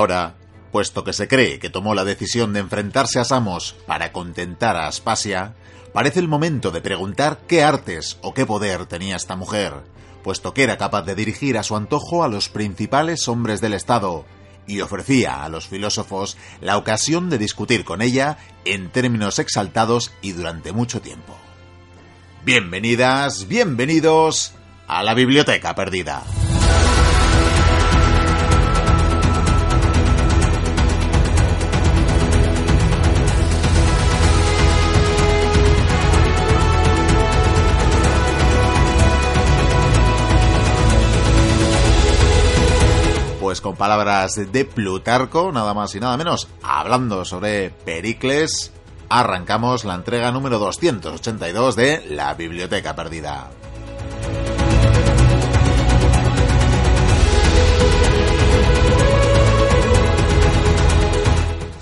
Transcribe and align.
Ahora, 0.00 0.36
puesto 0.72 1.04
que 1.04 1.12
se 1.12 1.28
cree 1.28 1.58
que 1.58 1.68
tomó 1.68 1.94
la 1.94 2.06
decisión 2.06 2.54
de 2.54 2.60
enfrentarse 2.60 3.18
a 3.18 3.24
Samos 3.24 3.76
para 3.86 4.12
contentar 4.12 4.74
a 4.74 4.86
Aspasia, 4.86 5.52
parece 5.92 6.20
el 6.20 6.26
momento 6.26 6.70
de 6.70 6.80
preguntar 6.80 7.40
qué 7.46 7.62
artes 7.62 8.16
o 8.22 8.32
qué 8.32 8.46
poder 8.46 8.86
tenía 8.86 9.16
esta 9.16 9.36
mujer, 9.36 9.74
puesto 10.24 10.54
que 10.54 10.62
era 10.62 10.78
capaz 10.78 11.02
de 11.02 11.14
dirigir 11.14 11.58
a 11.58 11.62
su 11.62 11.76
antojo 11.76 12.24
a 12.24 12.28
los 12.28 12.48
principales 12.48 13.28
hombres 13.28 13.60
del 13.60 13.74
Estado 13.74 14.24
y 14.66 14.80
ofrecía 14.80 15.44
a 15.44 15.50
los 15.50 15.66
filósofos 15.66 16.38
la 16.62 16.78
ocasión 16.78 17.28
de 17.28 17.36
discutir 17.36 17.84
con 17.84 18.00
ella 18.00 18.38
en 18.64 18.88
términos 18.88 19.38
exaltados 19.38 20.12
y 20.22 20.32
durante 20.32 20.72
mucho 20.72 21.02
tiempo. 21.02 21.36
Bienvenidas, 22.42 23.48
bienvenidos 23.48 24.54
a 24.88 25.02
la 25.02 25.12
Biblioteca 25.12 25.74
Perdida. 25.74 26.22
Palabras 43.80 44.52
de 44.52 44.66
Plutarco, 44.66 45.52
nada 45.52 45.72
más 45.72 45.94
y 45.94 46.00
nada 46.00 46.18
menos, 46.18 46.48
hablando 46.62 47.24
sobre 47.24 47.70
Pericles, 47.70 48.72
arrancamos 49.08 49.86
la 49.86 49.94
entrega 49.94 50.30
número 50.30 50.58
282 50.58 51.76
de 51.76 52.04
La 52.10 52.34
Biblioteca 52.34 52.94
Perdida. 52.94 53.48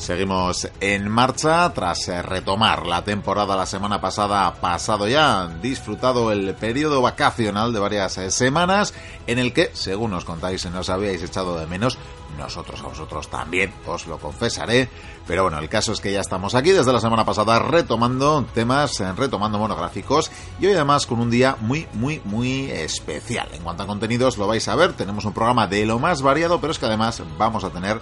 Seguimos 0.09 0.67
en 0.81 1.07
marcha 1.07 1.71
tras 1.75 2.09
eh, 2.09 2.23
retomar 2.23 2.87
la 2.87 3.05
temporada 3.05 3.55
la 3.55 3.67
semana 3.67 4.01
pasada, 4.01 4.55
pasado 4.55 5.07
ya, 5.07 5.49
disfrutado 5.61 6.33
el 6.33 6.55
periodo 6.55 7.03
vacacional 7.03 7.75
de 7.75 7.79
varias 7.79 8.17
eh, 8.17 8.31
semanas 8.31 8.95
en 9.27 9.39
el 9.39 9.53
que, 9.53 9.69
según 9.75 10.13
nos 10.13 10.25
contáis, 10.25 10.65
nos 10.71 10.89
habíais 10.89 11.23
echado 11.23 11.59
de 11.59 11.67
menos, 11.67 11.99
nosotros 12.39 12.81
a 12.81 12.89
vosotros 12.89 13.29
también, 13.29 13.73
os 13.87 14.07
lo 14.07 14.19
confesaré, 14.19 14.89
pero 15.27 15.43
bueno, 15.43 15.59
el 15.59 15.69
caso 15.69 15.93
es 15.93 16.01
que 16.01 16.13
ya 16.13 16.21
estamos 16.21 16.55
aquí 16.55 16.71
desde 16.71 16.93
la 16.93 17.01
semana 17.01 17.25
pasada 17.25 17.59
retomando 17.59 18.47
temas, 18.55 19.01
eh, 19.01 19.13
retomando 19.13 19.59
monográficos 19.59 20.31
y 20.59 20.67
hoy 20.67 20.73
además 20.73 21.07
con 21.07 21.21
un 21.21 21.31
día 21.31 21.57
muy, 21.61 21.87
muy, 21.93 22.23
muy 22.25 22.71
especial. 22.71 23.49
En 23.53 23.63
cuanto 23.63 23.83
a 23.83 23.87
contenidos 23.87 24.39
lo 24.39 24.47
vais 24.47 24.67
a 24.69 24.77
ver, 24.77 24.95
tenemos 24.95 25.25
un 25.25 25.33
programa 25.33 25.67
de 25.67 25.85
lo 25.85 25.99
más 25.99 26.23
variado, 26.23 26.61
pero 26.61 26.71
es 26.71 26.79
que 26.79 26.87
además 26.87 27.23
vamos 27.37 27.65
a 27.65 27.71
tener 27.71 28.01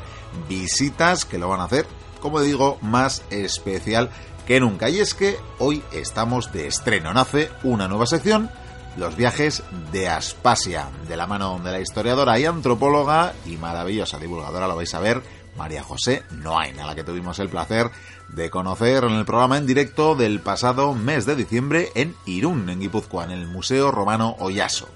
visitas 0.48 1.24
que 1.24 1.38
lo 1.38 1.48
van 1.48 1.60
a 1.60 1.64
hacer 1.64 1.86
como 2.26 2.40
digo, 2.40 2.78
más 2.82 3.22
especial 3.30 4.10
que 4.46 4.60
nunca. 4.60 4.88
Y 4.88 4.98
es 4.98 5.14
que 5.14 5.38
hoy 5.58 5.82
estamos 5.92 6.52
de 6.52 6.66
estreno. 6.66 7.12
Nace 7.12 7.50
una 7.62 7.88
nueva 7.88 8.06
sección, 8.06 8.50
los 8.96 9.16
viajes 9.16 9.62
de 9.92 10.08
Aspasia, 10.08 10.88
de 11.06 11.16
la 11.16 11.26
mano 11.26 11.60
de 11.62 11.72
la 11.72 11.80
historiadora 11.80 12.38
y 12.38 12.46
antropóloga 12.46 13.34
y 13.44 13.56
maravillosa 13.56 14.18
divulgadora, 14.18 14.68
lo 14.68 14.76
vais 14.76 14.94
a 14.94 15.00
ver, 15.00 15.22
María 15.56 15.82
José 15.82 16.22
Noain, 16.30 16.78
a 16.80 16.86
la 16.86 16.94
que 16.94 17.04
tuvimos 17.04 17.38
el 17.38 17.48
placer 17.48 17.90
de 18.28 18.50
conocer 18.50 19.04
en 19.04 19.12
el 19.12 19.24
programa 19.24 19.58
en 19.58 19.66
directo 19.66 20.14
del 20.14 20.40
pasado 20.40 20.94
mes 20.94 21.26
de 21.26 21.36
diciembre 21.36 21.90
en 21.94 22.14
Irún, 22.26 22.68
en 22.68 22.80
Guipúzcoa, 22.80 23.24
en 23.24 23.30
el 23.30 23.46
Museo 23.46 23.90
Romano 23.90 24.36
Oyaso. 24.38 24.88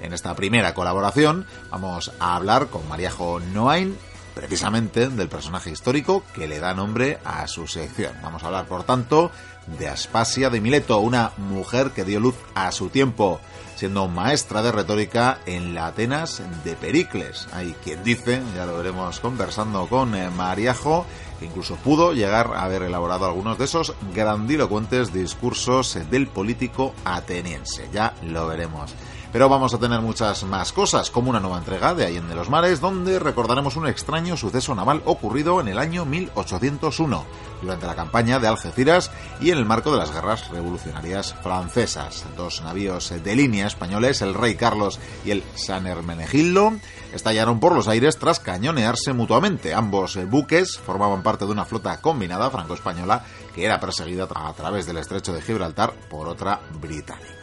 En 0.00 0.12
esta 0.12 0.34
primera 0.34 0.74
colaboración 0.74 1.46
vamos 1.70 2.12
a 2.20 2.36
hablar 2.36 2.68
con 2.68 2.88
Maríajo 2.88 3.40
Noain 3.40 3.96
precisamente 4.38 5.08
del 5.08 5.28
personaje 5.28 5.68
histórico 5.68 6.22
que 6.32 6.46
le 6.46 6.60
da 6.60 6.72
nombre 6.72 7.18
a 7.24 7.48
su 7.48 7.66
sección. 7.66 8.12
Vamos 8.22 8.44
a 8.44 8.46
hablar, 8.46 8.66
por 8.66 8.84
tanto, 8.84 9.32
de 9.66 9.88
Aspasia 9.88 10.48
de 10.48 10.60
Mileto, 10.60 11.00
una 11.00 11.32
mujer 11.38 11.90
que 11.90 12.04
dio 12.04 12.20
luz 12.20 12.36
a 12.54 12.70
su 12.70 12.88
tiempo, 12.88 13.40
siendo 13.74 14.06
maestra 14.06 14.62
de 14.62 14.70
retórica 14.70 15.40
en 15.44 15.74
la 15.74 15.88
Atenas 15.88 16.40
de 16.62 16.76
Pericles. 16.76 17.48
Hay 17.52 17.74
quien 17.82 18.04
dice, 18.04 18.40
ya 18.54 18.64
lo 18.64 18.76
veremos 18.76 19.18
conversando 19.18 19.88
con 19.88 20.14
eh, 20.14 20.30
Mariajo, 20.30 21.04
que 21.40 21.46
incluso 21.46 21.74
pudo 21.74 22.12
llegar 22.12 22.52
a 22.54 22.62
haber 22.62 22.82
elaborado 22.82 23.26
algunos 23.26 23.58
de 23.58 23.64
esos 23.64 23.92
grandilocuentes 24.14 25.12
discursos 25.12 25.98
del 26.12 26.28
político 26.28 26.94
ateniense. 27.04 27.88
Ya 27.92 28.14
lo 28.22 28.46
veremos. 28.46 28.94
Pero 29.32 29.48
vamos 29.50 29.74
a 29.74 29.78
tener 29.78 30.00
muchas 30.00 30.42
más 30.44 30.72
cosas, 30.72 31.10
como 31.10 31.28
una 31.28 31.40
nueva 31.40 31.58
entrega 31.58 31.94
de 31.94 32.06
Allende 32.06 32.34
los 32.34 32.48
Mares, 32.48 32.80
donde 32.80 33.18
recordaremos 33.18 33.76
un 33.76 33.86
extraño 33.86 34.38
suceso 34.38 34.74
naval 34.74 35.02
ocurrido 35.04 35.60
en 35.60 35.68
el 35.68 35.78
año 35.78 36.06
1801, 36.06 37.24
durante 37.60 37.86
la 37.86 37.94
campaña 37.94 38.38
de 38.38 38.48
Algeciras 38.48 39.10
y 39.40 39.50
en 39.50 39.58
el 39.58 39.66
marco 39.66 39.92
de 39.92 39.98
las 39.98 40.12
guerras 40.12 40.48
revolucionarias 40.48 41.34
francesas. 41.42 42.24
Dos 42.36 42.62
navíos 42.62 43.12
de 43.22 43.36
línea 43.36 43.66
españoles, 43.66 44.22
el 44.22 44.32
Rey 44.32 44.54
Carlos 44.54 44.98
y 45.26 45.32
el 45.32 45.44
San 45.56 45.86
Hermenegildo, 45.86 46.72
estallaron 47.12 47.60
por 47.60 47.74
los 47.74 47.86
aires 47.88 48.18
tras 48.18 48.40
cañonearse 48.40 49.12
mutuamente. 49.12 49.74
Ambos 49.74 50.18
buques 50.30 50.78
formaban 50.78 51.22
parte 51.22 51.44
de 51.44 51.52
una 51.52 51.66
flota 51.66 52.00
combinada 52.00 52.50
franco-española 52.50 53.24
que 53.54 53.64
era 53.64 53.78
perseguida 53.78 54.26
a 54.34 54.52
través 54.54 54.86
del 54.86 54.98
estrecho 54.98 55.34
de 55.34 55.42
Gibraltar 55.42 55.92
por 56.08 56.28
otra 56.28 56.60
británica. 56.80 57.37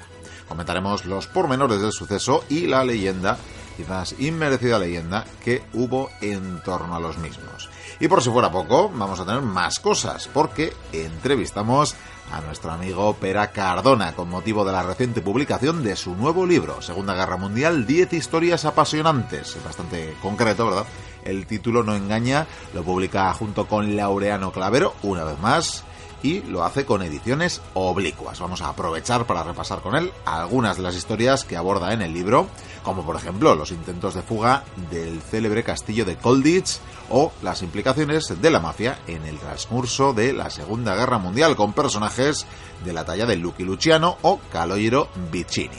Comentaremos 0.48 1.06
los 1.06 1.28
pormenores 1.28 1.82
del 1.82 1.92
suceso 1.92 2.44
y 2.50 2.68
la 2.68 2.84
leyenda, 2.84 3.38
quizás 3.78 4.16
inmerecida 4.20 4.80
leyenda, 4.80 5.26
que 5.44 5.64
hubo 5.74 6.10
en 6.22 6.62
torno 6.64 6.96
a 6.96 7.00
los 7.00 7.18
mismos. 7.18 7.70
Y 8.00 8.08
por 8.08 8.22
si 8.22 8.30
fuera 8.30 8.52
poco, 8.52 8.90
vamos 8.90 9.20
a 9.20 9.26
tener 9.26 9.42
más 9.42 9.80
cosas, 9.80 10.30
porque 10.34 10.74
entrevistamos 10.92 11.96
a 12.32 12.42
nuestro 12.42 12.72
amigo 12.72 13.14
Pera 13.16 13.52
Cardona 13.52 14.14
con 14.14 14.30
motivo 14.30 14.66
de 14.66 14.72
la 14.72 14.84
reciente 14.84 15.22
publicación 15.22 15.84
de 15.84 15.96
su 15.96 16.16
nuevo 16.16 16.46
libro, 16.46 16.82
Segunda 16.82 17.14
Guerra 17.14 17.38
Mundial, 17.38 17.86
10 17.86 18.14
historias 18.14 18.66
apasionantes. 18.66 19.58
Bastante 19.64 20.16
concreto, 20.22 20.66
¿verdad? 20.66 20.86
El 21.24 21.46
título 21.48 21.84
no 21.84 21.96
engaña, 21.96 22.48
lo 22.74 22.84
publica 22.84 23.34
junto 23.34 23.68
con 23.68 23.96
Laureano 23.96 24.52
Clavero, 24.52 24.96
una 25.04 25.24
vez 25.24 25.40
más, 25.40 25.84
y 26.26 26.42
lo 26.42 26.64
hace 26.64 26.86
con 26.86 27.04
ediciones 27.04 27.62
oblicuas. 27.76 28.40
Vamos 28.40 28.62
a 28.64 28.70
aprovechar 28.70 29.28
para 29.28 29.44
repasar 29.44 29.82
con 29.82 29.96
él 29.96 30.12
algunas 30.26 30.76
de 30.76 30.82
las 30.82 30.96
historias 30.96 31.44
que 31.44 31.56
aborda 31.56 31.94
en 31.94 32.02
el 32.02 32.16
libro, 32.16 32.48
como 32.82 33.06
por 33.06 33.16
ejemplo 33.16 33.54
los 33.54 33.72
intentos 33.72 34.16
de 34.16 34.24
fuga 34.24 34.64
del 34.90 35.22
célebre 35.22 35.64
castillo 35.64 36.04
de 36.04 36.16
Colditch 36.18 36.80
o 37.12 37.32
las 37.44 37.62
implicaciones 37.62 38.42
de 38.42 38.50
la 38.50 38.60
mafia 38.60 38.98
en 39.06 39.24
el 39.26 39.38
transcurso 39.38 40.14
de 40.14 40.34
la 40.34 40.50
Segunda 40.50 40.96
Guerra 40.96 41.20
Mundial 41.20 41.56
con 41.56 41.74
personajes 41.74 42.48
de 42.84 42.94
la 42.94 43.06
talla 43.06 43.28
de 43.28 43.36
Lucky 43.36 43.64
Luciano 43.64 44.18
o 44.24 44.40
Caloiro 44.52 45.10
Vicini. 45.32 45.78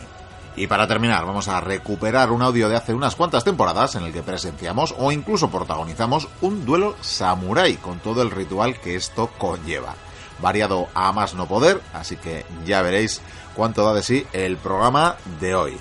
Y 0.55 0.69
para 0.69 0.87
terminar, 0.87 1.26
vamos 1.26 1.49
a 1.49 1.61
recuperar 1.61 2.31
un 2.31 2.41
audio 2.41 2.69
de 2.69 2.76
hace 2.76 2.94
unas 2.94 3.17
cuantas 3.17 3.43
temporadas 3.43 3.97
en 3.97 4.05
el 4.05 4.12
que 4.12 4.23
presenciamos 4.23 4.94
o 4.97 5.11
incluso 5.11 5.50
protagonizamos 5.50 6.29
un 6.41 6.65
duelo 6.65 6.94
samurái 7.00 7.79
con 7.79 7.99
todo 7.99 8.23
el 8.23 8.31
ritual 8.31 8.81
que 8.81 8.94
esto 8.94 9.29
conlleva 9.38 9.97
variado 10.41 10.88
a 10.94 11.12
más 11.12 11.35
no 11.35 11.47
poder, 11.47 11.81
así 11.93 12.17
que 12.17 12.44
ya 12.65 12.83
veréis 12.83 13.21
cuánto 13.55 13.85
da 13.85 13.94
de 13.94 14.03
sí 14.03 14.27
el 14.33 14.56
programa 14.56 15.17
de 15.41 15.55
hoy. 15.55 15.79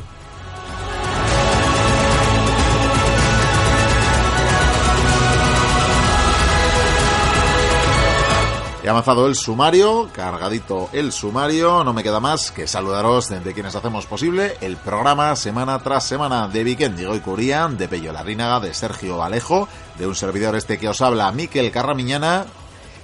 He 8.86 8.90
avanzado 8.90 9.26
el 9.26 9.34
sumario, 9.34 10.10
cargadito 10.14 10.90
el 10.94 11.12
sumario, 11.12 11.84
no 11.84 11.92
me 11.92 12.04
queda 12.04 12.20
más 12.20 12.52
que 12.52 12.68
saludaros 12.68 13.30
desde 13.30 13.52
quienes 13.52 13.74
hacemos 13.74 14.06
posible 14.06 14.58
el 14.62 14.78
programa 14.78 15.36
semana 15.36 15.80
tras 15.80 16.04
semana 16.04 16.48
de 16.48 16.64
Weekend 16.64 17.00
y 17.00 17.20
Curía, 17.20 17.68
de 17.68 17.88
Pello 17.88 18.14
Larrínaga, 18.14 18.60
de 18.60 18.76
Sergio 18.76 19.24
Alejo, 19.24 19.68
de 19.98 20.06
un 20.06 20.14
servidor 20.14 20.56
este 20.56 20.78
que 20.78 20.88
os 20.88 21.02
habla, 21.02 21.32
Miquel 21.32 21.72
Carramiñana, 21.72 22.46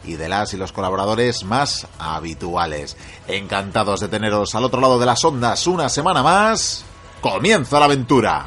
y 0.04 0.16
de 0.16 0.30
las 0.30 0.54
y 0.54 0.58
los 0.58 0.72
colaboradores 0.72 1.44
más 1.44 1.88
habituales. 2.00 2.98
Encantados 3.28 4.00
de 4.00 4.08
teneros 4.08 4.56
al 4.56 4.66
otro 4.66 4.82
lado 4.82 5.00
de 5.00 5.06
las 5.06 5.24
ondas 5.24 5.68
una 5.68 5.90
semana 5.90 6.24
más. 6.24 6.84
¡Comienza 7.22 7.80
la 7.80 7.86
aventura! 7.86 8.46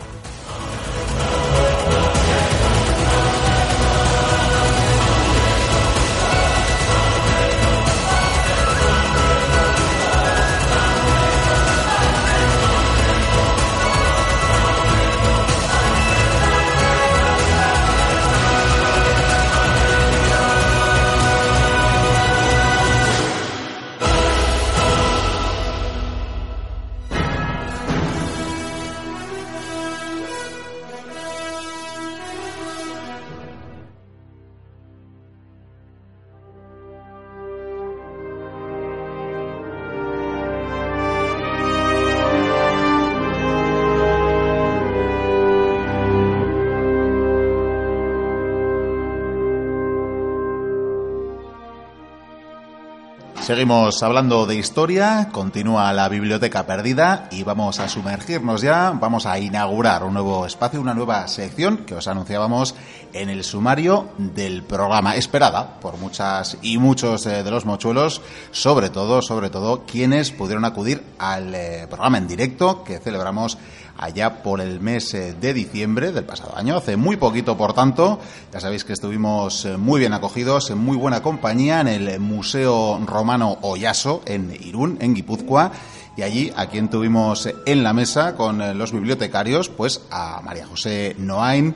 Seguimos 53.54 54.02
hablando 54.02 54.46
de 54.46 54.56
historia, 54.56 55.28
continúa 55.30 55.92
la 55.92 56.08
biblioteca 56.08 56.66
perdida 56.66 57.28
y 57.30 57.44
vamos 57.44 57.78
a 57.78 57.88
sumergirnos 57.88 58.62
ya, 58.62 58.90
vamos 58.90 59.26
a 59.26 59.38
inaugurar 59.38 60.02
un 60.02 60.14
nuevo 60.14 60.44
espacio, 60.44 60.80
una 60.80 60.92
nueva 60.92 61.28
sección 61.28 61.84
que 61.86 61.94
os 61.94 62.08
anunciábamos 62.08 62.74
en 63.12 63.28
el 63.28 63.44
sumario 63.44 64.08
del 64.18 64.64
programa, 64.64 65.14
esperada 65.14 65.78
por 65.78 65.98
muchas 65.98 66.58
y 66.62 66.78
muchos 66.78 67.26
eh, 67.26 67.44
de 67.44 67.50
los 67.52 67.64
mochuelos, 67.64 68.22
sobre 68.50 68.90
todo, 68.90 69.22
sobre 69.22 69.50
todo, 69.50 69.84
quienes 69.86 70.32
pudieron 70.32 70.64
acudir 70.64 71.04
al 71.20 71.54
eh, 71.54 71.86
programa 71.88 72.18
en 72.18 72.26
directo 72.26 72.82
que 72.82 72.98
celebramos 72.98 73.56
allá 73.98 74.42
por 74.42 74.60
el 74.60 74.80
mes 74.80 75.14
eh, 75.14 75.34
de 75.40 75.54
diciembre 75.54 76.12
del 76.12 76.24
pasado 76.24 76.56
año, 76.56 76.76
hace 76.76 76.96
muy 76.96 77.16
poquito, 77.16 77.56
por 77.56 77.72
tanto, 77.72 78.18
ya 78.52 78.60
sabéis 78.60 78.84
que 78.84 78.92
estuvimos 78.92 79.64
eh, 79.64 79.76
muy 79.76 80.00
bien 80.00 80.12
acogidos, 80.12 80.70
en 80.70 80.78
muy 80.78 80.96
buena 80.96 81.22
compañía 81.22 81.80
en 81.80 81.88
el 81.88 82.20
Museo 82.20 83.00
Romano 83.06 83.58
Oyaso, 83.62 84.22
en 84.26 84.56
Irún, 84.60 84.98
en 85.00 85.14
Guipúzcoa, 85.14 85.72
y 86.16 86.22
allí 86.22 86.52
a 86.56 86.66
quien 86.66 86.88
tuvimos 86.88 87.48
en 87.66 87.82
la 87.82 87.92
mesa 87.92 88.34
con 88.36 88.60
eh, 88.60 88.74
los 88.74 88.92
bibliotecarios, 88.92 89.68
pues 89.68 90.02
a 90.10 90.40
María 90.42 90.66
José 90.66 91.14
Noain, 91.18 91.74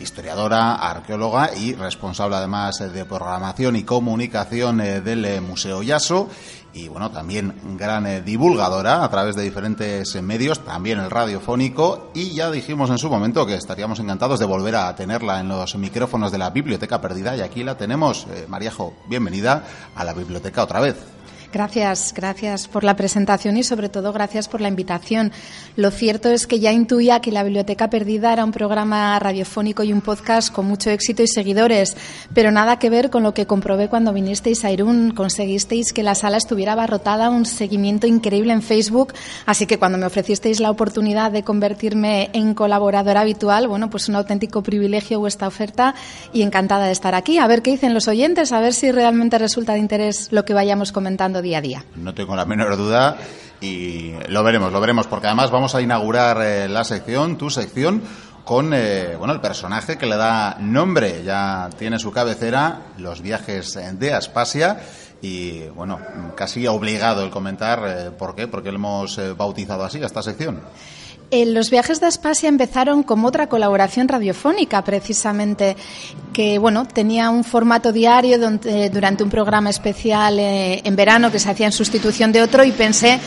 historiadora, 0.00 0.74
arqueóloga 0.74 1.54
y 1.56 1.74
responsable 1.74 2.36
además 2.36 2.78
de 2.92 3.04
programación 3.04 3.76
y 3.76 3.84
comunicación 3.84 4.78
del 4.78 5.40
Museo 5.40 5.84
Yaso 5.84 6.28
y 6.74 6.88
bueno, 6.88 7.10
también 7.10 7.54
gran 7.78 8.06
eh, 8.06 8.20
divulgadora 8.20 9.04
a 9.04 9.10
través 9.10 9.36
de 9.36 9.42
diferentes 9.42 10.14
eh, 10.14 10.22
medios, 10.22 10.64
también 10.64 10.98
el 10.98 11.10
radiofónico 11.10 12.10
y 12.14 12.34
ya 12.34 12.50
dijimos 12.50 12.90
en 12.90 12.98
su 12.98 13.08
momento 13.08 13.46
que 13.46 13.54
estaríamos 13.54 14.00
encantados 14.00 14.40
de 14.40 14.46
volver 14.46 14.76
a 14.76 14.94
tenerla 14.94 15.40
en 15.40 15.48
los 15.48 15.76
micrófonos 15.76 16.32
de 16.32 16.38
la 16.38 16.50
Biblioteca 16.50 17.00
Perdida 17.00 17.36
y 17.36 17.40
aquí 17.40 17.62
la 17.62 17.76
tenemos. 17.76 18.26
Eh, 18.30 18.46
Maríajo, 18.48 18.94
bienvenida 19.08 19.64
a 19.94 20.04
la 20.04 20.12
biblioteca 20.12 20.64
otra 20.64 20.80
vez. 20.80 21.13
Gracias, 21.54 22.12
gracias 22.16 22.66
por 22.66 22.82
la 22.82 22.96
presentación 22.96 23.56
y 23.56 23.62
sobre 23.62 23.88
todo 23.88 24.12
gracias 24.12 24.48
por 24.48 24.60
la 24.60 24.66
invitación. 24.66 25.30
Lo 25.76 25.92
cierto 25.92 26.28
es 26.28 26.48
que 26.48 26.58
ya 26.58 26.72
intuía 26.72 27.20
que 27.20 27.30
la 27.30 27.44
Biblioteca 27.44 27.90
Perdida 27.90 28.32
era 28.32 28.44
un 28.44 28.50
programa 28.50 29.16
radiofónico 29.20 29.84
y 29.84 29.92
un 29.92 30.00
podcast 30.00 30.52
con 30.52 30.66
mucho 30.66 30.90
éxito 30.90 31.22
y 31.22 31.28
seguidores, 31.28 31.96
pero 32.34 32.50
nada 32.50 32.80
que 32.80 32.90
ver 32.90 33.08
con 33.08 33.22
lo 33.22 33.34
que 33.34 33.46
comprobé 33.46 33.88
cuando 33.88 34.12
vinisteis 34.12 34.64
a 34.64 34.72
Irún. 34.72 35.12
Conseguisteis 35.12 35.92
que 35.92 36.02
la 36.02 36.16
sala 36.16 36.38
estuviera 36.38 36.72
abarrotada, 36.72 37.30
un 37.30 37.46
seguimiento 37.46 38.08
increíble 38.08 38.52
en 38.52 38.60
Facebook, 38.60 39.14
así 39.46 39.66
que 39.66 39.78
cuando 39.78 39.96
me 39.96 40.06
ofrecisteis 40.06 40.58
la 40.58 40.72
oportunidad 40.72 41.30
de 41.30 41.44
convertirme 41.44 42.30
en 42.32 42.54
colaboradora 42.54 43.20
habitual, 43.20 43.68
bueno, 43.68 43.90
pues 43.90 44.08
un 44.08 44.16
auténtico 44.16 44.64
privilegio 44.64 45.20
vuestra 45.20 45.46
oferta 45.46 45.94
y 46.32 46.42
encantada 46.42 46.86
de 46.86 46.92
estar 46.92 47.14
aquí. 47.14 47.38
A 47.38 47.46
ver 47.46 47.62
qué 47.62 47.70
dicen 47.70 47.94
los 47.94 48.08
oyentes, 48.08 48.50
a 48.50 48.58
ver 48.58 48.74
si 48.74 48.90
realmente 48.90 49.38
resulta 49.38 49.74
de 49.74 49.78
interés 49.78 50.32
lo 50.32 50.44
que 50.44 50.52
vayamos 50.52 50.90
comentando 50.90 51.43
No 51.96 52.14
tengo 52.14 52.34
la 52.36 52.44
menor 52.44 52.76
duda 52.76 53.16
y 53.60 54.12
lo 54.28 54.42
veremos, 54.42 54.72
lo 54.72 54.80
veremos, 54.80 55.06
porque 55.06 55.26
además 55.26 55.50
vamos 55.50 55.74
a 55.74 55.80
inaugurar 55.80 56.38
eh, 56.42 56.68
la 56.68 56.84
sección, 56.84 57.38
tu 57.38 57.50
sección, 57.50 58.02
con 58.44 58.72
eh, 58.74 59.16
bueno 59.16 59.32
el 59.32 59.40
personaje 59.40 59.96
que 59.96 60.06
le 60.06 60.16
da 60.16 60.56
nombre, 60.60 61.22
ya 61.24 61.70
tiene 61.78 61.98
su 61.98 62.12
cabecera, 62.12 62.82
los 62.98 63.22
viajes 63.22 63.78
de 63.98 64.12
Aspasia 64.12 64.80
y 65.22 65.60
bueno, 65.68 65.98
casi 66.36 66.66
obligado 66.66 67.24
el 67.24 67.30
comentar 67.30 67.82
eh, 67.86 68.10
por 68.10 68.34
qué, 68.34 68.48
porque 68.48 68.70
lo 68.70 68.76
hemos 68.76 69.18
bautizado 69.36 69.84
así 69.84 70.02
a 70.02 70.06
esta 70.06 70.22
sección. 70.22 70.60
Los 71.46 71.70
viajes 71.70 72.00
de 72.00 72.06
Aspasia 72.06 72.48
empezaron 72.48 73.02
como 73.02 73.28
otra 73.28 73.48
colaboración 73.48 74.08
radiofónica, 74.08 74.82
precisamente, 74.84 75.76
que 76.32 76.58
bueno 76.58 76.86
tenía 76.86 77.30
un 77.30 77.44
formato 77.44 77.92
diario 77.92 78.38
donde, 78.38 78.90
durante 78.90 79.24
un 79.24 79.30
programa 79.30 79.70
especial 79.70 80.38
en 80.38 80.96
verano 80.96 81.32
que 81.32 81.38
se 81.38 81.50
hacía 81.50 81.66
en 81.66 81.72
sustitución 81.72 82.32
de 82.32 82.42
otro 82.42 82.64
y 82.64 82.72
pensé 82.72 83.18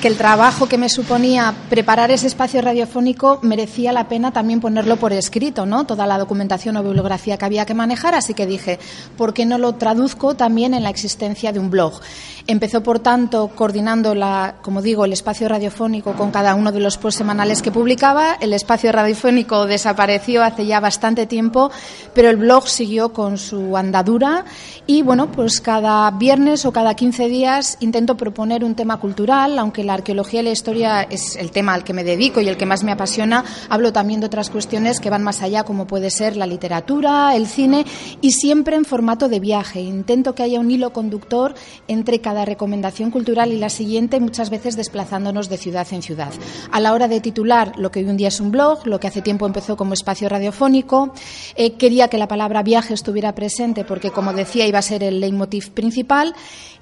que 0.00 0.08
el 0.08 0.16
trabajo 0.16 0.68
que 0.68 0.78
me 0.78 0.88
suponía 0.88 1.54
preparar 1.70 2.10
ese 2.10 2.26
espacio 2.26 2.60
radiofónico 2.60 3.38
merecía 3.42 3.92
la 3.92 4.08
pena 4.08 4.32
también 4.32 4.60
ponerlo 4.60 4.96
por 4.96 5.12
escrito, 5.12 5.66
¿no? 5.66 5.86
Toda 5.86 6.06
la 6.06 6.18
documentación 6.18 6.76
o 6.76 6.82
bibliografía 6.82 7.36
que 7.36 7.44
había 7.44 7.66
que 7.66 7.74
manejar, 7.74 8.14
así 8.14 8.34
que 8.34 8.46
dije, 8.46 8.78
¿por 9.16 9.32
qué 9.32 9.46
no 9.46 9.58
lo 9.58 9.74
traduzco 9.74 10.34
también 10.34 10.74
en 10.74 10.82
la 10.82 10.90
existencia 10.90 11.52
de 11.52 11.58
un 11.58 11.70
blog? 11.70 12.00
Empezó, 12.48 12.82
por 12.82 13.00
tanto, 13.00 13.48
coordinando, 13.48 14.14
la, 14.14 14.56
como 14.62 14.80
digo, 14.80 15.04
el 15.04 15.12
espacio 15.12 15.48
radiofónico 15.48 16.12
con 16.12 16.30
cada 16.30 16.54
uno 16.54 16.70
de 16.70 16.78
los 16.78 16.98
semanales 17.10 17.60
que 17.60 17.72
publicaba. 17.72 18.34
El 18.40 18.52
espacio 18.52 18.92
radiofónico 18.92 19.66
desapareció 19.66 20.44
hace 20.44 20.64
ya 20.64 20.78
bastante 20.78 21.26
tiempo, 21.26 21.72
pero 22.14 22.30
el 22.30 22.36
blog 22.36 22.68
siguió 22.68 23.12
con 23.12 23.38
su 23.38 23.76
andadura 23.76 24.44
y, 24.86 25.02
bueno, 25.02 25.32
pues 25.32 25.60
cada 25.60 26.08
viernes 26.12 26.64
o 26.66 26.72
cada 26.72 26.94
15 26.94 27.28
días 27.28 27.78
intento 27.80 28.16
proponer 28.16 28.62
un 28.62 28.76
tema 28.76 28.98
cultural, 28.98 29.58
aunque 29.58 29.82
la 29.86 29.94
arqueología 29.94 30.40
y 30.40 30.44
la 30.44 30.50
historia 30.50 31.02
es 31.02 31.36
el 31.36 31.50
tema 31.50 31.74
al 31.74 31.84
que 31.84 31.92
me 31.92 32.04
dedico 32.04 32.40
y 32.40 32.48
el 32.48 32.56
que 32.56 32.66
más 32.66 32.84
me 32.84 32.92
apasiona, 32.92 33.44
hablo 33.68 33.92
también 33.92 34.20
de 34.20 34.26
otras 34.26 34.50
cuestiones 34.50 35.00
que 35.00 35.10
van 35.10 35.22
más 35.22 35.42
allá, 35.42 35.64
como 35.64 35.86
puede 35.86 36.10
ser 36.10 36.36
la 36.36 36.46
literatura, 36.46 37.34
el 37.34 37.46
cine, 37.46 37.86
y 38.20 38.32
siempre 38.32 38.76
en 38.76 38.84
formato 38.84 39.28
de 39.28 39.40
viaje. 39.40 39.80
Intento 39.80 40.34
que 40.34 40.42
haya 40.42 40.60
un 40.60 40.70
hilo 40.70 40.92
conductor 40.92 41.54
entre 41.88 42.20
cada 42.20 42.44
recomendación 42.44 43.10
cultural 43.10 43.52
y 43.52 43.58
la 43.58 43.70
siguiente, 43.70 44.20
muchas 44.20 44.50
veces 44.50 44.76
desplazándonos 44.76 45.48
de 45.48 45.56
ciudad 45.56 45.86
en 45.92 46.02
ciudad. 46.02 46.32
A 46.70 46.80
la 46.80 46.92
hora 46.92 47.08
de 47.08 47.20
titular 47.20 47.72
lo 47.78 47.90
que 47.90 48.00
hoy 48.00 48.06
un 48.06 48.16
día 48.16 48.28
es 48.28 48.40
un 48.40 48.50
blog, 48.50 48.86
lo 48.86 49.00
que 49.00 49.06
hace 49.06 49.22
tiempo 49.22 49.46
empezó 49.46 49.76
como 49.76 49.94
espacio 49.94 50.28
radiofónico, 50.28 51.12
eh, 51.54 51.74
quería 51.74 52.08
que 52.08 52.18
la 52.18 52.28
palabra 52.28 52.62
viaje 52.62 52.94
estuviera 52.94 53.34
presente 53.34 53.84
porque, 53.84 54.10
como 54.10 54.32
decía, 54.32 54.66
iba 54.66 54.78
a 54.78 54.82
ser 54.82 55.02
el 55.02 55.20
leitmotiv 55.20 55.70
principal 55.70 56.34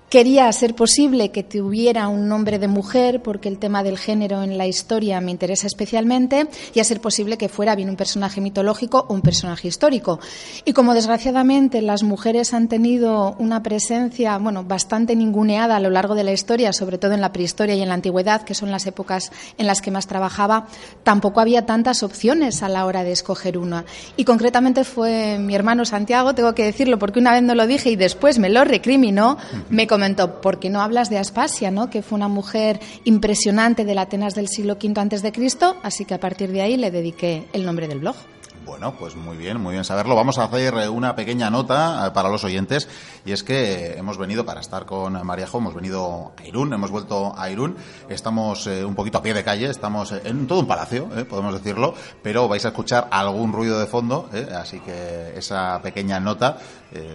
Quería 0.09 0.53
ser 0.53 0.77
posible 0.77 1.33
que 1.33 1.43
tuviera 1.43 2.07
un 2.07 2.29
nombre 2.29 2.61
de 2.61 2.69
mujer, 2.69 3.21
porque 3.21 3.49
el 3.49 3.59
tema 3.59 3.83
del 3.83 3.99
género 3.99 4.45
en 4.45 4.57
la 4.57 4.67
historia 4.67 5.21
me 5.21 5.33
interesa 5.33 5.67
especialmente, 5.67 6.47
y 6.73 6.79
a 6.79 6.85
ser 6.85 7.01
posible 7.01 7.37
que 7.37 7.49
fuera 7.49 7.75
bien 7.75 7.91
un 7.91 7.97
personaje 7.97 8.41
mitológico 8.41 9.07
o 9.09 9.15
un 9.15 9.23
personaje 9.23 9.67
histórico. 9.67 10.21
Y 10.65 10.73
como 10.73 10.95
desgraciadamente 10.95 11.83
las 11.83 12.05
mujeres 12.05 12.55
han 12.55 12.69
tenido 12.69 13.35
una 13.39 13.63
presencia, 13.63 14.39
bueno, 14.39 14.63
bastante 14.63 15.17
ninguneada 15.17 15.77
a 15.77 15.81
lo 15.81 15.91
largo 15.91 16.15
de 16.15 16.23
la 16.23 16.33
historia, 16.33 16.73
sobre 16.73 16.99
todo 16.99 17.13
en 17.13 17.21
la 17.21 17.33
prehistoria 17.33 17.75
y 17.75 17.83
en 17.83 17.89
la 17.89 17.95
antigüedad, 17.95 18.43
que 18.43 18.55
son 18.55 18.71
las 18.71 18.87
épocas 18.87 19.33
en 19.59 19.67
las 19.67 19.81
que 19.81 19.91
más 19.91 20.07
trabajaba, 20.07 20.69
tampoco 21.03 21.41
había 21.41 21.67
tantas 21.67 22.05
opciones 22.05 22.63
a 22.63 22.69
la 22.69 22.87
hora 22.87 23.03
de 23.03 23.13
escoger 23.13 23.59
una. 23.59 23.85
Y 24.17 24.25
concretamente 24.25 24.85
fue 24.85 25.39
mi 25.39 25.55
hermano 25.57 25.85
Santiago, 25.85 26.35
tengo 26.35 26.55
que 26.55 26.65
decirlo 26.65 26.99
porque 27.01 27.19
una 27.19 27.33
vez 27.33 27.43
no 27.43 27.55
lo 27.55 27.67
dije 27.67 27.91
y 27.91 27.97
después 27.97 28.39
me 28.39 28.49
lo 28.49 28.63
recriminó, 28.65 29.39
me 29.71 29.87
comentó, 29.95 30.41
¿por 30.41 30.59
qué 30.59 30.71
no 30.71 30.81
hablas 30.81 31.09
de 31.09 31.19
Aspasia, 31.19 31.71
¿no? 31.71 31.89
que 31.89 32.03
fue 32.03 32.17
una 32.17 32.27
mujer 32.27 32.81
impresionante 33.05 33.85
de 33.85 33.95
la 33.95 34.03
Atenas 34.03 34.35
del 34.35 34.49
siglo 34.49 34.73
V 34.75 35.01
antes 35.01 35.23
de 35.23 35.31
Cristo? 35.31 35.77
Así 35.85 36.05
que 36.05 36.15
a 36.15 36.19
partir 36.19 36.51
de 36.51 36.63
ahí 36.63 36.77
le 36.77 36.91
dediqué 36.91 37.47
el 37.53 37.65
nombre 37.65 37.87
del 37.87 38.01
blog. 38.01 38.17
Bueno, 38.65 38.95
pues 38.99 39.15
muy 39.15 39.37
bien, 39.37 39.61
muy 39.61 39.73
bien 39.73 39.85
saberlo. 39.85 40.17
Vamos 40.17 40.39
a 40.39 40.45
hacer 40.45 40.75
eh, 40.75 40.89
una 40.89 41.15
pequeña 41.15 41.51
nota 41.51 42.07
eh, 42.07 42.11
para 42.13 42.31
los 42.31 42.45
oyentes 42.45 42.89
y 43.27 43.33
es 43.33 43.45
que 43.45 43.93
hemos 43.99 44.17
venido 44.17 44.47
para 44.47 44.61
estar 44.61 44.87
con 44.87 45.25
Mariajo, 45.25 45.59
hemos 45.59 45.75
venido 45.75 46.33
a 46.37 46.47
Irún, 46.47 46.73
hemos 46.73 46.91
vuelto 46.91 47.39
a 47.39 47.51
Irún, 47.51 47.77
estamos 48.09 48.67
eh, 48.67 48.85
un 48.85 48.95
poquito 48.95 49.19
a 49.19 49.23
pie 49.23 49.35
de 49.35 49.45
calle, 49.45 49.69
estamos 49.69 50.13
en 50.13 50.47
todo 50.47 50.61
un 50.61 50.67
palacio, 50.67 51.09
podemos 51.29 51.53
decirlo, 51.55 51.95
pero 52.23 52.49
vais 52.49 52.65
a 52.65 52.69
escuchar 52.69 53.07
algún 53.11 53.53
ruido 53.53 53.79
de 53.79 53.87
fondo, 53.87 54.29
así 54.57 54.81
que 54.81 55.35
esa 55.37 55.81
pequeña 55.83 56.19
nota 56.19 56.57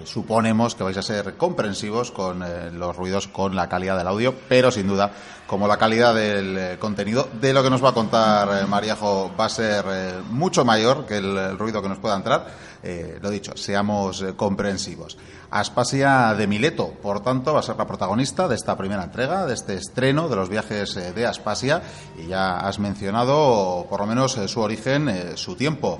suponemos 0.04 0.76
que 0.76 0.84
vais 0.84 0.98
a 0.98 1.02
ser 1.02 1.36
comprensivos 1.38 2.12
con 2.12 2.44
los 2.78 2.96
ruidos, 2.96 3.28
con 3.28 3.56
la 3.56 3.70
calidad 3.70 3.98
del 3.98 4.08
audio, 4.08 4.36
pero 4.48 4.72
sin 4.72 4.88
duda 4.88 5.12
como 5.48 5.68
la 5.68 5.78
calidad 5.78 6.14
del 6.14 6.78
contenido 6.80 7.28
de 7.40 7.54
lo 7.54 7.64
que 7.64 7.70
nos 7.70 7.84
va 7.84 7.90
a 7.90 7.94
contar 7.94 8.68
Mariajo 8.68 9.32
va 9.40 9.46
a 9.46 9.50
ser 9.50 9.86
mucho 10.30 10.64
mayor 10.66 11.06
que 11.06 11.18
el 11.18 11.50
el 11.50 11.58
ruido 11.58 11.82
que 11.82 11.90
nos 11.90 12.00
pueda 12.00 12.16
entrar, 12.16 12.48
eh, 12.84 13.20
lo 13.22 13.30
dicho, 13.30 13.56
seamos 13.56 14.22
eh, 14.22 14.34
comprensivos. 14.36 15.18
Aspasia 15.52 16.34
de 16.36 16.48
Mileto, 16.48 16.94
por 17.02 17.22
tanto, 17.22 17.54
va 17.54 17.60
a 17.60 17.64
ser 17.64 17.76
la 17.76 17.88
protagonista 17.88 18.48
de 18.48 18.56
esta 18.56 18.78
primera 18.78 19.04
entrega, 19.04 19.46
de 19.46 19.54
este 19.54 19.76
estreno 19.76 20.30
de 20.30 20.36
los 20.36 20.50
viajes 20.50 20.96
eh, 20.98 21.12
de 21.14 21.26
Aspasia, 21.26 21.82
y 22.18 22.28
ya 22.28 22.58
has 22.58 22.80
mencionado, 22.80 23.86
por 23.90 24.00
lo 24.00 24.06
menos, 24.06 24.34
su 24.34 24.60
origen, 24.60 25.38
su 25.38 25.56
tiempo, 25.56 26.00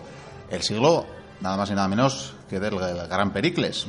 el 0.50 0.62
siglo, 0.62 1.06
nada 1.42 1.58
más 1.58 1.70
y 1.70 1.74
nada 1.74 1.88
menos 1.88 2.36
que 2.50 2.60
del 2.60 2.76
gran 3.08 3.32
Pericles. 3.32 3.86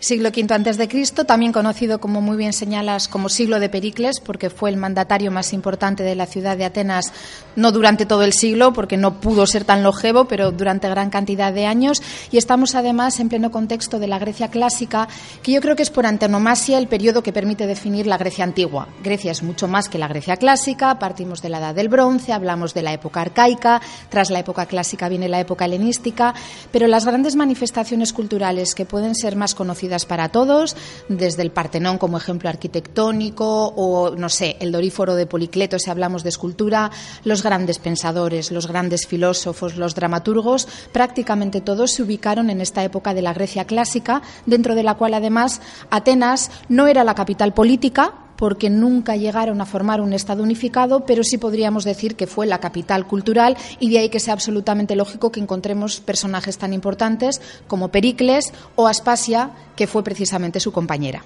Siglo 0.00 0.28
V 0.28 0.54
antes 0.54 0.76
de 0.78 0.86
Cristo, 0.86 1.24
también 1.24 1.52
conocido 1.52 2.00
como 2.00 2.20
muy 2.20 2.36
bien 2.36 2.52
señalas 2.52 3.08
como 3.08 3.28
siglo 3.28 3.58
de 3.58 3.68
Pericles, 3.68 4.20
porque 4.20 4.48
fue 4.48 4.70
el 4.70 4.76
mandatario 4.76 5.32
más 5.32 5.52
importante 5.52 6.04
de 6.04 6.14
la 6.14 6.26
ciudad 6.26 6.56
de 6.56 6.64
Atenas, 6.64 7.12
no 7.56 7.72
durante 7.72 8.06
todo 8.06 8.22
el 8.22 8.32
siglo, 8.32 8.72
porque 8.72 8.96
no 8.96 9.20
pudo 9.20 9.44
ser 9.46 9.64
tan 9.64 9.82
longevo, 9.82 10.26
pero 10.26 10.52
durante 10.52 10.88
gran 10.88 11.10
cantidad 11.10 11.52
de 11.52 11.66
años. 11.66 12.00
Y 12.30 12.38
estamos 12.38 12.76
además 12.76 13.18
en 13.18 13.28
pleno 13.28 13.50
contexto 13.50 13.98
de 13.98 14.06
la 14.06 14.20
Grecia 14.20 14.48
clásica, 14.48 15.08
que 15.42 15.50
yo 15.50 15.60
creo 15.60 15.74
que 15.74 15.82
es 15.82 15.90
por 15.90 16.06
antonomasia 16.06 16.78
el 16.78 16.86
periodo 16.86 17.24
que 17.24 17.32
permite 17.32 17.66
definir 17.66 18.06
la 18.06 18.18
Grecia 18.18 18.44
antigua. 18.44 18.86
Grecia 19.02 19.32
es 19.32 19.42
mucho 19.42 19.66
más 19.66 19.88
que 19.88 19.98
la 19.98 20.06
Grecia 20.06 20.36
clásica, 20.36 21.00
partimos 21.00 21.42
de 21.42 21.48
la 21.48 21.58
Edad 21.58 21.74
del 21.74 21.88
Bronce, 21.88 22.32
hablamos 22.32 22.72
de 22.72 22.82
la 22.82 22.92
época 22.92 23.20
arcaica, 23.20 23.82
tras 24.10 24.30
la 24.30 24.38
época 24.38 24.66
clásica 24.66 25.08
viene 25.08 25.28
la 25.28 25.40
época 25.40 25.64
helenística, 25.64 26.34
pero 26.70 26.86
las 26.86 27.04
grandes 27.04 27.34
manifestaciones 27.34 27.47
culturales 28.12 28.74
que 28.74 28.84
pueden 28.84 29.14
ser 29.14 29.36
más 29.36 29.54
conocidas 29.54 30.06
para 30.06 30.28
todos, 30.28 30.76
desde 31.08 31.42
el 31.42 31.50
Partenón 31.50 31.98
como 31.98 32.16
ejemplo 32.16 32.48
arquitectónico 32.48 33.72
o, 33.76 34.14
no 34.16 34.28
sé, 34.28 34.56
el 34.60 34.72
Doríforo 34.72 35.14
de 35.14 35.26
Policleto 35.26 35.78
si 35.78 35.90
hablamos 35.90 36.22
de 36.22 36.28
escultura, 36.28 36.90
los 37.24 37.42
grandes 37.42 37.78
pensadores, 37.78 38.50
los 38.50 38.66
grandes 38.66 39.06
filósofos, 39.06 39.76
los 39.76 39.94
dramaturgos, 39.94 40.68
prácticamente 40.92 41.60
todos 41.60 41.92
se 41.92 42.02
ubicaron 42.02 42.50
en 42.50 42.60
esta 42.60 42.84
época 42.84 43.14
de 43.14 43.22
la 43.22 43.34
Grecia 43.34 43.64
clásica, 43.64 44.22
dentro 44.46 44.74
de 44.74 44.82
la 44.82 44.94
cual 44.94 45.14
además 45.14 45.60
Atenas 45.90 46.50
no 46.68 46.86
era 46.86 47.04
la 47.04 47.14
capital 47.14 47.54
política, 47.54 48.14
porque 48.38 48.70
nunca 48.70 49.16
llegaron 49.16 49.60
a 49.60 49.66
formar 49.66 50.00
un 50.00 50.12
Estado 50.12 50.44
unificado, 50.44 51.04
pero 51.04 51.24
sí 51.24 51.38
podríamos 51.38 51.82
decir 51.82 52.14
que 52.14 52.28
fue 52.28 52.46
la 52.46 52.60
capital 52.60 53.06
cultural 53.06 53.56
y 53.80 53.90
de 53.90 53.98
ahí 53.98 54.08
que 54.08 54.20
sea 54.20 54.32
absolutamente 54.32 54.94
lógico 54.94 55.32
que 55.32 55.40
encontremos 55.40 55.98
personajes 56.00 56.56
tan 56.56 56.72
importantes 56.72 57.40
como 57.66 57.88
Pericles 57.88 58.52
o 58.76 58.86
Aspasia, 58.86 59.50
que 59.74 59.88
fue 59.88 60.04
precisamente 60.04 60.60
su 60.60 60.70
compañera 60.70 61.24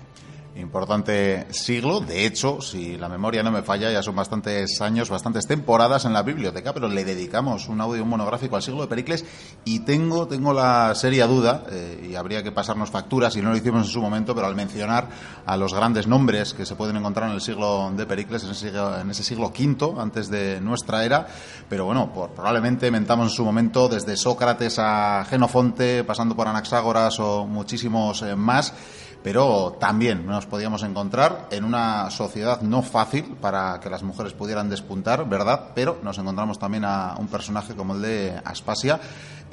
importante 0.56 1.46
siglo. 1.50 2.00
De 2.00 2.26
hecho, 2.26 2.60
si 2.60 2.96
la 2.96 3.08
memoria 3.08 3.42
no 3.42 3.50
me 3.50 3.62
falla, 3.62 3.90
ya 3.90 4.02
son 4.02 4.14
bastantes 4.14 4.80
años, 4.80 5.08
bastantes 5.10 5.46
temporadas 5.46 6.04
en 6.04 6.12
la 6.12 6.22
biblioteca, 6.22 6.74
pero 6.74 6.88
le 6.88 7.04
dedicamos 7.04 7.68
un 7.68 7.80
audio 7.80 8.04
monográfico 8.04 8.56
al 8.56 8.62
siglo 8.62 8.82
de 8.82 8.88
Pericles. 8.88 9.24
Y 9.64 9.80
tengo, 9.80 10.26
tengo 10.26 10.52
la 10.52 10.94
seria 10.94 11.26
duda, 11.26 11.64
eh, 11.70 12.08
y 12.10 12.14
habría 12.14 12.42
que 12.42 12.52
pasarnos 12.52 12.90
facturas, 12.90 13.36
y 13.36 13.42
no 13.42 13.50
lo 13.50 13.56
hicimos 13.56 13.86
en 13.86 13.92
su 13.92 14.00
momento, 14.00 14.34
pero 14.34 14.46
al 14.46 14.54
mencionar 14.54 15.08
a 15.46 15.56
los 15.56 15.72
grandes 15.72 16.06
nombres 16.06 16.52
que 16.54 16.66
se 16.66 16.76
pueden 16.76 16.96
encontrar 16.96 17.28
en 17.28 17.34
el 17.34 17.40
siglo 17.40 17.90
de 17.96 18.06
Pericles, 18.06 18.44
en 18.44 18.50
ese 18.50 18.68
siglo, 18.68 18.98
en 18.98 19.10
ese 19.10 19.22
siglo 19.22 19.48
V, 19.48 20.00
antes 20.00 20.28
de 20.28 20.60
nuestra 20.60 21.04
era, 21.04 21.26
pero 21.68 21.86
bueno, 21.86 22.12
probablemente 22.12 22.90
mentamos 22.90 23.28
en 23.28 23.36
su 23.36 23.44
momento 23.44 23.88
desde 23.88 24.16
Sócrates 24.16 24.78
a 24.78 25.24
Genofonte, 25.28 26.04
pasando 26.04 26.36
por 26.36 26.48
Anaxágoras 26.48 27.18
o 27.20 27.46
muchísimos 27.46 28.22
eh, 28.22 28.36
más, 28.36 28.74
pero 29.22 29.76
también 29.78 30.26
nos 30.26 30.46
podíamos 30.46 30.82
encontrar 30.82 31.48
en 31.50 31.64
una 31.64 32.10
sociedad 32.10 32.60
no 32.62 32.82
fácil 32.82 33.36
para 33.40 33.78
que 33.80 33.90
las 33.90 34.02
mujeres 34.02 34.32
pudieran 34.32 34.68
despuntar, 34.68 35.28
¿verdad? 35.28 35.68
Pero 35.74 35.98
nos 36.02 36.18
encontramos 36.18 36.58
también 36.58 36.84
a 36.84 37.16
un 37.18 37.28
personaje 37.28 37.74
como 37.74 37.94
el 37.94 38.02
de 38.02 38.40
Aspasia, 38.44 39.00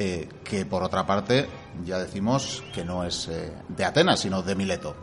eh, 0.02 0.30
que 0.46 0.66
por 0.66 0.82
otra 0.82 1.06
parte 1.06 1.46
ya 1.86 2.00
decimos 2.00 2.64
que 2.74 2.84
no 2.84 3.04
es 3.04 3.28
eh, 3.28 3.52
de 3.68 3.86
Atenas, 3.86 4.22
sino 4.22 4.42
de 4.42 4.56
Mileto. 4.56 4.96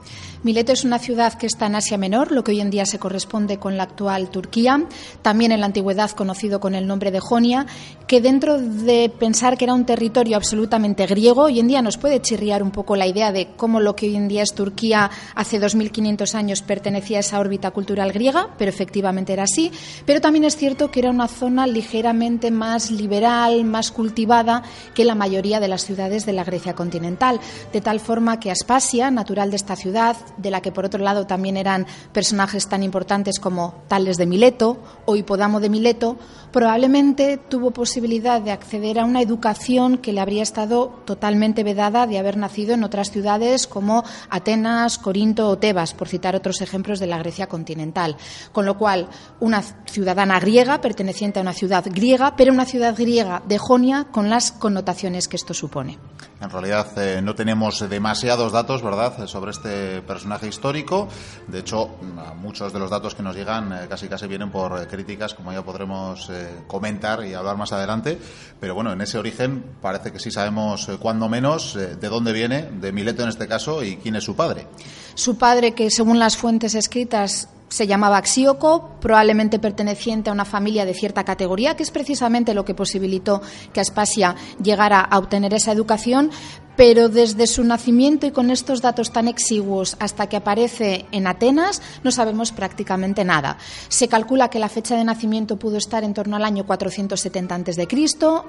Mileto 0.42 0.72
es 0.72 0.84
una 0.84 0.98
ciudad 0.98 1.34
que 1.34 1.46
está 1.46 1.66
en 1.66 1.76
Asia 1.76 1.98
Menor, 1.98 2.32
lo 2.32 2.44
que 2.44 2.52
hoy 2.52 2.60
en 2.60 2.70
día 2.70 2.86
se 2.86 2.98
corresponde 2.98 3.58
con 3.58 3.76
la 3.76 3.84
actual 3.84 4.30
Turquía, 4.30 4.84
también 5.22 5.52
en 5.52 5.60
la 5.60 5.66
antigüedad 5.66 6.10
conocido 6.12 6.60
con 6.60 6.74
el 6.74 6.86
nombre 6.86 7.10
de 7.10 7.20
Jonia, 7.20 7.66
que 8.06 8.20
dentro 8.20 8.58
de 8.58 9.10
pensar 9.18 9.56
que 9.56 9.64
era 9.64 9.74
un 9.74 9.86
territorio 9.86 10.36
absolutamente 10.36 11.06
griego, 11.06 11.44
hoy 11.44 11.60
en 11.60 11.68
día 11.68 11.82
nos 11.82 11.98
puede 11.98 12.20
chirriar 12.20 12.62
un 12.62 12.70
poco 12.70 12.96
la 12.96 13.06
idea 13.06 13.32
de 13.32 13.48
cómo 13.56 13.80
lo 13.80 13.96
que 13.96 14.06
hoy 14.06 14.16
en 14.16 14.28
día 14.28 14.42
es 14.42 14.54
Turquía 14.54 15.10
hace 15.34 15.60
2.500 15.60 16.34
años 16.34 16.62
pertenecía 16.62 17.18
a 17.18 17.20
esa 17.20 17.40
órbita 17.40 17.70
cultural 17.70 18.12
griega, 18.12 18.54
pero 18.56 18.70
efectivamente 18.70 19.32
era 19.32 19.44
así. 19.44 19.72
Pero 20.04 20.20
también 20.20 20.44
es 20.44 20.56
cierto 20.56 20.90
que 20.90 21.00
era 21.00 21.10
una 21.10 21.28
zona 21.28 21.66
ligeramente 21.66 22.50
más 22.50 22.90
liberal, 22.90 23.64
más 23.64 23.90
cultivada 23.90 24.62
que 24.94 25.04
la 25.04 25.14
mayoría 25.14 25.60
de 25.60 25.68
las 25.68 25.84
ciudades 25.84 26.26
de 26.26 26.32
la 26.32 26.44
Grecia 26.44 26.74
continental, 26.74 27.40
de 27.72 27.80
tal 27.80 28.00
forma 28.00 28.40
que 28.40 28.50
Aspasia, 28.50 29.10
natural 29.10 29.50
de 29.50 29.56
esta 29.56 29.76
ciudad, 29.76 30.16
de 30.36 30.50
la 30.50 30.60
que 30.60 30.72
por 30.72 30.84
otro 30.84 31.02
lado 31.02 31.26
también 31.26 31.56
eran 31.56 31.86
personajes 32.12 32.68
tan 32.68 32.82
importantes 32.82 33.38
como 33.38 33.82
Tales 33.88 34.16
de 34.16 34.26
Mileto 34.26 34.78
o 35.04 35.16
Hipodamo 35.16 35.60
de 35.60 35.68
Mileto, 35.68 36.16
probablemente 36.52 37.36
tuvo 37.36 37.70
posibilidad 37.70 38.40
de 38.40 38.50
acceder 38.50 38.98
a 38.98 39.04
una 39.04 39.20
educación 39.20 39.98
que 39.98 40.12
le 40.12 40.20
habría 40.20 40.42
estado 40.42 41.02
totalmente 41.04 41.64
vedada 41.64 42.06
de 42.06 42.18
haber 42.18 42.36
nacido 42.36 42.74
en 42.74 42.84
otras 42.84 43.10
ciudades 43.10 43.66
como 43.66 44.04
Atenas, 44.30 44.98
Corinto 44.98 45.48
o 45.48 45.58
Tebas, 45.58 45.94
por 45.94 46.08
citar 46.08 46.34
otros 46.34 46.60
ejemplos 46.62 46.98
de 46.98 47.06
la 47.06 47.18
Grecia 47.18 47.46
continental. 47.46 48.16
Con 48.52 48.66
lo 48.66 48.78
cual, 48.78 49.08
una 49.40 49.62
ciudadana 49.62 50.40
griega 50.40 50.80
perteneciente 50.80 51.38
a 51.38 51.42
una 51.42 51.52
ciudad 51.52 51.84
griega, 51.86 52.36
pero 52.36 52.52
una 52.52 52.64
ciudad 52.64 52.96
griega 52.96 53.42
de 53.46 53.58
Jonia 53.58 54.06
con 54.10 54.30
las 54.30 54.52
connotaciones 54.76 55.26
que 55.26 55.36
esto 55.36 55.54
supone. 55.54 55.98
En 56.38 56.50
realidad 56.50 56.86
eh, 56.98 57.22
no 57.22 57.34
tenemos 57.34 57.88
demasiados 57.88 58.52
datos, 58.52 58.82
¿verdad?, 58.82 59.26
sobre 59.26 59.52
este 59.52 60.02
personaje 60.02 60.48
histórico. 60.48 61.08
De 61.48 61.60
hecho, 61.60 61.96
muchos 62.36 62.74
de 62.74 62.78
los 62.78 62.90
datos 62.90 63.14
que 63.14 63.22
nos 63.22 63.34
llegan 63.34 63.72
eh, 63.72 63.86
casi 63.88 64.06
casi 64.06 64.26
vienen 64.26 64.50
por 64.50 64.78
eh, 64.78 64.86
críticas, 64.86 65.32
como 65.32 65.50
ya 65.50 65.62
podremos 65.62 66.30
comentar 66.66 67.24
y 67.24 67.32
hablar 67.32 67.56
más 67.56 67.72
adelante. 67.72 68.18
Pero 68.60 68.74
bueno, 68.74 68.92
en 68.92 69.00
ese 69.00 69.16
origen 69.16 69.64
parece 69.80 70.12
que 70.12 70.18
sí 70.18 70.30
sabemos, 70.30 70.90
cuando 71.00 71.26
menos, 71.30 71.74
de 71.74 72.08
dónde 72.08 72.32
viene, 72.32 72.68
de 72.70 72.92
Mileto 72.92 73.22
en 73.22 73.30
este 73.30 73.48
caso, 73.48 73.82
y 73.82 73.96
quién 73.96 74.16
es 74.16 74.24
su 74.24 74.36
padre. 74.36 74.66
Su 75.14 75.38
padre, 75.38 75.72
que 75.72 75.90
según 75.90 76.18
las 76.18 76.36
fuentes 76.36 76.74
escritas 76.74 77.48
se 77.68 77.86
llamaba 77.86 78.18
Axíoco, 78.18 78.90
probablemente 79.00 79.58
perteneciente 79.58 80.30
a 80.30 80.32
una 80.32 80.44
familia 80.44 80.84
de 80.84 80.94
cierta 80.94 81.24
categoría, 81.24 81.76
que 81.76 81.82
es 81.82 81.90
precisamente 81.90 82.54
lo 82.54 82.64
que 82.64 82.74
posibilitó 82.74 83.42
que 83.72 83.80
Aspasia 83.80 84.36
llegara 84.62 85.00
a 85.00 85.18
obtener 85.18 85.54
esa 85.54 85.72
educación, 85.72 86.30
pero 86.76 87.08
desde 87.08 87.46
su 87.46 87.64
nacimiento 87.64 88.26
y 88.26 88.30
con 88.30 88.50
estos 88.50 88.82
datos 88.82 89.10
tan 89.10 89.28
exiguos 89.28 89.96
hasta 89.98 90.28
que 90.28 90.36
aparece 90.36 91.06
en 91.12 91.26
Atenas 91.26 91.82
no 92.04 92.10
sabemos 92.10 92.52
prácticamente 92.52 93.24
nada. 93.24 93.58
Se 93.88 94.08
calcula 94.08 94.48
que 94.48 94.58
la 94.58 94.68
fecha 94.68 94.96
de 94.96 95.04
nacimiento 95.04 95.56
pudo 95.56 95.76
estar 95.76 96.04
en 96.04 96.14
torno 96.14 96.36
al 96.36 96.44
año 96.44 96.66
470 96.66 97.54
a.C., 97.54 97.88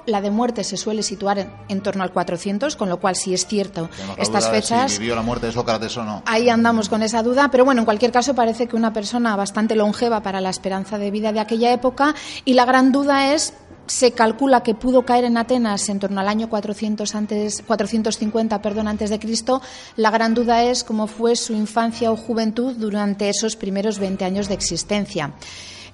la 0.06 0.20
de 0.20 0.30
muerte 0.30 0.64
se 0.64 0.76
suele 0.76 1.02
situar 1.02 1.64
en, 1.68 1.80
torno 1.80 2.02
al 2.02 2.12
400, 2.12 2.76
con 2.76 2.88
lo 2.88 3.00
cual 3.00 3.16
sí 3.16 3.34
es 3.34 3.46
cierto 3.46 3.88
estas 4.16 4.48
fechas. 4.48 4.92
Si 4.92 4.98
vivió 4.98 5.14
la 5.14 5.22
muerte 5.22 5.46
de 5.46 5.52
Sócrates 5.52 5.96
o 5.96 6.04
no. 6.04 6.22
Ahí 6.26 6.48
andamos 6.48 6.88
con 6.88 7.02
esa 7.02 7.22
duda, 7.22 7.50
pero 7.50 7.64
bueno, 7.64 7.80
en 7.82 7.84
cualquier 7.84 8.12
caso 8.12 8.34
parece 8.34 8.66
que 8.66 8.76
una 8.76 8.92
persona 8.92 9.36
bastante 9.36 9.74
longeva 9.74 10.22
para 10.22 10.40
la 10.40 10.50
esperanza 10.50 10.98
de 10.98 11.10
vida 11.10 11.32
de 11.32 11.40
aquella 11.40 11.72
época 11.72 12.14
y 12.44 12.54
la 12.54 12.64
gran 12.64 12.92
duda 12.92 13.34
es 13.34 13.54
se 13.88 14.12
calcula 14.12 14.62
que 14.62 14.74
pudo 14.74 15.04
caer 15.04 15.24
en 15.24 15.36
Atenas 15.36 15.88
en 15.88 15.98
torno 15.98 16.20
al 16.20 16.28
año 16.28 16.48
400 16.48 17.14
antes, 17.14 17.62
450 17.66 18.62
perdón, 18.62 18.88
antes 18.88 19.10
de 19.10 19.18
Cristo. 19.18 19.60
La 19.96 20.10
gran 20.10 20.34
duda 20.34 20.62
es 20.62 20.84
cómo 20.84 21.06
fue 21.06 21.36
su 21.36 21.54
infancia 21.54 22.12
o 22.12 22.16
juventud 22.16 22.74
durante 22.76 23.28
esos 23.28 23.56
primeros 23.56 23.98
20 23.98 24.24
años 24.24 24.48
de 24.48 24.54
existencia. 24.54 25.32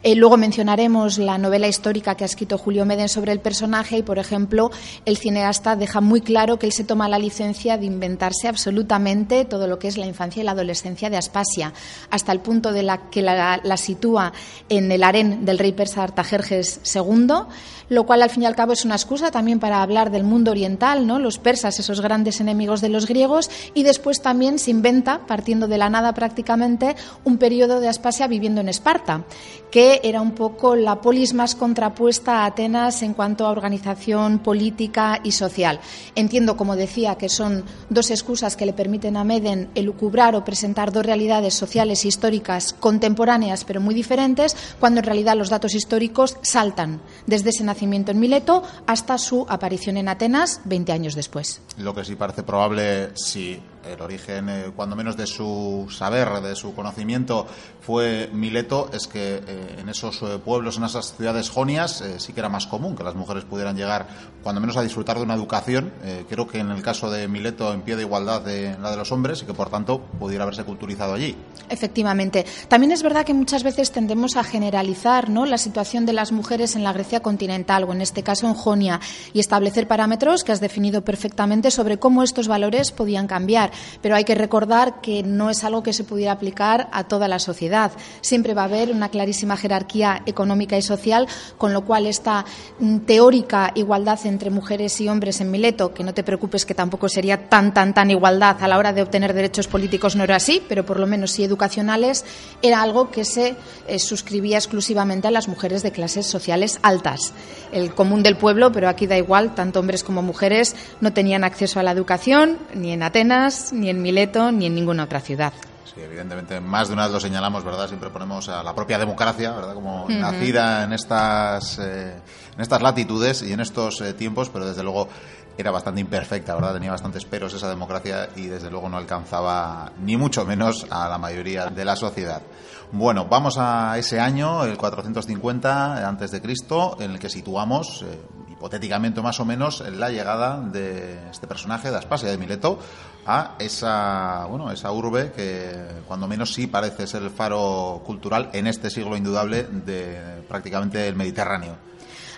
Eh, 0.06 0.14
luego 0.16 0.36
mencionaremos 0.36 1.16
la 1.16 1.38
novela 1.38 1.66
histórica 1.66 2.14
que 2.14 2.24
ha 2.24 2.26
escrito 2.26 2.58
Julio 2.58 2.84
Meden 2.84 3.08
sobre 3.08 3.32
el 3.32 3.40
personaje 3.40 3.96
y, 3.96 4.02
por 4.02 4.18
ejemplo, 4.18 4.70
el 5.06 5.16
cineasta 5.16 5.76
deja 5.76 6.02
muy 6.02 6.20
claro 6.20 6.58
que 6.58 6.66
él 6.66 6.72
se 6.72 6.84
toma 6.84 7.08
la 7.08 7.18
licencia 7.18 7.78
de 7.78 7.86
inventarse 7.86 8.46
absolutamente 8.46 9.46
todo 9.46 9.66
lo 9.66 9.78
que 9.78 9.88
es 9.88 9.96
la 9.96 10.04
infancia 10.04 10.42
y 10.42 10.44
la 10.44 10.50
adolescencia 10.50 11.08
de 11.08 11.16
Aspasia, 11.16 11.72
hasta 12.10 12.32
el 12.32 12.40
punto 12.40 12.72
de 12.72 12.82
la 12.82 13.08
que 13.08 13.22
la, 13.22 13.76
sitúa 13.78 14.34
en 14.68 14.92
el 14.92 15.04
harén 15.04 15.46
del 15.46 15.58
rey 15.58 15.72
persa 15.72 16.02
Artajerjes 16.02 16.82
II, 16.94 17.46
lo 17.88 18.04
cual 18.04 18.22
al 18.22 18.30
fin 18.30 18.42
y 18.42 18.46
al 18.46 18.56
cabo 18.56 18.74
es 18.74 18.84
una 18.84 18.96
excusa 18.96 19.30
también 19.30 19.58
para 19.58 19.80
hablar 19.80 20.10
del 20.10 20.24
mundo 20.24 20.50
oriental, 20.50 21.06
¿no? 21.06 21.18
los 21.18 21.38
persas, 21.38 21.78
esos 21.78 22.02
grandes 22.02 22.42
enemigos 22.42 22.82
de 22.82 22.90
los 22.90 23.06
griegos, 23.06 23.50
y 23.72 23.84
después 23.84 24.20
también 24.20 24.58
se 24.58 24.70
inventa, 24.70 25.20
partiendo 25.26 25.66
de 25.66 25.78
la 25.78 25.88
nada 25.88 26.12
prácticamente, 26.12 26.94
un 27.24 27.38
periodo 27.38 27.80
de 27.80 27.88
Aspasia 27.88 28.26
viviendo 28.26 28.60
en 28.60 28.68
Esparta, 28.68 29.24
que 29.70 29.93
era 30.02 30.20
un 30.20 30.32
poco 30.32 30.76
la 30.76 31.00
polis 31.00 31.34
más 31.34 31.54
contrapuesta 31.54 32.42
a 32.42 32.46
Atenas 32.46 33.02
en 33.02 33.14
cuanto 33.14 33.46
a 33.46 33.50
organización 33.50 34.38
política 34.38 35.20
y 35.22 35.32
social. 35.32 35.80
Entiendo, 36.14 36.56
como 36.56 36.76
decía, 36.76 37.16
que 37.16 37.28
son 37.28 37.64
dos 37.90 38.10
excusas 38.10 38.56
que 38.56 38.66
le 38.66 38.72
permiten 38.72 39.16
a 39.16 39.24
Meden 39.24 39.70
elucubrar 39.74 40.34
o 40.34 40.44
presentar 40.44 40.92
dos 40.92 41.06
realidades 41.06 41.54
sociales 41.54 42.04
e 42.04 42.08
históricas 42.08 42.74
contemporáneas 42.78 43.64
pero 43.64 43.80
muy 43.80 43.94
diferentes, 43.94 44.56
cuando 44.80 45.00
en 45.00 45.06
realidad 45.06 45.36
los 45.36 45.50
datos 45.50 45.74
históricos 45.74 46.36
saltan 46.42 47.00
desde 47.26 47.50
ese 47.50 47.64
nacimiento 47.64 48.10
en 48.10 48.20
Mileto 48.20 48.62
hasta 48.86 49.18
su 49.18 49.46
aparición 49.48 49.96
en 49.96 50.08
Atenas 50.08 50.60
20 50.64 50.92
años 50.92 51.14
después. 51.14 51.60
Lo 51.78 51.94
que 51.94 52.04
sí 52.04 52.16
parece 52.16 52.42
probable, 52.42 53.10
si 53.14 53.60
el 53.86 54.00
origen, 54.00 54.48
eh, 54.48 54.70
cuando 54.74 54.96
menos 54.96 55.16
de 55.16 55.26
su 55.26 55.86
saber, 55.90 56.40
de 56.40 56.56
su 56.56 56.74
conocimiento, 56.74 57.46
fue 57.80 58.30
Mileto, 58.32 58.90
es 58.92 59.06
que 59.06 59.42
eh, 59.46 59.76
en 59.78 59.88
esos 59.88 60.22
eh, 60.22 60.38
pueblos, 60.44 60.78
en 60.78 60.84
esas 60.84 61.16
ciudades 61.16 61.50
jonias, 61.50 62.02
sí 62.18 62.32
que 62.32 62.40
era 62.40 62.48
más 62.48 62.66
común 62.66 62.96
que 62.96 63.04
las 63.04 63.14
mujeres 63.14 63.44
pudieran 63.44 63.76
llegar, 63.76 64.06
cuando 64.42 64.60
menos, 64.60 64.76
a 64.76 64.82
disfrutar 64.82 65.16
de 65.16 65.22
una 65.22 65.34
educación. 65.34 65.92
creo 66.28 66.46
que 66.46 66.58
en 66.58 66.70
el 66.70 66.82
caso 66.82 67.10
de 67.10 67.28
Mileto, 67.28 67.72
en 67.72 67.82
pie 67.82 67.96
de 67.96 68.02
igualdad 68.02 68.42
de 68.42 68.76
la 68.80 68.90
de 68.90 68.96
los 68.96 69.10
hombres 69.12 69.42
y 69.42 69.46
que, 69.46 69.54
por 69.54 69.70
tanto, 69.70 70.00
pudiera 70.00 70.44
haberse 70.44 70.64
culturizado 70.64 71.14
allí. 71.14 71.36
Efectivamente. 71.68 72.44
También 72.68 72.92
es 72.92 73.02
verdad 73.02 73.24
que 73.24 73.34
muchas 73.34 73.62
veces 73.62 73.90
tendemos 73.90 74.36
a 74.36 74.44
generalizar 74.44 75.30
¿no? 75.30 75.46
la 75.46 75.58
situación 75.58 76.04
de 76.06 76.12
las 76.12 76.32
mujeres 76.32 76.76
en 76.76 76.84
la 76.84 76.92
Grecia 76.92 77.20
continental, 77.20 77.84
o 77.84 77.92
en 77.92 78.00
este 78.00 78.22
caso 78.22 78.46
en 78.46 78.54
Jonia, 78.54 79.00
y 79.32 79.40
establecer 79.40 79.88
parámetros 79.88 80.44
que 80.44 80.52
has 80.52 80.60
definido 80.60 81.04
perfectamente 81.04 81.70
sobre 81.70 81.98
cómo 81.98 82.22
estos 82.22 82.48
valores 82.48 82.92
podían 82.92 83.26
cambiar 83.26 83.72
pero 84.02 84.16
hay 84.16 84.24
que 84.24 84.34
recordar 84.34 85.00
que 85.00 85.22
no 85.22 85.50
es 85.50 85.64
algo 85.64 85.82
que 85.82 85.92
se 85.92 86.04
pudiera 86.04 86.32
aplicar 86.32 86.88
a 86.92 87.04
toda 87.04 87.28
la 87.28 87.38
sociedad. 87.38 87.92
Siempre 88.20 88.54
va 88.54 88.62
a 88.62 88.66
haber 88.66 88.90
una 88.90 89.08
clarísima 89.08 89.56
jerarquía 89.56 90.22
económica 90.26 90.76
y 90.76 90.82
social, 90.82 91.26
con 91.58 91.72
lo 91.72 91.84
cual 91.84 92.06
esta 92.06 92.44
mm, 92.78 92.98
teórica 93.00 93.72
igualdad 93.74 94.18
entre 94.24 94.50
mujeres 94.50 95.00
y 95.00 95.08
hombres 95.08 95.40
en 95.40 95.50
Mileto, 95.50 95.92
que 95.94 96.04
no 96.04 96.14
te 96.14 96.22
preocupes 96.22 96.64
que 96.64 96.74
tampoco 96.74 97.08
sería 97.08 97.48
tan, 97.48 97.72
tan, 97.74 97.94
tan 97.94 98.10
igualdad 98.10 98.56
a 98.60 98.68
la 98.68 98.78
hora 98.78 98.92
de 98.92 99.02
obtener 99.02 99.34
derechos 99.34 99.66
políticos, 99.66 100.16
no 100.16 100.24
era 100.24 100.36
así, 100.36 100.62
pero 100.68 100.84
por 100.84 101.00
lo 101.00 101.06
menos 101.06 101.30
sí 101.32 101.44
educacionales, 101.44 102.24
era 102.62 102.82
algo 102.82 103.10
que 103.10 103.24
se 103.24 103.56
eh, 103.86 103.98
suscribía 103.98 104.58
exclusivamente 104.58 105.28
a 105.28 105.30
las 105.30 105.48
mujeres 105.48 105.82
de 105.82 105.92
clases 105.92 106.26
sociales 106.26 106.78
altas. 106.82 107.32
El 107.72 107.94
común 107.94 108.22
del 108.22 108.36
pueblo, 108.36 108.72
pero 108.72 108.88
aquí 108.88 109.06
da 109.06 109.16
igual, 109.16 109.54
tanto 109.54 109.80
hombres 109.80 110.04
como 110.04 110.22
mujeres 110.22 110.76
no 111.00 111.12
tenían 111.12 111.44
acceso 111.44 111.80
a 111.80 111.82
la 111.82 111.90
educación, 111.90 112.58
ni 112.74 112.92
en 112.92 113.02
Atenas, 113.02 113.63
ni 113.72 113.88
en 113.88 114.02
Mileto, 114.02 114.52
ni 114.52 114.66
en 114.66 114.74
ninguna 114.74 115.04
otra 115.04 115.20
ciudad. 115.20 115.52
Sí, 115.84 116.00
evidentemente, 116.00 116.60
más 116.60 116.88
de 116.88 116.94
una 116.94 117.04
vez 117.04 117.12
lo 117.12 117.20
señalamos, 117.20 117.64
¿verdad? 117.64 117.86
Siempre 117.86 118.10
ponemos 118.10 118.48
a 118.48 118.62
la 118.62 118.74
propia 118.74 118.98
democracia, 118.98 119.52
¿verdad? 119.52 119.74
Como 119.74 120.06
nacida 120.08 120.84
en 120.84 120.92
estas, 120.92 121.78
eh, 121.78 122.16
en 122.54 122.60
estas 122.60 122.82
latitudes 122.82 123.42
y 123.42 123.52
en 123.52 123.60
estos 123.60 124.00
eh, 124.00 124.12
tiempos, 124.14 124.50
pero 124.50 124.66
desde 124.66 124.82
luego 124.82 125.08
era 125.56 125.70
bastante 125.70 126.00
imperfecta, 126.00 126.54
¿verdad? 126.54 126.74
Tenía 126.74 126.90
bastantes 126.90 127.24
peros 127.24 127.54
esa 127.54 127.68
democracia 127.68 128.28
y 128.34 128.46
desde 128.46 128.70
luego 128.70 128.88
no 128.88 128.96
alcanzaba 128.96 129.92
ni 130.00 130.16
mucho 130.16 130.44
menos 130.44 130.86
a 130.90 131.08
la 131.08 131.18
mayoría 131.18 131.66
de 131.66 131.84
la 131.84 131.94
sociedad. 131.94 132.42
Bueno, 132.90 133.26
vamos 133.26 133.56
a 133.58 133.96
ese 133.98 134.20
año, 134.20 134.64
el 134.64 134.76
450 134.76 136.08
antes 136.08 136.30
de 136.30 136.40
Cristo, 136.40 136.96
en 137.00 137.12
el 137.12 137.18
que 137.18 137.28
situamos 137.28 138.02
eh, 138.02 138.20
hipotéticamente 138.64 139.20
más 139.20 139.40
o 139.40 139.44
menos 139.44 139.84
la 139.92 140.08
llegada 140.08 140.58
de 140.58 141.18
este 141.30 141.46
personaje 141.46 141.90
de 141.90 141.98
Aspasia 141.98 142.30
de 142.30 142.38
Mileto 142.38 142.78
a 143.26 143.56
esa 143.58 144.46
bueno 144.48 144.70
esa 144.72 144.90
urbe 144.90 145.32
que 145.32 145.70
cuando 146.08 146.26
menos 146.26 146.54
sí 146.54 146.66
parece 146.66 147.06
ser 147.06 147.22
el 147.24 147.28
faro 147.28 148.02
cultural 148.06 148.48
en 148.54 148.66
este 148.66 148.88
siglo 148.88 149.18
indudable 149.18 149.64
de 149.64 150.42
prácticamente 150.48 151.06
el 151.06 151.14
Mediterráneo. 151.14 151.76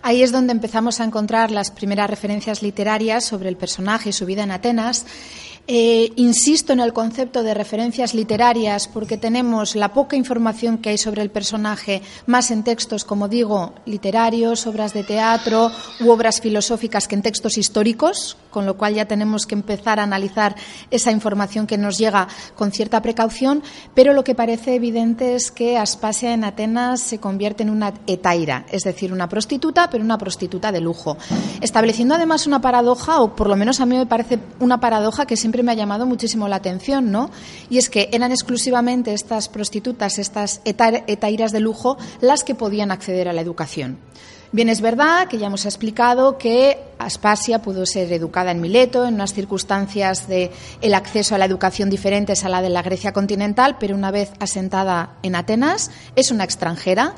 Ahí 0.02 0.24
es 0.24 0.32
donde 0.32 0.52
empezamos 0.52 0.98
a 0.98 1.04
encontrar 1.04 1.52
las 1.52 1.70
primeras 1.70 2.10
referencias 2.10 2.60
literarias 2.60 3.24
sobre 3.24 3.48
el 3.48 3.56
personaje 3.56 4.08
y 4.08 4.12
su 4.12 4.26
vida 4.26 4.42
en 4.42 4.50
Atenas 4.50 5.06
eh, 5.68 6.12
insisto 6.14 6.72
en 6.72 6.78
el 6.78 6.92
concepto 6.92 7.42
de 7.42 7.52
referencias 7.52 8.14
literarias 8.14 8.86
porque 8.86 9.16
tenemos 9.16 9.74
la 9.74 9.92
poca 9.92 10.14
información 10.14 10.78
que 10.78 10.90
hay 10.90 10.98
sobre 10.98 11.22
el 11.22 11.30
personaje, 11.30 12.02
más 12.26 12.52
en 12.52 12.62
textos, 12.62 13.04
como 13.04 13.26
digo, 13.26 13.74
literarios, 13.84 14.66
obras 14.68 14.94
de 14.94 15.02
teatro 15.02 15.72
u 16.00 16.10
obras 16.10 16.40
filosóficas 16.40 17.08
que 17.08 17.16
en 17.16 17.22
textos 17.22 17.58
históricos, 17.58 18.36
con 18.50 18.64
lo 18.64 18.76
cual 18.76 18.94
ya 18.94 19.06
tenemos 19.06 19.44
que 19.44 19.56
empezar 19.56 19.98
a 19.98 20.04
analizar 20.04 20.54
esa 20.92 21.10
información 21.10 21.66
que 21.66 21.78
nos 21.78 21.98
llega 21.98 22.28
con 22.54 22.70
cierta 22.70 23.02
precaución, 23.02 23.62
pero 23.92 24.12
lo 24.12 24.22
que 24.22 24.36
parece 24.36 24.76
evidente 24.76 25.34
es 25.34 25.50
que 25.50 25.78
Aspasia 25.78 26.32
en 26.32 26.44
Atenas 26.44 27.00
se 27.00 27.18
convierte 27.18 27.64
en 27.64 27.70
una 27.70 27.92
etaira, 28.06 28.66
es 28.70 28.84
decir, 28.84 29.12
una 29.12 29.28
prostituta, 29.28 29.90
pero 29.90 30.04
una 30.04 30.16
prostituta 30.16 30.70
de 30.70 30.80
lujo, 30.80 31.16
estableciendo 31.60 32.14
además 32.14 32.46
una 32.46 32.60
paradoja, 32.60 33.20
o 33.20 33.34
por 33.34 33.48
lo 33.48 33.56
menos 33.56 33.80
a 33.80 33.86
mí 33.86 33.96
me 33.96 34.06
parece 34.06 34.38
una 34.60 34.78
paradoja 34.78 35.26
que 35.26 35.36
siempre 35.36 35.55
me 35.62 35.72
ha 35.72 35.74
llamado 35.74 36.06
muchísimo 36.06 36.48
la 36.48 36.56
atención, 36.56 37.10
¿no? 37.10 37.30
Y 37.70 37.78
es 37.78 37.90
que 37.90 38.08
eran 38.12 38.32
exclusivamente 38.32 39.12
estas 39.12 39.48
prostitutas, 39.48 40.18
estas 40.18 40.60
etairas 40.64 41.52
de 41.52 41.60
lujo, 41.60 41.96
las 42.20 42.44
que 42.44 42.54
podían 42.54 42.90
acceder 42.90 43.28
a 43.28 43.32
la 43.32 43.40
educación. 43.40 43.98
Bien, 44.52 44.68
es 44.68 44.80
verdad 44.80 45.26
que 45.26 45.38
ya 45.38 45.48
hemos 45.48 45.66
explicado 45.66 46.38
que 46.38 46.78
Aspasia 46.98 47.62
pudo 47.62 47.84
ser 47.84 48.12
educada 48.12 48.52
en 48.52 48.60
Mileto 48.60 49.04
en 49.04 49.14
unas 49.14 49.34
circunstancias 49.34 50.28
de 50.28 50.52
el 50.80 50.94
acceso 50.94 51.34
a 51.34 51.38
la 51.38 51.44
educación 51.44 51.90
diferentes 51.90 52.44
a 52.44 52.48
la 52.48 52.62
de 52.62 52.70
la 52.70 52.82
Grecia 52.82 53.12
continental, 53.12 53.76
pero 53.78 53.96
una 53.96 54.12
vez 54.12 54.30
asentada 54.38 55.16
en 55.22 55.34
Atenas 55.34 55.90
es 56.14 56.30
una 56.30 56.44
extranjera 56.44 57.16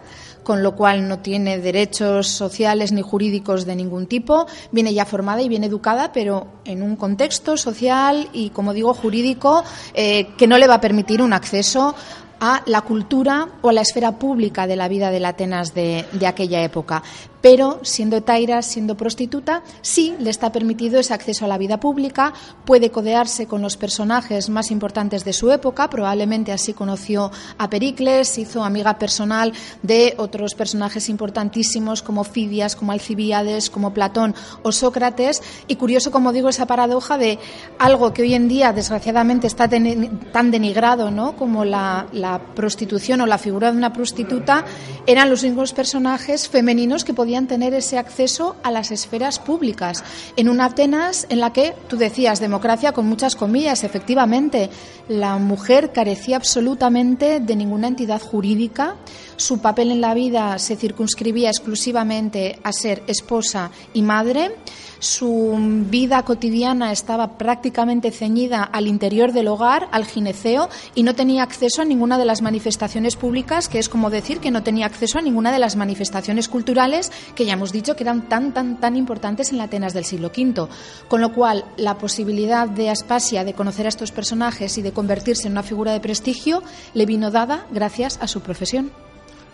con 0.49 0.63
lo 0.63 0.75
cual 0.75 1.07
no 1.09 1.19
tiene 1.19 1.59
derechos 1.59 2.27
sociales 2.27 2.91
ni 2.91 3.03
jurídicos 3.03 3.67
de 3.67 3.77
ningún 3.77 4.07
tipo. 4.07 4.47
Viene 4.73 4.95
ya 4.95 5.05
formada 5.05 5.43
y 5.43 5.49
bien 5.51 5.63
educada, 5.63 6.11
pero 6.11 6.47
en 6.65 6.83
un 6.83 6.97
contexto 6.97 7.59
social 7.59 8.31
y, 8.33 8.49
como 8.49 8.73
digo, 8.73 8.95
jurídico 8.95 9.63
eh, 9.93 10.29
que 10.39 10.47
no 10.47 10.57
le 10.57 10.67
va 10.67 10.77
a 10.77 10.81
permitir 10.81 11.21
un 11.21 11.35
acceso 11.35 11.95
a 12.41 12.63
la 12.65 12.81
cultura 12.81 13.49
o 13.61 13.69
a 13.69 13.75
la 13.75 13.83
esfera 13.83 14.13
pública 14.13 14.67
de 14.67 14.77
la 14.77 14.89
vida 14.89 15.11
de 15.11 15.21
la 15.21 15.31
Atenas 15.31 15.75
de, 15.75 16.07
de 16.13 16.27
aquella 16.27 16.63
época 16.63 17.03
pero 17.41 17.79
siendo 17.83 18.23
Taira, 18.23 18.63
siendo 18.63 18.97
prostituta, 18.97 19.63
sí 19.81 20.15
le 20.19 20.31
está 20.31 20.53
permitido 20.53 20.99
ese 20.99 21.15
acceso 21.15 21.45
a 21.45 21.49
la 21.49 21.59
vida 21.59 21.81
pública, 21.81 22.33
puede 22.65 22.91
codearse 22.91 23.47
con 23.47 23.63
los 23.63 23.77
personajes 23.77 24.49
más 24.51 24.71
importantes 24.71 25.25
de 25.25 25.33
su 25.33 25.51
época, 25.51 25.91
probablemente 25.91 26.53
así 26.53 26.73
conoció 26.73 27.31
a 27.59 27.71
Pericles, 27.71 28.39
hizo 28.39 28.65
amiga 28.65 28.99
personal 28.99 29.53
de 29.83 30.15
otros 30.19 30.55
personajes 30.55 31.09
importantísimos 31.09 32.03
como 32.03 32.25
Fidias, 32.25 32.77
como 32.77 32.93
Alcibíades, 32.93 33.71
como 33.71 33.93
Platón 33.93 34.35
o 34.63 34.73
Sócrates, 34.73 35.43
y 35.67 35.77
curioso, 35.77 36.11
como 36.11 36.33
digo, 36.33 36.49
esa 36.49 36.67
paradoja 36.67 37.19
de 37.19 37.39
algo 37.79 38.13
que 38.13 38.23
hoy 38.23 38.35
en 38.35 38.49
día 38.49 38.73
desgraciadamente 38.73 39.47
está 39.47 39.69
tan 39.69 40.51
denigrado 40.51 41.11
¿no? 41.11 41.37
como 41.37 41.65
la, 41.65 42.07
la 42.13 42.39
prostitución 42.55 43.21
o 43.21 43.27
la 43.27 43.39
figura 43.39 43.71
de 43.71 43.77
una 43.77 43.93
prostituta, 43.93 44.65
eran 45.07 45.31
los 45.31 45.43
mismos 45.43 45.73
personajes 45.73 46.49
femeninos 46.49 47.05
que 47.05 47.15
podían 47.15 47.28
podían 47.29 47.47
tener 47.47 47.75
ese 47.75 47.99
acceso 47.99 48.57
a 48.63 48.71
las 48.71 48.91
esferas 48.91 49.39
públicas. 49.39 50.03
En 50.37 50.49
una 50.49 50.65
Atenas 50.65 51.27
en 51.29 51.41
la 51.41 51.53
que, 51.53 51.75
tú 51.87 51.99
decías, 51.99 52.41
democracia 52.41 52.93
con 52.93 53.07
muchas 53.07 53.37
comillas, 53.37 53.85
efectivamente, 53.85 54.71
la 55.09 55.37
mujer 55.37 55.93
carecía 55.93 56.37
absolutamente 56.37 57.39
de 57.41 57.55
ninguna 57.55 57.89
entidad 57.89 58.23
jurídica, 58.23 58.95
su 59.39 59.61
papel 59.61 59.93
en 59.93 60.01
la 60.01 60.15
vida 60.15 60.59
se 60.59 60.77
circunscribía 60.77 61.49
exclusivamente 61.49 62.59
a 62.63 62.73
ser 62.73 63.03
esposa 63.07 63.71
y 63.95 64.03
madre, 64.03 64.51
su 64.99 65.57
vida 65.89 66.25
cotidiana 66.25 66.91
estaba 66.91 67.39
prácticamente 67.39 68.11
ceñida 68.11 68.65
al 68.65 68.89
interior 68.89 69.33
del 69.33 69.47
hogar, 69.47 69.89
al 69.93 70.05
gineceo, 70.05 70.69
y 70.97 71.05
no 71.05 71.15
tenía 71.15 71.45
acceso 71.45 71.83
a 71.83 71.85
ninguna 71.85 72.19
de 72.19 72.25
las 72.25 72.43
manifestaciones 72.43 73.15
públicas, 73.15 73.69
que 73.69 73.79
es 73.79 73.89
como 73.89 74.11
decir 74.11 74.41
que 74.41 74.51
no 74.51 74.65
tenía 74.65 74.87
acceso 74.87 75.19
a 75.19 75.23
ninguna 75.23 75.53
de 75.53 75.61
las 75.61 75.77
manifestaciones 75.77 76.49
culturales 76.49 77.13
que 77.37 77.45
ya 77.45 77.53
hemos 77.53 77.71
dicho 77.71 77.95
que 77.95 78.03
eran 78.03 78.29
tan, 78.29 78.53
tan, 78.53 78.81
tan 78.81 78.97
importantes 78.97 79.53
en 79.53 79.59
la 79.59 79.65
Atenas 79.65 79.95
del 79.95 80.05
siglo 80.05 80.33
V. 80.37 80.69
Con 81.07 81.21
lo 81.21 81.33
cual, 81.33 81.65
la 81.77 81.97
posibilidad 81.97 82.69
de 82.69 82.91
Aspasia 82.91 83.45
de 83.45 83.55
conocer 83.55 83.87
a 83.87 83.91
estos 83.91 84.11
personajes 84.11 84.79
y 84.79 84.83
de 84.83 84.93
convertirse 84.93 85.47
en 85.47 85.53
una 85.53 85.63
figura 85.63 85.93
de 85.93 86.01
prestigio 86.01 86.63
le 86.95 87.07
vino 87.07 87.31
dada 87.31 87.67
gracias 87.71 88.19
a 88.21 88.27
su 88.27 88.41
profesión. 88.41 88.91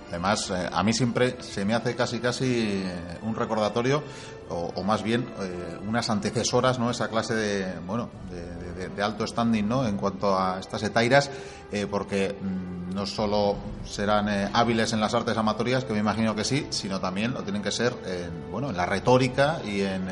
Además, 0.09 0.51
eh, 0.51 0.69
a 0.71 0.83
mí 0.83 0.93
siempre 0.93 1.37
se 1.41 1.65
me 1.65 1.75
hace 1.75 1.97
casi 1.97 2.21
casi 2.21 2.83
eh, 2.85 3.19
un 3.23 3.35
recordatorio, 3.35 4.03
o, 4.49 4.83
más 4.85 5.03
bien 5.03 5.27
eh, 5.41 5.79
unas 5.89 6.11
antecesoras, 6.11 6.79
¿no? 6.79 6.91
Esa 6.91 7.09
clase 7.09 7.35
de, 7.35 7.81
bueno, 7.87 8.11
de, 8.31 9.03
alto 9.03 9.27
standing, 9.27 9.67
¿no? 9.67 9.87
En 9.87 9.97
cuanto 9.97 10.39
a 10.39 10.61
estas 10.61 10.83
etairas, 10.83 11.31
porque 11.91 12.37
mm, 12.41 12.95
no 12.95 13.07
solo 13.07 13.57
serán 13.85 14.29
hábiles 14.55 14.93
en 14.93 15.01
las 15.01 15.15
artes 15.15 15.37
amatorias, 15.37 15.85
que 15.85 15.93
me 15.93 15.99
imagino 15.99 16.35
que 16.37 16.45
sí, 16.45 16.67
sino 16.71 17.01
también 17.01 17.33
lo 17.33 17.43
tienen 17.43 17.63
que 17.63 17.73
ser, 17.73 17.95
en, 18.07 18.51
bueno, 18.53 18.71
en 18.71 18.77
la 18.77 18.87
retórica 18.87 19.61
y 19.65 19.81
en 19.81 20.07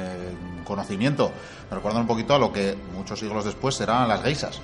conocimiento. 0.64 1.32
Me 1.72 1.76
recuerdan 1.76 2.02
un 2.02 2.06
poquito 2.06 2.34
a 2.34 2.38
lo 2.38 2.52
que 2.52 2.76
muchos 2.94 3.18
siglos 3.18 3.46
después 3.46 3.74
serán 3.74 4.06
las 4.06 4.22
geisas. 4.22 4.60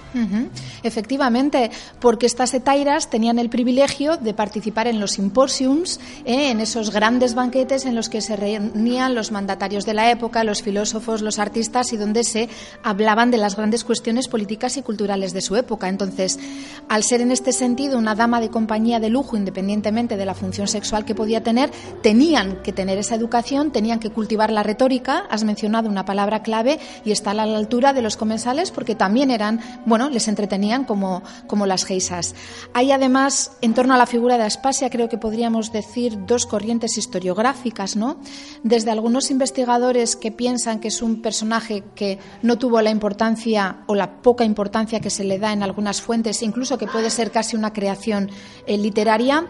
Efectivamente, 0.83 1.71
porque 2.01 2.27
estas 2.27 2.53
etairas 2.53 3.09
tenían 3.09 3.39
el 3.39 3.49
privilegio 3.49 4.19
de 4.19 4.35
participar 4.35 4.89
en 4.89 5.01
los 5.01 5.13
simposiums, 5.13 6.01
eh, 6.27 6.51
en 6.51 6.61
esos 6.61 6.91
grandes 6.91 7.35
banquetes 7.35 7.87
en 7.87 7.95
los 7.95 8.11
que 8.11 8.21
se 8.21 8.37
reunían 8.37 9.15
los 9.15 9.33
mandatarios 9.33 9.87
de 9.87 9.95
la 9.95 10.11
época, 10.11 10.45
los 10.45 10.61
filósofos, 10.61 11.23
los 11.23 11.39
artistas 11.39 11.95
y 11.95 11.97
donde 11.97 12.25
se 12.25 12.51
hablaban 12.83 13.31
de 13.31 13.39
las 13.39 13.57
grandes 13.57 13.85
cuestiones 13.85 14.29
políticas 14.29 14.77
y 14.77 14.83
culturales 14.83 15.33
de 15.33 15.41
su 15.41 15.57
época. 15.57 15.89
Entonces, 15.89 16.39
al 16.91 17.05
ser 17.05 17.23
en 17.23 17.31
este 17.31 17.53
sentido 17.53 17.97
una 17.97 18.17
dama 18.17 18.39
de 18.39 18.51
compañía 18.51 19.01
de 19.01 19.09
lujo, 19.09 19.35
independientemente 19.35 20.19
de 20.19 20.27
la 20.27 20.35
función 20.35 20.69
sexual 20.69 21.07
que 21.07 21.15
podía 21.15 21.43
tener, 21.43 21.71
tenían 22.03 22.63
que 22.63 22.75
tener 22.75 22.99
esa 22.99 23.15
educación, 23.15 23.71
tenían 23.71 23.99
que 23.99 24.11
cultivar 24.11 24.51
la 24.51 24.63
retórica. 24.63 25.25
Has 25.31 25.45
mencionado 25.45 25.89
una 25.89 26.05
palabra 26.05 26.43
clave 26.43 26.79
y 27.05 27.13
está 27.13 27.33
a 27.33 27.35
la 27.35 27.43
altura 27.45 27.93
de 27.93 28.03
los 28.03 28.17
comensales 28.17 28.71
porque 28.71 28.95
también 28.95 29.31
eran, 29.31 29.61
bueno, 29.87 30.11
les 30.11 30.29
entretenían 30.29 30.85
como, 30.85 31.23
como 31.47 31.67
las 31.67 31.85
geisas. 31.85 32.35
Hay 32.75 32.93
además, 32.93 33.53
en 33.61 33.75
torno 33.75 33.95
a 33.95 33.99
la 33.99 34.07
figura 34.07 34.39
de 34.39 34.45
Aspasia, 34.45 34.91
creo 34.91 35.09
que 35.09 35.19
podríamos 35.19 35.73
decir 35.73 36.27
dos 36.27 36.47
corrientes 36.47 36.99
historiográficas, 36.99 37.97
¿no? 37.97 38.19
Desde 38.63 38.91
algunos 38.91 39.31
investigadores 39.31 40.17
que 40.17 40.33
piensan 40.33 40.81
que 40.81 40.89
es 40.89 41.03
un 41.03 41.23
personaje 41.23 41.85
que 41.95 42.19
no 42.43 42.59
tuvo 42.59 42.81
la 42.83 42.91
importancia 42.91 43.79
o 43.87 43.95
la 43.95 44.23
poca 44.23 44.45
importancia 44.45 45.01
que 45.01 45.11
se 45.11 45.25
le 45.25 45.39
da 45.39 45.53
en 45.53 45.63
algunas 45.63 46.03
fuentes, 46.03 46.43
incluso 46.43 46.79
que 46.79 46.87
puede 46.87 47.11
ser 47.11 47.31
casi 47.31 47.57
una 47.57 47.73
creación 47.73 48.31
eh, 48.67 48.79
literaria, 48.79 49.47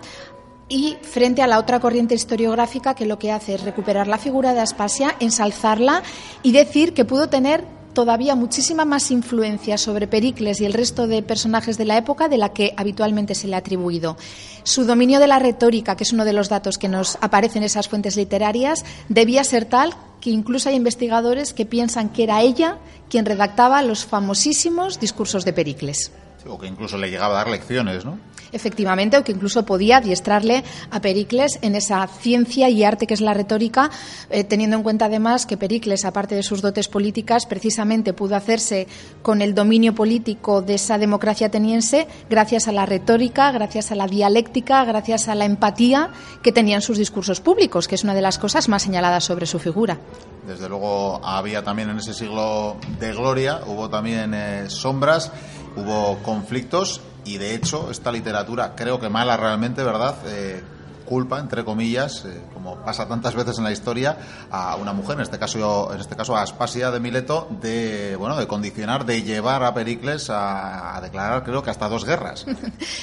y 0.69 0.97
frente 1.03 1.43
a 1.43 1.47
la 1.47 1.59
otra 1.59 1.81
corriente 1.81 2.15
historiográfica 2.15 2.95
que 2.95 3.07
lo 3.07 3.19
que 3.19 3.33
hace 3.33 3.55
es 3.55 3.63
recuperar 3.63 4.07
la 4.07 4.19
figura 4.19 4.53
de 4.53 4.61
Aspasia, 4.61 5.17
ensalzarla 5.21 6.03
y 6.43 6.53
decir 6.53 6.95
que 6.95 7.05
pudo 7.05 7.29
tener 7.29 7.65
todavía 7.95 8.37
muchísima 8.37 8.85
más 8.85 9.11
influencia 9.11 9.77
sobre 9.77 10.07
Pericles 10.07 10.61
y 10.61 10.67
el 10.67 10.73
resto 10.73 11.09
de 11.09 11.23
personajes 11.23 11.79
de 11.79 11.85
la 11.85 11.97
época 11.97 12.29
de 12.29 12.39
la 12.39 12.53
que 12.53 12.73
habitualmente 12.77 13.35
se 13.35 13.49
le 13.49 13.57
ha 13.57 13.59
atribuido. 13.59 14.17
Su 14.63 14.85
dominio 14.85 15.19
de 15.19 15.27
la 15.27 15.41
retórica, 15.41 15.97
que 15.97 16.05
es 16.05 16.13
uno 16.13 16.25
de 16.25 16.33
los 16.33 16.49
datos 16.49 16.79
que 16.79 16.89
nos 16.89 17.19
aparecen 17.21 17.63
en 17.63 17.67
esas 17.67 17.89
fuentes 17.89 18.17
literarias, 18.17 18.85
debía 19.09 19.43
ser 19.43 19.65
tal 19.65 19.95
que 20.21 20.31
incluso 20.31 20.69
hay 20.69 20.77
investigadores 20.77 21.53
que 21.53 21.67
piensan 21.67 22.11
que 22.11 22.25
era 22.25 22.41
ella 22.43 22.79
quien 23.09 23.27
redactaba 23.27 23.83
los 23.83 24.05
famosísimos 24.05 25.01
discursos 25.01 25.45
de 25.45 25.53
Pericles. 25.53 26.13
O 26.49 26.59
que 26.59 26.67
incluso 26.67 26.97
le 26.97 27.11
llegaba 27.11 27.35
a 27.35 27.45
dar 27.45 27.49
lecciones, 27.49 28.05
¿no? 28.05 28.19
Efectivamente, 28.53 29.19
o 29.19 29.25
que 29.25 29.33
incluso 29.33 29.65
podía 29.65 29.99
adiestrarle 29.99 30.65
a 30.91 31.01
Pericles 31.01 31.59
en 31.61 31.75
esa 31.75 32.07
ciencia 32.07 32.71
y 32.71 32.83
arte 32.83 33.07
que 33.07 33.15
es 33.15 33.21
la 33.21 33.35
retórica, 33.35 33.91
eh, 34.31 34.45
teniendo 34.45 34.77
en 34.77 34.83
cuenta 34.83 35.07
además 35.07 35.45
que 35.45 35.57
Pericles, 35.57 36.05
aparte 36.05 36.35
de 36.35 36.43
sus 36.43 36.63
dotes 36.63 36.89
políticas, 36.89 37.45
precisamente 37.47 38.15
pudo 38.15 38.37
hacerse 38.37 38.87
con 39.23 39.43
el 39.43 39.55
dominio 39.55 39.95
político 39.95 40.63
de 40.63 40.75
esa 40.75 40.97
democracia 40.97 41.49
ateniense 41.49 42.09
gracias 42.31 42.69
a 42.69 42.73
la 42.73 42.87
retórica, 42.87 43.53
gracias 43.53 43.93
a 43.93 43.95
la 43.95 44.07
dialéctica, 44.07 44.85
gracias 44.85 45.29
a 45.29 45.35
la 45.35 45.45
empatía 45.45 46.11
que 46.43 46.53
tenían 46.53 46.81
sus 46.81 46.97
discursos 46.97 47.41
públicos, 47.41 47.87
que 47.87 47.97
es 47.97 48.05
una 48.05 48.15
de 48.15 48.23
las 48.23 48.39
cosas 48.39 48.69
más 48.69 48.83
señaladas 48.83 49.25
sobre 49.25 49.47
su 49.47 49.59
figura. 49.59 49.99
Desde 50.47 50.69
luego 50.69 51.21
había 51.23 51.63
también 51.63 51.91
en 51.91 51.99
ese 51.99 52.15
siglo 52.15 52.77
de 52.99 53.13
gloria, 53.13 53.61
hubo 53.67 53.91
también 53.91 54.33
eh, 54.33 54.71
sombras 54.71 55.31
hubo 55.79 56.19
conflictos 56.23 57.01
y 57.25 57.39
de 57.39 57.55
hecho 57.55 57.91
esta 57.91 58.11
literatura 58.13 58.75
creo 58.75 58.99
que 59.01 59.09
mala 59.09 59.37
realmente, 59.37 59.83
¿verdad? 59.83 60.17
Eh, 60.27 60.63
culpa, 61.05 61.39
entre 61.39 61.65
comillas, 61.65 62.25
eh, 62.25 62.41
como 62.59 62.77
pasa 62.77 63.07
tantas 63.07 63.35
veces 63.35 63.59
en 63.59 63.65
la 63.65 63.71
historia, 63.71 64.17
a 64.51 64.75
una 64.77 64.93
mujer, 64.93 65.17
en 65.17 65.23
este 65.23 65.39
caso, 65.39 65.93
en 65.95 66.01
este 66.01 66.17
caso 66.17 66.37
a 66.37 66.43
Aspasia 66.43 66.91
de 66.91 66.99
Mileto, 66.99 67.47
de 67.63 68.17
bueno, 68.17 68.37
de 68.37 68.49
condicionar, 68.49 69.07
de 69.07 69.23
llevar 69.23 69.63
a 69.63 69.73
Pericles 69.73 70.29
a, 70.29 70.99
declarar, 71.01 71.45
creo 71.45 71.63
que 71.63 71.71
hasta 71.71 71.89
dos 71.89 72.05
guerras. 72.05 72.47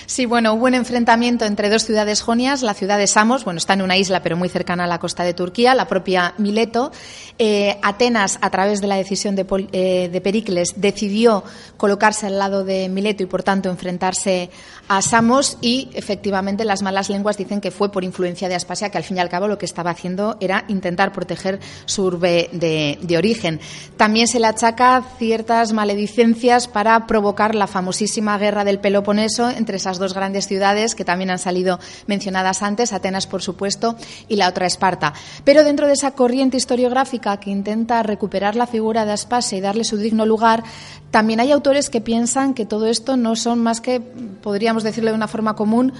Sí, 0.08 0.26
bueno, 0.26 0.54
hubo 0.54 0.66
un 0.66 0.74
enfrentamiento 0.74 1.46
entre 1.46 1.70
dos 1.70 1.84
ciudades 1.84 2.22
jonias, 2.22 2.62
la 2.62 2.74
ciudad 2.74 2.98
de 2.98 3.08
Samos, 3.08 3.44
bueno, 3.44 3.58
está 3.58 3.74
en 3.74 3.82
una 3.82 3.98
isla 3.98 4.22
pero 4.22 4.38
muy 4.38 4.50
cercana 4.50 4.86
a 4.86 4.88
la 4.88 5.00
costa 5.00 5.24
de 5.24 5.34
Turquía, 5.34 5.74
la 5.74 5.88
propia 5.88 6.34
Mileto. 6.38 6.92
Eh, 7.38 7.78
Atenas, 7.82 8.38
a 8.42 8.50
través 8.50 8.82
de 8.82 8.88
la 8.88 8.96
decisión 8.96 9.36
de, 9.36 9.46
eh, 9.72 10.10
de 10.10 10.22
Pericles, 10.22 10.74
decidió 10.78 11.44
colocarse 11.78 12.28
al 12.28 12.40
lado 12.40 12.64
de 12.64 12.88
Mileto 12.90 13.24
y, 13.24 13.26
por 13.26 13.44
tanto, 13.44 13.70
enfrentarse 13.70 14.50
a 14.88 15.02
Samos 15.02 15.58
y, 15.62 15.90
efectivamente, 15.94 16.66
las 16.66 16.82
malas 16.82 17.10
lenguas 17.10 17.38
dicen 17.38 17.62
que 17.62 17.72
fue 17.72 17.92
por 17.92 18.04
influencia 18.04 18.48
de 18.48 18.56
Aspasia, 18.56 18.90
que 18.90 18.98
al 18.98 19.04
fin 19.04 19.18
y 19.18 19.20
al 19.20 19.30
cabo 19.30 19.48
lo 19.56 19.60
que 19.60 19.66
estaba 19.66 19.92
haciendo 19.92 20.36
era 20.42 20.66
intentar 20.68 21.14
proteger 21.14 21.62
su 21.86 22.04
urbe 22.04 22.50
de, 22.52 23.16
origen. 23.18 23.62
También 23.96 24.28
se 24.28 24.42
le 24.42 24.48
achaca 24.48 25.02
ciertas 25.18 25.72
maledicencias 25.72 26.68
para 26.68 27.08
provocar 27.08 27.56
la 27.56 27.68
famosísima 27.68 28.38
guerra 28.38 28.66
del 28.66 28.80
Peloponeso 28.80 29.50
entre 29.50 29.78
esas 29.78 29.98
dos 29.98 30.14
grandes 30.14 30.46
ciudades 30.48 30.94
que 30.94 31.06
también 31.06 31.30
han 31.30 31.40
salido 31.40 31.80
mencionadas 32.06 32.64
antes, 32.64 32.92
Atenas, 32.92 33.28
por 33.28 33.42
supuesto, 33.42 33.96
y 34.28 34.36
la 34.36 34.50
otra 34.50 34.68
Esparta. 34.68 35.14
Pero 35.46 35.64
dentro 35.64 35.88
de 35.88 35.94
esa 35.94 36.12
corriente 36.12 36.58
historiográfica 36.58 37.40
que 37.40 37.52
intenta 37.52 38.04
recuperar 38.04 38.58
la 38.58 38.68
figura 38.68 39.06
de 39.06 39.14
Aspasia 39.14 39.58
y 39.58 39.62
darle 39.62 39.86
su 39.86 39.96
digno 39.96 40.26
lugar, 40.26 40.66
también 41.12 41.40
hay 41.40 41.54
autores 41.54 41.90
que 41.90 42.02
piensan 42.02 42.54
que 42.54 42.66
todo 42.66 42.88
esto 42.88 43.16
no 43.16 43.38
son 43.38 43.64
más 43.64 43.80
que, 43.80 44.02
podríamos 44.02 44.84
decirlo 44.84 45.12
de 45.12 45.16
una 45.16 45.30
forma 45.30 45.56
común, 45.56 45.94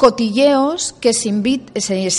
cotilleos 0.00 0.94
que 0.98 1.12
se, 1.12 1.28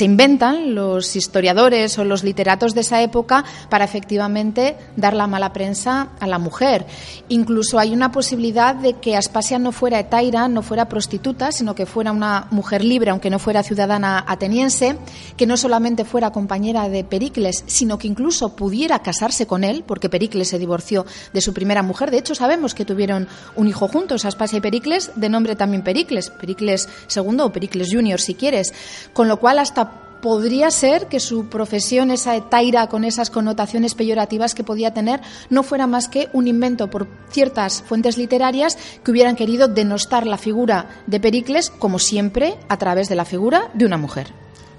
inventan 0.06 0.76
los 0.76 1.16
historiadores 1.16 1.98
o 1.98 2.04
los 2.04 2.24
literatos 2.24 2.76
de 2.76 2.82
esa 2.82 3.02
época 3.02 3.44
para 3.72 3.86
efectivamente 3.86 4.78
dar 4.98 5.16
la 5.16 5.26
mala 5.26 5.52
prensa 5.52 6.10
a 6.20 6.28
la 6.28 6.38
mujer. 6.38 6.86
Incluso 7.28 7.80
hay 7.80 7.92
una 7.92 8.12
posibilidad 8.12 8.76
de 8.76 9.00
que 9.00 9.18
Aspasia 9.18 9.58
no 9.58 9.72
fuera 9.72 9.98
etaira, 9.98 10.48
no 10.48 10.62
fuera 10.62 10.88
prostituta, 10.88 11.52
sino 11.52 11.74
que 11.74 11.88
fuera 11.88 12.12
una 12.12 12.46
mujer 12.52 12.86
libre, 12.86 13.10
aunque 13.10 13.32
no 13.32 13.40
fuera 13.40 13.64
ciudadana 13.64 14.24
ateniense, 14.28 14.98
que 15.36 15.48
no 15.48 15.58
solamente 15.58 16.06
fuera 16.06 16.32
compañera 16.32 16.88
de 16.88 17.04
Pericles, 17.04 17.64
sino 17.66 17.98
que 17.98 18.08
incluso 18.08 18.56
pudiera 18.56 19.00
casarse 19.00 19.48
con 19.48 19.64
él, 19.64 19.84
porque 19.88 20.08
Pericles 20.08 20.50
se 20.50 20.60
divorció 20.60 21.08
de 21.34 21.42
su 21.42 21.52
primera 21.52 21.82
mujer. 21.82 22.12
De 22.12 22.20
hecho, 22.20 22.36
sabemos 22.36 22.76
que 22.76 22.86
tuvieron 22.86 23.28
un 23.56 23.68
hijo 23.68 23.88
juntos, 23.88 24.24
Aspasia 24.24 24.60
y 24.60 24.62
Pericles, 24.62 25.14
de 25.16 25.30
nombre 25.30 25.56
también 25.56 25.84
Pericles, 25.84 26.30
Pericles 26.30 26.88
II 27.16 27.40
o 27.40 27.52
Pericles 27.52 27.71
Junior, 27.80 28.20
si 28.20 28.36
quieres. 28.36 28.74
Con 29.14 29.28
lo 29.28 29.40
cual, 29.40 29.60
hasta 29.60 30.02
podría 30.22 30.72
ser 30.72 31.08
que 31.08 31.20
su 31.20 31.50
profesión, 31.50 32.12
esa 32.12 32.36
etaira 32.36 32.88
con 32.88 33.04
esas 33.04 33.30
connotaciones 33.30 33.96
peyorativas 33.96 34.56
que 34.56 34.64
podía 34.64 34.94
tener, 34.94 35.20
no 35.50 35.64
fuera 35.64 35.88
más 35.88 36.08
que 36.08 36.30
un 36.34 36.48
invento 36.48 36.90
por 36.90 37.08
ciertas 37.30 37.82
fuentes 37.82 38.18
literarias 38.18 38.78
que 39.04 39.12
hubieran 39.12 39.36
querido 39.36 39.68
denostar 39.68 40.28
la 40.28 40.38
figura 40.38 41.04
de 41.08 41.20
Pericles, 41.20 41.70
como 41.70 42.00
siempre, 42.00 42.58
a 42.70 42.78
través 42.78 43.10
de 43.10 43.16
la 43.16 43.26
figura 43.26 43.72
de 43.74 43.86
una 43.86 43.98
mujer. 43.98 44.34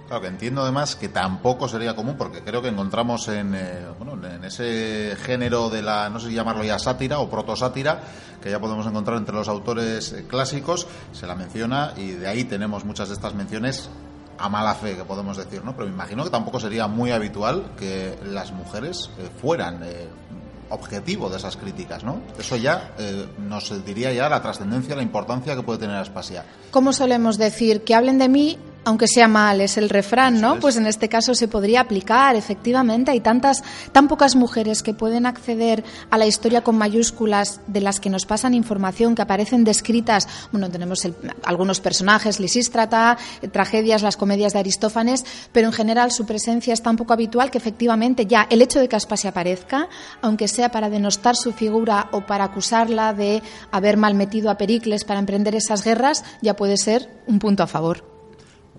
Claro, 0.07 0.23
que 0.23 0.29
entiendo 0.29 0.63
además 0.63 0.95
que 0.95 1.09
tampoco 1.09 1.69
sería 1.69 1.97
común, 1.97 2.17
porque 2.19 2.43
creo 2.43 2.61
que 2.61 2.69
encontramos 2.69 3.29
en, 3.29 3.55
eh, 3.55 3.87
bueno, 3.99 4.27
en 4.29 4.45
ese 4.45 5.17
género 5.23 5.71
de 5.71 5.81
la, 5.81 6.11
no 6.11 6.21
sé 6.21 6.29
si 6.29 6.35
llamarlo 6.35 6.65
ya 6.65 6.79
sátira 6.79 7.19
o 7.21 7.31
protosátira, 7.31 8.03
que 8.43 8.51
ya 8.51 8.61
podemos 8.61 8.87
encontrar 8.87 9.17
entre 9.17 9.35
los 9.35 9.49
autores 9.49 10.13
eh, 10.13 10.27
clásicos, 10.27 10.87
se 11.13 11.27
la 11.27 11.35
menciona 11.35 11.93
y 11.97 12.13
de 12.13 12.27
ahí 12.29 12.45
tenemos 12.45 12.85
muchas 12.85 13.09
de 13.09 13.15
estas 13.15 13.35
menciones 13.35 13.89
a 14.39 14.49
mala 14.49 14.75
fe, 14.75 14.97
que 14.97 15.05
podemos 15.05 15.37
decir, 15.37 15.65
¿no? 15.65 15.75
Pero 15.75 15.87
me 15.87 15.95
imagino 15.95 16.25
que 16.25 16.31
tampoco 16.31 16.59
sería 16.59 16.89
muy 16.89 17.13
habitual 17.13 17.73
que 17.79 18.19
las 18.25 18.53
mujeres 18.53 19.11
eh, 19.19 19.29
fueran 19.41 19.85
objetivo 20.71 21.29
de 21.29 21.37
esas 21.37 21.59
críticas, 21.59 22.03
¿no? 22.03 22.23
Eso 22.39 22.57
ya 22.57 22.95
nos 23.39 23.85
diría 23.85 24.11
ya 24.11 24.31
la 24.31 24.41
trascendencia, 24.41 24.97
la 24.97 25.03
importancia 25.03 25.55
que 25.55 25.63
puede 25.63 25.81
tener 25.81 25.97
Aspasia. 25.97 26.47
¿Cómo 26.71 26.95
solemos 26.95 27.37
decir? 27.37 27.85
Que 27.85 27.95
hablen 27.95 28.17
de 28.17 28.31
mí 28.31 28.59
aunque 28.85 29.07
sea 29.07 29.29
mal, 29.29 29.61
es 29.61 29.77
el 29.77 29.89
refrán, 29.89 30.41
¿no? 30.41 30.59
Pues 30.59 30.77
en 30.77 30.87
este 30.87 31.09
caso 31.09 31.35
se 31.35 31.49
podría 31.49 31.81
aplicar, 31.81 32.35
efectivamente. 32.35 33.11
Hay 33.11 33.21
tantas, 33.21 33.63
tan 33.93 34.09
pocas 34.09 34.35
mujeres 34.35 34.83
que 34.83 34.95
pueden 34.95 35.27
acceder 35.27 35.85
a 36.11 36.19
la 36.19 36.27
historia 36.27 36.65
con 36.65 36.77
mayúsculas 36.77 37.61
de 37.67 37.81
las 37.81 38.01
que 38.01 38.11
nos 38.11 38.27
pasan 38.27 38.55
información, 38.55 39.15
que 39.15 39.23
aparecen 39.23 39.65
descritas. 39.65 40.27
Bueno, 40.51 40.69
tenemos 40.71 41.07
algunos 41.45 41.81
personajes, 41.81 42.41
Lisístrata, 42.41 43.19
tragedias, 43.53 44.03
las 44.03 44.17
comedias 44.17 44.53
de 44.53 44.59
Aristófanes, 44.59 45.25
pero 45.53 45.69
en 45.69 45.73
general 45.73 46.11
su 46.11 46.27
presencia 46.27 46.75
es 46.75 46.83
tan 46.83 46.97
poco 46.97 47.13
habitual 47.13 47.51
que 47.51 47.59
efectivamente 47.59 48.27
ya 48.27 48.47
el 48.51 48.63
hecho 48.63 48.81
de 48.81 48.89
que 48.89 48.97
Aspasia 48.97 49.31
aparezca, 49.31 49.89
aunque 50.23 50.49
sea 50.49 50.71
para 50.71 50.91
denostar 50.91 51.37
su 51.37 51.53
figura 51.53 52.09
o 52.11 52.23
para 52.27 52.45
acusarla 52.45 53.13
de 53.15 53.43
haber 53.71 53.97
malmetido 53.97 54.51
a 54.51 54.59
Pericles 54.59 55.05
para 55.05 55.21
emprender 55.21 55.55
esas 55.55 55.85
guerras, 55.85 56.25
ya 56.41 56.57
puede 56.57 56.77
ser 56.77 57.09
un 57.27 57.39
punto 57.39 57.63
a 57.63 57.67
favor. 57.67 58.12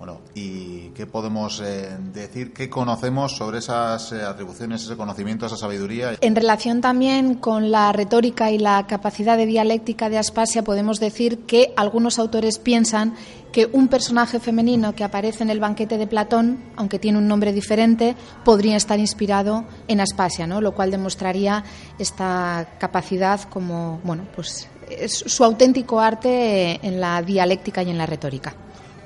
Bueno, 0.04 0.20
¿y 0.36 0.90
qué 0.90 1.08
podemos 1.08 1.62
eh, 1.62 1.96
decir? 2.14 2.52
¿Qué 2.52 2.70
conocemos 2.70 3.38
sobre 3.38 3.60
esas 3.60 4.12
eh, 4.12 4.22
atribuciones, 4.22 4.84
ese 4.84 4.98
conocimiento, 4.98 5.46
esa 5.46 5.56
sabiduría? 5.56 6.18
En 6.20 6.36
relación 6.36 6.82
también 6.82 7.36
con 7.36 7.72
la 7.72 7.90
retórica 7.94 8.52
y 8.52 8.58
la 8.58 8.86
capacidad 8.86 9.38
de 9.38 9.46
dialéctica 9.46 10.10
de 10.10 10.18
Aspasia, 10.18 10.62
podemos 10.62 11.00
decir 11.00 11.46
que 11.46 11.72
algunos 11.78 12.20
autores 12.20 12.60
piensan 12.60 13.16
que 13.54 13.70
un 13.72 13.88
personaje 13.88 14.42
femenino 14.42 14.94
que 14.94 15.06
aparece 15.06 15.44
en 15.44 15.50
el 15.50 15.62
banquete 15.62 15.98
de 15.98 16.06
Platón, 16.06 16.62
aunque 16.76 17.00
tiene 17.00 17.20
un 17.20 17.30
nombre 17.30 17.54
diferente, 17.54 18.18
podría 18.44 18.76
estar 18.76 19.00
inspirado 19.00 19.64
en 19.88 20.02
Aspasia, 20.02 20.46
¿no? 20.46 20.60
lo 20.60 20.74
cual 20.74 20.92
demostraría 20.92 21.64
esta 21.98 22.76
capacidad 22.78 23.40
como, 23.44 24.02
bueno, 24.04 24.28
pues 24.36 24.68
es 24.90 25.14
su 25.14 25.46
auténtico 25.46 26.02
arte 26.02 26.86
en 26.86 27.00
la 27.00 27.22
dialéctica 27.22 27.84
y 27.84 27.90
en 27.90 27.98
la 27.98 28.06
retórica. 28.06 28.54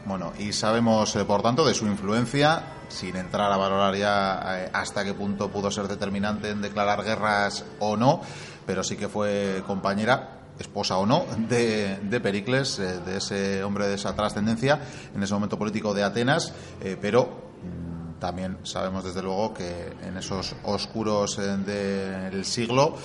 Bueno, 0.08 0.32
y 0.40 0.54
sabemos, 0.54 1.14
eh, 1.18 1.26
por 1.26 1.42
tanto, 1.42 1.66
de 1.66 1.74
su 1.74 1.86
influencia, 1.86 2.64
sin 2.88 3.18
entrar 3.18 3.52
a 3.52 3.58
valorar 3.58 3.94
ya 3.94 4.42
eh, 4.58 4.70
hasta 4.72 5.04
qué 5.04 5.14
punto 5.14 5.52
pudo 5.52 5.70
ser 5.70 5.90
determinante 5.90 6.50
en 6.50 6.62
declarar 6.62 7.04
guerras 7.04 7.66
o 7.80 7.98
no, 7.98 8.22
pero 8.66 8.86
sí 8.86 8.96
que 8.96 9.10
fue 9.10 9.62
compañera 9.68 10.44
esposa 10.60 10.98
o 10.98 11.06
no, 11.06 11.26
de, 11.50 12.22
Pericles, 12.24 12.80
eh, 12.80 13.02
de 13.02 13.18
ese 13.18 13.62
hombre 13.66 13.90
de 13.90 13.96
esa 13.96 14.16
trascendencia 14.16 14.80
en 15.14 15.22
ese 15.22 15.34
momento 15.34 15.60
político 15.60 15.94
de 15.94 16.06
Atenas, 16.06 16.54
pero 17.02 17.26
mm, 17.62 18.20
también 18.20 18.60
sabemos 18.64 19.04
desde 19.04 19.22
luego 19.22 19.54
que 19.54 19.94
en 20.04 20.16
esos 20.16 20.56
oscuros 20.64 21.36
del 21.36 22.46
siglo 22.46 22.96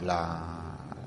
la 0.00 0.61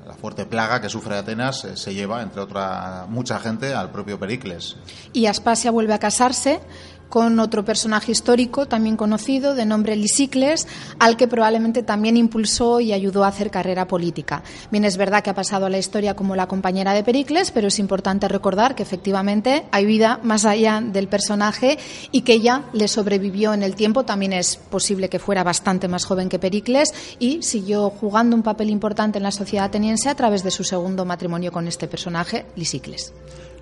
la 0.05 0.13
fuerte 0.13 0.45
plaga 0.45 0.81
que 0.81 0.89
sufre 0.89 1.17
Atenas 1.17 1.65
eh, 1.65 1.77
se 1.77 1.93
lleva, 1.93 2.21
entre 2.21 2.41
otra 2.41 3.05
mucha 3.09 3.39
gente, 3.39 3.73
al 3.73 3.91
propio 3.91 4.19
Pericles. 4.19 4.75
Y 5.13 5.25
Aspasia 5.25 5.71
vuelve 5.71 5.93
a 5.93 5.99
casarse 5.99 6.59
con 7.09 7.39
otro 7.39 7.63
personaje 7.63 8.11
histórico 8.11 8.65
también 8.67 8.97
conocido 8.97 9.55
de 9.55 9.65
nombre 9.65 9.95
Lisicles, 9.95 10.67
al 10.99 11.17
que 11.17 11.27
probablemente 11.27 11.83
también 11.83 12.17
impulsó 12.17 12.79
y 12.79 12.93
ayudó 12.93 13.23
a 13.23 13.29
hacer 13.29 13.51
carrera 13.51 13.87
política. 13.87 14.43
Bien, 14.71 14.85
es 14.85 14.97
verdad 14.97 15.23
que 15.23 15.29
ha 15.29 15.35
pasado 15.35 15.65
a 15.65 15.69
la 15.69 15.77
historia 15.77 16.15
como 16.15 16.35
la 16.35 16.47
compañera 16.47 16.93
de 16.93 17.03
Pericles, 17.03 17.51
pero 17.51 17.67
es 17.67 17.79
importante 17.79 18.27
recordar 18.27 18.75
que 18.75 18.83
efectivamente 18.83 19.65
hay 19.71 19.85
vida 19.85 20.19
más 20.23 20.45
allá 20.45 20.81
del 20.81 21.07
personaje 21.07 21.77
y 22.11 22.21
que 22.21 22.33
ella 22.33 22.63
le 22.73 22.87
sobrevivió 22.87 23.53
en 23.53 23.63
el 23.63 23.75
tiempo. 23.75 24.03
También 24.03 24.33
es 24.33 24.57
posible 24.57 25.09
que 25.09 25.19
fuera 25.19 25.43
bastante 25.43 25.87
más 25.87 26.05
joven 26.05 26.29
que 26.29 26.39
Pericles 26.39 26.93
y 27.19 27.41
siguió 27.41 27.89
jugando 27.89 28.35
un 28.35 28.43
papel 28.43 28.69
importante 28.69 29.17
en 29.17 29.23
la 29.23 29.31
sociedad 29.31 29.65
ateniense 29.65 30.09
a 30.09 30.15
través 30.15 30.43
de 30.43 30.51
su 30.51 30.63
segundo 30.63 31.05
matrimonio 31.05 31.51
con 31.51 31.67
este 31.67 31.87
personaje, 31.87 32.45
Lisicles 32.55 33.13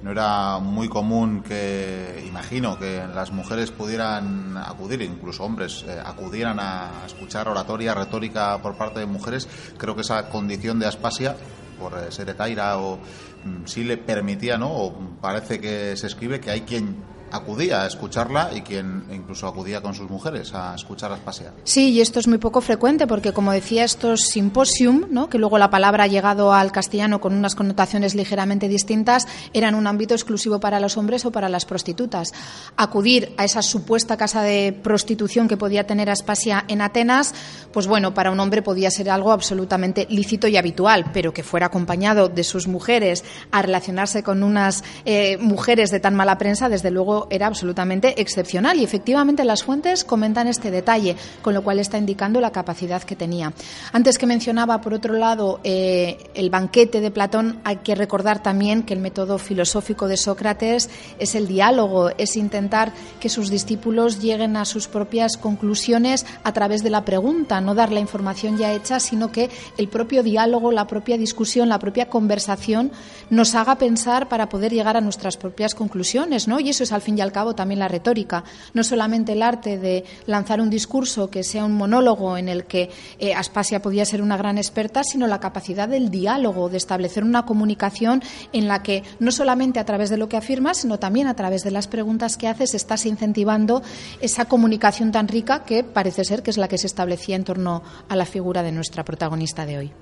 no 0.04 0.12
era 0.12 0.60
muy 0.60 0.90
común 0.90 1.42
que, 1.42 2.26
imagino, 2.28 2.78
que 2.78 3.08
las 3.16 3.32
mujeres 3.32 3.72
pudieran 3.72 4.58
acudir, 4.58 5.02
incluso 5.02 5.46
hombres, 5.46 5.86
eh, 5.88 5.98
acudieran 6.04 6.60
a 6.60 7.06
escuchar 7.06 7.48
oratoria, 7.48 7.94
retórica 7.94 8.62
por 8.62 8.76
parte 8.76 9.00
de 9.00 9.06
mujeres. 9.06 9.48
Creo 9.78 9.96
que 9.96 10.02
esa 10.02 10.28
condición 10.28 10.78
de 10.78 10.88
aspasia, 10.88 11.38
por 11.80 11.98
eh, 11.98 12.12
ser 12.12 12.28
etaira, 12.28 12.78
o 12.80 12.98
mm, 12.98 13.66
sí 13.66 13.86
le 13.86 13.96
permitía, 13.96 14.58
¿no? 14.58 14.74
O 14.74 14.94
parece 15.22 15.62
que 15.62 15.96
se 15.96 16.08
escribe 16.08 16.42
que 16.42 16.52
hay 16.52 16.62
quien 16.62 16.98
acudía 17.34 17.82
a 17.82 17.88
escucharla 17.88 18.52
y 18.56 18.62
quien 18.62 19.04
incluso 19.12 19.48
acudía 19.48 19.82
con 19.82 19.94
sus 19.94 20.10
mujeres 20.10 20.54
a 20.54 20.76
escucharlas 20.76 21.20
pasear. 21.20 21.54
Sí, 21.64 21.90
y 21.90 22.02
esto 22.02 22.20
es 22.20 22.28
muy 22.28 22.38
poco 22.38 22.62
frecuente 22.62 23.08
porque, 23.08 23.34
como 23.34 23.52
decía, 23.52 23.84
estos 23.84 24.22
simposium, 24.28 25.08
¿no? 25.10 25.30
que 25.30 25.40
luego 25.40 25.58
la 25.58 25.70
palabra 25.70 26.06
ha 26.06 26.08
llegado 26.08 26.54
al 26.54 26.72
castellano 26.72 27.20
con 27.20 27.34
unas 27.34 27.56
connotaciones 27.56 28.14
ligeramente 28.14 28.68
distintas, 28.68 29.28
eran 29.54 29.76
un 29.76 29.88
ámbito 29.88 30.14
exclusivo 30.14 30.60
para 30.60 30.80
los 30.80 30.96
hombres 30.96 31.26
o 31.26 31.32
para 31.32 31.50
las 31.50 31.66
prostitutas. 31.66 32.32
Acudir 32.78 33.34
a 33.38 33.46
esa 33.46 33.64
supuesta 33.64 34.16
casa 34.16 34.44
de 34.44 34.78
prostitución 34.84 35.48
que 35.48 35.58
podía 35.58 35.88
tener 35.88 36.10
Aspasia 36.10 36.66
en 36.68 36.82
Atenas, 36.82 37.34
pues 37.72 37.88
bueno, 37.88 38.14
para 38.14 38.32
un 38.32 38.40
hombre 38.40 38.62
podía 38.62 38.92
ser 38.92 39.10
algo 39.10 39.32
absolutamente 39.32 40.06
lícito 40.10 40.48
y 40.48 40.58
habitual, 40.58 41.06
pero 41.12 41.34
que 41.34 41.42
fuera 41.42 41.68
acompañado 41.68 42.30
de 42.30 42.44
sus 42.44 42.68
mujeres 42.68 43.24
a 43.52 43.64
relacionarse 43.64 44.22
con 44.22 44.44
unas 44.44 44.84
eh, 45.06 45.38
mujeres 45.40 45.90
de 45.90 46.00
tan 46.00 46.16
mala 46.16 46.38
prensa, 46.38 46.70
desde 46.70 46.92
luego 46.92 47.23
era 47.30 47.48
absolutamente 47.48 48.22
excepcional 48.22 48.80
y 48.80 48.84
efectivamente 48.84 49.44
las 49.44 49.64
fuentes 49.64 50.04
comentan 50.04 50.48
este 50.48 50.72
detalle, 50.72 51.16
con 51.42 51.54
lo 51.54 51.64
cual 51.64 51.80
está 51.80 51.98
indicando 51.98 52.40
la 52.40 52.52
capacidad 52.52 53.04
que 53.04 53.16
tenía. 53.16 53.54
Antes 53.92 54.18
que 54.18 54.26
mencionaba, 54.26 54.82
por 54.82 54.94
otro 54.94 55.14
lado, 55.14 55.60
eh, 55.64 56.18
el 56.34 56.50
banquete 56.50 57.02
de 57.02 57.12
Platón, 57.12 57.60
hay 57.64 57.78
que 57.78 57.96
recordar 57.96 58.42
también 58.42 58.84
que 58.84 58.94
el 58.94 59.00
método 59.00 59.38
filosófico 59.38 60.08
de 60.08 60.18
Sócrates 60.18 60.90
es 61.20 61.36
el 61.36 61.48
diálogo, 61.48 62.12
es 62.18 62.36
intentar 62.36 62.94
que 63.20 63.30
sus 63.30 63.50
discípulos 63.50 64.22
lleguen 64.22 64.58
a 64.58 64.66
sus 64.66 64.88
propias 64.88 65.38
conclusiones 65.38 66.26
a 66.44 66.54
través 66.54 66.84
de 66.84 66.90
la 66.90 67.06
pregunta, 67.06 67.62
no 67.62 67.76
dar 67.76 67.92
la 67.92 68.00
información 68.00 68.58
ya 68.58 68.74
hecha, 68.74 69.00
sino 69.00 69.32
que 69.32 69.50
el 69.78 69.88
propio 69.88 70.24
diálogo, 70.24 70.72
la 70.72 70.88
propia 70.88 71.18
discusión, 71.18 71.70
la 71.70 71.80
propia 71.80 72.10
conversación 72.10 72.92
nos 73.30 73.56
haga 73.56 73.78
pensar 73.78 74.30
para 74.30 74.50
poder 74.50 74.74
llegar 74.74 74.98
a 74.98 75.02
nuestras 75.02 75.38
propias 75.38 75.76
conclusiones, 75.76 76.48
¿no? 76.48 76.60
Y 76.60 76.70
eso 76.70 76.84
es 76.84 76.92
al 76.92 77.02
fin 77.02 77.13
y 77.18 77.22
al 77.22 77.32
cabo 77.32 77.56
también 77.56 77.80
la 77.80 77.88
retórica, 77.88 78.44
no 78.74 78.84
solamente 78.84 79.34
el 79.34 79.42
arte 79.42 79.78
de 79.78 80.04
lanzar 80.26 80.62
un 80.62 80.70
discurso 80.70 81.30
que 81.30 81.44
sea 81.44 81.66
un 81.66 81.74
monólogo 81.74 82.38
en 82.38 82.50
el 82.50 82.66
que 82.66 82.90
eh, 83.20 83.34
Aspasia 83.34 83.82
podía 83.82 84.06
ser 84.06 84.22
una 84.22 84.38
gran 84.38 84.58
experta, 84.58 85.04
sino 85.04 85.28
la 85.28 85.40
capacidad 85.40 85.88
del 85.88 86.10
diálogo, 86.10 86.70
de 86.70 86.78
establecer 86.78 87.24
una 87.24 87.46
comunicación 87.46 88.24
en 88.52 88.68
la 88.68 88.84
que 88.84 89.04
no 89.20 89.32
solamente 89.32 89.80
a 89.80 89.86
través 89.86 90.10
de 90.10 90.18
lo 90.18 90.30
que 90.30 90.38
afirmas, 90.38 90.78
sino 90.78 91.00
también 91.00 91.28
a 91.28 91.36
través 91.36 91.64
de 91.64 91.72
las 91.72 91.88
preguntas 91.88 92.38
que 92.38 92.48
haces 92.48 92.74
estás 92.74 93.06
incentivando 93.06 93.82
esa 94.22 94.46
comunicación 94.46 95.12
tan 95.12 95.28
rica 95.28 95.64
que 95.64 95.84
parece 95.84 96.24
ser 96.24 96.44
que 96.44 96.52
es 96.52 96.58
la 96.58 96.68
que 96.68 96.78
se 96.78 96.88
establecía 96.88 97.36
en 97.36 97.44
torno 97.44 97.84
a 98.10 98.16
la 98.16 98.26
figura 98.26 98.64
de 98.64 98.72
nuestra 98.72 99.04
protagonista 99.04 99.66
de 99.66 99.78
hoy 99.78 99.94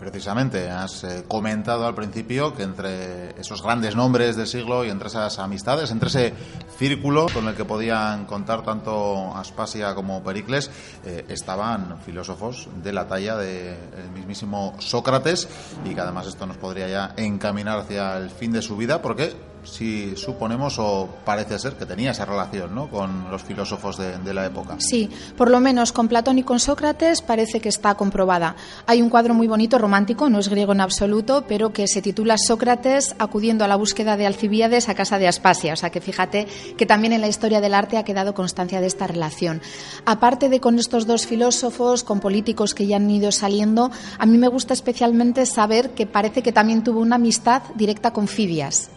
precisamente 0.00 0.70
has 0.70 1.04
eh, 1.04 1.24
comentado 1.28 1.86
al 1.86 1.94
principio 1.94 2.54
que 2.54 2.62
entre 2.62 3.38
esos 3.38 3.62
grandes 3.62 3.94
nombres 3.94 4.34
del 4.34 4.46
siglo 4.46 4.84
y 4.84 4.88
entre 4.88 5.08
esas 5.08 5.38
amistades, 5.38 5.90
entre 5.90 6.08
ese 6.08 6.32
círculo 6.78 7.26
con 7.32 7.46
el 7.46 7.54
que 7.54 7.66
podían 7.66 8.24
contar 8.24 8.64
tanto 8.64 9.36
Aspasia 9.36 9.94
como 9.94 10.24
Pericles, 10.24 10.70
eh, 11.04 11.26
estaban 11.28 12.00
filósofos 12.00 12.68
de 12.82 12.92
la 12.94 13.06
talla 13.06 13.36
del 13.36 13.76
mismísimo 14.14 14.74
Sócrates 14.78 15.46
y 15.84 15.94
que 15.94 16.00
además 16.00 16.26
esto 16.26 16.46
nos 16.46 16.56
podría 16.56 16.88
ya 16.88 17.14
encaminar 17.16 17.80
hacia 17.80 18.16
el 18.16 18.30
fin 18.30 18.52
de 18.52 18.62
su 18.62 18.78
vida 18.78 19.02
porque 19.02 19.49
si 19.64 20.16
suponemos 20.16 20.78
o 20.78 21.08
parece 21.24 21.58
ser 21.58 21.74
que 21.74 21.86
tenía 21.86 22.12
esa 22.12 22.24
relación 22.24 22.88
con 22.88 23.30
los 23.30 23.42
filósofos 23.42 23.96
de, 23.98 24.34
la 24.34 24.46
época. 24.46 24.76
Sí, 24.78 25.10
por 25.36 25.50
lo 25.50 25.60
menos 25.60 25.92
con 25.92 26.08
Platón 26.08 26.38
y 26.38 26.44
con 26.44 26.60
Sócrates 26.60 27.20
parece 27.20 27.60
que 27.60 27.68
está 27.68 27.94
comprobada. 27.94 28.54
Hay 28.86 29.02
un 29.02 29.10
cuadro 29.10 29.34
muy 29.34 29.48
bonito, 29.48 29.78
romántico, 29.78 30.30
no 30.30 30.38
es 30.38 30.48
griego 30.48 30.72
en 30.72 30.80
absoluto, 30.80 31.44
pero 31.48 31.72
que 31.72 31.88
se 31.88 32.00
titula 32.00 32.38
Sócrates 32.38 33.16
acudiendo 33.18 33.64
a 33.64 33.68
la 33.68 33.76
búsqueda 33.76 34.16
de 34.16 34.26
Alcibíades 34.26 34.88
a 34.88 34.94
casa 34.94 35.18
de 35.18 35.26
Aspasia. 35.26 35.72
O 35.72 35.76
sea 35.76 35.90
que 35.90 36.00
fíjate 36.00 36.46
que 36.76 36.86
también 36.86 37.12
en 37.12 37.20
la 37.20 37.28
historia 37.28 37.60
del 37.60 37.74
arte 37.74 37.98
ha 37.98 38.04
quedado 38.04 38.34
constancia 38.34 38.80
de 38.80 38.86
esta 38.86 39.06
relación. 39.06 39.60
Aparte 40.04 40.48
de 40.48 40.60
con 40.60 40.78
estos 40.78 41.06
dos 41.06 41.26
filósofos, 41.26 42.04
con 42.04 42.20
políticos 42.20 42.74
que 42.74 42.86
ya 42.86 42.96
han 42.96 43.10
ido 43.10 43.32
saliendo, 43.32 43.90
a 44.18 44.26
mí 44.26 44.38
me 44.38 44.48
gusta 44.48 44.74
especialmente 44.74 45.46
saber 45.46 45.90
que 45.90 46.06
parece 46.06 46.42
que 46.42 46.52
también 46.52 46.84
tuvo 46.84 47.00
una 47.00 47.16
amistad 47.16 47.62
directa 47.74 48.12
con 48.12 48.28
Fidias. 48.28 48.90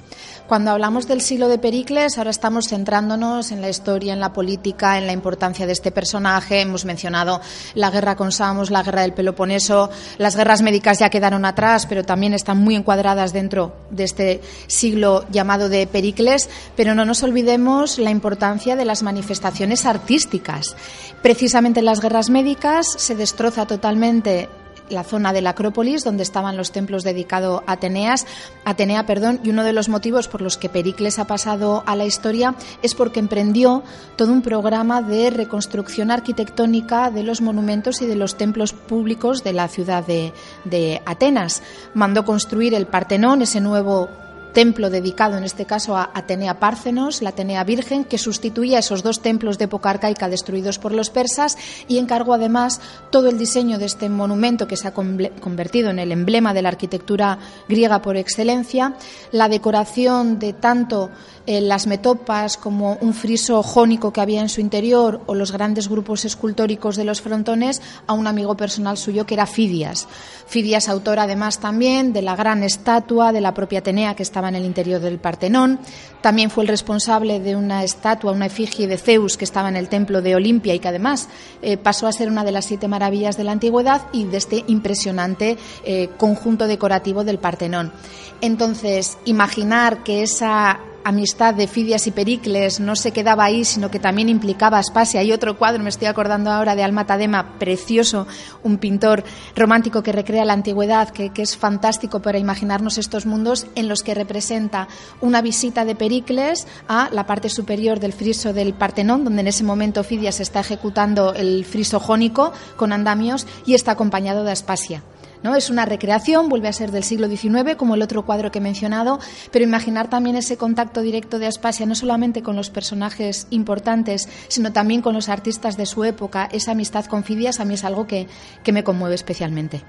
Cuando 0.53 0.69
hablamos 0.69 1.07
del 1.07 1.21
siglo 1.21 1.47
de 1.47 1.57
Pericles, 1.57 2.19
ahora 2.19 2.29
estamos 2.29 2.67
centrándonos 2.67 3.51
en 3.51 3.59
la 3.59 3.69
historia, 3.69 4.13
en 4.13 4.19
la 4.19 4.33
política, 4.33 4.99
en 4.99 5.07
la 5.07 5.11
importancia 5.11 5.65
de 5.65 5.71
este 5.71 5.91
personaje. 5.91 6.61
Hemos 6.61 6.85
mencionado 6.85 7.41
la 7.73 7.89
guerra 7.89 8.15
con 8.15 8.31
Samos, 8.31 8.69
la 8.69 8.83
guerra 8.83 9.01
del 9.01 9.13
Peloponeso. 9.13 9.89
Las 10.19 10.35
guerras 10.35 10.61
médicas 10.61 10.99
ya 10.99 11.09
quedaron 11.09 11.43
atrás, 11.45 11.87
pero 11.87 12.03
también 12.03 12.35
están 12.35 12.59
muy 12.59 12.75
encuadradas 12.75 13.33
dentro 13.33 13.73
de 13.89 14.03
este 14.03 14.41
siglo 14.67 15.25
llamado 15.31 15.69
de 15.69 15.87
Pericles. 15.87 16.47
Pero 16.75 16.93
no 16.93 17.03
nos 17.03 17.23
olvidemos 17.23 17.97
la 17.97 18.11
importancia 18.11 18.75
de 18.75 18.85
las 18.85 19.01
manifestaciones 19.01 19.87
artísticas. 19.87 20.75
Precisamente 21.23 21.79
en 21.79 21.87
las 21.87 21.99
guerras 21.99 22.29
médicas 22.29 22.85
se 22.95 23.15
destroza 23.15 23.65
totalmente 23.65 24.49
la 24.89 25.03
zona 25.03 25.33
de 25.33 25.41
la 25.41 25.51
Acrópolis, 25.51 26.03
donde 26.03 26.23
estaban 26.23 26.57
los 26.57 26.71
templos 26.71 27.03
dedicados 27.03 27.61
a 27.65 27.73
Ateneas, 27.73 28.25
Atenea, 28.65 29.05
perdón, 29.05 29.39
y 29.43 29.49
uno 29.49 29.63
de 29.63 29.73
los 29.73 29.89
motivos 29.89 30.27
por 30.27 30.41
los 30.41 30.57
que 30.57 30.69
Pericles 30.69 31.19
ha 31.19 31.25
pasado 31.25 31.83
a 31.85 31.95
la 31.95 32.05
historia 32.05 32.55
es 32.81 32.95
porque 32.95 33.19
emprendió 33.19 33.83
todo 34.15 34.31
un 34.31 34.41
programa 34.41 35.01
de 35.01 35.29
reconstrucción 35.29 36.11
arquitectónica 36.11 37.11
de 37.11 37.23
los 37.23 37.41
monumentos 37.41 38.01
y 38.01 38.05
de 38.05 38.15
los 38.15 38.35
templos 38.35 38.73
públicos 38.73 39.43
de 39.43 39.53
la 39.53 39.67
ciudad 39.67 40.05
de, 40.05 40.33
de 40.63 41.01
Atenas. 41.05 41.61
Mandó 41.93 42.25
construir 42.25 42.73
el 42.73 42.87
Partenón, 42.87 43.41
ese 43.41 43.61
nuevo 43.61 44.09
templo 44.53 44.89
dedicado 44.89 45.37
en 45.37 45.43
este 45.43 45.65
caso 45.65 45.97
a 45.97 46.11
Atenea 46.13 46.59
Párcenos, 46.59 47.21
la 47.21 47.29
Atenea 47.29 47.63
Virgen, 47.63 48.05
que 48.05 48.17
sustituía 48.17 48.79
esos 48.79 49.03
dos 49.03 49.21
templos 49.21 49.57
de 49.57 49.65
época 49.65 49.89
arcaica 49.89 50.29
destruidos 50.29 50.79
por 50.79 50.93
los 50.93 51.09
persas 51.09 51.57
y 51.87 51.97
encargó 51.97 52.33
además 52.33 52.79
todo 53.09 53.27
el 53.29 53.37
diseño 53.37 53.77
de 53.77 53.85
este 53.85 54.09
monumento 54.09 54.67
que 54.67 54.77
se 54.77 54.87
ha 54.87 54.93
convertido 54.93 55.89
en 55.89 55.99
el 55.99 56.11
emblema 56.11 56.53
de 56.53 56.61
la 56.61 56.69
arquitectura 56.69 57.39
griega 57.67 58.01
por 58.01 58.15
excelencia, 58.15 58.93
la 59.31 59.49
decoración 59.49 60.39
de 60.39 60.53
tanto 60.53 61.09
eh, 61.45 61.61
las 61.61 61.87
metopas 61.87 62.57
como 62.57 62.97
un 63.01 63.13
friso 63.13 63.61
jónico 63.63 64.13
que 64.13 64.21
había 64.21 64.41
en 64.41 64.49
su 64.49 64.61
interior 64.61 65.21
o 65.25 65.35
los 65.35 65.51
grandes 65.51 65.89
grupos 65.89 66.23
escultóricos 66.25 66.95
de 66.95 67.03
los 67.03 67.21
frontones 67.21 67.81
a 68.07 68.13
un 68.13 68.27
amigo 68.27 68.55
personal 68.55 68.97
suyo 68.97 69.25
que 69.25 69.33
era 69.33 69.45
Fidias. 69.45 70.07
Fidias, 70.47 70.87
autor 70.87 71.19
además 71.19 71.59
también 71.59 72.13
de 72.13 72.21
la 72.21 72.35
gran 72.35 72.63
estatua 72.63 73.31
de 73.31 73.41
la 73.41 73.53
propia 73.53 73.79
Atenea 73.79 74.15
que 74.15 74.23
estaba 74.23 74.49
en 74.49 74.55
el 74.55 74.65
interior 74.65 75.01
del 75.01 75.19
Partenón. 75.19 75.79
También 76.21 76.49
fue 76.49 76.63
el 76.63 76.69
responsable 76.69 77.39
de 77.39 77.55
una 77.55 77.83
estatua, 77.83 78.31
una 78.31 78.45
efigie 78.45 78.87
de 78.87 78.97
Zeus 78.97 79.35
que 79.35 79.45
estaba 79.45 79.69
en 79.69 79.75
el 79.75 79.89
templo 79.89 80.21
de 80.21 80.35
Olimpia 80.35 80.73
y 80.73 80.79
que 80.79 80.87
además 80.87 81.27
eh, 81.61 81.75
pasó 81.75 82.07
a 82.07 82.13
ser 82.13 82.29
una 82.29 82.43
de 82.43 82.51
las 82.51 82.65
siete 82.65 82.87
maravillas 82.87 83.35
de 83.35 83.43
la 83.43 83.51
antigüedad 83.51 84.03
y 84.13 84.25
de 84.25 84.37
este 84.37 84.63
impresionante 84.67 85.57
eh, 85.83 86.09
conjunto 86.17 86.67
decorativo 86.67 87.23
del 87.23 87.39
Partenón. 87.39 87.91
Entonces, 88.39 89.17
imaginar 89.25 90.03
que 90.03 90.23
esa 90.23 90.79
amistad 91.03 91.53
de 91.53 91.67
Fidias 91.67 92.07
y 92.07 92.11
Pericles 92.11 92.79
no 92.79 92.95
se 92.95 93.11
quedaba 93.11 93.43
ahí, 93.43 93.65
sino 93.65 93.91
que 93.91 93.99
también 93.99 94.29
implicaba 94.29 94.77
Aspasia. 94.77 95.19
Hay 95.19 95.31
otro 95.31 95.57
cuadro, 95.57 95.83
me 95.83 95.89
estoy 95.89 96.07
acordando 96.07 96.51
ahora 96.51 96.75
de 96.75 96.83
Alma 96.83 97.05
Tadema, 97.05 97.57
precioso, 97.59 98.27
un 98.63 98.77
pintor 98.77 99.23
romántico 99.55 100.03
que 100.03 100.11
recrea 100.11 100.45
la 100.45 100.53
antigüedad, 100.53 101.09
que, 101.09 101.29
que, 101.31 101.41
es 101.41 101.57
fantástico 101.57 102.21
para 102.21 102.39
imaginarnos 102.39 102.97
estos 102.97 103.25
mundos 103.25 103.67
en 103.75 103.87
los 103.87 104.03
que 104.03 104.13
representa 104.13 104.87
una 105.21 105.41
visita 105.41 105.85
de 105.85 105.95
Pericles 105.95 106.67
a 106.87 107.09
la 107.11 107.25
parte 107.25 107.49
superior 107.49 107.99
del 107.99 108.13
friso 108.13 108.53
del 108.53 108.73
Partenón, 108.73 109.23
donde 109.23 109.41
en 109.41 109.47
ese 109.47 109.63
momento 109.63 110.03
Fidias 110.03 110.39
está 110.39 110.61
ejecutando 110.61 111.33
el 111.33 111.65
friso 111.65 111.99
jónico 111.99 112.53
con 112.75 112.93
andamios 112.93 113.47
y 113.65 113.73
está 113.73 113.91
acompañado 113.91 114.43
de 114.43 114.51
Aspasia. 114.51 115.03
¿No? 115.43 115.55
Es 115.55 115.69
una 115.69 115.85
recreación, 115.85 116.49
vuelve 116.49 116.67
a 116.67 116.73
ser 116.73 116.91
del 116.91 117.03
siglo 117.03 117.27
XIX, 117.27 117.75
como 117.77 117.95
el 117.95 118.01
otro 118.01 118.25
cuadro 118.25 118.51
que 118.51 118.59
he 118.59 118.61
mencionado, 118.61 119.19
pero 119.51 119.65
imaginar 119.65 120.09
también 120.09 120.35
ese 120.35 120.57
contacto 120.57 121.01
directo 121.01 121.39
de 121.39 121.47
Aspasia, 121.47 121.85
no 121.85 121.95
solamente 121.95 122.41
con 122.41 122.55
los 122.55 122.69
personajes 122.69 123.47
importantes, 123.49 124.29
sino 124.47 124.73
también 124.73 125.01
con 125.01 125.13
los 125.13 125.29
artistas 125.29 125.77
de 125.77 125.85
su 125.85 126.03
época, 126.03 126.49
esa 126.51 126.71
amistad 126.71 127.05
con 127.05 127.23
Fidias 127.23 127.59
a 127.59 127.65
mí 127.65 127.75
es 127.75 127.83
algo 127.83 128.07
que, 128.07 128.27
que 128.63 128.71
me 128.71 128.83
conmueve 128.83 129.15
especialmente 129.15 129.83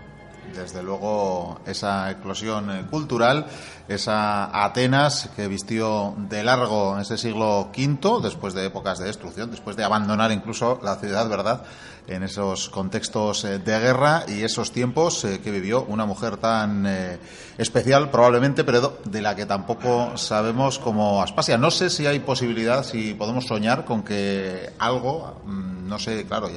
desde 0.55 0.83
luego 0.83 1.61
esa 1.67 2.11
eclosión 2.11 2.71
eh, 2.71 2.87
cultural, 2.89 3.47
esa 3.89 4.65
Atenas 4.65 5.31
que 5.37 5.49
vistió 5.49 6.15
de 6.17 6.43
largo 6.43 6.99
ese 6.99 7.19
siglo 7.19 7.71
V, 7.77 8.21
después 8.23 8.55
de 8.55 8.67
épocas 8.67 8.99
de 8.99 9.07
destrucción, 9.07 9.51
después 9.51 9.77
de 9.77 9.85
abandonar 9.85 10.33
incluso 10.33 10.81
la 10.83 10.97
ciudad, 10.97 11.29
¿verdad? 11.29 11.65
en 12.07 12.23
esos 12.23 12.69
contextos 12.69 13.45
eh, 13.45 13.59
de 13.59 13.79
guerra 13.79 14.25
y 14.29 14.43
esos 14.43 14.73
tiempos 14.73 15.25
eh, 15.25 15.41
que 15.43 15.51
vivió 15.51 15.85
una 15.85 16.05
mujer 16.05 16.37
tan 16.37 16.85
eh, 16.87 17.19
especial, 17.57 18.11
probablemente, 18.11 18.65
pero 18.65 18.99
de 19.05 19.23
la 19.23 19.35
que 19.35 19.47
tampoco 19.47 20.17
sabemos 20.17 20.79
como 20.79 21.23
Aspasia. 21.23 21.57
No 21.57 21.71
sé 21.71 21.89
si 21.89 22.07
hay 22.07 22.21
posibilidad, 22.21 22.85
si 22.85 23.15
podemos 23.15 23.47
soñar 23.47 23.85
con 23.85 24.03
que 24.03 24.71
algo, 24.79 25.41
mm, 25.45 25.89
no 25.89 25.99
sé, 25.99 26.27
claro, 26.27 26.51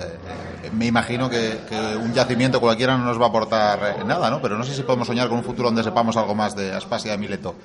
me 0.73 0.87
imagino 0.87 1.29
que, 1.29 1.61
que, 1.69 1.95
un 1.95 2.13
yacimiento 2.13 2.59
cualquiera 2.59 2.97
no 2.97 3.05
nos 3.05 3.19
va 3.19 3.25
a 3.25 3.29
aportar 3.29 4.05
nada, 4.05 4.29
¿no? 4.29 4.41
Pero 4.41 4.57
no 4.57 4.63
sé 4.63 4.73
si 4.73 4.83
podemos 4.83 5.07
soñar 5.07 5.29
con 5.29 5.37
un 5.37 5.43
futuro 5.43 5.69
donde 5.69 5.83
sepamos 5.83 6.17
algo 6.17 6.35
más 6.35 6.55
de 6.55 6.73
Aspasia 6.73 7.16
Mileto. 7.17 7.55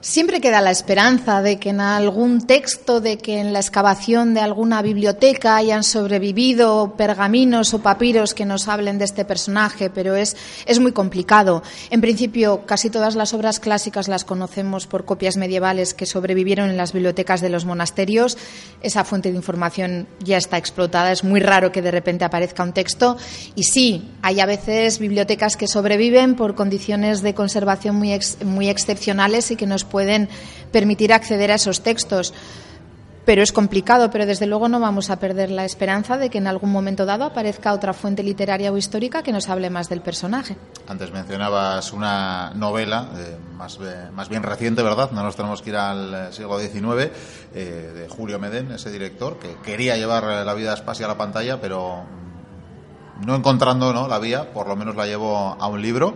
Siempre 0.00 0.40
queda 0.40 0.60
la 0.60 0.70
esperanza 0.70 1.42
de 1.42 1.58
que 1.58 1.70
en 1.70 1.80
algún 1.80 2.46
texto, 2.46 3.00
de 3.00 3.18
que 3.18 3.40
en 3.40 3.52
la 3.52 3.58
excavación 3.58 4.32
de 4.32 4.38
alguna 4.38 4.80
biblioteca 4.80 5.56
hayan 5.56 5.82
sobrevivido 5.82 6.94
pergaminos 6.96 7.74
o 7.74 7.80
papiros 7.80 8.32
que 8.32 8.44
nos 8.44 8.68
hablen 8.68 8.98
de 8.98 9.04
este 9.04 9.24
personaje, 9.24 9.90
pero 9.90 10.14
es, 10.14 10.36
es 10.66 10.78
muy 10.78 10.92
complicado. 10.92 11.64
En 11.90 12.00
principio, 12.00 12.64
casi 12.64 12.90
todas 12.90 13.16
las 13.16 13.34
obras 13.34 13.58
clásicas 13.58 14.06
las 14.06 14.24
conocemos 14.24 14.86
por 14.86 15.04
copias 15.04 15.36
medievales 15.36 15.94
que 15.94 16.06
sobrevivieron 16.06 16.70
en 16.70 16.76
las 16.76 16.92
bibliotecas 16.92 17.40
de 17.40 17.48
los 17.48 17.64
monasterios. 17.64 18.38
Esa 18.80 19.02
fuente 19.02 19.32
de 19.32 19.36
información 19.36 20.06
ya 20.20 20.36
está 20.36 20.58
explotada. 20.58 21.10
Es 21.10 21.24
muy 21.24 21.40
raro 21.40 21.72
que 21.72 21.82
de 21.82 21.90
repente 21.90 22.24
aparezca 22.24 22.62
un 22.62 22.72
texto. 22.72 23.16
Y 23.56 23.64
sí, 23.64 24.08
hay 24.22 24.38
a 24.38 24.46
veces 24.46 25.00
bibliotecas 25.00 25.56
que 25.56 25.66
sobreviven 25.66 26.36
por 26.36 26.54
condiciones 26.54 27.20
de 27.20 27.34
conservación 27.34 27.96
muy, 27.96 28.16
muy 28.44 28.68
excepcionales 28.68 29.50
y 29.50 29.56
que 29.56 29.66
nos 29.66 29.87
pueden 29.88 30.28
permitir 30.70 31.12
acceder 31.12 31.50
a 31.50 31.56
esos 31.56 31.82
textos. 31.82 32.32
Pero 33.28 33.42
es 33.42 33.52
complicado, 33.52 34.10
pero 34.10 34.24
desde 34.24 34.46
luego 34.46 34.70
no 34.70 34.80
vamos 34.80 35.10
a 35.10 35.18
perder 35.18 35.50
la 35.50 35.66
esperanza 35.66 36.16
de 36.16 36.30
que 36.30 36.38
en 36.38 36.46
algún 36.46 36.72
momento 36.72 37.04
dado 37.04 37.24
aparezca 37.24 37.74
otra 37.74 37.92
fuente 37.92 38.22
literaria 38.22 38.72
o 38.72 38.78
histórica 38.78 39.22
que 39.22 39.32
nos 39.32 39.50
hable 39.50 39.68
más 39.68 39.90
del 39.90 40.00
personaje. 40.00 40.56
Antes 40.86 41.12
mencionabas 41.12 41.92
una 41.92 42.52
novela 42.54 43.10
eh, 43.18 43.36
más, 43.54 43.78
más, 44.14 44.30
bien 44.30 44.42
reciente, 44.42 44.82
¿verdad? 44.82 45.10
No 45.10 45.22
nos 45.22 45.36
tenemos 45.36 45.60
que 45.60 45.68
ir 45.68 45.76
al 45.76 46.14
eh, 46.14 46.32
siglo 46.32 46.58
XIX, 46.58 47.12
eh, 47.54 47.92
de 47.94 48.08
Julio 48.08 48.38
Medén, 48.38 48.72
ese 48.72 48.90
director, 48.90 49.38
que 49.38 49.56
quería 49.56 49.98
llevar 49.98 50.24
la 50.24 50.54
vida 50.54 50.72
espacial 50.72 51.10
a 51.10 51.12
la 51.12 51.18
pantalla, 51.18 51.60
pero 51.60 52.04
no 53.26 53.36
encontrando 53.36 53.92
¿no? 53.92 54.08
la 54.08 54.18
vía, 54.18 54.54
por 54.54 54.68
lo 54.68 54.74
menos 54.74 54.96
la 54.96 55.06
llevó 55.06 55.54
a 55.60 55.66
un 55.66 55.82
libro 55.82 56.14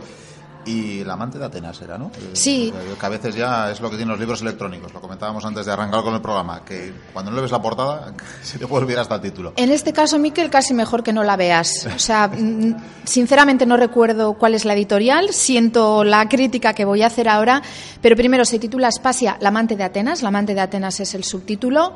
y 0.65 1.05
La 1.05 1.15
amante 1.15 1.39
de 1.39 1.45
Atenas 1.45 1.81
era, 1.83 1.99
¿no? 1.99 2.11
Sí. 2.33 2.73
Que 2.99 3.07
a 3.07 3.09
veces 3.09 3.35
ya 3.35 3.71
es 3.71 3.81
lo 3.81 3.91
que 3.91 3.97
tienen 3.97 4.11
los 4.11 4.21
libros 4.21 4.43
electrónicos, 4.43 4.93
lo 4.93 5.01
comentábamos 5.01 5.45
antes 5.45 5.67
de 5.67 5.73
arrancar 5.73 6.03
con 6.03 6.15
el 6.15 6.21
programa, 6.21 6.65
que 6.65 6.93
cuando 7.13 7.31
no 7.31 7.37
le 7.37 7.43
ves 7.43 7.51
la 7.51 7.61
portada 7.61 8.13
se 8.43 8.59
te 8.59 8.67
puede 8.67 8.85
olvidar 8.85 9.03
hasta 9.03 9.17
el 9.17 9.21
título. 9.21 9.53
En 9.57 9.71
este 9.71 9.93
caso, 9.93 10.19
Miquel, 10.19 10.51
casi 10.51 10.75
mejor 10.75 11.03
que 11.03 11.13
no 11.13 11.25
la 11.25 11.37
veas. 11.37 11.87
O 11.95 11.99
sea, 11.99 12.29
mm, 12.33 12.77
sinceramente 13.05 13.67
no 13.67 13.77
recuerdo 13.77 14.35
cuál 14.35 14.55
es 14.55 14.65
la 14.65 14.75
editorial, 14.75 15.33
siento 15.33 16.05
la 16.05 16.29
crítica 16.29 16.75
que 16.75 16.85
voy 16.85 17.03
a 17.03 17.07
hacer 17.07 17.29
ahora, 17.29 17.63
pero 18.01 18.17
primero 18.17 18.45
se 18.45 18.59
titula 18.59 18.89
Aspasia, 18.89 19.37
La 19.41 19.49
amante 19.49 19.77
de 19.77 19.85
Atenas, 19.85 20.23
La 20.23 20.29
amante 20.29 20.55
de 20.55 20.61
Atenas 20.61 21.01
es 21.01 21.15
el 21.15 21.25
subtítulo. 21.25 21.95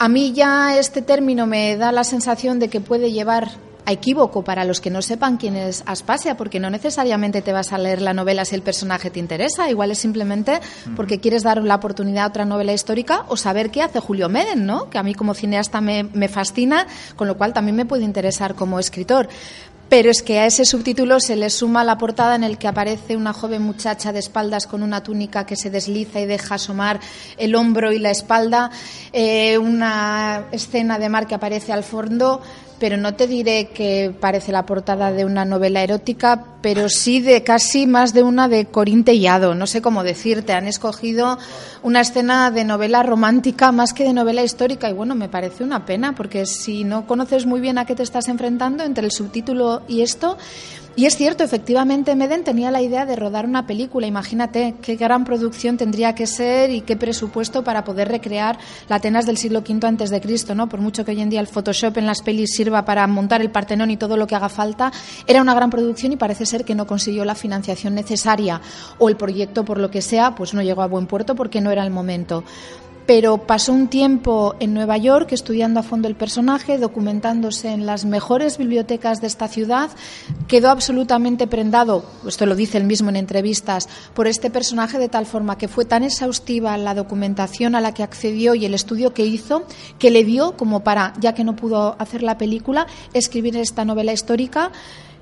A 0.00 0.08
mí 0.08 0.32
ya 0.32 0.78
este 0.78 1.02
término 1.02 1.46
me 1.46 1.76
da 1.76 1.90
la 1.90 2.04
sensación 2.04 2.60
de 2.60 2.68
que 2.68 2.80
puede 2.80 3.10
llevar 3.10 3.50
a 3.88 3.92
equívoco 3.92 4.44
para 4.44 4.66
los 4.66 4.82
que 4.82 4.90
no 4.90 5.00
sepan 5.00 5.38
quién 5.38 5.56
es 5.56 5.82
Aspasia, 5.86 6.36
porque 6.36 6.60
no 6.60 6.68
necesariamente 6.68 7.40
te 7.40 7.54
vas 7.54 7.72
a 7.72 7.78
leer 7.78 8.02
la 8.02 8.12
novela 8.12 8.44
si 8.44 8.54
el 8.54 8.60
personaje 8.60 9.08
te 9.08 9.18
interesa, 9.18 9.70
igual 9.70 9.90
es 9.90 9.98
simplemente 9.98 10.60
porque 10.94 11.20
quieres 11.20 11.42
dar 11.42 11.62
la 11.62 11.76
oportunidad 11.76 12.24
a 12.24 12.28
otra 12.28 12.44
novela 12.44 12.74
histórica 12.74 13.24
o 13.28 13.38
saber 13.38 13.70
qué 13.70 13.80
hace 13.80 13.98
Julio 13.98 14.28
Meden, 14.28 14.66
¿no? 14.66 14.90
que 14.90 14.98
a 14.98 15.02
mí 15.02 15.14
como 15.14 15.32
cineasta 15.32 15.80
me, 15.80 16.04
me 16.04 16.28
fascina, 16.28 16.86
con 17.16 17.28
lo 17.28 17.38
cual 17.38 17.54
también 17.54 17.76
me 17.76 17.86
puede 17.86 18.04
interesar 18.04 18.54
como 18.54 18.78
escritor. 18.78 19.30
Pero 19.88 20.10
es 20.10 20.22
que 20.22 20.38
a 20.38 20.44
ese 20.44 20.66
subtítulo 20.66 21.18
se 21.18 21.34
le 21.34 21.48
suma 21.48 21.82
la 21.82 21.96
portada 21.96 22.34
en 22.34 22.44
el 22.44 22.58
que 22.58 22.68
aparece 22.68 23.16
una 23.16 23.32
joven 23.32 23.62
muchacha 23.62 24.12
de 24.12 24.18
espaldas 24.18 24.66
con 24.66 24.82
una 24.82 25.02
túnica 25.02 25.46
que 25.46 25.56
se 25.56 25.70
desliza 25.70 26.20
y 26.20 26.26
deja 26.26 26.56
asomar 26.56 27.00
el 27.38 27.54
hombro 27.54 27.90
y 27.90 27.98
la 27.98 28.10
espalda, 28.10 28.70
eh, 29.14 29.56
una 29.56 30.44
escena 30.52 30.98
de 30.98 31.08
mar 31.08 31.26
que 31.26 31.34
aparece 31.34 31.72
al 31.72 31.84
fondo, 31.84 32.42
pero 32.78 32.96
no 32.96 33.14
te 33.14 33.26
diré 33.26 33.68
que 33.68 34.14
parece 34.18 34.52
la 34.52 34.66
portada 34.66 35.12
de 35.12 35.24
una 35.24 35.44
novela 35.44 35.82
erótica, 35.82 36.44
pero 36.60 36.88
sí 36.88 37.20
de 37.20 37.42
casi 37.42 37.86
más 37.86 38.14
de 38.14 38.22
una 38.22 38.48
de 38.48 38.66
Corín 38.66 39.04
Tellado, 39.04 39.54
no 39.54 39.66
sé 39.66 39.82
cómo 39.82 40.04
decirte. 40.04 40.52
Han 40.52 40.66
escogido 40.66 41.38
una 41.82 42.00
escena 42.00 42.50
de 42.50 42.64
novela 42.64 43.02
romántica 43.02 43.72
más 43.72 43.92
que 43.92 44.04
de 44.04 44.12
novela 44.12 44.42
histórica 44.42 44.88
y 44.88 44.92
bueno, 44.92 45.14
me 45.14 45.28
parece 45.28 45.64
una 45.64 45.86
pena 45.86 46.14
porque 46.14 46.46
si 46.46 46.84
no 46.84 47.06
conoces 47.06 47.46
muy 47.46 47.60
bien 47.60 47.78
a 47.78 47.84
qué 47.84 47.94
te 47.94 48.02
estás 48.02 48.28
enfrentando 48.28 48.84
entre 48.84 49.04
el 49.04 49.12
subtítulo 49.12 49.82
y 49.88 50.02
esto, 50.02 50.36
y 50.96 51.06
es 51.06 51.16
cierto, 51.16 51.44
efectivamente, 51.44 52.16
Meden 52.16 52.42
tenía 52.42 52.70
la 52.70 52.82
idea 52.82 53.06
de 53.06 53.14
rodar 53.14 53.46
una 53.46 53.66
película. 53.66 54.06
Imagínate 54.06 54.74
qué 54.82 54.96
gran 54.96 55.24
producción 55.24 55.76
tendría 55.76 56.14
que 56.14 56.26
ser 56.26 56.70
y 56.70 56.80
qué 56.80 56.96
presupuesto 56.96 57.62
para 57.62 57.84
poder 57.84 58.08
recrear 58.08 58.58
la 58.88 58.96
Atenas 58.96 59.24
del 59.24 59.36
siglo 59.36 59.60
V 59.60 59.86
antes 59.86 60.10
de 60.10 60.20
Cristo, 60.20 60.54
¿no? 60.54 60.68
Por 60.68 60.80
mucho 60.80 61.04
que 61.04 61.12
hoy 61.12 61.20
en 61.20 61.30
día 61.30 61.40
el 61.40 61.46
Photoshop 61.46 61.96
en 61.98 62.06
las 62.06 62.22
pelis 62.22 62.50
sirva 62.54 62.84
para 62.84 63.06
montar 63.06 63.40
el 63.40 63.50
Partenón 63.50 63.90
y 63.90 63.96
todo 63.96 64.16
lo 64.16 64.26
que 64.26 64.34
haga 64.34 64.48
falta, 64.48 64.90
era 65.26 65.40
una 65.40 65.54
gran 65.54 65.70
producción 65.70 66.12
y 66.12 66.16
parece 66.16 66.46
ser 66.46 66.64
que 66.64 66.74
no 66.74 66.86
consiguió 66.86 67.24
la 67.24 67.34
financiación 67.34 67.94
necesaria 67.94 68.60
o 68.98 69.08
el 69.08 69.16
proyecto, 69.16 69.64
por 69.64 69.78
lo 69.78 69.90
que 69.90 70.02
sea, 70.02 70.34
pues 70.34 70.52
no 70.52 70.62
llegó 70.62 70.82
a 70.82 70.86
buen 70.86 71.06
puerto 71.06 71.36
porque 71.36 71.60
no 71.60 71.70
era 71.70 71.84
el 71.84 71.90
momento 71.90 72.44
pero 73.08 73.38
pasó 73.38 73.72
un 73.72 73.88
tiempo 73.88 74.54
en 74.60 74.74
Nueva 74.74 74.98
York 74.98 75.32
estudiando 75.32 75.80
a 75.80 75.82
fondo 75.82 76.08
el 76.08 76.14
personaje, 76.14 76.76
documentándose 76.76 77.70
en 77.70 77.86
las 77.86 78.04
mejores 78.04 78.58
bibliotecas 78.58 79.22
de 79.22 79.28
esta 79.28 79.48
ciudad, 79.48 79.88
quedó 80.46 80.68
absolutamente 80.68 81.46
prendado, 81.46 82.04
esto 82.26 82.44
lo 82.44 82.54
dice 82.54 82.76
él 82.76 82.84
mismo 82.84 83.08
en 83.08 83.16
entrevistas, 83.16 83.88
por 84.12 84.26
este 84.26 84.50
personaje 84.50 84.98
de 84.98 85.08
tal 85.08 85.24
forma 85.24 85.56
que 85.56 85.68
fue 85.68 85.86
tan 85.86 86.02
exhaustiva 86.02 86.76
la 86.76 86.92
documentación 86.92 87.74
a 87.74 87.80
la 87.80 87.94
que 87.94 88.02
accedió 88.02 88.54
y 88.54 88.66
el 88.66 88.74
estudio 88.74 89.14
que 89.14 89.24
hizo, 89.24 89.62
que 89.98 90.10
le 90.10 90.22
dio 90.22 90.58
como 90.58 90.84
para, 90.84 91.14
ya 91.18 91.32
que 91.32 91.44
no 91.44 91.56
pudo 91.56 91.96
hacer 91.98 92.22
la 92.22 92.36
película, 92.36 92.86
escribir 93.14 93.56
esta 93.56 93.86
novela 93.86 94.12
histórica 94.12 94.70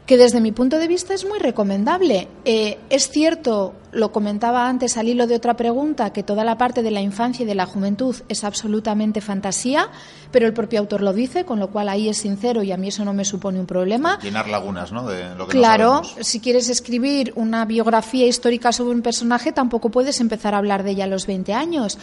que 0.07 0.17
desde 0.17 0.41
mi 0.41 0.53
punto 0.53 0.79
de 0.79 0.87
vista 0.87 1.15
es 1.15 1.27
muy 1.27 1.41
recomendable. 1.41 2.29
Eh, 2.45 2.79
es 2.91 3.11
cierto, 3.11 3.75
lo 3.91 4.13
comentaba 4.13 4.69
antes 4.69 4.97
al 4.97 5.09
hilo 5.09 5.27
de 5.27 5.35
otra 5.35 5.57
pregunta, 5.57 6.13
que 6.13 6.23
toda 6.23 6.45
la 6.45 6.57
parte 6.57 6.83
de 6.83 6.93
la 6.93 7.01
infancia 7.01 7.43
y 7.43 7.47
de 7.47 7.57
la 7.57 7.67
juventud 7.67 8.15
es 8.29 8.45
absolutamente 8.45 9.21
fantasía, 9.21 9.89
pero 10.31 10.47
el 10.47 10.53
propio 10.53 10.79
autor 10.79 11.03
lo 11.03 11.13
dice, 11.13 11.45
con 11.45 11.59
lo 11.59 11.71
cual 11.71 11.89
ahí 11.89 12.09
es 12.09 12.19
sincero 12.19 12.63
y 12.63 12.71
a 12.71 12.77
mí 12.77 12.89
eso 12.89 13.05
no 13.05 13.15
me 13.15 13.25
supone 13.25 13.59
un 13.59 13.67
problema. 13.67 14.19
Llenar 14.23 14.49
lagunas, 14.49 14.93
¿no? 14.93 15.09
De 15.09 15.35
lo 15.35 15.49
que 15.49 15.59
claro, 15.59 16.03
si 16.21 16.39
quieres 16.39 16.69
escribir 16.69 17.33
una 17.35 17.65
biografía 17.65 18.27
histórica 18.27 18.71
sobre 18.71 18.95
un 18.95 19.03
personaje, 19.03 19.51
tampoco 19.51 19.91
puedes 19.91 20.21
empezar 20.21 20.55
a 20.55 20.59
hablar 20.59 20.85
de 20.85 20.93
ella 20.93 21.05
a 21.05 21.09
los 21.09 21.27
20 21.27 21.53
años. 21.53 21.99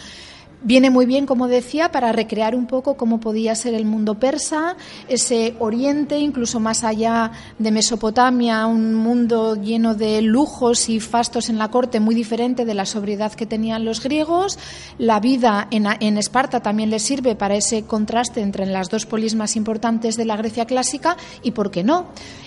Viene 0.66 0.90
muy 0.90 1.06
bien, 1.06 1.26
como 1.26 1.50
decía, 1.50 1.92
para 1.92 2.14
recrear 2.14 2.56
un 2.56 2.68
poco 2.68 2.96
cómo 2.96 3.20
podía 3.20 3.54
ser 3.54 3.74
el 3.74 3.84
mundo 3.84 4.16
persa, 4.16 4.78
ese 5.10 5.56
oriente, 5.60 6.18
incluso 6.20 6.62
más 6.62 6.86
allá 6.86 7.32
de 7.60 7.70
Mesopotamia, 7.70 8.66
un 8.66 8.96
mundo 8.96 9.56
lleno 9.56 9.94
de 9.94 10.22
lujos 10.22 10.88
y 10.88 11.02
fastos 11.02 11.50
en 11.50 11.58
la 11.58 11.70
corte, 11.70 12.00
muy 12.00 12.16
diferente 12.16 12.64
de 12.64 12.76
la 12.76 12.86
sobriedad 12.86 13.34
que 13.34 13.46
tenían 13.46 13.84
los 13.84 14.02
griegos. 14.02 14.58
La 14.98 15.20
vida 15.20 15.68
en, 15.70 15.86
en 16.00 16.18
Esparta 16.18 16.62
también 16.62 16.90
le 16.90 17.00
sirve 17.00 17.36
para 17.36 17.56
ese 17.56 17.84
contraste 17.84 18.40
entre 18.40 18.66
las 18.66 18.90
dos 18.90 19.06
polis 19.06 19.36
más 19.36 19.58
importantes 19.58 20.16
de 20.16 20.24
la 20.24 20.38
Grecia 20.38 20.64
clásica 20.66 21.18
y, 21.42 21.52
¿por 21.52 21.72
qué 21.72 21.84
no? 21.84 22.06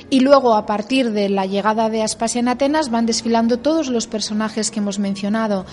Y 0.09 0.21
luego, 0.21 0.55
a 0.55 0.65
partir 0.65 1.11
de 1.11 1.29
la 1.29 1.45
llegada 1.45 1.91
de 1.91 2.03
Aspasia 2.03 2.39
en 2.39 2.49
Atenas, 2.49 2.91
van 2.91 3.05
desfilando 3.05 3.59
todos 3.59 3.89
los 3.89 4.07
personajes 4.07 4.71
que 4.71 4.79
hemos 4.79 4.99
mencionado. 4.99 5.67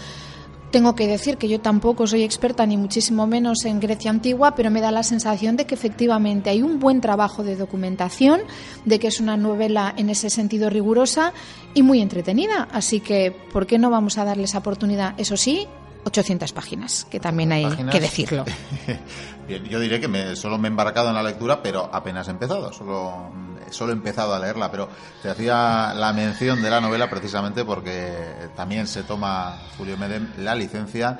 Tengo 0.74 0.96
que 0.96 1.06
decir 1.06 1.38
que 1.38 1.48
yo 1.48 1.62
tampoco 1.62 2.08
soy 2.08 2.24
experta 2.24 2.66
ni 2.66 2.78
muchísimo 2.78 3.28
menos 3.28 3.64
en 3.64 3.80
Grecia 3.80 4.10
antigua, 4.10 4.56
pero 4.56 4.72
me 4.72 4.82
da 4.82 4.90
la 4.90 5.04
sensación 5.04 5.56
de 5.56 5.68
que 5.68 5.76
efectivamente 5.76 6.50
hay 6.50 6.64
un 6.64 6.80
buen 6.80 7.00
trabajo 7.00 7.44
de 7.44 7.56
documentación, 7.56 8.42
de 8.84 8.98
que 8.98 9.06
es 9.06 9.20
una 9.20 9.38
novela 9.38 9.94
en 9.98 10.10
ese 10.10 10.32
sentido 10.32 10.72
rigurosa 10.72 11.32
y 11.76 11.84
muy 11.84 12.02
entretenida. 12.02 12.68
Así 12.72 13.02
que, 13.02 13.30
¿por 13.52 13.68
qué 13.68 13.78
no 13.78 13.92
vamos 13.92 14.18
a 14.18 14.26
darle 14.26 14.46
esa 14.46 14.58
oportunidad? 14.58 15.14
Eso 15.20 15.38
sí, 15.38 15.68
800 16.06 16.52
páginas, 16.54 17.06
que 17.10 17.20
también 17.20 17.52
hay 17.52 17.66
que 17.92 18.00
decirlo. 18.00 18.46
yo 19.70 19.80
diré 19.80 20.00
que 20.00 20.08
me, 20.08 20.36
solo 20.36 20.58
me 20.58 20.68
he 20.68 20.72
embarcado 20.72 21.10
en 21.10 21.16
la 21.16 21.24
lectura, 21.24 21.62
pero 21.62 21.90
apenas 21.92 22.28
he 22.28 22.32
empezado, 22.32 22.72
solo, 22.74 23.32
solo 23.70 23.92
he 23.92 23.96
empezado 23.96 24.34
a 24.34 24.40
leerla, 24.40 24.72
pero 24.72 24.90
te 25.22 25.30
hacía 25.30 25.94
la 25.94 26.14
mención 26.14 26.62
de 26.62 26.70
la 26.70 26.82
novela 26.82 27.10
precisamente 27.10 27.66
porque 27.66 28.12
también 28.56 28.88
se 28.88 29.04
toma 29.04 29.60
Julio 29.78 29.98
Medem 29.98 30.30
la 30.38 30.56
licencia 30.56 31.20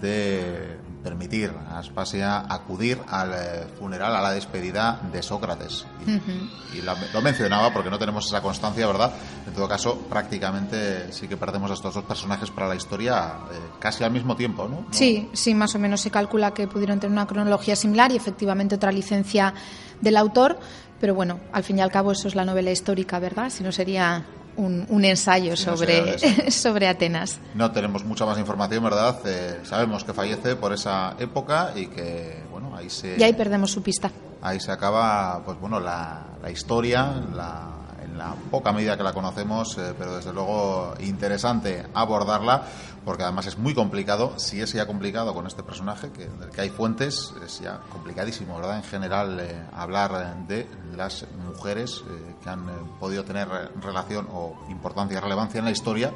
de 0.00 0.78
permitir 1.02 1.52
a 1.68 1.78
Aspasia 1.78 2.44
acudir 2.48 2.98
al 3.08 3.32
eh, 3.32 3.66
funeral, 3.78 4.14
a 4.14 4.20
la 4.20 4.32
despedida 4.32 5.00
de 5.12 5.22
Sócrates. 5.22 5.86
Y, 6.06 6.82
lo 6.82 7.22
mencionaba 7.22 7.72
porque 7.72 7.90
no 7.90 7.98
tenemos 7.98 8.26
esa 8.26 8.40
constancia, 8.40 8.86
¿verdad? 8.86 9.12
En 9.46 9.52
todo 9.52 9.68
caso, 9.68 9.98
prácticamente 10.08 11.12
sí 11.12 11.26
que 11.28 11.36
perdemos 11.36 11.70
a 11.70 11.74
estos 11.74 11.94
dos 11.94 12.04
personajes 12.04 12.50
para 12.50 12.68
la 12.68 12.76
historia 12.76 13.38
eh, 13.50 13.56
casi 13.78 14.04
al 14.04 14.12
mismo 14.12 14.36
tiempo, 14.36 14.68
¿no? 14.68 14.86
Sí, 14.90 15.28
sí, 15.32 15.54
más 15.54 15.74
o 15.74 15.78
menos 15.78 16.00
se 16.00 16.10
calcula 16.10 16.52
que 16.52 16.68
pudieron 16.68 17.00
tener 17.00 17.12
una 17.12 17.26
cronología 17.26 17.76
similar 17.76 18.12
y 18.12 18.16
efectivamente 18.16 18.74
otra 18.74 18.92
licencia 18.92 19.54
del 20.00 20.16
autor. 20.16 20.58
Pero 21.00 21.14
bueno, 21.14 21.40
al 21.52 21.64
fin 21.64 21.78
y 21.78 21.80
al 21.80 21.90
cabo 21.90 22.12
eso 22.12 22.28
es 22.28 22.34
la 22.34 22.44
novela 22.44 22.70
histórica, 22.70 23.18
¿verdad? 23.18 23.48
Si 23.48 23.64
no 23.64 23.72
sería 23.72 24.26
un, 24.60 25.04
ensayo 25.04 25.56
sobre, 25.56 26.18
sobre 26.50 26.88
Atenas. 26.88 27.38
No 27.54 27.70
tenemos 27.70 28.04
mucha 28.04 28.26
más 28.26 28.38
información, 28.38 28.84
¿verdad? 28.84 29.18
Eh, 29.24 29.60
sabemos 29.64 30.04
que 30.04 30.12
fallece 30.12 30.56
por 30.56 30.72
esa 30.72 31.14
época 31.18 31.72
y 31.74 31.86
que, 31.86 32.42
bueno, 32.50 32.76
ahí 32.76 32.90
se... 32.90 33.16
Y 33.18 33.22
ahí 33.22 33.32
perdemos 33.32 33.70
su 33.70 33.82
pista. 33.82 34.10
Ahí 34.42 34.60
se 34.60 34.72
acaba, 34.72 35.42
pues 35.44 35.58
bueno, 35.58 35.80
la, 35.80 36.26
la 36.42 36.50
historia, 36.50 37.12
la, 37.34 37.79
la 38.20 38.34
poca 38.50 38.70
medida 38.72 38.98
que 38.98 39.02
la 39.02 39.14
conocemos, 39.14 39.78
eh, 39.78 39.94
pero 39.96 40.16
desde 40.16 40.32
luego 40.34 40.92
interesante 41.00 41.86
abordarla, 41.94 42.64
porque 43.02 43.22
además 43.22 43.46
es 43.46 43.56
muy 43.56 43.72
complicado, 43.72 44.38
si 44.38 44.60
es 44.60 44.74
ya 44.74 44.86
complicado 44.86 45.32
con 45.32 45.46
este 45.46 45.62
personaje, 45.62 46.10
que, 46.10 46.26
del 46.26 46.50
que 46.50 46.60
hay 46.60 46.68
fuentes, 46.68 47.32
es 47.42 47.60
ya 47.60 47.80
complicadísimo, 47.90 48.56
¿verdad? 48.56 48.76
En 48.76 48.84
general, 48.84 49.40
eh, 49.40 49.58
hablar 49.72 50.46
de 50.46 50.68
las 50.94 51.24
mujeres 51.46 52.04
eh, 52.06 52.34
que 52.42 52.50
han 52.50 52.66
podido 52.98 53.24
tener 53.24 53.48
relación 53.80 54.28
o 54.30 54.66
importancia 54.68 55.16
y 55.16 55.20
relevancia 55.20 55.58
en 55.58 55.64
la 55.64 55.70
historia 55.70 56.12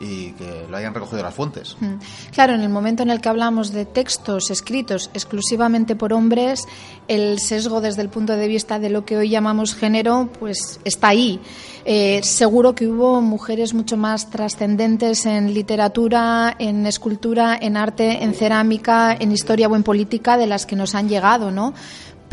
y 0.00 0.32
que 0.32 0.66
lo 0.68 0.76
hayan 0.76 0.94
recogido 0.94 1.22
las 1.22 1.34
fuentes. 1.34 1.76
Mm. 1.80 1.94
Claro, 2.32 2.54
en 2.54 2.60
el 2.62 2.68
momento 2.68 3.02
en 3.02 3.10
el 3.10 3.20
que 3.20 3.28
hablamos 3.28 3.72
de 3.72 3.84
textos 3.84 4.50
escritos 4.50 5.10
exclusivamente 5.14 5.96
por 5.96 6.12
hombres, 6.12 6.66
el 7.08 7.38
sesgo 7.38 7.80
desde 7.80 8.02
el 8.02 8.08
punto 8.08 8.36
de 8.36 8.48
vista 8.48 8.78
de 8.78 8.90
lo 8.90 9.04
que 9.04 9.16
hoy 9.16 9.28
llamamos 9.28 9.74
género, 9.74 10.30
pues 10.38 10.80
está 10.84 11.08
ahí. 11.08 11.40
Eh, 11.84 12.20
seguro 12.22 12.74
que 12.74 12.88
hubo 12.88 13.20
mujeres 13.20 13.74
mucho 13.74 13.96
más 13.96 14.30
trascendentes 14.30 15.26
en 15.26 15.52
literatura, 15.52 16.56
en 16.58 16.86
escultura, 16.86 17.58
en 17.60 17.76
arte, 17.76 18.24
en 18.24 18.34
cerámica, 18.34 19.14
en 19.18 19.32
historia 19.32 19.68
o 19.68 19.76
en 19.76 19.82
política 19.82 20.36
de 20.36 20.46
las 20.46 20.66
que 20.66 20.76
nos 20.76 20.94
han 20.94 21.08
llegado, 21.08 21.50
¿no? 21.50 21.74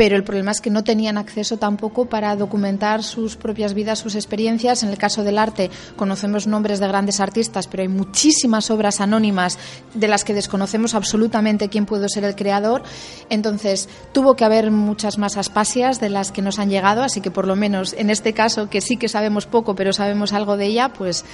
Pero 0.02 0.16
el 0.16 0.24
problema 0.24 0.50
es 0.50 0.62
que 0.62 0.72
no 0.72 0.84
tenían 0.84 1.20
acceso 1.20 1.58
tampoco 1.58 2.08
para 2.08 2.36
documentar 2.36 3.04
sus 3.04 3.36
propias 3.36 3.76
vidas, 3.76 4.00
sus 4.00 4.16
experiencias. 4.16 4.82
En 4.82 4.90
el 4.90 4.98
caso 4.98 5.24
del 5.24 5.38
arte 5.38 5.70
conocemos 5.96 6.48
nombres 6.48 6.80
de 6.80 6.88
grandes 6.88 7.20
artistas, 7.20 7.68
pero 7.68 7.84
hay 7.84 7.88
muchísimas 7.88 8.72
obras 8.72 9.00
anónimas 9.00 9.60
de 9.94 10.08
las 10.08 10.24
que 10.24 10.34
desconocemos 10.34 10.96
absolutamente 10.96 11.70
quién 11.70 11.86
pudo 11.86 12.10
ser 12.10 12.24
el 12.24 12.36
creador. 12.36 12.82
Entonces, 13.30 13.90
tuvo 14.12 14.34
que 14.34 14.44
haber 14.44 14.72
muchas 14.72 15.20
más 15.20 15.38
aspasias 15.38 16.00
de 16.00 16.10
las 16.10 16.32
que 16.32 16.42
nos 16.42 16.58
han 16.58 16.72
llegado, 16.72 17.04
así 17.04 17.22
que 17.22 17.30
por 17.30 17.46
lo 17.46 17.56
menos 17.56 17.94
en 17.94 18.10
este 18.10 18.34
caso, 18.34 18.72
que 18.72 18.82
sí 18.82 18.98
que 18.98 19.08
sabemos 19.08 19.46
poco, 19.46 19.76
pero 19.76 19.94
sabemos 19.94 20.34
algo 20.34 20.58
de 20.58 20.66
ella, 20.66 20.90
pues 20.90 21.26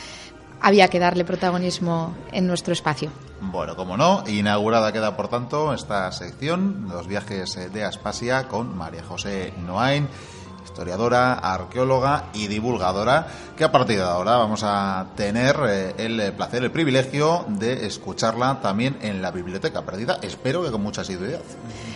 había 0.62 0.88
que 0.88 1.00
darle 1.00 1.26
protagonismo 1.26 2.16
en 2.32 2.48
nuestro 2.48 2.74
espacio. 2.74 3.10
Bueno, 3.40 3.76
como 3.76 3.98
no, 3.98 4.24
inaugurada 4.28 4.92
queda 4.92 5.16
por 5.16 5.28
tanto 5.28 5.74
esta 5.74 6.12
sección, 6.12 6.88
los 6.90 7.08
viajes 7.08 7.72
de 7.72 7.84
Aspasia 7.84 8.48
con 8.48 8.76
María 8.76 9.04
José 9.04 9.54
Noain, 9.66 10.08
historiadora, 10.78 11.34
arqueóloga 11.34 12.26
y 12.34 12.48
divulgadora, 12.48 13.28
que 13.56 13.64
a 13.64 13.72
partir 13.72 13.98
de 13.98 14.04
ahora 14.04 14.38
vamos 14.38 14.62
a 14.64 15.08
tener 15.16 15.56
eh, 15.68 15.94
el 15.98 16.34
placer, 16.34 16.64
el 16.64 16.72
privilegio 16.72 17.46
de 17.48 17.86
escucharla 17.86 18.60
también 18.62 18.98
en 19.02 19.22
la 19.22 19.32
Biblioteca 19.32 19.84
Perdida. 19.84 20.20
Espero 20.22 20.64
que 20.64 20.72
con 20.72 20.82
mucha 20.82 21.02
asiduidad. 21.02 21.42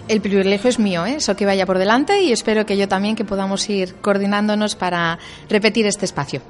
El 0.07 0.21
privilegio 0.21 0.69
es 0.69 0.79
mío, 0.79 1.05
¿eh? 1.05 1.15
eso 1.15 1.35
que 1.35 1.45
vaya 1.45 1.65
por 1.65 1.77
delante 1.77 2.21
y 2.21 2.31
espero 2.31 2.65
que 2.65 2.77
yo 2.77 2.87
también 2.87 3.15
que 3.15 3.25
podamos 3.25 3.69
ir 3.69 3.95
coordinándonos 3.95 4.75
para 4.75 5.19
repetir 5.47 5.85
este 5.85 6.05
espacio. 6.05 6.41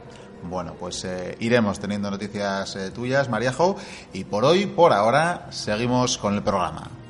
Bueno, 0.43 0.73
pues 0.79 1.03
eh, 1.05 1.35
iremos 1.39 1.79
teniendo 1.79 2.09
noticias 2.09 2.75
eh, 2.75 2.91
tuyas, 2.91 3.29
Mariajo, 3.29 3.75
y 4.13 4.23
por 4.23 4.43
hoy, 4.45 4.65
por 4.65 4.93
ahora, 4.93 5.47
seguimos 5.51 6.17
con 6.17 6.35
el 6.35 6.43
programa. 6.43 7.00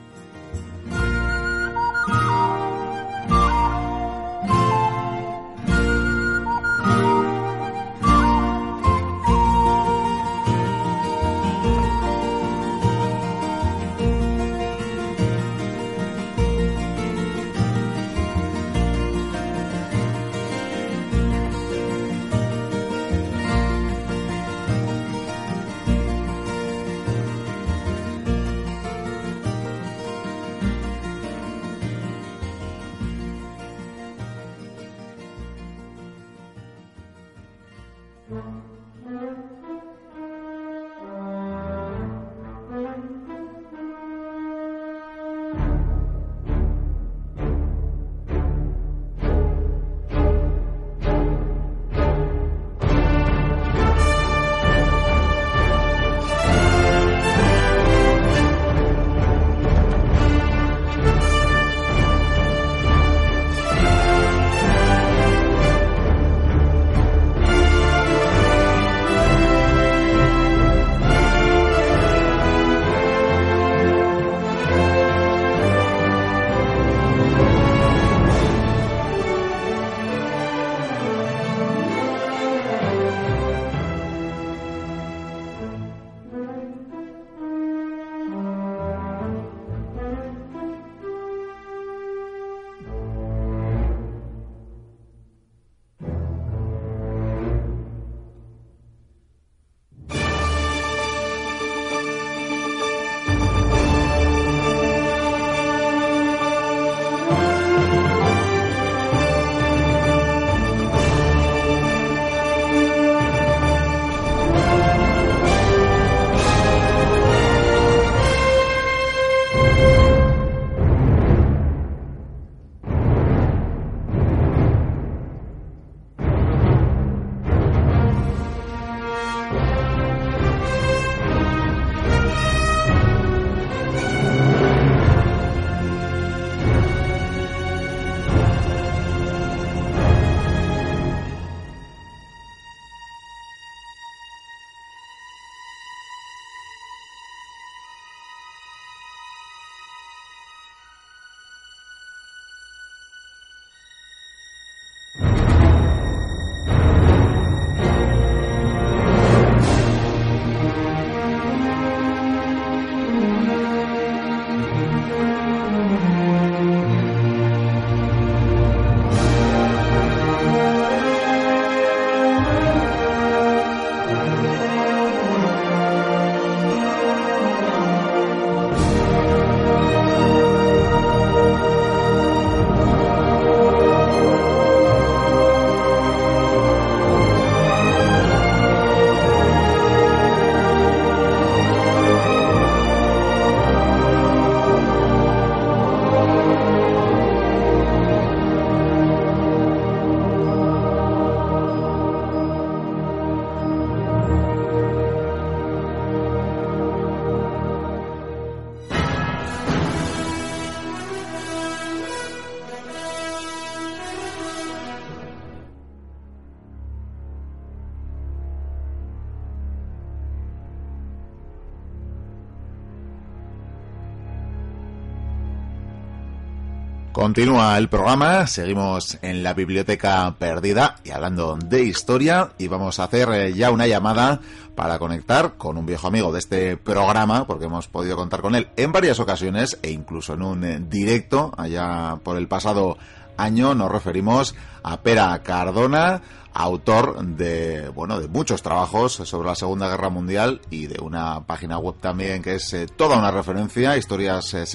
Continúa 227.31 227.77
el 227.77 227.87
programa, 227.87 228.45
seguimos 228.45 229.17
en 229.21 229.41
la 229.41 229.53
biblioteca 229.53 230.35
perdida 230.37 230.97
y 231.05 231.11
hablando 231.11 231.55
de 231.55 231.81
historia. 231.81 232.51
Y 232.57 232.67
vamos 232.67 232.99
a 232.99 233.05
hacer 233.05 233.29
eh, 233.29 233.53
ya 233.53 233.71
una 233.71 233.87
llamada 233.87 234.41
para 234.75 234.99
conectar 234.99 235.53
con 235.53 235.77
un 235.77 235.85
viejo 235.85 236.07
amigo 236.07 236.33
de 236.33 236.39
este 236.39 236.75
programa, 236.75 237.47
porque 237.47 237.67
hemos 237.67 237.87
podido 237.87 238.17
contar 238.17 238.41
con 238.41 238.53
él 238.53 238.67
en 238.75 238.91
varias 238.91 239.21
ocasiones 239.21 239.79
e 239.81 239.91
incluso 239.91 240.33
en 240.33 240.41
un 240.41 240.65
eh, 240.65 240.81
directo 240.89 241.53
allá 241.55 242.17
por 242.21 242.35
el 242.35 242.49
pasado 242.49 242.97
año. 243.37 243.75
Nos 243.75 243.91
referimos 243.91 244.55
a 244.83 245.01
Pera 245.01 245.41
Cardona, 245.43 246.21
autor 246.53 247.23
de 247.23 247.89
bueno 247.89 248.19
de 248.19 248.27
muchos 248.27 248.61
trabajos 248.61 249.13
sobre 249.13 249.47
la 249.47 249.55
Segunda 249.55 249.87
Guerra 249.87 250.09
Mundial 250.09 250.61
y 250.69 250.87
de 250.87 251.01
una 251.01 251.45
página 251.45 251.77
web 251.77 251.95
también 251.99 252.41
que 252.41 252.55
es 252.55 252.73
eh, 252.73 252.87
toda 252.87 253.17
una 253.17 253.31
referencia 253.31 253.95
historias 253.95 254.53
eh, 254.53 254.65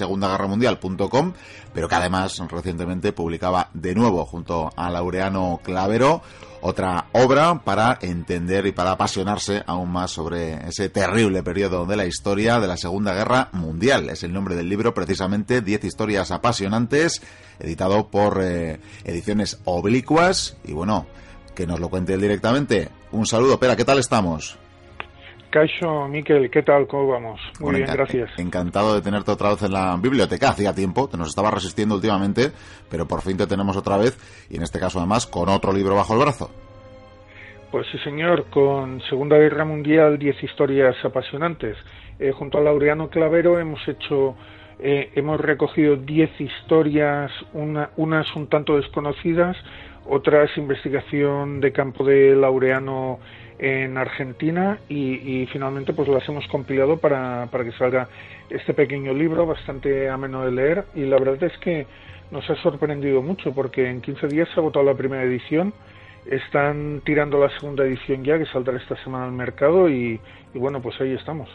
pero 1.73 1.87
que 1.87 1.95
además 1.95 2.41
recientemente 2.49 3.13
publicaba 3.13 3.69
de 3.73 3.93
nuevo 3.93 4.25
junto 4.25 4.71
a 4.75 4.89
Laureano 4.89 5.59
Clavero 5.63 6.23
otra 6.61 7.07
obra 7.13 7.63
para 7.63 7.97
entender 8.01 8.65
y 8.65 8.71
para 8.71 8.91
apasionarse 8.91 9.63
aún 9.65 9.91
más 9.91 10.11
sobre 10.11 10.67
ese 10.67 10.89
terrible 10.89 11.43
periodo 11.43 11.85
de 11.85 11.95
la 11.95 12.05
historia 12.05 12.59
de 12.59 12.67
la 12.67 12.77
Segunda 12.77 13.13
Guerra 13.13 13.49
Mundial. 13.53 14.09
Es 14.09 14.23
el 14.23 14.33
nombre 14.33 14.55
del 14.55 14.69
libro 14.69 14.93
precisamente 14.93 15.61
10 15.61 15.83
historias 15.83 16.31
apasionantes, 16.31 17.21
editado 17.59 18.07
por 18.09 18.41
eh, 18.41 18.79
Ediciones 19.03 19.59
Oblicuas 19.65 20.57
y 20.63 20.73
bueno, 20.73 21.07
que 21.55 21.67
nos 21.67 21.79
lo 21.79 21.89
cuente 21.89 22.13
él 22.13 22.21
directamente. 22.21 22.89
Un 23.11 23.25
saludo, 23.25 23.59
Pera, 23.59 23.75
¿qué 23.75 23.85
tal 23.85 23.99
estamos? 23.99 24.57
Caixo, 25.49 26.07
Miquel, 26.07 26.49
¿qué 26.49 26.61
tal? 26.61 26.87
¿Cómo 26.87 27.07
vamos? 27.07 27.39
Muy 27.59 27.75
bien, 27.75 27.87
gracias. 27.91 28.31
Encantado 28.37 28.95
de 28.95 29.01
tenerte 29.01 29.31
otra 29.31 29.49
vez 29.49 29.63
en 29.63 29.71
la 29.71 29.95
biblioteca. 29.97 30.49
Hacía 30.49 30.73
tiempo, 30.73 31.07
te 31.07 31.17
nos 31.17 31.29
estaba 31.29 31.51
resistiendo 31.51 31.95
últimamente, 31.95 32.51
pero 32.89 33.07
por 33.07 33.21
fin 33.21 33.37
te 33.37 33.47
tenemos 33.47 33.77
otra 33.77 33.97
vez 33.97 34.17
y 34.49 34.57
en 34.57 34.63
este 34.63 34.79
caso 34.79 34.99
además 34.99 35.25
con 35.25 35.47
otro 35.49 35.71
libro 35.71 35.95
bajo 35.95 36.13
el 36.13 36.19
brazo. 36.19 36.51
Pues 37.71 37.87
sí, 37.91 37.97
señor, 37.99 38.45
con 38.49 39.01
Segunda 39.09 39.37
Guerra 39.37 39.65
Mundial, 39.65 40.17
10 40.17 40.43
historias 40.43 40.95
apasionantes. 41.03 41.77
Eh, 42.19 42.31
junto 42.31 42.57
a 42.57 42.61
Laureano 42.61 43.09
Clavero 43.09 43.59
hemos 43.59 43.85
hecho, 43.87 44.35
eh, 44.79 45.11
hemos 45.15 45.39
recogido 45.39 45.95
10 45.95 46.41
historias, 46.41 47.31
una, 47.53 47.89
unas 47.97 48.33
un 48.35 48.47
tanto 48.47 48.77
desconocidas, 48.77 49.57
otras 50.05 50.57
investigación 50.57 51.59
de 51.59 51.73
campo 51.73 52.05
de 52.05 52.35
Laureano 52.35 53.19
en 53.59 53.97
Argentina 53.97 54.79
y, 54.87 55.47
finalmente 55.51 55.93
pues 55.93 56.07
las 56.07 56.27
hemos 56.29 56.47
compilado 56.47 56.97
para, 56.97 57.47
para 57.51 57.63
que 57.63 57.71
salga 57.73 58.07
este 58.49 58.73
pequeño 58.73 59.13
libro 59.13 59.45
bastante 59.45 60.09
ameno 60.09 60.45
de 60.45 60.51
leer. 60.51 60.85
Y 60.95 61.01
la 61.05 61.17
verdad 61.17 61.43
es 61.43 61.57
que 61.59 61.87
nos 62.31 62.47
ha 62.49 62.55
sorprendido 62.61 63.21
mucho 63.21 63.53
porque 63.53 63.89
en 63.89 64.01
15 64.01 64.27
días 64.27 64.47
se 64.49 64.55
ha 64.55 64.63
agotado 64.63 64.85
la 64.85 64.95
primera 64.95 65.23
edición. 65.23 65.73
Están 66.25 67.01
tirando 67.05 67.39
la 67.39 67.49
segunda 67.57 67.85
edición 67.85 68.23
ya 68.23 68.37
que 68.37 68.45
saldrá 68.45 68.77
esta 68.77 69.01
semana 69.03 69.25
al 69.25 69.31
mercado 69.31 69.89
y 69.89 70.19
bueno 70.53 70.81
pues 70.81 70.99
ahí 70.99 71.13
estamos 71.13 71.49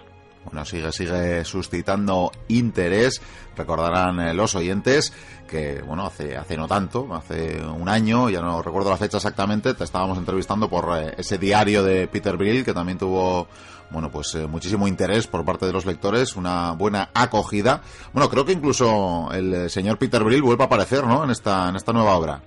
bueno, 0.44 0.64
sigue, 0.64 0.92
sigue 0.92 1.44
suscitando 1.44 2.32
interés. 2.48 3.20
Recordarán 3.56 4.20
eh, 4.20 4.34
los 4.34 4.54
oyentes 4.54 5.12
que, 5.46 5.82
bueno, 5.82 6.06
hace, 6.06 6.36
hace 6.36 6.56
no 6.56 6.66
tanto, 6.66 7.14
hace 7.14 7.60
un 7.60 7.88
año, 7.88 8.30
ya 8.30 8.40
no 8.40 8.62
recuerdo 8.62 8.90
la 8.90 8.96
fecha 8.96 9.18
exactamente, 9.18 9.74
te 9.74 9.84
estábamos 9.84 10.16
entrevistando 10.16 10.68
por 10.70 10.98
eh, 10.98 11.14
ese 11.18 11.36
diario 11.36 11.82
de 11.82 12.08
Peter 12.08 12.36
Brill 12.36 12.64
que 12.64 12.72
también 12.72 12.96
tuvo, 12.96 13.48
bueno, 13.90 14.10
pues 14.10 14.34
eh, 14.34 14.46
muchísimo 14.46 14.88
interés 14.88 15.26
por 15.26 15.44
parte 15.44 15.66
de 15.66 15.72
los 15.72 15.84
lectores, 15.84 16.36
una 16.36 16.72
buena 16.72 17.10
acogida. 17.12 17.82
Bueno, 18.12 18.30
creo 18.30 18.46
que 18.46 18.52
incluso 18.52 19.28
el 19.32 19.68
señor 19.68 19.98
Peter 19.98 20.24
Brill 20.24 20.42
vuelve 20.42 20.64
a 20.64 20.66
aparecer, 20.66 21.06
¿no? 21.06 21.24
En 21.24 21.30
esta, 21.30 21.68
en 21.68 21.76
esta 21.76 21.92
nueva 21.92 22.16
obra 22.16 22.42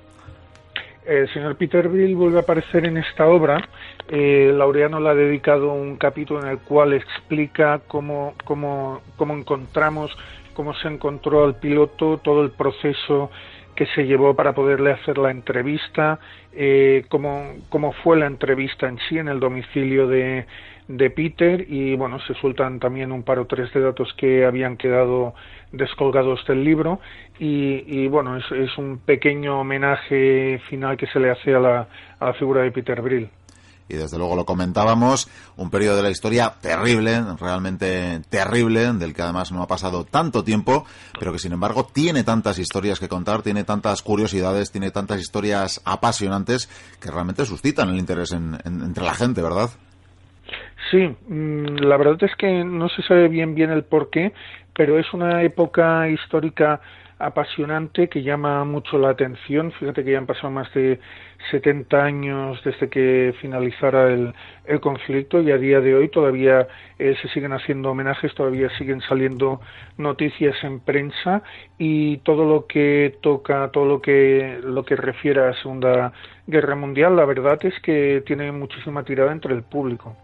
el 1.07 1.31
señor 1.33 1.55
Peter 1.57 1.87
Brill 1.87 2.15
vuelve 2.15 2.37
a 2.37 2.41
aparecer 2.41 2.85
en 2.85 2.97
esta 2.97 3.27
obra. 3.27 3.67
Eh, 4.09 4.51
Laureano 4.53 4.99
le 4.99 5.09
ha 5.09 5.15
dedicado 5.15 5.73
un 5.73 5.97
capítulo 5.97 6.41
en 6.41 6.47
el 6.47 6.59
cual 6.59 6.93
explica 6.93 7.81
cómo, 7.87 8.33
cómo, 8.43 9.01
cómo 9.15 9.35
encontramos, 9.35 10.15
cómo 10.53 10.73
se 10.75 10.87
encontró 10.87 11.45
al 11.45 11.55
piloto, 11.55 12.19
todo 12.23 12.43
el 12.43 12.51
proceso 12.51 13.31
que 13.75 13.85
se 13.87 14.05
llevó 14.05 14.35
para 14.35 14.53
poderle 14.53 14.91
hacer 14.91 15.17
la 15.17 15.31
entrevista, 15.31 16.19
eh, 16.53 17.05
cómo, 17.09 17.55
cómo 17.69 17.91
fue 17.91 18.17
la 18.17 18.25
entrevista 18.25 18.87
en 18.87 18.97
sí 19.09 19.17
en 19.17 19.27
el 19.27 19.39
domicilio 19.39 20.07
de, 20.07 20.45
de 20.87 21.09
Peter 21.09 21.65
y 21.67 21.95
bueno, 21.95 22.19
se 22.21 22.33
sueltan 22.35 22.79
también 22.79 23.11
un 23.11 23.23
par 23.23 23.39
o 23.39 23.45
tres 23.45 23.73
de 23.73 23.81
datos 23.81 24.13
que 24.17 24.45
habían 24.45 24.77
quedado 24.77 25.33
descolgados 25.71 26.45
del 26.47 26.63
libro 26.63 26.99
y, 27.39 28.07
bueno, 28.07 28.37
es, 28.37 28.45
es, 28.51 28.77
un 28.77 28.99
pequeño 28.99 29.59
homenaje 29.59 30.59
final 30.69 30.95
que 30.97 31.07
se 31.07 31.19
le 31.19 31.31
hace 31.31 31.53
a 31.53 31.59
la, 31.59 31.87
a 32.19 32.25
la 32.25 32.33
figura 32.33 32.61
de 32.61 32.71
Peter 32.71 33.01
Brill 33.01 33.29
y 33.87 33.95
desde 33.95 34.17
luego 34.17 34.35
lo 34.35 34.45
comentábamos, 34.45 35.27
un 35.57 35.69
periodo 35.69 35.97
de 35.97 36.03
la 36.03 36.09
historia 36.09 36.55
terrible, 36.59 37.21
realmente 37.39 38.21
terrible, 38.29 38.93
del 38.93 39.13
que 39.13 39.21
además 39.21 39.51
no 39.51 39.61
ha 39.61 39.67
pasado 39.67 40.05
tanto 40.05 40.43
tiempo, 40.43 40.85
pero 41.19 41.31
que 41.31 41.39
sin 41.39 41.53
embargo 41.53 41.85
tiene 41.85 42.23
tantas 42.23 42.57
historias 42.57 42.99
que 42.99 43.07
contar, 43.07 43.43
tiene 43.43 43.63
tantas 43.63 44.01
curiosidades, 44.01 44.71
tiene 44.71 44.91
tantas 44.91 45.19
historias 45.19 45.81
apasionantes 45.85 46.67
que 46.99 47.11
realmente 47.11 47.45
suscitan 47.45 47.89
el 47.89 47.99
interés 47.99 48.31
entre 48.31 49.03
la 49.03 49.13
gente, 49.13 49.41
¿verdad? 49.41 49.69
Sí, 50.91 51.15
mm, 51.27 51.77
la 51.81 51.97
verdad 51.97 52.17
es 52.23 52.35
que 52.35 52.63
no 52.63 52.89
se 52.89 53.01
sabe 53.03 53.27
bien 53.27 53.55
bien 53.55 53.71
el 53.71 53.83
por 53.83 54.09
qué, 54.09 54.33
pero 54.73 54.99
es 54.99 55.13
una 55.13 55.41
época 55.43 56.07
histórica 56.09 56.81
apasionante 57.17 58.09
que 58.09 58.23
llama 58.23 58.63
mucho 58.65 58.97
la 58.97 59.09
atención. 59.09 59.71
Fíjate 59.73 60.03
que 60.03 60.11
ya 60.11 60.17
han 60.17 60.25
pasado 60.25 60.51
más 60.51 60.71
de 60.73 60.99
70 61.51 62.03
años 62.03 62.61
desde 62.63 62.89
que 62.89 63.33
finalizara 63.41 64.13
el, 64.13 64.33
el 64.65 64.79
conflicto 64.81 65.41
y 65.41 65.51
a 65.51 65.57
día 65.57 65.79
de 65.79 65.95
hoy 65.95 66.09
todavía 66.09 66.67
eh, 66.99 67.15
se 67.21 67.29
siguen 67.29 67.53
haciendo 67.53 67.91
homenajes, 67.91 68.35
todavía 68.35 68.69
siguen 68.77 69.01
saliendo 69.01 69.61
noticias 69.97 70.55
en 70.63 70.81
prensa 70.81 71.41
y 71.77 72.17
todo 72.17 72.45
lo 72.45 72.67
que 72.67 73.17
toca, 73.21 73.69
todo 73.71 73.85
lo 73.85 74.01
que, 74.01 74.59
lo 74.63 74.83
que 74.83 74.95
refiere 74.95 75.41
a 75.41 75.47
la 75.47 75.53
Segunda 75.61 76.13
Guerra 76.47 76.75
Mundial, 76.75 77.15
la 77.15 77.25
verdad 77.25 77.57
es 77.65 77.79
que 77.81 78.23
tiene 78.25 78.51
muchísima 78.51 79.03
tirada 79.03 79.31
entre 79.31 79.53
el 79.53 79.63
público. 79.63 80.15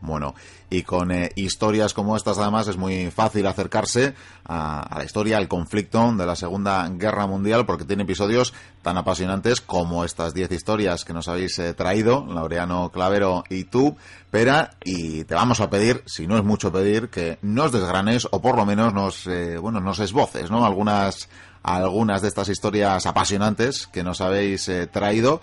Bueno, 0.00 0.34
y 0.68 0.82
con 0.82 1.10
eh, 1.10 1.32
historias 1.36 1.94
como 1.94 2.16
estas 2.16 2.38
además 2.38 2.68
es 2.68 2.76
muy 2.76 3.10
fácil 3.10 3.46
acercarse 3.46 4.14
a, 4.44 4.94
la 4.94 5.04
historia, 5.04 5.38
al 5.38 5.48
conflicto 5.48 6.12
de 6.12 6.26
la 6.26 6.36
Segunda 6.36 6.86
Guerra 6.90 7.26
Mundial 7.26 7.64
porque 7.64 7.84
tiene 7.84 8.02
episodios 8.02 8.52
tan 8.82 8.98
apasionantes 8.98 9.62
como 9.62 10.04
estas 10.04 10.34
diez 10.34 10.52
historias 10.52 11.04
que 11.04 11.14
nos 11.14 11.28
habéis 11.28 11.58
eh, 11.58 11.72
traído, 11.72 12.26
Laureano 12.26 12.90
Clavero 12.90 13.44
y 13.48 13.64
tú, 13.64 13.96
Pera, 14.30 14.72
y 14.84 15.24
te 15.24 15.34
vamos 15.34 15.60
a 15.60 15.70
pedir, 15.70 16.02
si 16.04 16.26
no 16.26 16.36
es 16.36 16.44
mucho 16.44 16.70
pedir, 16.70 17.08
que 17.08 17.38
nos 17.40 17.72
desgranes 17.72 18.28
o 18.30 18.42
por 18.42 18.56
lo 18.56 18.66
menos 18.66 18.92
nos, 18.92 19.26
eh, 19.26 19.56
bueno, 19.56 19.80
nos 19.80 19.98
esboces, 20.00 20.50
¿no? 20.50 20.66
Algunas, 20.66 21.30
algunas 21.62 22.20
de 22.20 22.28
estas 22.28 22.50
historias 22.50 23.06
apasionantes 23.06 23.86
que 23.86 24.04
nos 24.04 24.20
habéis 24.20 24.70
traído 24.92 25.40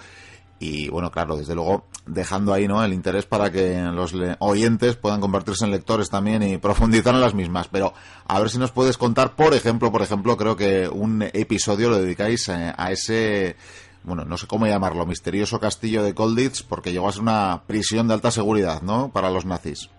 y 0.63 0.87
bueno, 0.87 1.11
claro, 1.11 1.35
desde 1.35 1.55
luego 1.55 1.85
dejando 2.05 2.53
ahí 2.53 2.67
¿no? 2.67 2.83
el 2.83 2.93
interés 2.93 3.25
para 3.25 3.51
que 3.51 3.81
los 3.81 4.13
oyentes 4.39 4.95
puedan 4.95 5.19
convertirse 5.19 5.65
en 5.65 5.71
lectores 5.71 6.09
también 6.09 6.41
y 6.43 6.57
profundizar 6.57 7.13
en 7.13 7.21
las 7.21 7.33
mismas. 7.33 7.67
Pero 7.67 7.93
a 8.25 8.39
ver 8.39 8.49
si 8.49 8.57
nos 8.57 8.71
puedes 8.71 8.97
contar, 8.97 9.35
por 9.35 9.53
ejemplo, 9.53 9.91
por 9.91 10.01
ejemplo, 10.01 10.37
creo 10.37 10.55
que 10.55 10.87
un 10.87 11.21
episodio 11.21 11.89
lo 11.89 11.97
dedicáis 11.97 12.47
eh, 12.49 12.73
a 12.77 12.91
ese 12.91 13.57
bueno, 14.03 14.25
no 14.25 14.37
sé 14.37 14.47
cómo 14.47 14.67
llamarlo, 14.67 15.05
misterioso 15.05 15.59
castillo 15.59 16.03
de 16.03 16.13
Colditz, 16.13 16.61
porque 16.61 16.91
llegó 16.91 17.07
a 17.07 17.13
ser 17.13 17.21
una 17.21 17.63
prisión 17.65 18.07
de 18.07 18.13
alta 18.13 18.31
seguridad, 18.31 18.81
¿no? 18.81 19.11
Para 19.13 19.31
los 19.31 19.45
nazis. 19.45 19.89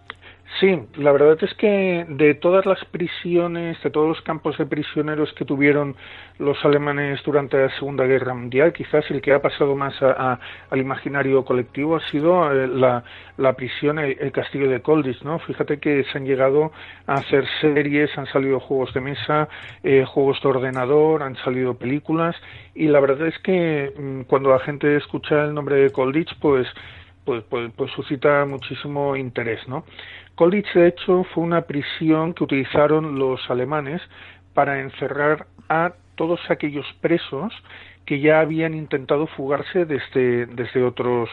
Sí, 0.61 0.79
la 0.99 1.11
verdad 1.11 1.37
es 1.43 1.53
que 1.55 2.07
de 2.09 2.35
todas 2.35 2.65
las 2.65 2.85
prisiones, 2.85 3.83
de 3.83 3.91
todos 3.91 4.07
los 4.07 4.21
campos 4.23 4.57
de 4.57 4.67
prisioneros 4.67 5.33
que 5.33 5.45
tuvieron 5.45 5.97
los 6.39 6.65
alemanes 6.65 7.21
durante 7.25 7.57
la 7.57 7.71
Segunda 7.77 8.05
Guerra 8.05 8.35
Mundial, 8.35 8.73
quizás 8.73 9.05
el 9.11 9.21
que 9.21 9.33
ha 9.33 9.43
pasado 9.43 9.75
más 9.75 9.95
al 10.01 10.79
imaginario 10.79 11.45
colectivo 11.45 11.97
ha 11.97 12.09
sido 12.09 12.53
eh, 12.53 12.69
la, 12.69 13.53
prisión, 13.55 13.99
el, 13.99 14.31
castillo 14.31 14.71
de 14.71 14.81
Colditz, 14.81 15.25
¿no? 15.25 15.41
Fíjate 15.41 15.81
que 15.81 16.05
se 16.05 16.19
han 16.19 16.25
llegado 16.25 16.71
a 17.09 17.15
hacer 17.15 17.45
series, 17.61 18.17
han 18.17 18.27
salido 18.27 18.61
juegos 18.61 18.95
de 18.95 19.01
mesa, 19.01 19.49
eh, 19.83 20.05
juegos 20.07 20.41
de 20.41 20.49
ordenador, 20.51 21.25
han 21.25 21.35
salido 21.39 21.75
películas 21.75 22.37
y 22.77 22.87
la 22.87 23.01
verdad 23.01 23.27
es 23.27 23.39
que 23.41 23.93
mm, 23.99 24.21
cuando 24.29 24.51
la 24.51 24.61
gente 24.61 24.97
escucha 24.97 25.47
el 25.47 25.53
nombre 25.53 25.77
de 25.77 25.91
Colditz, 25.91 26.33
pues 26.41 26.69
pues, 27.25 27.43
pues, 27.49 27.73
pues 27.75 27.91
suscita 27.93 28.45
muchísimo 28.45 29.17
interés, 29.17 29.67
¿no? 29.67 29.85
Colditz, 30.35 30.73
de 30.75 30.89
hecho, 30.89 31.25
fue 31.33 31.45
una 31.45 31.63
prisión 31.63 32.35
que 32.35 32.45
utilizaron 32.45 33.19
los 33.19 33.41
alemanes 33.49 34.03
para 34.53 34.81
encerrar 34.81 35.47
a 35.69 35.93
todos 36.17 36.41
aquellos 36.49 36.87
presos 37.01 37.53
que 38.05 38.21
ya 38.21 38.41
habían 38.41 38.75
intentado 38.75 39.27
fugarse 39.29 39.85
desde, 39.85 40.47
desde 40.47 40.83
otros 40.83 41.31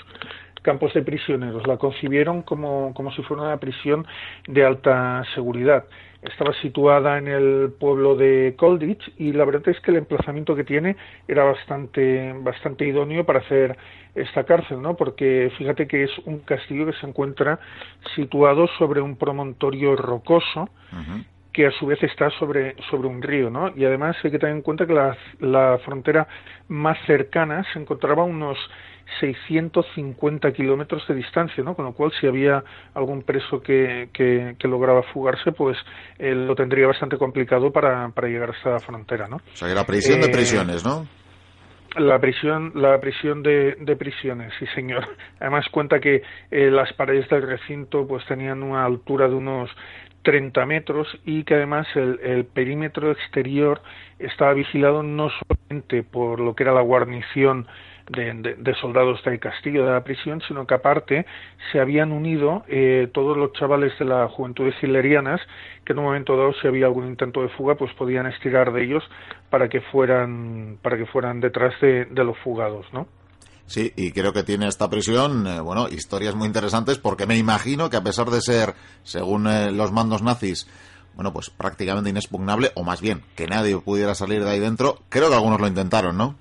campos 0.61 0.93
de 0.93 1.01
prisioneros. 1.01 1.65
La 1.67 1.77
concibieron 1.77 2.43
como, 2.43 2.93
como 2.93 3.11
si 3.11 3.23
fuera 3.23 3.43
una 3.43 3.57
prisión 3.57 4.05
de 4.47 4.65
alta 4.65 5.23
seguridad. 5.33 5.85
Estaba 6.21 6.53
situada 6.61 7.17
en 7.17 7.27
el 7.27 7.73
pueblo 7.79 8.15
de 8.15 8.55
Colditch 8.57 9.11
y 9.17 9.33
la 9.33 9.45
verdad 9.45 9.67
es 9.69 9.79
que 9.81 9.91
el 9.91 9.97
emplazamiento 9.97 10.55
que 10.55 10.63
tiene 10.63 10.95
era 11.27 11.43
bastante, 11.43 12.33
bastante 12.41 12.85
idóneo 12.85 13.25
para 13.25 13.39
hacer 13.39 13.77
esta 14.13 14.43
cárcel, 14.43 14.81
¿no? 14.81 14.95
Porque 14.95 15.51
fíjate 15.57 15.87
que 15.87 16.03
es 16.03 16.11
un 16.25 16.39
castillo 16.39 16.85
que 16.85 16.93
se 16.93 17.07
encuentra 17.07 17.59
situado 18.15 18.67
sobre 18.77 19.01
un 19.01 19.15
promontorio 19.15 19.95
rocoso 19.95 20.69
que 21.53 21.67
a 21.67 21.71
su 21.71 21.85
vez 21.85 22.01
está 22.03 22.29
sobre, 22.31 22.75
sobre 22.89 23.07
un 23.07 23.21
río, 23.21 23.49
¿no? 23.49 23.73
Y 23.75 23.83
además 23.83 24.15
hay 24.23 24.31
que 24.31 24.39
tener 24.39 24.55
en 24.55 24.61
cuenta 24.61 24.85
que 24.85 24.93
la, 24.93 25.17
la 25.39 25.79
frontera 25.83 26.27
más 26.69 26.97
cercana 27.05 27.65
se 27.73 27.79
encontraba 27.79 28.21
a 28.23 28.25
unos 28.25 28.57
650 29.19 30.51
kilómetros 30.53 31.07
de 31.07 31.15
distancia, 31.15 31.63
¿no? 31.63 31.75
Con 31.75 31.85
lo 31.85 31.93
cual, 31.93 32.11
si 32.19 32.27
había 32.27 32.63
algún 32.93 33.23
preso 33.23 33.61
que, 33.61 34.09
que, 34.13 34.67
lograba 34.67 35.03
fugarse, 35.03 35.51
pues 35.51 35.77
eh, 36.17 36.33
lo 36.33 36.55
tendría 36.55 36.87
bastante 36.87 37.17
complicado 37.17 37.71
para, 37.71 38.09
para 38.09 38.27
llegar 38.27 38.51
hasta 38.51 38.71
la 38.71 38.79
frontera, 38.79 39.27
¿no? 39.27 39.37
O 39.37 39.55
sea, 39.55 39.69
era 39.69 39.85
prisión 39.85 40.21
de 40.21 40.27
eh, 40.27 40.31
prisiones, 40.31 40.85
¿no? 40.85 41.07
La 41.97 42.19
prisión, 42.19 42.71
la 42.75 43.01
prisión 43.01 43.43
de, 43.43 43.75
de, 43.77 43.95
prisiones, 43.97 44.53
sí 44.57 44.65
señor. 44.73 45.05
Además 45.41 45.65
cuenta 45.69 45.99
que 45.99 46.23
eh, 46.49 46.71
las 46.71 46.93
paredes 46.93 47.27
del 47.29 47.41
recinto 47.41 48.07
pues 48.07 48.25
tenían 48.27 48.63
una 48.63 48.85
altura 48.85 49.27
de 49.27 49.35
unos 49.35 49.69
30 50.23 50.65
metros 50.65 51.07
y 51.25 51.43
que 51.43 51.55
además 51.55 51.87
el, 51.95 52.45
perímetro 52.45 53.11
exterior 53.11 53.81
estaba 54.19 54.53
vigilado 54.53 55.03
no 55.03 55.29
solamente 55.29 56.03
por 56.03 56.39
lo 56.39 56.55
que 56.55 56.63
era 56.63 56.73
la 56.73 56.81
guarnición 56.81 57.67
de, 58.09 58.75
soldados 58.79 59.23
del 59.23 59.39
castillo 59.39 59.85
de 59.85 59.91
la 59.91 60.03
prisión, 60.03 60.41
sino 60.47 60.65
que 60.65 60.73
aparte 60.73 61.25
se 61.71 61.79
habían 61.79 62.11
unido 62.11 62.63
eh, 62.67 63.09
todos 63.13 63.37
los 63.37 63.53
chavales 63.53 63.97
de 63.99 64.05
la 64.05 64.27
juventud 64.27 64.71
hilerianas 64.81 65.41
que 65.85 65.93
en 65.93 65.99
un 65.99 66.05
momento 66.05 66.37
dado 66.37 66.53
si 66.61 66.67
había 66.67 66.85
algún 66.85 67.07
intento 67.07 67.41
de 67.41 67.49
fuga 67.49 67.75
pues 67.75 67.93
podían 67.93 68.27
estirar 68.27 68.71
de 68.73 68.83
ellos 68.83 69.03
para 69.49 69.69
que 69.69 69.81
fueran 69.81 70.77
para 70.81 70.97
que 70.97 71.05
fueran 71.05 71.39
detrás 71.39 71.73
de, 71.81 72.05
de 72.05 72.23
los 72.23 72.37
fugados, 72.39 72.85
¿no? 72.93 73.07
Sí, 73.65 73.93
y 73.95 74.11
creo 74.11 74.33
que 74.33 74.43
tiene 74.43 74.67
esta 74.67 74.89
prisión, 74.89 75.47
eh, 75.47 75.61
bueno, 75.61 75.87
historias 75.87 76.35
muy 76.35 76.45
interesantes 76.45 76.97
porque 76.97 77.25
me 77.25 77.37
imagino 77.37 77.89
que 77.89 77.95
a 77.95 78.03
pesar 78.03 78.29
de 78.29 78.41
ser, 78.41 78.73
según 79.03 79.47
eh, 79.47 79.71
los 79.71 79.93
mandos 79.93 80.21
nazis, 80.21 80.67
bueno, 81.13 81.31
pues 81.31 81.49
prácticamente 81.49 82.09
inexpugnable, 82.09 82.71
o 82.75 82.83
más 82.83 82.99
bien, 82.99 83.21
que 83.35 83.47
nadie 83.47 83.77
pudiera 83.77 84.13
salir 84.13 84.43
de 84.43 84.49
ahí 84.49 84.59
dentro, 84.59 84.99
creo 85.07 85.29
que 85.29 85.35
algunos 85.35 85.61
lo 85.61 85.67
intentaron, 85.67 86.17
¿no? 86.17 86.35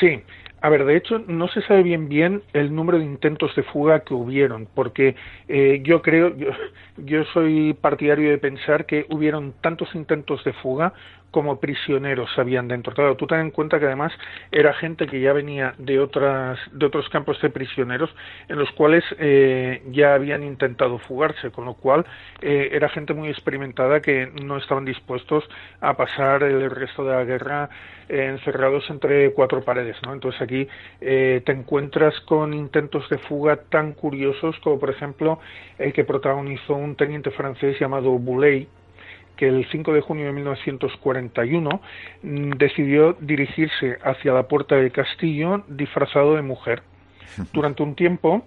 Sí, 0.00 0.22
a 0.60 0.68
ver, 0.68 0.84
de 0.84 0.96
hecho, 0.96 1.18
no 1.26 1.48
se 1.48 1.60
sabe 1.62 1.82
bien 1.82 2.08
bien 2.08 2.42
el 2.52 2.74
número 2.74 2.98
de 2.98 3.04
intentos 3.04 3.54
de 3.54 3.62
fuga 3.62 4.00
que 4.00 4.14
hubieron, 4.14 4.66
porque 4.74 5.14
eh, 5.48 5.80
yo 5.84 6.02
creo, 6.02 6.36
yo, 6.36 6.48
yo, 6.96 7.24
soy 7.32 7.74
partidario 7.74 8.30
de 8.30 8.38
pensar 8.38 8.86
que 8.86 9.06
hubieron 9.10 9.52
tantos 9.60 9.94
intentos 9.94 10.42
de 10.44 10.52
fuga 10.54 10.94
como 11.30 11.60
prisioneros 11.60 12.30
habían 12.38 12.68
dentro. 12.68 12.94
Claro, 12.94 13.16
tú 13.16 13.26
ten 13.26 13.40
en 13.40 13.50
cuenta 13.50 13.78
que 13.78 13.86
además 13.86 14.12
era 14.50 14.72
gente 14.74 15.06
que 15.06 15.20
ya 15.20 15.32
venía 15.32 15.74
de 15.78 15.98
otras 16.00 16.58
de 16.72 16.86
otros 16.86 17.08
campos 17.10 17.40
de 17.42 17.50
prisioneros 17.50 18.10
en 18.48 18.58
los 18.58 18.70
cuales 18.72 19.04
eh, 19.18 19.82
ya 19.90 20.14
habían 20.14 20.42
intentado 20.42 20.98
fugarse, 20.98 21.50
con 21.50 21.64
lo 21.64 21.74
cual 21.74 22.06
eh, 22.40 22.70
era 22.72 22.88
gente 22.88 23.12
muy 23.14 23.28
experimentada 23.28 24.00
que 24.00 24.30
no 24.42 24.56
estaban 24.56 24.84
dispuestos 24.84 25.44
a 25.80 25.94
pasar 25.94 26.42
el 26.42 26.70
resto 26.70 27.04
de 27.04 27.12
la 27.12 27.24
guerra 27.24 27.68
eh, 28.08 28.28
encerrados 28.30 28.88
entre 28.88 29.32
cuatro 29.32 29.62
paredes, 29.62 29.96
¿no? 30.04 30.14
Entonces 30.14 30.40
aquí 30.40 30.68
te 30.98 31.52
encuentras 31.52 32.18
con 32.20 32.54
intentos 32.54 33.08
de 33.10 33.18
fuga 33.18 33.56
tan 33.56 33.92
curiosos 33.92 34.56
como 34.60 34.78
por 34.78 34.90
ejemplo 34.90 35.38
el 35.78 35.92
que 35.92 36.04
protagonizó 36.04 36.74
un 36.74 36.96
teniente 36.96 37.30
francés 37.30 37.78
llamado 37.78 38.10
Boulay 38.12 38.68
que 39.36 39.48
el 39.48 39.66
5 39.70 39.92
de 39.92 40.00
junio 40.00 40.26
de 40.26 40.32
1941 40.32 41.80
mm, 42.22 42.50
decidió 42.52 43.16
dirigirse 43.20 43.98
hacia 44.02 44.32
la 44.32 44.48
puerta 44.48 44.76
del 44.76 44.92
castillo 44.92 45.64
disfrazado 45.68 46.34
de 46.34 46.42
mujer. 46.42 46.82
Durante 47.52 47.82
un 47.82 47.94
tiempo 47.94 48.44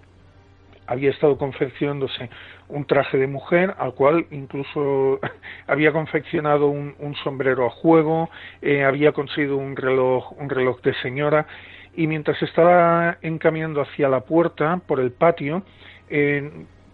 había 0.86 1.10
estado 1.10 1.38
confeccionándose 1.38 2.28
un 2.68 2.84
traje 2.84 3.16
de 3.16 3.28
mujer, 3.28 3.74
al 3.78 3.94
cual 3.94 4.26
incluso 4.32 5.20
había 5.68 5.92
confeccionado 5.92 6.66
un, 6.66 7.14
sombrero 7.22 7.66
a 7.66 7.70
juego, 7.70 8.28
eh, 8.60 8.84
había 8.84 9.12
conseguido 9.12 9.56
un 9.56 9.76
reloj, 9.76 10.32
un 10.38 10.50
reloj 10.50 10.80
de 10.82 10.94
señora, 10.94 11.46
y 11.94 12.06
mientras 12.06 12.40
estaba 12.42 13.18
encaminando 13.22 13.80
hacia 13.80 14.08
la 14.08 14.20
puerta 14.20 14.80
por 14.86 15.00
el 15.00 15.12
patio, 15.12 15.62
eh, 16.08 16.50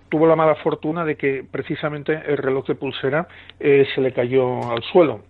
tuvo 0.09 0.27
la 0.27 0.37
mala 0.37 0.55
fortuna 0.57 1.05
de 1.05 1.17
que 1.17 1.45
precisamente 1.51 2.23
el 2.27 2.39
reloj 2.39 2.67
de 2.67 2.75
pulsera 2.75 3.29
eh, 3.61 3.87
se 3.95 4.01
le 4.01 4.13
cayó 4.13 4.71
al 4.71 4.83
suelo. 4.83 5.23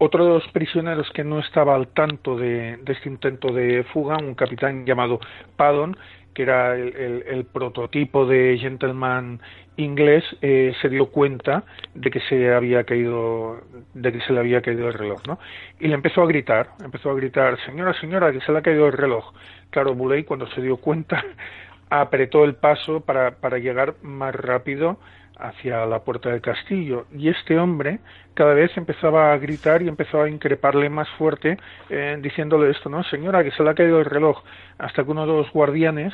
Otro 0.00 0.24
de 0.24 0.30
los 0.30 0.48
prisioneros 0.52 1.10
que 1.10 1.24
no 1.24 1.40
estaba 1.40 1.74
al 1.74 1.88
tanto 1.88 2.36
de, 2.36 2.78
este 2.86 3.08
intento 3.08 3.52
de 3.52 3.82
fuga, 3.92 4.16
un 4.16 4.34
capitán 4.34 4.86
llamado 4.86 5.18
Paddon, 5.56 5.96
que 6.34 6.42
era 6.44 6.76
el, 6.76 7.46
prototipo 7.52 8.24
de 8.24 8.56
gentleman 8.60 9.40
inglés, 9.76 10.22
eh, 10.40 10.72
se 10.80 10.88
dio 10.88 11.06
cuenta 11.06 11.64
de 11.94 12.12
que 12.12 12.20
se 12.20 12.54
había 12.54 12.84
caído, 12.84 13.60
de 13.92 14.12
que 14.12 14.20
se 14.20 14.32
le 14.32 14.38
había 14.38 14.62
caído 14.62 14.86
el 14.86 14.94
reloj, 14.94 15.20
¿no? 15.26 15.40
Y 15.80 15.88
le 15.88 15.94
empezó 15.94 16.22
a 16.22 16.26
gritar, 16.26 16.68
empezó 16.84 17.10
a 17.10 17.14
gritar, 17.14 17.58
señora, 17.66 17.92
señora, 18.00 18.30
que 18.30 18.40
se 18.40 18.52
le 18.52 18.58
ha 18.58 18.62
caído 18.62 18.86
el 18.86 18.92
reloj. 18.92 19.32
Claro, 19.70 19.94
Buley 19.94 20.22
cuando 20.22 20.46
se 20.50 20.62
dio 20.62 20.76
cuenta 20.76 21.24
apretó 21.90 22.44
el 22.44 22.54
paso 22.54 23.00
para, 23.00 23.32
para 23.32 23.58
llegar 23.58 23.94
más 24.02 24.34
rápido 24.34 24.98
hacia 25.38 25.86
la 25.86 26.00
puerta 26.00 26.30
del 26.30 26.40
castillo 26.40 27.06
y 27.16 27.28
este 27.28 27.58
hombre 27.58 28.00
cada 28.34 28.54
vez 28.54 28.76
empezaba 28.76 29.32
a 29.32 29.38
gritar 29.38 29.82
y 29.82 29.88
empezaba 29.88 30.24
a 30.24 30.28
increparle 30.28 30.90
más 30.90 31.08
fuerte 31.10 31.58
eh, 31.90 32.18
diciéndole 32.20 32.70
esto, 32.70 32.88
¿no? 32.88 33.02
Señora, 33.04 33.44
que 33.44 33.52
se 33.52 33.62
le 33.62 33.70
ha 33.70 33.74
caído 33.74 34.00
el 34.00 34.04
reloj, 34.04 34.42
hasta 34.78 35.04
que 35.04 35.10
uno 35.10 35.26
de 35.26 35.32
los 35.32 35.50
guardianes 35.52 36.12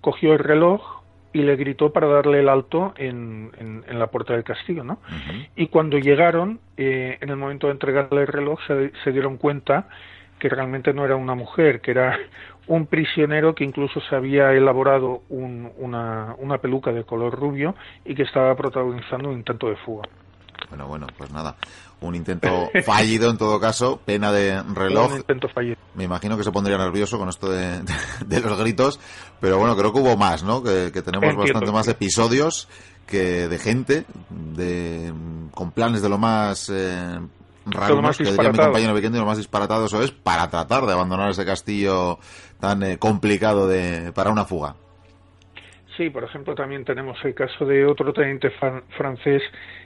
cogió 0.00 0.32
el 0.32 0.38
reloj 0.38 1.02
y 1.32 1.42
le 1.42 1.56
gritó 1.56 1.92
para 1.92 2.06
darle 2.06 2.40
el 2.40 2.48
alto 2.48 2.94
en, 2.96 3.50
en, 3.58 3.98
la 3.98 4.06
puerta 4.06 4.34
del 4.34 4.44
castillo, 4.44 4.84
¿no? 4.84 4.98
Y 5.56 5.66
cuando 5.66 5.98
llegaron, 5.98 6.60
eh, 6.76 7.18
en 7.20 7.28
el 7.28 7.36
momento 7.36 7.66
de 7.66 7.72
entregarle 7.72 8.20
el 8.20 8.28
reloj, 8.28 8.60
se, 8.68 8.92
se 9.02 9.10
dieron 9.10 9.36
cuenta 9.36 9.88
que 10.38 10.48
realmente 10.48 10.92
no 10.92 11.04
era 11.04 11.16
una 11.16 11.34
mujer, 11.34 11.80
que 11.80 11.90
era 11.90 12.18
un 12.66 12.86
prisionero 12.86 13.54
que 13.54 13.64
incluso 13.64 14.00
se 14.00 14.16
había 14.16 14.52
elaborado 14.52 15.22
una, 15.28 16.34
una, 16.38 16.58
peluca 16.58 16.92
de 16.92 17.04
color 17.04 17.34
rubio 17.34 17.74
y 18.04 18.14
que 18.14 18.22
estaba 18.22 18.54
protagonizando 18.54 19.28
un 19.28 19.36
intento 19.36 19.68
de 19.68 19.76
fuga. 19.76 20.08
Bueno, 20.68 20.86
bueno, 20.88 21.06
pues 21.16 21.30
nada, 21.30 21.56
un 22.00 22.14
intento 22.14 22.70
fallido 22.84 23.30
en 23.30 23.38
todo 23.38 23.60
caso, 23.60 24.00
pena 24.04 24.32
de 24.32 24.62
reloj. 24.62 25.12
Un 25.12 25.18
intento 25.18 25.48
fallido. 25.48 25.76
Me 25.94 26.04
imagino 26.04 26.36
que 26.36 26.44
se 26.44 26.52
pondría 26.52 26.78
nervioso 26.78 27.18
con 27.18 27.28
esto 27.28 27.50
de, 27.50 27.82
los 28.40 28.58
gritos, 28.58 29.00
pero 29.40 29.58
bueno, 29.58 29.76
creo 29.76 29.92
que 29.92 30.00
hubo 30.00 30.16
más, 30.16 30.42
¿no? 30.42 30.62
Que, 30.62 30.90
tenemos 30.90 31.36
bastante 31.36 31.72
más 31.72 31.88
episodios 31.88 32.68
que 33.06 33.48
de 33.48 33.58
gente 33.58 34.04
de, 34.30 35.12
con 35.50 35.72
planes 35.72 36.00
de 36.00 36.08
lo 36.08 36.16
más 36.16 36.70
eh, 36.70 37.20
raros, 37.66 38.16
que 38.16 38.24
diría 38.24 38.50
mi 38.50 38.58
compañero 38.58 38.94
Vicente, 38.94 39.18
lo 39.18 39.26
más 39.26 39.38
disparatado 39.38 39.86
eso 39.86 40.02
es 40.02 40.10
para 40.10 40.48
tratar 40.48 40.86
de 40.86 40.92
abandonar 40.92 41.30
ese 41.30 41.44
castillo 41.44 42.18
tan 42.64 42.82
eh, 42.82 42.96
complicado 42.98 43.68
de, 43.68 44.10
para 44.14 44.30
una 44.30 44.46
fuga. 44.46 44.74
Sí, 45.98 46.08
por 46.08 46.24
ejemplo, 46.24 46.54
también 46.54 46.82
tenemos 46.84 47.22
el 47.22 47.34
caso 47.34 47.66
de 47.66 47.84
otro 47.84 48.12
teniente 48.14 48.50
francés 48.96 49.42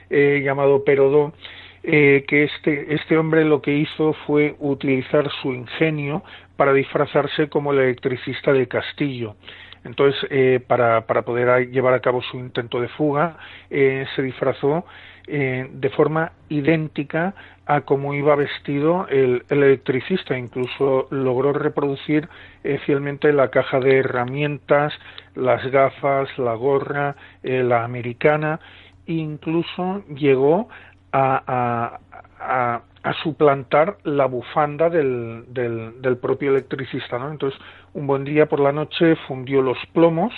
eh, 0.09 0.41
llamado 0.43 0.83
Perodot, 0.85 1.35
eh, 1.83 2.23
que 2.25 2.45
este, 2.45 2.95
este 2.95 3.17
hombre 3.17 3.43
lo 3.43 3.61
que 3.61 3.73
hizo 3.73 4.13
fue 4.25 4.55
utilizar 4.59 5.29
su 5.41 5.53
ingenio 5.53 6.23
para 6.55 6.71
disfrazarse 6.71 7.49
como 7.49 7.73
el 7.73 7.79
electricista 7.79 8.53
del 8.53 8.69
castillo. 8.69 9.35
Entonces, 9.83 10.19
eh, 10.29 10.61
para, 10.65 11.05
para, 11.05 11.23
poder 11.23 11.69
llevar 11.69 11.93
a 11.93 11.99
cabo 11.99 12.21
su 12.21 12.37
intento 12.37 12.81
de 12.81 12.87
fuga, 12.89 13.37
eh, 13.69 14.05
se 14.15 14.21
disfrazó 14.21 14.85
eh, 15.31 15.69
de 15.71 15.89
forma 15.91 16.31
idéntica 16.49 17.35
a 17.67 17.81
cómo 17.81 18.15
iba 18.15 18.35
vestido 18.35 19.07
el, 19.09 19.43
electricista. 19.49 20.35
Incluso 20.35 21.07
logró 21.11 21.53
reproducir 21.53 22.27
eh, 22.63 22.79
fielmente 22.85 23.31
la 23.31 23.49
caja 23.49 23.79
de 23.79 23.99
herramientas, 23.99 24.91
las 25.35 25.63
gafas, 25.69 26.35
la 26.39 26.55
gorra, 26.55 27.15
eh, 27.43 27.61
la 27.61 27.83
americana. 27.83 28.59
incluso 29.05 30.03
llegó 30.15 30.67
a, 31.11 31.99
a, 32.39 32.81
a, 33.03 33.13
suplantar 33.23 33.97
la 34.03 34.25
bufanda 34.25 34.89
del, 34.89 35.45
del, 35.49 36.01
del 36.01 36.17
propio 36.17 36.49
electricista. 36.49 37.19
¿no? 37.19 37.31
Entonces, 37.31 37.59
un 37.93 38.07
buen 38.07 38.23
día 38.23 38.47
por 38.47 38.59
la 38.59 38.71
noche 38.71 39.15
fundió 39.27 39.61
los 39.61 39.77
plomos 39.93 40.33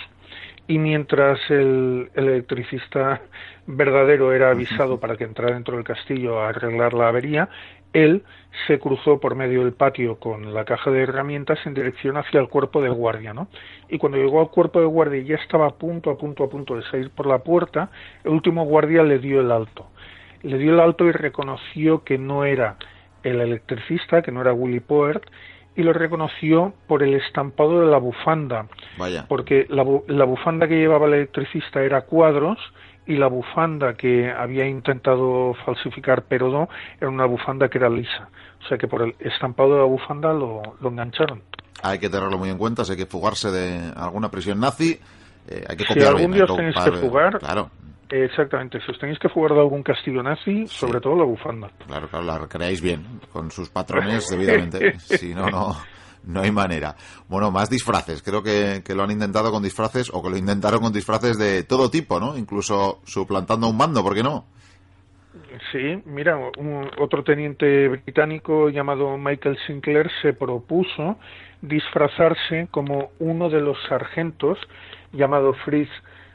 y 0.71 0.77
mientras 0.79 1.37
el, 1.49 2.09
electricista 2.15 3.21
verdadero 3.67 4.31
era 4.31 4.51
avisado 4.51 5.01
para 5.01 5.17
que 5.17 5.25
entrara 5.25 5.53
dentro 5.53 5.75
del 5.75 5.83
castillo 5.83 6.39
a 6.39 6.47
arreglar 6.47 6.93
la 6.93 7.09
avería, 7.09 7.49
él 7.91 8.23
se 8.67 8.79
cruzó 8.79 9.19
por 9.19 9.35
medio 9.35 9.65
del 9.65 9.73
patio 9.73 10.17
con 10.17 10.53
la 10.53 10.63
caja 10.63 10.89
de 10.89 11.01
herramientas 11.01 11.59
en 11.65 11.73
dirección 11.73 12.15
hacia 12.15 12.39
el 12.39 12.47
cuerpo 12.47 12.81
de 12.81 12.87
guardia, 12.87 13.33
¿no? 13.33 13.49
Y 13.89 13.97
cuando 13.97 14.17
llegó 14.17 14.39
al 14.39 14.49
cuerpo 14.49 14.79
de 14.79 14.85
guardia 14.85 15.19
y 15.19 15.25
ya 15.25 15.35
estaba 15.35 15.67
a 15.67 15.75
punto, 15.75 16.09
a 16.09 16.17
punto, 16.17 16.45
a 16.45 16.49
punto 16.49 16.77
de 16.77 16.83
salir 16.83 17.09
por 17.09 17.27
la 17.27 17.39
puerta, 17.39 17.89
el 18.23 18.31
último 18.31 18.63
guardia 18.63 19.03
le 19.03 19.19
dio 19.19 19.41
el 19.41 19.51
alto. 19.51 19.89
le 20.41 20.57
dio 20.57 20.73
el 20.73 20.79
alto 20.79 21.03
y 21.05 21.11
reconoció 21.11 22.05
que 22.05 22.17
no 22.17 22.45
era 22.45 22.77
el 23.23 23.41
electricista, 23.41 24.21
que 24.21 24.31
no 24.31 24.39
era 24.39 24.53
Willy 24.53 24.79
Poert, 24.79 25.25
y 25.75 25.83
lo 25.83 25.93
reconoció 25.93 26.73
por 26.87 27.03
el 27.03 27.13
estampado 27.13 27.81
de 27.81 27.87
la 27.87 27.97
bufanda. 27.97 28.67
Vaya. 28.97 29.25
Porque 29.27 29.65
la, 29.69 29.85
la 30.07 30.25
bufanda 30.25 30.67
que 30.67 30.75
llevaba 30.75 31.07
el 31.07 31.13
electricista 31.13 31.81
era 31.81 32.01
cuadros 32.01 32.57
y 33.07 33.17
la 33.17 33.27
bufanda 33.27 33.95
que 33.95 34.31
había 34.31 34.67
intentado 34.67 35.53
falsificar 35.65 36.23
Perodó 36.23 36.69
era 36.99 37.09
una 37.09 37.25
bufanda 37.25 37.69
que 37.69 37.77
era 37.77 37.89
lisa. 37.89 38.29
O 38.63 38.67
sea 38.67 38.77
que 38.77 38.87
por 38.87 39.01
el 39.01 39.15
estampado 39.19 39.73
de 39.73 39.79
la 39.79 39.85
bufanda 39.85 40.33
lo, 40.33 40.61
lo 40.79 40.89
engancharon. 40.89 41.41
Hay 41.83 41.99
que 41.99 42.09
tenerlo 42.09 42.37
muy 42.37 42.49
en 42.49 42.57
cuenta, 42.57 42.85
si 42.85 42.91
hay 42.91 42.97
que 42.97 43.05
fugarse 43.07 43.49
de 43.49 43.91
alguna 43.95 44.29
prisión 44.29 44.59
nazi, 44.59 44.99
eh, 45.47 45.65
hay 45.67 45.77
que 45.77 45.85
si 45.85 45.99
algún 46.01 46.31
día 46.31 46.45
tenéis 46.45 46.75
que 46.75 46.91
fugar, 46.91 47.39
Claro, 47.39 47.71
exactamente, 48.11 48.79
si 48.85 48.91
os 48.91 48.99
tenéis 48.99 49.17
que 49.19 49.29
fugar 49.29 49.53
de 49.53 49.59
algún 49.59 49.83
castillo 49.83 50.21
nazi, 50.21 50.67
sobre 50.67 50.99
todo 50.99 51.15
la 51.15 51.23
bufanda. 51.23 51.69
claro, 51.87 52.07
claro, 52.07 52.25
la 52.25 52.37
recreáis 52.37 52.81
bien, 52.81 53.05
con 53.31 53.49
sus 53.51 53.69
patrones 53.69 54.27
debidamente. 54.29 54.99
si 54.99 55.33
no, 55.33 55.47
no, 55.49 55.75
no 56.25 56.41
hay 56.41 56.51
manera. 56.51 56.95
Bueno, 57.27 57.49
más 57.51 57.69
disfraces. 57.69 58.21
Creo 58.21 58.43
que, 58.43 58.81
que 58.85 58.93
lo 58.95 59.03
han 59.03 59.11
intentado 59.11 59.51
con 59.51 59.63
disfraces, 59.63 60.09
o 60.13 60.21
que 60.21 60.29
lo 60.29 60.37
intentaron 60.37 60.81
con 60.81 60.93
disfraces 60.93 61.37
de 61.37 61.63
todo 61.63 61.89
tipo, 61.89 62.19
¿no? 62.19 62.37
Incluso 62.37 62.99
suplantando 63.05 63.67
un 63.67 63.77
mando, 63.77 64.03
¿por 64.03 64.13
qué 64.13 64.23
no? 64.23 64.45
Sí, 65.71 66.01
mira, 66.05 66.37
un- 66.57 66.89
otro 66.99 67.23
teniente 67.23 67.87
británico 67.87 68.69
llamado 68.69 69.17
Michael 69.17 69.57
Sinclair 69.65 70.09
se 70.21 70.33
propuso 70.33 71.17
disfrazarse 71.61 72.67
como 72.71 73.11
uno 73.19 73.49
de 73.49 73.61
los 73.61 73.77
sargentos 73.87 74.57
llamado 75.13 75.53
Fritz 75.65 75.89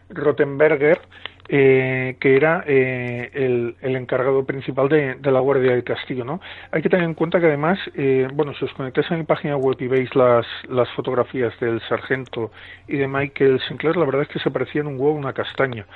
Rottenberger, 0.09 1.01
eh, 1.49 2.17
que 2.21 2.37
era 2.37 2.65
eh, 2.67 3.31
el, 3.35 3.97
encargado 3.97 4.45
principal 4.45 4.89
de, 4.89 5.15
de 5.15 5.31
la 5.31 5.41
Guardia 5.41 5.73
del 5.73 5.85
Castillo, 5.85 6.25
¿no? 6.25 6.41
Hay 6.71 6.83
que 6.83 6.89
tener 6.89 7.05
en 7.05 7.15
cuenta 7.15 7.41
que 7.41 7.47
además, 7.47 7.79
eh, 7.95 8.29
bueno, 8.33 8.53
si 8.55 8.65
os 8.65 8.73
conectáis 8.75 9.11
a 9.11 9.17
mi 9.17 9.25
página 9.25 9.57
web 9.57 9.77
y 9.81 9.87
veis 9.87 10.15
las, 10.15 10.47
las 10.69 10.89
fotografías 10.91 11.59
del 11.61 11.81
sargento 11.89 12.51
y 12.89 12.97
de 12.97 13.09
Michael 13.09 13.61
Sinclair, 13.69 13.97
la 13.97 14.07
verdad 14.07 14.23
es 14.23 14.29
que 14.29 14.41
se 14.41 14.51
parecían 14.51 14.87
un 14.87 14.99
huevo 14.99 15.17
a 15.17 15.21
una 15.21 15.33
castaña 15.33 15.87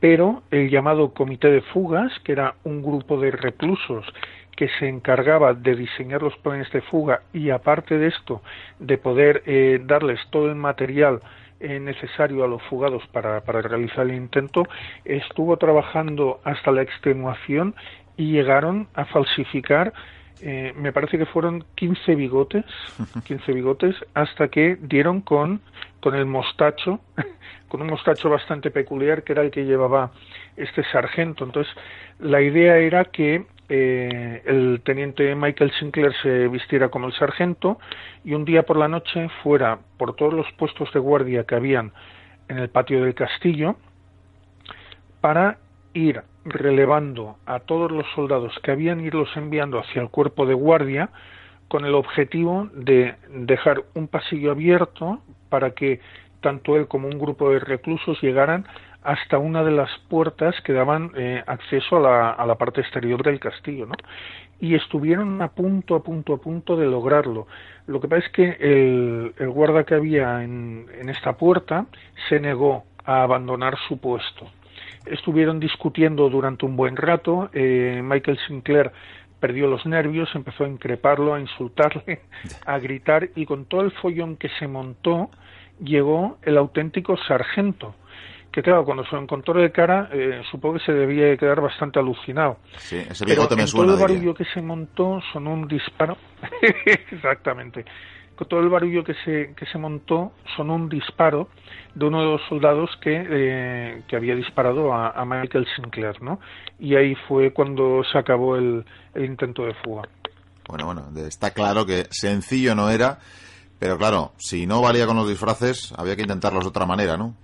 pero 0.00 0.42
el 0.50 0.68
llamado 0.68 1.14
Comité 1.14 1.48
de 1.48 1.60
Fugas, 1.60 2.12
que 2.24 2.32
era 2.32 2.56
un 2.64 2.82
grupo 2.82 3.20
de 3.20 3.30
reclusos 3.30 4.04
que 4.56 4.68
se 4.78 4.88
encargaba 4.88 5.54
de 5.54 5.76
diseñar 5.76 6.22
los 6.22 6.36
planes 6.38 6.70
de 6.72 6.82
fuga 6.82 7.22
y 7.32 7.50
aparte 7.50 7.98
de 7.98 8.08
esto 8.08 8.42
de 8.78 8.98
poder 8.98 9.42
eh, 9.46 9.80
darles 9.84 10.20
todo 10.30 10.48
el 10.48 10.56
material 10.56 11.20
eh, 11.62 11.80
necesario 11.80 12.44
a 12.44 12.48
los 12.48 12.62
fugados 12.64 13.02
para, 13.12 13.40
para 13.42 13.62
realizar 13.62 14.06
el 14.06 14.14
intento, 14.14 14.64
estuvo 15.04 15.56
trabajando 15.56 16.40
hasta 16.44 16.72
la 16.72 16.82
extenuación 16.82 17.74
y 18.16 18.32
llegaron 18.32 18.88
a 18.94 19.04
falsificar 19.06 19.92
eh, 20.44 20.72
me 20.76 20.92
parece 20.92 21.18
que 21.18 21.26
fueron 21.26 21.64
15 21.76 22.16
bigotes, 22.16 22.64
15 23.24 23.52
bigotes, 23.52 23.94
hasta 24.12 24.48
que 24.48 24.76
dieron 24.80 25.20
con, 25.20 25.60
con 26.00 26.16
el 26.16 26.26
mostacho, 26.26 27.00
con 27.68 27.80
un 27.80 27.88
mostacho 27.88 28.28
bastante 28.28 28.72
peculiar 28.72 29.22
que 29.22 29.32
era 29.32 29.42
el 29.42 29.52
que 29.52 29.64
llevaba 29.64 30.10
este 30.56 30.82
sargento. 30.90 31.44
Entonces, 31.44 31.72
la 32.18 32.40
idea 32.42 32.76
era 32.78 33.04
que 33.04 33.46
eh, 33.68 34.42
el 34.44 34.82
teniente 34.84 35.34
Michael 35.34 35.72
Sinclair 35.78 36.12
se 36.22 36.48
vistiera 36.48 36.88
como 36.88 37.06
el 37.06 37.12
sargento 37.14 37.78
y 38.24 38.34
un 38.34 38.44
día 38.44 38.64
por 38.64 38.76
la 38.76 38.88
noche 38.88 39.28
fuera 39.42 39.78
por 39.96 40.14
todos 40.14 40.34
los 40.34 40.50
puestos 40.52 40.92
de 40.92 41.00
guardia 41.00 41.44
que 41.44 41.54
habían 41.54 41.92
en 42.48 42.58
el 42.58 42.68
patio 42.68 43.02
del 43.02 43.14
castillo 43.14 43.76
para 45.20 45.58
ir 45.94 46.22
relevando 46.44 47.36
a 47.46 47.60
todos 47.60 47.90
los 47.92 48.06
soldados 48.14 48.52
que 48.62 48.72
habían 48.72 49.00
irlos 49.00 49.28
enviando 49.36 49.78
hacia 49.78 50.02
el 50.02 50.10
cuerpo 50.10 50.44
de 50.44 50.54
guardia 50.54 51.10
con 51.68 51.84
el 51.84 51.94
objetivo 51.94 52.68
de 52.74 53.14
dejar 53.30 53.84
un 53.94 54.08
pasillo 54.08 54.50
abierto 54.50 55.20
para 55.48 55.70
que 55.70 56.00
tanto 56.40 56.76
él 56.76 56.88
como 56.88 57.08
un 57.08 57.18
grupo 57.18 57.50
de 57.50 57.60
reclusos 57.60 58.20
llegaran 58.20 58.66
hasta 59.02 59.38
una 59.38 59.64
de 59.64 59.72
las 59.72 59.90
puertas 60.08 60.54
que 60.62 60.72
daban 60.72 61.10
eh, 61.16 61.42
acceso 61.46 61.96
a 61.96 62.00
la, 62.00 62.30
a 62.30 62.46
la 62.46 62.56
parte 62.56 62.80
exterior 62.80 63.22
del 63.22 63.40
castillo, 63.40 63.86
¿no? 63.86 63.94
Y 64.60 64.74
estuvieron 64.76 65.42
a 65.42 65.48
punto, 65.48 65.96
a 65.96 66.02
punto, 66.02 66.34
a 66.34 66.38
punto 66.38 66.76
de 66.76 66.86
lograrlo. 66.86 67.48
Lo 67.86 68.00
que 68.00 68.06
pasa 68.06 68.26
es 68.26 68.32
que 68.32 68.56
el, 68.60 69.34
el 69.36 69.50
guarda 69.50 69.84
que 69.84 69.94
había 69.94 70.44
en, 70.44 70.86
en 71.00 71.08
esta 71.08 71.36
puerta 71.36 71.86
se 72.28 72.38
negó 72.38 72.84
a 73.04 73.24
abandonar 73.24 73.76
su 73.88 73.98
puesto 73.98 74.46
estuvieron 75.06 75.60
discutiendo 75.60 76.28
durante 76.28 76.66
un 76.66 76.76
buen 76.76 76.96
rato. 76.96 77.50
Eh, 77.52 78.00
Michael 78.04 78.38
Sinclair 78.46 78.92
perdió 79.40 79.66
los 79.66 79.84
nervios, 79.86 80.28
empezó 80.34 80.64
a 80.64 80.68
increparlo, 80.68 81.34
a 81.34 81.40
insultarle, 81.40 82.20
a 82.66 82.78
gritar 82.78 83.30
y 83.34 83.46
con 83.46 83.64
todo 83.64 83.82
el 83.82 83.90
follón 83.92 84.36
que 84.36 84.48
se 84.58 84.68
montó 84.68 85.30
llegó 85.82 86.38
el 86.42 86.56
auténtico 86.56 87.16
sargento. 87.16 87.94
Que 88.52 88.62
claro, 88.62 88.84
cuando 88.84 89.02
se 89.06 89.16
lo 89.16 89.22
encontró 89.22 89.58
de 89.60 89.72
cara, 89.72 90.10
eh, 90.12 90.42
supongo 90.50 90.74
que 90.78 90.84
se 90.84 90.92
debía 90.92 91.24
de 91.26 91.38
quedar 91.38 91.60
bastante 91.62 91.98
alucinado. 91.98 92.58
Sí, 92.76 92.96
ese 92.98 93.24
Pero 93.24 93.48
me 93.56 93.62
en 93.62 93.68
suena. 93.68 93.86
todo 93.86 93.94
el 93.94 93.98
diría. 93.98 94.14
barullo 94.16 94.34
que 94.34 94.44
se 94.52 94.60
montó 94.60 95.20
sonó 95.32 95.54
un 95.54 95.66
disparo. 95.66 96.18
Exactamente. 97.10 97.84
Con 98.36 98.48
todo 98.48 98.60
el 98.60 98.68
barullo 98.68 99.04
que 99.04 99.14
se, 99.24 99.54
que 99.54 99.66
se 99.66 99.78
montó 99.78 100.32
sonó 100.56 100.74
un 100.74 100.88
disparo 100.88 101.48
de 101.94 102.04
uno 102.06 102.20
de 102.20 102.26
los 102.32 102.40
soldados 102.48 102.90
que, 103.00 103.24
eh, 103.28 104.02
que 104.08 104.16
había 104.16 104.34
disparado 104.34 104.92
a, 104.92 105.10
a 105.10 105.24
Michael 105.24 105.66
Sinclair, 105.76 106.20
¿no? 106.22 106.40
Y 106.78 106.96
ahí 106.96 107.14
fue 107.28 107.52
cuando 107.52 108.02
se 108.10 108.18
acabó 108.18 108.56
el, 108.56 108.84
el 109.14 109.24
intento 109.24 109.64
de 109.64 109.74
fuga. 109.74 110.08
Bueno, 110.68 110.86
bueno, 110.86 111.08
está 111.26 111.50
claro 111.52 111.84
que 111.86 112.06
sencillo 112.10 112.74
no 112.74 112.88
era, 112.90 113.18
pero 113.78 113.98
claro, 113.98 114.32
si 114.38 114.66
no 114.66 114.80
valía 114.80 115.06
con 115.06 115.16
los 115.16 115.28
disfraces, 115.28 115.92
había 115.98 116.16
que 116.16 116.22
intentarlos 116.22 116.64
de 116.64 116.68
otra 116.70 116.86
manera, 116.86 117.16
¿no? 117.16 117.34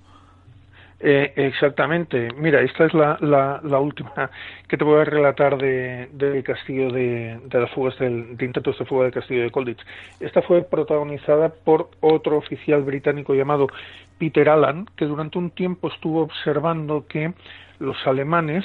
Eh, 1.00 1.32
exactamente. 1.36 2.28
Mira, 2.36 2.60
esta 2.60 2.86
es 2.86 2.94
la, 2.94 3.16
la, 3.20 3.60
la 3.62 3.78
última 3.78 4.30
que 4.66 4.76
te 4.76 4.82
voy 4.84 5.00
a 5.00 5.04
relatar 5.04 5.56
de, 5.56 6.42
castillo 6.44 6.90
de, 6.90 7.40
las 7.52 7.70
fugas 7.70 7.96
del, 7.98 8.36
de 8.36 8.44
intentos 8.44 8.78
de 8.78 8.84
fuga 8.84 9.04
del 9.04 9.12
castillo 9.12 9.42
de 9.42 9.50
Colditch. 9.50 9.80
Esta 10.18 10.42
fue 10.42 10.62
protagonizada 10.62 11.50
por 11.50 11.90
otro 12.00 12.36
oficial 12.38 12.82
británico 12.82 13.34
llamado 13.34 13.68
Peter 14.18 14.48
Allen, 14.48 14.86
que 14.96 15.04
durante 15.04 15.38
un 15.38 15.50
tiempo 15.50 15.88
estuvo 15.88 16.22
observando 16.22 17.06
que 17.06 17.32
los 17.78 17.96
alemanes 18.06 18.64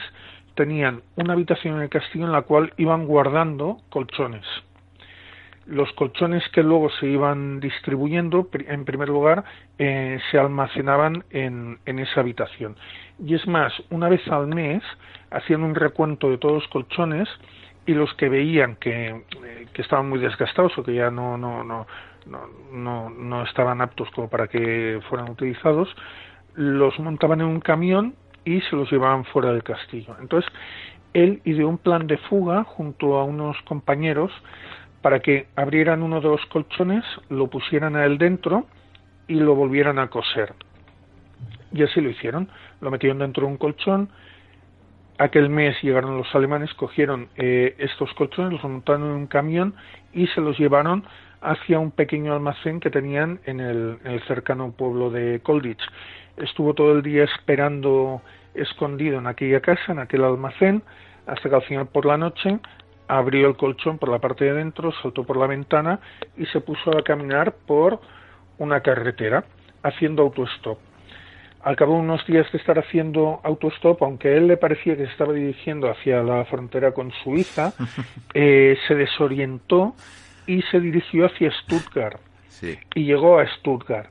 tenían 0.56 1.02
una 1.16 1.34
habitación 1.34 1.76
en 1.76 1.84
el 1.84 1.90
castillo 1.90 2.26
en 2.26 2.32
la 2.32 2.42
cual 2.42 2.74
iban 2.78 3.06
guardando 3.06 3.78
colchones 3.90 4.46
los 5.66 5.92
colchones 5.94 6.44
que 6.50 6.64
luego 6.64 6.90
se 6.90 7.08
iban 7.08 7.60
distribuyendo, 7.60 8.50
en 8.54 8.86
primer 8.86 9.10
lugar, 9.10 9.44
eh, 9.78 10.20
se 10.30 10.38
almacenaban 10.38 11.24
en, 11.30 11.80
en 11.86 12.00
esa 12.00 12.20
habitación. 12.20 12.76
Y 13.20 13.36
es 13.36 13.48
más, 13.48 13.74
una 13.90 14.10
vez 14.10 14.28
al 14.28 14.48
mes 14.48 14.84
hacían 15.32 15.64
un 15.64 15.76
recuento 15.76 16.30
de 16.30 16.38
todos 16.38 16.56
los 16.56 16.68
colchones 16.68 17.30
y 17.86 17.94
los 17.94 18.14
que 18.16 18.30
veían 18.30 18.76
que, 18.76 19.10
eh, 19.10 19.68
que 19.74 19.82
estaban 19.82 20.10
muy 20.10 20.20
desgastados 20.20 20.78
o 20.78 20.84
que 20.84 20.94
ya 20.94 21.10
no, 21.12 21.38
no, 21.38 21.64
no, 21.64 21.86
no, 22.72 23.10
no 23.10 23.44
estaban 23.44 23.82
aptos 23.82 24.10
como 24.12 24.30
para 24.30 24.48
que 24.48 25.00
fueran 25.10 25.30
utilizados, 25.30 25.94
los 26.56 26.98
montaban 27.00 27.42
en 27.42 27.48
un 27.48 27.60
camión 27.60 28.16
y 28.46 28.62
se 28.62 28.76
los 28.76 28.92
llevaban 28.92 29.26
fuera 29.26 29.52
del 29.52 29.64
castillo. 29.64 30.16
Entonces, 30.20 30.52
él 31.14 31.42
ideó 31.46 31.68
un 31.68 31.78
plan 31.78 32.08
de 32.08 32.18
fuga 32.18 32.64
junto 32.64 33.18
a 33.18 33.24
unos 33.24 33.58
compañeros 33.64 34.32
para 35.04 35.20
que 35.20 35.48
abrieran 35.58 36.02
uno 36.02 36.22
de 36.22 36.30
los 36.30 36.44
colchones, 36.46 37.04
lo 37.30 37.48
pusieran 37.48 37.98
a 37.98 38.06
él 38.06 38.18
dentro 38.18 38.66
y 39.28 39.36
lo 39.36 39.54
volvieran 39.54 40.00
a 40.00 40.08
coser. 40.08 40.54
Y 41.74 41.84
así 41.84 42.00
lo 42.00 42.10
hicieron. 42.10 42.48
Lo 42.80 42.90
metieron 42.90 43.20
dentro 43.20 43.46
de 43.46 43.52
un 43.52 43.58
colchón. 43.58 44.10
Aquel 45.18 45.50
mes 45.50 45.76
llegaron 45.84 46.18
los 46.18 46.34
alemanes, 46.34 46.74
cogieron 46.76 47.28
eh, 47.36 47.76
estos 47.80 48.14
colchones, 48.14 48.54
los 48.54 48.64
montaron 48.64 49.04
en 49.04 49.12
un 49.12 49.28
camión 49.28 49.76
y 50.14 50.26
se 50.28 50.40
los 50.40 50.58
llevaron 50.58 51.04
hacia 51.42 51.80
un 51.80 51.92
pequeño 51.92 52.34
almacén 52.34 52.80
que 52.80 52.90
tenían 52.90 53.42
en 53.46 53.60
el, 53.60 53.98
en 54.06 54.12
el 54.12 54.22
cercano 54.24 54.72
pueblo 54.72 55.10
de 55.10 55.42
Colditch. 55.44 55.84
Estuvo 56.38 56.74
todo 56.74 56.94
el 56.94 57.02
día 57.04 57.26
esperando 57.26 58.22
escondido 58.54 59.20
en 59.20 59.28
aquella 59.28 59.60
casa, 59.60 59.92
en 59.92 60.00
aquel 60.00 60.24
almacén, 60.24 60.82
hasta 61.28 61.50
que 61.50 61.56
al 61.56 61.64
final 61.64 61.88
por 61.88 62.06
la 62.06 62.18
noche 62.18 62.60
abrió 63.08 63.48
el 63.48 63.56
colchón 63.58 63.98
por 63.98 64.10
la 64.10 64.20
parte 64.20 64.46
de 64.46 64.54
dentro, 64.54 64.92
saltó 65.02 65.24
por 65.24 65.38
la 65.38 65.48
ventana 65.48 66.00
y 66.38 66.46
se 66.48 66.62
puso 66.62 66.98
a 66.98 67.04
caminar 67.04 67.54
por 67.66 68.00
una 68.58 68.82
carretera 68.82 69.44
haciendo 69.84 70.24
autostop. 70.24 70.78
Al 71.64 71.76
cabo 71.78 71.94
de 71.94 72.00
unos 72.02 72.26
días 72.28 72.52
de 72.52 72.58
estar 72.58 72.78
haciendo 72.78 73.40
autostop, 73.44 74.02
aunque 74.04 74.28
a 74.30 74.32
él 74.34 74.48
le 74.48 74.58
parecía 74.58 74.98
que 74.98 75.06
se 75.06 75.12
estaba 75.12 75.32
dirigiendo 75.34 75.90
hacia 75.90 76.22
la 76.22 76.44
frontera 76.46 76.92
con 76.92 77.12
Suiza, 77.24 77.74
eh, 78.34 78.78
se 78.88 78.96
desorientó 78.96 79.96
y 80.46 80.62
se 80.64 80.80
dirigió 80.80 81.26
hacia 81.26 81.52
Stuttgart 81.64 82.20
Sí. 82.50 82.78
y 82.96 83.06
llegó 83.06 83.40
a 83.40 83.48
Stuttgart. 83.48 84.10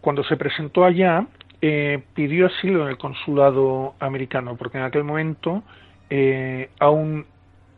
Cuando 0.00 0.24
se 0.24 0.36
presentó 0.36 0.84
allá, 0.84 1.26
eh, 1.60 2.02
pidió 2.14 2.46
asilo 2.46 2.82
en 2.82 2.88
el 2.88 2.96
consulado 2.98 3.94
americano, 4.00 4.56
porque 4.56 4.78
en 4.78 4.84
aquel 4.84 5.04
momento 5.04 5.62
eh, 6.08 6.70
aún 6.80 7.26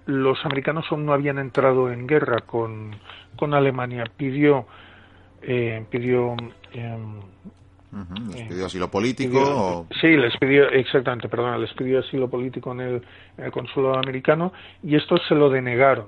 los 0.06 0.44
americanos 0.44 0.86
aún 0.90 1.06
no 1.06 1.12
habían 1.12 1.38
entrado 1.38 1.90
en 1.90 2.06
guerra 2.06 2.40
con, 2.40 2.96
con 3.36 3.54
Alemania. 3.54 4.04
Pidió, 4.16 4.66
eh, 5.42 5.84
pidió 5.90 6.36
em, 6.72 7.20
¿Les 8.34 8.48
pidió 8.48 8.66
asilo 8.66 8.90
político? 8.90 9.86
Sí, 10.00 10.16
les 10.16 10.34
pidió, 10.38 10.68
exactamente, 10.70 11.28
perdona, 11.28 11.58
les 11.58 11.72
pidió 11.74 11.98
asilo 12.00 12.28
político 12.28 12.72
en 12.72 12.80
el, 12.80 13.02
consulado 13.50 13.98
americano 13.98 14.52
y 14.82 14.96
estos 14.96 15.20
se 15.28 15.34
lo 15.34 15.50
denegaron. 15.50 16.06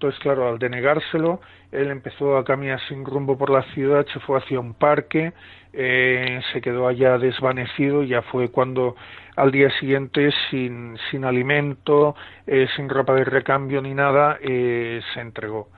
Entonces, 0.00 0.18
claro, 0.20 0.48
al 0.48 0.58
denegárselo, 0.58 1.42
él 1.70 1.90
empezó 1.90 2.38
a 2.38 2.42
caminar 2.42 2.80
sin 2.88 3.04
rumbo 3.04 3.36
por 3.36 3.50
la 3.50 3.62
ciudad, 3.74 4.06
se 4.10 4.18
fue 4.20 4.38
hacia 4.38 4.58
un 4.58 4.72
parque, 4.72 5.34
eh, 5.74 6.40
se 6.54 6.62
quedó 6.62 6.88
allá 6.88 7.18
desvanecido, 7.18 8.02
ya 8.02 8.22
fue 8.22 8.48
cuando 8.48 8.96
al 9.36 9.50
día 9.52 9.68
siguiente, 9.78 10.30
sin, 10.48 10.96
sin 11.10 11.26
alimento, 11.26 12.16
eh, 12.46 12.66
sin 12.76 12.88
ropa 12.88 13.12
de 13.12 13.24
recambio 13.24 13.82
ni 13.82 13.92
nada, 13.92 14.38
eh, 14.40 15.02
se 15.12 15.20
entregó 15.20 15.68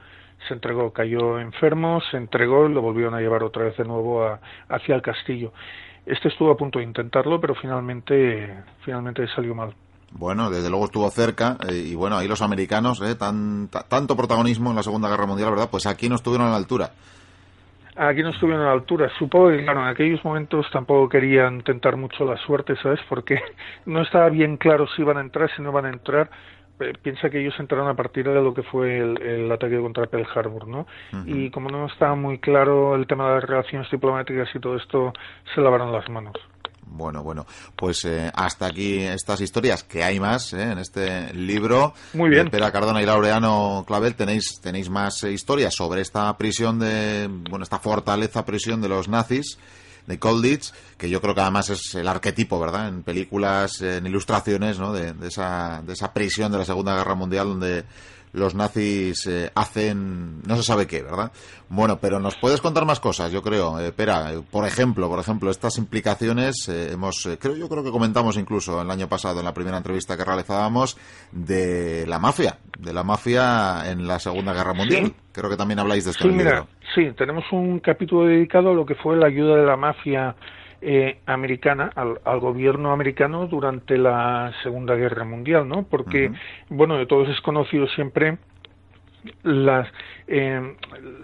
se 0.47 0.55
entregó, 0.55 0.93
cayó 0.93 1.41
enfermo, 1.41 2.01
se 2.11 2.17
entregó 2.17 2.69
y 2.69 2.73
lo 2.73 2.81
volvieron 2.81 3.15
a 3.15 3.21
llevar 3.21 3.43
otra 3.43 3.65
vez 3.65 3.77
de 3.77 3.85
nuevo 3.85 4.39
hacia 4.69 4.95
el 4.95 5.03
castillo. 5.03 5.53
Este 6.07 6.29
estuvo 6.29 6.53
a 6.53 6.57
punto 6.57 6.79
de 6.79 6.85
intentarlo, 6.85 7.41
pero 7.41 7.55
finalmente, 7.57 8.53
finalmente 8.85 9.27
salió 9.29 9.55
mal. 9.55 9.75
Bueno, 10.15 10.51
desde 10.51 10.69
luego 10.69 10.85
estuvo 10.85 11.11
cerca 11.11 11.57
eh, 11.69 11.91
y 11.91 11.95
bueno, 11.95 12.17
ahí 12.17 12.29
los 12.29 12.43
americanos, 12.43 13.01
eh, 13.01 13.15
tan, 13.15 13.69
tanto 13.89 14.17
protagonismo 14.17 14.71
en 14.71 14.77
la 14.77 14.83
Segunda 14.83 15.09
Guerra 15.09 15.27
Mundial, 15.27 15.51
¿verdad? 15.51 15.69
Pues 15.71 15.87
aquí 15.87 16.09
no 16.09 16.17
estuvieron 16.17 16.49
a 16.49 16.51
la 16.51 16.57
altura. 16.57 16.91
Aquí 17.97 18.23
no 18.23 18.31
estuvieron 18.31 18.63
a 18.63 18.69
la 18.69 18.73
altura. 18.73 19.11
Supongo 19.19 19.51
que, 19.51 19.65
claro, 19.65 19.83
en 19.83 19.89
aquellos 19.89 20.25
momentos 20.25 20.67
tampoco 20.73 21.09
querían 21.09 21.63
tentar 21.63 21.97
mucho 21.97 22.25
la 22.25 22.37
suerte, 22.39 22.75
¿sabes? 22.83 23.01
Porque 23.09 23.39
no 23.87 24.03
estaba 24.03 24.29
bien 24.31 24.57
claro 24.57 24.87
si 24.89 25.03
iban 25.03 25.19
a 25.19 25.21
entrar, 25.21 25.51
si 25.55 25.63
no 25.63 25.71
iban 25.71 25.87
a 25.87 25.91
entrar. 25.91 26.31
Eh, 26.81 26.95
piensa 27.01 27.29
que 27.29 27.41
ellos 27.41 27.55
entraron 27.59 27.89
a 27.89 27.95
partir 27.95 28.27
de 28.27 28.43
lo 28.43 28.55
que 28.55 28.63
fue 28.63 28.99
el, 28.99 29.53
ataque 29.53 29.79
contra 29.79 30.07
Pearl 30.07 30.27
Harbor, 30.35 30.67
¿no? 30.67 30.87
Y 31.27 31.51
como 31.51 31.69
no 31.69 31.87
estaba 31.87 32.15
muy 32.15 32.39
claro 32.39 32.95
el 32.95 33.07
tema 33.07 33.29
de 33.29 33.35
las 33.35 33.45
relaciones 33.45 33.91
diplomáticas 33.91 34.49
y 34.55 34.59
todo 34.59 34.77
esto, 34.77 35.13
se 35.55 35.61
lavaron 35.61 35.93
las 35.93 36.09
manos. 36.09 36.35
Bueno, 36.93 37.23
bueno, 37.23 37.47
pues 37.77 38.05
eh, 38.05 38.31
hasta 38.35 38.67
aquí 38.67 38.99
estas 38.99 39.41
historias, 39.41 39.83
que 39.83 40.05
hay 40.05 40.21
más 40.21 40.53
eh, 40.53 40.63
en 40.73 40.79
este 40.79 41.33
libro. 41.35 41.95
Muy 42.13 42.31
bien. 42.31 42.51
Pera 42.51 42.71
Cardona 42.71 43.03
y 43.03 43.07
Laureano 43.07 43.85
Clavel, 43.87 44.15
tenéis, 44.15 44.61
tenéis 44.61 44.91
más 44.91 45.23
historias 45.25 45.75
sobre 45.75 46.03
esta 46.03 46.37
prisión 46.37 46.79
de, 46.79 47.29
bueno, 47.51 47.63
esta 47.63 47.79
fortaleza 47.79 48.45
prisión 48.45 48.81
de 48.81 48.89
los 48.89 49.09
nazis 49.09 49.59
de 50.07 50.19
Colditch, 50.19 50.73
que 50.99 51.09
yo 51.09 51.21
creo 51.21 51.35
que 51.35 51.41
además 51.41 51.71
es 51.71 51.95
el 51.95 52.09
arquetipo, 52.09 52.59
¿verdad? 52.59 52.89
En 52.89 53.03
películas, 53.03 53.81
en 53.81 54.07
ilustraciones, 54.07 54.79
¿no? 54.79 54.93
De, 54.93 55.15
esa, 55.27 55.83
de 55.85 55.93
esa 55.93 56.13
prisión 56.13 56.51
de 56.53 56.59
la 56.59 56.65
Segunda 56.65 56.97
Guerra 56.97 57.15
Mundial 57.15 57.49
donde 57.49 57.85
los 58.33 58.55
nazis 58.55 59.27
eh, 59.27 59.51
hacen 59.55 60.43
no 60.47 60.57
se 60.57 60.63
sabe 60.63 60.87
qué, 60.87 61.03
¿verdad? 61.03 61.31
Bueno, 61.69 61.99
pero 62.01 62.21
nos 62.21 62.37
puedes 62.37 62.61
contar 62.61 62.85
más 62.85 63.01
cosas, 63.01 63.33
yo 63.33 63.43
creo. 63.43 63.81
Eh, 63.81 63.93
Pera, 63.93 64.31
por 64.51 64.67
ejemplo, 64.67 65.09
por 65.09 65.19
ejemplo, 65.19 65.51
estas 65.51 65.79
implicaciones 65.79 66.69
eh, 66.69 66.93
hemos 66.93 67.25
eh, 67.27 67.39
creo 67.41 67.57
yo 67.57 67.69
creo 67.69 67.83
que 67.83 67.91
comentamos 67.91 68.37
incluso 68.37 68.81
el 68.81 68.91
año 68.91 69.09
pasado 69.09 69.39
en 69.39 69.45
la 69.45 69.55
primera 69.55 69.77
entrevista 69.77 70.17
que 70.17 70.25
realizábamos 70.25 70.99
de 71.31 72.05
la 72.07 72.19
mafia, 72.19 72.59
de 72.79 72.93
la 72.93 73.05
mafia 73.05 73.91
en 73.91 74.07
la 74.07 74.19
Segunda 74.19 74.53
Guerra 74.53 74.75
Mundial. 74.75 75.13
Creo 75.33 75.49
que 75.49 75.57
también 75.57 75.79
habláis 75.79 76.05
de 76.05 76.11
esto. 76.11 76.25
Sí, 76.25 76.31
mira, 76.31 76.67
sí, 76.95 77.11
tenemos 77.17 77.45
un 77.53 77.81
capítulo 77.81 78.27
dedicado 78.27 78.71
a 78.71 78.75
lo 78.75 78.85
que 78.85 78.95
fue 78.95 79.17
la 79.17 79.29
ayuda 79.29 79.57
de 79.57 79.67
la 79.67 79.77
mafia 79.77 80.35
eh, 80.85 81.19
americana, 81.27 81.93
al, 81.95 82.41
gobierno 82.41 82.93
americano 82.93 83.47
durante 83.47 83.97
la 83.97 84.53
Segunda 84.63 84.97
Guerra 84.97 85.25
Mundial, 85.25 85.69
¿no? 85.69 85.85
Porque, 85.85 86.33
bueno, 86.69 86.97
de 86.97 87.07
todos 87.07 87.29
es 87.29 87.41
conocido 87.41 87.87
siempre 87.89 88.39
las 89.45 89.89
eh, 90.27 90.77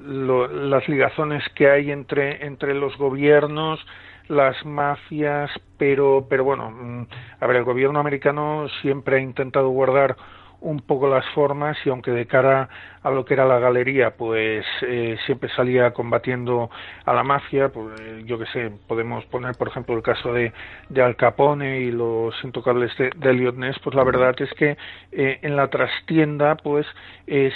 las 0.07 0.89
ligazones 0.89 1.43
que 1.57 1.69
hay 1.69 1.91
entre 1.91 2.47
entre 2.47 2.75
los 2.75 2.97
gobiernos 2.97 3.85
las 4.29 4.65
mafias 4.65 5.51
pero 5.77 6.27
pero 6.31 6.45
bueno 6.45 6.71
mm, 6.71 7.07
a 7.41 7.47
ver 7.49 7.57
el 7.57 7.65
gobierno 7.65 7.99
americano 7.99 8.69
siempre 8.83 9.17
ha 9.17 9.21
intentado 9.21 9.71
guardar 9.71 10.17
un 10.61 10.81
poco 10.81 11.09
las 11.09 11.25
formas 11.35 11.77
y 11.85 11.91
aunque 11.91 12.11
de 12.11 12.27
cara 12.27 12.69
a 13.03 13.11
lo 13.11 13.25
que 13.25 13.35
era 13.35 13.47
la 13.47 13.59
galería 13.59 14.17
pues 14.17 14.65
eh, 14.83 15.17
siempre 15.25 15.49
salía 15.55 15.93
combatiendo 15.93 16.69
a 17.05 17.13
la 17.15 17.23
mafia 17.23 17.69
pues 17.69 18.01
eh, 18.01 18.23
yo 18.27 18.39
que 18.39 18.47
sé 18.47 18.73
podemos 18.89 19.25
poner 19.27 19.57
por 19.57 19.69
ejemplo 19.69 19.97
el 19.97 20.03
caso 20.03 20.33
de, 20.33 20.53
de 20.89 21.03
Al 21.03 21.17
Capone 21.17 21.81
y 21.81 21.93
los 21.93 22.35
intocables 22.43 22.97
de, 22.99 23.11
de 23.17 23.31
Elliot 23.31 23.57
Ness 23.57 23.79
pues 23.79 23.95
la 23.95 24.03
verdad 24.03 24.35
es 24.41 24.53
que 24.55 24.77
eh, 25.13 25.39
en 25.43 25.57
la 25.57 25.69
trastienda 25.69 26.57
pues 26.57 26.87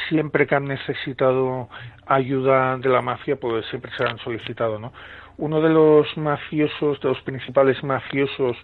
siempre 0.08 0.46
que 0.46 0.54
han 0.54 0.66
necesitado 0.66 1.68
ayuda 2.06 2.76
de 2.76 2.88
la 2.88 3.02
mafia 3.02 3.36
pues 3.36 3.66
siempre 3.66 3.90
se 3.96 4.04
han 4.04 4.18
solicitado 4.18 4.78
no 4.78 4.92
uno 5.38 5.60
de 5.60 5.70
los 5.70 6.16
mafiosos 6.16 7.00
de 7.00 7.08
los 7.08 7.20
principales 7.22 7.82
mafiosos 7.82 8.56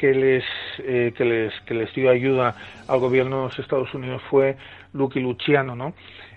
que 0.00 0.14
les, 0.14 0.44
eh, 0.78 1.12
que 1.14 1.24
les, 1.26 1.52
que 1.66 1.74
les 1.74 1.94
dio 1.94 2.08
ayuda 2.08 2.56
al 2.88 3.00
gobierno 3.00 3.36
de 3.36 3.42
los 3.48 3.58
Estados 3.58 3.92
Unidos 3.92 4.22
fue 4.30 4.56
Lucky 4.94 5.20
Luciano, 5.20 5.76
¿no? 5.76 5.92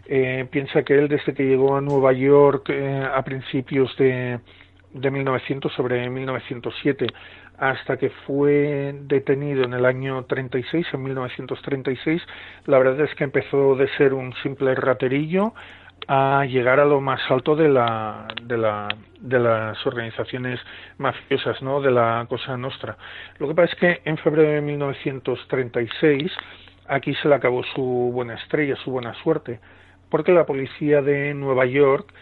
Eh, 0.05 0.45
piensa 0.51 0.83
que 0.83 0.95
él 0.95 1.07
desde 1.07 1.33
que 1.33 1.45
llegó 1.45 1.77
a 1.77 1.81
Nueva 1.81 2.11
York 2.11 2.69
eh, 2.69 3.07
a 3.09 3.21
principios 3.23 3.95
de, 3.95 4.37
de 4.93 5.11
1900, 5.11 5.71
sobre 5.71 6.09
1907, 6.09 7.07
hasta 7.57 7.95
que 7.95 8.09
fue 8.09 8.93
detenido 9.03 9.63
en 9.63 9.73
el 9.73 9.85
año 9.85 10.25
36, 10.25 10.85
en 10.91 11.03
1936, 11.03 12.21
la 12.65 12.79
verdad 12.79 12.99
es 12.99 13.15
que 13.15 13.23
empezó 13.23 13.77
de 13.77 13.87
ser 13.95 14.13
un 14.13 14.33
simple 14.43 14.75
raterillo 14.75 15.53
a 16.07 16.45
llegar 16.45 16.79
a 16.79 16.85
lo 16.85 17.01
más 17.01 17.21
alto 17.29 17.55
de 17.55 17.69
la, 17.69 18.27
de 18.43 18.57
la 18.57 18.87
de 19.23 19.39
las 19.39 19.85
organizaciones 19.87 20.59
mafiosas, 20.97 21.61
¿no? 21.61 21.81
De 21.81 21.89
la 21.89 22.25
Cosa 22.29 22.57
Nostra. 22.57 22.97
Lo 23.39 23.47
que 23.47 23.55
pasa 23.55 23.73
es 23.73 23.79
que 23.79 24.01
en 24.05 24.17
febrero 24.17 24.51
de 24.51 24.61
1936 24.61 26.31
aquí 26.87 27.15
se 27.15 27.29
le 27.29 27.35
acabó 27.35 27.63
su 27.63 28.11
buena 28.13 28.35
estrella, 28.35 28.75
su 28.83 28.91
buena 28.91 29.13
suerte, 29.23 29.59
porque 30.09 30.33
la 30.33 30.45
policía 30.45 31.01
de 31.01 31.33
Nueva 31.33 31.65
York 31.65 32.13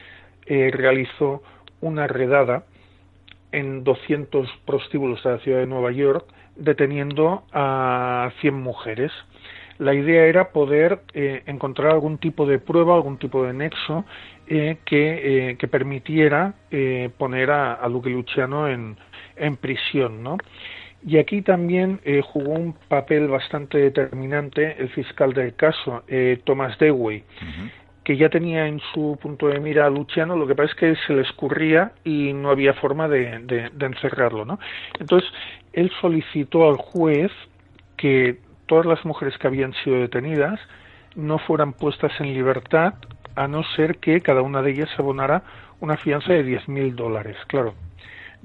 eh, 0.45 0.69
realizó 0.71 1.41
una 1.81 2.07
redada 2.07 2.65
en 3.51 3.83
200 3.83 4.47
prostíbulos 4.65 5.23
de 5.23 5.31
la 5.31 5.39
ciudad 5.39 5.59
de 5.59 5.67
Nueva 5.67 5.91
York, 5.91 6.25
deteniendo 6.55 7.43
a 7.51 8.31
100 8.41 8.53
mujeres 8.53 9.11
la 9.81 9.95
idea 9.95 10.25
era 10.25 10.49
poder 10.49 11.01
eh, 11.15 11.41
encontrar 11.47 11.93
algún 11.93 12.19
tipo 12.19 12.45
de 12.45 12.59
prueba, 12.59 12.93
algún 12.93 13.17
tipo 13.17 13.43
de 13.43 13.51
nexo 13.51 14.05
eh, 14.45 14.77
que, 14.85 15.49
eh, 15.59 15.67
permitiera 15.67 16.53
poner 17.17 17.49
a, 17.49 17.73
a 17.73 17.89
Luque 17.89 18.11
Luciano 18.11 18.67
en, 18.67 18.95
en 19.35 19.57
prisión, 19.57 20.21
¿no? 20.21 20.37
Y 21.03 21.17
aquí 21.17 21.41
también 21.41 21.99
jugó 22.23 22.51
un 22.51 22.73
papel 22.87 23.27
bastante 23.27 23.79
determinante 23.79 24.75
el 24.77 24.89
fiscal 24.89 25.33
del 25.33 25.55
caso, 25.55 26.03
Thomas 26.43 26.77
Dewey, 26.77 27.23
que 28.03 28.17
ya 28.17 28.29
tenía 28.29 28.67
en 28.67 28.79
su 28.93 29.17
punto 29.19 29.47
de 29.47 29.59
mira 29.59 29.87
a 29.87 29.89
Luciano, 29.89 30.35
lo 30.35 30.45
que 30.45 30.53
pasa 30.53 30.69
es 30.69 30.75
que 30.75 30.95
se 31.07 31.13
le 31.13 31.23
escurría 31.23 31.93
y 32.03 32.33
no 32.33 32.51
había 32.51 32.75
forma 32.75 33.07
de, 33.07 33.39
de 33.73 33.85
encerrarlo, 33.85 34.45
¿no? 34.45 34.59
Entonces, 34.99 35.27
él 35.73 35.91
solicitó 35.99 36.69
al 36.69 36.77
juez 36.77 37.31
que 37.97 38.37
todas 38.71 38.85
las 38.85 39.03
mujeres 39.03 39.37
que 39.37 39.47
habían 39.47 39.73
sido 39.83 39.97
detenidas 39.97 40.57
no 41.17 41.39
fueran 41.39 41.73
puestas 41.73 42.13
en 42.21 42.33
libertad 42.33 42.93
a 43.35 43.45
no 43.45 43.63
ser 43.75 43.97
que 43.97 44.21
cada 44.21 44.41
una 44.41 44.61
de 44.61 44.71
ellas 44.71 44.89
abonara 44.97 45.43
una 45.81 45.97
fianza 45.97 46.31
de 46.31 46.45
10.000 46.45 46.95
dólares. 46.95 47.35
Claro, 47.47 47.73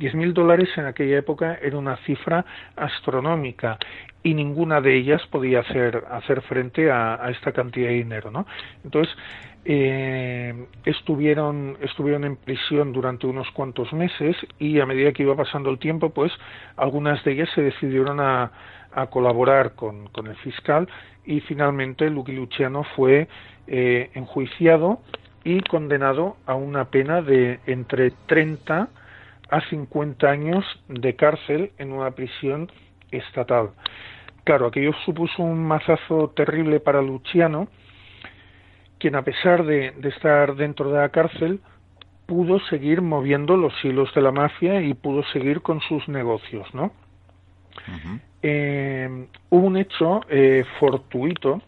10.000 0.01 0.33
dólares 0.33 0.69
en 0.79 0.87
aquella 0.87 1.19
época 1.19 1.61
era 1.63 1.79
una 1.79 1.97
cifra 1.99 2.45
astronómica 2.75 3.79
y 4.25 4.35
ninguna 4.35 4.81
de 4.81 4.97
ellas 4.97 5.23
podía 5.31 5.61
hacer, 5.61 6.03
hacer 6.11 6.41
frente 6.43 6.91
a, 6.91 7.21
esta 7.31 7.53
cantidad 7.53 7.87
de 7.87 7.95
dinero. 7.95 8.33
¿no? 8.33 8.49
Entonces, 8.83 9.15
eh, 9.65 10.67
estuvieron, 10.85 11.79
estuvieron 11.83 12.25
en 12.25 12.35
prisión 12.35 12.93
durante 12.93 13.29
unos 13.29 13.49
cuantos 13.53 13.93
meses 13.93 14.37
y 14.59 14.81
a 14.81 14.87
medida 14.87 15.13
que 15.13 15.23
iba 15.23 15.37
pasando 15.37 15.71
el 15.71 15.79
tiempo, 15.79 16.11
pues 16.11 16.33
algunas 16.77 17.23
de 17.23 17.31
ellas 17.31 17.49
se 17.55 17.63
decidieron 17.63 18.19
a, 18.19 18.51
a 18.97 19.07
colaborar 19.09 19.75
con, 19.75 20.09
con, 20.09 20.27
el 20.27 20.37
fiscal 20.37 20.89
y 21.25 21.41
finalmente 21.41 22.09
Lucky 22.09 22.33
Luciano 22.33 22.83
fue 22.97 23.29
eh, 23.67 24.11
enjuiciado 24.15 25.03
y 25.45 25.61
condenado 25.61 26.39
a 26.47 26.55
una 26.55 26.87
pena 26.87 27.21
de 27.21 27.61
entre 27.67 28.11
30 28.27 28.89
a 29.51 29.61
50 29.69 30.29
años 30.29 30.65
de 30.89 31.15
cárcel 31.15 31.73
en 31.79 31.93
una 31.93 32.11
prisión 32.13 32.73
estatal. 33.11 33.71
Claro, 34.45 34.67
aquello 34.67 34.93
supuso 35.05 35.43
un 35.43 35.63
mazazo 35.63 36.31
terrible 36.35 36.81
para 36.81 37.03
Luciano, 37.03 37.69
quien 38.99 39.15
a 39.15 39.23
pesar 39.23 39.65
de, 39.67 39.93
de 39.93 40.09
estar 40.09 40.57
dentro 40.57 40.91
de 40.91 40.99
la 40.99 41.11
cárcel, 41.11 41.61
pudo 42.25 42.61
seguir 42.71 43.03
moviendo 43.03 43.57
los 43.57 43.73
hilos 43.85 44.13
de 44.15 44.23
la 44.23 44.33
mafia 44.33 44.81
y 44.81 44.95
pudo 44.95 45.23
seguir 45.33 45.61
con 45.61 45.81
sus 45.83 46.09
negocios, 46.09 46.67
¿no? 46.75 46.93
Hubo 49.51 49.67
un 49.67 49.77
hecho 49.77 50.21
fortuito 50.79 51.61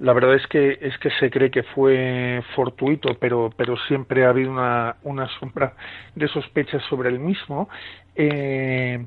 la 0.00 0.14
verdad 0.14 0.34
es 0.34 0.46
que 0.46 0.78
es 0.80 0.96
que 0.98 1.10
se 1.10 1.30
cree 1.30 1.50
que 1.50 1.62
fue 1.62 2.42
fortuito, 2.56 3.18
pero 3.20 3.76
siempre 3.86 4.24
ha 4.24 4.30
habido 4.30 4.50
una, 4.50 5.28
sombra 5.38 5.74
de 6.14 6.26
sospechas 6.26 6.82
sobre 6.88 7.10
el 7.10 7.18
mismo. 7.18 7.68
Eh, 8.16 9.04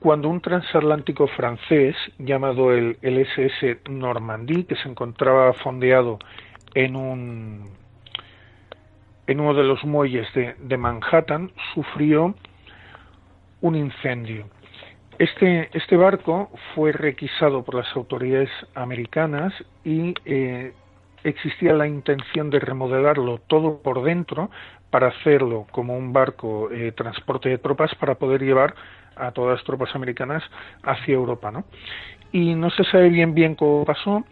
cuando 0.00 0.28
un 0.28 0.40
transatlántico 0.40 1.28
francés 1.28 1.94
llamado 2.18 2.72
el, 2.72 2.98
SS 3.02 3.82
Normandie, 3.88 4.66
que 4.66 4.74
se 4.74 4.88
encontraba 4.88 5.52
fondeado 5.52 6.18
en 6.74 6.96
un 6.96 7.70
en 9.28 9.40
uno 9.40 9.54
de 9.54 9.62
los 9.62 9.84
muelles 9.84 10.26
de 10.34 10.76
Manhattan, 10.76 11.52
sufrió 11.72 12.34
un 13.60 13.76
incendio. 13.76 14.48
Este, 15.18 15.70
este 15.72 15.96
barco 15.96 16.50
fue 16.74 16.92
requisado 16.92 17.64
por 17.64 17.76
las 17.76 17.96
autoridades 17.96 18.50
americanas 18.74 19.52
y 19.82 20.14
eh, 20.26 20.74
existía 21.24 21.72
la 21.72 21.86
intención 21.86 22.50
de 22.50 22.60
remodelarlo 22.60 23.38
todo 23.46 23.78
por 23.82 24.02
dentro 24.02 24.50
para 24.90 25.08
hacerlo 25.08 25.66
como 25.70 25.96
un 25.96 26.12
barco 26.12 26.70
eh, 26.70 26.92
transporte 26.92 27.48
de 27.48 27.58
tropas 27.58 27.94
para 27.94 28.16
poder 28.16 28.42
llevar 28.42 28.74
a 29.16 29.32
todas 29.32 29.56
las 29.56 29.64
tropas 29.64 29.94
americanas 29.94 30.42
hacia 30.82 31.14
Europa, 31.14 31.50
¿no? 31.50 31.64
Y 32.32 32.54
no 32.54 32.68
se 32.70 32.84
sabe 32.84 33.08
bien 33.08 33.34
bien 33.34 33.54
cómo 33.54 33.86
pasó, 33.86 34.24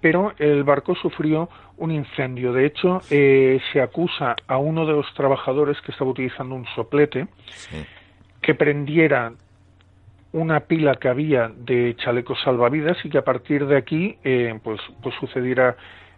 pero 0.00 0.34
el 0.38 0.62
barco 0.62 0.94
sufrió 0.94 1.48
un 1.76 1.90
incendio. 1.90 2.52
De 2.52 2.64
hecho, 2.64 3.00
eh, 3.10 3.60
se 3.72 3.80
acusa 3.80 4.36
a 4.46 4.58
uno 4.58 4.86
de 4.86 4.92
los 4.92 5.12
trabajadores 5.14 5.80
que 5.80 5.90
estaba 5.90 6.10
utilizando 6.10 6.54
un 6.54 6.66
soplete 6.76 7.26
que 8.40 8.54
prendiera 8.54 9.32
una 10.32 10.60
pila 10.60 10.96
que 10.96 11.08
había 11.08 11.48
de 11.48 11.96
chalecos 11.96 12.38
salvavidas 12.44 12.98
y 13.04 13.08
que 13.08 13.18
a 13.18 13.24
partir 13.24 13.66
de 13.66 13.76
aquí 13.76 14.18
eh, 14.24 14.58
pues 14.62 14.80
pues 15.02 15.14
sucediera 15.18 15.76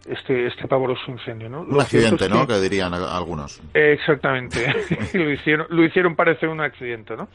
este 0.08 0.46
este 0.46 0.66
pavoroso 0.66 1.02
incendio 1.10 1.48
no 1.48 1.62
un 1.62 1.80
accidente 1.80 2.28
no 2.28 2.46
que, 2.46 2.58
dirían 2.60 2.92
algunos. 2.94 3.60
Exactamente. 3.74 4.74
Lo 5.14 5.30
hicieron 5.30 5.66
lo 5.70 5.84
hicieron 5.84 6.16
parecer 6.16 6.48
un 6.48 6.60
accidente 6.60 7.16
no 7.16 7.28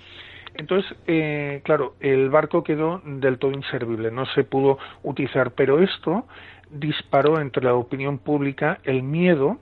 entonces 0.56 0.98
eh, 1.08 1.62
claro 1.64 1.96
el 2.00 2.30
barco 2.30 2.64
quedó 2.64 3.02
del 3.06 3.38
todo 3.40 3.52
inservible 3.52 4.12
no 4.12 4.26
se 4.28 4.44
pudo 4.44 4.78
utilizar 5.04 5.52
pero 5.52 5.82
esto 5.82 6.28
disparó 6.70 7.40
entre 7.40 7.64
la 7.64 7.74
opinión 7.74 8.18
pública 8.18 8.80
el 8.84 9.04
miedo 9.04 9.60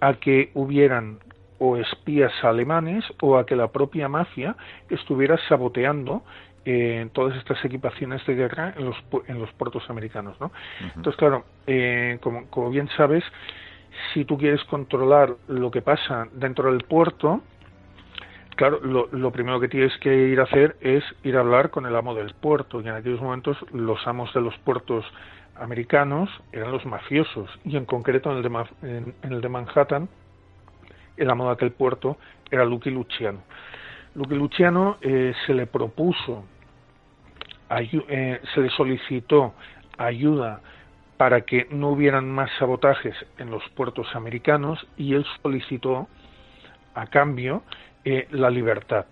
a 0.00 0.14
que 0.14 0.50
hubieran 0.54 1.18
o 1.58 1.76
espías 1.76 2.32
alemanes 2.42 3.04
o 3.20 3.38
a 3.38 3.46
que 3.46 3.54
la 3.54 3.68
propia 3.68 4.08
mafia 4.08 4.56
estuviera 4.90 5.38
saboteando 5.48 6.24
eh, 6.64 7.08
todas 7.12 7.36
estas 7.36 7.64
equipaciones 7.64 8.24
de 8.26 8.34
guerra 8.34 8.74
en 8.76 8.84
los, 8.84 8.96
en 9.26 9.40
los 9.40 9.52
puertos 9.52 9.88
americanos. 9.90 10.40
¿no? 10.40 10.52
Entonces, 10.80 11.16
claro, 11.16 11.44
eh, 11.66 12.18
como, 12.20 12.46
como 12.48 12.70
bien 12.70 12.88
sabes, 12.96 13.24
si 14.12 14.24
tú 14.24 14.38
quieres 14.38 14.62
controlar 14.64 15.34
lo 15.48 15.70
que 15.70 15.82
pasa 15.82 16.28
dentro 16.32 16.72
del 16.72 16.84
puerto, 16.84 17.42
claro, 18.56 18.80
lo, 18.82 19.08
lo, 19.12 19.30
primero 19.30 19.60
que 19.60 19.68
tienes 19.68 19.96
que 19.98 20.28
ir 20.28 20.40
a 20.40 20.44
hacer 20.44 20.76
es 20.80 21.04
ir 21.22 21.36
a 21.36 21.40
hablar 21.40 21.70
con 21.70 21.86
el 21.86 21.94
amo 21.96 22.14
del 22.14 22.34
puerto. 22.34 22.80
Y 22.80 22.88
en 22.88 22.94
aquellos 22.94 23.20
momentos 23.20 23.56
los 23.72 24.06
amos 24.06 24.32
de 24.32 24.40
los 24.40 24.56
puertos 24.58 25.04
americanos 25.56 26.30
eran 26.52 26.72
los 26.72 26.84
mafiosos. 26.86 27.50
Y 27.64 27.76
en 27.76 27.84
concreto 27.84 28.30
en 28.30 28.38
el 28.38 28.42
de, 28.42 29.14
en, 29.22 29.32
el 29.32 29.40
de 29.40 29.48
Manhattan, 29.48 30.08
el 31.16 31.30
amo 31.30 31.46
de 31.46 31.52
aquel 31.52 31.72
puerto 31.72 32.16
era 32.50 32.64
Lucky 32.64 32.90
Luciano. 32.90 33.42
Lucky 34.14 34.34
Luciano 34.34 34.98
eh, 35.00 35.32
se 35.46 35.54
le 35.54 35.66
propuso 35.66 36.44
eh, 37.80 38.40
se 38.54 38.60
le 38.60 38.70
solicitó 38.70 39.54
ayuda 39.96 40.60
para 41.16 41.42
que 41.42 41.68
no 41.70 41.90
hubieran 41.90 42.30
más 42.30 42.50
sabotajes 42.58 43.14
en 43.38 43.50
los 43.50 43.62
puertos 43.70 44.14
americanos 44.14 44.84
y 44.96 45.14
él 45.14 45.24
solicitó 45.42 46.08
a 46.94 47.06
cambio 47.06 47.62
eh, 48.04 48.26
la 48.32 48.50
libertad. 48.50 49.06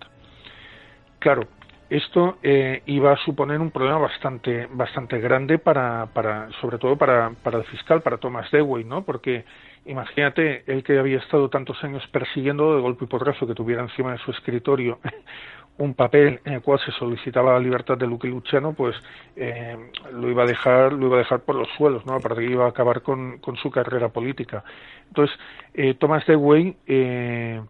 Claro, 1.19 1.47
esto 1.89 2.37
eh, 2.43 2.83
iba 2.85 3.13
a 3.13 3.17
suponer 3.17 3.59
un 3.59 3.71
problema 3.71 3.97
bastante 3.97 4.67
bastante 4.71 5.19
grande 5.19 5.57
para, 5.57 6.07
para 6.13 6.49
sobre 6.59 6.77
todo 6.77 6.97
para, 6.97 7.31
para 7.43 7.59
el 7.59 7.63
fiscal 7.65 8.01
para 8.01 8.17
Thomas 8.17 8.49
Dewey 8.51 8.83
no 8.83 9.03
porque 9.03 9.45
imagínate 9.85 10.63
él 10.67 10.83
que 10.83 10.99
había 10.99 11.17
estado 11.17 11.49
tantos 11.49 11.83
años 11.83 12.05
persiguiendo 12.07 12.75
de 12.75 12.81
golpe 12.81 13.05
y 13.05 13.07
porrazo 13.07 13.47
que 13.47 13.55
tuviera 13.55 13.81
encima 13.81 14.11
de 14.11 14.19
su 14.19 14.31
escritorio 14.31 14.99
un 15.77 15.95
papel 15.95 16.39
en 16.45 16.53
el 16.53 16.61
cual 16.61 16.79
se 16.79 16.91
solicitaba 16.91 17.53
la 17.53 17.59
libertad 17.59 17.97
de 17.97 18.05
Luque 18.05 18.27
Luciano, 18.27 18.73
pues 18.73 18.95
eh, 19.35 19.75
lo 20.13 20.29
iba 20.29 20.43
a 20.43 20.45
dejar, 20.45 20.93
lo 20.93 21.07
iba 21.07 21.15
a 21.15 21.19
dejar 21.19 21.41
por 21.41 21.55
los 21.55 21.67
suelos, 21.77 22.05
¿no? 22.05 22.13
Aparte 22.13 22.41
que 22.41 22.51
iba 22.51 22.65
a 22.65 22.69
acabar 22.69 23.01
con, 23.01 23.39
con 23.39 23.55
su 23.55 23.71
carrera 23.71 24.09
política. 24.09 24.63
Entonces, 25.07 25.35
eh, 25.73 25.95
Thomas 25.95 26.25
Dewey 26.27 26.75
eh, 26.85 27.61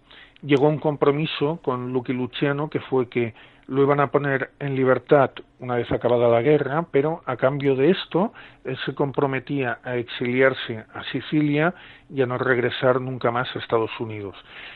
llegó 0.42 0.68
a 0.68 0.70
un 0.70 0.80
compromiso 0.80 1.62
con 1.64 1.94
Lucky 1.94 2.14
Luciano, 2.14 2.70
que 2.70 2.82
fue 2.82 3.08
que 3.08 3.34
lo 3.72 3.82
iban 3.84 4.02
a 4.02 4.08
poner 4.08 4.52
en 4.60 4.76
libertad 4.76 5.32
una 5.60 5.76
vez 5.76 5.92
acabada 5.92 6.28
la 6.28 6.42
guerra, 6.42 6.86
pero 6.92 7.22
a 7.26 7.38
cambio 7.38 7.76
de 7.76 7.92
esto, 7.92 8.34
él 8.66 8.78
se 8.86 8.94
comprometía 8.94 9.80
a 9.84 9.96
exiliarse 9.96 10.84
a 10.94 11.04
Sicilia 11.12 11.74
y 12.10 12.22
a 12.22 12.26
no 12.26 12.38
regresar 12.38 13.00
nunca 13.00 13.32
más 13.32 13.48
a 13.56 13.60
Estados 13.60 13.92
Unidos. 14.00 14.36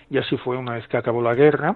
Y 0.10 0.18
así 0.18 0.38
fue 0.38 0.58
una 0.58 0.76
vez 0.76 0.88
que 0.88 0.96
acabó 0.96 1.22
la 1.22 1.36
guerra 1.36 1.76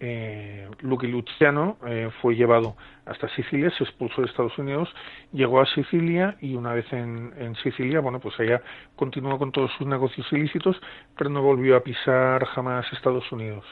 eh, 0.00 0.68
Lucky 0.80 1.06
Luciano 1.06 1.78
eh, 1.86 2.10
fue 2.20 2.34
llevado 2.34 2.76
hasta 3.06 3.26
Sicilia, 3.30 3.70
se 3.70 3.84
expulsó 3.84 4.20
de 4.20 4.26
Estados 4.26 4.58
Unidos, 4.58 4.88
llegó 5.32 5.60
a 5.60 5.66
Sicilia 5.66 6.36
y 6.42 6.56
una 6.56 6.74
vez 6.74 6.92
en, 6.92 7.32
en, 7.38 7.54
Sicilia, 7.56 8.00
bueno, 8.00 8.20
pues 8.20 8.38
allá 8.38 8.60
continuó 8.96 9.38
con 9.38 9.50
todos 9.50 9.70
sus 9.78 9.86
negocios 9.86 10.30
ilícitos, 10.30 10.76
pero 11.16 11.30
no 11.30 11.40
volvió 11.40 11.76
a 11.76 11.80
pisar 11.80 12.44
jamás 12.46 12.84
Estados 12.92 13.30
Unidos. 13.32 13.64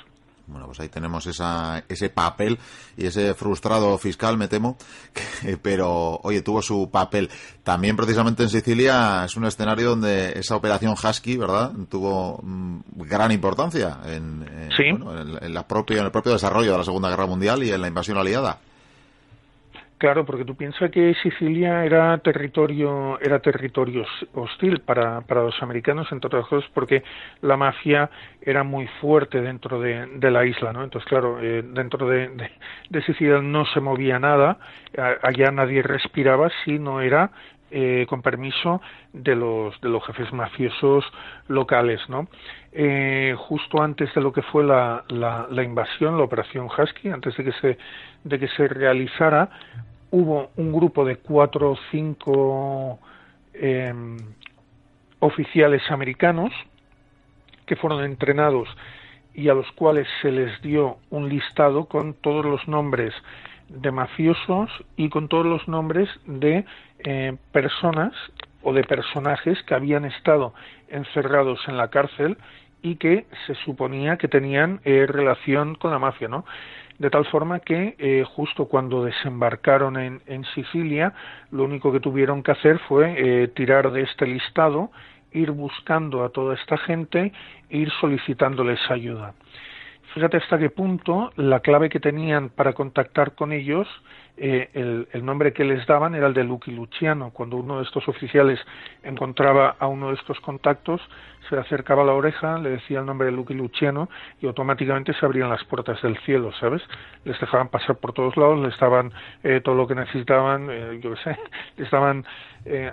Bueno, 0.47 0.67
pues 0.67 0.81
ahí 0.81 0.89
tenemos 0.89 1.27
esa, 1.27 1.85
ese 1.89 2.11
papel 2.11 2.59
y 2.97 3.07
ese 3.07 3.35
frustrado 3.35 3.97
fiscal, 3.99 4.37
me 4.37 4.49
temo, 4.49 4.77
pero 5.63 6.21
oye, 6.23 6.43
tuvo 6.43 6.63
su 6.63 6.91
papel. 6.91 7.31
También 7.63 7.97
precisamente 7.97 8.43
en 8.43 8.49
Sicilia 8.49 9.25
es 9.25 9.37
un 9.37 9.45
escenario 9.45 9.91
donde 9.91 10.39
esa 10.39 10.57
operación 10.57 10.93
Husky, 10.93 11.37
¿verdad?, 11.37 11.73
tuvo 11.89 12.41
mm, 12.43 12.81
gran 12.97 13.33
importancia 13.33 13.99
en, 14.07 14.69
en, 14.79 15.55
la 15.55 15.67
propia, 15.67 16.01
en 16.01 16.07
el 16.07 16.11
propio 16.11 16.33
desarrollo 16.33 16.73
de 16.73 16.79
la 16.79 16.85
Segunda 16.85 17.09
Guerra 17.09 17.27
Mundial 17.27 17.63
y 17.63 17.71
en 17.71 17.81
la 17.81 17.89
invasión 17.89 18.19
aliada. 18.19 18.59
Claro, 20.03 20.27
porque 20.27 20.45
tú 20.45 20.57
piensas 20.57 20.91
que 20.91 21.15
Sicilia 21.23 21.85
era 21.85 22.19
territorio, 22.19 23.21
era 23.21 23.39
territorio 23.39 24.05
hostil 24.35 24.81
para, 24.81 25.21
para 25.21 25.45
los 25.45 25.63
americanos, 25.63 26.11
entre 26.11 26.27
otras 26.27 26.45
cosas, 26.49 26.69
porque 26.75 27.05
la 27.41 27.57
mafia 27.57 28.11
era 28.41 28.65
muy 28.65 28.89
fuerte 29.01 29.41
dentro 29.41 29.79
de, 29.79 30.09
la 30.29 30.45
isla, 30.45 30.73
¿no? 30.73 30.83
Entonces, 30.83 31.09
claro, 31.09 31.39
eh, 31.41 31.63
dentro 31.65 32.09
de, 32.09 32.51
de, 32.91 33.03
Sicilia 33.03 33.41
no 33.41 33.65
se 33.67 33.79
movía 33.79 34.19
nada, 34.19 34.59
allá 35.23 35.53
nadie 35.53 35.83
respiraba 35.85 36.51
si 36.65 36.81
no 36.81 37.01
era 37.01 37.31
eh, 37.71 38.05
con 38.09 38.23
permiso 38.23 38.83
de 39.15 39.37
los, 39.37 39.81
de 39.81 39.89
los 39.89 40.05
jefes 40.05 40.33
mafiosos 40.33 41.05
locales, 41.47 42.01
¿no? 42.09 42.27
Eh, 42.73 43.35
justo 43.39 43.83
antes 43.83 44.13
de 44.15 44.21
lo 44.21 44.33
que 44.33 44.43
fue 44.43 44.63
la, 44.63 45.05
la, 45.09 45.47
la, 45.49 45.63
invasión, 45.63 46.19
la 46.19 46.25
operación 46.25 46.67
Husky, 46.67 47.09
antes 47.09 47.37
de 47.37 47.45
que 47.45 47.53
se, 47.53 47.79
de 48.25 48.39
que 48.39 48.49
se 48.49 48.69
realizara, 48.69 49.49
hubo 50.13 50.51
un 50.57 50.73
grupo 50.73 51.05
de 51.05 51.17
cuatro 51.17 51.73
o 51.73 51.79
cinco 51.91 53.01
em, 53.55 54.17
oficiales 55.19 55.83
americanos 55.91 56.53
que 57.67 57.77
fueron 57.77 58.05
entrenados 58.05 58.69
y 59.35 59.49
a 59.49 59.55
los 59.55 59.71
cuales 59.73 60.07
se 60.21 60.31
les 60.31 60.61
dio 60.61 60.99
un 61.11 61.29
listado 61.29 61.87
con 61.87 62.15
todos 62.15 62.45
los 62.45 62.69
nombres 62.69 63.15
de 63.69 63.91
mafiosos 63.91 64.71
y 64.97 65.09
con 65.09 65.29
todos 65.29 65.47
los 65.47 65.67
nombres 65.67 66.09
de 66.27 66.67
eh, 66.99 67.37
personas 67.51 68.13
o 68.63 68.75
de 68.75 68.85
personajes 68.85 69.63
que 69.63 69.75
habían 69.75 70.05
estado 70.05 70.53
encerrados 70.89 71.61
en 71.69 71.79
la 71.79 71.89
cárcel 71.89 72.37
y 72.83 72.97
que 72.97 73.27
se 73.47 73.55
suponía 73.55 74.19
que 74.19 74.29
tenían 74.29 74.81
eh, 74.85 75.07
relación 75.09 75.75
con 75.77 75.91
la 75.91 75.99
mafia, 75.99 76.29
¿no? 76.29 76.45
De 76.99 77.11
tal 77.11 77.25
forma 77.27 77.61
que 77.61 77.95
eh, 77.99 78.25
justo 78.25 78.67
cuando 78.67 79.05
desembarcaron 79.05 79.97
en, 79.97 80.23
en, 80.27 80.45
Sicilia, 80.55 81.13
lo 81.51 81.65
único 81.65 81.93
que 81.93 82.01
tuvieron 82.01 82.43
que 82.43 82.53
hacer 82.53 82.79
fue 82.81 83.15
eh, 83.17 83.49
tirar 83.49 83.91
de 83.91 84.03
este 84.03 84.27
listado, 84.27 84.91
ir 85.33 85.51
buscando 85.51 86.25
a 86.25 86.31
toda 86.31 86.55
esta 86.55 86.77
gente, 86.79 87.33
ir 87.71 87.91
solicitándoles 88.01 88.79
ayuda. 88.91 89.35
fíjate 90.15 90.37
hasta 90.37 90.59
qué 90.59 90.71
punto 90.71 91.33
la 91.37 91.61
clave 91.61 91.89
que 91.89 92.01
tenían 92.01 92.51
para 92.51 92.73
contactar 92.73 93.35
con 93.35 93.53
ellos 93.53 93.89
eh, 94.45 95.07
el, 95.13 95.25
nombre 95.25 95.53
que 95.53 95.63
les 95.63 95.87
daban 95.87 96.17
era 96.17 96.27
el 96.27 96.35
de 96.35 96.43
Lucky 96.43 96.73
Luciano. 96.73 97.31
Cuando 97.31 97.59
uno 97.59 97.77
de 97.77 97.85
estos 97.85 98.09
oficiales 98.09 98.59
encontraba 99.05 99.77
a 99.79 99.87
uno 99.87 100.09
de 100.09 100.15
estos 100.15 100.41
contactos, 100.41 101.01
se 101.49 101.55
le 101.55 101.61
acercaba 101.61 102.03
a 102.03 102.07
la 102.07 102.15
oreja, 102.15 102.59
le 102.59 102.71
decía 102.71 102.99
el 102.99 103.07
nombre 103.07 103.27
de 103.27 103.33
Lucky 103.33 103.55
Luciano 103.55 104.09
y 104.41 104.49
automáticamente 104.49 105.15
se 105.15 105.25
abrían 105.25 105.49
las 105.49 105.63
puertas 105.63 106.03
del 106.03 106.19
cielo, 106.25 106.51
¿sabes? 106.59 106.83
Les 107.25 107.39
dejaban 107.39 107.69
pasar 107.69 107.99
por 107.99 108.15
todos 108.15 108.37
lados, 108.37 108.59
les 108.59 108.77
daban 108.81 109.13
eh, 109.45 109.61
todo 109.63 109.77
lo 109.77 109.87
que 109.87 109.95
necesitaban, 109.95 110.69
eh, 110.73 110.99
yo 111.01 111.15
qué 111.15 111.23
sé, 111.23 111.39
les 111.77 111.89
daban 111.93 112.25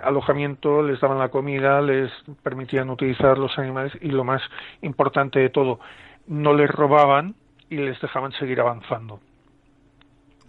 alojamiento, 0.04 0.82
les 0.82 1.00
daban 1.00 1.18
la 1.18 1.30
comida, 1.30 1.80
les 1.82 2.12
permitían 2.44 2.90
utilizar 2.90 3.38
los 3.38 3.58
animales 3.58 3.92
y 4.00 4.08
lo 4.10 4.22
más 4.22 4.40
importante 4.82 5.40
de 5.40 5.48
todo, 5.50 5.80
no 6.28 6.54
les 6.54 6.70
robaban 6.70 7.34
y 7.68 7.76
les 7.76 8.00
dejaban 8.00 8.30
seguir 8.32 8.60
avanzando 8.60 9.18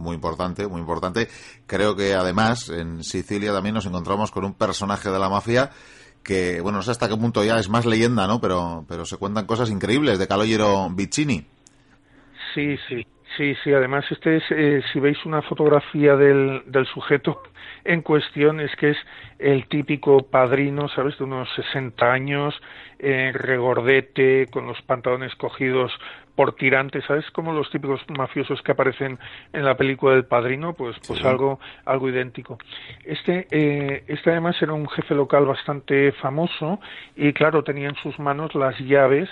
muy 0.02 0.16
importante, 0.16 0.68
muy 0.68 0.82
importante. 0.82 1.28
Creo 1.68 1.96
que 1.96 2.14
además 2.14 2.70
en 2.70 3.04
Sicilia 3.04 3.54
también 3.54 3.76
nos 3.76 3.86
encontramos 3.86 4.32
con 4.32 4.46
un 4.46 4.54
personaje 4.54 5.10
de 5.10 5.20
la 5.20 5.30
mafia 5.30 5.70
que, 6.24 6.62
bueno, 6.62 6.80
no 6.80 6.84
sé 6.84 6.92
hasta 6.92 7.08
qué 7.08 7.16
punto 7.16 7.44
ya 7.44 7.58
es 7.58 7.70
más 7.70 7.86
leyenda, 7.86 8.28
¿no? 8.28 8.40
Pero, 8.40 8.86
pero 8.88 9.06
se 9.06 9.18
cuentan 9.18 9.46
cosas 9.46 9.70
increíbles 9.70 10.20
de 10.20 10.28
Calogero 10.28 10.90
Vicini. 10.92 11.46
Sí, 12.54 12.78
sí, 12.88 13.06
sí, 13.38 13.56
sí. 13.64 13.74
Además, 13.74 14.06
este 14.12 14.38
es, 14.38 14.44
eh, 14.52 14.82
si 14.92 15.00
veis 15.00 15.18
una 15.26 15.42
fotografía 15.42 16.16
del, 16.16 16.64
del 16.68 16.86
sujeto 16.88 17.42
en 17.84 18.02
cuestión, 18.02 18.60
es 18.60 18.76
que 18.76 18.92
es 18.92 18.98
el 19.40 19.68
típico 19.68 20.24
padrino, 20.30 20.88
¿sabes? 20.90 21.18
De 21.18 21.24
unos 21.24 21.50
60 21.56 22.12
años, 22.12 22.54
eh, 23.00 23.32
regordete, 23.34 24.48
con 24.52 24.68
los 24.68 24.82
pantalones 24.84 25.34
cogidos 25.36 25.92
por 26.36 26.56
tirantes, 26.56 27.04
¿sabes? 27.06 27.30
Como 27.32 27.54
los 27.54 27.70
típicos 27.70 28.02
mafiosos 28.18 28.62
que 28.62 28.72
aparecen 28.72 29.20
en 29.54 29.66
la 29.66 29.76
película 29.76 30.14
del 30.14 30.26
Padrino, 30.26 30.74
pues, 30.74 30.98
pues 31.06 31.24
algo, 31.26 31.60
algo 31.86 32.10
idéntico. 32.10 32.58
Este, 33.04 33.48
eh, 33.52 34.04
este 34.08 34.32
además 34.32 34.56
era 34.62 34.74
un 34.74 34.88
jefe 34.90 35.14
local 35.16 35.46
bastante 35.46 36.12
famoso 36.14 36.80
y 37.16 37.34
claro, 37.34 37.64
tenía 37.64 37.90
en 37.90 37.96
sus 37.96 38.18
manos 38.20 38.56
las 38.56 38.78
llaves 38.80 39.30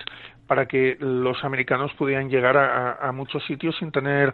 para 0.49 0.65
que 0.65 0.97
los 0.99 1.43
americanos 1.43 1.93
pudieran 1.93 2.27
llegar 2.27 2.57
a, 2.57 3.11
muchos 3.11 3.45
sitios 3.45 3.77
sin 3.77 3.91
tener 3.91 4.33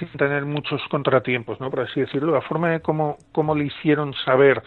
sin 0.00 0.08
tener 0.08 0.44
muchos 0.44 0.82
contratiempos, 0.90 1.60
¿no? 1.60 1.70
Por 1.70 1.82
así 1.82 2.00
decirlo. 2.00 2.32
La 2.32 2.40
forma 2.40 2.70
de 2.70 2.80
cómo, 2.80 3.18
cómo 3.30 3.54
le 3.54 3.66
hicieron 3.66 4.12
saber 4.24 4.60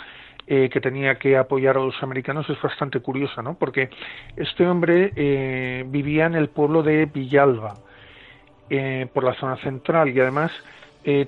eh, 0.50 0.70
que 0.70 0.80
tenía 0.80 1.16
que 1.16 1.36
apoyar 1.36 1.76
a 1.76 1.82
los 1.82 2.02
americanos 2.02 2.50
es 2.50 2.62
bastante 2.62 3.02
curiosa, 3.02 3.42
¿no? 3.42 3.56
Porque 3.56 3.90
este 4.38 4.66
hombre 4.66 5.12
eh, 5.14 5.84
vivía 5.86 6.26
en 6.26 6.36
el 6.36 6.48
pueblo 6.48 6.84
de 6.84 7.06
Villalba, 7.06 7.74
eh, 8.70 9.08
por 9.14 9.26
la 9.26 9.34
zona 9.34 9.58
central, 9.58 10.10
y 10.10 10.20
además 10.22 10.52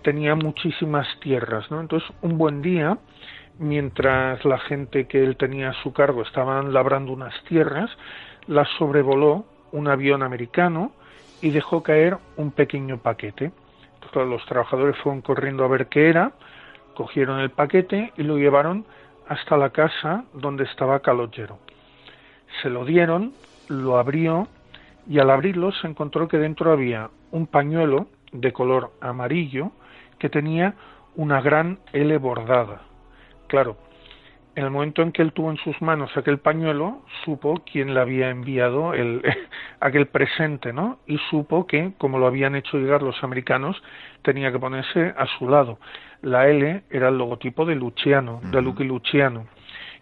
tenía 0.04 0.36
muchísimas 0.36 1.08
tierras, 1.22 1.72
¿no? 1.72 1.80
Entonces, 1.80 2.10
un 2.22 2.38
buen 2.38 2.62
día, 2.62 2.98
mientras 3.60 4.44
la 4.44 4.58
gente 4.58 5.08
que 5.08 5.24
él 5.24 5.38
tenía 5.38 5.70
a 5.70 5.84
su 5.84 5.94
cargo 5.94 6.22
estaban 6.22 6.74
labrando 6.74 7.14
unas 7.14 7.34
tierras, 7.46 7.90
las 8.48 8.68
sobrevoló 8.78 9.46
un 9.72 9.88
avión 9.88 10.22
americano 10.22 10.92
y 11.42 11.52
dejó 11.52 11.82
caer 11.82 12.18
un 12.36 12.52
pequeño 12.52 12.98
paquete. 12.98 13.54
Entonces, 13.96 14.28
los 14.30 14.46
trabajadores 14.48 14.98
fueron 14.98 15.22
corriendo 15.22 15.64
a 15.64 15.70
ver 15.70 15.88
qué 15.88 16.10
era, 16.10 16.34
cogieron 16.94 17.40
el 17.40 17.50
paquete 17.50 18.12
y 18.18 18.24
lo 18.24 18.38
llevaron 18.38 18.86
hasta 19.30 19.58
la 19.58 19.70
casa 19.70 20.26
donde 20.34 20.64
estaba 20.66 21.00
Calogero. 21.02 21.60
Se 22.62 22.70
lo 22.70 22.84
dieron, 22.84 23.34
lo 23.70 23.98
abrió 23.98 24.48
y 25.08 25.20
al 25.20 25.30
abrirlo 25.30 25.72
se 25.72 25.88
encontró 25.88 26.28
que 26.28 26.38
dentro 26.38 26.72
había 26.72 27.10
un 27.32 27.46
pañuelo 27.46 28.08
de 28.32 28.52
color 28.52 28.92
amarillo 29.02 29.72
que 30.18 30.30
tenía 30.30 30.74
una 31.16 31.42
gran 31.42 31.80
L 31.94 32.18
bordada. 32.18 32.82
Claro, 33.48 33.78
en 34.56 34.66
el 34.66 34.72
momento 34.72 35.04
en 35.04 35.12
que 35.12 35.22
él 35.22 35.32
tuvo 35.32 35.52
en 35.52 35.58
sus 35.58 35.80
manos 35.80 36.10
aquel 36.18 36.40
pañuelo, 36.40 37.04
supo 37.24 37.62
quién 37.72 37.94
le 37.94 38.00
había 38.00 38.32
enviado 38.32 38.96
el, 38.96 39.22
aquel 39.80 40.08
presente, 40.08 40.74
¿no? 40.74 40.98
Y 41.06 41.20
supo 41.30 41.68
que, 41.68 41.94
como 42.00 42.18
lo 42.18 42.26
habían 42.26 42.56
hecho 42.56 42.78
llegar 42.78 43.04
los 43.04 43.24
americanos, 43.24 43.82
tenía 44.24 44.52
que 44.52 44.60
ponerse 44.60 45.14
a 45.16 45.28
su 45.38 45.48
lado 45.48 45.78
la 46.22 46.48
L 46.48 46.84
era 46.90 47.10
el 47.10 47.18
logotipo 47.18 47.66
de 47.66 47.76
Luciano, 47.76 48.42
de 48.44 48.62
Lucky 48.62 48.84
Luciano. 48.84 49.48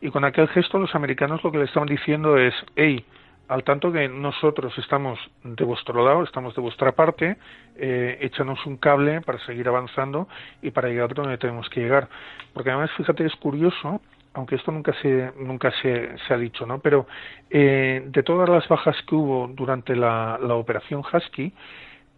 Y 0.01 0.09
con 0.09 0.25
aquel 0.25 0.47
gesto 0.49 0.77
los 0.77 0.93
americanos 0.95 1.43
lo 1.43 1.51
que 1.51 1.57
le 1.57 1.65
estaban 1.65 1.87
diciendo 1.87 2.37
es, 2.37 2.53
hey, 2.75 3.03
al 3.47 3.63
tanto 3.63 3.91
que 3.91 4.07
nosotros 4.09 4.77
estamos 4.77 5.19
de 5.43 5.63
vuestro 5.63 6.03
lado, 6.05 6.23
estamos 6.23 6.53
de 6.53 6.61
vuestra 6.61 6.91
parte, 6.91 7.37
eh, 7.77 8.17
échanos 8.21 8.65
un 8.65 8.77
cable 8.77 9.21
para 9.21 9.39
seguir 9.39 9.67
avanzando 9.67 10.27
y 10.61 10.71
para 10.71 10.89
llegar 10.89 11.13
donde 11.13 11.37
tenemos 11.37 11.69
que 11.69 11.81
llegar. 11.81 12.09
Porque 12.53 12.69
además, 12.69 12.91
fíjate, 12.97 13.25
es 13.25 13.35
curioso, 13.37 14.01
aunque 14.33 14.55
esto 14.55 14.71
nunca 14.71 14.93
se, 15.01 15.31
nunca 15.37 15.71
se, 15.81 16.17
se 16.27 16.33
ha 16.33 16.37
dicho, 16.37 16.65
¿no? 16.65 16.79
Pero 16.79 17.07
eh, 17.49 18.03
de 18.05 18.23
todas 18.23 18.49
las 18.49 18.67
bajas 18.67 18.97
que 19.07 19.15
hubo 19.15 19.47
durante 19.47 19.95
la, 19.95 20.37
la 20.41 20.55
operación 20.55 21.01
Husky, 21.01 21.53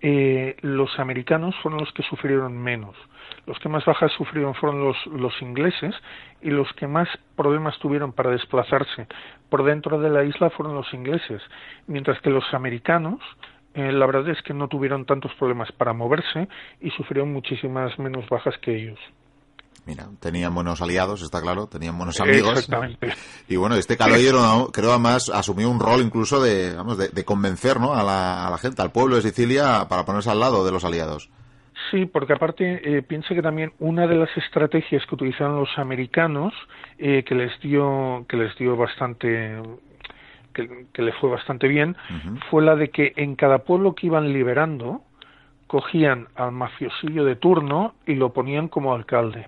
eh, 0.02 0.56
los 0.62 1.00
americanos 1.00 1.56
fueron 1.62 1.80
los 1.82 1.92
que 1.94 2.04
sufrieron 2.04 2.58
menos. 2.58 2.96
Los 3.46 3.60
que 3.60 3.70
más 3.70 3.86
bajas 3.86 4.12
sufrieron 4.14 4.56
fueron 4.56 4.84
los, 4.84 4.98
los 5.08 5.42
ingleses 5.42 5.96
y 6.42 6.50
los 6.50 6.72
que 6.74 6.88
más 6.88 7.08
problemas 7.36 7.78
tuvieron 7.80 8.14
para 8.14 8.32
desplazarse 8.32 9.08
por 9.50 9.64
dentro 9.64 10.00
de 10.00 10.10
la 10.10 10.24
isla 10.24 10.50
fueron 10.52 10.76
los 10.76 10.94
ingleses, 10.94 11.42
mientras 11.88 12.22
que 12.22 12.30
los 12.30 12.54
americanos 12.54 13.20
eh, 13.74 13.92
la 13.92 14.06
verdad 14.06 14.28
es 14.30 14.42
que 14.44 14.54
no 14.54 14.68
tuvieron 14.68 15.06
tantos 15.06 15.34
problemas 15.36 15.72
para 15.72 15.94
moverse 15.94 16.48
y 16.82 16.90
sufrieron 16.92 17.32
muchísimas 17.34 17.98
menos 18.00 18.28
bajas 18.30 18.58
que 18.60 18.76
ellos. 18.76 19.00
Mira, 19.90 20.06
tenían 20.20 20.54
buenos 20.54 20.84
aliados, 20.84 21.24
está 21.24 21.42
claro, 21.42 21.66
tenían 21.66 21.98
buenos 21.98 22.20
amigos. 22.20 22.60
Exactamente. 22.60 23.12
Y 23.48 23.56
bueno, 23.56 23.76
este 23.76 23.98
caballero 23.98 24.70
creo 24.72 24.92
además 24.92 25.32
asumió 25.34 25.68
un 25.68 25.80
rol 25.80 26.02
incluso 26.02 26.40
de, 26.40 26.76
vamos, 26.76 27.00
de, 27.00 27.26
convencer 27.26 27.80
¿no? 27.80 27.96
a, 27.96 28.04
la, 28.04 28.46
a 28.46 28.52
la 28.52 28.60
gente, 28.60 28.84
al 28.84 28.92
pueblo 28.92 29.16
de 29.16 29.24
Sicilia, 29.24 29.88
para 29.90 30.06
ponerse 30.06 30.30
al 30.30 30.40
lado 30.40 30.64
de 30.64 30.72
los 30.72 30.86
aliados. 30.86 31.32
Sí, 31.90 32.06
porque 32.06 32.34
aparte 32.34 32.98
eh, 32.98 33.02
piense 33.02 33.34
que 33.34 33.42
también 33.42 33.74
una 33.80 34.06
de 34.06 34.14
las 34.14 34.30
estrategias 34.38 35.04
que 35.08 35.16
utilizaron 35.16 35.56
los 35.56 35.76
americanos 35.78 36.54
eh, 37.00 37.24
que 37.24 37.34
les 37.34 37.60
dio 37.62 38.28
que 38.30 38.38
les 38.38 38.56
dio 38.58 38.78
bastante 38.78 39.60
que, 40.54 41.02
le 41.02 41.14
fue 41.14 41.32
bastante 41.32 41.68
bien 41.68 41.96
fue 42.52 42.62
la 42.62 42.76
de 42.76 42.90
que 42.90 43.14
en 43.16 43.36
cada 43.36 43.60
pueblo 43.60 43.96
que 43.96 44.06
iban 44.06 44.32
liberando 44.34 45.02
cogían 45.66 46.28
al 46.36 46.52
mafiosillo 46.52 47.26
de 47.26 47.38
turno 47.38 47.96
y 48.06 48.16
lo 48.16 48.34
ponían 48.34 48.68
como 48.68 48.94
alcalde. 48.94 49.48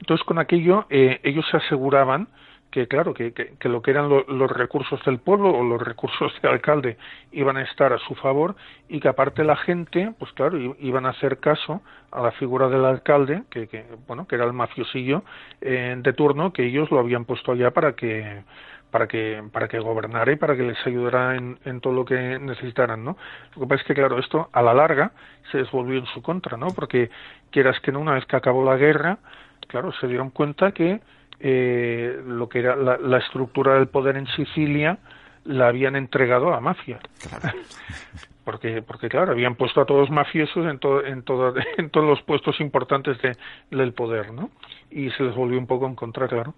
Entonces 0.00 0.24
con 0.24 0.38
aquello 0.38 0.86
eh, 0.90 1.20
ellos 1.22 1.46
se 1.50 1.56
aseguraban 1.56 2.28
que 2.76 2.88
claro, 2.88 3.14
que, 3.14 3.32
que, 3.32 3.68
lo 3.70 3.80
que 3.80 3.90
eran 3.90 4.10
los 4.10 4.50
recursos 4.50 5.02
del 5.06 5.18
pueblo 5.18 5.50
o 5.50 5.64
los 5.64 5.80
recursos 5.80 6.30
del 6.42 6.52
alcalde 6.52 6.98
iban 7.32 7.56
a 7.56 7.62
estar 7.62 7.92
a 7.94 7.98
su 7.98 8.14
favor 8.16 8.54
y 8.88 9.00
que 9.00 9.08
aparte 9.08 9.44
la 9.44 9.56
gente, 9.56 10.12
pues 10.18 10.30
claro, 10.32 10.58
iban 10.78 11.06
a 11.06 11.10
hacer 11.10 11.38
caso 11.38 11.80
a 12.10 12.20
la 12.20 12.32
figura 12.32 12.68
del 12.68 12.84
alcalde, 12.84 13.44
que, 13.50 13.68
que 13.68 13.86
bueno, 14.06 14.26
que 14.26 14.34
era 14.34 14.44
el 14.44 14.52
mafiosillo 14.52 15.22
eh, 15.62 15.94
de 15.96 16.12
turno, 16.12 16.52
que 16.52 16.66
ellos 16.66 16.90
lo 16.90 16.98
habían 16.98 17.24
puesto 17.24 17.52
allá 17.52 17.70
para 17.70 17.94
que 17.94 18.42
para 18.90 19.08
que 19.08 19.42
para 19.52 19.68
que 19.68 19.78
gobernara 19.78 20.30
y 20.32 20.36
para 20.36 20.54
que 20.54 20.62
les 20.62 20.86
ayudara 20.86 21.34
en, 21.34 21.58
en 21.64 21.80
todo 21.80 21.92
lo 21.92 22.04
que 22.04 22.38
necesitaran, 22.38 23.02
¿no? 23.04 23.16
Lo 23.54 23.62
que 23.62 23.68
pasa 23.68 23.80
es 23.82 23.86
que 23.86 23.94
claro, 23.94 24.18
esto 24.18 24.50
a 24.52 24.62
la 24.62 24.74
larga 24.74 25.12
se 25.50 25.58
desvolvió 25.58 25.98
en 25.98 26.06
su 26.06 26.20
contra, 26.20 26.56
¿no? 26.56 26.68
Porque 26.68 27.10
quieras 27.50 27.80
que 27.80 27.90
no, 27.90 28.00
una 28.00 28.14
vez 28.14 28.26
que 28.26 28.36
acabó 28.36 28.64
la 28.64 28.76
guerra, 28.76 29.18
claro, 29.66 29.92
se 30.00 30.06
dieron 30.06 30.30
cuenta 30.30 30.72
que 30.72 31.00
eh, 31.40 32.22
lo 32.26 32.48
que 32.48 32.60
era 32.60 32.76
la, 32.76 33.18
estructura 33.18 33.74
del 33.74 33.88
poder 33.88 34.16
en 34.16 34.26
Sicilia 34.28 34.98
la 35.44 35.68
habían 35.68 35.96
entregado 35.96 36.48
a 36.48 36.52
la 36.52 36.60
mafia. 36.60 36.98
porque, 38.44 38.82
porque 38.82 39.08
claro, 39.08 39.32
habían 39.32 39.54
puesto 39.54 39.80
a 39.80 39.86
todos 39.86 40.10
mafiosos 40.10 40.64
en, 40.64 40.80
en, 41.06 41.24
en 41.78 41.90
todos 41.90 42.06
los 42.06 42.22
puestos 42.22 42.60
importantes 42.60 43.20
de, 43.20 43.36
del 43.70 43.92
poder, 43.92 44.32
¿no? 44.32 44.50
Y 44.90 45.10
se 45.10 45.24
les 45.24 45.34
volvió 45.34 45.58
un 45.58 45.66
poco 45.66 45.86
en 45.86 45.94
contra, 45.94 46.28
claro. 46.28 46.54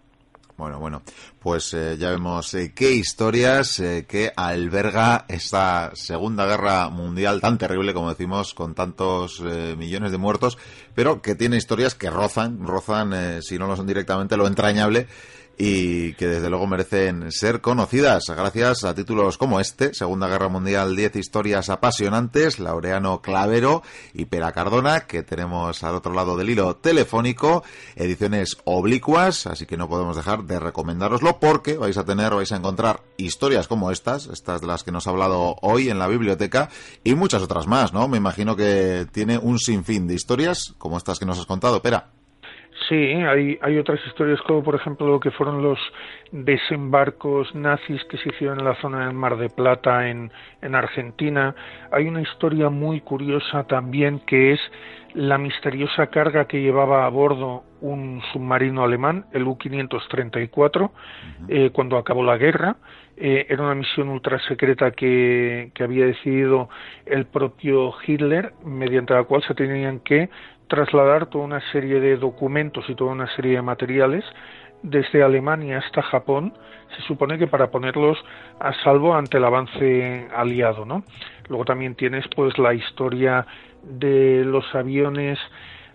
Bueno, 0.59 0.81
bueno, 0.81 1.03
pues 1.39 1.73
eh, 1.73 1.97
ya 2.01 2.11
vemos 2.11 2.53
eh, 2.55 2.73
qué 2.75 2.91
historias 2.91 3.79
eh, 3.79 4.07
que 4.09 4.33
alberga 4.35 5.25
esta 5.29 5.93
Segunda 5.95 6.47
Guerra 6.47 6.89
Mundial 6.89 7.41
tan 7.41 7.59
terrible, 7.59 7.95
como 7.95 8.09
decimos, 8.09 8.55
con 8.55 8.75
tantos 8.75 9.41
millones 9.41 10.11
de 10.11 10.19
muertos, 10.19 10.59
pero 10.97 11.23
que 11.23 11.37
tiene 11.37 11.59
historias 11.59 11.95
que 11.95 12.11
rozan, 12.11 12.67
rozan, 12.67 13.41
si 13.41 13.57
no 13.57 13.69
lo 13.69 13.77
son 13.77 13.87
directamente, 13.87 14.37
lo 14.37 14.49
entrañable 14.49 15.07
y 15.59 16.13
que 16.15 16.29
desde 16.29 16.49
luego 16.49 16.69
merecen 16.69 17.33
ser 17.33 17.61
conocidas 17.61 18.25
gracias 18.29 18.85
a 18.85 18.95
títulos 18.95 19.37
como 19.37 19.59
este, 19.59 19.93
Segunda 19.93 20.29
Guerra 20.29 20.49
Mundial, 20.49 20.95
10 20.95 21.17
historias 21.17 21.69
apasionantes, 21.69 22.61
Laureano 22.61 23.21
Clavero 23.21 23.83
y 24.15 24.27
Pera 24.27 24.53
Cardona, 24.53 25.01
que 25.01 25.25
tenemos 25.25 25.83
al 25.83 25.97
otro 25.97 26.15
lado 26.15 26.37
del 26.37 26.51
hilo 26.51 26.77
telefónico, 26.77 27.65
ediciones 27.97 28.57
oblicuas, 28.65 29.49
así 29.49 29.67
que 29.67 29.77
no 29.77 29.89
podemos 29.89 30.17
dejar 30.17 30.45
de 30.45 30.61
recomendároslo 30.61 31.41
porque 31.41 31.77
vais 31.77 31.99
a 31.99 32.05
tener, 32.05 32.35
vais 32.35 32.53
a 32.53 32.57
encontrar 32.57 33.03
historias 33.17 33.67
como 33.67 33.91
estas, 33.91 34.27
estas 34.27 34.61
de 34.61 34.69
las 34.69 34.85
que 34.85 34.93
nos 34.93 35.09
ha 35.09 35.11
hablado 35.11 35.57
hoy 35.63 35.91
en 35.91 35.99
la 35.99 36.07
biblioteca 36.07 36.69
y 37.03 37.17
muchas 37.17 37.43
otras 37.43 37.67
más, 37.67 37.93
¿no? 37.93 38.07
Me 38.07 38.19
imagino 38.19 38.55
que 38.55 39.09
tiene 39.11 39.39
un 39.39 39.59
sinfín 39.59 40.07
de 40.07 40.15
historias 40.15 40.75
como 40.79 40.99
estas 40.99 41.19
que 41.19 41.27
nos 41.27 41.39
has 41.41 41.47
contado, 41.47 41.83
Pera. 41.83 42.18
Sí, 42.89 42.95
hay, 42.95 43.59
hay 43.61 43.77
otras 43.77 44.01
historias 44.07 44.41
como 44.43 44.63
por 44.63 44.75
ejemplo 44.75 45.07
lo 45.07 45.21
que 45.21 45.31
fueron 45.31 45.63
los 45.63 45.79
desembarcos 46.33 47.55
nazis 47.55 48.03
que 48.05 48.17
se 48.17 48.31
hicieron 48.31 48.61
en 48.61 48.65
la 48.65 48.77
zona 48.77 49.05
del 49.05 49.15
Mar 49.15 49.37
de 49.37 49.51
Plata 49.51 50.09
en, 50.09 50.33
en 50.63 50.75
Argentina. 50.75 51.55
Hay 51.93 52.09
una 52.09 52.23
historia 52.23 52.71
muy 52.71 53.03
curiosa 53.03 53.65
también 53.65 54.21
que 54.21 54.53
es 54.53 54.61
la 55.15 55.37
misteriosa 55.37 56.07
carga 56.07 56.47
que 56.47 56.63
llevaba 56.63 57.05
a 57.05 57.09
bordo 57.11 57.65
un 57.81 58.23
submarino 58.33 58.85
alemán, 58.85 59.27
el 59.33 59.45
U-534, 59.45 60.91
eh, 61.49 61.71
cuando 61.73 61.97
acabó 61.97 62.23
la 62.23 62.37
guerra. 62.37 62.77
Eh, 63.17 63.47
era 63.49 63.65
una 63.65 63.75
misión 63.75 64.09
ultra 64.11 64.39
secreta 64.47 64.93
que, 64.93 65.73
que 65.75 65.83
había 65.83 66.07
decidido 66.07 66.69
el 67.05 67.27
propio 67.27 67.93
Hitler, 68.07 68.53
mediante 68.65 69.13
la 69.13 69.25
cual 69.25 69.43
se 69.43 69.55
tenían 69.55 70.01
que 70.01 70.31
trasladar 70.69 71.27
toda 71.27 71.45
una 71.45 71.61
serie 71.73 72.01
de 72.01 72.17
documentos 72.17 72.85
y 72.89 72.95
toda 72.95 73.13
una 73.13 73.29
serie 73.35 73.57
de 73.57 73.63
materiales 73.63 74.25
desde 74.83 75.23
Alemania 75.23 75.79
hasta 75.79 76.03
Japón, 76.03 76.55
se 76.97 77.03
supone 77.03 77.39
que 77.39 77.47
para 77.47 77.71
ponerlos 77.71 78.19
a 78.61 78.73
salvo 78.85 79.15
ante 79.15 79.39
el 79.39 79.45
avance 79.45 80.29
aliado, 80.35 80.85
¿no? 80.85 81.03
Luego 81.49 81.65
también 81.65 81.95
tienes 81.95 82.27
pues 82.29 82.57
la 82.59 82.75
historia 82.75 83.47
de 83.83 84.45
los 84.45 84.73
aviones 84.75 85.39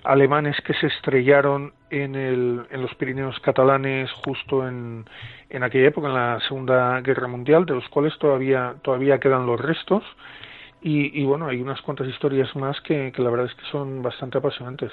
alemanes 0.03 0.57
que 0.65 0.73
se 0.73 0.87
estrellaron 0.87 1.73
en, 1.89 2.15
el, 2.15 2.65
en 2.71 2.81
los 2.81 2.93
Pirineos 2.95 3.39
catalanes 3.39 4.11
justo 4.11 4.67
en, 4.67 5.05
en 5.49 5.63
aquella 5.63 5.87
época, 5.87 6.07
en 6.07 6.13
la 6.13 6.39
Segunda 6.47 6.99
Guerra 7.01 7.27
Mundial, 7.27 7.65
de 7.65 7.75
los 7.75 7.87
cuales 7.87 8.17
todavía, 8.19 8.75
todavía 8.81 9.19
quedan 9.19 9.45
los 9.45 9.59
restos 9.59 10.03
y, 10.83 11.23
bueno, 11.23 11.47
hay 11.47 11.61
unas 11.61 11.81
cuantas 11.81 12.07
historias 12.07 12.53
más 12.55 12.75
que, 12.81 13.11
la 13.15 13.29
verdad 13.29 13.45
es 13.45 13.55
que 13.55 13.71
son 13.71 14.01
bastante 14.01 14.37
apasionantes. 14.37 14.91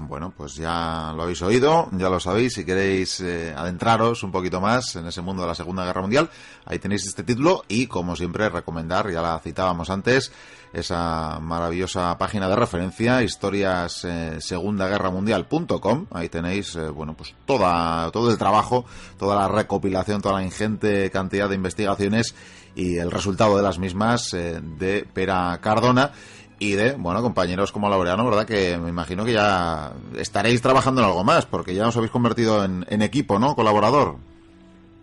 Bueno, 0.00 0.34
pues 0.36 0.56
ya 0.56 1.12
lo 1.14 1.22
habéis 1.22 1.40
oído, 1.42 1.88
ya 1.92 2.10
lo 2.10 2.18
sabéis, 2.18 2.54
si 2.54 2.64
queréis 2.64 3.20
eh, 3.20 3.54
adentraros 3.56 4.24
un 4.24 4.32
poquito 4.32 4.60
más 4.60 4.96
en 4.96 5.06
ese 5.06 5.22
mundo 5.22 5.42
de 5.42 5.48
la 5.48 5.54
Segunda 5.54 5.84
Guerra 5.84 6.00
Mundial, 6.00 6.28
ahí 6.66 6.80
tenéis 6.80 7.06
este 7.06 7.22
título 7.22 7.64
y, 7.68 7.86
como 7.86 8.16
siempre, 8.16 8.48
recomendar, 8.48 9.10
ya 9.10 9.22
la 9.22 9.38
citábamos 9.38 9.90
antes, 9.90 10.32
esa 10.72 11.38
maravillosa 11.40 12.18
página 12.18 12.48
de 12.48 12.56
referencia, 12.56 13.22
historias 13.22 14.04
eh, 14.04 14.40
segunda 14.40 14.88
guerra 14.88 15.10
mundial.com, 15.10 16.06
ahí 16.10 16.28
tenéis, 16.28 16.74
eh, 16.74 16.88
bueno, 16.88 17.14
pues 17.14 17.34
toda, 17.46 18.10
todo 18.10 18.30
el 18.30 18.36
trabajo, 18.36 18.84
toda 19.16 19.36
la 19.36 19.48
recopilación, 19.48 20.20
toda 20.20 20.40
la 20.40 20.44
ingente 20.44 21.10
cantidad 21.12 21.48
de 21.48 21.54
investigaciones 21.54 22.34
y 22.74 22.98
el 22.98 23.10
resultado 23.10 23.56
de 23.56 23.62
las 23.62 23.78
mismas 23.78 24.32
eh, 24.34 24.60
de 24.60 25.06
Pera 25.12 25.58
Cardona 25.60 26.10
y 26.58 26.72
de, 26.72 26.92
bueno, 26.92 27.22
compañeros 27.22 27.72
como 27.72 27.88
Laureano, 27.88 28.24
¿verdad? 28.24 28.46
Que 28.46 28.78
me 28.78 28.88
imagino 28.88 29.24
que 29.24 29.32
ya 29.32 29.92
estaréis 30.16 30.62
trabajando 30.62 31.00
en 31.00 31.08
algo 31.08 31.24
más, 31.24 31.46
porque 31.46 31.74
ya 31.74 31.88
os 31.88 31.96
habéis 31.96 32.12
convertido 32.12 32.64
en, 32.64 33.02
equipo, 33.02 33.38
¿no? 33.38 33.54
Colaborador. 33.54 34.16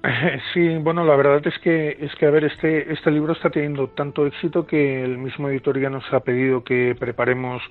Sí, 0.54 0.78
bueno, 0.78 1.06
la 1.06 1.16
verdad 1.16 1.46
es 1.46 1.54
que 1.60 1.92
es 1.92 2.14
que 2.16 2.26
a 2.26 2.32
ver, 2.32 2.46
este 2.46 2.92
este 2.92 3.12
libro 3.12 3.34
está 3.34 3.52
teniendo 3.52 3.88
tanto 3.90 4.26
éxito 4.26 4.66
que 4.66 5.04
el 5.04 5.20
mismo 5.20 5.48
editorial 5.48 5.92
nos 5.92 6.12
ha 6.12 6.22
pedido 6.22 6.64
que 6.64 6.96
preparemos 7.00 7.62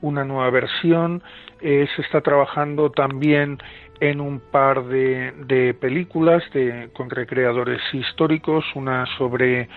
una 0.00 0.24
nueva 0.24 0.50
versión. 0.50 1.22
Eh, 1.60 1.86
se 1.94 2.02
está 2.02 2.22
trabajando 2.22 2.90
también 2.90 3.58
en 4.00 4.20
un 4.20 4.40
par 4.40 4.84
de, 4.84 5.32
de 5.46 5.74
películas 5.74 6.42
de, 6.52 6.90
con 6.92 7.10
recreadores 7.10 7.80
históricos, 7.92 8.64
una 8.74 9.06
sobre 9.18 9.68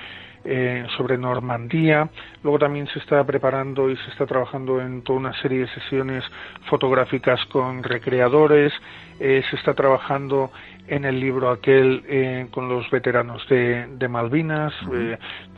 eh, 0.45 0.87
sobre 0.95 1.17
Normandía. 1.17 2.09
Luego 2.43 2.59
también 2.59 2.87
se 2.87 2.99
está 2.99 3.21
preparando 3.25 3.89
y 3.89 3.97
se 3.97 4.09
está 4.09 4.25
trabajando 4.25 4.79
en 4.79 5.01
toda 5.03 5.19
una 5.19 5.41
serie 5.41 5.59
de 5.59 5.67
sesiones 5.67 6.23
fotográficas 6.69 7.45
con 7.51 7.83
recreadores. 7.83 8.71
Eh, 9.19 9.43
se 9.49 9.57
está 9.57 9.73
trabajando 9.73 10.49
en 10.87 11.03
el 11.03 11.19
libro 11.19 11.51
aquel 11.51 12.05
eh, 12.07 12.47
con 12.51 12.69
los 12.69 12.89
veteranos 12.89 13.45
de, 13.49 13.87
de 13.97 14.07
Malvinas. 14.07 14.73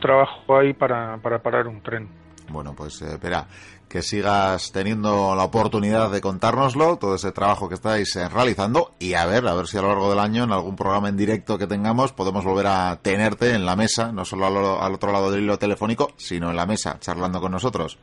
trabajo 0.00 0.58
ahí 0.58 0.72
para, 0.72 1.16
para 1.18 1.38
parar 1.38 1.68
un 1.68 1.80
tren. 1.80 2.08
Bueno, 2.50 2.74
pues 2.76 3.00
espera, 3.02 3.46
que 3.92 4.00
sigas 4.00 4.72
teniendo 4.72 5.34
la 5.36 5.44
oportunidad 5.44 6.10
de 6.10 6.22
contárnoslo, 6.22 6.96
todo 6.96 7.16
ese 7.16 7.30
trabajo 7.30 7.68
que 7.68 7.74
estáis 7.74 8.16
eh, 8.16 8.26
realizando 8.26 8.92
y 8.98 9.12
a 9.12 9.26
ver, 9.26 9.46
a 9.46 9.54
ver 9.54 9.66
si 9.66 9.76
a 9.76 9.82
lo 9.82 9.88
largo 9.88 10.08
del 10.08 10.18
año 10.18 10.44
en 10.44 10.52
algún 10.52 10.76
programa 10.76 11.10
en 11.10 11.18
directo 11.18 11.58
que 11.58 11.66
tengamos 11.66 12.14
podemos 12.14 12.42
volver 12.42 12.68
a 12.68 12.98
tenerte 13.02 13.54
en 13.54 13.66
la 13.66 13.76
mesa, 13.76 14.10
no 14.10 14.24
solo 14.24 14.80
al, 14.80 14.94
otro 14.94 15.12
lado 15.12 15.30
del 15.30 15.42
hilo 15.42 15.58
telefónico, 15.58 16.08
sino 16.16 16.48
en 16.48 16.56
la 16.56 16.64
mesa, 16.64 16.98
charlando 17.00 17.38
con 17.42 17.52
nosotros. 17.52 17.98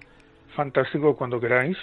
Fantástico, 0.56 1.16
cuando 1.16 1.40
queráis. 1.40 1.76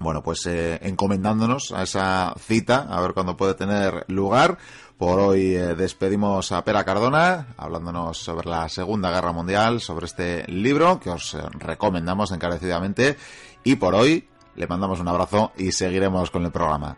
Bueno, 0.00 0.22
pues 0.22 0.46
eh, 0.46 0.78
encomendándonos 0.80 1.70
a 1.72 1.82
esa 1.82 2.32
cita, 2.38 2.86
a 2.88 2.98
ver 3.02 3.12
cuándo 3.12 3.36
puede 3.36 3.52
tener 3.52 4.06
lugar. 4.08 4.56
Por 4.98 5.18
hoy 5.18 5.56
eh, 5.56 5.74
despedimos 5.74 6.52
a 6.52 6.64
Pera 6.64 6.84
Cardona, 6.84 7.48
hablándonos 7.56 8.16
sobre 8.16 8.48
la 8.48 8.68
Segunda 8.68 9.10
Guerra 9.10 9.32
Mundial, 9.32 9.80
sobre 9.80 10.06
este 10.06 10.46
libro 10.46 11.00
que 11.00 11.10
os 11.10 11.34
eh, 11.34 11.42
recomendamos 11.58 12.30
encarecidamente. 12.30 13.16
Y 13.64 13.76
por 13.76 13.94
hoy 13.94 14.28
le 14.54 14.66
mandamos 14.68 15.00
un 15.00 15.08
abrazo 15.08 15.52
y 15.56 15.72
seguiremos 15.72 16.30
con 16.30 16.44
el 16.44 16.52
programa. 16.52 16.96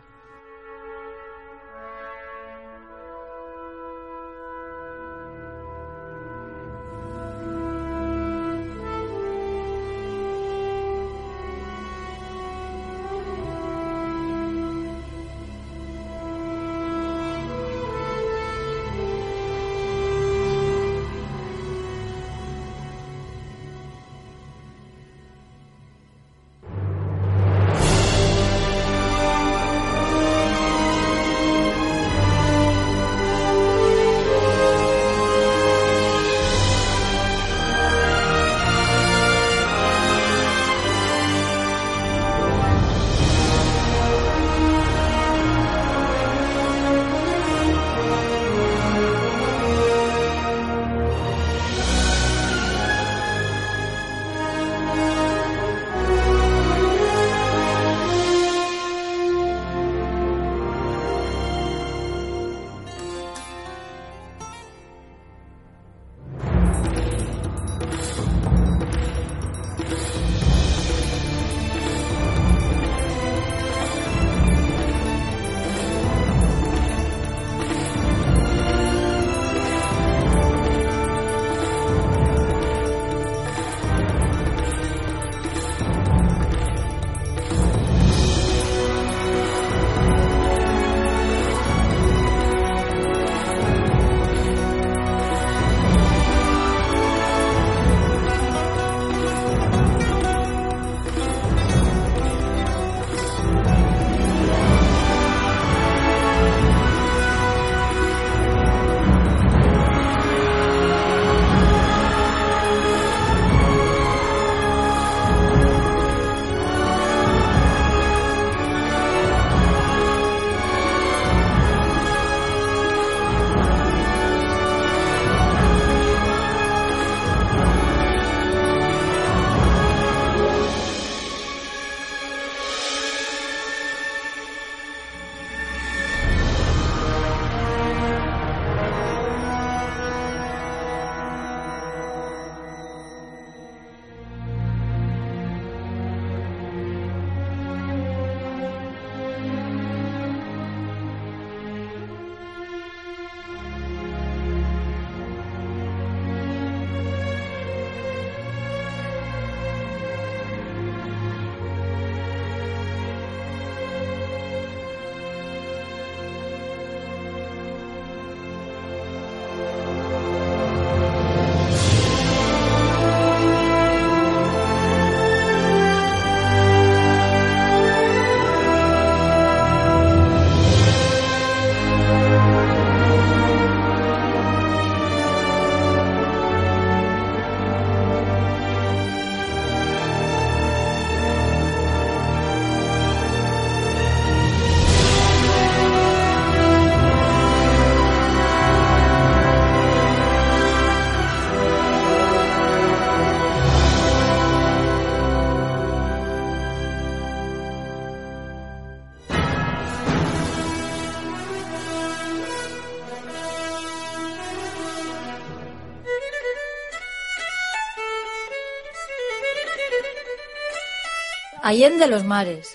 Allende 221.67 222.07
los 222.07 222.23
mares. 222.23 222.73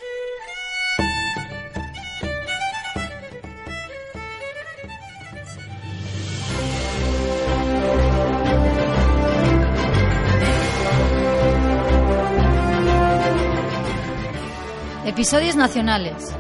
Episodios 15.06 15.56
nacionales. 15.56 16.36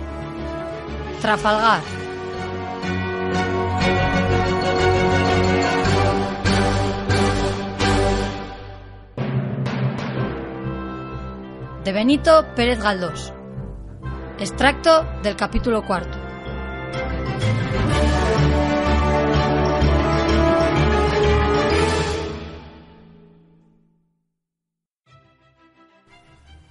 Trafalgar. 1.22 2.01
Benito 11.92 12.46
Pérez 12.56 12.78
Galdós. 12.78 13.34
Extracto 14.38 15.04
del 15.22 15.36
capítulo 15.36 15.84
cuarto. 15.84 16.18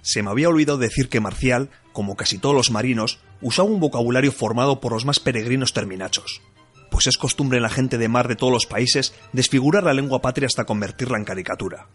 Se 0.00 0.24
me 0.24 0.30
había 0.30 0.48
olvidado 0.48 0.78
decir 0.78 1.08
que 1.08 1.20
Marcial, 1.20 1.70
como 1.92 2.16
casi 2.16 2.38
todos 2.38 2.56
los 2.56 2.72
marinos, 2.72 3.20
usaba 3.40 3.68
un 3.68 3.78
vocabulario 3.78 4.32
formado 4.32 4.80
por 4.80 4.92
los 4.92 5.04
más 5.04 5.20
peregrinos 5.20 5.72
terminachos, 5.72 6.42
pues 6.90 7.06
es 7.06 7.16
costumbre 7.16 7.58
en 7.58 7.62
la 7.62 7.70
gente 7.70 7.96
de 7.96 8.08
mar 8.08 8.26
de 8.26 8.34
todos 8.34 8.52
los 8.52 8.66
países 8.66 9.14
desfigurar 9.32 9.84
la 9.84 9.94
lengua 9.94 10.20
patria 10.20 10.46
hasta 10.46 10.64
convertirla 10.64 11.16
en 11.16 11.24
caricatura. 11.24 11.86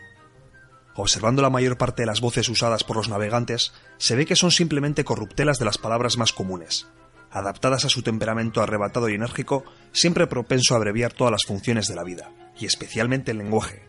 Observando 0.98 1.42
la 1.42 1.50
mayor 1.50 1.78
parte 1.78 2.02
de 2.02 2.08
las 2.08 2.22
voces 2.22 2.50
usadas 2.50 2.84
por 2.84 2.98
los 2.98 3.08
navegantes, 3.08 3.72
se 3.98 4.16
ve 4.16 4.26
que 4.26 4.36
son 4.36 4.52
simplemente 4.52 5.06
corruptelas 5.06 5.60
de 5.60 5.66
las 5.66 5.78
palabras 5.78 6.18
más 6.18 6.34
comunes, 6.34 6.88
adaptadas 7.32 7.86
a 7.86 7.90
su 7.90 8.02
temperamento 8.02 8.62
arrebatado 8.62 9.08
y 9.08 9.14
enérgico, 9.14 9.64
siempre 9.92 10.28
propenso 10.28 10.74
a 10.74 10.78
abreviar 10.78 11.14
todas 11.14 11.32
las 11.32 11.44
funciones 11.46 11.88
de 11.88 11.96
la 11.96 12.04
vida, 12.04 12.32
y 12.60 12.66
especialmente 12.66 13.32
el 13.32 13.38
lenguaje, 13.38 13.88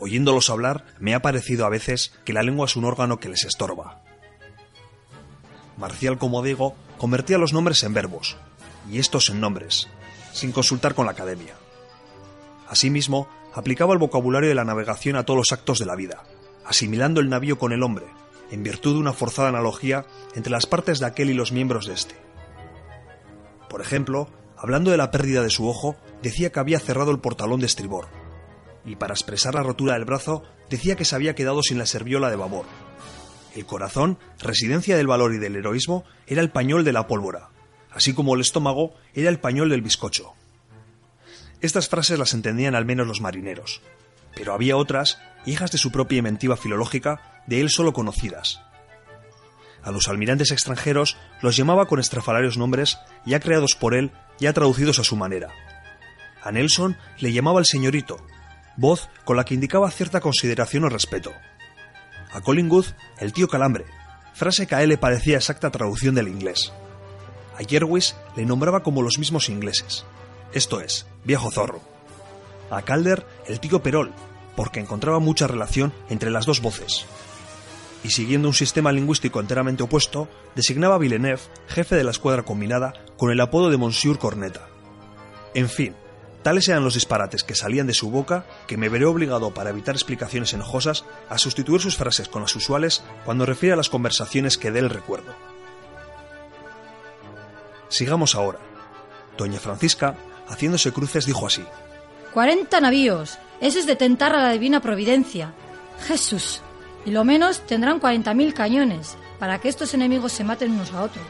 Oyéndolos 0.00 0.48
hablar, 0.50 0.84
me 1.00 1.14
ha 1.14 1.22
parecido 1.22 1.66
a 1.66 1.70
veces 1.70 2.12
que 2.24 2.32
la 2.32 2.42
lengua 2.42 2.66
es 2.66 2.76
un 2.76 2.84
órgano 2.84 3.18
que 3.18 3.28
les 3.28 3.44
estorba. 3.44 4.00
Marcial, 5.76 6.18
como 6.18 6.42
digo, 6.42 6.74
convertía 6.98 7.38
los 7.38 7.52
nombres 7.52 7.82
en 7.82 7.94
verbos, 7.94 8.36
y 8.90 8.98
estos 8.98 9.28
en 9.28 9.40
nombres, 9.40 9.88
sin 10.32 10.52
consultar 10.52 10.94
con 10.94 11.06
la 11.06 11.12
academia. 11.12 11.54
Asimismo, 12.68 13.28
aplicaba 13.58 13.92
el 13.92 13.98
vocabulario 13.98 14.48
de 14.48 14.54
la 14.54 14.64
navegación 14.64 15.16
a 15.16 15.24
todos 15.24 15.38
los 15.38 15.52
actos 15.52 15.80
de 15.80 15.84
la 15.84 15.96
vida, 15.96 16.22
asimilando 16.64 17.20
el 17.20 17.28
navío 17.28 17.58
con 17.58 17.72
el 17.72 17.82
hombre, 17.82 18.06
en 18.52 18.62
virtud 18.62 18.94
de 18.94 19.00
una 19.00 19.12
forzada 19.12 19.48
analogía 19.48 20.06
entre 20.36 20.52
las 20.52 20.66
partes 20.66 21.00
de 21.00 21.06
aquel 21.06 21.28
y 21.28 21.34
los 21.34 21.50
miembros 21.50 21.86
de 21.86 21.94
éste. 21.94 22.14
Por 23.68 23.80
ejemplo, 23.80 24.28
hablando 24.56 24.92
de 24.92 24.96
la 24.96 25.10
pérdida 25.10 25.42
de 25.42 25.50
su 25.50 25.68
ojo, 25.68 25.96
decía 26.22 26.52
que 26.52 26.60
había 26.60 26.78
cerrado 26.78 27.10
el 27.10 27.18
portalón 27.18 27.58
de 27.58 27.66
estribor, 27.66 28.06
y 28.84 28.94
para 28.94 29.14
expresar 29.14 29.56
la 29.56 29.64
rotura 29.64 29.94
del 29.94 30.04
brazo 30.04 30.44
decía 30.70 30.94
que 30.94 31.04
se 31.04 31.16
había 31.16 31.34
quedado 31.34 31.60
sin 31.64 31.78
la 31.78 31.86
serviola 31.86 32.30
de 32.30 32.36
babor. 32.36 32.66
El 33.56 33.66
corazón, 33.66 34.18
residencia 34.38 34.96
del 34.96 35.08
valor 35.08 35.34
y 35.34 35.38
del 35.38 35.56
heroísmo, 35.56 36.04
era 36.28 36.42
el 36.42 36.50
pañol 36.50 36.84
de 36.84 36.92
la 36.92 37.08
pólvora, 37.08 37.48
así 37.90 38.14
como 38.14 38.36
el 38.36 38.40
estómago 38.40 38.94
era 39.14 39.30
el 39.30 39.40
pañol 39.40 39.68
del 39.68 39.82
bizcocho. 39.82 40.34
Estas 41.60 41.88
frases 41.88 42.18
las 42.18 42.34
entendían 42.34 42.74
al 42.74 42.84
menos 42.84 43.06
los 43.06 43.20
marineros, 43.20 43.80
pero 44.34 44.52
había 44.52 44.76
otras, 44.76 45.18
hijas 45.44 45.72
de 45.72 45.78
su 45.78 45.90
propia 45.90 46.18
inventiva 46.18 46.56
filológica, 46.56 47.42
de 47.46 47.60
él 47.60 47.70
solo 47.70 47.92
conocidas. 47.92 48.60
A 49.82 49.90
los 49.90 50.08
almirantes 50.08 50.52
extranjeros 50.52 51.16
los 51.40 51.56
llamaba 51.56 51.86
con 51.86 51.98
estrafalarios 51.98 52.56
nombres 52.56 52.98
ya 53.24 53.40
creados 53.40 53.74
por 53.74 53.94
él, 53.94 54.12
ya 54.38 54.52
traducidos 54.52 54.98
a 54.98 55.04
su 55.04 55.16
manera. 55.16 55.48
A 56.42 56.52
Nelson 56.52 56.96
le 57.18 57.32
llamaba 57.32 57.58
el 57.58 57.66
señorito, 57.66 58.24
voz 58.76 59.08
con 59.24 59.36
la 59.36 59.44
que 59.44 59.54
indicaba 59.54 59.90
cierta 59.90 60.20
consideración 60.20 60.84
o 60.84 60.88
respeto. 60.88 61.32
A 62.32 62.40
Collingwood, 62.40 62.86
el 63.18 63.32
tío 63.32 63.48
calambre, 63.48 63.86
frase 64.34 64.66
que 64.66 64.74
a 64.76 64.82
él 64.82 64.90
le 64.90 64.98
parecía 64.98 65.36
exacta 65.36 65.70
traducción 65.70 66.14
del 66.14 66.28
inglés. 66.28 66.72
A 67.58 67.64
Jerwis 67.68 68.14
le 68.36 68.46
nombraba 68.46 68.84
como 68.84 69.02
los 69.02 69.18
mismos 69.18 69.48
ingleses, 69.48 70.04
esto 70.52 70.80
es, 70.80 71.06
viejo 71.24 71.50
zorro. 71.50 71.80
A 72.70 72.82
Calder, 72.82 73.26
el 73.46 73.60
tío 73.60 73.82
Perol, 73.82 74.12
porque 74.56 74.80
encontraba 74.80 75.18
mucha 75.18 75.46
relación 75.46 75.92
entre 76.08 76.30
las 76.30 76.46
dos 76.46 76.60
voces. 76.60 77.06
Y 78.04 78.10
siguiendo 78.10 78.48
un 78.48 78.54
sistema 78.54 78.92
lingüístico 78.92 79.40
enteramente 79.40 79.82
opuesto, 79.82 80.28
designaba 80.54 80.96
a 80.96 80.98
Villeneuve 80.98 81.42
jefe 81.68 81.96
de 81.96 82.04
la 82.04 82.10
escuadra 82.10 82.44
combinada 82.44 82.94
con 83.16 83.30
el 83.30 83.40
apodo 83.40 83.70
de 83.70 83.76
Monsieur 83.76 84.18
Corneta. 84.18 84.68
En 85.54 85.68
fin, 85.68 85.94
Tales 86.42 86.68
eran 86.68 86.84
los 86.84 86.94
disparates 86.94 87.42
que 87.42 87.54
salían 87.54 87.86
de 87.86 87.94
su 87.94 88.10
boca 88.10 88.46
que 88.66 88.76
me 88.76 88.88
veré 88.88 89.04
obligado, 89.04 89.52
para 89.52 89.70
evitar 89.70 89.94
explicaciones 89.94 90.52
enojosas, 90.52 91.04
a 91.28 91.38
sustituir 91.38 91.80
sus 91.80 91.96
frases 91.96 92.28
con 92.28 92.42
las 92.42 92.54
usuales 92.54 93.02
cuando 93.24 93.44
refiere 93.44 93.74
a 93.74 93.76
las 93.76 93.90
conversaciones 93.90 94.56
que 94.56 94.70
de 94.70 94.78
él 94.78 94.90
recuerdo. 94.90 95.34
Sigamos 97.88 98.34
ahora. 98.34 98.60
Doña 99.36 99.58
Francisca, 99.58 100.16
haciéndose 100.48 100.92
cruces, 100.92 101.26
dijo 101.26 101.46
así. 101.46 101.64
¡Cuarenta 102.32 102.80
navíos! 102.80 103.38
Eso 103.60 103.78
es 103.78 103.86
de 103.86 103.96
tentar 103.96 104.34
a 104.34 104.42
la 104.42 104.52
divina 104.52 104.80
providencia. 104.80 105.52
Jesús. 106.06 106.60
Y 107.04 107.10
lo 107.10 107.24
menos 107.24 107.66
tendrán 107.66 108.00
cuarenta 108.00 108.34
mil 108.34 108.54
cañones, 108.54 109.16
para 109.38 109.60
que 109.60 109.68
estos 109.68 109.94
enemigos 109.94 110.32
se 110.32 110.44
maten 110.44 110.72
unos 110.72 110.92
a 110.92 111.02
otros. 111.02 111.26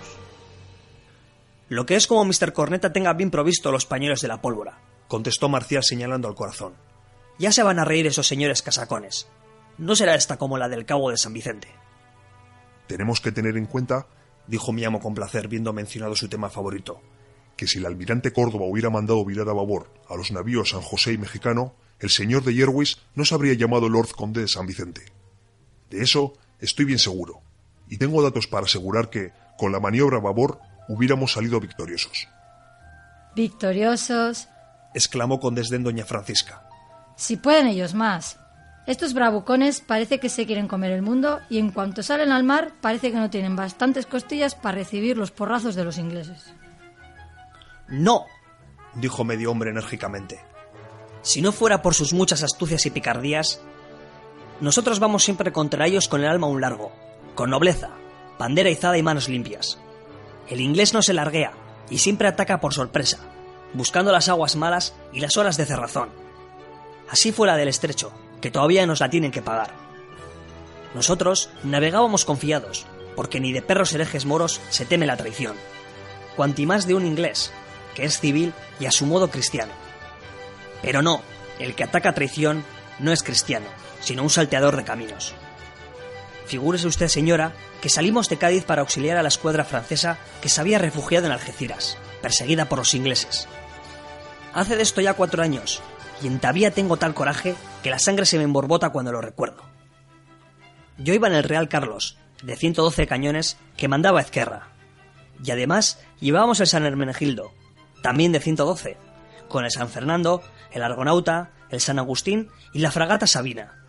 Lo 1.69 1.87
que 1.87 1.97
es 1.97 2.07
como 2.07 2.25
Mr. 2.25 2.53
Corneta 2.53 2.93
tenga 2.93 3.13
bien 3.13 3.31
provisto 3.31 3.71
los 3.71 3.87
pañuelos 3.87 4.21
de 4.21 4.29
la 4.29 4.41
pólvora 4.41 4.79
contestó 5.09 5.49
Marcial 5.49 5.83
señalando 5.83 6.29
al 6.29 6.35
corazón. 6.35 6.75
Ya 7.39 7.51
se 7.51 7.63
van 7.63 7.79
a 7.79 7.85
reír 7.85 8.07
esos 8.07 8.29
señores 8.29 8.63
casacones. 8.63 9.27
No 9.79 9.97
será 9.97 10.15
esta 10.15 10.37
como 10.37 10.59
la 10.59 10.69
del 10.69 10.85
cabo 10.85 11.11
de 11.11 11.17
San 11.17 11.33
Vicente. 11.33 11.69
Tenemos 12.87 13.21
que 13.21 13.33
tener 13.33 13.57
en 13.57 13.67
cuenta, 13.67 14.07
dijo 14.47 14.73
mi 14.73 14.85
amo 14.85 15.01
con 15.01 15.15
placer 15.15 15.49
viendo 15.49 15.73
mencionado 15.73 16.15
su 16.15 16.29
tema 16.29 16.51
favorito, 16.51 17.01
que 17.59 17.67
si 17.67 17.79
el 17.79 17.87
almirante 17.87 18.33
Córdoba 18.33 18.67
hubiera 18.67 18.89
mandado 18.89 19.25
virar 19.25 19.49
a 19.49 19.53
babor 19.53 19.93
a 20.09 20.15
los 20.15 20.31
navíos 20.31 20.71
San 20.71 20.81
José 20.81 21.13
y 21.13 21.19
Mexicano, 21.19 21.75
el 21.99 22.09
señor 22.09 22.45
de 22.45 22.55
Yerwis 22.55 22.99
no 23.17 23.25
se 23.25 23.35
habría 23.35 23.55
llamado 23.55 23.89
Lord 23.89 24.11
Conde 24.13 24.43
de 24.43 24.49
San 24.49 24.65
Vicente. 24.65 25.03
De 25.91 26.01
eso 26.01 26.35
estoy 26.61 26.85
bien 26.85 27.01
seguro, 27.01 27.43
y 27.89 27.99
tengo 27.99 28.23
datos 28.23 28.47
para 28.47 28.67
asegurar 28.67 29.11
que, 29.11 29.33
con 29.59 29.73
la 29.73 29.81
maniobra 29.81 30.19
a 30.19 30.21
babor, 30.21 30.61
hubiéramos 30.89 31.33
salido 31.33 31.59
victoriosos. 31.59 32.29
Victoriosos, 33.35 34.47
exclamó 34.95 35.41
con 35.41 35.57
desdén 35.57 35.83
doña 35.83 36.05
Francisca. 36.05 36.63
Si 37.17 37.37
pueden 37.37 37.67
ellos 37.67 37.93
más. 37.93 38.39
Estos 38.87 39.15
bravucones 39.15 39.81
parece 39.81 40.21
que 40.21 40.29
se 40.29 40.47
quieren 40.47 40.69
comer 40.69 40.93
el 40.93 41.03
mundo 41.03 41.41
y 41.51 41.59
en 41.59 41.73
cuanto 41.73 42.05
salen 42.05 42.31
al 42.31 42.45
mar 42.45 42.73
parece 42.81 43.11
que 43.11 43.19
no 43.19 43.31
tienen 43.31 43.57
bastantes 43.57 44.07
costillas 44.07 44.55
para 44.55 44.79
recibir 44.79 45.19
los 45.19 45.33
porrazos 45.33 45.75
de 45.75 45.85
los 45.85 45.99
ingleses. 45.99 46.55
No, 47.89 48.27
dijo 48.95 49.25
medio 49.25 49.51
hombre 49.51 49.71
enérgicamente. 49.71 50.41
Si 51.23 51.41
no 51.41 51.53
fuera 51.53 51.83
por 51.83 51.95
sus 51.95 52.13
muchas 52.13 52.43
astucias 52.43 52.85
y 52.87 52.91
picardías, 52.91 53.61
nosotros 54.61 55.01
vamos 55.01 55.25
siempre 55.25 55.53
contra 55.53 55.87
ellos 55.87 56.09
con 56.09 56.21
el 56.21 56.29
alma 56.29 56.47
un 56.47 56.61
largo, 56.61 56.93
con 57.35 57.51
nobleza, 57.51 57.91
bandera 58.39 58.71
izada 58.71 58.99
y 58.99 59.03
manos 59.03 59.29
limpias. 59.29 59.79
El 60.49 60.61
inglés 60.61 60.95
no 60.95 61.03
se 61.03 61.15
larguea 61.15 61.53
y 61.91 61.99
siempre 61.99 62.29
ataca 62.29 62.61
por 62.61 62.75
sorpresa, 62.75 63.19
buscando 63.75 64.13
las 64.13 64.29
aguas 64.29 64.57
malas 64.57 64.95
y 65.13 65.21
las 65.21 65.37
horas 65.37 65.57
de 65.57 65.67
cerrazón. 65.67 66.11
Así 67.11 67.33
fue 67.33 67.47
la 67.47 67.57
del 67.57 67.69
estrecho, 67.69 68.13
que 68.41 68.51
todavía 68.51 68.87
nos 68.87 69.01
la 69.01 69.11
tienen 69.11 69.31
que 69.31 69.43
pagar. 69.43 69.73
Nosotros 70.95 71.51
navegábamos 71.65 72.25
confiados, 72.25 72.87
porque 73.17 73.41
ni 73.41 73.53
de 73.53 73.63
perros 73.63 73.93
herejes 73.93 74.27
moros 74.27 74.61
se 74.71 74.85
teme 74.85 75.07
la 75.07 75.17
traición, 75.17 75.57
cuanti 76.37 76.67
más 76.67 76.87
de 76.87 76.95
un 76.95 77.07
inglés, 77.07 77.53
que 77.99 78.05
es 78.05 78.21
civil 78.21 78.55
y 78.79 78.87
a 78.87 78.93
su 78.93 79.07
modo 79.07 79.29
cristiano. 79.29 79.73
Pero 80.83 81.03
no, 81.03 81.21
el 81.59 81.75
que 81.75 81.83
ataca 81.83 82.15
traición 82.15 82.65
no 83.01 83.11
es 83.11 83.25
cristiano, 83.25 83.67
sino 83.99 84.23
un 84.23 84.31
salteador 84.31 84.77
de 84.77 84.85
caminos. 84.85 85.35
Figúrese 86.47 86.87
usted, 86.87 87.09
señora, 87.09 87.55
que 87.83 87.89
salimos 87.89 88.29
de 88.29 88.37
Cádiz 88.37 88.63
para 88.63 88.83
auxiliar 88.83 89.19
a 89.19 89.23
la 89.25 89.29
escuadra 89.29 89.65
francesa 89.65 90.17
que 90.41 90.49
se 90.49 90.61
había 90.61 90.79
refugiado 90.79 91.27
en 91.27 91.33
Algeciras, 91.33 91.99
perseguida 92.23 92.69
por 92.69 92.79
los 92.79 92.95
ingleses. 92.95 93.49
Hace 94.55 94.77
de 94.77 94.85
esto 94.85 95.01
ya 95.01 95.15
cuatro 95.15 95.43
años, 95.43 95.83
y 96.23 96.29
en 96.29 96.39
todavía 96.39 96.71
tengo 96.71 96.99
tal 96.99 97.15
coraje 97.15 97.57
que 97.83 97.91
la 97.91 97.99
sangre 97.99 98.27
se 98.27 98.39
me 98.39 98.45
emborbota 98.45 98.91
cuando 98.91 99.11
lo 99.11 99.21
recuerdo. 99.21 99.65
Yo 100.99 101.15
iba 101.15 101.27
en 101.27 101.35
el 101.35 101.43
Real 101.43 101.69
Carlos, 101.69 102.17
de 102.45 102.55
112 102.55 103.09
cañones, 103.09 103.57
que 103.77 103.89
mandaba 103.89 104.21
Ezquerra. 104.21 104.69
Y 105.43 105.51
además 105.51 105.99
llevábamos 106.21 106.61
el 106.61 106.69
San 106.69 106.87
Hermenegildo, 106.87 107.53
también 108.03 108.33
de 108.33 108.41
112, 108.41 108.97
con 109.49 109.65
el 109.65 109.71
San 109.71 109.89
Fernando, 109.89 110.43
el 110.73 110.83
Argonauta, 110.83 111.51
el 111.71 111.81
San 111.81 111.99
Agustín 111.99 112.49
y 112.73 112.81
la 112.81 112.91
fragata 112.91 113.27
Sabina. 113.27 113.85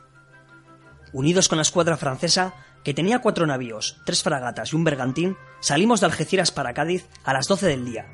Unidos 1.12 1.48
con 1.48 1.58
la 1.58 1.64
escuadra 1.64 1.98
francesa, 1.98 2.54
que 2.84 2.94
tenía 2.94 3.20
cuatro 3.20 3.46
navíos, 3.46 3.98
tres 4.06 4.24
fragatas 4.24 4.72
y 4.72 4.76
un 4.76 4.84
bergantín, 4.84 5.38
salimos 5.60 6.00
de 6.00 6.06
Algeciras 6.06 6.52
para 6.52 6.74
Cádiz 6.74 7.08
a 7.24 7.34
las 7.34 7.48
doce 7.48 7.68
del 7.68 7.86
día. 7.86 8.08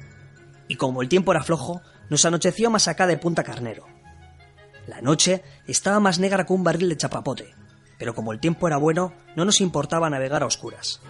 Y 0.68 0.76
como 0.76 1.02
el 1.02 1.10
tiempo 1.10 1.32
era 1.32 1.44
flojo, 1.44 1.82
nos 2.10 2.26
anocheció 2.26 2.70
más 2.70 2.88
acá 2.88 3.06
de 3.08 3.18
Punta 3.18 3.44
Carnero. 3.44 3.86
La 4.88 5.02
noche 5.02 5.44
estaba 5.68 6.00
más 6.00 6.20
negra 6.20 6.46
que 6.46 6.54
un 6.54 6.64
barril 6.64 6.90
de 6.90 6.98
chapapote, 6.98 7.54
pero 7.98 8.14
como 8.14 8.34
el 8.34 8.40
tiempo 8.40 8.68
era 8.68 8.78
bueno, 8.78 9.14
no 9.36 9.46
nos 9.46 9.62
importaba 9.62 10.10
navegar 10.10 10.44
a 10.44 10.48
oscuras. 10.48 11.02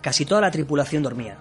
Casi 0.00 0.24
toda 0.24 0.40
la 0.40 0.50
tripulación 0.50 1.02
dormía. 1.02 1.38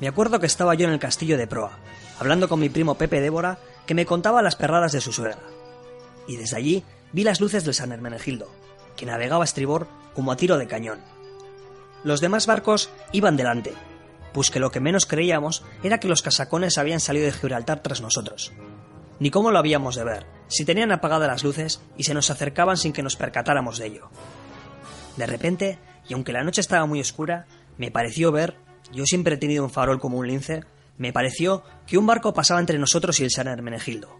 Me 0.00 0.08
acuerdo 0.08 0.38
que 0.38 0.46
estaba 0.46 0.74
yo 0.74 0.86
en 0.86 0.92
el 0.92 1.00
castillo 1.00 1.36
de 1.36 1.46
proa, 1.46 1.78
hablando 2.18 2.48
con 2.48 2.60
mi 2.60 2.68
primo 2.68 2.94
Pepe 2.94 3.20
Débora, 3.20 3.58
que 3.86 3.94
me 3.94 4.06
contaba 4.06 4.42
las 4.42 4.56
perradas 4.56 4.92
de 4.92 5.00
su 5.00 5.12
suegra. 5.12 5.38
Y 6.26 6.36
desde 6.36 6.56
allí 6.56 6.84
vi 7.12 7.24
las 7.24 7.40
luces 7.40 7.64
del 7.64 7.74
San 7.74 7.90
Hermenegildo, 7.90 8.48
que 8.96 9.06
navegaba 9.06 9.42
a 9.42 9.46
estribor 9.46 9.88
como 10.14 10.30
a 10.30 10.36
tiro 10.36 10.58
de 10.58 10.68
cañón. 10.68 11.00
Los 12.04 12.20
demás 12.20 12.46
barcos 12.46 12.90
iban 13.12 13.36
delante, 13.36 13.72
pues 14.32 14.50
que 14.50 14.60
lo 14.60 14.70
que 14.70 14.80
menos 14.80 15.06
creíamos 15.06 15.64
era 15.82 15.98
que 15.98 16.08
los 16.08 16.22
casacones 16.22 16.78
habían 16.78 17.00
salido 17.00 17.26
de 17.26 17.32
Gibraltar 17.32 17.82
tras 17.82 18.00
nosotros. 18.00 18.52
Ni 19.18 19.30
cómo 19.30 19.50
lo 19.50 19.58
habíamos 19.58 19.96
de 19.96 20.04
ver, 20.04 20.26
si 20.46 20.64
tenían 20.64 20.92
apagadas 20.92 21.28
las 21.28 21.42
luces 21.42 21.80
y 21.96 22.04
se 22.04 22.14
nos 22.14 22.30
acercaban 22.30 22.76
sin 22.76 22.92
que 22.92 23.02
nos 23.02 23.16
percatáramos 23.16 23.78
de 23.78 23.86
ello. 23.86 24.10
De 25.16 25.26
repente, 25.26 25.78
y 26.08 26.14
aunque 26.14 26.32
la 26.32 26.44
noche 26.44 26.60
estaba 26.60 26.86
muy 26.86 27.00
oscura, 27.00 27.46
me 27.78 27.90
pareció 27.90 28.30
ver, 28.30 28.56
yo 28.92 29.04
siempre 29.04 29.34
he 29.34 29.38
tenido 29.38 29.64
un 29.64 29.70
farol 29.70 30.00
como 30.00 30.18
un 30.18 30.26
lince, 30.26 30.64
me 30.96 31.12
pareció 31.12 31.62
que 31.86 31.98
un 31.98 32.06
barco 32.06 32.34
pasaba 32.34 32.60
entre 32.60 32.78
nosotros 32.78 33.20
y 33.20 33.24
el 33.24 33.30
San 33.30 33.46
Hermenegildo. 33.46 34.16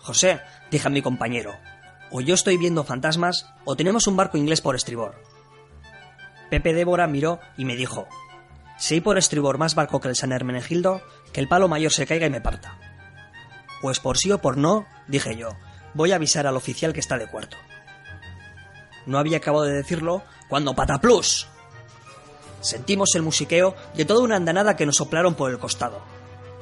José, 0.00 0.40
dije 0.70 0.86
a 0.86 0.90
mi 0.90 1.02
compañero, 1.02 1.54
o 2.10 2.20
yo 2.20 2.34
estoy 2.34 2.56
viendo 2.56 2.84
fantasmas 2.84 3.46
o 3.64 3.76
tenemos 3.76 4.06
un 4.06 4.16
barco 4.16 4.38
inglés 4.38 4.60
por 4.60 4.76
estribor. 4.76 5.20
Pepe 6.50 6.74
Débora 6.74 7.06
miró 7.06 7.40
y 7.56 7.64
me 7.64 7.76
dijo, 7.76 8.06
si 8.78 8.94
hay 8.94 9.00
por 9.00 9.18
estribor 9.18 9.58
más 9.58 9.74
barco 9.74 10.00
que 10.00 10.08
el 10.08 10.16
San 10.16 10.32
Hermenegildo, 10.32 11.02
que 11.32 11.40
el 11.40 11.48
palo 11.48 11.68
mayor 11.68 11.92
se 11.92 12.06
caiga 12.06 12.26
y 12.26 12.30
me 12.30 12.40
parta. 12.40 12.78
Pues 13.80 14.00
por 14.00 14.16
sí 14.18 14.30
o 14.30 14.38
por 14.38 14.56
no, 14.56 14.86
dije 15.08 15.36
yo, 15.36 15.50
voy 15.94 16.12
a 16.12 16.16
avisar 16.16 16.46
al 16.46 16.56
oficial 16.56 16.92
que 16.92 17.00
está 17.00 17.18
de 17.18 17.28
cuarto. 17.28 17.56
No 19.06 19.18
había 19.18 19.38
acabado 19.38 19.64
de 19.64 19.74
decirlo 19.74 20.22
cuando 20.48 20.74
¡pataplus! 20.74 21.48
Sentimos 22.66 23.14
el 23.14 23.22
musiqueo 23.22 23.76
de 23.94 24.04
toda 24.04 24.24
una 24.24 24.34
andanada 24.34 24.74
que 24.74 24.86
nos 24.86 24.96
soplaron 24.96 25.36
por 25.36 25.52
el 25.52 25.58
costado. 25.58 26.00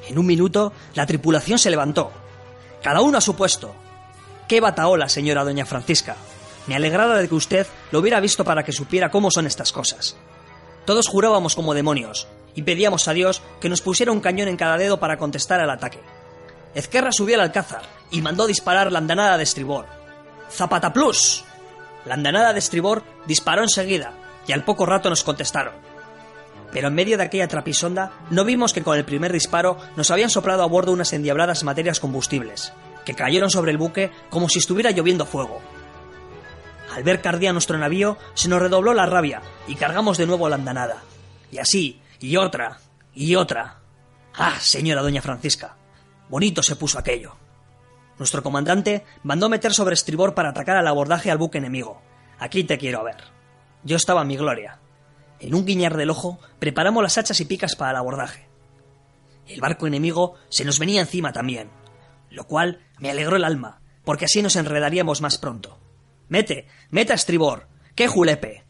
En 0.07 0.19
un 0.19 0.25
minuto, 0.27 0.71
la 0.93 1.07
tripulación 1.07 1.57
se 1.57 1.71
levantó. 1.71 2.11
Cada 2.83 3.01
uno 3.01 3.17
a 3.17 3.21
su 3.21 3.35
puesto. 3.35 3.73
¡Qué 4.47 4.61
bataola, 4.61 5.09
señora 5.09 5.43
doña 5.43 5.65
Francisca! 5.65 6.15
Me 6.67 6.75
alegraba 6.75 7.17
de 7.17 7.27
que 7.27 7.33
usted 7.33 7.65
lo 7.89 7.99
hubiera 7.99 8.19
visto 8.19 8.45
para 8.45 8.63
que 8.63 8.71
supiera 8.71 9.09
cómo 9.09 9.31
son 9.31 9.47
estas 9.47 9.71
cosas. 9.71 10.15
Todos 10.85 11.07
jurábamos 11.07 11.55
como 11.55 11.73
demonios 11.73 12.27
y 12.53 12.61
pedíamos 12.61 13.07
a 13.07 13.13
Dios 13.13 13.41
que 13.59 13.69
nos 13.69 13.81
pusiera 13.81 14.11
un 14.11 14.21
cañón 14.21 14.47
en 14.47 14.57
cada 14.57 14.77
dedo 14.77 14.99
para 14.99 15.17
contestar 15.17 15.59
al 15.59 15.71
ataque. 15.71 15.99
Ezquerra 16.75 17.11
subió 17.11 17.35
al 17.35 17.41
alcázar 17.41 17.81
y 18.11 18.21
mandó 18.21 18.45
disparar 18.45 18.91
la 18.91 18.99
andanada 18.99 19.37
de 19.37 19.43
estribor. 19.43 19.87
¡Zapata 20.51 20.93
plus! 20.93 21.43
La 22.05 22.13
andanada 22.13 22.53
de 22.53 22.59
estribor 22.59 23.01
disparó 23.25 23.63
enseguida 23.63 24.13
y 24.45 24.51
al 24.51 24.63
poco 24.63 24.85
rato 24.85 25.09
nos 25.09 25.23
contestaron. 25.23 25.94
Pero 26.75 26.89
en 26.89 26.93
medio 26.93 27.17
de 27.17 27.23
aquella 27.23 27.47
trapisonda 27.47 28.11
no 28.31 28.43
vimos 28.43 28.73
que 28.73 28.83
con 28.83 28.97
el 28.97 29.05
primer 29.05 29.31
disparo 29.31 29.77
nos 29.95 30.11
habían 30.11 30.29
soplado 30.29 30.61
a 30.61 30.65
bordo 30.65 30.91
unas 30.91 31.13
endiabladas 31.13 31.63
materias 31.63 32.01
combustibles, 32.01 32.73
que 33.05 33.13
cayeron 33.13 33.49
sobre 33.49 33.71
el 33.71 33.77
buque 33.77 34.11
como 34.29 34.49
si 34.49 34.59
estuviera 34.59 34.91
lloviendo 34.91 35.25
fuego. 35.25 35.61
Al 36.93 37.03
ver 37.03 37.21
que 37.21 37.29
ardía 37.29 37.53
nuestro 37.53 37.77
navío, 37.77 38.17
se 38.33 38.49
nos 38.49 38.59
redobló 38.59 38.93
la 38.93 39.05
rabia 39.05 39.41
y 39.69 39.75
cargamos 39.75 40.17
de 40.17 40.27
nuevo 40.27 40.49
la 40.49 40.55
andanada. 40.55 41.01
Y 41.49 41.59
así, 41.59 42.01
y 42.19 42.35
otra, 42.35 42.79
y 43.13 43.35
otra. 43.35 43.77
Ah, 44.33 44.59
señora 44.59 45.01
doña 45.01 45.21
Francisca, 45.21 45.77
bonito 46.27 46.61
se 46.61 46.75
puso 46.75 46.99
aquello. 46.99 47.37
Nuestro 48.19 48.43
comandante 48.43 49.05
mandó 49.23 49.47
meter 49.47 49.73
sobre 49.73 49.93
estribor 49.93 50.33
para 50.33 50.49
atacar 50.49 50.75
al 50.75 50.87
abordaje 50.87 51.31
al 51.31 51.37
buque 51.37 51.59
enemigo. 51.59 52.01
Aquí 52.37 52.65
te 52.65 52.77
quiero 52.77 53.01
ver. 53.05 53.23
Yo 53.85 53.95
estaba 53.95 54.23
en 54.23 54.27
mi 54.27 54.35
gloria. 54.35 54.81
En 55.39 55.53
un 55.53 55.65
guiñar 55.65 55.97
del 55.97 56.09
ojo 56.09 56.39
preparamos 56.59 57.03
las 57.03 57.17
hachas 57.17 57.39
y 57.39 57.45
picas 57.45 57.75
para 57.75 57.91
el 57.91 57.97
abordaje. 57.97 58.47
El 59.47 59.61
barco 59.61 59.87
enemigo 59.87 60.35
se 60.49 60.65
nos 60.65 60.79
venía 60.79 61.01
encima 61.01 61.31
también, 61.33 61.69
lo 62.29 62.45
cual 62.45 62.81
me 62.99 63.11
alegró 63.11 63.35
el 63.35 63.43
alma, 63.43 63.81
porque 64.03 64.25
así 64.25 64.41
nos 64.41 64.55
enredaríamos 64.55 65.21
más 65.21 65.37
pronto. 65.37 65.77
Mete, 66.29 66.67
mete 66.89 67.11
a 67.11 67.15
estribor, 67.15 67.67
qué 67.93 68.07
julepe. 68.07 68.63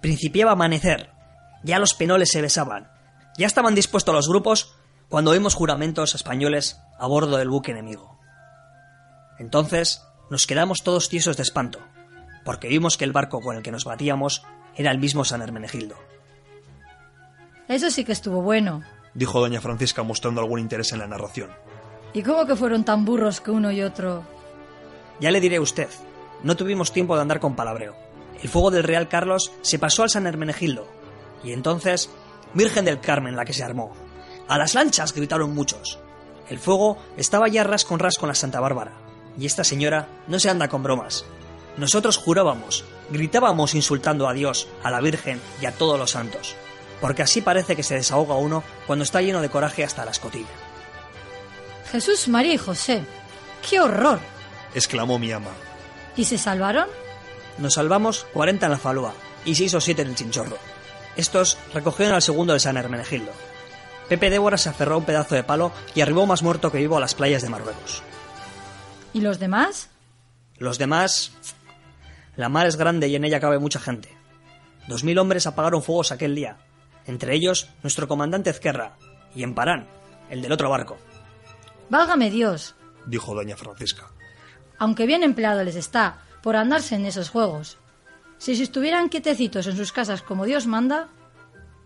Principiaba 0.00 0.52
amanecer, 0.52 1.10
ya 1.62 1.78
los 1.78 1.94
penoles 1.94 2.30
se 2.30 2.40
besaban, 2.40 2.90
ya 3.36 3.46
estaban 3.46 3.74
dispuestos 3.74 4.14
los 4.14 4.28
grupos 4.28 4.76
cuando 5.08 5.32
oímos 5.32 5.54
juramentos 5.54 6.14
españoles 6.14 6.80
a 6.98 7.06
bordo 7.06 7.36
del 7.36 7.50
buque 7.50 7.72
enemigo. 7.72 8.18
Entonces 9.38 10.02
nos 10.30 10.46
quedamos 10.46 10.82
todos 10.82 11.08
tiesos 11.08 11.36
de 11.36 11.42
espanto, 11.42 11.80
porque 12.44 12.68
vimos 12.68 12.96
que 12.96 13.04
el 13.04 13.12
barco 13.12 13.40
con 13.40 13.56
el 13.56 13.62
que 13.62 13.72
nos 13.72 13.84
batíamos 13.84 14.42
era 14.76 14.90
el 14.90 14.98
mismo 14.98 15.24
San 15.24 15.42
Hermenegildo. 15.42 15.96
Eso 17.68 17.90
sí 17.90 18.04
que 18.04 18.12
estuvo 18.12 18.42
bueno. 18.42 18.82
dijo 19.14 19.40
doña 19.40 19.60
Francisca 19.60 20.02
mostrando 20.02 20.40
algún 20.40 20.60
interés 20.60 20.92
en 20.92 21.00
la 21.00 21.06
narración. 21.06 21.50
¿Y 22.12 22.22
cómo 22.22 22.46
que 22.46 22.56
fueron 22.56 22.84
tan 22.84 23.04
burros 23.04 23.40
que 23.40 23.50
uno 23.50 23.72
y 23.72 23.82
otro? 23.82 24.22
Ya 25.20 25.30
le 25.30 25.40
diré 25.40 25.56
a 25.56 25.60
usted, 25.60 25.88
no 26.42 26.56
tuvimos 26.56 26.92
tiempo 26.92 27.16
de 27.16 27.22
andar 27.22 27.40
con 27.40 27.56
palabreo. 27.56 27.96
El 28.42 28.48
fuego 28.48 28.70
del 28.70 28.84
Real 28.84 29.08
Carlos 29.08 29.50
se 29.62 29.78
pasó 29.78 30.02
al 30.02 30.10
San 30.10 30.26
Hermenegildo, 30.26 30.86
y 31.42 31.52
entonces, 31.52 32.10
Virgen 32.54 32.84
del 32.84 33.00
Carmen 33.00 33.36
la 33.36 33.44
que 33.44 33.54
se 33.54 33.64
armó. 33.64 33.94
¡A 34.48 34.58
las 34.58 34.74
lanchas! 34.74 35.12
gritaron 35.12 35.54
muchos. 35.54 35.98
El 36.48 36.58
fuego 36.58 36.98
estaba 37.16 37.48
ya 37.48 37.64
ras 37.64 37.84
con 37.84 37.98
ras 37.98 38.18
con 38.18 38.28
la 38.28 38.34
Santa 38.34 38.60
Bárbara, 38.60 38.92
y 39.38 39.46
esta 39.46 39.64
señora 39.64 40.08
no 40.28 40.38
se 40.38 40.50
anda 40.50 40.68
con 40.68 40.82
bromas. 40.82 41.24
Nosotros 41.76 42.16
jurábamos, 42.16 42.84
gritábamos 43.10 43.74
insultando 43.74 44.28
a 44.28 44.32
Dios, 44.32 44.68
a 44.82 44.90
la 44.90 45.00
Virgen 45.00 45.40
y 45.60 45.66
a 45.66 45.72
todos 45.72 45.98
los 45.98 46.12
santos, 46.12 46.54
porque 47.00 47.22
así 47.22 47.40
parece 47.40 47.76
que 47.76 47.82
se 47.82 47.94
desahoga 47.94 48.36
uno 48.36 48.62
cuando 48.86 49.04
está 49.04 49.22
lleno 49.22 49.40
de 49.40 49.50
coraje 49.50 49.84
hasta 49.84 50.04
la 50.04 50.10
escotilla. 50.10 50.46
Jesús, 51.90 52.28
María 52.28 52.54
y 52.54 52.58
José. 52.58 53.04
¡Qué 53.68 53.80
horror! 53.80 54.18
exclamó 54.74 55.18
mi 55.18 55.32
ama. 55.32 55.50
¿Y 56.16 56.24
se 56.24 56.38
salvaron? 56.38 56.88
Nos 57.58 57.74
salvamos 57.74 58.26
40 58.32 58.66
en 58.66 58.72
la 58.72 58.78
falúa 58.78 59.14
y 59.44 59.54
6 59.54 59.74
o 59.74 59.80
7 59.80 60.02
en 60.02 60.08
el 60.08 60.14
chinchorro. 60.14 60.58
Estos 61.16 61.56
recogieron 61.72 62.14
al 62.14 62.22
segundo 62.22 62.52
de 62.52 62.60
San 62.60 62.76
Hermenegildo. 62.76 63.32
Pepe 64.08 64.30
Débora 64.30 64.58
se 64.58 64.68
aferró 64.68 64.94
a 64.94 64.98
un 64.98 65.04
pedazo 65.04 65.34
de 65.34 65.42
palo 65.42 65.72
y 65.94 66.00
arribó 66.00 66.26
más 66.26 66.42
muerto 66.42 66.70
que 66.70 66.78
vivo 66.78 66.96
a 66.96 67.00
las 67.00 67.14
playas 67.14 67.42
de 67.42 67.48
Marruecos. 67.48 68.02
¿Y 69.12 69.20
los 69.20 69.38
demás? 69.38 69.88
Los 70.58 70.78
demás... 70.78 71.32
La 72.36 72.48
mar 72.48 72.66
es 72.66 72.76
grande 72.76 73.08
y 73.08 73.16
en 73.16 73.24
ella 73.24 73.40
cabe 73.40 73.58
mucha 73.58 73.80
gente. 73.80 74.10
Dos 74.88 75.04
mil 75.04 75.18
hombres 75.18 75.46
apagaron 75.46 75.82
fuegos 75.82 76.12
aquel 76.12 76.34
día, 76.34 76.58
entre 77.06 77.34
ellos 77.34 77.70
nuestro 77.82 78.08
comandante 78.08 78.50
Ezquerra 78.50 78.96
y 79.34 79.42
Emparán, 79.42 79.88
el 80.30 80.42
del 80.42 80.52
otro 80.52 80.70
barco. 80.70 80.98
Válgame 81.88 82.30
Dios. 82.30 82.74
dijo 83.06 83.34
doña 83.34 83.56
Francisca. 83.56 84.10
Aunque 84.78 85.06
bien 85.06 85.22
empleado 85.22 85.64
les 85.64 85.76
está 85.76 86.22
por 86.42 86.56
andarse 86.56 86.94
en 86.94 87.06
esos 87.06 87.30
juegos. 87.30 87.78
Si 88.38 88.54
se 88.54 88.64
estuvieran 88.64 89.08
quietecitos 89.08 89.66
en 89.66 89.76
sus 89.76 89.92
casas 89.92 90.22
como 90.22 90.44
Dios 90.44 90.66
manda. 90.66 91.08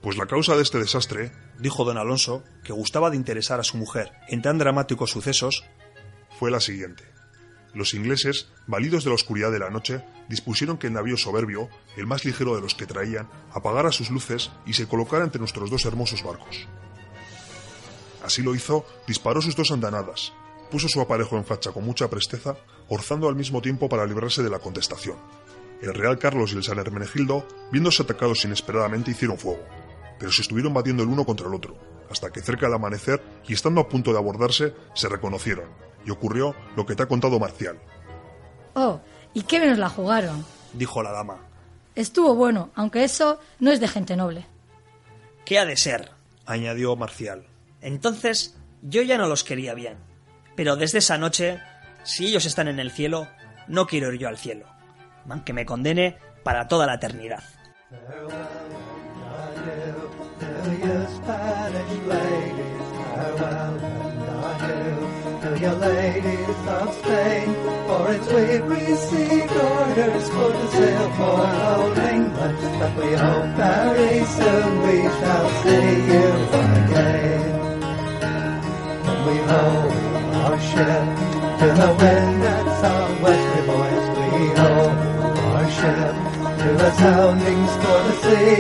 Pues 0.03 0.17
la 0.17 0.27
causa 0.27 0.57
de 0.57 0.63
este 0.63 0.79
desastre, 0.79 1.31
dijo 1.59 1.85
don 1.85 1.99
Alonso, 1.99 2.43
que 2.65 2.73
gustaba 2.73 3.11
de 3.11 3.17
interesar 3.17 3.61
a 3.61 3.65
su 3.65 3.77
mujer 3.77 4.13
en 4.29 4.43
tan 4.43 4.59
dramáticos 4.59 5.11
sucesos, 5.11 5.65
fue 6.39 6.51
la 6.51 6.61
siguiente. 6.61 7.05
Los 7.73 7.95
ingleses, 7.95 8.49
validos 8.67 9.05
de 9.05 9.11
la 9.11 9.15
oscuridad 9.15 9.53
de 9.53 9.61
la 9.61 9.71
noche, 9.71 10.05
dispusieron 10.29 10.77
que 10.77 10.89
el 10.89 10.93
navío 10.93 11.17
soberbio, 11.17 11.69
el 11.97 12.07
más 12.07 12.25
ligero 12.25 12.57
de 12.57 12.61
los 12.61 12.75
que 12.75 12.87
traían, 12.87 13.29
apagara 13.53 13.93
sus 13.93 14.11
luces 14.11 14.51
y 14.67 14.73
se 14.73 14.89
colocara 14.89 15.25
entre 15.25 15.39
nuestros 15.39 15.71
dos 15.71 15.85
hermosos 15.85 16.23
barcos. 16.25 16.67
Así 18.25 18.43
lo 18.43 18.55
hizo, 18.55 18.85
disparó 19.07 19.41
sus 19.41 19.55
dos 19.55 19.71
andanadas, 19.71 20.33
puso 20.71 20.89
su 20.89 21.01
aparejo 21.01 21.37
en 21.37 21.45
facha 21.45 21.73
con 21.73 21.85
mucha 21.85 22.11
presteza, 22.11 22.57
orzando 22.89 23.29
al 23.29 23.37
mismo 23.37 23.63
tiempo 23.63 23.89
para 23.89 24.07
librarse 24.07 24.43
de 24.43 24.51
la 24.51 24.59
contestación. 24.59 25.17
El 25.81 25.95
Real 25.95 26.19
Carlos 26.19 26.53
y 26.53 26.57
el 26.57 26.65
San 26.65 26.79
Hermenegildo, 26.79 27.47
viéndose 27.73 28.03
atacados 28.03 28.45
inesperadamente, 28.45 29.13
hicieron 29.13 29.39
fuego, 29.39 29.65
pero 30.19 30.33
se 30.33 30.43
estuvieron 30.43 30.75
batiendo 30.75 31.03
el 31.03 31.09
uno 31.09 31.25
contra 31.25 31.47
el 31.47 31.55
otro, 31.55 31.79
hasta 32.11 32.31
que 32.31 32.43
cerca 32.43 32.67
del 32.67 32.75
amanecer 32.75 33.23
y 33.47 33.55
estando 33.55 33.81
a 33.81 33.89
punto 33.89 34.13
de 34.13 34.19
abordarse, 34.19 34.75
se 34.95 35.09
reconocieron, 35.09 35.71
y 36.05 36.11
ocurrió 36.11 36.55
lo 36.77 36.87
que 36.87 36.95
te 36.95 37.03
ha 37.03 37.09
contado 37.09 37.39
Marcial. 37.39 37.79
Oh, 38.75 39.01
¿y 39.35 39.43
qué 39.43 39.61
menos 39.61 39.79
la 39.79 39.89
jugaron? 39.89 40.45
dijo 40.73 41.03
la 41.03 41.11
dama. 41.13 41.39
Estuvo 41.95 42.35
bueno, 42.35 42.71
aunque 42.75 43.05
eso 43.05 43.41
no 43.59 43.71
es 43.71 43.81
de 43.81 43.89
gente 43.89 44.17
noble. 44.17 44.47
¿Qué 45.45 45.59
ha 45.59 45.65
de 45.67 45.77
ser? 45.77 46.11
añadió 46.47 46.97
Marcial. 46.97 47.47
Entonces, 47.81 48.57
yo 48.83 49.03
ya 49.03 49.19
no 49.19 49.27
los 49.27 49.45
quería 49.45 49.75
bien. 49.75 49.99
Pero 50.57 50.77
desde 50.77 50.99
esa 50.99 51.19
noche, 51.19 51.61
si 52.05 52.27
ellos 52.27 52.45
están 52.47 52.69
en 52.69 52.81
el 52.81 52.91
cielo, 52.91 53.29
no 53.69 53.87
quiero 53.87 54.13
ir 54.13 54.21
yo 54.21 54.29
al 54.29 54.39
cielo. 54.39 54.67
Aunque 55.29 55.53
me 55.53 55.67
condene, 55.67 56.17
para 56.43 56.69
toda 56.69 56.87
la 56.87 56.95
eternidad. 56.95 57.43
To 65.51 65.61
your 65.61 65.75
ladies 65.75 66.49
of 66.67 66.95
Spain, 66.95 67.55
for 67.87 68.13
it's 68.13 68.29
we've 68.33 68.67
received 68.67 69.53
orders 69.53 70.29
for 70.31 70.53
to 70.53 70.67
sail 70.77 71.11
for 71.19 71.41
old 71.71 71.99
England, 71.99 72.59
but 72.79 72.93
we 72.97 73.11
hope 73.15 73.51
very 73.57 74.25
soon 74.37 74.71
we 74.87 74.99
shall 75.19 75.49
see 75.63 75.91
you 76.11 76.29
again. 76.79 77.51
And 79.09 79.21
we 79.27 79.37
hold 79.51 79.93
our 80.41 80.59
ship 80.71 81.07
to 81.61 81.67
the 81.81 81.91
wind 82.01 82.43
that's 82.43 82.85
on 82.85 83.23
westward 83.23 83.67
boys, 83.67 84.07
we 84.19 84.47
hold 84.61 84.97
our 85.51 85.71
ship 85.79 86.15
to 86.63 86.69
the 86.83 86.91
soundings 86.93 87.73
for 87.83 87.99
the 88.07 88.15
sea, 88.23 88.57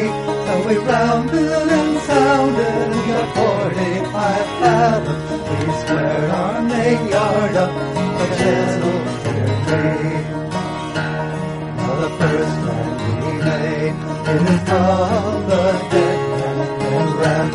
so 0.46 0.68
we 0.68 0.76
rounded 0.78 1.52
and 1.78 1.99
and 2.20 2.94
got 3.08 3.28
forty-five 3.36 4.48
fathoms 4.60 5.24
we 5.48 5.72
squared 5.80 6.30
our 6.30 6.62
main 6.62 7.00
yard 7.08 7.56
up 7.56 7.72
the 8.18 8.26
channel 8.38 8.98
tree. 9.66 10.18
Now 11.76 11.94
the 12.02 12.10
first 12.18 12.56
land 12.66 12.98
we 13.22 13.32
made 13.44 13.96
in 14.34 14.46
from 14.66 15.36
the 15.50 15.64
dead 15.92 16.18
and 16.92 17.10
ran 17.20 17.48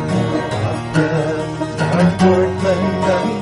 up 0.70 0.80
the 0.94 1.08
start 1.72 2.10
Portland 2.20 3.35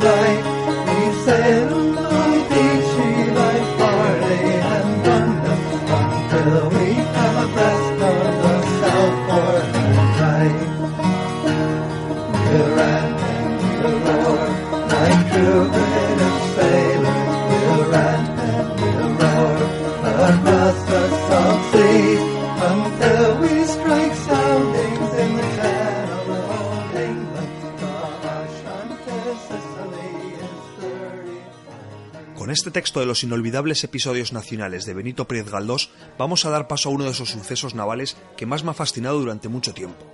este 32.55 32.71
texto 32.71 33.01
de 33.01 33.07
los 33.07 33.25
inolvidables 33.25 33.83
episodios 33.83 34.33
nacionales 34.33 34.87
de 34.87 34.95
Benito 34.95 35.27
Pérez 35.27 35.51
Galdós, 35.51 35.91
vamos 36.17 36.45
a 36.45 36.51
dar 36.51 36.69
paso 36.69 36.89
a 36.89 36.93
uno 36.93 37.03
de 37.03 37.11
esos 37.11 37.31
sucesos 37.31 37.75
navales 37.75 38.17
que 38.37 38.47
más 38.47 38.63
me 38.63 38.71
ha 38.71 38.75
fascinado 38.75 39.19
durante 39.19 39.49
mucho 39.49 39.75
tiempo. 39.75 40.07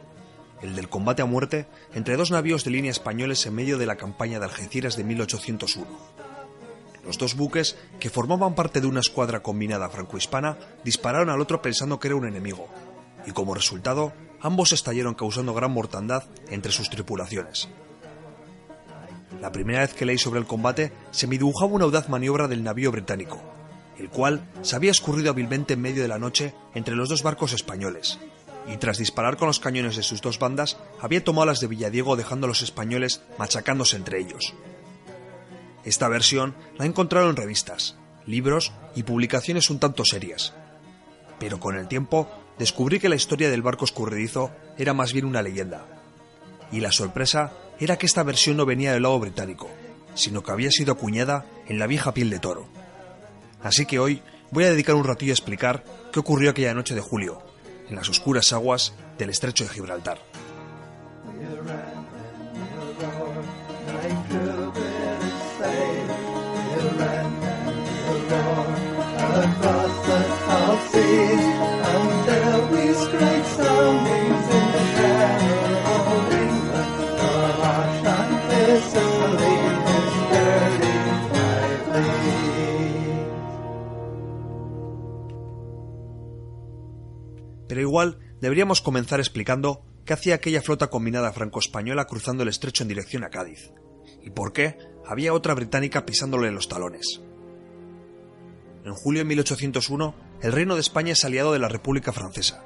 El 0.62 0.74
del 0.74 0.88
combate 0.88 1.20
a 1.20 1.26
muerte 1.26 1.66
entre 1.92 2.16
dos 2.16 2.30
navíos 2.30 2.64
de 2.64 2.70
línea 2.70 2.90
españoles 2.90 3.44
en 3.44 3.54
medio 3.54 3.76
de 3.76 3.84
la 3.84 3.96
campaña 3.96 4.38
de 4.38 4.46
Algeciras 4.46 4.96
de 4.96 5.04
1801. 5.04 5.86
Los 7.04 7.18
dos 7.18 7.36
buques, 7.36 7.76
que 7.98 8.08
formaban 8.08 8.54
parte 8.54 8.80
de 8.80 8.86
una 8.86 9.00
escuadra 9.00 9.42
combinada 9.42 9.90
franco-hispana, 9.90 10.56
dispararon 10.82 11.28
al 11.28 11.42
otro 11.42 11.60
pensando 11.60 12.00
que 12.00 12.08
era 12.08 12.16
un 12.16 12.26
enemigo, 12.26 12.68
y 13.26 13.32
como 13.32 13.54
resultado, 13.54 14.14
ambos 14.40 14.72
estallaron 14.72 15.14
causando 15.14 15.52
gran 15.52 15.72
mortandad 15.72 16.24
entre 16.48 16.72
sus 16.72 16.88
tripulaciones. 16.88 17.68
La 19.40 19.52
primera 19.52 19.80
vez 19.80 19.94
que 19.94 20.04
leí 20.04 20.18
sobre 20.18 20.40
el 20.40 20.46
combate 20.46 20.92
se 21.10 21.26
me 21.26 21.38
dibujaba 21.38 21.72
una 21.72 21.84
audaz 21.84 22.08
maniobra 22.08 22.46
del 22.46 22.62
navío 22.62 22.92
británico, 22.92 23.40
el 23.98 24.10
cual 24.10 24.46
se 24.62 24.76
había 24.76 24.90
escurrido 24.90 25.30
hábilmente 25.30 25.74
en 25.74 25.80
medio 25.80 26.02
de 26.02 26.08
la 26.08 26.18
noche 26.18 26.54
entre 26.74 26.94
los 26.94 27.08
dos 27.08 27.22
barcos 27.22 27.52
españoles, 27.52 28.18
y 28.66 28.76
tras 28.76 28.98
disparar 28.98 29.36
con 29.36 29.48
los 29.48 29.60
cañones 29.60 29.96
de 29.96 30.02
sus 30.02 30.20
dos 30.20 30.38
bandas, 30.38 30.78
había 31.00 31.24
tomado 31.24 31.46
las 31.46 31.60
de 31.60 31.66
Villadiego 31.66 32.16
dejando 32.16 32.46
a 32.46 32.48
los 32.48 32.62
españoles 32.62 33.22
machacándose 33.38 33.96
entre 33.96 34.20
ellos. 34.20 34.54
Esta 35.84 36.08
versión 36.08 36.54
la 36.76 36.84
he 36.84 36.88
encontrado 36.88 37.30
en 37.30 37.36
revistas, 37.36 37.96
libros 38.26 38.72
y 38.94 39.04
publicaciones 39.04 39.70
un 39.70 39.78
tanto 39.78 40.04
serias. 40.04 40.52
Pero 41.38 41.58
con 41.58 41.76
el 41.76 41.88
tiempo 41.88 42.28
descubrí 42.58 43.00
que 43.00 43.08
la 43.08 43.16
historia 43.16 43.50
del 43.50 43.62
barco 43.62 43.86
escurridizo 43.86 44.50
era 44.76 44.92
más 44.92 45.14
bien 45.14 45.24
una 45.24 45.40
leyenda. 45.40 45.86
Y 46.70 46.80
la 46.80 46.92
sorpresa 46.92 47.52
era 47.80 47.96
que 47.96 48.06
esta 48.06 48.22
versión 48.22 48.56
no 48.56 48.66
venía 48.66 48.92
del 48.92 49.02
lado 49.02 49.18
británico, 49.18 49.68
sino 50.14 50.42
que 50.42 50.52
había 50.52 50.70
sido 50.70 50.92
acuñada 50.92 51.46
en 51.66 51.78
la 51.78 51.86
vieja 51.86 52.14
piel 52.14 52.30
de 52.30 52.38
toro. 52.38 52.68
Así 53.62 53.86
que 53.86 53.98
hoy 53.98 54.22
voy 54.50 54.64
a 54.64 54.70
dedicar 54.70 54.94
un 54.94 55.04
ratillo 55.04 55.32
a 55.32 55.34
explicar 55.34 55.84
qué 56.12 56.20
ocurrió 56.20 56.50
aquella 56.50 56.74
noche 56.74 56.94
de 56.94 57.00
julio, 57.00 57.42
en 57.88 57.96
las 57.96 58.08
oscuras 58.08 58.52
aguas 58.52 58.94
del 59.18 59.30
estrecho 59.30 59.64
de 59.64 59.70
Gibraltar. 59.70 60.18
Igual 87.90 88.18
deberíamos 88.40 88.80
comenzar 88.80 89.18
explicando 89.18 89.84
qué 90.04 90.12
hacía 90.12 90.36
aquella 90.36 90.62
flota 90.62 90.88
combinada 90.88 91.32
franco-española 91.32 92.06
cruzando 92.06 92.44
el 92.44 92.48
estrecho 92.48 92.84
en 92.84 92.88
dirección 92.88 93.24
a 93.24 93.30
Cádiz, 93.30 93.72
y 94.22 94.30
por 94.30 94.52
qué 94.52 94.78
había 95.04 95.34
otra 95.34 95.54
británica 95.54 96.06
pisándole 96.06 96.52
los 96.52 96.68
talones. 96.68 97.20
En 98.84 98.94
julio 98.94 99.20
de 99.20 99.24
1801, 99.24 100.14
el 100.40 100.52
Reino 100.52 100.74
de 100.74 100.80
España 100.80 101.12
es 101.12 101.24
aliado 101.24 101.52
de 101.52 101.58
la 101.58 101.68
República 101.68 102.12
Francesa. 102.12 102.64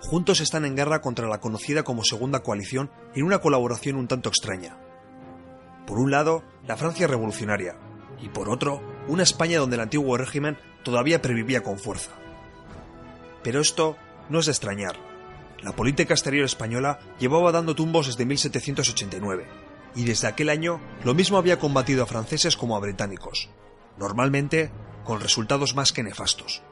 Juntos 0.00 0.40
están 0.40 0.64
en 0.64 0.76
guerra 0.76 1.00
contra 1.00 1.28
la 1.28 1.40
conocida 1.40 1.84
como 1.84 2.04
Segunda 2.04 2.40
Coalición 2.40 2.90
en 3.14 3.24
una 3.24 3.38
colaboración 3.38 3.96
un 3.96 4.08
tanto 4.08 4.28
extraña. 4.28 4.76
Por 5.86 5.98
un 5.98 6.10
lado, 6.10 6.42
la 6.66 6.76
Francia 6.76 7.06
revolucionaria, 7.06 7.78
y 8.20 8.28
por 8.28 8.50
otro, 8.50 8.82
una 9.06 9.22
España 9.22 9.58
donde 9.58 9.76
el 9.76 9.82
antiguo 9.82 10.16
régimen 10.16 10.58
todavía 10.82 11.22
previvía 11.22 11.62
con 11.62 11.78
fuerza. 11.78 12.10
Pero 13.44 13.60
esto 13.60 13.96
no 14.28 14.40
es 14.40 14.46
de 14.46 14.52
extrañar. 14.52 14.96
La 15.62 15.76
política 15.76 16.14
exterior 16.14 16.44
española 16.44 16.98
llevaba 17.20 17.52
dando 17.52 17.76
tumbos 17.76 18.06
desde 18.08 18.26
1789, 18.26 19.46
y 19.94 20.04
desde 20.04 20.26
aquel 20.26 20.48
año 20.48 20.80
lo 21.04 21.14
mismo 21.14 21.38
había 21.38 21.58
combatido 21.58 22.02
a 22.02 22.06
franceses 22.06 22.56
como 22.56 22.76
a 22.76 22.80
británicos, 22.80 23.50
normalmente 23.98 24.72
con 25.04 25.20
resultados 25.20 25.76
más 25.76 25.92
que 25.92 26.02
nefastos. 26.02 26.62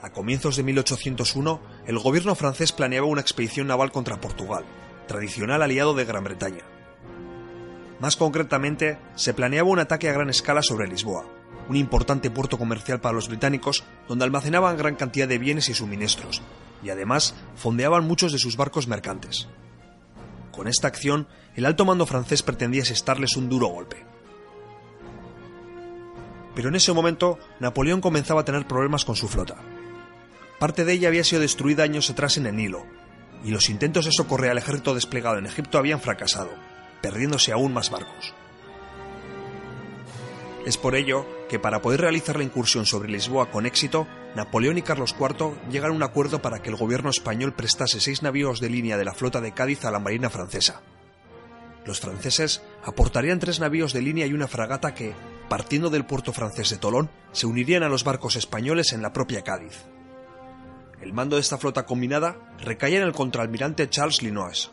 A 0.00 0.10
comienzos 0.10 0.56
de 0.56 0.62
1801, 0.62 1.60
el 1.86 1.98
gobierno 1.98 2.34
francés 2.34 2.72
planeaba 2.72 3.06
una 3.06 3.20
expedición 3.20 3.68
naval 3.68 3.92
contra 3.92 4.20
Portugal, 4.20 4.64
tradicional 5.06 5.62
aliado 5.62 5.94
de 5.94 6.04
Gran 6.04 6.24
Bretaña. 6.24 6.64
Más 8.00 8.16
concretamente, 8.16 8.98
se 9.14 9.34
planeaba 9.34 9.68
un 9.68 9.78
ataque 9.78 10.08
a 10.08 10.12
gran 10.12 10.28
escala 10.28 10.62
sobre 10.62 10.88
Lisboa, 10.88 11.24
un 11.72 11.76
importante 11.76 12.30
puerto 12.30 12.58
comercial 12.58 13.00
para 13.00 13.14
los 13.14 13.28
británicos 13.28 13.82
donde 14.06 14.26
almacenaban 14.26 14.76
gran 14.76 14.94
cantidad 14.94 15.26
de 15.26 15.38
bienes 15.38 15.70
y 15.70 15.74
suministros, 15.74 16.42
y 16.82 16.90
además 16.90 17.34
fondeaban 17.56 18.06
muchos 18.06 18.30
de 18.30 18.38
sus 18.38 18.58
barcos 18.58 18.88
mercantes. 18.88 19.48
Con 20.50 20.68
esta 20.68 20.88
acción, 20.88 21.26
el 21.56 21.64
alto 21.64 21.86
mando 21.86 22.04
francés 22.04 22.42
pretendía 22.42 22.82
asestarles 22.82 23.36
un 23.36 23.48
duro 23.48 23.68
golpe. 23.68 24.04
Pero 26.54 26.68
en 26.68 26.74
ese 26.74 26.92
momento, 26.92 27.38
Napoleón 27.58 28.02
comenzaba 28.02 28.42
a 28.42 28.44
tener 28.44 28.66
problemas 28.66 29.06
con 29.06 29.16
su 29.16 29.26
flota. 29.26 29.56
Parte 30.58 30.84
de 30.84 30.92
ella 30.92 31.08
había 31.08 31.24
sido 31.24 31.40
destruida 31.40 31.84
años 31.84 32.10
atrás 32.10 32.36
en 32.36 32.46
el 32.46 32.56
Nilo, 32.56 32.84
y 33.44 33.50
los 33.50 33.70
intentos 33.70 34.04
de 34.04 34.12
socorrer 34.12 34.50
al 34.50 34.58
ejército 34.58 34.94
desplegado 34.94 35.38
en 35.38 35.46
Egipto 35.46 35.78
habían 35.78 36.02
fracasado, 36.02 36.50
perdiéndose 37.00 37.50
aún 37.50 37.72
más 37.72 37.90
barcos. 37.90 38.34
Es 40.66 40.76
por 40.76 40.94
ello 40.94 41.26
que 41.52 41.58
para 41.58 41.82
poder 41.82 42.00
realizar 42.00 42.38
la 42.38 42.44
incursión 42.44 42.86
sobre 42.86 43.10
Lisboa 43.10 43.50
con 43.50 43.66
éxito, 43.66 44.08
Napoleón 44.34 44.78
y 44.78 44.82
Carlos 44.82 45.14
IV 45.20 45.52
llegan 45.70 45.90
a 45.90 45.94
un 45.94 46.02
acuerdo 46.02 46.40
para 46.40 46.62
que 46.62 46.70
el 46.70 46.76
gobierno 46.76 47.10
español 47.10 47.52
prestase 47.52 48.00
seis 48.00 48.22
navíos 48.22 48.58
de 48.58 48.70
línea 48.70 48.96
de 48.96 49.04
la 49.04 49.12
flota 49.12 49.42
de 49.42 49.52
Cádiz 49.52 49.84
a 49.84 49.90
la 49.90 49.98
Marina 49.98 50.30
francesa. 50.30 50.80
Los 51.84 52.00
franceses 52.00 52.62
aportarían 52.82 53.38
tres 53.38 53.60
navíos 53.60 53.92
de 53.92 54.00
línea 54.00 54.26
y 54.26 54.32
una 54.32 54.48
fragata 54.48 54.94
que, 54.94 55.12
partiendo 55.50 55.90
del 55.90 56.06
puerto 56.06 56.32
francés 56.32 56.70
de 56.70 56.78
Tolón, 56.78 57.10
se 57.32 57.46
unirían 57.46 57.82
a 57.82 57.90
los 57.90 58.02
barcos 58.02 58.36
españoles 58.36 58.94
en 58.94 59.02
la 59.02 59.12
propia 59.12 59.44
Cádiz. 59.44 59.84
El 61.02 61.12
mando 61.12 61.36
de 61.36 61.42
esta 61.42 61.58
flota 61.58 61.84
combinada 61.84 62.56
recaía 62.64 62.96
en 62.96 63.04
el 63.04 63.12
contraalmirante 63.12 63.90
Charles 63.90 64.22
Linois. 64.22 64.70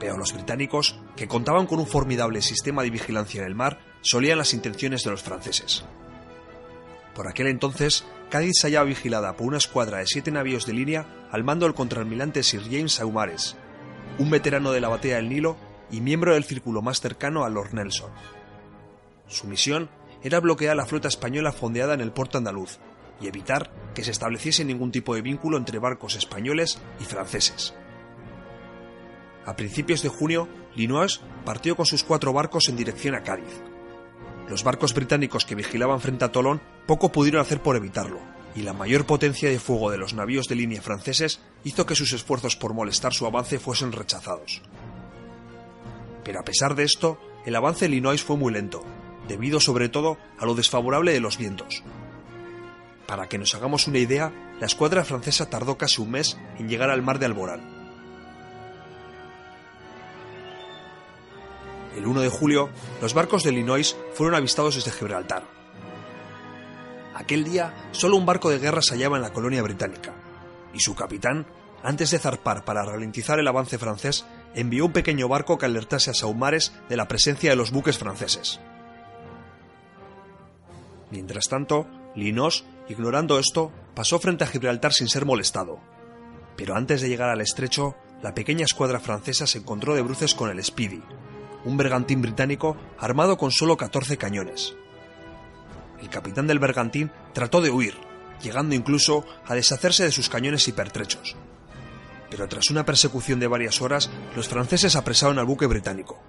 Pero 0.00 0.18
los 0.18 0.32
británicos, 0.34 0.98
que 1.14 1.28
contaban 1.28 1.66
con 1.66 1.78
un 1.78 1.86
formidable 1.86 2.42
sistema 2.42 2.82
de 2.82 2.90
vigilancia 2.90 3.42
en 3.42 3.46
el 3.46 3.54
mar, 3.54 3.78
solían 4.06 4.38
las 4.38 4.54
intenciones 4.54 5.02
de 5.02 5.10
los 5.10 5.22
franceses. 5.22 5.84
Por 7.14 7.26
aquel 7.26 7.48
entonces, 7.48 8.04
Cádiz 8.30 8.52
se 8.60 8.68
hallaba 8.68 8.86
vigilada 8.86 9.36
por 9.36 9.48
una 9.48 9.56
escuadra 9.56 9.98
de 9.98 10.06
siete 10.06 10.30
navíos 10.30 10.64
de 10.64 10.74
línea 10.74 11.06
al 11.32 11.42
mando 11.42 11.66
del 11.66 11.74
contraalmirante 11.74 12.42
Sir 12.42 12.62
James 12.62 12.92
Saumarez, 12.92 13.56
un 14.18 14.30
veterano 14.30 14.70
de 14.70 14.80
la 14.80 14.88
batalla 14.88 15.16
del 15.16 15.28
Nilo 15.28 15.56
y 15.90 16.00
miembro 16.00 16.34
del 16.34 16.44
círculo 16.44 16.82
más 16.82 17.00
cercano 17.00 17.44
a 17.44 17.50
Lord 17.50 17.74
Nelson. 17.74 18.10
Su 19.26 19.48
misión 19.48 19.88
era 20.22 20.38
bloquear 20.40 20.76
la 20.76 20.86
flota 20.86 21.08
española 21.08 21.52
fondeada 21.52 21.94
en 21.94 22.00
el 22.00 22.12
puerto 22.12 22.38
andaluz 22.38 22.78
y 23.20 23.26
evitar 23.26 23.72
que 23.94 24.04
se 24.04 24.12
estableciese 24.12 24.64
ningún 24.64 24.92
tipo 24.92 25.14
de 25.14 25.22
vínculo 25.22 25.56
entre 25.56 25.78
barcos 25.78 26.14
españoles 26.14 26.78
y 27.00 27.04
franceses. 27.04 27.74
A 29.46 29.56
principios 29.56 30.02
de 30.02 30.10
junio, 30.10 30.48
Linois 30.76 31.20
partió 31.44 31.76
con 31.76 31.86
sus 31.86 32.04
cuatro 32.04 32.32
barcos 32.32 32.68
en 32.68 32.76
dirección 32.76 33.14
a 33.14 33.22
Cádiz. 33.22 33.62
Los 34.48 34.62
barcos 34.62 34.94
británicos 34.94 35.44
que 35.44 35.54
vigilaban 35.54 36.00
frente 36.00 36.24
a 36.24 36.32
Tolón 36.32 36.60
poco 36.86 37.10
pudieron 37.10 37.40
hacer 37.40 37.62
por 37.62 37.76
evitarlo, 37.76 38.20
y 38.54 38.62
la 38.62 38.72
mayor 38.72 39.04
potencia 39.04 39.50
de 39.50 39.58
fuego 39.58 39.90
de 39.90 39.98
los 39.98 40.14
navíos 40.14 40.46
de 40.46 40.54
línea 40.54 40.80
franceses 40.80 41.40
hizo 41.64 41.84
que 41.84 41.96
sus 41.96 42.12
esfuerzos 42.12 42.56
por 42.56 42.72
molestar 42.72 43.12
su 43.12 43.26
avance 43.26 43.58
fuesen 43.58 43.92
rechazados. 43.92 44.62
Pero 46.24 46.40
a 46.40 46.44
pesar 46.44 46.74
de 46.74 46.84
esto, 46.84 47.18
el 47.44 47.56
avance 47.56 47.84
de 47.84 47.90
Linois 47.90 48.22
fue 48.22 48.36
muy 48.36 48.52
lento, 48.52 48.82
debido 49.28 49.60
sobre 49.60 49.88
todo 49.88 50.16
a 50.38 50.46
lo 50.46 50.54
desfavorable 50.54 51.12
de 51.12 51.20
los 51.20 51.38
vientos. 51.38 51.82
Para 53.06 53.28
que 53.28 53.38
nos 53.38 53.54
hagamos 53.54 53.86
una 53.86 53.98
idea, 53.98 54.32
la 54.60 54.66
escuadra 54.66 55.04
francesa 55.04 55.50
tardó 55.50 55.76
casi 55.76 56.00
un 56.00 56.12
mes 56.12 56.36
en 56.58 56.68
llegar 56.68 56.90
al 56.90 57.02
mar 57.02 57.18
de 57.18 57.26
Alborán. 57.26 57.75
El 61.96 62.06
1 62.06 62.20
de 62.20 62.28
julio, 62.28 62.68
los 63.00 63.14
barcos 63.14 63.42
de 63.42 63.52
Illinois 63.52 63.96
fueron 64.12 64.34
avistados 64.34 64.74
desde 64.74 64.90
Gibraltar. 64.90 65.44
Aquel 67.14 67.44
día, 67.44 67.72
solo 67.92 68.18
un 68.18 68.26
barco 68.26 68.50
de 68.50 68.58
guerra 68.58 68.82
se 68.82 68.94
hallaba 68.94 69.16
en 69.16 69.22
la 69.22 69.32
colonia 69.32 69.62
británica, 69.62 70.12
y 70.74 70.80
su 70.80 70.94
capitán, 70.94 71.46
antes 71.82 72.10
de 72.10 72.18
zarpar 72.18 72.64
para 72.64 72.84
ralentizar 72.84 73.38
el 73.38 73.48
avance 73.48 73.78
francés, 73.78 74.26
envió 74.54 74.84
un 74.84 74.92
pequeño 74.92 75.26
barco 75.26 75.56
que 75.56 75.64
alertase 75.64 76.10
a 76.10 76.14
Saumares 76.14 76.72
de 76.90 76.96
la 76.96 77.08
presencia 77.08 77.48
de 77.48 77.56
los 77.56 77.70
buques 77.70 77.96
franceses. 77.96 78.60
Mientras 81.10 81.48
tanto, 81.48 81.86
Linos, 82.14 82.66
ignorando 82.88 83.38
esto, 83.38 83.72
pasó 83.94 84.18
frente 84.18 84.44
a 84.44 84.48
Gibraltar 84.48 84.92
sin 84.92 85.08
ser 85.08 85.24
molestado. 85.24 85.78
Pero 86.56 86.76
antes 86.76 87.00
de 87.00 87.08
llegar 87.08 87.30
al 87.30 87.40
estrecho, 87.40 87.94
la 88.22 88.34
pequeña 88.34 88.64
escuadra 88.64 89.00
francesa 89.00 89.46
se 89.46 89.58
encontró 89.58 89.94
de 89.94 90.02
bruces 90.02 90.34
con 90.34 90.50
el 90.50 90.62
Speedy, 90.62 91.02
un 91.66 91.76
bergantín 91.76 92.22
británico 92.22 92.76
armado 92.98 93.36
con 93.36 93.50
solo 93.50 93.76
14 93.76 94.16
cañones. 94.16 94.74
El 96.00 96.08
capitán 96.08 96.46
del 96.46 96.58
bergantín 96.58 97.10
trató 97.34 97.60
de 97.60 97.70
huir, 97.70 97.94
llegando 98.42 98.74
incluso 98.74 99.26
a 99.46 99.54
deshacerse 99.54 100.04
de 100.04 100.12
sus 100.12 100.28
cañones 100.28 100.66
hipertrechos. 100.68 101.36
Pero 102.30 102.48
tras 102.48 102.70
una 102.70 102.84
persecución 102.84 103.40
de 103.40 103.48
varias 103.48 103.82
horas, 103.82 104.10
los 104.34 104.48
franceses 104.48 104.96
apresaron 104.96 105.38
al 105.38 105.46
buque 105.46 105.66
británico. 105.66 106.20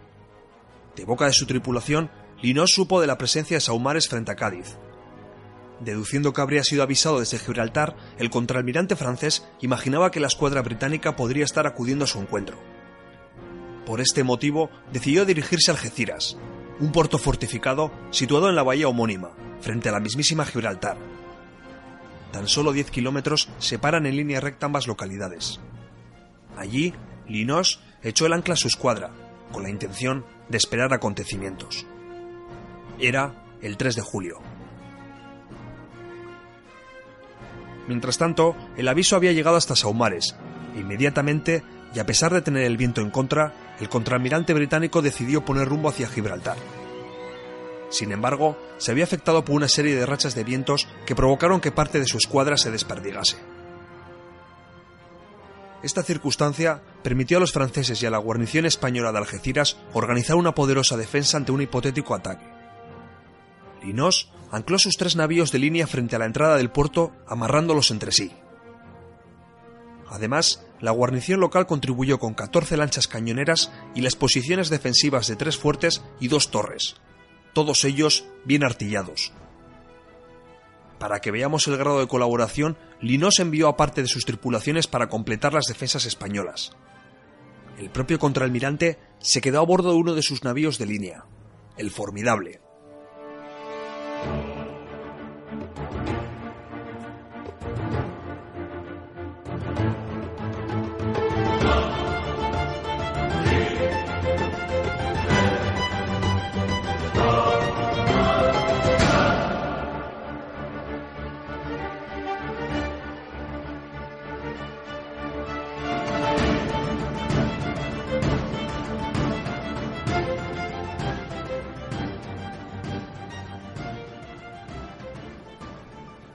De 0.95 1.05
boca 1.05 1.25
de 1.25 1.33
su 1.33 1.45
tripulación, 1.45 2.09
Linos 2.41 2.71
supo 2.71 3.01
de 3.01 3.07
la 3.07 3.17
presencia 3.17 3.57
de 3.57 3.61
Saumares 3.61 4.07
frente 4.07 4.31
a 4.31 4.35
Cádiz. 4.35 4.77
Deduciendo 5.79 6.33
que 6.33 6.41
habría 6.41 6.63
sido 6.63 6.83
avisado 6.83 7.19
desde 7.19 7.39
Gibraltar, 7.39 7.95
el 8.19 8.29
contraalmirante 8.29 8.95
francés 8.95 9.47
imaginaba 9.59 10.11
que 10.11 10.19
la 10.19 10.27
escuadra 10.27 10.61
británica 10.61 11.15
podría 11.15 11.45
estar 11.45 11.65
acudiendo 11.65 12.05
a 12.05 12.07
su 12.07 12.19
encuentro. 12.19 12.76
Por 13.87 14.01
este 14.01 14.25
motivo, 14.25 14.69
decidió 14.91 15.23
dirigirse 15.23 15.71
a 15.71 15.73
Algeciras, 15.73 16.37
un 16.81 16.91
puerto 16.91 17.17
fortificado 17.17 17.89
situado 18.11 18.49
en 18.49 18.55
la 18.57 18.63
bahía 18.63 18.89
homónima, 18.89 19.31
frente 19.61 19.87
a 19.87 19.93
la 19.93 20.01
mismísima 20.01 20.43
Gibraltar. 20.45 20.97
Tan 22.33 22.49
solo 22.49 22.73
10 22.73 22.91
kilómetros 22.91 23.47
separan 23.59 24.05
en 24.05 24.17
línea 24.17 24.41
recta 24.41 24.65
ambas 24.65 24.87
localidades. 24.87 25.61
Allí, 26.57 26.93
Linos 27.29 27.79
echó 28.03 28.25
el 28.25 28.33
ancla 28.33 28.55
a 28.55 28.57
su 28.57 28.67
escuadra, 28.67 29.11
con 29.53 29.63
la 29.63 29.69
intención 29.69 30.25
de 30.49 30.57
esperar 30.57 30.93
acontecimientos. 30.93 31.85
Era 32.99 33.41
el 33.61 33.77
3 33.77 33.95
de 33.95 34.01
julio. 34.01 34.41
Mientras 37.87 38.17
tanto, 38.17 38.53
el 38.75 38.89
aviso 38.89 39.15
había 39.15 39.31
llegado 39.31 39.55
hasta 39.55 39.77
Saumares, 39.77 40.35
e 40.75 40.81
inmediatamente, 40.81 41.63
y 41.97 41.99
a 41.99 42.05
pesar 42.05 42.31
de 42.31 42.43
tener 42.43 42.63
el 42.63 42.77
viento 42.77 43.01
en 43.01 43.09
contra, 43.09 43.75
el 43.79 43.89
contraalmirante 43.89 44.53
británico 44.53 45.01
decidió 45.01 45.43
poner 45.43 45.67
rumbo 45.67 45.89
hacia 45.89 46.07
Gibraltar. 46.07 46.55
Sin 47.89 48.11
embargo, 48.11 48.55
se 48.77 48.91
había 48.91 49.03
afectado 49.03 49.43
por 49.43 49.55
una 49.55 49.67
serie 49.67 49.95
de 49.95 50.05
rachas 50.05 50.35
de 50.35 50.43
vientos 50.43 50.87
que 51.07 51.15
provocaron 51.15 51.59
que 51.59 51.71
parte 51.71 51.99
de 51.99 52.05
su 52.05 52.19
escuadra 52.19 52.55
se 52.55 52.69
desperdigase. 52.69 53.37
Esta 55.81 56.03
circunstancia 56.03 56.83
permitió 57.01 57.37
a 57.37 57.39
los 57.39 57.51
franceses 57.51 58.03
y 58.03 58.05
a 58.05 58.11
la 58.11 58.19
guarnición 58.19 58.67
española 58.67 59.11
de 59.11 59.17
Algeciras 59.17 59.77
organizar 59.93 60.35
una 60.35 60.53
poderosa 60.53 60.97
defensa 60.97 61.37
ante 61.37 61.51
un 61.51 61.63
hipotético 61.63 62.13
ataque. 62.13 62.45
Linos 63.81 64.31
ancló 64.51 64.77
sus 64.77 64.97
tres 64.97 65.15
navíos 65.15 65.51
de 65.51 65.57
línea 65.57 65.87
frente 65.87 66.15
a 66.15 66.19
la 66.19 66.25
entrada 66.25 66.57
del 66.57 66.69
puerto, 66.69 67.13
amarrándolos 67.25 67.89
entre 67.89 68.11
sí. 68.11 68.31
Además, 70.09 70.63
la 70.79 70.91
guarnición 70.91 71.39
local 71.39 71.65
contribuyó 71.65 72.19
con 72.19 72.33
14 72.33 72.77
lanchas 72.77 73.07
cañoneras 73.07 73.71
y 73.95 74.01
las 74.01 74.15
posiciones 74.15 74.69
defensivas 74.69 75.27
de 75.27 75.35
tres 75.35 75.57
fuertes 75.57 76.03
y 76.19 76.27
dos 76.27 76.51
torres, 76.51 76.95
todos 77.53 77.83
ellos 77.83 78.25
bien 78.45 78.63
artillados. 78.63 79.31
Para 80.99 81.19
que 81.19 81.31
veamos 81.31 81.67
el 81.67 81.77
grado 81.77 81.99
de 81.99 82.07
colaboración, 82.07 82.77
Linos 83.01 83.39
envió 83.39 83.67
a 83.67 83.77
parte 83.77 84.01
de 84.01 84.07
sus 84.07 84.25
tripulaciones 84.25 84.87
para 84.87 85.09
completar 85.09 85.53
las 85.53 85.65
defensas 85.65 86.05
españolas. 86.05 86.71
El 87.77 87.91
propio 87.91 88.17
contraalmirante 88.17 88.97
se 89.19 89.41
quedó 89.41 89.59
a 89.59 89.65
bordo 89.65 89.91
de 89.91 89.97
uno 89.97 90.15
de 90.15 90.23
sus 90.23 90.43
navíos 90.43 90.79
de 90.79 90.87
línea, 90.87 91.25
el 91.77 91.91
Formidable. 91.91 92.61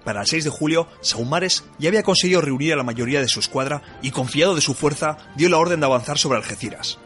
Para 0.05 0.23
el 0.23 0.27
6 0.27 0.45
de 0.45 0.51
julio, 0.51 0.89
Saumares 1.01 1.65
ya 1.79 1.89
había 1.89 2.03
conseguido 2.03 2.41
reunir 2.41 2.73
a 2.73 2.77
la 2.77 2.83
mayoría 2.83 3.21
de 3.21 3.29
su 3.29 3.41
escuadra 3.41 3.83
y, 4.03 4.11
confiado 4.11 4.55
de 4.55 4.61
su 4.61 4.75
fuerza, 4.75 5.17
dio 5.37 5.49
la 5.49 5.59
orden 5.59 5.81
de 5.81 5.87
avanzar 5.87 6.19
sobre 6.19 6.39
Algeciras. 6.39 6.99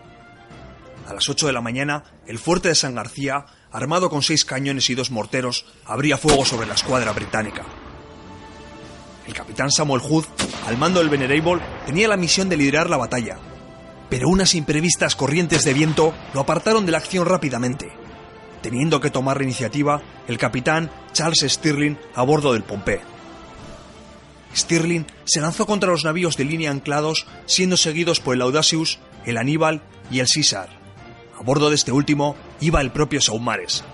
A 1.07 1.13
las 1.13 1.29
8 1.29 1.47
de 1.47 1.53
la 1.53 1.61
mañana, 1.61 2.05
el 2.27 2.39
fuerte 2.39 2.69
de 2.69 2.75
San 2.75 2.95
García, 2.95 3.45
armado 3.71 4.09
con 4.09 4.23
seis 4.23 4.45
cañones 4.45 4.89
y 4.91 4.95
dos 4.95 5.11
morteros, 5.11 5.67
abría 5.85 6.17
fuego 6.17 6.45
sobre 6.45 6.67
la 6.67 6.75
escuadra 6.75 7.13
británica. 7.13 7.65
El 9.27 9.35
capitán 9.35 9.71
Samuel 9.71 10.01
Hood, 10.01 10.25
al 10.67 10.79
mando 10.79 11.01
del 11.01 11.11
Venerable, 11.11 11.63
tenía 11.85 12.09
la 12.09 12.17
misión 12.17 12.49
de 12.49 12.57
liderar 12.57 12.89
la 12.89 12.97
batalla, 12.97 13.39
pero 14.09 14.29
unas 14.29 14.55
imprevistas 14.55 15.17
corrientes 15.17 15.65
de 15.65 15.75
viento 15.75 16.15
lo 16.33 16.41
apartaron 16.41 16.87
de 16.87 16.93
la 16.93 16.99
acción 16.99 17.27
rápidamente 17.27 18.06
teniendo 18.63 19.01
que 19.01 19.11
tomar 19.11 19.39
la 19.39 19.45
iniciativa 19.45 20.03
el 20.29 20.39
capitán 20.39 20.91
Charles 21.13 21.45
Stirling 21.47 21.99
a 22.15 22.23
bordo 22.23 22.53
del 22.53 22.63
Pompey. 22.63 23.01
Stirling 24.55 25.07
se 25.25 25.41
lanzó 25.41 25.67
contra 25.67 25.91
los 25.91 26.05
navíos 26.05 26.37
de 26.37 26.45
línea 26.45 26.71
anclados, 26.71 27.27
siendo 27.45 27.77
seguidos 27.77 28.21
por 28.21 28.35
el 28.35 28.43
Audacious, 28.43 28.99
el 29.25 29.37
Aníbal 29.37 29.83
y 30.11 30.21
el 30.21 30.29
César. 30.29 30.69
A 31.39 31.43
bordo 31.43 31.69
de 31.69 31.75
este 31.75 31.93
último 31.93 32.37
iba 32.61 32.81
el 32.81 32.91
propio 32.91 33.21
Saumares. 33.21 33.85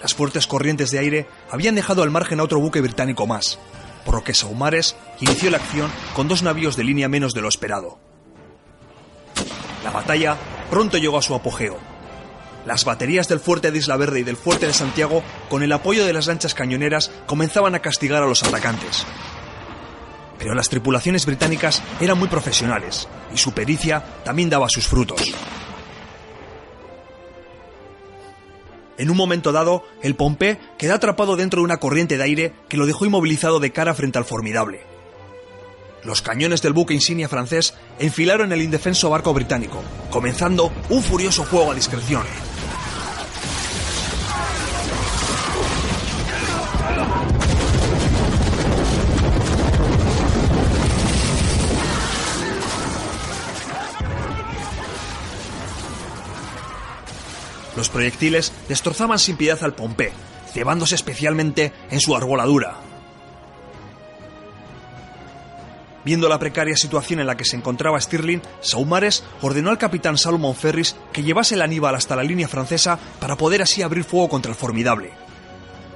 Las 0.00 0.14
fuertes 0.14 0.46
corrientes 0.46 0.90
de 0.90 0.98
aire 0.98 1.26
habían 1.50 1.74
dejado 1.74 2.02
al 2.02 2.10
margen 2.10 2.40
a 2.40 2.44
otro 2.44 2.60
buque 2.60 2.80
británico 2.80 3.26
más, 3.26 3.58
por 4.04 4.14
lo 4.14 4.24
que 4.24 4.34
Saumares 4.34 4.96
inició 5.20 5.50
la 5.50 5.58
acción 5.58 5.90
con 6.14 6.28
dos 6.28 6.42
navíos 6.42 6.76
de 6.76 6.84
línea 6.84 7.08
menos 7.08 7.34
de 7.34 7.40
lo 7.40 7.48
esperado. 7.48 7.98
La 9.84 9.90
batalla 9.90 10.36
pronto 10.70 10.98
llegó 10.98 11.18
a 11.18 11.22
su 11.22 11.34
apogeo, 11.34 11.78
las 12.64 12.84
baterías 12.84 13.28
del 13.28 13.40
fuerte 13.40 13.70
de 13.70 13.78
Isla 13.78 13.96
Verde 13.96 14.20
y 14.20 14.22
del 14.22 14.36
fuerte 14.36 14.66
de 14.66 14.72
Santiago, 14.72 15.22
con 15.48 15.62
el 15.62 15.72
apoyo 15.72 16.06
de 16.06 16.12
las 16.12 16.26
lanchas 16.26 16.54
cañoneras, 16.54 17.10
comenzaban 17.26 17.74
a 17.74 17.80
castigar 17.80 18.22
a 18.22 18.26
los 18.26 18.42
atacantes. 18.42 19.06
Pero 20.38 20.54
las 20.54 20.68
tripulaciones 20.68 21.24
británicas 21.26 21.82
eran 22.00 22.18
muy 22.18 22.28
profesionales 22.28 23.08
y 23.32 23.38
su 23.38 23.52
pericia 23.52 24.02
también 24.24 24.50
daba 24.50 24.68
sus 24.68 24.86
frutos. 24.86 25.34
En 28.98 29.10
un 29.10 29.16
momento 29.16 29.52
dado, 29.52 29.84
el 30.02 30.14
Pompey 30.14 30.58
quedó 30.78 30.94
atrapado 30.94 31.36
dentro 31.36 31.60
de 31.60 31.64
una 31.64 31.78
corriente 31.78 32.16
de 32.16 32.24
aire 32.24 32.54
que 32.68 32.76
lo 32.76 32.86
dejó 32.86 33.06
inmovilizado 33.06 33.58
de 33.58 33.72
cara 33.72 33.94
frente 33.94 34.18
al 34.18 34.24
formidable. 34.24 34.82
Los 36.04 36.20
cañones 36.20 36.62
del 36.62 36.72
buque 36.72 36.94
insignia 36.94 37.28
francés 37.28 37.74
enfilaron 37.98 38.52
el 38.52 38.62
indefenso 38.62 39.08
barco 39.08 39.32
británico, 39.32 39.82
comenzando 40.10 40.72
un 40.90 41.02
furioso 41.02 41.44
fuego 41.44 41.70
a 41.70 41.74
discreción. 41.74 42.22
Los 57.76 57.88
proyectiles 57.88 58.52
destrozaban 58.68 59.18
sin 59.18 59.36
piedad 59.36 59.62
al 59.62 59.74
Pompey, 59.74 60.10
cebándose 60.52 60.94
especialmente 60.94 61.72
en 61.90 62.00
su 62.00 62.14
arboladura. 62.14 62.76
Viendo 66.04 66.28
la 66.28 66.38
precaria 66.38 66.76
situación 66.76 67.20
en 67.20 67.26
la 67.26 67.36
que 67.36 67.44
se 67.44 67.56
encontraba 67.56 68.00
Stirling, 68.00 68.42
Saumares 68.60 69.22
ordenó 69.40 69.70
al 69.70 69.78
capitán 69.78 70.18
Salomon 70.18 70.56
Ferris 70.56 70.96
que 71.12 71.22
llevase 71.22 71.54
el 71.54 71.62
Aníbal 71.62 71.94
hasta 71.94 72.16
la 72.16 72.24
línea 72.24 72.48
francesa 72.48 72.98
para 73.20 73.36
poder 73.36 73.62
así 73.62 73.82
abrir 73.82 74.02
fuego 74.02 74.28
contra 74.28 74.50
el 74.50 74.58
formidable. 74.58 75.12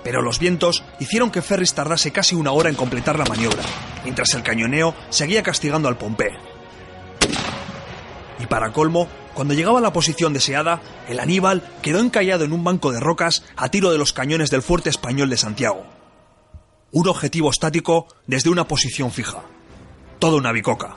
Pero 0.05 0.23
los 0.23 0.39
vientos 0.39 0.85
hicieron 1.01 1.33
que 1.33 1.43
Ferris 1.43 1.75
tardase 1.75 2.13
casi 2.13 2.37
una 2.37 2.53
hora 2.53 2.69
en 2.69 2.77
completar 2.77 3.19
la 3.19 3.25
maniobra, 3.25 3.63
mientras 4.05 4.33
el 4.35 4.45
cañoneo 4.45 4.95
seguía 5.11 5.43
castigando 5.43 5.89
al 5.89 5.99
Pompey. 5.99 6.56
Para 8.49 8.73
colmo, 8.73 9.09
cuando 9.35 9.55
llegaba 9.55 9.79
a 9.79 9.83
la 9.83 9.93
posición 9.93 10.33
deseada, 10.33 10.81
el 11.09 11.21
Aníbal 11.21 11.63
quedó 11.83 12.01
encallado 12.01 12.45
en 12.45 12.53
un 12.53 12.65
banco 12.65 12.93
de 12.93 13.01
rocas 13.01 13.45
a 13.57 13.69
tiro 13.69 13.91
de 13.91 13.99
los 13.99 14.13
cañones 14.13 14.51
del 14.51 14.63
fuerte 14.63 14.89
español 14.89 15.31
de 15.31 15.37
Santiago. 15.37 15.85
Un 16.93 17.09
objetivo 17.09 17.51
estático 17.51 18.07
desde 18.27 18.51
una 18.51 18.69
posición 18.69 19.11
fija. 19.11 19.43
Toda 20.19 20.37
una 20.37 20.53
bicoca. 20.53 20.97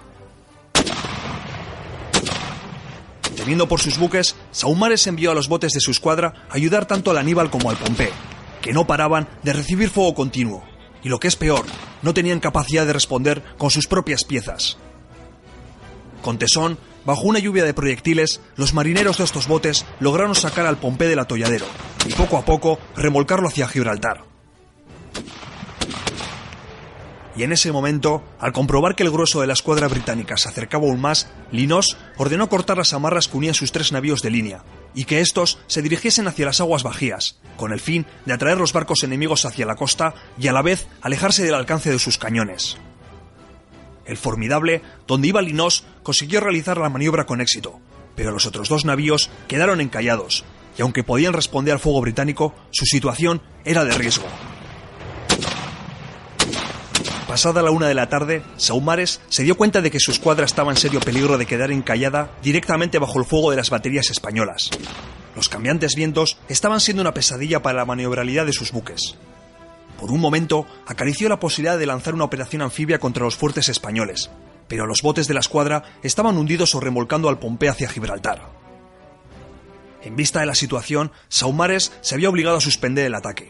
Temiendo 3.36 3.68
por 3.68 3.80
sus 3.80 3.98
buques, 3.98 4.36
Saumares 4.52 5.08
envió 5.08 5.32
a 5.32 5.34
los 5.34 5.48
botes 5.48 5.72
de 5.74 5.80
su 5.80 5.92
escuadra 5.92 6.46
a 6.50 6.56
ayudar 6.56 6.86
tanto 6.86 7.12
al 7.12 7.18
Aníbal 7.18 7.50
como 7.50 7.70
al 7.70 7.78
Pompey, 7.78 8.10
que 8.62 8.74
no 8.74 8.86
paraban 8.86 9.28
de 9.44 9.54
recibir 9.54 9.90
fuego 9.90 10.14
continuo, 10.14 10.64
y 11.04 11.10
lo 11.10 11.20
que 11.20 11.30
es 11.30 11.36
peor, 11.36 11.66
no 12.02 12.14
tenían 12.14 12.42
capacidad 12.42 12.86
de 12.86 12.94
responder 12.94 13.44
con 13.58 13.72
sus 13.72 13.88
propias 13.88 14.24
piezas. 14.24 14.78
Con 16.22 16.38
tesón, 16.38 16.78
bajo 17.10 17.23
una 17.23 17.40
lluvia 17.40 17.65
de 17.65 17.73
proyectiles, 17.73 18.40
los 18.56 18.76
marineros 18.76 19.18
de 19.18 19.23
estos 19.23 19.48
botes 19.48 19.84
lograron 19.99 20.36
sacar 20.36 20.68
al 20.68 20.77
Pompey 20.77 21.10
del 21.10 21.18
atolladero 21.18 21.65
y 22.06 22.14
poco 22.14 22.38
a 22.38 22.45
poco 22.45 22.77
remolcarlo 22.95 23.48
hacia 23.48 23.68
Gibraltar. 23.68 24.26
Y 27.36 27.41
en 27.41 27.52
ese 27.52 27.72
momento, 27.72 28.23
al 28.40 28.53
comprobar 28.53 28.94
que 28.94 29.02
el 29.02 29.10
grueso 29.10 29.41
de 29.41 29.48
la 29.48 29.53
escuadra 29.53 29.88
británica 29.88 30.38
se 30.38 30.49
acercaba 30.49 30.86
aún 30.86 31.02
más, 31.02 31.31
Linos 31.52 31.98
ordenó 32.18 32.48
cortar 32.48 32.77
las 32.77 32.94
amarras 32.94 33.27
que 33.27 33.38
unían 33.38 33.56
sus 33.56 33.72
tres 33.72 33.91
navíos 33.91 34.22
de 34.22 34.30
línea, 34.30 34.64
y 34.94 35.06
que 35.06 35.19
estos 35.19 35.57
se 35.65 35.81
dirigiesen 35.81 36.27
hacia 36.27 36.45
las 36.45 36.61
aguas 36.61 36.84
bajías, 36.84 37.40
con 37.57 37.73
el 37.73 37.80
fin 37.80 38.06
de 38.27 38.34
atraer 38.34 38.60
los 38.60 38.72
barcos 38.72 39.03
enemigos 39.03 39.45
hacia 39.45 39.65
la 39.65 39.76
costa 39.76 40.14
y 40.38 40.48
a 40.48 40.53
la 40.53 40.61
vez 40.61 40.86
alejarse 41.02 41.44
del 41.44 41.56
alcance 41.56 41.90
de 41.90 41.98
sus 41.98 42.19
cañones. 42.19 42.77
El 44.10 44.18
formidable, 44.18 44.81
donde 45.06 45.27
iba 45.27 45.40
Linos, 45.40 45.84
consiguió 46.02 46.40
realizar 46.40 46.80
la 46.80 46.90
maniobra 46.90 47.27
con 47.27 47.41
éxito, 47.41 47.80
pero 48.15 48.31
los 48.31 48.48
otros 48.48 48.68
dos 48.68 48.84
navíos 48.84 49.30
quedaron 49.48 49.81
encallados, 49.81 50.44
y 50.76 50.81
aunque 50.81 51.03
podían 51.03 51.34
responder 51.34 51.76
al 51.76 51.80
fuego 51.80 52.02
británico, 52.02 52.56
su 52.72 52.88
situación 52.88 53.44
era 53.65 53.86
de 53.86 53.91
riesgo. 53.91 54.26
Pasada 57.27 57.61
la 57.61 57.69
una 57.69 57.88
de 57.88 57.94
la 57.94 58.10
tarde, 58.10 58.41
Saumares 58.57 59.22
se 59.30 59.44
dio 59.44 59.56
cuenta 59.56 59.84
de 59.84 59.91
que 59.91 59.99
su 59.99 60.10
escuadra 60.10 60.45
estaba 60.45 60.72
en 60.72 60.77
serio 60.77 61.02
peligro 61.02 61.38
de 61.38 61.45
quedar 61.45 61.72
encallada 61.72 62.31
directamente 62.41 62.98
bajo 62.98 63.19
el 63.19 63.26
fuego 63.26 63.52
de 63.52 63.57
las 63.57 63.69
baterías 63.69 64.10
españolas. 64.10 64.72
Los 65.36 65.49
cambiantes 65.49 65.94
vientos 65.94 66.40
estaban 66.48 66.80
siendo 66.80 67.02
una 67.02 67.14
pesadilla 67.14 67.61
para 67.61 67.77
la 67.77 67.86
maniobrabilidad 67.86 68.48
de 68.48 68.53
sus 68.53 68.72
buques. 68.72 69.15
Por 70.00 70.12
un 70.12 70.22
momento 70.22 70.66
acarició 70.88 71.28
la 71.28 71.40
posibilidad 71.40 71.78
de 71.78 71.86
lanzar 71.86 72.14
una 72.14 72.24
operación 72.24 72.62
anfibia 72.62 73.00
contra 73.00 73.26
los 73.26 73.36
fuertes 73.36 73.68
españoles, 73.68 74.30
pero 74.70 74.86
los 74.86 75.02
botes 75.02 75.28
de 75.28 75.34
la 75.34 75.42
escuadra 75.42 75.84
estaban 76.04 76.38
hundidos 76.38 76.74
o 76.74 76.80
remolcando 76.80 77.28
al 77.28 77.38
Pompey 77.38 77.68
hacia 77.68 77.90
Gibraltar. 77.90 78.42
En 80.02 80.16
vista 80.16 80.40
de 80.40 80.46
la 80.46 80.56
situación, 80.56 81.12
Saumares 81.28 81.92
se 82.00 82.16
había 82.16 82.30
obligado 82.30 82.56
a 82.56 82.62
suspender 82.62 83.06
el 83.06 83.16
ataque. 83.16 83.50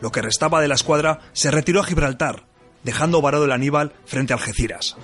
Lo 0.00 0.10
que 0.10 0.22
restaba 0.22 0.60
de 0.60 0.66
la 0.66 0.74
escuadra 0.74 1.20
se 1.32 1.52
retiró 1.52 1.80
a 1.80 1.84
Gibraltar, 1.84 2.44
dejando 2.82 3.22
varado 3.22 3.44
el 3.44 3.52
Aníbal 3.52 3.92
frente 4.04 4.32
a 4.32 4.36
Algeciras. 4.36 4.96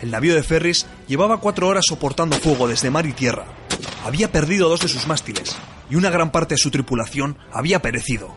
El 0.00 0.10
navío 0.10 0.34
de 0.34 0.42
Ferris 0.42 0.86
llevaba 1.06 1.40
cuatro 1.40 1.68
horas 1.68 1.84
soportando 1.86 2.36
fuego 2.36 2.68
desde 2.68 2.90
mar 2.90 3.06
y 3.06 3.12
tierra. 3.12 3.44
Había 4.04 4.32
perdido 4.32 4.68
dos 4.68 4.80
de 4.80 4.88
sus 4.88 5.06
mástiles 5.06 5.56
y 5.90 5.96
una 5.96 6.10
gran 6.10 6.32
parte 6.32 6.54
de 6.54 6.58
su 6.58 6.70
tripulación 6.70 7.36
había 7.52 7.82
perecido. 7.82 8.34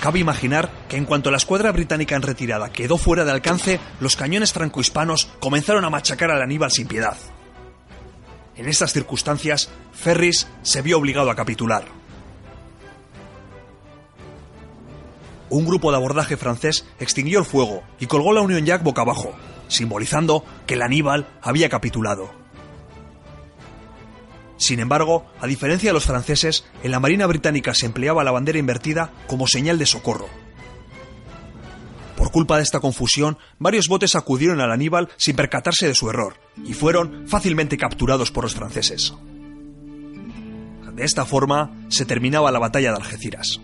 Cabe 0.00 0.18
imaginar 0.18 0.70
que 0.88 0.96
en 0.96 1.06
cuanto 1.06 1.30
la 1.30 1.36
escuadra 1.36 1.72
británica 1.72 2.16
en 2.16 2.22
retirada 2.22 2.70
quedó 2.70 2.98
fuera 2.98 3.24
de 3.24 3.30
alcance, 3.30 3.80
los 4.00 4.16
cañones 4.16 4.52
francohispanos 4.52 5.28
comenzaron 5.40 5.84
a 5.84 5.90
machacar 5.90 6.30
al 6.30 6.42
Aníbal 6.42 6.70
sin 6.70 6.88
piedad. 6.88 7.16
En 8.56 8.68
estas 8.68 8.92
circunstancias, 8.92 9.70
Ferris 9.92 10.46
se 10.62 10.82
vio 10.82 10.98
obligado 10.98 11.30
a 11.30 11.36
capitular. 11.36 11.84
un 15.54 15.66
grupo 15.66 15.92
de 15.92 15.96
abordaje 15.96 16.36
francés 16.36 16.84
extinguió 16.98 17.38
el 17.38 17.44
fuego 17.44 17.84
y 18.00 18.06
colgó 18.06 18.32
la 18.32 18.40
Union 18.40 18.66
Jack 18.66 18.82
boca 18.82 19.02
abajo, 19.02 19.34
simbolizando 19.68 20.44
que 20.66 20.74
el 20.74 20.82
Aníbal 20.82 21.26
había 21.42 21.68
capitulado. 21.68 22.30
Sin 24.56 24.80
embargo, 24.80 25.26
a 25.40 25.46
diferencia 25.46 25.90
de 25.90 25.94
los 25.94 26.06
franceses, 26.06 26.64
en 26.82 26.90
la 26.90 27.00
Marina 27.00 27.26
británica 27.26 27.74
se 27.74 27.86
empleaba 27.86 28.24
la 28.24 28.30
bandera 28.30 28.58
invertida 28.58 29.10
como 29.26 29.46
señal 29.46 29.78
de 29.78 29.86
socorro. 29.86 30.28
Por 32.16 32.30
culpa 32.30 32.56
de 32.56 32.62
esta 32.62 32.80
confusión, 32.80 33.38
varios 33.58 33.88
botes 33.88 34.14
acudieron 34.14 34.60
al 34.60 34.70
Aníbal 34.70 35.08
sin 35.16 35.36
percatarse 35.36 35.88
de 35.88 35.94
su 35.94 36.08
error 36.08 36.36
y 36.64 36.72
fueron 36.72 37.26
fácilmente 37.26 37.76
capturados 37.76 38.30
por 38.30 38.44
los 38.44 38.54
franceses. 38.54 39.14
De 40.94 41.04
esta 41.04 41.24
forma 41.24 41.86
se 41.88 42.06
terminaba 42.06 42.52
la 42.52 42.60
batalla 42.60 42.92
de 42.92 42.96
Algeciras. 42.96 43.60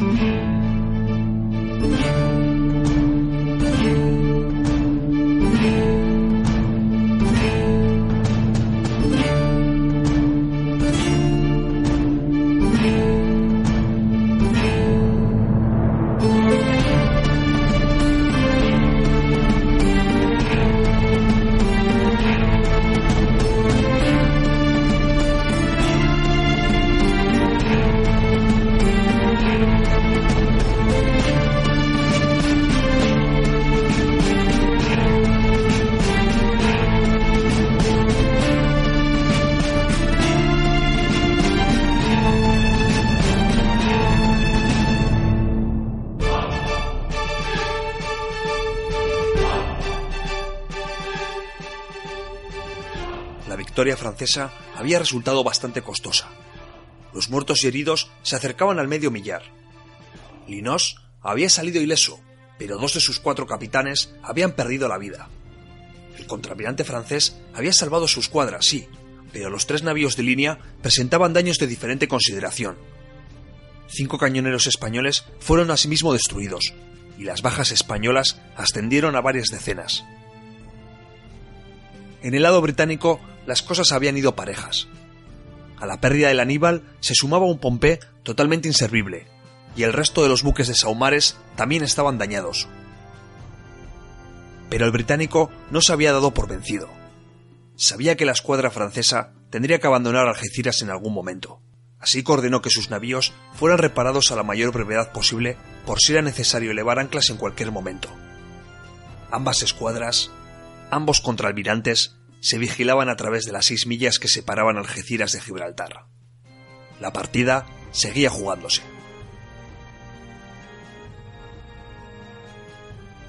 La 0.00 0.08
había 54.76 54.98
resultado 54.98 55.44
bastante 55.44 55.82
costosa. 55.82 56.28
Los 57.12 57.30
muertos 57.30 57.64
y 57.64 57.68
heridos 57.68 58.10
se 58.22 58.36
acercaban 58.36 58.78
al 58.78 58.88
medio 58.88 59.10
millar. 59.10 59.42
Linos 60.46 60.96
había 61.20 61.48
salido 61.48 61.80
ileso, 61.80 62.20
pero 62.58 62.78
dos 62.78 62.94
de 62.94 63.00
sus 63.00 63.20
cuatro 63.20 63.46
capitanes 63.46 64.12
habían 64.22 64.52
perdido 64.52 64.88
la 64.88 64.98
vida. 64.98 65.28
El 66.18 66.26
contramirante 66.26 66.84
francés 66.84 67.36
había 67.54 67.72
salvado 67.72 68.06
su 68.06 68.20
escuadra, 68.20 68.62
sí, 68.62 68.88
pero 69.32 69.48
los 69.48 69.66
tres 69.66 69.82
navíos 69.82 70.16
de 70.16 70.22
línea 70.22 70.58
presentaban 70.82 71.32
daños 71.32 71.58
de 71.58 71.66
diferente 71.66 72.08
consideración. 72.08 72.76
cinco 73.88 74.18
cañoneros 74.18 74.66
españoles 74.66 75.24
fueron 75.40 75.70
asimismo 75.70 76.12
destruidos, 76.12 76.74
y 77.18 77.24
las 77.24 77.42
bajas 77.42 77.72
españolas 77.72 78.40
ascendieron 78.56 79.16
a 79.16 79.20
varias 79.20 79.48
decenas. 79.48 80.04
En 82.22 82.34
el 82.34 82.42
lado 82.42 82.60
británico 82.60 83.20
las 83.46 83.62
cosas 83.62 83.92
habían 83.92 84.16
ido 84.16 84.36
parejas. 84.36 84.88
A 85.78 85.86
la 85.86 86.00
pérdida 86.00 86.28
del 86.28 86.40
Aníbal 86.40 86.82
se 87.00 87.14
sumaba 87.14 87.46
un 87.46 87.58
Pompey 87.58 87.98
totalmente 88.22 88.68
inservible, 88.68 89.26
y 89.76 89.84
el 89.84 89.92
resto 89.92 90.22
de 90.22 90.28
los 90.28 90.42
buques 90.42 90.68
de 90.68 90.74
Saumares 90.74 91.36
también 91.56 91.82
estaban 91.82 92.18
dañados. 92.18 92.68
Pero 94.68 94.84
el 94.84 94.92
británico 94.92 95.50
no 95.70 95.80
se 95.80 95.92
había 95.92 96.12
dado 96.12 96.32
por 96.32 96.48
vencido. 96.48 96.88
Sabía 97.76 98.16
que 98.16 98.26
la 98.26 98.32
escuadra 98.32 98.70
francesa 98.70 99.32
tendría 99.48 99.80
que 99.80 99.86
abandonar 99.86 100.28
Algeciras 100.28 100.82
en 100.82 100.90
algún 100.90 101.14
momento. 101.14 101.60
Así 101.98 102.22
que 102.22 102.32
ordenó 102.32 102.62
que 102.62 102.70
sus 102.70 102.90
navíos 102.90 103.32
fueran 103.54 103.78
reparados 103.78 104.30
a 104.30 104.36
la 104.36 104.42
mayor 104.42 104.72
brevedad 104.72 105.12
posible 105.12 105.56
por 105.86 105.98
si 105.98 106.12
era 106.12 106.22
necesario 106.22 106.70
elevar 106.70 106.98
anclas 106.98 107.30
en 107.30 107.36
cualquier 107.36 107.72
momento. 107.72 108.08
Ambas 109.30 109.62
escuadras, 109.62 110.30
ambos 110.90 111.20
contraalmirantes, 111.20 112.16
se 112.40 112.58
vigilaban 112.58 113.08
a 113.08 113.16
través 113.16 113.44
de 113.44 113.52
las 113.52 113.66
seis 113.66 113.86
millas 113.86 114.18
que 114.18 114.28
separaban 114.28 114.76
Algeciras 114.76 115.32
de 115.32 115.40
Gibraltar. 115.40 116.06
La 117.00 117.12
partida 117.12 117.66
seguía 117.92 118.30
jugándose. 118.30 118.82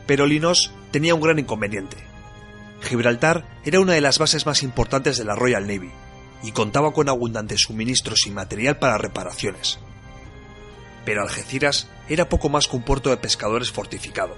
Pero 0.07 0.25
Linos 0.25 0.73
tenía 0.91 1.15
un 1.15 1.21
gran 1.21 1.39
inconveniente. 1.39 1.97
Gibraltar 2.81 3.45
era 3.63 3.79
una 3.79 3.93
de 3.93 4.01
las 4.01 4.17
bases 4.17 4.45
más 4.45 4.63
importantes 4.63 5.17
de 5.17 5.25
la 5.25 5.35
Royal 5.35 5.67
Navy 5.67 5.91
y 6.43 6.51
contaba 6.51 6.93
con 6.93 7.09
abundantes 7.09 7.61
suministros 7.61 8.25
y 8.25 8.31
material 8.31 8.77
para 8.79 8.97
reparaciones. 8.97 9.79
Pero 11.05 11.21
Algeciras 11.21 11.87
era 12.09 12.29
poco 12.29 12.49
más 12.49 12.67
que 12.67 12.75
un 12.75 12.83
puerto 12.83 13.09
de 13.09 13.17
pescadores 13.17 13.71
fortificado. 13.71 14.35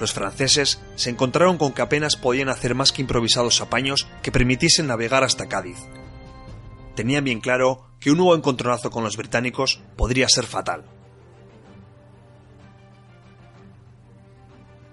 Los 0.00 0.12
franceses 0.12 0.80
se 0.96 1.10
encontraron 1.10 1.58
con 1.58 1.72
que 1.72 1.82
apenas 1.82 2.16
podían 2.16 2.48
hacer 2.48 2.74
más 2.74 2.92
que 2.92 3.02
improvisados 3.02 3.60
apaños 3.60 4.08
que 4.22 4.32
permitiesen 4.32 4.86
navegar 4.86 5.24
hasta 5.24 5.48
Cádiz. 5.48 5.78
Tenían 6.96 7.24
bien 7.24 7.40
claro 7.40 7.86
que 8.00 8.10
un 8.10 8.18
nuevo 8.18 8.34
encontronazo 8.34 8.90
con 8.90 9.04
los 9.04 9.16
británicos 9.16 9.80
podría 9.96 10.28
ser 10.28 10.44
fatal. 10.44 10.84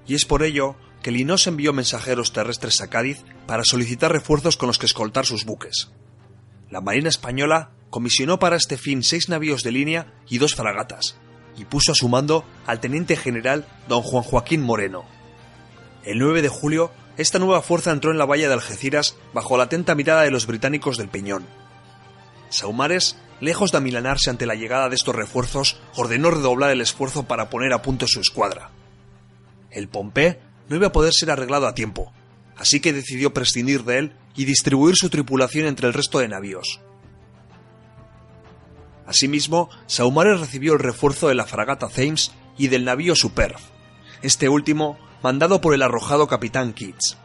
Y 0.08 0.16
es 0.16 0.26
por 0.26 0.44
ello 0.44 0.76
que 1.02 1.12
Linos 1.12 1.48
envió 1.48 1.74
mensajeros 1.74 2.34
terrestres 2.34 2.82
a 2.82 2.90
Cádiz 2.90 3.24
para 3.48 3.64
solicitar 3.64 4.12
refuerzos 4.12 4.58
con 4.58 4.68
los 4.68 4.78
que 4.78 4.86
escoltar 4.86 5.26
sus 5.26 5.46
buques. 5.46 5.92
La 6.70 6.82
Marina 6.82 7.10
Española 7.10 7.72
comisionó 7.90 8.40
para 8.40 8.56
este 8.56 8.78
fin 8.78 9.04
seis 9.04 9.30
navíos 9.30 9.64
de 9.64 9.72
línea 9.72 10.14
y 10.30 10.38
dos 10.38 10.56
fragatas, 10.56 11.18
y 11.60 11.66
puso 11.66 11.92
a 11.92 11.96
su 11.96 12.08
mando 12.08 12.46
al 12.66 12.80
teniente 12.80 13.16
general 13.18 13.68
don 13.88 14.02
Juan 14.02 14.24
Joaquín 14.24 14.62
Moreno. 14.62 15.04
El 16.04 16.20
9 16.20 16.42
de 16.42 16.48
julio, 16.48 16.92
esta 17.18 17.38
nueva 17.38 17.62
fuerza 17.62 17.92
entró 17.92 18.12
en 18.12 18.18
la 18.18 18.26
bahía 18.26 18.48
de 18.48 18.54
Algeciras 18.54 19.18
bajo 19.34 19.58
la 19.58 19.66
atenta 19.66 19.94
mirada 19.94 20.22
de 20.22 20.32
los 20.32 20.48
británicos 20.48 20.98
del 20.98 21.10
Peñón. 21.10 21.46
Saumares, 22.50 23.18
lejos 23.42 23.72
de 23.72 23.78
amilanarse 23.78 24.30
ante 24.30 24.46
la 24.46 24.56
llegada 24.56 24.88
de 24.88 24.96
estos 24.96 25.14
refuerzos, 25.16 25.82
ordenó 25.96 26.32
redoblar 26.32 26.72
el 26.72 26.82
esfuerzo 26.82 27.24
para 27.28 27.50
poner 27.50 27.74
a 27.74 27.82
punto 27.82 28.08
su 28.08 28.22
escuadra. 28.22 28.72
El 29.70 29.90
Pompey 29.90 30.38
no 30.70 30.78
iba 30.78 30.88
a 30.88 30.92
poder 30.94 31.14
ser 31.14 31.30
arreglado 31.30 31.68
a 31.68 31.76
tiempo, 31.76 32.14
así 32.56 32.80
que 32.80 32.94
decidió 32.94 33.34
prescindir 33.34 33.84
de 33.84 34.00
él 34.00 34.14
y 34.36 34.46
distribuir 34.46 34.96
su 34.96 35.10
tripulación 35.10 35.68
entre 35.68 35.88
el 35.88 35.94
resto 35.94 36.20
de 36.20 36.30
navíos. 36.30 36.80
Asimismo, 39.10 39.70
Saumarez 39.88 40.40
recibió 40.40 40.74
el 40.74 40.80
refuerzo 40.80 41.28
de 41.28 41.36
la 41.36 41.48
fragata 41.48 41.90
Thames 41.90 42.32
y 42.58 42.68
del 42.68 42.86
navío 42.86 43.16
Superb, 43.16 43.58
este 44.22 44.50
último 44.50 45.00
mandado 45.24 45.62
por 45.62 45.74
el 45.74 45.82
arrojado 45.82 46.28
capitán 46.28 46.74
Keats. 46.74 47.18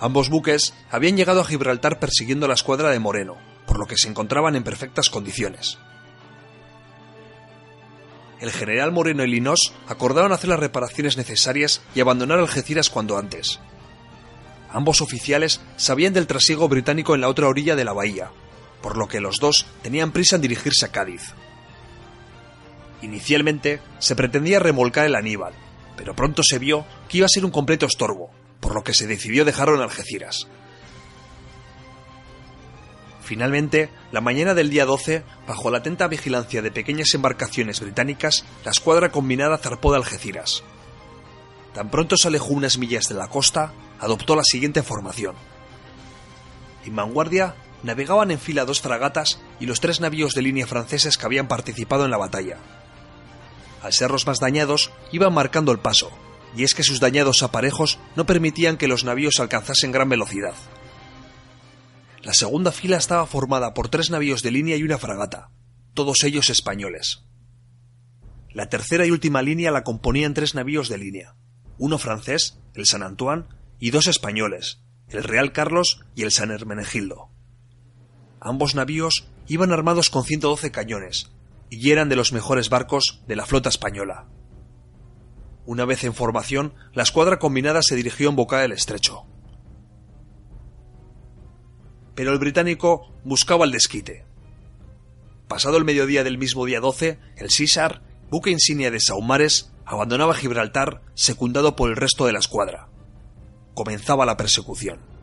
Ambos 0.00 0.28
buques 0.28 0.74
habían 0.90 1.16
llegado 1.16 1.40
a 1.40 1.44
Gibraltar 1.44 2.00
persiguiendo 2.00 2.48
la 2.48 2.54
escuadra 2.54 2.90
de 2.90 2.98
Moreno, 2.98 3.36
por 3.66 3.78
lo 3.78 3.86
que 3.86 3.96
se 3.96 4.08
encontraban 4.08 4.56
en 4.56 4.64
perfectas 4.64 5.10
condiciones 5.10 5.78
el 8.44 8.52
general 8.52 8.92
Moreno 8.92 9.24
y 9.24 9.28
Linos 9.28 9.72
acordaron 9.88 10.32
hacer 10.32 10.50
las 10.50 10.60
reparaciones 10.60 11.16
necesarias 11.16 11.80
y 11.94 12.00
abandonar 12.00 12.38
Algeciras 12.38 12.90
cuando 12.90 13.16
antes. 13.16 13.58
Ambos 14.70 15.00
oficiales 15.00 15.62
sabían 15.76 16.12
del 16.12 16.26
trasiego 16.26 16.68
británico 16.68 17.14
en 17.14 17.22
la 17.22 17.28
otra 17.28 17.48
orilla 17.48 17.74
de 17.74 17.84
la 17.84 17.94
bahía, 17.94 18.30
por 18.84 18.98
lo 18.98 19.08
que 19.08 19.22
los 19.22 19.38
dos 19.40 19.64
tenían 19.80 20.12
prisa 20.12 20.36
en 20.36 20.42
dirigirse 20.42 20.84
a 20.84 20.92
Cádiz. 20.92 21.32
Inicialmente 23.00 23.80
se 23.98 24.14
pretendía 24.14 24.58
remolcar 24.58 25.06
el 25.06 25.14
Aníbal, 25.14 25.54
pero 25.96 26.14
pronto 26.14 26.42
se 26.42 26.58
vio 26.58 26.84
que 27.08 27.16
iba 27.16 27.24
a 27.24 27.30
ser 27.30 27.46
un 27.46 27.50
completo 27.50 27.86
estorbo, 27.86 28.30
por 28.60 28.74
lo 28.74 28.84
que 28.84 28.92
se 28.92 29.06
decidió 29.06 29.46
dejarlo 29.46 29.76
en 29.76 29.80
Algeciras. 29.80 30.48
Finalmente, 33.22 33.88
la 34.12 34.20
mañana 34.20 34.52
del 34.52 34.68
día 34.68 34.84
12, 34.84 35.22
bajo 35.48 35.70
la 35.70 35.78
atenta 35.78 36.06
vigilancia 36.06 36.60
de 36.60 36.70
pequeñas 36.70 37.14
embarcaciones 37.14 37.80
británicas, 37.80 38.44
la 38.66 38.72
escuadra 38.72 39.10
combinada 39.10 39.56
zarpó 39.56 39.92
de 39.92 39.96
Algeciras. 39.96 40.62
Tan 41.72 41.88
pronto 41.90 42.18
se 42.18 42.28
alejó 42.28 42.52
unas 42.52 42.76
millas 42.76 43.08
de 43.08 43.14
la 43.14 43.28
costa, 43.28 43.72
adoptó 43.98 44.36
la 44.36 44.44
siguiente 44.44 44.82
formación. 44.82 45.36
En 46.84 46.94
vanguardia 46.94 47.54
navegaban 47.84 48.30
en 48.30 48.40
fila 48.40 48.64
dos 48.64 48.80
fragatas 48.80 49.38
y 49.60 49.66
los 49.66 49.80
tres 49.80 50.00
navíos 50.00 50.34
de 50.34 50.42
línea 50.42 50.66
franceses 50.66 51.16
que 51.16 51.26
habían 51.26 51.46
participado 51.46 52.04
en 52.04 52.10
la 52.10 52.16
batalla. 52.16 52.56
Al 53.82 53.92
ser 53.92 54.10
los 54.10 54.26
más 54.26 54.40
dañados, 54.40 54.90
iban 55.12 55.34
marcando 55.34 55.70
el 55.70 55.78
paso, 55.78 56.10
y 56.56 56.64
es 56.64 56.74
que 56.74 56.82
sus 56.82 57.00
dañados 57.00 57.42
aparejos 57.42 57.98
no 58.16 58.24
permitían 58.24 58.78
que 58.78 58.88
los 58.88 59.04
navíos 59.04 59.38
alcanzasen 59.38 59.92
gran 59.92 60.08
velocidad. 60.08 60.54
La 62.22 62.32
segunda 62.32 62.72
fila 62.72 62.96
estaba 62.96 63.26
formada 63.26 63.74
por 63.74 63.90
tres 63.90 64.10
navíos 64.10 64.42
de 64.42 64.50
línea 64.50 64.76
y 64.76 64.82
una 64.82 64.96
fragata, 64.96 65.50
todos 65.92 66.24
ellos 66.24 66.48
españoles. 66.48 67.24
La 68.50 68.70
tercera 68.70 69.04
y 69.04 69.10
última 69.10 69.42
línea 69.42 69.70
la 69.70 69.84
componían 69.84 70.32
tres 70.32 70.54
navíos 70.54 70.88
de 70.88 70.96
línea, 70.96 71.34
uno 71.76 71.98
francés, 71.98 72.58
el 72.72 72.86
San 72.86 73.02
Antoine, 73.02 73.44
y 73.78 73.90
dos 73.90 74.06
españoles, 74.06 74.80
el 75.08 75.24
Real 75.24 75.52
Carlos 75.52 76.00
y 76.14 76.22
el 76.22 76.30
San 76.30 76.50
Hermenegildo. 76.50 77.33
Ambos 78.44 78.76
navíos 78.76 79.26
iban 79.48 79.72
armados 79.72 80.08
con 80.08 80.22
112 80.22 80.70
cañones 80.70 81.32
y 81.68 81.90
eran 81.90 82.08
de 82.08 82.14
los 82.14 82.32
mejores 82.32 82.68
barcos 82.68 83.24
de 83.26 83.34
la 83.34 83.46
flota 83.46 83.68
española. 83.68 84.28
Una 85.66 85.84
vez 85.84 86.04
en 86.04 86.14
formación, 86.14 86.74
la 86.92 87.02
escuadra 87.02 87.40
combinada 87.40 87.80
se 87.82 87.96
dirigió 87.96 88.28
en 88.28 88.36
boca 88.36 88.60
del 88.60 88.70
estrecho 88.70 89.26
pero 92.14 92.32
el 92.32 92.38
británico 92.38 93.12
buscaba 93.24 93.64
el 93.64 93.72
desquite. 93.72 94.24
Pasado 95.48 95.76
el 95.76 95.84
mediodía 95.84 96.24
del 96.24 96.38
mismo 96.38 96.64
día 96.64 96.80
12, 96.80 97.18
el 97.36 97.50
César, 97.50 98.02
buque 98.30 98.50
insignia 98.50 98.90
de 98.90 99.00
Saumares, 99.00 99.72
abandonaba 99.84 100.34
Gibraltar 100.34 101.02
secundado 101.14 101.76
por 101.76 101.90
el 101.90 101.96
resto 101.96 102.26
de 102.26 102.32
la 102.32 102.38
escuadra. 102.38 102.88
Comenzaba 103.74 104.24
la 104.24 104.36
persecución. 104.36 105.13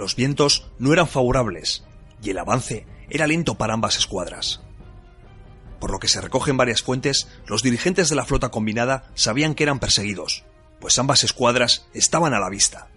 Los 0.00 0.16
vientos 0.16 0.66
no 0.78 0.94
eran 0.94 1.06
favorables 1.06 1.84
y 2.22 2.30
el 2.30 2.38
avance 2.38 2.86
era 3.10 3.26
lento 3.26 3.56
para 3.56 3.74
ambas 3.74 3.98
escuadras. 3.98 4.62
Por 5.78 5.90
lo 5.90 5.98
que 5.98 6.08
se 6.08 6.22
recogen 6.22 6.56
varias 6.56 6.80
fuentes, 6.80 7.28
los 7.46 7.62
dirigentes 7.62 8.08
de 8.08 8.16
la 8.16 8.24
flota 8.24 8.48
combinada 8.48 9.10
sabían 9.14 9.54
que 9.54 9.62
eran 9.62 9.78
perseguidos, 9.78 10.42
pues 10.80 10.98
ambas 10.98 11.22
escuadras 11.22 11.86
estaban 11.92 12.32
a 12.32 12.38
la 12.38 12.48
vista. 12.48 12.88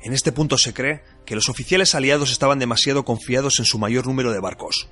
En 0.00 0.14
este 0.14 0.32
punto 0.32 0.56
se 0.56 0.72
cree 0.72 1.04
que 1.26 1.34
los 1.34 1.50
oficiales 1.50 1.94
aliados 1.94 2.32
estaban 2.32 2.58
demasiado 2.58 3.04
confiados 3.04 3.58
en 3.58 3.66
su 3.66 3.78
mayor 3.78 4.06
número 4.06 4.32
de 4.32 4.40
barcos. 4.40 4.88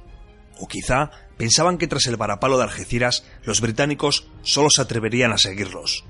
O 0.60 0.68
quizá 0.68 1.12
pensaban 1.38 1.78
que 1.78 1.88
tras 1.88 2.04
el 2.08 2.18
varapalo 2.18 2.58
de 2.58 2.64
Algeciras 2.64 3.24
los 3.42 3.62
británicos 3.62 4.28
solo 4.42 4.68
se 4.68 4.82
atreverían 4.82 5.32
a 5.32 5.38
seguirlos. 5.38 6.04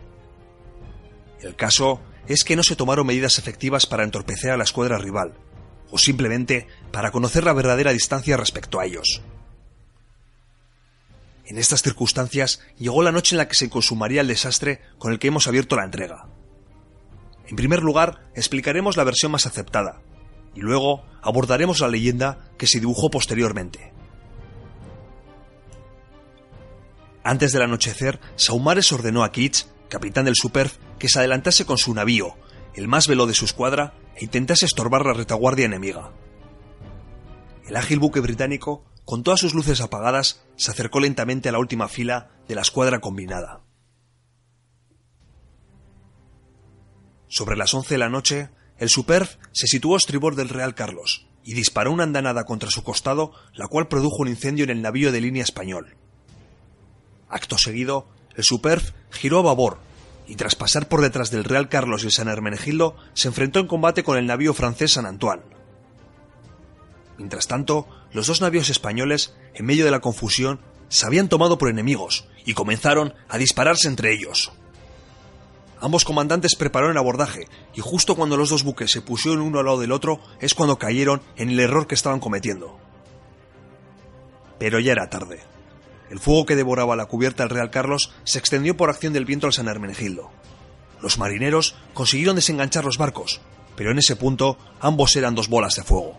El 1.43 1.55
caso 1.55 2.01
es 2.29 2.45
que 2.45 2.57
no 2.57 2.63
se 2.63 2.77
tomaron 2.77 3.07
medidas 3.07 3.39
efectivas 3.39 3.87
para 3.87 4.05
entorpecer 4.05 4.51
a 4.51 4.57
la 4.57 4.65
escuadra 4.65 4.99
rival, 4.99 5.35
o 5.91 5.99
simplemente 5.99 6.67
para 6.93 7.11
conocer 7.11 7.43
la 7.45 7.55
verdadera 7.55 7.93
distancia 7.93 8.37
respecto 8.37 8.79
a 8.79 8.85
ellos. 8.85 9.23
En 11.47 11.57
estas 11.57 11.83
circunstancias 11.83 12.61
llegó 12.79 13.03
la 13.03 13.13
noche 13.13 13.35
en 13.35 13.39
la 13.39 13.49
que 13.49 13.55
se 13.55 13.71
consumaría 13.71 14.21
el 14.21 14.29
desastre 14.29 14.83
con 14.99 15.13
el 15.13 15.19
que 15.19 15.29
hemos 15.29 15.49
abierto 15.49 15.77
la 15.77 15.85
entrega. 15.85 16.27
En 17.47 17.57
primer 17.57 17.83
lugar, 17.83 18.31
explicaremos 18.35 18.99
la 18.99 19.05
versión 19.05 19.33
más 19.33 19.47
aceptada, 19.47 20.03
y 20.55 20.61
luego 20.61 21.07
abordaremos 21.23 21.81
la 21.81 21.89
leyenda 21.89 22.51
que 22.59 22.67
se 22.67 22.81
dibujó 22.81 23.11
posteriormente. 23.11 23.95
Antes 27.25 27.53
del 27.53 27.63
anochecer, 27.63 28.21
Saumares 28.37 28.93
ordenó 28.93 29.25
a 29.25 29.33
Keats, 29.33 29.69
capitán 29.89 30.27
del 30.27 30.37
Superf, 30.37 30.77
que 30.99 31.09
se 31.09 31.19
adelantase 31.19 31.65
con 31.65 31.79
su 31.79 31.95
navío, 31.95 32.37
el 32.75 32.89
más 32.89 33.09
veloz 33.09 33.29
de 33.29 33.35
su 33.35 33.45
escuadra, 33.45 33.95
e 34.17 34.25
intentase 34.25 34.67
estorbar 34.67 35.07
la 35.07 35.13
retaguardia 35.13 35.67
enemiga. 35.67 36.13
El 37.67 37.77
ágil 37.77 37.99
buque 37.99 38.21
británico 38.21 38.85
con 39.09 39.23
todas 39.23 39.41
sus 39.41 39.55
luces 39.55 39.81
apagadas, 39.81 40.45
se 40.57 40.71
acercó 40.71 41.01
lentamente 41.01 41.49
a 41.49 41.53
la 41.53 41.59
última 41.59 41.89
fila 41.89 42.29
de 42.47 42.55
la 42.55 42.61
escuadra 42.61 43.01
combinada. 43.01 43.63
Sobre 47.27 47.57
las 47.57 47.73
once 47.73 47.95
de 47.95 47.99
la 47.99 48.11
noche, 48.11 48.51
el 48.77 48.91
Superf 48.91 49.37
se 49.53 49.67
situó 49.67 49.95
a 49.95 49.97
estribor 49.97 50.35
del 50.35 50.51
Real 50.51 50.75
Carlos 50.75 51.27
y 51.43 51.55
disparó 51.55 51.91
una 51.91 52.03
andanada 52.03 52.45
contra 52.45 52.71
su 52.71 52.85
costado, 52.85 53.33
la 53.55 53.67
cual 53.67 53.89
produjo 53.89 54.19
un 54.19 54.29
incendio 54.29 54.65
en 54.65 54.71
el 54.71 54.83
navío 54.83 55.11
de 55.11 55.23
línea 55.23 55.43
español. 55.43 55.97
Acto 57.31 57.57
seguido, 57.57 58.11
el 58.37 58.45
Superf 58.45 58.93
giró 59.11 59.39
a 59.39 59.43
babor 59.43 59.79
y 60.29 60.37
tras 60.37 60.55
pasar 60.55 60.89
por 60.89 61.01
detrás 61.01 61.31
del 61.31 61.45
Real 61.45 61.69
Carlos 61.69 62.03
y 62.03 62.07
el 62.07 62.13
San 62.13 62.29
Hermenegildo, 62.29 62.97
se 63.15 63.29
enfrentó 63.29 63.59
en 63.61 63.67
combate 63.67 64.05
con 64.05 64.19
el 64.19 64.27
navío 64.27 64.53
francés 64.53 64.93
San 64.93 65.07
Antoine. 65.07 65.43
Mientras 67.17 67.49
tanto, 67.49 67.89
los 68.13 68.27
dos 68.27 68.43
navíos 68.43 68.69
españoles, 68.69 69.35
en 69.55 69.67
medio 69.67 69.87
de 69.87 69.91
la 69.91 70.01
confusión, 70.01 70.61
se 70.89 71.07
habían 71.07 71.29
tomado 71.29 71.59
por 71.59 71.71
enemigos 71.71 72.29
y 72.45 72.53
comenzaron 72.53 73.15
a 73.29 73.39
dispararse 73.39 73.89
entre 73.89 74.13
ellos. 74.13 74.53
Ambos 75.81 76.05
comandantes 76.05 76.57
prepararon 76.57 76.93
el 76.93 76.99
abordaje, 76.99 77.49
y 77.75 77.81
justo 77.81 78.15
cuando 78.15 78.37
los 78.37 78.51
dos 78.51 78.65
buques 78.65 78.91
se 78.91 79.01
pusieron 79.01 79.41
uno 79.41 79.61
al 79.61 79.67
lado 79.67 79.81
del 79.81 79.93
otro 79.93 80.21
es 80.41 80.55
cuando 80.55 80.79
cayeron 80.79 81.23
en 81.37 81.51
el 81.51 81.61
error 81.61 81.87
que 81.87 81.95
estaban 81.95 82.21
cometiendo. 82.21 82.79
Pero 84.59 84.79
ya 84.79 84.93
era 84.93 85.09
tarde. 85.09 85.41
El 86.11 86.21
fuego 86.21 86.47
que 86.47 86.57
devoraba 86.57 86.97
la 86.97 87.07
cubierta 87.07 87.43
del 87.43 87.51
Real 87.51 87.71
Carlos 87.71 88.13
se 88.25 88.39
extendió 88.39 88.77
por 88.77 88.91
acción 88.91 89.13
del 89.13 89.25
viento 89.25 89.47
al 89.47 89.53
San 89.53 89.69
Hermenegildo. 89.69 90.31
Los 91.01 91.19
marineros 91.19 91.77
consiguieron 91.95 92.37
desenganchar 92.37 92.85
los 92.85 92.99
barcos, 92.99 93.41
pero 93.77 93.91
en 93.91 93.99
ese 93.99 94.17
punto 94.17 94.59
ambos 94.81 95.15
eran 95.17 95.35
dos 95.35 95.49
bolas 95.49 95.77
de 95.77 95.85
fuego. 95.85 96.19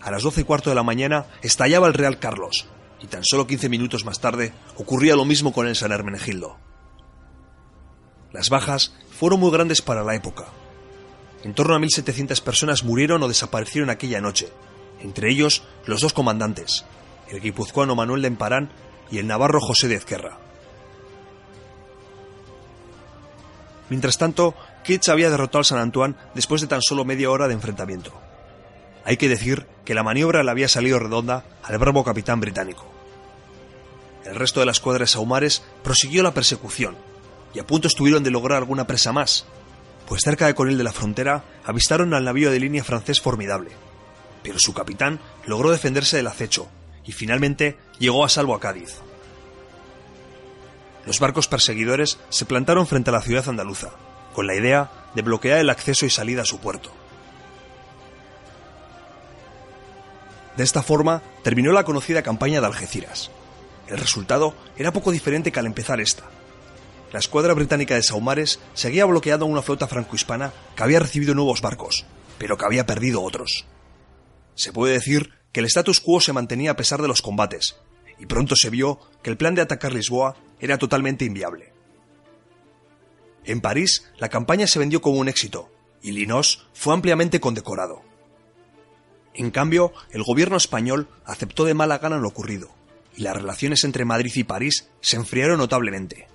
A 0.00 0.10
las 0.10 0.22
doce 0.22 0.42
y 0.42 0.44
cuarto 0.44 0.68
de 0.70 0.76
la 0.76 0.82
mañana 0.82 1.26
estallaba 1.42 1.86
el 1.86 1.94
Real 1.94 2.18
Carlos, 2.18 2.66
y 3.00 3.06
tan 3.06 3.24
solo 3.24 3.46
quince 3.46 3.68
minutos 3.68 4.04
más 4.04 4.20
tarde 4.20 4.52
ocurría 4.76 5.16
lo 5.16 5.24
mismo 5.24 5.52
con 5.52 5.66
el 5.66 5.76
San 5.76 5.92
Hermenegildo. 5.92 6.58
Las 8.32 8.50
bajas 8.50 8.94
fueron 9.18 9.40
muy 9.40 9.50
grandes 9.50 9.80
para 9.80 10.04
la 10.04 10.14
época. 10.14 10.46
En 11.42 11.54
torno 11.54 11.74
a 11.74 11.78
1.700 11.78 12.40
personas 12.42 12.84
murieron 12.84 13.22
o 13.22 13.28
desaparecieron 13.28 13.90
aquella 13.90 14.20
noche, 14.20 14.48
entre 15.00 15.30
ellos 15.30 15.62
los 15.86 16.00
dos 16.00 16.12
comandantes, 16.12 16.84
el 17.34 17.40
guipuzcoano 17.40 17.96
Manuel 17.96 18.22
de 18.22 18.28
Emparán 18.28 18.70
y 19.10 19.18
el 19.18 19.26
navarro 19.26 19.60
José 19.60 19.88
de 19.88 19.96
Ezquerra. 19.96 20.38
Mientras 23.90 24.18
tanto, 24.18 24.54
Kitsch 24.84 25.08
había 25.08 25.30
derrotado 25.30 25.58
al 25.58 25.64
San 25.64 25.78
Antoine 25.78 26.14
después 26.34 26.60
de 26.60 26.68
tan 26.68 26.80
solo 26.80 27.04
media 27.04 27.30
hora 27.30 27.48
de 27.48 27.54
enfrentamiento. 27.54 28.12
Hay 29.04 29.16
que 29.16 29.28
decir 29.28 29.66
que 29.84 29.94
la 29.94 30.02
maniobra 30.02 30.42
le 30.42 30.50
había 30.50 30.68
salido 30.68 30.98
redonda 30.98 31.44
al 31.62 31.76
bravo 31.78 32.04
capitán 32.04 32.40
británico. 32.40 32.86
El 34.24 34.36
resto 34.36 34.60
de 34.60 34.66
la 34.66 34.72
escuadra 34.72 35.02
de 35.02 35.08
Saumares 35.08 35.62
prosiguió 35.82 36.22
la 36.22 36.32
persecución, 36.32 36.96
y 37.52 37.58
a 37.58 37.66
punto 37.66 37.88
estuvieron 37.88 38.22
de 38.22 38.30
lograr 38.30 38.58
alguna 38.58 38.86
presa 38.86 39.12
más, 39.12 39.44
pues 40.06 40.22
cerca 40.22 40.46
de 40.46 40.54
Conil 40.54 40.78
de 40.78 40.84
la 40.84 40.92
Frontera 40.92 41.44
avistaron 41.64 42.14
al 42.14 42.24
navío 42.24 42.50
de 42.50 42.60
línea 42.60 42.84
francés 42.84 43.20
formidable. 43.20 43.72
Pero 44.42 44.58
su 44.58 44.72
capitán 44.72 45.20
logró 45.46 45.70
defenderse 45.70 46.16
del 46.16 46.26
acecho 46.26 46.68
y 47.04 47.12
finalmente 47.12 47.76
llegó 47.98 48.24
a 48.24 48.28
salvo 48.28 48.54
a 48.54 48.60
Cádiz. 48.60 48.96
Los 51.06 51.20
barcos 51.20 51.48
perseguidores 51.48 52.18
se 52.30 52.46
plantaron 52.46 52.86
frente 52.86 53.10
a 53.10 53.12
la 53.12 53.20
ciudad 53.20 53.48
andaluza, 53.48 53.90
con 54.32 54.46
la 54.46 54.54
idea 54.54 54.90
de 55.14 55.22
bloquear 55.22 55.58
el 55.58 55.70
acceso 55.70 56.06
y 56.06 56.10
salida 56.10 56.42
a 56.42 56.46
su 56.46 56.58
puerto. 56.58 56.90
De 60.56 60.64
esta 60.64 60.82
forma 60.82 61.22
terminó 61.42 61.72
la 61.72 61.84
conocida 61.84 62.22
campaña 62.22 62.60
de 62.60 62.66
Algeciras. 62.66 63.30
El 63.88 63.98
resultado 63.98 64.54
era 64.76 64.92
poco 64.92 65.10
diferente 65.10 65.52
que 65.52 65.58
al 65.58 65.66
empezar 65.66 66.00
esta, 66.00 66.24
la 67.12 67.18
escuadra 67.20 67.54
británica 67.54 67.94
de 67.94 68.02
Saumares 68.02 68.58
seguía 68.72 69.04
bloqueando 69.04 69.46
una 69.46 69.62
flota 69.62 69.86
franco-hispana 69.86 70.52
que 70.74 70.82
había 70.82 70.98
recibido 70.98 71.34
nuevos 71.34 71.60
barcos, 71.60 72.04
pero 72.38 72.56
que 72.56 72.64
había 72.64 72.86
perdido 72.86 73.22
otros. 73.22 73.66
Se 74.56 74.72
puede 74.72 74.94
decir 74.94 75.32
que 75.54 75.60
el 75.60 75.66
status 75.66 76.00
quo 76.00 76.20
se 76.20 76.32
mantenía 76.32 76.72
a 76.72 76.76
pesar 76.76 77.00
de 77.00 77.06
los 77.06 77.22
combates, 77.22 77.76
y 78.18 78.26
pronto 78.26 78.56
se 78.56 78.70
vio 78.70 78.98
que 79.22 79.30
el 79.30 79.36
plan 79.36 79.54
de 79.54 79.62
atacar 79.62 79.92
Lisboa 79.92 80.36
era 80.58 80.78
totalmente 80.78 81.24
inviable. 81.24 81.72
En 83.44 83.60
París, 83.60 84.10
la 84.18 84.28
campaña 84.28 84.66
se 84.66 84.80
vendió 84.80 85.00
como 85.00 85.18
un 85.18 85.28
éxito, 85.28 85.70
y 86.02 86.10
Linos 86.10 86.66
fue 86.74 86.92
ampliamente 86.92 87.38
condecorado. 87.38 88.02
En 89.32 89.52
cambio, 89.52 89.92
el 90.10 90.24
gobierno 90.24 90.56
español 90.56 91.08
aceptó 91.24 91.64
de 91.64 91.74
mala 91.74 91.98
gana 91.98 92.18
lo 92.18 92.28
ocurrido, 92.28 92.70
y 93.16 93.22
las 93.22 93.36
relaciones 93.36 93.84
entre 93.84 94.04
Madrid 94.04 94.32
y 94.34 94.42
París 94.42 94.88
se 95.00 95.16
enfriaron 95.16 95.58
notablemente. 95.58 96.26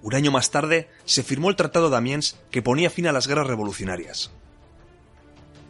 Un 0.00 0.14
año 0.14 0.30
más 0.30 0.50
tarde 0.50 0.88
se 1.04 1.22
firmó 1.22 1.50
el 1.50 1.56
Tratado 1.56 1.90
de 1.90 1.96
Amiens 1.98 2.36
que 2.50 2.62
ponía 2.62 2.88
fin 2.88 3.08
a 3.08 3.12
las 3.12 3.26
guerras 3.26 3.46
revolucionarias. 3.46 4.30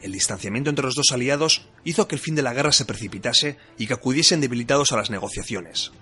El 0.03 0.13
distanciamiento 0.13 0.71
entre 0.71 0.85
los 0.85 0.95
dos 0.95 1.11
aliados 1.13 1.69
hizo 1.85 2.07
que 2.07 2.15
el 2.15 2.21
fin 2.21 2.35
de 2.35 2.43
la 2.43 2.53
guerra 2.53 2.73
se 2.73 2.85
precipitase 2.85 3.57
y 3.79 3.87
que 3.87 3.95
acudiesen 3.95 4.41
debilitados 4.41 4.93
a 4.93 4.97
las 4.97 5.11
negociaciones. 5.11 5.93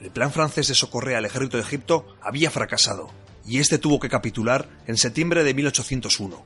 El 0.00 0.10
plan 0.10 0.32
francés 0.32 0.68
de 0.68 0.74
socorrer 0.74 1.16
al 1.16 1.24
ejército 1.24 1.56
de 1.56 1.62
Egipto 1.62 2.06
había 2.20 2.50
fracasado, 2.50 3.10
y 3.46 3.58
este 3.58 3.78
tuvo 3.78 4.00
que 4.00 4.08
capitular 4.08 4.68
en 4.86 4.96
septiembre 4.96 5.44
de 5.44 5.54
1801. 5.54 6.44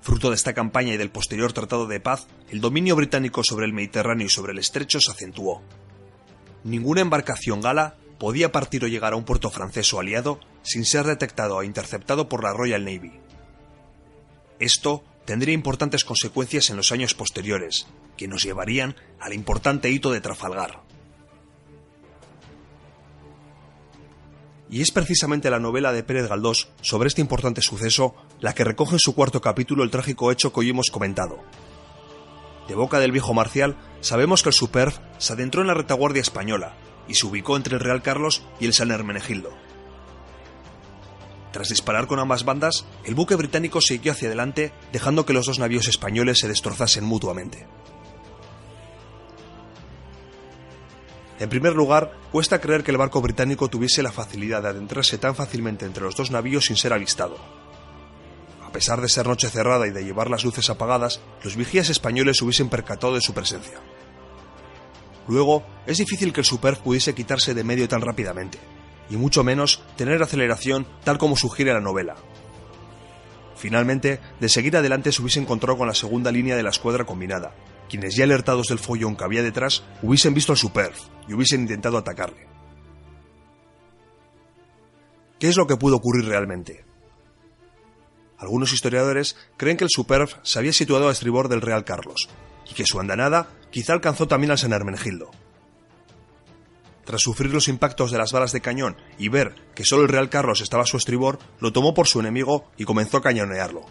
Fruto 0.00 0.30
de 0.30 0.36
esta 0.36 0.54
campaña 0.54 0.94
y 0.94 0.96
del 0.96 1.10
posterior 1.10 1.52
tratado 1.52 1.86
de 1.86 1.98
paz, 1.98 2.28
el 2.50 2.60
dominio 2.60 2.94
británico 2.94 3.42
sobre 3.42 3.66
el 3.66 3.72
Mediterráneo 3.72 4.26
y 4.26 4.30
sobre 4.30 4.52
el 4.52 4.58
estrecho 4.58 5.00
se 5.00 5.10
acentuó. 5.10 5.62
Ninguna 6.62 7.00
embarcación 7.00 7.60
gala 7.60 7.96
podía 8.18 8.52
partir 8.52 8.84
o 8.84 8.88
llegar 8.88 9.12
a 9.12 9.16
un 9.16 9.24
puerto 9.24 9.50
francés 9.50 9.92
o 9.92 10.00
aliado 10.00 10.40
sin 10.62 10.84
ser 10.84 11.06
detectado 11.06 11.56
o 11.56 11.62
interceptado 11.62 12.28
por 12.28 12.42
la 12.42 12.52
Royal 12.52 12.84
Navy. 12.84 13.12
Esto 14.58 15.04
tendría 15.24 15.54
importantes 15.54 16.04
consecuencias 16.04 16.70
en 16.70 16.76
los 16.76 16.92
años 16.92 17.14
posteriores, 17.14 17.86
que 18.16 18.28
nos 18.28 18.42
llevarían 18.42 18.96
al 19.20 19.34
importante 19.34 19.90
hito 19.90 20.12
de 20.12 20.20
Trafalgar. 20.20 20.82
Y 24.68 24.80
es 24.80 24.90
precisamente 24.90 25.50
la 25.50 25.60
novela 25.60 25.92
de 25.92 26.02
Pérez 26.02 26.28
Galdós 26.28 26.68
sobre 26.80 27.08
este 27.08 27.20
importante 27.20 27.62
suceso 27.62 28.14
la 28.40 28.54
que 28.54 28.64
recoge 28.64 28.94
en 28.94 28.98
su 28.98 29.14
cuarto 29.14 29.40
capítulo 29.40 29.84
el 29.84 29.90
trágico 29.90 30.32
hecho 30.32 30.52
que 30.52 30.60
hoy 30.60 30.70
hemos 30.70 30.90
comentado. 30.90 31.38
De 32.66 32.74
boca 32.74 32.98
del 32.98 33.12
viejo 33.12 33.32
Marcial, 33.32 33.76
sabemos 34.00 34.42
que 34.42 34.48
el 34.48 34.54
Superb 34.54 34.92
se 35.18 35.34
adentró 35.34 35.60
en 35.60 35.68
la 35.68 35.74
retaguardia 35.74 36.20
española 36.20 36.74
y 37.06 37.14
se 37.14 37.26
ubicó 37.26 37.56
entre 37.56 37.74
el 37.74 37.80
Real 37.80 38.02
Carlos 38.02 38.42
y 38.58 38.66
el 38.66 38.72
San 38.72 38.90
Hermenegildo. 38.90 39.50
Tras 41.56 41.70
disparar 41.70 42.06
con 42.06 42.18
ambas 42.18 42.44
bandas, 42.44 42.84
el 43.06 43.14
buque 43.14 43.34
británico 43.34 43.80
siguió 43.80 44.12
hacia 44.12 44.28
adelante, 44.28 44.74
dejando 44.92 45.24
que 45.24 45.32
los 45.32 45.46
dos 45.46 45.58
navíos 45.58 45.88
españoles 45.88 46.38
se 46.38 46.48
destrozasen 46.48 47.02
mutuamente. 47.02 47.66
En 51.38 51.48
primer 51.48 51.72
lugar, 51.72 52.12
cuesta 52.30 52.60
creer 52.60 52.84
que 52.84 52.90
el 52.90 52.98
barco 52.98 53.22
británico 53.22 53.70
tuviese 53.70 54.02
la 54.02 54.12
facilidad 54.12 54.60
de 54.60 54.68
adentrarse 54.68 55.16
tan 55.16 55.34
fácilmente 55.34 55.86
entre 55.86 56.04
los 56.04 56.14
dos 56.14 56.30
navíos 56.30 56.66
sin 56.66 56.76
ser 56.76 56.92
avistado. 56.92 57.38
A 58.62 58.70
pesar 58.70 59.00
de 59.00 59.08
ser 59.08 59.26
noche 59.26 59.48
cerrada 59.48 59.86
y 59.86 59.92
de 59.92 60.04
llevar 60.04 60.28
las 60.28 60.44
luces 60.44 60.68
apagadas, 60.68 61.22
los 61.42 61.56
vigías 61.56 61.88
españoles 61.88 62.42
hubiesen 62.42 62.68
percatado 62.68 63.14
de 63.14 63.22
su 63.22 63.32
presencia. 63.32 63.80
Luego, 65.26 65.64
es 65.86 65.96
difícil 65.96 66.34
que 66.34 66.40
el 66.40 66.46
Superb 66.46 66.82
pudiese 66.82 67.14
quitarse 67.14 67.54
de 67.54 67.64
medio 67.64 67.88
tan 67.88 68.02
rápidamente, 68.02 68.58
y 69.10 69.16
mucho 69.16 69.44
menos 69.44 69.82
tener 69.96 70.22
aceleración 70.22 70.86
tal 71.04 71.18
como 71.18 71.36
sugiere 71.36 71.72
la 71.72 71.80
novela. 71.80 72.16
Finalmente, 73.56 74.20
de 74.38 74.48
seguir 74.48 74.76
adelante 74.76 75.12
se 75.12 75.22
hubiese 75.22 75.40
encontrado 75.40 75.78
con 75.78 75.86
la 75.86 75.94
segunda 75.94 76.30
línea 76.30 76.56
de 76.56 76.62
la 76.62 76.70
escuadra 76.70 77.04
combinada, 77.04 77.54
quienes 77.88 78.14
ya 78.14 78.24
alertados 78.24 78.68
del 78.68 78.78
follón 78.78 79.16
que 79.16 79.24
había 79.24 79.42
detrás 79.42 79.82
hubiesen 80.02 80.34
visto 80.34 80.52
al 80.52 80.58
Superb 80.58 80.92
y 81.26 81.34
hubiesen 81.34 81.62
intentado 81.62 81.96
atacarle. 81.96 82.46
¿Qué 85.38 85.48
es 85.48 85.56
lo 85.56 85.66
que 85.66 85.76
pudo 85.76 85.96
ocurrir 85.96 86.26
realmente? 86.26 86.84
Algunos 88.38 88.72
historiadores 88.72 89.36
creen 89.56 89.76
que 89.76 89.84
el 89.84 89.90
Superb 89.90 90.28
se 90.42 90.58
había 90.58 90.72
situado 90.72 91.08
a 91.08 91.12
estribor 91.12 91.48
del 91.48 91.62
Real 91.62 91.84
Carlos, 91.84 92.28
y 92.70 92.74
que 92.74 92.84
su 92.84 93.00
andanada 93.00 93.48
quizá 93.70 93.92
alcanzó 93.92 94.26
también 94.26 94.50
al 94.50 94.58
San 94.58 94.72
Hermenegildo. 94.72 95.30
Tras 97.06 97.22
sufrir 97.22 97.54
los 97.54 97.68
impactos 97.68 98.10
de 98.10 98.18
las 98.18 98.32
balas 98.32 98.50
de 98.50 98.60
cañón 98.60 98.96
y 99.16 99.28
ver 99.28 99.54
que 99.76 99.84
solo 99.84 100.02
el 100.02 100.08
Real 100.08 100.28
Carlos 100.28 100.60
estaba 100.60 100.82
a 100.82 100.86
su 100.86 100.96
estribor, 100.96 101.38
lo 101.60 101.72
tomó 101.72 101.94
por 101.94 102.08
su 102.08 102.18
enemigo 102.18 102.68
y 102.76 102.84
comenzó 102.84 103.18
a 103.18 103.22
cañonearlo. 103.22 103.86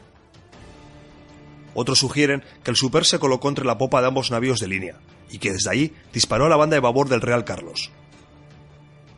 Otros 1.74 2.00
sugieren 2.00 2.44
que 2.64 2.72
el 2.72 2.78
Super 2.78 3.06
se 3.06 3.18
colocó 3.18 3.48
entre 3.48 3.66
la 3.66 3.78
popa 3.78 4.02
de 4.02 4.08
ambos 4.08 4.32
navíos 4.32 4.60
de 4.60 4.68
línea 4.68 5.00
y 5.30 5.40
que 5.40 5.54
desde 5.54 5.70
ahí 5.70 5.96
disparó 6.14 6.46
a 6.46 6.50
la 6.50 6.58
banda 6.58 6.76
de 6.76 6.82
babor 6.82 7.08
del 7.08 7.22
Real 7.22 7.46
Carlos. 7.46 7.90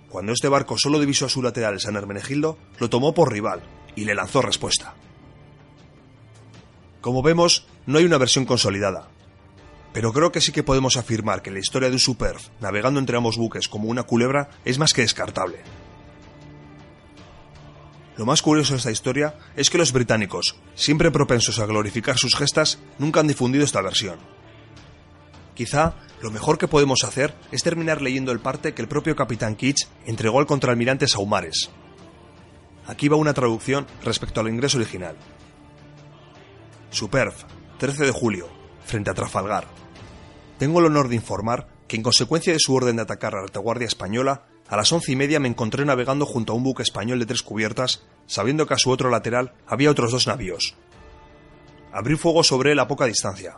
Cuando 0.09 0.31
este 0.31 0.47
barco 0.47 0.77
solo 0.77 0.99
divisó 0.99 1.25
a 1.25 1.29
su 1.29 1.41
lateral 1.41 1.73
el 1.73 1.79
San 1.79 1.95
Hermenegildo, 1.95 2.57
lo 2.79 2.89
tomó 2.89 3.15
por 3.15 3.33
rival 3.33 3.63
y 3.95 4.05
le 4.05 4.13
lanzó 4.13 4.43
respuesta. 4.43 4.93
Como 7.01 7.23
vemos, 7.23 7.65
no 7.87 7.97
hay 7.97 8.05
una 8.05 8.17
versión 8.19 8.45
consolidada. 8.45 9.09
Pero 9.97 10.13
creo 10.13 10.31
que 10.31 10.41
sí 10.41 10.51
que 10.51 10.61
podemos 10.61 10.95
afirmar 10.95 11.41
que 11.41 11.49
la 11.49 11.57
historia 11.57 11.89
de 11.89 11.95
un 11.95 11.99
Superf 11.99 12.49
navegando 12.59 12.99
entre 12.99 13.17
ambos 13.17 13.35
buques 13.35 13.67
como 13.67 13.89
una 13.89 14.03
culebra 14.03 14.51
es 14.63 14.77
más 14.77 14.93
que 14.93 15.01
descartable. 15.01 15.57
Lo 18.15 18.23
más 18.23 18.43
curioso 18.43 18.73
de 18.73 18.77
esta 18.77 18.91
historia 18.91 19.33
es 19.55 19.71
que 19.71 19.79
los 19.79 19.91
británicos, 19.93 20.55
siempre 20.75 21.09
propensos 21.09 21.57
a 21.57 21.65
glorificar 21.65 22.15
sus 22.15 22.35
gestas, 22.35 22.77
nunca 22.99 23.21
han 23.21 23.27
difundido 23.27 23.65
esta 23.65 23.81
versión. 23.81 24.19
Quizá 25.55 25.95
lo 26.21 26.29
mejor 26.29 26.59
que 26.59 26.67
podemos 26.67 27.03
hacer 27.03 27.33
es 27.51 27.63
terminar 27.63 28.03
leyendo 28.03 28.31
el 28.31 28.39
parte 28.39 28.75
que 28.75 28.83
el 28.83 28.87
propio 28.87 29.15
capitán 29.15 29.55
Kitsch 29.55 29.87
entregó 30.05 30.37
al 30.37 30.45
contraalmirante 30.45 31.07
Saumares. 31.07 31.71
Aquí 32.85 33.07
va 33.07 33.17
una 33.17 33.33
traducción 33.33 33.87
respecto 34.03 34.41
al 34.41 34.49
ingreso 34.49 34.77
original. 34.77 35.15
Superf, 36.91 37.45
13 37.79 38.05
de 38.05 38.11
julio, 38.11 38.47
frente 38.85 39.09
a 39.09 39.15
Trafalgar. 39.15 39.86
Tengo 40.57 40.79
el 40.79 40.85
honor 40.85 41.07
de 41.07 41.15
informar 41.15 41.67
que 41.87 41.95
en 41.95 42.03
consecuencia 42.03 42.51
de 42.51 42.59
su 42.59 42.73
orden 42.73 42.95
de 42.95 43.03
atacar 43.03 43.33
a 43.33 43.37
la 43.37 43.43
retaguardia 43.43 43.87
española, 43.87 44.43
a 44.67 44.75
las 44.75 44.91
once 44.91 45.11
y 45.11 45.15
media 45.15 45.39
me 45.39 45.47
encontré 45.47 45.85
navegando 45.85 46.25
junto 46.25 46.51
a 46.51 46.55
un 46.55 46.63
buque 46.63 46.83
español 46.83 47.19
de 47.19 47.25
tres 47.25 47.43
cubiertas, 47.43 48.03
sabiendo 48.25 48.65
que 48.65 48.73
a 48.73 48.77
su 48.77 48.89
otro 48.89 49.09
lateral 49.09 49.53
había 49.67 49.91
otros 49.91 50.11
dos 50.11 50.27
navíos. 50.27 50.75
Abrí 51.93 52.15
fuego 52.15 52.43
sobre 52.43 52.71
él 52.71 52.79
a 52.79 52.87
poca 52.87 53.05
distancia. 53.05 53.57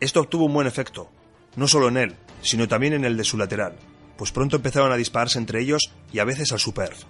Esto 0.00 0.20
obtuvo 0.20 0.44
un 0.44 0.54
buen 0.54 0.66
efecto, 0.66 1.08
no 1.54 1.68
solo 1.68 1.88
en 1.88 1.96
él, 1.96 2.16
sino 2.42 2.68
también 2.68 2.92
en 2.92 3.04
el 3.04 3.16
de 3.16 3.24
su 3.24 3.38
lateral, 3.38 3.76
pues 4.18 4.32
pronto 4.32 4.56
empezaron 4.56 4.92
a 4.92 4.96
dispararse 4.96 5.38
entre 5.38 5.60
ellos 5.60 5.92
y 6.12 6.18
a 6.18 6.24
veces 6.24 6.52
al 6.52 6.58
Superf. 6.58 7.04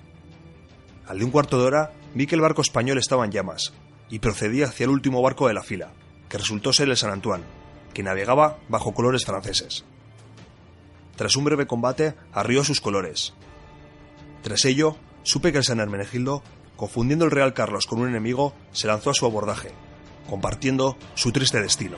Al 1.08 1.18
de 1.18 1.24
un 1.24 1.30
cuarto 1.30 1.58
de 1.58 1.64
hora 1.64 1.92
vi 2.14 2.26
que 2.26 2.34
el 2.34 2.40
barco 2.40 2.62
español 2.62 2.98
estaba 2.98 3.24
en 3.24 3.32
llamas, 3.32 3.72
y 4.08 4.18
procedí 4.18 4.62
hacia 4.62 4.84
el 4.84 4.90
último 4.90 5.22
barco 5.22 5.48
de 5.48 5.54
la 5.54 5.62
fila, 5.62 5.92
que 6.28 6.38
resultó 6.38 6.72
ser 6.72 6.88
el 6.88 6.96
San 6.96 7.10
Antoine, 7.10 7.44
que 7.96 8.02
navegaba 8.02 8.58
bajo 8.68 8.92
colores 8.92 9.24
franceses. 9.24 9.86
Tras 11.16 11.34
un 11.34 11.44
breve 11.44 11.66
combate, 11.66 12.14
arrió 12.30 12.62
sus 12.62 12.82
colores. 12.82 13.32
Tras 14.42 14.66
ello, 14.66 14.98
supe 15.22 15.50
que 15.50 15.56
el 15.56 15.64
San 15.64 15.80
Hermenegildo, 15.80 16.42
confundiendo 16.76 17.24
el 17.24 17.30
Real 17.30 17.54
Carlos 17.54 17.86
con 17.86 18.00
un 18.00 18.10
enemigo, 18.10 18.52
se 18.70 18.86
lanzó 18.86 19.08
a 19.08 19.14
su 19.14 19.24
abordaje, 19.24 19.70
compartiendo 20.28 20.98
su 21.14 21.32
triste 21.32 21.58
destino. 21.62 21.96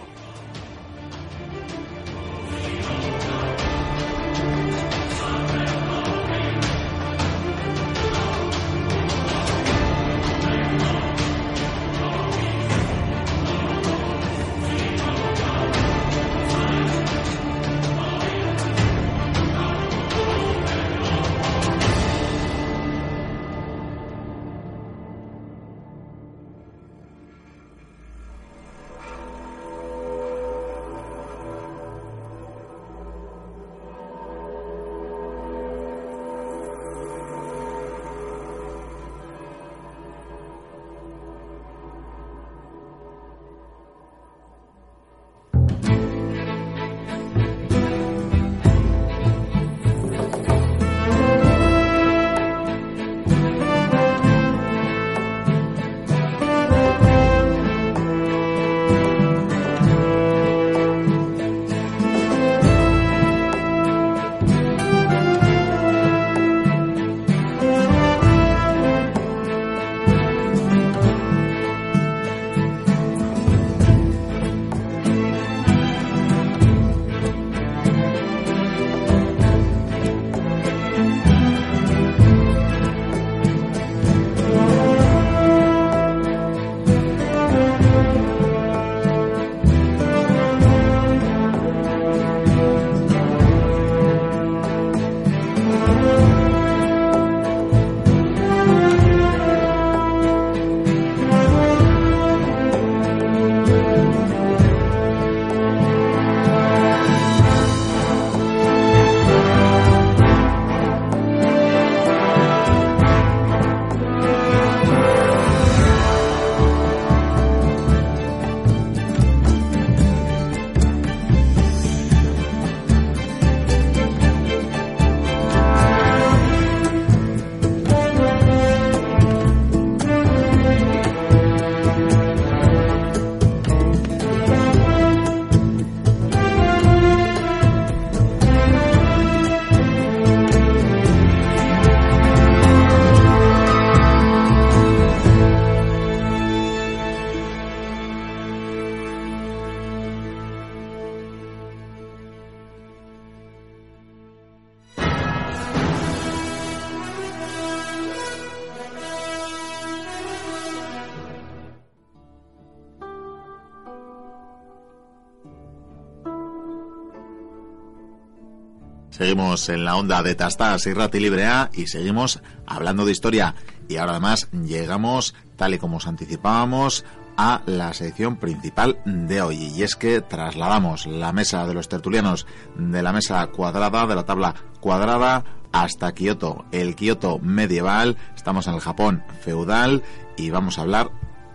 Seguimos 169.18 169.68
en 169.68 169.84
la 169.84 169.96
onda 169.96 170.22
de 170.22 170.36
Tastas 170.36 170.86
y 170.86 170.94
Rati 170.94 171.18
Libre 171.18 171.44
A 171.44 171.70
y 171.74 171.88
seguimos 171.88 172.40
hablando 172.66 173.04
de 173.04 173.10
historia. 173.10 173.56
Y 173.88 173.96
ahora 173.96 174.12
además 174.12 174.48
llegamos, 174.52 175.34
tal 175.56 175.74
y 175.74 175.78
como 175.78 175.96
os 175.96 176.06
anticipábamos, 176.06 177.04
a 177.36 177.62
la 177.66 177.92
sección 177.94 178.36
principal 178.36 179.00
de 179.04 179.42
hoy. 179.42 179.72
Y 179.74 179.82
es 179.82 179.96
que 179.96 180.20
trasladamos 180.20 181.08
la 181.08 181.32
mesa 181.32 181.66
de 181.66 181.74
los 181.74 181.88
tertulianos 181.88 182.46
de 182.76 183.02
la 183.02 183.12
mesa 183.12 183.44
cuadrada, 183.48 184.06
de 184.06 184.14
la 184.14 184.24
tabla 184.24 184.54
cuadrada, 184.78 185.42
hasta 185.72 186.14
Kioto, 186.14 186.64
el 186.70 186.94
Kioto 186.94 187.40
medieval. 187.40 188.16
Estamos 188.36 188.68
en 188.68 188.74
el 188.74 188.80
Japón 188.80 189.24
feudal 189.40 190.04
y 190.36 190.50
vamos 190.50 190.78
a 190.78 190.82
hablar 190.82 191.10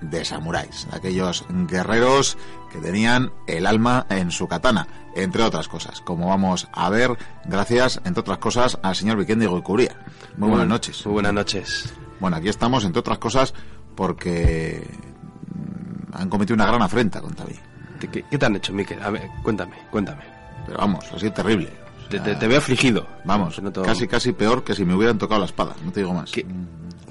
de 0.10 0.26
samuráis, 0.26 0.88
de 0.92 0.98
aquellos 0.98 1.46
guerreros 1.68 2.38
que 2.72 2.80
tenían 2.80 3.32
el 3.48 3.66
alma 3.66 4.06
en 4.10 4.32
su 4.32 4.48
katana, 4.48 4.88
entre 5.16 5.44
otras 5.44 5.68
cosas, 5.68 6.02
como 6.02 6.28
vamos 6.30 6.68
a 6.74 6.90
ver, 6.90 7.18
gracias, 7.46 8.02
entre 8.04 8.22
otras 8.22 8.38
cosas, 8.40 8.78
al 8.84 8.96
señor 8.96 9.18
Vikendi 9.18 9.46
Goikuría. 9.46 9.96
Muy 10.38 10.50
buenas 10.50 10.68
noches. 10.68 11.06
Muy 11.06 11.14
buenas 11.14 11.34
noches. 11.34 11.94
Bueno, 12.20 12.38
aquí 12.38 12.50
estamos, 12.50 12.84
entre 12.86 13.00
otras 13.00 13.18
cosas, 13.20 13.54
porque 13.96 14.88
mm, 15.54 16.16
han 16.16 16.30
cometido 16.30 16.56
una 16.56 16.66
gran 16.66 16.82
afrenta 16.82 17.22
contra 17.22 17.46
mí. 17.46 17.54
¿Qué, 18.00 18.08
qué- 18.10 18.38
te 18.38 18.46
han 18.46 18.56
hecho, 18.56 18.74
Miquel? 18.74 19.02
A 19.02 19.10
ver, 19.10 19.30
cuéntame, 19.44 19.76
cuéntame. 19.92 20.24
Pero 20.66 20.78
vamos, 20.80 21.06
sido 21.18 21.32
terrible. 21.34 21.70
O 22.06 22.10
Te, 22.10 22.18
sea, 22.18 22.26
te- 22.26 22.36
te 22.36 22.48
veo 22.48 22.58
afligido. 22.58 23.08
Vamos, 23.26 23.62
nota- 23.62 23.82
casi 23.84 24.08
casi 24.08 24.34
peor 24.34 24.64
que 24.64 24.74
si 24.76 24.84
me 24.86 24.96
hubieran 24.96 25.18
tocado 25.18 25.40
la 25.42 25.46
espada, 25.46 25.76
no 25.86 25.92
te 25.92 26.00
digo 26.02 26.14
más. 26.14 26.32
¿Qué, 26.32 26.46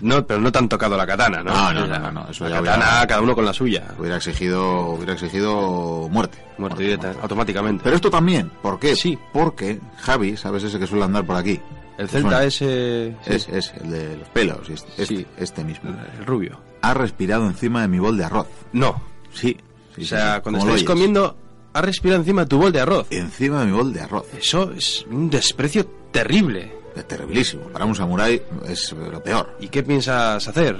No, 0.02 0.26
pero 0.26 0.40
no 0.40 0.50
te 0.52 0.58
han 0.58 0.68
tocado 0.68 0.96
la 0.96 1.06
katana, 1.06 1.42
¿no? 1.42 1.52
No, 1.52 1.72
no, 1.72 1.84
O 1.84 1.86
sea, 1.86 1.98
no, 2.00 2.12
no, 2.12 2.26
eso 2.28 2.44
la 2.44 2.50
ya 2.50 2.56
katana, 2.56 2.84
hubiera- 2.86 3.06
cada 3.06 3.20
uno 3.22 3.34
con 3.34 3.44
la 3.44 3.52
suya. 3.52 3.94
Hubiera 3.98 4.16
exigido, 4.16 4.90
hubiera 4.90 5.12
exigido 5.14 6.08
muerte. 6.10 6.38
Muerte 6.58 6.82
directa, 6.82 7.14
automáticamente. 7.22 7.82
Pero 7.84 7.96
esto 7.96 8.10
también, 8.10 8.50
¿por 8.62 8.78
qué? 8.78 8.94
Sí. 8.96 9.18
Porque 9.32 9.80
Javi, 9.98 10.36
¿sabes 10.36 10.64
ese 10.64 10.78
que 10.78 10.86
suele 10.86 11.04
andar 11.04 11.24
por 11.24 11.36
aquí? 11.36 11.60
El 11.98 12.06
¿Te 12.08 12.12
celta 12.20 12.44
ese... 12.44 13.16
sí, 13.24 13.30
Es, 13.32 13.48
es, 13.48 13.72
el 13.82 13.90
de 13.90 14.16
los 14.16 14.28
pelos, 14.30 14.68
es- 14.70 14.84
este, 14.98 15.06
Sí. 15.06 15.26
este 15.36 15.62
mismo. 15.64 15.90
el 16.18 16.26
rubio. 16.26 16.58
Ha 16.82 16.94
respirado 16.94 17.46
encima 17.46 17.82
de 17.82 17.88
mi 17.88 17.98
bol 18.00 18.16
de 18.18 18.24
arroz. 18.24 18.48
No. 18.72 19.00
Sí. 19.32 19.56
sí, 19.94 20.02
o 20.02 20.04
sea, 20.06 20.40
cuando 20.42 20.58
estáis 20.60 20.82
comiendo, 20.84 21.36
ha 21.74 21.80
respirado 21.80 22.20
encima 22.20 22.42
de 22.42 22.48
tu 22.48 22.58
bol 22.58 22.72
de 22.72 22.80
arroz. 22.80 23.06
Encima 23.10 23.60
de 23.60 23.66
mi 23.66 23.72
bol 23.72 23.92
de 23.92 24.00
arroz. 24.00 24.24
Eso 24.36 24.72
es 24.72 25.06
un 25.10 25.30
desprecio 25.30 25.86
terrible. 26.10 26.72
Es 26.94 27.06
terribilísimo. 27.08 27.64
Para 27.64 27.84
un 27.84 27.94
samurái 27.94 28.42
es 28.68 28.92
lo 28.92 29.22
peor. 29.22 29.56
¿Y 29.60 29.68
qué 29.68 29.82
piensas 29.82 30.46
hacer? 30.46 30.76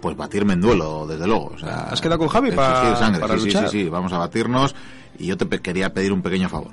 Pues 0.00 0.16
batirme 0.16 0.52
en 0.52 0.60
duelo, 0.60 1.06
desde 1.06 1.26
luego. 1.26 1.52
O 1.54 1.58
sea, 1.58 1.84
¿Has 1.90 2.00
quedado 2.00 2.18
con 2.18 2.28
Javi 2.28 2.50
sangre. 2.52 3.20
para 3.20 3.34
sí, 3.34 3.40
sí, 3.40 3.46
luchar? 3.46 3.68
Sí, 3.68 3.82
sí, 3.84 3.88
vamos 3.88 4.12
a 4.12 4.18
batirnos. 4.18 4.74
Y 5.18 5.26
yo 5.26 5.36
te 5.36 5.46
pe- 5.46 5.60
quería 5.60 5.92
pedir 5.92 6.12
un 6.12 6.20
pequeño 6.22 6.48
favor. 6.48 6.72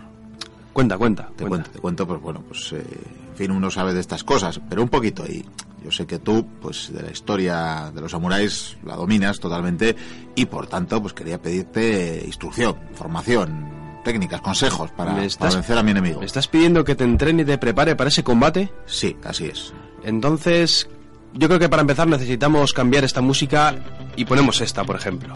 Cuenta, 0.74 0.98
cuenta. 0.98 1.24
Te 1.36 1.46
cuenta. 1.46 1.48
cuento, 1.48 1.72
te 1.72 1.80
cuento, 1.80 2.08
pues 2.08 2.22
bueno, 2.22 2.44
pues 2.48 2.74
eh, 2.74 2.84
en 3.32 3.36
fin, 3.38 3.52
uno 3.52 3.70
sabe 3.72 3.94
de 3.94 4.00
estas 4.02 4.24
cosas, 4.24 4.60
pero 4.70 4.82
un 4.84 4.90
poquito. 4.90 5.24
Y 5.26 5.46
yo 5.84 5.92
sé 5.92 6.06
que 6.06 6.20
tú, 6.20 6.46
pues 6.62 6.92
de 6.92 7.02
la 7.04 7.12
historia 7.12 7.92
de 7.94 8.02
los 8.02 8.12
samuráis 8.12 8.76
la 8.86 8.96
dominas 8.96 9.40
totalmente 9.40 9.96
y 10.36 10.46
por 10.46 10.68
tanto, 10.68 11.02
pues 11.02 11.14
quería 11.14 11.42
pedirte 11.42 12.24
instrucción, 12.26 12.76
formación, 12.96 13.70
técnicas, 14.04 14.42
consejos 14.42 14.92
para, 14.92 15.12
¿Me 15.12 15.16
para 15.18 15.26
estás- 15.28 15.56
vencer 15.56 15.78
a 15.78 15.84
mi 15.84 15.92
enemigo. 15.92 16.20
¿Me 16.20 16.26
estás 16.26 16.48
pidiendo 16.48 16.84
que 16.84 16.96
te 16.96 17.04
entrene 17.04 17.44
y 17.44 17.46
te 17.46 17.58
prepare 17.58 17.96
para 17.96 18.10
ese 18.10 18.24
combate? 18.24 18.72
Sí, 18.86 19.16
así 19.24 19.46
es. 19.46 19.74
Entonces, 20.04 20.88
yo 21.34 21.48
creo 21.48 21.60
que 21.60 21.70
para 21.70 21.82
empezar 21.82 22.08
necesitamos 22.08 22.74
cambiar 22.74 23.04
esta 23.04 23.22
música 23.22 23.76
y 24.16 24.26
ponemos 24.26 24.62
esta, 24.62 24.84
por 24.84 24.96
ejemplo. 24.96 25.36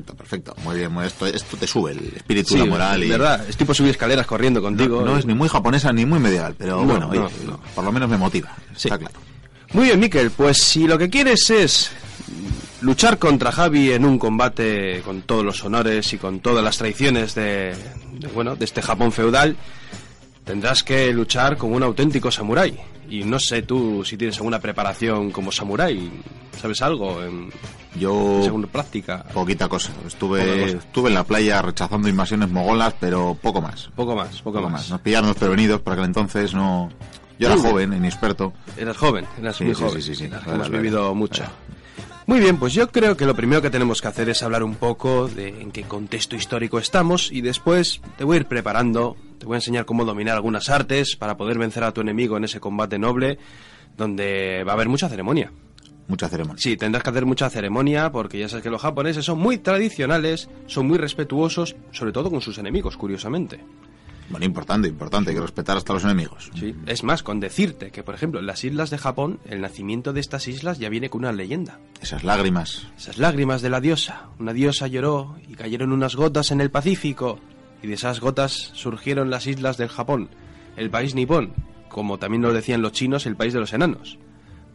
Perfecto, 0.00 0.14
perfecto. 0.14 0.54
Muy 0.64 0.76
bien, 0.76 0.92
muy- 0.92 1.06
esto, 1.06 1.26
esto 1.26 1.56
te 1.56 1.66
sube 1.66 1.92
el 1.92 2.12
espíritu, 2.16 2.54
Sí, 2.54 2.58
la 2.58 2.64
moral 2.66 3.02
y... 3.04 3.08
verdad, 3.08 3.44
es 3.48 3.56
tipo 3.56 3.72
subir 3.74 3.90
escaleras 3.90 4.26
corriendo 4.26 4.60
contigo. 4.62 5.00
No, 5.00 5.12
no 5.12 5.18
es 5.18 5.26
ni 5.26 5.34
muy 5.34 5.48
japonesa 5.48 5.92
ni 5.92 6.04
muy 6.06 6.18
medieval, 6.18 6.54
pero 6.58 6.78
No, 6.80 6.84
bueno, 6.84 7.00
no, 7.12 7.24
oye, 7.26 7.34
no. 7.46 7.60
por 7.74 7.84
lo 7.84 7.92
menos 7.92 8.08
me 8.08 8.16
motiva, 8.16 8.50
Sí. 8.76 8.88
está 8.88 8.98
claro. 8.98 9.14
Muy 9.72 9.84
bien, 9.86 10.00
Miquel, 10.00 10.30
pues 10.30 10.58
si 10.58 10.86
lo 10.86 10.96
que 10.98 11.08
quieres 11.10 11.48
es 11.50 11.90
luchar 12.80 13.18
contra 13.18 13.50
Javi 13.52 13.92
en 13.92 14.04
un 14.04 14.18
combate 14.18 15.00
con 15.04 15.22
todos 15.22 15.44
los 15.44 15.64
honores 15.64 16.12
y 16.12 16.18
con 16.18 16.40
todas 16.40 16.62
las 16.62 16.76
tradiciones 16.78 17.34
de, 17.34 17.74
de, 18.18 18.28
bueno, 18.28 18.56
de 18.56 18.64
este 18.64 18.82
Japón 18.82 19.10
feudal, 19.12 19.56
tendrás 20.44 20.82
que 20.82 21.12
luchar 21.12 21.56
como 21.56 21.76
un 21.76 21.82
auténtico 21.82 22.30
samurái. 22.30 22.78
Y 23.08 23.24
no 23.24 23.38
sé 23.38 23.62
tú 23.62 24.04
si 24.04 24.16
tienes 24.16 24.36
alguna 24.38 24.58
preparación 24.60 25.30
como 25.30 25.52
samurái, 25.52 26.10
¿sabes 26.60 26.80
algo? 26.82 27.22
En, 27.22 27.50
Yo... 27.98 28.40
según 28.42 28.62
práctica. 28.66 29.24
Poquita 29.34 29.68
cosa. 29.68 29.92
Estuve, 30.06 30.62
cosa. 30.62 30.76
estuve 30.78 31.08
en 31.10 31.14
la 31.14 31.24
playa 31.24 31.60
rechazando 31.62 32.08
invasiones 32.08 32.48
mogolas, 32.50 32.94
pero 32.98 33.36
poco 33.40 33.60
más. 33.60 33.90
Poco 33.94 34.16
más, 34.16 34.40
poco, 34.40 34.58
Poco 34.58 34.70
más. 34.70 34.82
más. 34.82 34.90
Nos 34.90 35.00
pillaron 35.00 35.28
desprevenidos 35.30 35.80
por 35.80 35.92
aquel 35.92 36.06
entonces, 36.06 36.54
no... 36.54 36.90
Yo 37.38 37.48
era 37.48 37.58
joven, 37.60 37.92
inexperto. 37.92 38.52
Eras 38.76 38.96
joven, 38.96 39.26
eras 39.40 39.56
Sí, 39.56 39.64
muy 39.64 39.74
sí, 39.74 39.82
joven. 39.82 40.02
sí, 40.02 40.14
sí, 40.14 40.28
sí. 40.28 40.30
Hemos 40.46 40.70
vivido 40.70 41.14
mucho. 41.16 41.42
Muy 42.26 42.40
bien, 42.40 42.56
pues 42.56 42.72
yo 42.72 42.88
creo 42.88 43.18
que 43.18 43.26
lo 43.26 43.36
primero 43.36 43.60
que 43.60 43.68
tenemos 43.68 44.00
que 44.00 44.08
hacer 44.08 44.30
es 44.30 44.42
hablar 44.42 44.62
un 44.62 44.76
poco 44.76 45.28
de 45.28 45.48
en 45.48 45.70
qué 45.70 45.82
contexto 45.82 46.36
histórico 46.36 46.78
estamos 46.78 47.30
y 47.30 47.42
después 47.42 48.00
te 48.16 48.24
voy 48.24 48.38
a 48.38 48.40
ir 48.40 48.46
preparando, 48.46 49.14
te 49.38 49.44
voy 49.44 49.56
a 49.56 49.58
enseñar 49.58 49.84
cómo 49.84 50.06
dominar 50.06 50.34
algunas 50.34 50.70
artes 50.70 51.16
para 51.16 51.36
poder 51.36 51.58
vencer 51.58 51.84
a 51.84 51.92
tu 51.92 52.00
enemigo 52.00 52.38
en 52.38 52.44
ese 52.44 52.60
combate 52.60 52.98
noble 52.98 53.38
donde 53.94 54.64
va 54.64 54.72
a 54.72 54.74
haber 54.74 54.88
mucha 54.88 55.10
ceremonia. 55.10 55.52
Mucha 56.08 56.28
ceremonia. 56.30 56.62
Sí, 56.62 56.78
tendrás 56.78 57.02
que 57.02 57.10
hacer 57.10 57.26
mucha 57.26 57.50
ceremonia 57.50 58.10
porque 58.10 58.38
ya 58.38 58.48
sabes 58.48 58.62
que 58.62 58.70
los 58.70 58.80
japoneses 58.80 59.24
son 59.24 59.38
muy 59.38 59.58
tradicionales, 59.58 60.48
son 60.66 60.86
muy 60.86 60.96
respetuosos, 60.96 61.76
sobre 61.92 62.12
todo 62.12 62.30
con 62.30 62.40
sus 62.40 62.56
enemigos, 62.56 62.96
curiosamente. 62.96 63.60
Bueno, 64.30 64.46
importante, 64.46 64.88
importante, 64.88 65.30
hay 65.30 65.36
que 65.36 65.42
respetar 65.42 65.76
hasta 65.76 65.92
los 65.92 66.04
enemigos. 66.04 66.50
Sí. 66.58 66.74
Es 66.86 67.04
más, 67.04 67.22
con 67.22 67.40
decirte 67.40 67.90
que, 67.90 68.02
por 68.02 68.14
ejemplo, 68.14 68.40
en 68.40 68.46
las 68.46 68.64
islas 68.64 68.90
de 68.90 68.98
Japón, 68.98 69.38
el 69.44 69.60
nacimiento 69.60 70.12
de 70.12 70.20
estas 70.20 70.48
islas 70.48 70.78
ya 70.78 70.88
viene 70.88 71.10
con 71.10 71.20
una 71.20 71.32
leyenda. 71.32 71.78
Esas 72.00 72.24
lágrimas. 72.24 72.86
Esas 72.96 73.18
lágrimas 73.18 73.62
de 73.62 73.70
la 73.70 73.80
diosa. 73.80 74.28
Una 74.38 74.52
diosa 74.52 74.86
lloró 74.86 75.36
y 75.48 75.54
cayeron 75.54 75.92
unas 75.92 76.16
gotas 76.16 76.50
en 76.50 76.60
el 76.60 76.70
Pacífico. 76.70 77.38
Y 77.82 77.86
de 77.86 77.94
esas 77.94 78.20
gotas 78.20 78.52
surgieron 78.72 79.30
las 79.30 79.46
islas 79.46 79.76
del 79.76 79.88
Japón, 79.88 80.30
el 80.76 80.88
país 80.88 81.14
nipón, 81.14 81.52
como 81.90 82.18
también 82.18 82.42
lo 82.42 82.52
decían 82.52 82.80
los 82.80 82.92
chinos, 82.92 83.26
el 83.26 83.36
país 83.36 83.52
de 83.52 83.60
los 83.60 83.72
enanos. 83.74 84.18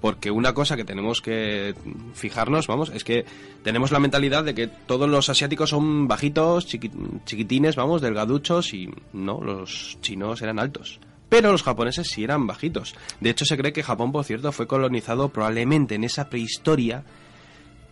Porque 0.02 0.32
una 0.32 0.54
cosa 0.54 0.78
que 0.78 0.86
tenemos 0.86 1.20
que 1.22 1.76
fijarnos, 2.14 2.68
vamos, 2.68 2.90
es 2.94 3.04
que 3.04 3.26
tenemos 3.64 3.92
la 3.92 4.00
mentalidad 4.00 4.46
de 4.46 4.56
que 4.56 4.68
todos 4.68 5.10
los 5.10 5.28
asiáticos 5.30 5.72
son 5.72 6.08
bajitos, 6.08 6.68
chiqui- 6.68 6.92
chiquitines, 7.26 7.76
vamos, 7.76 8.02
delgaduchos 8.02 8.74
y 8.74 8.90
no, 9.12 9.42
los 9.44 9.98
chinos 10.02 10.42
eran 10.42 10.58
altos. 10.60 11.00
Pero 11.28 11.52
los 11.52 11.64
japoneses 11.64 12.08
sí 12.10 12.24
eran 12.24 12.48
bajitos. 12.48 12.96
De 13.20 13.30
hecho, 13.30 13.44
se 13.46 13.58
cree 13.58 13.74
que 13.74 13.84
Japón, 13.84 14.12
por 14.12 14.24
cierto, 14.24 14.52
fue 14.52 14.68
colonizado 14.68 15.30
probablemente 15.30 15.96
en 15.96 16.04
esa 16.06 16.30
prehistoria 16.30 17.04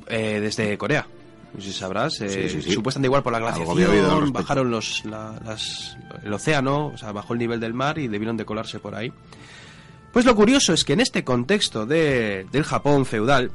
eh, 0.08 0.40
desde 0.42 0.78
Corea. 0.78 1.06
No 1.54 1.62
sé 1.62 1.68
si 1.72 1.74
sabrás, 1.78 2.20
eh, 2.22 2.30
Sí, 2.30 2.50
sí, 2.58 2.62
sí. 2.62 2.72
supuestamente 2.74 3.08
igual 3.08 3.24
por 3.24 3.34
la 3.34 3.40
glaciación, 3.40 3.68
bajaron 4.34 4.72
los, 4.72 5.06
la- 5.06 5.40
las- 5.46 5.98
el 6.24 6.32
océano, 6.34 6.88
o 6.88 6.98
sea, 6.98 7.12
bajó 7.12 7.34
el 7.34 7.40
nivel 7.40 7.60
del 7.60 7.74
mar 7.74 7.98
y 8.00 8.08
debieron 8.08 8.38
de 8.38 8.46
colarse 8.46 8.80
por 8.80 8.96
ahí. 8.96 9.12
Pues 10.12 10.26
lo 10.26 10.36
curioso 10.36 10.74
es 10.74 10.84
que 10.84 10.94
en 10.94 11.00
este 11.00 11.24
contexto 11.24 11.86
de- 11.86 12.46
del 12.52 12.64
Japón 12.64 13.06
feudal 13.06 13.52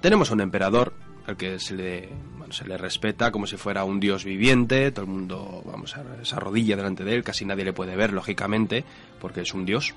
tenemos 0.00 0.30
a 0.30 0.34
un 0.34 0.40
emperador 0.40 0.92
al 1.26 1.36
que 1.36 1.58
se 1.58 1.74
le, 1.74 2.08
bueno, 2.36 2.52
se 2.52 2.66
le 2.68 2.76
respeta 2.76 3.32
como 3.32 3.46
si 3.46 3.56
fuera 3.56 3.84
un 3.84 3.98
dios 3.98 4.24
viviente, 4.24 4.90
todo 4.92 5.06
el 5.06 5.10
mundo 5.10 5.62
vamos 5.64 5.96
a 5.96 6.04
se 6.24 6.34
arrodilla 6.36 6.76
delante 6.76 7.02
de 7.02 7.14
él, 7.14 7.24
casi 7.24 7.44
nadie 7.44 7.64
le 7.64 7.72
puede 7.72 7.96
ver 7.96 8.12
lógicamente 8.12 8.84
porque 9.20 9.40
es 9.40 9.54
un 9.54 9.64
dios. 9.64 9.94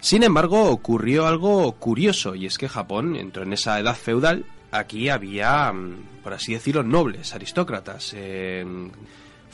Sin 0.00 0.22
embargo, 0.22 0.70
ocurrió 0.70 1.26
algo 1.26 1.72
curioso 1.72 2.34
y 2.34 2.46
es 2.46 2.56
que 2.56 2.68
Japón 2.68 3.16
entró 3.16 3.42
en 3.42 3.52
esa 3.52 3.78
edad 3.80 3.96
feudal. 3.96 4.46
Aquí 4.70 5.08
había, 5.08 5.72
mm, 5.72 6.22
por 6.22 6.32
así 6.34 6.52
decirlo, 6.54 6.82
nobles, 6.82 7.34
aristócratas. 7.34 8.12
eh, 8.16 8.64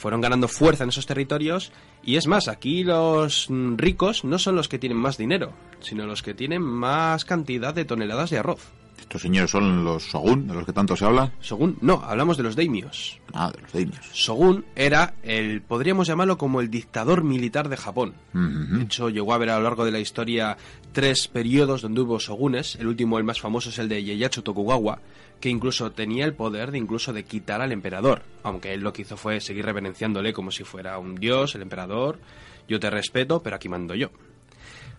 fueron 0.05 0.21
ganando 0.21 0.49
fuerza 0.49 0.85
en 0.85 0.91
esos 0.91 1.07
territorios 1.07 1.73
y 2.03 2.17
es 2.17 2.27
más, 2.27 2.49
aquí 2.49 2.85
los 2.85 3.49
ricos 3.49 4.23
no 4.23 4.39
son 4.39 4.55
los 4.55 4.69
que 4.69 4.79
tienen 4.79 4.99
más 4.99 5.17
dinero, 5.17 5.55
sino 5.81 6.05
los 6.05 6.23
que 6.23 6.35
tienen 6.35 6.61
más 6.61 7.25
cantidad 7.25 7.73
de 7.73 7.87
toneladas 7.87 8.29
de 8.29 8.37
arroz. 8.37 8.71
Estos 9.01 9.23
señores 9.23 9.51
son 9.51 9.83
los 9.83 10.03
shogun, 10.03 10.47
de 10.47 10.53
los 10.53 10.67
que 10.67 10.75
tanto 10.75 10.95
se 10.95 11.07
habla. 11.07 11.33
Shogun, 11.41 11.79
no, 11.81 12.03
hablamos 12.05 12.37
de 12.37 12.43
los 12.43 12.55
daimios. 12.55 13.19
Ah, 13.33 13.51
de 13.51 13.63
los 13.63 13.73
daimios. 13.73 14.05
Shogun 14.13 14.67
era 14.77 15.15
el, 15.23 15.63
podríamos 15.63 16.07
llamarlo 16.07 16.37
como 16.37 16.61
el 16.61 16.71
dictador 16.71 17.25
militar 17.25 17.71
de 17.71 17.79
Japón. 17.79 18.13
De 18.35 18.83
hecho, 18.83 19.09
llegó 19.09 19.33
a 19.33 19.37
haber 19.37 19.49
a 19.49 19.57
lo 19.57 19.65
largo 19.65 19.87
de 19.87 19.93
la 19.93 20.01
historia 20.01 20.59
tres 20.93 21.29
periodos 21.29 21.81
donde 21.81 22.03
hubo 22.03 22.19
shogunes. 22.19 22.77
El 22.77 22.89
último, 22.89 23.17
el 23.17 23.25
más 23.25 23.41
famoso, 23.41 23.71
es 23.71 23.79
el 23.79 23.89
de 23.89 24.03
Ieyasu 24.03 24.43
Tokugawa, 24.43 25.01
que 25.41 25.49
incluso 25.49 25.93
tenía 25.93 26.25
el 26.25 26.35
poder 26.35 26.71
de 26.71 26.79
incluso 26.79 27.13
de 27.13 27.25
quitar 27.25 27.61
al 27.61 27.73
emperador. 27.73 28.23
Aunque 28.43 28.73
él 28.73 28.81
lo 28.81 28.93
que 28.93 29.03
hizo 29.03 29.17
fue 29.17 29.41
seguir 29.41 29.65
reverenciándole 29.65 30.33
como 30.33 30.51
si 30.51 30.65
fuera 30.65 30.99
un 30.99 31.15
dios, 31.15 31.55
el 31.55 31.63
emperador. 31.63 32.19
Yo 32.69 32.81
te 32.81 32.91
respeto, 32.91 33.43
pero 33.43 33.57
aquí 33.57 33.69
mando 33.69 33.95
yo. 33.95 34.11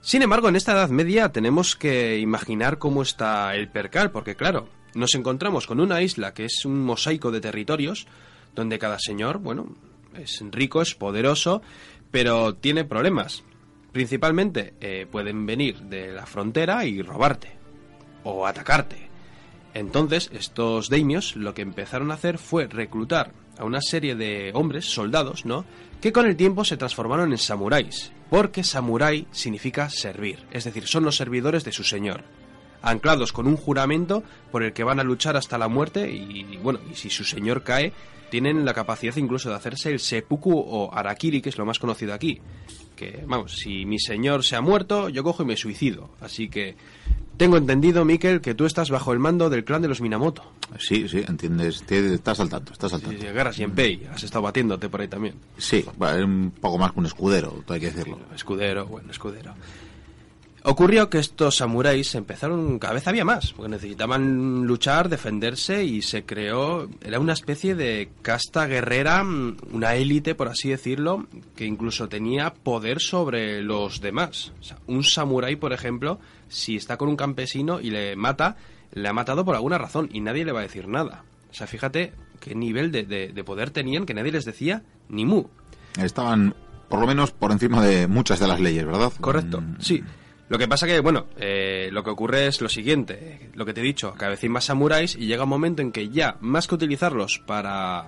Sin 0.02 0.22
embargo, 0.22 0.49
en 0.49 0.56
esta 0.56 0.74
Edad 0.74 0.90
Media 0.90 1.30
tenemos 1.30 1.76
que 1.76 2.20
imaginar 2.20 2.78
cómo 2.78 3.02
está 3.02 3.56
el 3.56 3.70
percal, 3.70 4.12
porque 4.12 4.36
claro, 4.36 4.70
nos 4.94 5.16
encontramos 5.16 5.66
con 5.66 5.80
una 5.80 6.02
isla 6.03 6.34
que 6.34 6.45
es 6.45 6.64
un 6.64 6.84
mosaico 6.84 7.32
de 7.32 7.41
territorios, 7.41 8.06
donde 8.53 8.78
cada 8.78 8.99
señor, 8.99 9.40
bueno, 9.40 9.76
es 10.16 10.44
rico, 10.52 10.82
es 10.82 10.94
poderoso, 10.94 11.64
pero 12.12 12.53
tiene 12.53 12.86
problemas. 12.86 13.44
Principalmente 13.91 14.76
eh, 14.80 15.07
pueden 15.10 15.45
venir 15.45 15.80
de 15.80 16.12
la 16.12 16.26
frontera 16.26 16.86
y 16.86 17.02
robarte, 17.02 17.49
o 18.24 18.45
atacarte. 18.45 19.05
Entonces, 19.76 20.31
estos 20.34 20.89
daimios 20.89 21.35
lo 21.35 21.53
que 21.53 21.61
empezaron 21.61 22.10
a 22.10 22.14
hacer 22.14 22.38
fue 22.38 22.68
reclutar 22.68 23.34
a 23.57 23.65
una 23.65 23.81
serie 23.81 24.15
de 24.15 24.52
hombres, 24.53 24.85
soldados, 24.85 25.45
¿no? 25.45 25.65
Que 25.99 26.14
con 26.14 26.26
el 26.26 26.38
tiempo 26.38 26.64
se 26.64 26.77
transformaron 26.77 27.34
en 27.34 27.38
samuráis, 27.38 28.14
porque 28.30 28.64
samurái 28.64 29.27
significa 29.31 29.89
servir, 29.89 30.39
es 30.52 30.64
decir, 30.64 30.88
son 30.88 31.03
los 31.03 31.18
servidores 31.18 31.65
de 31.65 31.73
su 31.73 31.84
señor, 31.84 32.23
anclados 32.81 33.34
con 33.34 33.47
un 33.47 33.57
juramento 33.57 34.23
por 34.49 34.64
el 34.64 34.72
que 34.72 34.85
van 34.85 35.02
a 35.02 35.03
luchar 35.03 35.35
hasta 35.35 35.57
la 35.57 35.68
muerte 35.68 36.10
y, 36.10 36.56
bueno, 36.64 36.80
y 36.89 36.95
si 36.95 37.10
su 37.10 37.26
señor 37.26 37.64
cae, 37.64 37.91
tienen 38.30 38.64
la 38.64 38.73
capacidad 38.73 39.18
incluso 39.18 39.49
de 39.49 39.56
hacerse 39.56 39.91
el 39.91 39.99
seppuku 39.99 40.57
o 40.57 40.93
arakiri, 40.93 41.41
que 41.41 41.49
es 41.49 41.57
lo 41.57 41.65
más 41.65 41.80
conocido 41.80 42.14
aquí. 42.14 42.39
Que, 42.95 43.26
vamos, 43.27 43.57
si 43.57 43.85
mi 43.85 43.99
señor 43.99 44.45
se 44.45 44.56
ha 44.56 44.61
muerto, 44.61 45.10
yo 45.10 45.22
cojo 45.22 45.43
y 45.43 45.45
me 45.45 45.57
suicido. 45.57 46.11
Así 46.22 46.47
que 46.47 46.76
Tengo 47.38 47.57
entendido, 47.57 48.06
Miquel, 48.06 48.40
que 48.40 48.56
tú 48.56 48.66
estás 48.66 48.90
bajo 48.90 49.12
el 49.12 49.20
mando 49.20 49.49
del 49.49 49.66
clan 49.66 49.82
de 49.82 49.88
los 49.90 49.99
Minamoto. 49.99 50.44
Sí, 50.80 51.07
sí, 51.10 51.24
entiendes, 51.28 51.84
estás 51.90 52.40
al 52.40 52.49
tanto, 52.49 52.72
estás 52.74 52.94
al 52.94 52.99
Sí, 53.02 53.06
tanto. 53.07 53.22
sí, 53.22 53.28
Guerra 53.28 53.52
Shenpei, 53.52 54.07
has 54.14 54.24
estado 54.24 54.44
batiéndote 54.44 54.88
por 54.88 55.02
ahí 55.02 55.07
también. 55.07 55.36
Sí, 55.57 55.84
bueno, 55.98 56.18
es 56.18 56.24
un 56.24 56.53
poco 56.62 56.78
más 56.78 56.94
que 56.94 56.99
un 56.99 57.06
escudero, 57.07 57.64
hay 57.68 57.80
que 57.80 57.88
decirlo. 57.88 58.20
Escudero, 58.34 58.86
bueno, 58.86 59.12
escudero. 59.12 59.53
Ocurrió 60.68 61.12
que 61.12 61.20
estos 61.20 61.57
samuráis 61.57 62.16
empezaron, 62.16 62.80
cada 62.80 62.95
vez 62.95 63.07
había 63.07 63.24
más, 63.24 63.53
porque 63.53 63.70
necesitaban 63.70 64.66
luchar, 64.66 65.10
defenderse 65.10 65.84
y 65.84 66.02
se 66.02 66.24
creó, 66.26 66.90
era 67.02 67.20
una 67.20 67.34
especie 67.34 67.76
de 67.76 68.10
casta 68.24 68.66
guerrera, 68.66 69.24
una 69.72 69.94
élite, 69.94 70.34
por 70.34 70.48
así 70.48 70.70
decirlo, 70.70 71.28
que 71.56 71.66
incluso 71.66 72.10
tenía 72.10 72.52
poder 72.52 72.99
sobre 72.99 73.62
los 73.62 74.02
demás. 74.02 74.53
O 74.60 74.64
sea, 74.64 74.80
un 74.88 75.03
samurái, 75.03 75.56
por 75.56 75.72
ejemplo, 75.72 76.20
si 76.49 76.76
está 76.76 76.97
con 76.97 77.09
un 77.09 77.15
campesino 77.17 77.80
y 77.81 77.89
le 77.91 78.15
mata, 78.15 78.55
le 78.93 79.07
ha 79.07 79.13
matado 79.13 79.43
por 79.45 79.55
alguna 79.55 79.77
razón 79.77 80.09
y 80.11 80.22
nadie 80.22 80.45
le 80.45 80.51
va 80.51 80.59
a 80.59 80.63
decir 80.63 80.88
nada. 80.88 81.23
O 81.51 81.53
sea, 81.53 81.67
fíjate 81.67 82.13
qué 82.39 82.53
nivel 82.55 82.91
de, 82.91 83.03
de- 83.03 83.30
de 83.30 83.43
poder 83.43 83.69
tenían 83.72 84.05
que 84.05 84.13
nadie 84.13 84.31
les 84.31 84.45
decía 84.45 84.84
ni 85.09 85.26
mu. 85.26 85.45
Estaban, 86.01 86.53
por 86.89 86.99
lo 86.99 87.07
menos, 87.07 87.31
por 87.31 87.51
encima 87.51 87.84
de 87.85 88.07
muchas 88.07 88.39
de 88.39 88.47
las 88.47 88.59
leyes, 88.59 88.85
¿verdad? 88.85 89.11
Correcto, 89.22 89.61
Mm, 89.61 89.76
sí. 89.80 90.03
Lo 90.47 90.59
que 90.59 90.67
pasa 90.67 90.85
que, 90.85 90.99
bueno, 90.99 91.26
eh, 91.38 91.89
lo 91.91 92.03
que 92.03 92.11
ocurre 92.11 92.45
es 92.45 92.61
lo 92.61 92.69
siguiente, 92.69 93.49
lo 93.55 93.65
que 93.65 93.73
te 93.73 93.81
he 93.81 93.84
dicho, 93.84 94.13
cada 94.13 94.30
vez 94.31 94.43
hay 94.43 94.49
más 94.49 94.65
samuráis 94.65 95.15
y 95.15 95.26
llega 95.26 95.43
un 95.45 95.49
momento 95.49 95.81
en 95.81 95.91
que 95.91 96.09
ya, 96.09 96.38
más 96.39 96.67
que 96.67 96.76
utilizarlos 96.76 97.39
para 97.47 98.05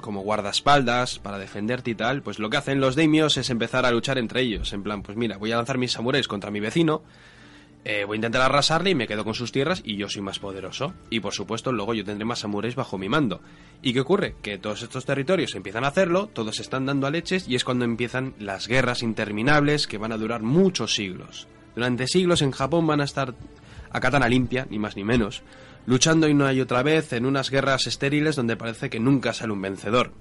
como 0.00 0.22
guardaespaldas, 0.22 1.18
para 1.18 1.38
defenderte 1.38 1.90
y 1.90 1.94
tal, 1.94 2.22
pues 2.22 2.38
lo 2.38 2.48
que 2.48 2.56
hacen 2.56 2.80
los 2.80 2.94
daimios 2.96 3.36
es 3.36 3.50
empezar 3.50 3.84
a 3.84 3.90
luchar 3.90 4.16
entre 4.16 4.40
ellos, 4.42 4.72
en 4.72 4.82
plan, 4.82 5.02
pues 5.02 5.18
mira, 5.18 5.36
voy 5.36 5.52
a 5.52 5.56
lanzar 5.56 5.76
mis 5.76 5.92
samuráis 5.92 6.26
contra 6.28 6.50
mi 6.50 6.60
vecino, 6.60 7.02
eh, 7.90 8.04
voy 8.04 8.16
a 8.16 8.18
intentar 8.18 8.42
arrasarle 8.42 8.90
y 8.90 8.94
me 8.94 9.06
quedo 9.06 9.24
con 9.24 9.32
sus 9.32 9.50
tierras 9.50 9.80
y 9.82 9.96
yo 9.96 10.10
soy 10.10 10.20
más 10.20 10.38
poderoso. 10.38 10.92
Y 11.08 11.20
por 11.20 11.32
supuesto, 11.32 11.72
luego 11.72 11.94
yo 11.94 12.04
tendré 12.04 12.26
más 12.26 12.40
samuráis 12.40 12.74
bajo 12.74 12.98
mi 12.98 13.08
mando. 13.08 13.40
¿Y 13.80 13.94
qué 13.94 14.00
ocurre? 14.00 14.34
Que 14.42 14.58
todos 14.58 14.82
estos 14.82 15.06
territorios 15.06 15.54
empiezan 15.54 15.84
a 15.84 15.88
hacerlo, 15.88 16.26
todos 16.26 16.60
están 16.60 16.84
dando 16.84 17.06
a 17.06 17.10
leches 17.10 17.48
y 17.48 17.54
es 17.54 17.64
cuando 17.64 17.86
empiezan 17.86 18.34
las 18.38 18.68
guerras 18.68 19.02
interminables 19.02 19.86
que 19.86 19.96
van 19.96 20.12
a 20.12 20.18
durar 20.18 20.42
muchos 20.42 20.94
siglos. 20.94 21.48
Durante 21.74 22.06
siglos 22.06 22.42
en 22.42 22.50
Japón 22.50 22.86
van 22.86 23.00
a 23.00 23.04
estar 23.04 23.32
a 23.90 24.00
katana 24.00 24.28
limpia, 24.28 24.66
ni 24.68 24.78
más 24.78 24.94
ni 24.94 25.04
menos, 25.04 25.42
luchando 25.86 26.28
y 26.28 26.60
otra 26.60 26.82
vez 26.82 27.14
en 27.14 27.24
unas 27.24 27.48
guerras 27.48 27.86
estériles 27.86 28.36
donde 28.36 28.58
parece 28.58 28.90
que 28.90 29.00
nunca 29.00 29.32
sale 29.32 29.54
un 29.54 29.62
vencedor. 29.62 30.12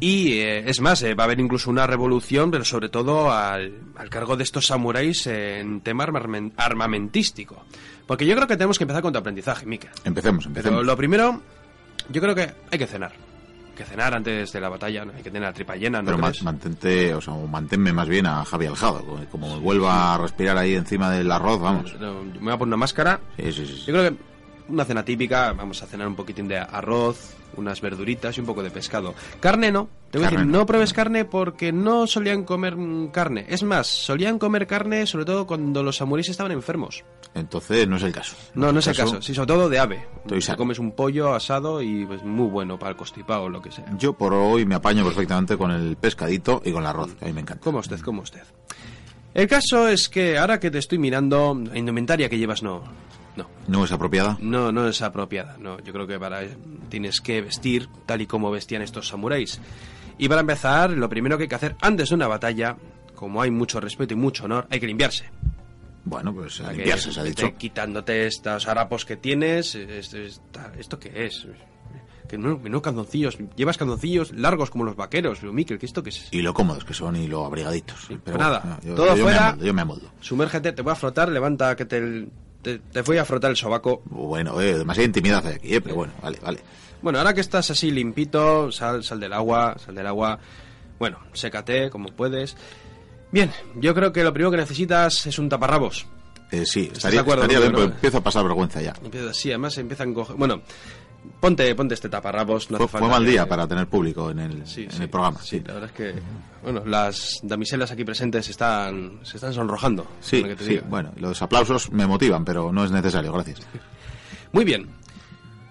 Y 0.00 0.38
eh, 0.40 0.68
es 0.68 0.80
más, 0.80 1.02
eh, 1.02 1.14
va 1.14 1.24
a 1.24 1.26
haber 1.26 1.40
incluso 1.40 1.70
una 1.70 1.86
revolución, 1.86 2.50
pero 2.50 2.64
sobre 2.64 2.88
todo 2.88 3.30
al, 3.32 3.72
al 3.96 4.10
cargo 4.10 4.36
de 4.36 4.42
estos 4.42 4.66
samuráis 4.66 5.26
en 5.26 5.80
tema 5.80 6.04
armamen- 6.04 6.52
armamentístico. 6.56 7.64
Porque 8.06 8.26
yo 8.26 8.34
creo 8.34 8.46
que 8.46 8.56
tenemos 8.56 8.76
que 8.76 8.84
empezar 8.84 9.02
con 9.02 9.12
tu 9.12 9.18
aprendizaje, 9.18 9.64
Mika. 9.66 9.88
Empecemos, 10.04 10.44
Pero 10.44 10.48
empecemos. 10.58 10.84
lo 10.84 10.96
primero, 10.96 11.40
yo 12.10 12.20
creo 12.20 12.34
que 12.34 12.52
hay 12.70 12.78
que 12.78 12.86
cenar. 12.86 13.12
Hay 13.12 13.74
que 13.78 13.84
cenar 13.84 14.14
antes 14.14 14.52
de 14.52 14.60
la 14.60 14.68
batalla, 14.68 15.04
¿no? 15.04 15.12
hay 15.16 15.22
que 15.22 15.30
tener 15.30 15.42
la 15.42 15.52
tripa 15.52 15.74
llena, 15.76 16.02
¿no 16.02 16.06
Pero 16.12 16.18
crees? 16.18 16.42
mantente, 16.42 17.14
o 17.14 17.20
sea, 17.20 17.34
manténme 17.34 17.92
más 17.92 18.08
bien 18.08 18.26
a 18.26 18.44
Javi 18.44 18.66
Aljado. 18.66 19.02
como- 19.30 19.58
vuelva 19.60 20.14
a 20.14 20.18
respirar 20.18 20.58
ahí 20.58 20.74
encima 20.74 21.10
del 21.10 21.30
arroz, 21.32 21.60
vamos. 21.60 21.94
Me 21.98 22.08
voy 22.40 22.52
a 22.52 22.58
poner 22.58 22.68
una 22.74 22.76
máscara. 22.76 23.20
Sí, 23.36 23.52
sí. 23.52 23.66
sí. 23.66 23.84
Yo 23.86 23.94
creo 23.94 24.10
que 24.10 24.16
una 24.68 24.84
cena 24.84 25.04
típica, 25.04 25.52
vamos 25.52 25.82
a 25.82 25.86
cenar 25.86 26.06
un 26.08 26.16
poquitín 26.16 26.48
de 26.48 26.58
arroz, 26.58 27.34
unas 27.56 27.80
verduritas 27.80 28.36
y 28.36 28.40
un 28.40 28.46
poco 28.46 28.62
de 28.62 28.70
pescado. 28.70 29.14
Carne 29.40 29.70
no. 29.70 29.88
Te 30.10 30.18
voy 30.18 30.28
a 30.28 30.30
decir, 30.30 30.46
no. 30.46 30.64
pruebes 30.64 30.92
carne 30.92 31.24
porque 31.24 31.72
no 31.72 32.06
solían 32.06 32.44
comer 32.44 32.76
carne. 33.12 33.46
Es 33.48 33.64
más, 33.64 33.88
solían 33.88 34.38
comer 34.38 34.66
carne 34.66 35.06
sobre 35.06 35.24
todo 35.24 35.46
cuando 35.46 35.82
los 35.82 35.96
samuráis 35.96 36.28
estaban 36.28 36.52
enfermos. 36.52 37.02
Entonces 37.34 37.88
no 37.88 37.96
es 37.96 38.02
el 38.04 38.12
caso. 38.12 38.36
No, 38.54 38.72
no 38.72 38.78
es 38.78 38.86
el 38.86 38.96
caso. 38.96 39.20
Sí, 39.20 39.34
sobre 39.34 39.48
todo 39.48 39.68
de 39.68 39.78
ave. 39.80 40.06
Estoy 40.24 40.40
Te 40.40 40.56
comes 40.56 40.78
un 40.78 40.92
pollo 40.92 41.34
asado 41.34 41.82
y 41.82 42.06
pues 42.06 42.22
muy 42.22 42.46
bueno 42.46 42.78
para 42.78 42.90
el 42.90 42.96
constipado 42.96 43.44
o 43.44 43.48
lo 43.48 43.60
que 43.60 43.72
sea. 43.72 43.86
Yo 43.98 44.12
por 44.12 44.32
hoy 44.34 44.64
me 44.64 44.76
apaño 44.76 45.04
perfectamente 45.04 45.56
con 45.56 45.72
el 45.72 45.96
pescadito 45.96 46.62
y 46.64 46.70
con 46.70 46.82
el 46.82 46.88
arroz, 46.88 47.14
que 47.14 47.24
a 47.24 47.28
mí 47.28 47.34
me 47.34 47.40
encanta. 47.40 47.64
Como 47.64 47.78
usted, 47.78 47.98
como 48.00 48.22
usted. 48.22 48.42
El 49.34 49.48
caso 49.48 49.88
es 49.88 50.08
que 50.08 50.38
ahora 50.38 50.60
que 50.60 50.70
te 50.70 50.78
estoy 50.78 50.98
mirando, 50.98 51.60
la 51.60 51.76
indumentaria 51.76 52.28
que 52.28 52.38
llevas 52.38 52.62
no, 52.62 52.84
no, 53.36 53.48
¿No 53.68 53.84
es 53.84 53.92
apropiada? 53.92 54.36
no, 54.40 54.70
no 54.72 54.86
es 54.88 55.02
apropiada. 55.02 55.56
No, 55.58 55.78
yo 55.80 55.92
creo 55.92 56.06
que 56.06 56.18
para 56.18 56.40
tienes 56.88 57.20
que 57.20 57.40
vestir 57.42 57.88
tal 58.06 58.20
y 58.22 58.26
como 58.26 58.50
vestían 58.50 58.82
estos 58.82 59.08
samuráis. 59.08 59.60
Y 60.18 60.28
para 60.28 60.42
empezar, 60.42 60.90
lo 60.90 61.08
primero 61.08 61.36
que 61.36 61.44
hay 61.44 61.48
que 61.48 61.54
hacer 61.56 61.76
antes 61.80 62.10
de 62.10 62.14
una 62.14 62.28
batalla, 62.28 62.76
como 63.14 63.42
hay 63.42 63.50
mucho 63.50 63.80
respeto 63.80 64.14
y 64.14 64.16
mucho 64.16 64.44
honor, 64.44 64.66
hay 64.70 64.78
que 64.80 64.86
limpiarse. 64.86 65.24
Bueno, 66.04 66.34
pues 66.34 66.60
a 66.60 66.68
que 66.70 66.76
limpiarse, 66.76 67.12
se 67.12 67.20
ha 67.20 67.24
dicho. 67.24 67.52
Quitándote 67.56 68.26
estos 68.26 68.68
harapos 68.68 69.04
que 69.04 69.16
tienes. 69.16 69.74
es- 69.74 70.12
es- 70.14 70.40
¿Esto 70.78 70.98
qué 71.00 71.26
es? 71.26 71.46
Que 72.28 72.38
no, 72.38 72.58
no 72.62 72.80
calzoncillos. 72.82 73.36
Llevas 73.56 73.76
calzoncillos 73.76 74.32
largos 74.32 74.70
como 74.70 74.84
los 74.84 74.96
vaqueros. 74.96 75.38
Pero, 75.40 75.52
Miquel, 75.52 75.78
¿qué 75.78 75.86
esto 75.86 76.02
qué 76.02 76.10
es? 76.10 76.28
Y 76.30 76.42
lo 76.42 76.54
cómodos 76.54 76.84
que 76.84 76.94
son 76.94 77.16
y 77.16 77.26
lo 77.26 77.44
abrigaditos. 77.44 78.04
Pero 78.08 78.20
pues 78.22 78.38
nada, 78.38 78.60
bueno, 78.60 78.78
yo, 78.82 78.94
todo 78.94 79.06
yo 79.08 79.14
me 79.16 79.22
fuera. 79.22 79.48
amoldo, 79.48 79.64
yo 79.66 79.74
me 79.74 79.82
amoldo. 79.82 80.10
Sumérgete, 80.20 80.72
te 80.72 80.82
voy 80.82 80.92
a 80.92 80.96
frotar, 80.96 81.28
levanta 81.30 81.74
que 81.76 81.84
te, 81.84 82.26
te, 82.64 82.78
te 82.78 83.02
voy 83.02 83.18
a 83.18 83.24
frotar 83.24 83.50
el 83.50 83.56
sobaco. 83.56 84.02
Bueno, 84.06 84.60
eh, 84.60 84.78
demasiada 84.78 85.06
intimidad 85.06 85.46
hay 85.46 85.54
aquí, 85.54 85.74
eh, 85.74 85.80
pero 85.80 85.94
bueno, 85.94 86.12
vale, 86.20 86.38
vale. 86.42 86.60
Bueno, 87.02 87.18
ahora 87.18 87.34
que 87.34 87.42
estás 87.42 87.70
así 87.70 87.90
limpito, 87.90 88.72
sal, 88.72 89.04
sal 89.04 89.20
del 89.20 89.34
agua, 89.34 89.76
sal 89.78 89.94
del 89.94 90.06
agua. 90.06 90.38
Bueno, 90.98 91.18
sécate 91.34 91.90
como 91.90 92.08
puedes. 92.08 92.56
Bien, 93.30 93.52
yo 93.76 93.94
creo 93.94 94.12
que 94.12 94.24
lo 94.24 94.32
primero 94.32 94.50
que 94.50 94.56
necesitas 94.56 95.26
es 95.26 95.38
un 95.38 95.48
taparrabos. 95.48 96.06
Eh, 96.50 96.64
sí, 96.64 96.82
¿Estás 96.82 96.96
estaría, 96.98 97.18
de 97.18 97.22
acuerdo 97.22 97.42
estaría 97.42 97.60
bien, 97.60 97.72
pero 97.72 97.84
empiezo 97.92 98.18
a 98.18 98.20
pasar 98.22 98.44
vergüenza 98.44 98.80
ya. 98.80 98.94
Empieza 99.02 99.30
así, 99.30 99.50
además 99.50 99.76
empiezan. 99.76 100.14
Bueno, 100.14 100.62
ponte, 101.44 101.74
ponte 101.74 101.94
este 101.94 102.08
taparrabos. 102.08 102.70
No 102.70 102.78
Fue, 102.78 102.88
fue 102.88 103.08
mal 103.08 103.24
que- 103.24 103.30
día 103.30 103.46
para 103.46 103.66
tener 103.68 103.86
público 103.86 104.30
en 104.30 104.38
el, 104.38 104.66
Sí, 104.66 104.84
en 104.84 104.90
sí, 104.90 105.02
el 105.02 105.08
programa. 105.08 105.38
Sí, 105.40 105.58
Sí, 105.58 105.62
la 105.66 105.74
verdad 105.74 105.90
es 105.90 105.96
que... 105.96 106.14
Bueno, 106.62 106.82
las 106.86 107.40
damiselas 107.42 107.90
aquí 107.90 108.04
presentes 108.04 108.48
están, 108.48 109.20
se 109.22 109.36
están 109.36 109.52
sonrojando. 109.52 110.06
sí, 110.20 110.40
lo 110.40 110.48
que 110.48 110.56
te 110.56 110.64
sí, 110.64 110.70
diga. 110.70 110.86
bueno, 110.88 111.12
los 111.16 111.40
aplausos 111.42 111.90
me 111.92 112.06
motivan, 112.06 112.44
pero 112.44 112.72
no 112.72 112.84
es 112.84 112.90
necesario, 112.90 113.32
gracias. 113.32 113.60
Muy 114.52 114.64
bien. 114.64 114.88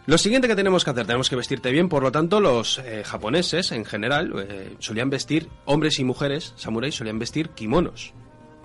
Lo 0.06 0.18
siguiente 0.18 0.48
que 0.50 0.56
tenemos 0.56 0.84
que 0.84 0.92
hacer, 0.92 1.06
tenemos 1.06 1.30
que 1.30 1.36
vestirte 1.38 1.72
bien, 1.72 1.88
por 1.90 2.04
lo 2.04 2.12
tanto, 2.12 2.42
los 2.42 2.78
eh, 2.80 3.04
japoneses 3.06 3.72
en 3.72 3.86
general 3.86 4.34
eh, 4.48 4.76
solían 4.80 5.10
vestir, 5.10 5.48
hombres 5.66 5.98
y 6.00 6.04
mujeres, 6.04 6.54
samuráis, 6.58 6.94
solían 6.96 7.18
vestir 7.20 7.50
kimonos. 7.52 8.14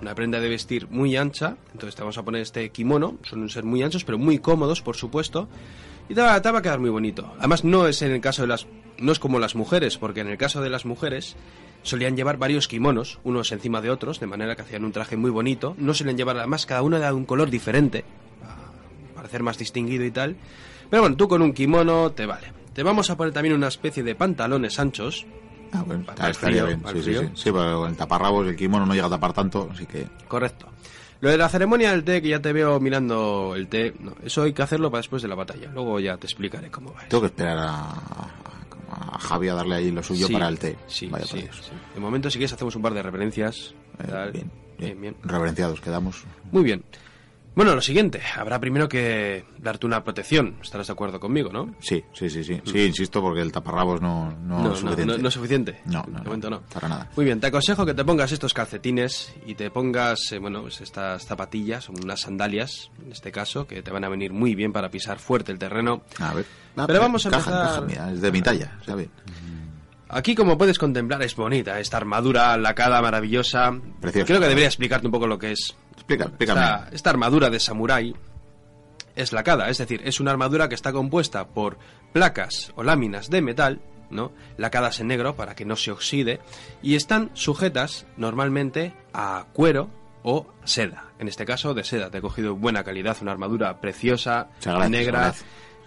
Una 0.00 0.14
prenda 0.14 0.40
de 0.40 0.48
vestir 0.48 0.88
muy 0.90 1.16
ancha, 1.16 1.56
entonces 1.72 1.94
te 1.94 2.02
vamos 2.02 2.18
a 2.18 2.24
poner 2.24 2.42
este 2.42 2.70
kimono, 2.70 3.18
suelen 3.22 3.48
ser 3.48 3.64
muy 3.64 3.82
anchos, 3.84 4.04
pero 4.04 4.18
muy 4.18 4.38
cómodos, 4.40 4.82
por 4.82 4.96
supuesto, 4.96 5.48
y 6.08 6.14
te 6.14 6.20
va, 6.22 6.40
te 6.40 6.50
va 6.50 6.58
a 6.58 6.62
quedar 6.62 6.80
muy 6.80 6.90
bonito. 6.90 7.32
Además, 7.38 7.64
no 7.64 7.86
es 7.86 8.02
en 8.02 8.12
el 8.12 8.20
caso 8.20 8.42
de 8.42 8.48
las, 8.48 8.66
no 8.98 9.12
es 9.12 9.18
como 9.18 9.38
las 9.38 9.54
mujeres, 9.54 9.98
porque 9.98 10.20
en 10.20 10.28
el 10.28 10.38
caso 10.38 10.60
de 10.60 10.70
las 10.70 10.84
mujeres 10.84 11.36
solían 11.82 12.16
llevar 12.16 12.38
varios 12.38 12.66
kimonos, 12.68 13.18
unos 13.24 13.52
encima 13.52 13.80
de 13.80 13.90
otros, 13.90 14.18
de 14.20 14.26
manera 14.26 14.56
que 14.56 14.62
hacían 14.62 14.84
un 14.84 14.92
traje 14.92 15.16
muy 15.16 15.30
bonito. 15.30 15.74
No 15.78 15.94
solían 15.94 16.16
llevar, 16.16 16.36
además, 16.38 16.66
cada 16.66 16.82
uno 16.82 16.98
de 16.98 17.12
un 17.12 17.24
color 17.24 17.50
diferente, 17.50 18.04
parecer 19.14 19.42
más 19.42 19.58
distinguido 19.58 20.04
y 20.04 20.10
tal. 20.10 20.36
Pero 20.90 21.02
bueno, 21.02 21.16
tú 21.16 21.28
con 21.28 21.42
un 21.42 21.52
kimono 21.52 22.10
te 22.12 22.26
vale. 22.26 22.52
Te 22.72 22.82
vamos 22.82 23.10
a 23.10 23.16
poner 23.16 23.32
también 23.32 23.54
una 23.54 23.68
especie 23.68 24.02
de 24.02 24.14
pantalones 24.14 24.78
anchos. 24.78 25.26
Ah, 25.72 25.82
bueno, 25.86 26.04
Pa- 26.04 26.14
para 26.14 26.28
el 26.28 26.32
estaría 26.32 26.62
frío, 26.62 26.66
bien. 26.68 26.80
para 26.80 26.94
Sí, 26.98 27.02
sí, 27.02 27.14
sí. 27.18 27.26
Sí, 27.34 27.52
pero 27.52 27.86
el 27.86 27.96
taparrabos 27.96 28.46
el 28.46 28.56
kimono 28.56 28.86
no 28.86 28.94
llega 28.94 29.06
a 29.06 29.10
tapar 29.10 29.32
tanto, 29.34 29.68
así 29.70 29.84
que... 29.84 30.06
Correcto. 30.26 30.66
Lo 31.20 31.30
de 31.30 31.36
la 31.36 31.48
ceremonia 31.48 31.90
del 31.90 32.04
té, 32.04 32.22
que 32.22 32.28
ya 32.28 32.40
te 32.40 32.52
veo 32.52 32.78
mirando 32.80 33.54
el 33.56 33.66
té, 33.68 33.94
no, 33.98 34.14
eso 34.24 34.42
hay 34.42 34.52
que 34.52 34.62
hacerlo 34.62 34.90
para 34.90 35.00
después 35.00 35.20
de 35.22 35.28
la 35.28 35.34
batalla. 35.34 35.70
Luego 35.72 35.98
ya 35.98 36.16
te 36.16 36.26
explicaré 36.26 36.70
cómo 36.70 36.92
va. 36.92 37.00
eso. 37.00 37.08
Tengo 37.08 37.20
que 37.22 37.26
esperar 37.28 37.58
a, 37.58 37.70
a- 37.70 38.30
a 38.90 39.18
Javi 39.18 39.48
a 39.48 39.54
darle 39.54 39.74
ahí 39.76 39.90
lo 39.90 40.02
suyo 40.02 40.26
Sí, 40.28 40.32
para 40.32 40.48
el 40.48 40.58
té. 40.58 40.76
Sí, 40.86 41.06
Vaya 41.08 41.26
sí, 41.26 41.40
sí. 41.52 41.70
De 41.94 42.00
momento, 42.00 42.30
si 42.30 42.38
quieres, 42.38 42.52
hacemos 42.52 42.74
un 42.76 42.82
par 42.82 42.94
de 42.94 43.02
reverencias. 43.02 43.74
Eh, 43.98 44.30
bien, 44.32 44.50
bien, 44.78 45.00
bien. 45.00 45.16
Reverenciados 45.24 45.80
quedamos. 45.80 46.24
Muy 46.52 46.62
bien. 46.62 46.82
Bueno, 47.58 47.74
lo 47.74 47.80
siguiente, 47.80 48.22
habrá 48.36 48.60
primero 48.60 48.88
que 48.88 49.44
darte 49.58 49.84
una 49.84 50.04
protección. 50.04 50.58
Estarás 50.62 50.86
de 50.86 50.92
acuerdo 50.92 51.18
conmigo, 51.18 51.50
¿no? 51.52 51.74
Sí, 51.80 52.04
sí, 52.12 52.30
sí, 52.30 52.44
sí. 52.44 52.60
Sí, 52.64 52.84
insisto, 52.84 53.20
porque 53.20 53.40
el 53.40 53.50
taparrabos 53.50 54.00
no, 54.00 54.30
no, 54.30 54.62
No, 54.62 54.72
es 54.74 54.78
suficiente. 54.78 55.16
no- 55.16 55.18
no 55.20 55.26
es 55.26 55.34
suficiente. 55.34 55.80
No, 55.86 56.04
De 56.06 56.12
no, 56.12 56.18
no, 56.18 56.24
momento 56.24 56.50
no. 56.50 56.60
Para 56.72 56.88
nada. 56.88 57.10
Muy 57.16 57.24
bien, 57.24 57.40
te 57.40 57.48
aconsejo 57.48 57.84
que 57.84 57.94
te 57.94 58.04
pongas 58.04 58.30
estos 58.30 58.54
calcetines 58.54 59.34
y 59.44 59.56
te 59.56 59.72
pongas, 59.72 60.30
eh, 60.30 60.38
bueno, 60.38 60.62
pues 60.62 60.80
estas 60.82 61.24
zapatillas, 61.24 61.88
unas 61.88 62.20
sandalias, 62.20 62.92
en 63.04 63.10
este 63.10 63.32
caso, 63.32 63.66
que 63.66 63.82
te 63.82 63.90
van 63.90 64.04
a 64.04 64.08
venir 64.08 64.32
muy 64.32 64.54
bien 64.54 64.72
para 64.72 64.88
pisar 64.88 65.18
fuerte 65.18 65.50
el 65.50 65.58
terreno. 65.58 66.02
A 66.20 66.34
ver. 66.34 66.46
Ah, 66.76 66.84
Pero 66.86 67.00
vamos 67.00 67.26
a 67.26 67.30
caja, 67.30 67.50
empezar- 67.50 67.66
caja, 67.74 67.80
mira, 67.86 68.12
es 68.12 68.20
de 68.20 68.30
mi 68.30 68.40
talla, 68.40 68.78
¿sabes? 68.86 69.08
Aquí, 70.10 70.36
como 70.36 70.56
puedes 70.56 70.78
contemplar, 70.78 71.20
es 71.24 71.34
bonita 71.34 71.80
esta 71.80 71.96
armadura 71.96 72.56
lacada, 72.56 73.02
maravillosa. 73.02 73.72
Preciosa. 74.00 74.26
Creo 74.26 74.38
que 74.38 74.46
debería 74.46 74.68
explicarte 74.68 75.08
un 75.08 75.12
poco 75.12 75.26
lo 75.26 75.38
que 75.40 75.50
es. 75.52 75.76
Explica, 75.98 76.24
explícame. 76.24 76.60
Esta, 76.60 76.88
esta 76.92 77.10
armadura 77.10 77.50
de 77.50 77.60
samurái 77.60 78.14
es 79.16 79.32
lacada, 79.32 79.68
es 79.68 79.78
decir, 79.78 80.00
es 80.04 80.20
una 80.20 80.30
armadura 80.30 80.68
que 80.68 80.76
está 80.76 80.92
compuesta 80.92 81.48
por 81.48 81.76
placas 82.12 82.72
o 82.76 82.84
láminas 82.84 83.30
de 83.30 83.42
metal, 83.42 83.80
¿no? 84.10 84.32
Lacadas 84.56 85.00
en 85.00 85.08
negro 85.08 85.34
para 85.34 85.56
que 85.56 85.64
no 85.64 85.74
se 85.74 85.90
oxide 85.90 86.40
y 86.82 86.94
están 86.94 87.30
sujetas 87.34 88.06
normalmente 88.16 88.94
a 89.12 89.46
cuero 89.52 89.90
o 90.22 90.46
seda. 90.64 91.06
En 91.18 91.26
este 91.26 91.44
caso, 91.44 91.74
de 91.74 91.84
seda. 91.84 92.10
Te 92.10 92.18
he 92.18 92.20
cogido 92.20 92.54
buena 92.54 92.84
calidad, 92.84 93.16
una 93.20 93.32
armadura 93.32 93.80
preciosa, 93.80 94.50
negra. 94.88 95.34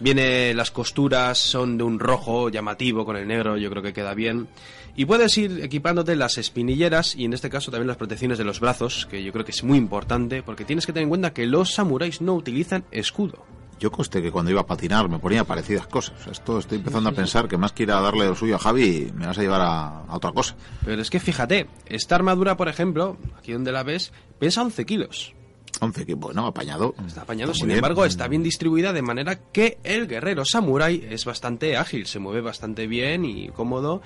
Viene, 0.02 0.52
las 0.52 0.72
costuras 0.72 1.38
son 1.38 1.78
de 1.78 1.84
un 1.84 2.00
rojo 2.00 2.48
llamativo 2.48 3.04
con 3.04 3.16
el 3.16 3.28
negro, 3.28 3.56
yo 3.56 3.70
creo 3.70 3.84
que 3.84 3.92
queda 3.92 4.14
bien. 4.14 4.48
Y 4.96 5.04
puedes 5.04 5.38
ir 5.38 5.60
equipándote 5.62 6.16
las 6.16 6.38
espinilleras 6.38 7.14
y 7.14 7.24
en 7.24 7.34
este 7.34 7.48
caso 7.48 7.70
también 7.70 7.86
las 7.86 7.98
protecciones 7.98 8.36
de 8.36 8.42
los 8.42 8.58
brazos, 8.58 9.06
que 9.06 9.22
yo 9.22 9.32
creo 9.32 9.44
que 9.44 9.52
es 9.52 9.62
muy 9.62 9.78
importante, 9.78 10.42
porque 10.42 10.64
tienes 10.64 10.86
que 10.86 10.92
tener 10.92 11.04
en 11.04 11.08
cuenta 11.08 11.32
que 11.32 11.46
los 11.46 11.74
samuráis 11.74 12.20
no 12.20 12.34
utilizan 12.34 12.84
escudo. 12.90 13.46
Yo 13.78 13.92
conste 13.92 14.20
que 14.20 14.32
cuando 14.32 14.50
iba 14.50 14.62
a 14.62 14.66
patinar 14.66 15.08
me 15.08 15.20
ponía 15.20 15.44
parecidas 15.44 15.86
cosas. 15.86 16.26
Esto 16.26 16.58
estoy 16.58 16.78
empezando 16.78 17.10
a 17.10 17.12
pensar 17.12 17.46
que 17.46 17.56
más 17.56 17.70
que 17.70 17.84
ir 17.84 17.92
a 17.92 18.00
darle 18.00 18.26
lo 18.26 18.34
suyo 18.34 18.56
a 18.56 18.58
Javi, 18.58 19.08
me 19.14 19.26
vas 19.26 19.38
a 19.38 19.42
llevar 19.42 19.60
a, 19.60 19.98
a 20.00 20.16
otra 20.16 20.32
cosa. 20.32 20.56
Pero 20.84 21.00
es 21.00 21.10
que 21.10 21.20
fíjate, 21.20 21.68
esta 21.86 22.16
armadura, 22.16 22.56
por 22.56 22.68
ejemplo, 22.68 23.18
aquí 23.38 23.52
donde 23.52 23.70
la 23.70 23.84
ves, 23.84 24.12
pesa 24.40 24.62
11 24.62 24.84
kilos. 24.84 25.34
11 25.82 26.06
que 26.06 26.14
bueno, 26.14 26.46
apañado. 26.46 26.94
Está 27.06 27.22
apañado, 27.22 27.50
Está 27.52 27.60
sin 27.60 27.66
bien. 27.68 27.78
embargo, 27.78 28.04
está 28.04 28.28
bien 28.28 28.42
distribuida 28.42 28.92
de 28.92 29.02
manera 29.02 29.36
que 29.52 29.78
el 29.82 30.06
guerrero 30.06 30.44
samurái 30.44 31.06
es 31.10 31.24
bastante 31.24 31.76
ágil, 31.76 32.06
se 32.06 32.18
mueve 32.20 32.40
bastante 32.40 32.86
bien 32.86 33.24
y 33.24 33.48
cómodo. 33.48 34.00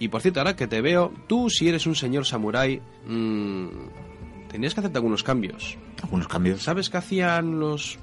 Y 0.00 0.08
por 0.08 0.22
cierto, 0.22 0.40
ahora 0.40 0.56
que 0.56 0.66
te 0.66 0.80
veo, 0.80 1.12
tú 1.26 1.50
si 1.50 1.68
eres 1.68 1.86
un 1.86 1.94
señor 1.96 2.24
samurái, 2.24 2.80
mm, 3.06 3.66
tendrías 4.48 4.72
que 4.74 4.80
hacerte 4.80 4.98
algunos 4.98 5.22
cambios. 5.22 5.76
Algunos 6.02 6.28
cambios. 6.28 6.62
¿Sabes 6.62 6.88
qué 6.88 6.96
hacían 6.96 7.58
los... 7.60 7.98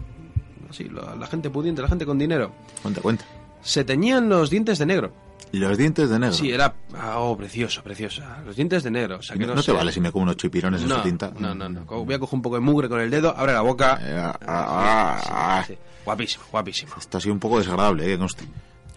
así, 0.70 0.84
la, 0.90 1.16
la 1.16 1.26
gente 1.28 1.50
pudiente, 1.50 1.82
la 1.82 1.88
gente 1.88 2.06
con 2.06 2.20
dinero? 2.20 2.52
Cuenta, 2.82 3.02
cuenta. 3.02 3.26
Se 3.62 3.84
teñían 3.84 4.30
los 4.30 4.50
dientes 4.52 4.78
de 4.78 4.86
negro. 4.86 5.12
Los 5.60 5.78
dientes 5.78 6.10
de 6.10 6.20
negro. 6.20 6.34
Sí, 6.36 6.52
era... 6.52 6.74
ah, 6.98 7.20
Oh, 7.20 7.36
precioso, 7.38 7.82
preciosa. 7.84 8.42
Los 8.46 8.56
dientes 8.56 8.84
de 8.84 8.92
negro. 8.92 9.18
O 9.18 9.22
sea, 9.22 9.36
que 9.38 9.46
no, 9.46 9.56
no, 9.56 9.62
sé. 9.62 9.72
te 9.72 9.78
vale 9.78 9.92
si 9.92 10.00
me 10.02 10.12
como 10.12 10.24
unos 10.24 10.38
chipirones 10.38 10.82
en 10.82 10.90
No, 10.90 10.98
su 10.98 11.02
tinta. 11.04 11.32
no, 11.40 11.54
no, 11.56 11.70
no. 11.70 11.86
Co- 11.86 12.04
Voy 12.06 12.14
a 12.16 12.20
coger 12.20 12.36
un 12.36 12.42
poco 12.42 12.56
de 12.56 12.62
mugre 12.62 12.90
con 12.90 13.00
el 13.00 13.10
dedo, 13.10 13.36
abre 13.36 13.54
la 13.54 13.62
boca. 13.62 14.00
Eh, 14.02 14.16
ah, 14.18 14.38
ah, 14.48 15.22
ah. 15.60 15.64
Sí, 15.68 15.78
Guapísimo, 16.04 16.44
guapísimo. 16.52 16.94
Esto 17.00 17.18
ha 17.18 17.22
sido 17.22 17.34
un 17.34 17.40
poco 17.40 17.58
desagradable, 17.58 18.04
¿eh? 18.06 18.08
Que 18.10 18.18
conste. 18.18 18.44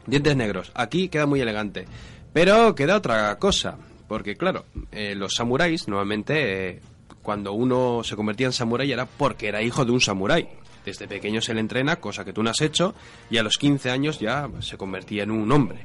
Dientes 0.07 0.37
negros. 0.37 0.73
Aquí 0.75 1.09
queda 1.09 1.27
muy 1.27 1.41
elegante. 1.41 1.87
Pero 2.33 2.75
queda 2.75 2.97
otra 2.97 3.37
cosa. 3.39 3.77
Porque, 4.07 4.37
claro, 4.37 4.65
eh, 4.93 5.15
los 5.15 5.35
samuráis, 5.35 5.87
normalmente, 5.89 6.71
eh, 6.71 6.81
cuando 7.23 7.53
uno 7.53 8.03
se 8.05 8.17
convertía 8.17 8.47
en 8.47 8.53
samurái 8.53 8.91
era 8.91 9.05
porque 9.07 9.49
era 9.49 9.61
hijo 9.63 9.85
de 9.85 9.93
un 9.93 10.01
samurái. 10.01 10.49
Desde 10.85 11.07
pequeño 11.07 11.43
se 11.43 11.53
le 11.53 11.61
entrena, 11.61 11.97
cosa 11.97 12.25
que 12.25 12.33
tú 12.33 12.43
no 12.43 12.49
has 12.49 12.61
hecho, 12.63 12.95
y 13.29 13.37
a 13.37 13.43
los 13.43 13.59
15 13.59 13.91
años 13.91 14.19
ya 14.19 14.49
se 14.61 14.79
convertía 14.79 15.25
en 15.25 15.31
un 15.31 15.51
hombre. 15.53 15.85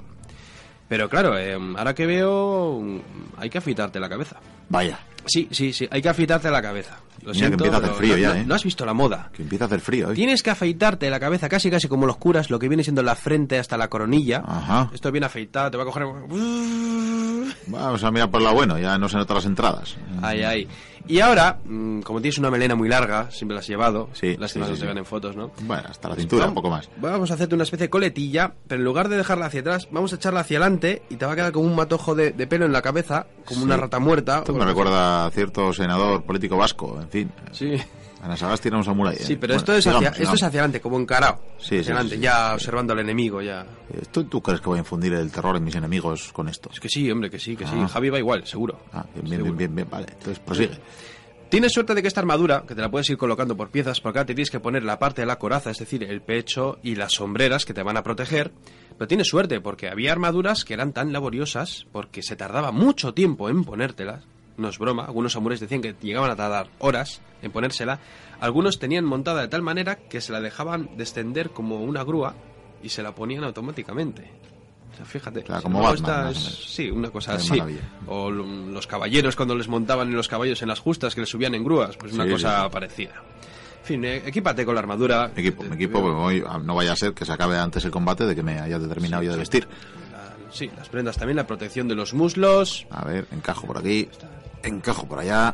Pero 0.93 1.09
claro, 1.09 1.35
eh, 1.39 1.57
ahora 1.75 1.95
que 1.95 2.05
veo, 2.05 2.79
hay 3.37 3.49
que 3.49 3.57
afeitarte 3.57 3.99
la 3.99 4.07
cabeza. 4.07 4.35
Vaya, 4.69 4.99
Sí, 5.25 5.47
sí, 5.51 5.73
sí, 5.73 5.87
hay 5.89 6.01
que 6.03 6.09
afeitarte 6.09 6.51
la 6.51 6.61
cabeza. 6.61 6.97
Lo 7.23 7.31
Mira 7.31 7.31
que 7.31 7.37
siento, 7.39 7.65
empieza 7.65 7.77
a 7.77 7.79
hacer 7.79 7.91
frío 7.97 8.13
no, 8.15 8.19
ya, 8.21 8.27
no- 8.29 8.35
¿eh? 8.35 8.43
no 8.45 8.53
has 8.55 8.63
visto 8.63 8.85
la 8.85 8.93
moda. 8.93 9.31
que 9.33 9.41
empieza 9.41 9.63
a 9.63 9.67
hacer 9.67 9.79
frío, 9.79 10.11
¿eh? 10.11 10.13
Tienes 10.13 10.43
que 10.43 10.51
afeitarte 10.51 11.09
la 11.09 11.19
cabeza 11.19 11.49
casi 11.49 11.71
casi 11.71 11.87
como 11.87 12.05
los 12.05 12.17
curas, 12.17 12.51
lo 12.51 12.59
que 12.59 12.67
viene 12.67 12.83
siendo 12.83 13.01
la 13.01 13.15
frente 13.15 13.57
hasta 13.57 13.75
la 13.75 13.87
coronilla. 13.87 14.43
Ajá. 14.45 14.91
Esto 14.93 15.11
bien 15.11 15.23
afeitado, 15.23 15.71
te 15.71 15.77
va 15.77 15.83
a 15.83 15.85
coger... 15.87 16.03
Vamos 17.67 18.03
a 18.03 18.11
mirar 18.11 18.29
por 18.29 18.41
la 18.41 18.51
bueno, 18.51 18.77
ya 18.77 18.97
no 18.99 19.09
se 19.09 19.17
notan 19.17 19.35
las 19.37 19.45
entradas. 19.45 19.95
Ay, 20.21 20.43
ay. 20.43 20.67
Y 21.07 21.19
ahora, 21.19 21.59
mm, 21.65 22.01
como 22.01 22.21
tienes 22.21 22.37
una 22.37 22.49
melena 22.49 22.75
muy 22.75 22.87
larga, 22.87 23.29
siempre 23.29 23.55
la 23.55 23.59
has 23.59 23.67
llevado, 23.67 24.09
Sí, 24.13 24.37
lástima 24.37 24.65
sí, 24.65 24.71
no 24.71 24.75
sí, 24.77 24.81
se 24.81 24.87
ven 24.87 24.97
en 24.97 25.05
fotos, 25.05 25.35
¿no? 25.35 25.51
Bueno, 25.61 25.83
hasta 25.89 26.09
la 26.09 26.15
cintura, 26.15 26.47
un 26.47 26.53
poco 26.53 26.69
más. 26.69 26.89
Vamos 26.97 27.29
a 27.31 27.33
hacerte 27.33 27.55
una 27.55 27.65
especie 27.65 27.87
de 27.87 27.89
coletilla, 27.89 28.53
pero 28.67 28.79
en 28.79 28.85
lugar 28.85 29.09
de 29.09 29.17
dejarla 29.17 29.47
hacia 29.47 29.61
atrás, 29.61 29.87
vamos 29.91 30.13
a 30.13 30.15
echarla 30.15 30.41
hacia 30.41 30.57
adelante 30.59 31.01
y 31.09 31.15
te 31.17 31.25
va 31.25 31.33
a 31.33 31.35
quedar 31.35 31.51
como 31.51 31.67
un 31.67 31.75
matojo 31.75 32.15
de, 32.15 32.31
de 32.31 32.47
pelo 32.47 32.65
en 32.65 32.71
la 32.71 32.81
cabeza, 32.81 33.27
como 33.45 33.63
una 33.63 33.75
rata 33.77 33.99
muerta. 33.99 34.39
Esto 34.39 34.53
me 34.53 34.65
recuerda 34.65 35.25
a 35.25 35.31
cierto 35.31 35.73
senador 35.73 36.23
político 36.23 36.55
vasco, 36.57 36.99
en 37.01 37.09
fin. 37.09 37.31
Sí. 37.51 37.75
Ana 38.23 38.37
Sagasti 38.37 38.69
era 38.69 38.77
un 38.77 38.85
samurái. 38.85 39.15
¿eh? 39.15 39.19
Sí, 39.21 39.35
pero 39.35 39.53
Bueno, 39.53 39.59
esto, 39.59 39.75
es 39.75 39.85
hacia, 39.85 40.09
esto 40.09 40.23
es 40.23 40.29
hacia 40.43 40.47
adelante, 40.47 40.79
como 40.79 40.97
encarado. 40.97 41.41
Sí, 41.57 41.75
hacia 41.79 41.83
sí, 41.83 41.91
adelante, 41.91 42.15
sí, 42.15 42.21
ya 42.21 42.53
observando 42.53 42.93
al 42.93 42.99
enemigo, 42.99 43.41
ya. 43.41 43.65
¿Tú, 44.11 44.23
¿Tú 44.23 44.41
crees 44.41 44.61
que 44.61 44.67
voy 44.67 44.77
a 44.77 44.79
infundir 44.79 45.13
el 45.13 45.29
terror 45.31 45.57
en 45.57 45.63
mis 45.65 45.75
enemigos 45.75 46.31
con 46.31 46.47
esto? 46.47 46.69
Es 46.71 46.79
que 46.79 46.87
sí, 46.87 47.11
hombre, 47.11 47.29
que 47.29 47.37
sí, 47.37 47.55
que 47.57 47.65
sí. 47.65 47.73
Ah. 47.75 47.87
Javi 47.87 48.09
va 48.09 48.19
igual, 48.19 48.47
seguro. 48.47 48.79
Ah, 48.93 49.03
bien, 49.13 49.25
bien, 49.25 49.27
Seguro. 49.39 49.43
bien, 49.43 49.57
bien, 49.57 49.75
bien, 49.75 49.87
vale. 49.89 50.07
Entonces 50.13 50.39
prosigue. 50.39 50.79
Tienes 51.49 51.71
suerte 51.73 51.93
de 51.93 52.01
que 52.01 52.07
esta 52.07 52.19
armadura, 52.21 52.63
que 52.67 52.73
te 52.73 52.81
la 52.81 52.89
puedes 52.89 53.07
ir 53.11 53.17
colocando 53.17 53.55
por 53.55 53.69
piezas, 53.69 54.01
porque 54.01 54.19
acá 54.19 54.25
te 54.25 54.33
tienes 54.33 54.49
que 54.49 54.59
poner 54.59 54.83
la 54.83 54.97
parte 54.97 55.21
de 55.21 55.27
la 55.27 55.37
coraza, 55.37 55.69
es 55.69 55.77
decir, 55.77 56.03
el 56.03 56.21
pecho 56.21 56.79
y 56.81 56.95
las 56.95 57.11
sombreras 57.11 57.63
que 57.65 57.73
te 57.75 57.83
van 57.83 57.95
a 57.97 58.03
proteger. 58.03 58.51
Pero 58.97 59.07
tienes 59.07 59.27
suerte, 59.27 59.59
porque 59.61 59.87
había 59.89 60.13
armaduras 60.13 60.65
que 60.65 60.73
eran 60.73 60.93
tan 60.93 61.13
laboriosas, 61.13 61.85
porque 61.91 62.23
se 62.23 62.35
tardaba 62.35 62.71
mucho 62.71 63.13
tiempo 63.13 63.49
en 63.49 63.63
ponértelas. 63.65 64.23
No 64.57 64.69
es 64.69 64.77
broma, 64.77 65.05
algunos 65.05 65.33
samuráis 65.33 65.59
decían 65.59 65.81
que 65.81 65.95
llegaban 66.01 66.29
a 66.29 66.35
tardar 66.35 66.67
horas 66.79 67.21
en 67.41 67.51
ponérsela. 67.51 67.99
Algunos 68.39 68.77
tenían 68.79 69.03
montada 69.05 69.41
de 69.41 69.47
tal 69.47 69.61
manera 69.63 69.95
que 69.95 70.21
se 70.21 70.31
la 70.31 70.41
dejaban 70.41 70.89
descender 70.97 71.49
como 71.49 71.81
una 71.83 72.03
grúa 72.03 72.35
y 72.83 72.89
se 72.89 73.01
la 73.01 73.15
ponían 73.15 73.43
automáticamente. 73.43 74.29
O 74.93 74.95
sea, 74.95 75.05
fíjate. 75.05 75.41
Claro, 75.41 75.61
Sin 75.61 75.71
como 75.71 75.79
embargo, 75.79 76.01
Batman, 76.03 76.11
esta 76.11 76.23
más 76.25 76.35
o 76.35 76.39
es- 76.39 76.45
menos. 76.59 76.73
sí, 76.75 76.91
una 76.91 77.09
cosa 77.09 77.33
así. 77.33 77.49
maravilla. 77.51 77.81
O 78.05 78.29
lo- 78.29 78.45
los 78.45 78.85
caballeros 78.85 79.35
cuando 79.35 79.55
les 79.55 79.67
montaban 79.67 80.09
en 80.09 80.15
los 80.15 80.27
caballos 80.27 80.61
en 80.61 80.67
las 80.67 80.79
justas 80.79 81.15
que 81.15 81.21
les 81.21 81.29
subían 81.29 81.55
en 81.55 81.63
grúas, 81.63 81.97
pues 81.97 82.13
una 82.13 82.25
Sí, 82.25 82.29
cosa 82.31 82.63
sí, 82.65 82.69
parecida. 82.71 83.13
En 83.79 83.85
fin, 83.87 84.05
eh, 84.05 84.17
equípate 84.25 84.63
con 84.65 84.75
la 84.75 84.81
armadura. 84.81 85.31
Me 85.35 85.41
equipo, 85.41 85.63
me 85.63 85.69
te 85.69 85.75
equipo, 85.75 85.93
veo- 86.03 86.13
porque 86.13 86.21
hoy 86.37 86.43
ah, 86.47 86.59
no 86.63 86.75
vaya 86.75 86.91
a 86.91 86.95
ser 86.95 87.13
que 87.15 87.25
se 87.25 87.31
acabe 87.33 87.57
antes 87.57 87.83
el 87.85 87.91
combate 87.91 88.25
de 88.27 88.35
que 88.35 88.43
me 88.43 88.59
haya 88.59 88.77
determinado 88.77 89.21
Sí, 89.23 89.25
yo 89.25 89.31
de 89.33 89.37
vestir. 89.39 89.67
la- 90.11 90.51
sí, 90.51 90.69
las 90.77 90.87
prendas 90.89 91.17
también, 91.17 91.37
la 91.37 91.47
protección 91.47 91.87
de 91.87 91.95
los 91.95 92.13
muslos. 92.13 92.85
A 92.91 93.03
ver, 93.03 93.25
encajo 93.31 93.65
por 93.65 93.79
aquí, 93.79 94.07
encajo 94.63 95.07
por 95.07 95.19
allá. 95.19 95.53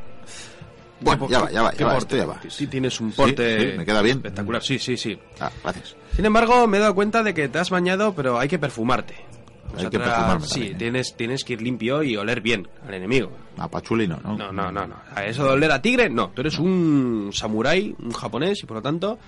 Bueno, 1.02 1.27
ya 1.30 1.40
va, 1.40 1.52
ya 1.52 1.61
va, 1.61 1.73
ya 1.73 1.86
va, 1.88 1.98
esto 1.98 2.18
ya 2.18 2.26
va. 2.26 2.41
Sí, 2.49 2.68
tienes 2.68 2.99
un 2.99 3.11
Sí, 3.11 3.18
porte 3.18 3.72
sí, 3.72 3.77
me 3.77 3.86
queda 3.86 4.02
bien. 4.02 4.18
espectacular. 4.18 4.61
Sí, 4.61 4.80
sí, 4.80 4.98
sí. 4.98 5.18
Ah, 5.40 5.49
gracias. 5.64 5.95
Sin 6.15 6.26
embargo, 6.26 6.68
me 6.68 6.77
he 6.77 6.80
dado 6.81 6.94
cuenta 6.94 7.23
de 7.23 7.34
que 7.34 7.48
te 7.48 7.57
has 7.60 7.69
bañado, 7.69 8.14
pero 8.14 8.38
hay 8.38 8.49
que 8.49 8.60
perfumarte. 8.60 9.15
Hay 9.77 9.88
que 9.88 9.99
perfumarme 9.99 10.45
Sí, 10.45 10.49
también, 10.53 10.73
¿eh? 10.73 10.77
tienes, 10.80 11.15
tienes 11.15 11.44
que 11.44 11.53
ir 11.53 11.61
limpio 11.61 12.02
y 12.03 12.18
oler 12.18 12.41
bien 12.41 12.68
al 12.86 12.94
enemigo. 12.95 13.31
A 13.57 13.69
Pachuli 13.69 14.07
no, 14.07 14.19
¿no? 14.23 14.36
No, 14.36 14.52
no, 14.52 14.72
no, 14.72 14.88
no. 14.88 14.95
A 15.15 15.23
eso 15.26 15.45
de 15.45 15.52
oler 15.52 15.72
a 15.72 15.81
tigre, 15.81 16.10
no. 16.10 16.30
Tú 16.31 16.41
eres 16.41 16.57
un 16.60 17.30
samurái, 17.31 17.95
un 17.99 18.11
japonés, 18.11 18.61
y 18.64 18.65
por 18.65 18.77
lo 18.77 18.81
tanto, 18.81 19.19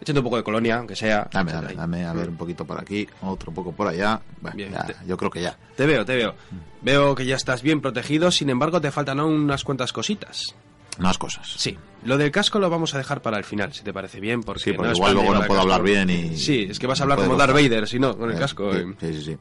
échate 0.00 0.18
un 0.18 0.24
poco 0.24 0.36
de 0.36 0.42
colonia, 0.42 0.78
aunque 0.78 0.96
sea. 0.96 1.28
Dame, 1.32 1.52
dame, 1.52 1.74
dame, 1.74 2.04
a 2.04 2.12
ver, 2.12 2.28
un 2.28 2.36
poquito 2.36 2.64
por 2.64 2.80
aquí, 2.80 3.06
otro 3.22 3.52
poco 3.52 3.72
por 3.72 3.86
allá. 3.88 4.20
Bueno, 4.40 4.56
Bien, 4.56 4.72
ya, 4.72 4.84
te- 4.84 4.96
yo 5.06 5.16
creo 5.16 5.30
que 5.30 5.42
ya. 5.42 5.56
Te 5.76 5.86
veo, 5.86 6.04
te 6.04 6.14
veo. 6.16 6.34
Veo 6.82 7.14
que 7.14 7.26
ya 7.26 7.36
estás 7.36 7.62
bien 7.62 7.80
protegido, 7.80 8.30
sin 8.30 8.50
embargo, 8.50 8.80
te 8.80 8.90
faltan 8.90 9.20
aún 9.20 9.34
unas 9.34 9.64
cuantas 9.64 9.92
cositas. 9.92 10.54
Más 10.98 11.16
cosas. 11.18 11.54
Sí, 11.56 11.78
lo 12.04 12.18
del 12.18 12.30
casco 12.30 12.58
lo 12.58 12.68
vamos 12.68 12.94
a 12.94 12.98
dejar 12.98 13.22
para 13.22 13.38
el 13.38 13.44
final, 13.44 13.72
si 13.72 13.82
te 13.82 13.92
parece 13.92 14.20
bien, 14.20 14.42
porque, 14.42 14.62
Sí, 14.64 14.72
porque 14.72 14.92
igual 14.92 15.14
luego 15.14 15.32
no 15.34 15.46
puedo 15.46 15.60
hablar 15.60 15.82
bien 15.82 16.10
y... 16.10 16.36
Sí, 16.36 16.66
es 16.68 16.78
que 16.78 16.86
vas 16.86 17.00
a 17.00 17.04
hablar 17.04 17.18
como 17.18 17.36
Darth. 17.36 17.54
Vader, 17.54 17.88
si 17.88 17.98
no, 17.98 18.16
con 18.18 18.28
el 18.30 18.36
Eh, 18.36 18.38
casco. 18.40 18.72
sí, 18.72 18.78
eh. 18.80 18.94
Sí, 19.00 19.12
sí, 19.14 19.22
sí. 19.24 19.36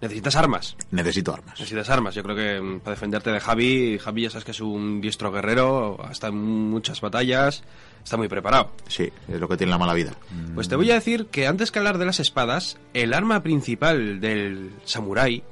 Necesitas 0.00 0.34
armas. 0.34 0.76
Necesito 0.90 1.32
armas. 1.32 1.54
Necesitas 1.60 1.88
armas. 1.90 2.14
Yo 2.16 2.24
creo 2.24 2.34
que 2.34 2.60
mm, 2.60 2.80
para 2.80 2.94
defenderte 2.96 3.30
de 3.30 3.38
Javi, 3.38 3.98
Javi 3.98 4.22
ya 4.22 4.30
sabes 4.30 4.44
que 4.44 4.50
es 4.50 4.60
un 4.60 5.00
diestro 5.00 5.30
guerrero, 5.30 5.96
hasta 6.04 6.26
en 6.28 6.34
muchas 6.36 7.00
batallas, 7.00 7.62
está 8.04 8.16
muy 8.16 8.28
preparado. 8.28 8.70
Sí, 8.88 9.10
es 9.28 9.40
lo 9.40 9.48
que 9.48 9.56
tiene 9.56 9.70
la 9.70 9.78
mala 9.78 9.94
vida. 9.94 10.12
Pues 10.54 10.68
te 10.68 10.76
voy 10.76 10.90
a 10.90 10.94
decir 10.94 11.26
que 11.26 11.46
antes 11.46 11.70
que 11.70 11.78
hablar 11.78 11.98
de 11.98 12.06
las 12.06 12.20
espadas, 12.20 12.76
el 12.94 13.14
arma 13.14 13.42
principal 13.42 14.20
del 14.20 14.70
samurái 14.84 15.42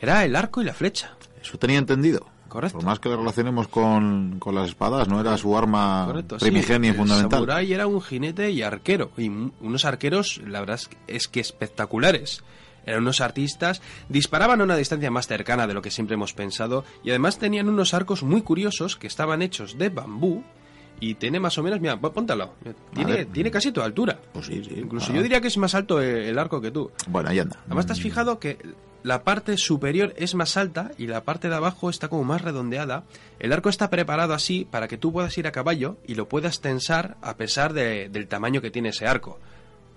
era 0.00 0.24
el 0.24 0.34
arco 0.36 0.62
y 0.62 0.64
la 0.64 0.74
flecha. 0.74 1.14
Eso 1.42 1.58
tenía 1.58 1.78
entendido. 1.78 2.26
Correcto. 2.48 2.78
Por 2.78 2.86
más 2.86 2.98
que 2.98 3.08
lo 3.08 3.16
relacionemos 3.16 3.68
con, 3.68 4.40
con 4.40 4.56
las 4.56 4.70
espadas, 4.70 5.06
no 5.08 5.20
era 5.20 5.36
su 5.38 5.56
arma 5.56 6.04
Correcto, 6.08 6.36
sí. 6.38 6.46
primigenia 6.46 6.88
y 6.88 6.90
El 6.90 6.96
fundamental. 6.96 7.30
samurái 7.38 7.72
era 7.72 7.86
un 7.86 8.00
jinete 8.02 8.50
y 8.50 8.62
arquero. 8.62 9.12
Y 9.16 9.28
unos 9.28 9.84
arqueros, 9.84 10.40
la 10.44 10.58
verdad 10.58 10.74
es 10.76 10.88
que, 10.88 10.96
es 11.06 11.28
que 11.28 11.38
espectaculares. 11.40 12.42
Eran 12.86 13.02
unos 13.02 13.20
artistas, 13.20 13.82
disparaban 14.08 14.60
a 14.60 14.64
una 14.64 14.74
distancia 14.76 15.10
más 15.12 15.28
cercana 15.28 15.66
de 15.68 15.74
lo 15.74 15.82
que 15.82 15.92
siempre 15.92 16.14
hemos 16.14 16.32
pensado 16.32 16.84
y 17.04 17.10
además 17.10 17.38
tenían 17.38 17.68
unos 17.68 17.94
arcos 17.94 18.22
muy 18.24 18.42
curiosos 18.42 18.96
que 18.96 19.06
estaban 19.06 19.42
hechos 19.42 19.78
de 19.78 19.90
bambú 19.90 20.42
y 21.00 21.14
tiene 21.14 21.40
más 21.40 21.56
o 21.58 21.62
menos, 21.62 21.80
mira, 21.80 21.98
pó- 21.98 22.12
póntalo, 22.12 22.54
tiene, 22.94 23.12
ver. 23.12 23.26
tiene 23.26 23.50
casi 23.50 23.72
tu 23.72 23.80
altura. 23.80 24.18
Pues 24.32 24.46
sí, 24.46 24.62
sí. 24.64 24.74
Incluso 24.76 25.10
Ah. 25.12 25.16
yo 25.16 25.22
diría 25.22 25.40
que 25.40 25.48
es 25.48 25.56
más 25.56 25.74
alto 25.74 26.00
eh, 26.00 26.28
el 26.28 26.38
arco 26.38 26.60
que 26.60 26.70
tú. 26.70 26.90
Bueno, 27.08 27.30
ahí 27.30 27.38
anda. 27.38 27.58
Además, 27.66 27.86
te 27.86 27.92
has 27.92 28.00
fijado 28.00 28.38
que 28.38 28.58
la 29.02 29.22
parte 29.24 29.56
superior 29.56 30.12
es 30.18 30.34
más 30.34 30.58
alta 30.58 30.90
y 30.98 31.06
la 31.06 31.24
parte 31.24 31.48
de 31.48 31.54
abajo 31.54 31.88
está 31.88 32.08
como 32.08 32.22
más 32.24 32.42
redondeada. 32.42 33.04
El 33.38 33.52
arco 33.54 33.70
está 33.70 33.88
preparado 33.88 34.34
así 34.34 34.66
para 34.70 34.88
que 34.88 34.98
tú 34.98 35.10
puedas 35.12 35.36
ir 35.38 35.46
a 35.46 35.52
caballo 35.52 35.96
y 36.06 36.14
lo 36.16 36.28
puedas 36.28 36.60
tensar 36.60 37.16
a 37.22 37.36
pesar 37.36 37.72
de- 37.72 38.10
del 38.10 38.28
tamaño 38.28 38.60
que 38.60 38.70
tiene 38.70 38.90
ese 38.90 39.06
arco. 39.06 39.38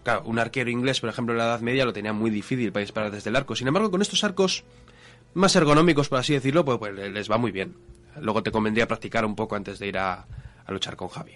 Claro, 0.04 0.24
un 0.26 0.40
arquero 0.40 0.70
inglés, 0.70 1.00
por 1.02 1.10
ejemplo, 1.10 1.34
en 1.34 1.38
la 1.40 1.46
Edad 1.46 1.60
Media 1.62 1.84
lo 1.86 1.92
tenía 1.94 2.14
muy 2.14 2.30
difícil 2.30 2.72
para 2.72 2.82
disparar 2.82 3.12
desde 3.12 3.30
el 3.30 3.36
arco. 3.36 3.56
Sin 3.56 3.68
embargo, 3.68 3.92
con 3.92 4.02
estos 4.02 4.24
arcos 4.24 4.64
más 5.34 5.56
ergonómicos, 5.56 6.08
por 6.10 6.20
así 6.20 6.34
decirlo, 6.34 6.64
pues, 6.64 6.78
pues 6.78 6.94
les 6.94 7.30
va 7.32 7.38
muy 7.38 7.52
bien. 7.52 7.74
Luego 8.22 8.44
te 8.44 8.52
convendría 8.52 8.88
practicar 8.88 9.26
un 9.26 9.36
poco 9.36 9.56
antes 9.56 9.80
de 9.80 9.88
ir 9.88 9.98
a, 9.98 10.26
a 10.66 10.72
luchar 10.72 10.96
con 10.96 11.08
Javi. 11.08 11.34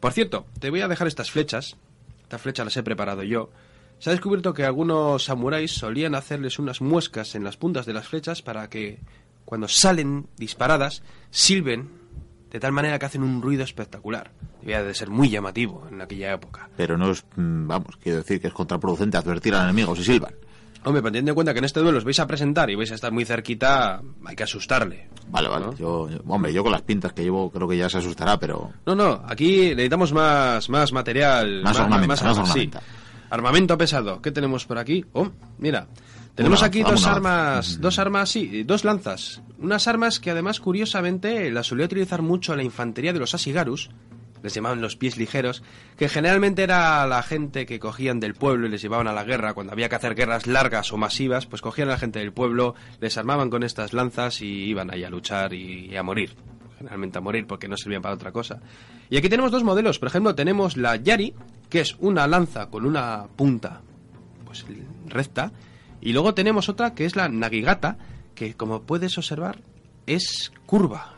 Por 0.00 0.12
cierto, 0.12 0.46
te 0.58 0.70
voy 0.70 0.80
a 0.80 0.88
dejar 0.88 1.06
estas 1.06 1.30
flechas. 1.30 1.76
Estas 2.22 2.40
flechas 2.40 2.66
las 2.66 2.76
he 2.76 2.82
preparado 2.82 3.22
yo. 3.22 3.50
Se 3.98 4.10
ha 4.10 4.12
descubierto 4.12 4.54
que 4.54 4.64
algunos 4.64 5.24
samuráis 5.24 5.72
solían 5.72 6.14
hacerles 6.14 6.58
unas 6.58 6.80
muescas 6.80 7.34
en 7.34 7.44
las 7.44 7.56
puntas 7.56 7.86
de 7.86 7.92
las 7.92 8.08
flechas 8.08 8.42
para 8.42 8.68
que 8.68 8.98
cuando 9.44 9.68
salen 9.68 10.26
disparadas 10.36 11.02
silben 11.30 11.90
de 12.50 12.60
tal 12.60 12.72
manera 12.72 12.98
que 12.98 13.06
hacen 13.06 13.22
un 13.22 13.42
ruido 13.42 13.64
espectacular. 13.64 14.30
Debía 14.60 14.82
de 14.82 14.94
ser 14.94 15.10
muy 15.10 15.28
llamativo 15.28 15.86
en 15.90 16.00
aquella 16.00 16.32
época. 16.32 16.70
Pero 16.76 16.96
no 16.96 17.10
es, 17.10 17.24
mm, 17.36 17.66
vamos, 17.66 17.96
quiero 17.96 18.18
decir 18.18 18.40
que 18.40 18.46
es 18.46 18.52
contraproducente 18.54 19.16
advertir 19.16 19.54
al 19.54 19.64
enemigo 19.64 19.96
si 19.96 20.04
silban. 20.04 20.34
Hombre, 20.84 21.00
pero 21.02 21.12
teniendo 21.12 21.30
en 21.30 21.34
cuenta 21.34 21.52
que 21.52 21.58
en 21.60 21.64
este 21.64 21.80
duelo 21.80 21.98
os 21.98 22.04
vais 22.04 22.18
a 22.20 22.26
presentar 22.26 22.68
y 22.70 22.74
vais 22.74 22.90
a 22.92 22.94
estar 22.94 23.10
muy 23.12 23.24
cerquita, 23.24 24.02
hay 24.26 24.36
que 24.36 24.42
asustarle. 24.42 25.08
Vale, 25.28 25.48
vale. 25.48 25.66
¿no? 25.66 25.74
Yo, 25.76 26.08
yo- 26.10 26.18
hombre, 26.28 26.52
yo 26.52 26.62
con 26.62 26.72
las 26.72 26.82
pintas 26.82 27.12
que 27.12 27.22
llevo 27.22 27.50
creo 27.50 27.66
que 27.66 27.76
ya 27.76 27.88
se 27.88 27.98
asustará, 27.98 28.38
pero 28.38 28.70
No, 28.86 28.94
no, 28.94 29.22
aquí 29.26 29.70
necesitamos 29.70 30.12
más, 30.12 30.68
más 30.68 30.92
material. 30.92 31.62
Más 31.62 31.78
ornamenta, 31.78 32.06
más 32.08 32.22
armas, 32.22 32.38
ornamenta. 32.38 32.80
sí. 32.80 32.86
Armamento 33.30 33.78
pesado. 33.78 34.20
¿Qué 34.22 34.30
tenemos 34.30 34.64
por 34.66 34.78
aquí? 34.78 35.04
Oh, 35.12 35.28
mira. 35.58 35.88
Tenemos 36.34 36.60
Una 36.60 36.66
aquí 36.66 36.82
dos 36.82 37.06
armas, 37.06 37.80
dos 37.80 37.98
armas, 38.00 38.28
sí, 38.28 38.64
dos 38.64 38.84
lanzas. 38.84 39.40
Unas 39.58 39.86
armas 39.86 40.18
que 40.18 40.30
además, 40.32 40.58
curiosamente, 40.60 41.50
las 41.52 41.68
solía 41.68 41.86
utilizar 41.86 42.22
mucho 42.22 42.54
la 42.56 42.62
infantería 42.64 43.12
de 43.12 43.20
los 43.20 43.34
Asigarus. 43.34 43.88
Les 44.44 44.54
llamaban 44.54 44.80
los 44.80 44.94
pies 44.94 45.16
ligeros, 45.16 45.64
que 45.96 46.08
generalmente 46.08 46.62
era 46.62 47.04
la 47.06 47.22
gente 47.22 47.66
que 47.66 47.80
cogían 47.80 48.20
del 48.20 48.34
pueblo 48.34 48.66
y 48.66 48.70
les 48.70 48.82
llevaban 48.82 49.08
a 49.08 49.12
la 49.12 49.24
guerra. 49.24 49.54
Cuando 49.54 49.72
había 49.72 49.88
que 49.88 49.96
hacer 49.96 50.14
guerras 50.14 50.46
largas 50.46 50.92
o 50.92 50.96
masivas, 50.96 51.46
pues 51.46 51.62
cogían 51.62 51.88
a 51.88 51.92
la 51.92 51.98
gente 51.98 52.20
del 52.20 52.32
pueblo, 52.32 52.74
les 53.00 53.18
armaban 53.18 53.50
con 53.50 53.62
estas 53.62 53.92
lanzas 53.92 54.42
y 54.42 54.46
iban 54.46 54.92
ahí 54.92 55.02
a 55.02 55.10
luchar 55.10 55.54
y, 55.54 55.86
y 55.86 55.96
a 55.96 56.02
morir 56.02 56.36
generalmente 56.76 57.16
a 57.16 57.22
morir 57.22 57.46
porque 57.46 57.66
no 57.68 57.76
servían 57.76 58.02
para 58.02 58.14
otra 58.14 58.30
cosa. 58.32 58.60
Y 59.08 59.16
aquí 59.16 59.28
tenemos 59.30 59.50
dos 59.50 59.64
modelos. 59.64 59.98
Por 59.98 60.08
ejemplo, 60.08 60.34
tenemos 60.34 60.76
la 60.76 60.96
Yari, 60.96 61.32
que 61.70 61.80
es 61.80 61.96
una 61.98 62.26
lanza 62.26 62.68
con 62.68 62.84
una 62.84 63.26
punta 63.36 63.80
pues 64.44 64.66
recta. 65.06 65.52
Y 66.00 66.12
luego 66.12 66.34
tenemos 66.34 66.68
otra 66.68 66.94
que 66.94 67.06
es 67.06 67.16
la 67.16 67.28
Nagigata, 67.28 67.96
que 68.34 68.54
como 68.54 68.82
puedes 68.82 69.16
observar 69.16 69.60
es 70.06 70.52
curva. 70.66 71.13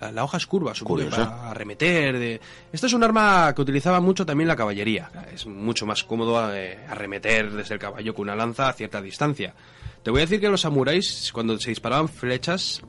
La, 0.00 0.12
la 0.12 0.24
hoja 0.24 0.36
es 0.36 0.46
curva, 0.46 0.74
supongo 0.74 1.00
para 1.10 1.50
arremeter. 1.50 2.18
De... 2.18 2.40
Esto 2.72 2.86
es 2.86 2.92
un 2.92 3.02
arma 3.02 3.52
que 3.54 3.62
utilizaba 3.62 4.00
mucho 4.00 4.26
también 4.26 4.48
la 4.48 4.56
caballería. 4.56 5.10
Es 5.32 5.46
mucho 5.46 5.86
más 5.86 6.04
cómodo 6.04 6.54
eh, 6.54 6.78
arremeter 6.88 7.50
desde 7.52 7.74
el 7.74 7.80
caballo 7.80 8.14
con 8.14 8.24
una 8.24 8.36
lanza 8.36 8.68
a 8.68 8.72
cierta 8.74 9.00
distancia. 9.00 9.54
Te 10.02 10.10
voy 10.10 10.20
a 10.20 10.24
decir 10.24 10.40
que 10.40 10.48
los 10.48 10.60
samuráis, 10.60 11.30
cuando 11.32 11.58
se 11.58 11.70
disparaban 11.70 12.08
flechas, 12.08 12.82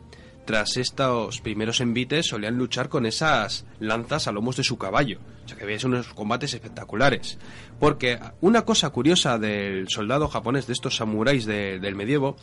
tras 0.46 0.78
estos 0.78 1.42
primeros 1.42 1.82
envites 1.82 2.28
solían 2.28 2.58
luchar 2.58 2.90
con 2.90 3.06
esas 3.06 3.66
lanzas 3.80 4.28
a 4.28 4.32
lomos 4.32 4.56
de 4.58 4.64
su 4.64 4.78
caballo. 4.78 5.20
O 5.46 5.48
sea 5.48 5.58
que 5.58 5.66
veis 5.66 5.84
unos 5.84 6.08
combates 6.14 6.54
espectaculares. 6.54 7.38
Porque 7.80 8.20
una 8.42 8.64
cosa 8.64 8.90
curiosa 8.92 9.38
del 9.40 9.88
soldado 9.90 10.28
japonés, 10.28 10.68
de 10.68 10.74
estos 10.74 10.98
samuráis 10.98 11.46
de- 11.46 11.80
del 11.80 11.96
medievo, 11.96 12.38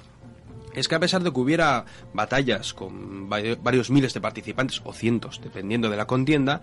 es 0.74 0.88
que 0.88 0.94
a 0.94 1.00
pesar 1.00 1.22
de 1.22 1.32
que 1.32 1.40
hubiera 1.40 1.84
batallas 2.12 2.74
con 2.74 3.30
va- 3.32 3.38
varios 3.62 3.90
miles 3.90 4.14
de 4.14 4.20
participantes, 4.20 4.80
o 4.84 4.92
cientos, 4.92 5.40
dependiendo 5.42 5.88
de 5.90 5.96
la 5.96 6.06
contienda, 6.06 6.60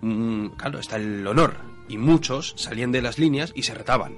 mm, 0.00 0.46
claro, 0.56 0.78
está 0.78 0.96
el 0.96 1.26
honor. 1.26 1.56
Y 1.88 1.96
muchos 1.98 2.54
salían 2.56 2.92
de 2.92 3.02
las 3.02 3.18
líneas 3.18 3.52
y 3.54 3.62
se 3.62 3.74
retaban 3.74 4.16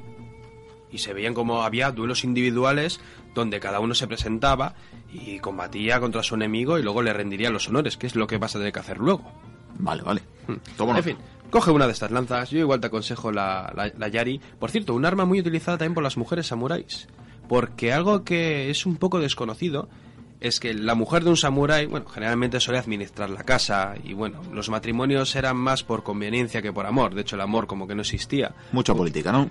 y 0.92 0.98
se 0.98 1.12
veían 1.14 1.34
como 1.34 1.62
había 1.62 1.92
duelos 1.92 2.24
individuales 2.24 3.00
donde 3.32 3.60
cada 3.60 3.78
uno 3.78 3.94
se 3.94 4.08
presentaba 4.08 4.74
y 5.12 5.38
combatía 5.38 6.00
contra 6.00 6.24
su 6.24 6.34
enemigo 6.34 6.78
y 6.78 6.82
luego 6.82 7.00
le 7.02 7.12
rendiría 7.12 7.48
los 7.50 7.68
honores, 7.68 7.96
que 7.96 8.08
es 8.08 8.16
lo 8.16 8.26
que 8.26 8.38
vas 8.38 8.56
a 8.56 8.58
tener 8.58 8.72
que 8.72 8.80
hacer 8.80 8.98
luego. 8.98 9.30
vale, 9.78 10.02
vale. 10.02 10.22
Hmm. 10.48 10.54
Tomo 10.76 10.96
En 10.96 11.04
fin, 11.04 11.16
coge 11.48 11.70
una 11.70 11.86
de 11.86 11.92
estas 11.92 12.10
lanzas, 12.10 12.50
yo 12.50 12.58
igual 12.58 12.80
te 12.80 12.88
aconsejo 12.88 13.30
la, 13.30 13.72
la- 13.76 13.92
la 13.96 14.08
Yari. 14.08 14.40
Por 14.58 14.70
cierto, 14.72 14.92
un 14.94 15.04
arma 15.04 15.24
muy 15.24 15.38
utilizada 15.38 15.78
también 15.78 15.94
por 15.94 16.02
las 16.02 16.16
mujeres 16.16 16.48
samuráis, 16.48 17.06
porque 17.50 17.92
algo 17.92 18.22
que 18.22 18.70
es 18.70 18.86
un 18.86 18.94
poco 18.94 19.18
desconocido 19.18 19.88
es 20.38 20.60
que 20.60 20.72
la 20.72 20.94
mujer 20.94 21.24
de 21.24 21.30
un 21.30 21.36
samurái, 21.36 21.86
bueno, 21.86 22.06
generalmente 22.06 22.60
suele 22.60 22.78
administrar 22.78 23.28
la 23.28 23.42
casa 23.42 23.96
y 24.04 24.12
bueno, 24.12 24.40
los 24.52 24.68
matrimonios 24.68 25.34
eran 25.34 25.56
más 25.56 25.82
por 25.82 26.04
conveniencia 26.04 26.62
que 26.62 26.72
por 26.72 26.86
amor, 26.86 27.12
de 27.12 27.22
hecho 27.22 27.34
el 27.34 27.40
amor 27.40 27.66
como 27.66 27.88
que 27.88 27.96
no 27.96 28.02
existía. 28.02 28.54
Mucha 28.70 28.94
política, 28.94 29.32
¿no? 29.32 29.50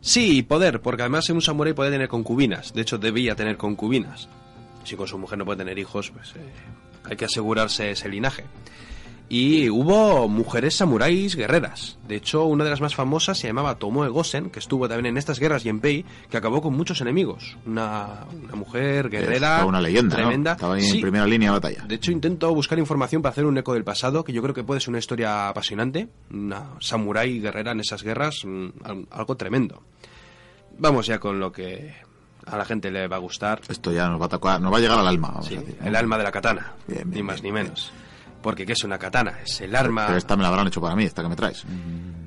Sí, 0.00 0.44
poder, 0.44 0.80
porque 0.80 1.02
además 1.02 1.28
un 1.30 1.42
samurái 1.42 1.72
puede 1.72 1.90
tener 1.90 2.06
concubinas. 2.06 2.72
De 2.72 2.82
hecho, 2.82 2.98
debía 2.98 3.34
tener 3.34 3.56
concubinas. 3.56 4.28
Si 4.84 4.94
con 4.94 5.08
su 5.08 5.18
mujer 5.18 5.38
no 5.38 5.44
puede 5.44 5.58
tener 5.58 5.80
hijos, 5.80 6.12
pues 6.12 6.36
eh, 6.36 6.52
hay 7.02 7.16
que 7.16 7.24
asegurarse 7.24 7.90
ese 7.90 8.08
linaje. 8.08 8.44
Y 9.28 9.68
hubo 9.70 10.28
mujeres 10.28 10.76
samuráis 10.76 11.34
guerreras. 11.34 11.98
De 12.06 12.14
hecho, 12.14 12.44
una 12.44 12.62
de 12.62 12.70
las 12.70 12.80
más 12.80 12.94
famosas 12.94 13.36
se 13.36 13.48
llamaba 13.48 13.74
Tomoe 13.76 14.08
Gosen, 14.08 14.50
que 14.50 14.60
estuvo 14.60 14.88
también 14.88 15.06
en 15.06 15.16
estas 15.18 15.40
guerras 15.40 15.64
Yenpei, 15.64 16.04
que 16.30 16.36
acabó 16.36 16.62
con 16.62 16.76
muchos 16.76 17.00
enemigos. 17.00 17.56
Una, 17.66 18.20
una 18.44 18.54
mujer 18.54 19.10
guerrera. 19.10 19.64
Una 19.66 19.80
leyenda, 19.80 20.16
¿no? 20.16 20.22
tremenda. 20.22 20.52
Estaba 20.52 20.78
Sí, 20.78 20.96
en 20.96 21.00
primera 21.00 21.26
línea 21.26 21.48
de 21.50 21.56
batalla. 21.58 21.84
de 21.88 21.94
hecho, 21.96 22.12
intento 22.12 22.54
buscar 22.54 22.78
información 22.78 23.20
para 23.20 23.32
hacer 23.32 23.46
un 23.46 23.58
eco 23.58 23.74
del 23.74 23.82
pasado, 23.82 24.22
que 24.22 24.32
yo 24.32 24.42
creo 24.42 24.54
que 24.54 24.62
puede 24.62 24.78
ser 24.80 24.90
una 24.90 25.00
historia 25.00 25.48
apasionante. 25.48 26.08
Una 26.30 26.70
samurái 26.80 27.40
guerrera 27.40 27.72
en 27.72 27.80
esas 27.80 28.04
guerras, 28.04 28.36
mm, 28.44 28.66
al- 28.84 29.06
algo 29.10 29.36
tremendo. 29.36 29.82
Vamos 30.78 31.06
ya 31.06 31.18
con 31.18 31.40
lo 31.40 31.50
que 31.50 31.94
a 32.46 32.56
la 32.56 32.64
gente 32.64 32.92
le 32.92 33.08
va 33.08 33.16
a 33.16 33.18
gustar. 33.18 33.60
Esto 33.68 33.90
ya 33.92 34.08
nos 34.08 34.20
va 34.20 34.26
a 34.30 34.58
nos 34.60 34.72
va 34.72 34.76
a 34.76 34.80
llegar 34.80 34.98
al 35.00 35.08
alma. 35.08 35.28
Vamos 35.30 35.46
Sí, 35.46 35.56
a 35.56 35.60
decir, 35.60 35.76
¿no? 35.80 35.86
el 35.88 35.96
alma 35.96 36.16
de 36.16 36.22
la 36.22 36.30
katana, 36.30 36.74
Bien, 36.86 37.00
bien, 37.10 37.10
ni 37.10 37.22
más 37.24 37.42
bien, 37.42 37.54
ni 37.54 37.60
menos. 37.62 37.92
Porque 38.46 38.64
¿qué 38.64 38.74
es 38.74 38.84
una 38.84 38.96
katana? 38.96 39.40
Es 39.44 39.60
el 39.60 39.74
arma... 39.74 40.06
Pero 40.06 40.18
esta 40.18 40.36
me 40.36 40.44
la 40.44 40.50
habrán 40.50 40.68
hecho 40.68 40.80
para 40.80 40.94
mí, 40.94 41.02
esta 41.02 41.20
que 41.20 41.28
me 41.28 41.34
traes. 41.34 41.64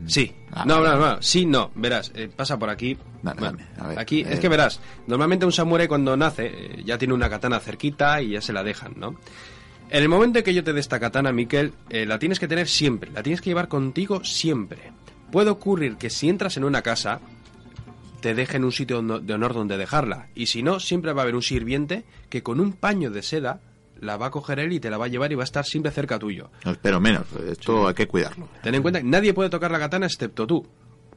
Sí. 0.05 0.29
Ah, 0.51 0.65
no, 0.65 0.81
no, 0.83 0.97
no, 0.97 1.21
sí, 1.21 1.45
no. 1.45 1.71
Verás, 1.75 2.11
eh, 2.13 2.29
pasa 2.35 2.59
por 2.59 2.69
aquí. 2.69 2.97
Dale, 3.23 3.39
Bueno, 3.39 3.57
dame, 3.57 3.69
a 3.79 3.87
ver, 3.87 3.99
aquí, 3.99 4.19
eh. 4.19 4.33
es 4.33 4.41
que 4.41 4.49
verás, 4.49 4.81
normalmente 5.07 5.45
un 5.45 5.53
samurái 5.53 5.87
cuando 5.87 6.17
nace 6.17 6.47
eh, 6.47 6.83
ya 6.83 6.97
tiene 6.97 7.13
una 7.13 7.29
katana 7.29 7.61
cerquita 7.61 8.21
y 8.21 8.31
ya 8.31 8.41
se 8.41 8.51
la 8.51 8.65
dejan, 8.65 8.95
¿no? 8.97 9.15
En 9.89 10.03
el 10.03 10.09
momento 10.09 10.39
en 10.39 10.43
que 10.43 10.53
yo 10.53 10.61
te 10.61 10.73
dé 10.73 10.81
esta 10.81 10.99
katana, 10.99 11.31
Miquel, 11.31 11.71
eh, 11.89 12.05
la 12.05 12.19
tienes 12.19 12.37
que 12.37 12.49
tener 12.49 12.67
siempre, 12.67 13.11
la 13.11 13.23
tienes 13.23 13.39
que 13.39 13.51
llevar 13.51 13.69
contigo 13.69 14.21
siempre. 14.25 14.91
Puede 15.31 15.49
ocurrir 15.51 15.95
que 15.95 16.09
si 16.09 16.27
entras 16.27 16.57
en 16.57 16.65
una 16.65 16.81
casa, 16.81 17.21
te 18.19 18.33
dejen 18.35 18.65
un 18.65 18.73
sitio 18.73 19.01
de 19.01 19.33
honor 19.33 19.53
donde 19.53 19.77
dejarla. 19.77 20.27
Y 20.35 20.47
si 20.47 20.63
no, 20.63 20.81
siempre 20.81 21.13
va 21.13 21.21
a 21.21 21.23
haber 21.23 21.35
un 21.35 21.43
sirviente 21.43 22.03
que 22.27 22.43
con 22.43 22.59
un 22.59 22.73
paño 22.73 23.09
de 23.09 23.23
seda 23.23 23.61
la 24.01 24.17
va 24.17 24.27
a 24.27 24.31
coger 24.31 24.59
él 24.59 24.73
y 24.73 24.79
te 24.79 24.89
la 24.89 24.97
va 24.97 25.05
a 25.05 25.09
llevar 25.09 25.31
y 25.31 25.35
va 25.35 25.43
a 25.43 25.45
estar 25.45 25.65
siempre 25.65 25.91
cerca 25.91 26.17
tuyo. 26.19 26.49
No 26.65 26.71
espero 26.71 26.99
menos, 26.99 27.25
esto 27.49 27.87
hay 27.87 27.93
que 27.93 28.07
cuidarlo. 28.07 28.47
Ten 28.63 28.75
en 28.75 28.81
cuenta 28.81 28.99
que 29.01 29.07
nadie 29.07 29.33
puede 29.33 29.49
tocar 29.49 29.71
la 29.71 29.79
katana 29.79 30.05
excepto 30.05 30.45
tú. 30.47 30.67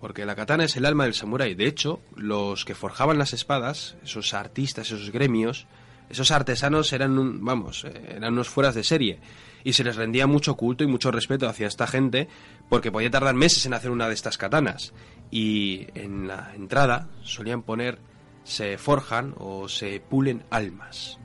Porque 0.00 0.26
la 0.26 0.34
katana 0.34 0.64
es 0.64 0.76
el 0.76 0.84
alma 0.84 1.04
del 1.04 1.14
samurái. 1.14 1.54
De 1.54 1.68
hecho, 1.68 2.00
los 2.16 2.64
que 2.64 2.74
forjaban 2.74 3.18
las 3.18 3.32
espadas, 3.34 3.96
esos 4.02 4.34
artistas, 4.34 4.88
esos 4.90 5.10
gremios, 5.12 5.68
esos 6.10 6.32
artesanos 6.32 6.92
eran, 6.92 7.16
un- 7.20 7.44
vamos, 7.44 7.84
eh, 7.84 8.14
eran 8.16 8.32
unos 8.32 8.48
fueras 8.48 8.74
de 8.74 8.82
serie. 8.82 9.20
Y 9.62 9.74
se 9.74 9.84
les 9.84 9.94
rendía 9.94 10.26
mucho 10.26 10.56
culto 10.56 10.82
y 10.82 10.88
mucho 10.88 11.12
respeto 11.12 11.48
hacia 11.48 11.68
esta 11.68 11.86
gente 11.86 12.26
porque 12.68 12.90
podía 12.90 13.12
tardar 13.12 13.36
meses 13.36 13.64
en 13.64 13.74
hacer 13.74 13.92
una 13.92 14.08
de 14.08 14.14
estas 14.14 14.38
katanas. 14.38 14.92
Y 15.30 15.86
en 15.94 16.26
la 16.26 16.52
entrada 16.56 17.08
solían 17.22 17.62
poner 17.62 17.98
se 18.42 18.78
forjan 18.78 19.36
o 19.38 19.68
se 19.68 20.00
pulen 20.00 20.42
almas. 20.50 21.20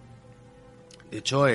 De 1.12 1.20
hecho, 1.20 1.46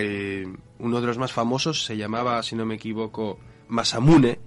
uno 0.78 1.00
de 1.00 1.06
los 1.06 1.18
más 1.18 1.32
famosos 1.32 1.84
se 1.84 1.96
llamaba, 1.96 2.42
si 2.42 2.56
no 2.56 2.64
me 2.64 2.76
equivoco, 2.76 3.38
Masamune, 3.68 4.38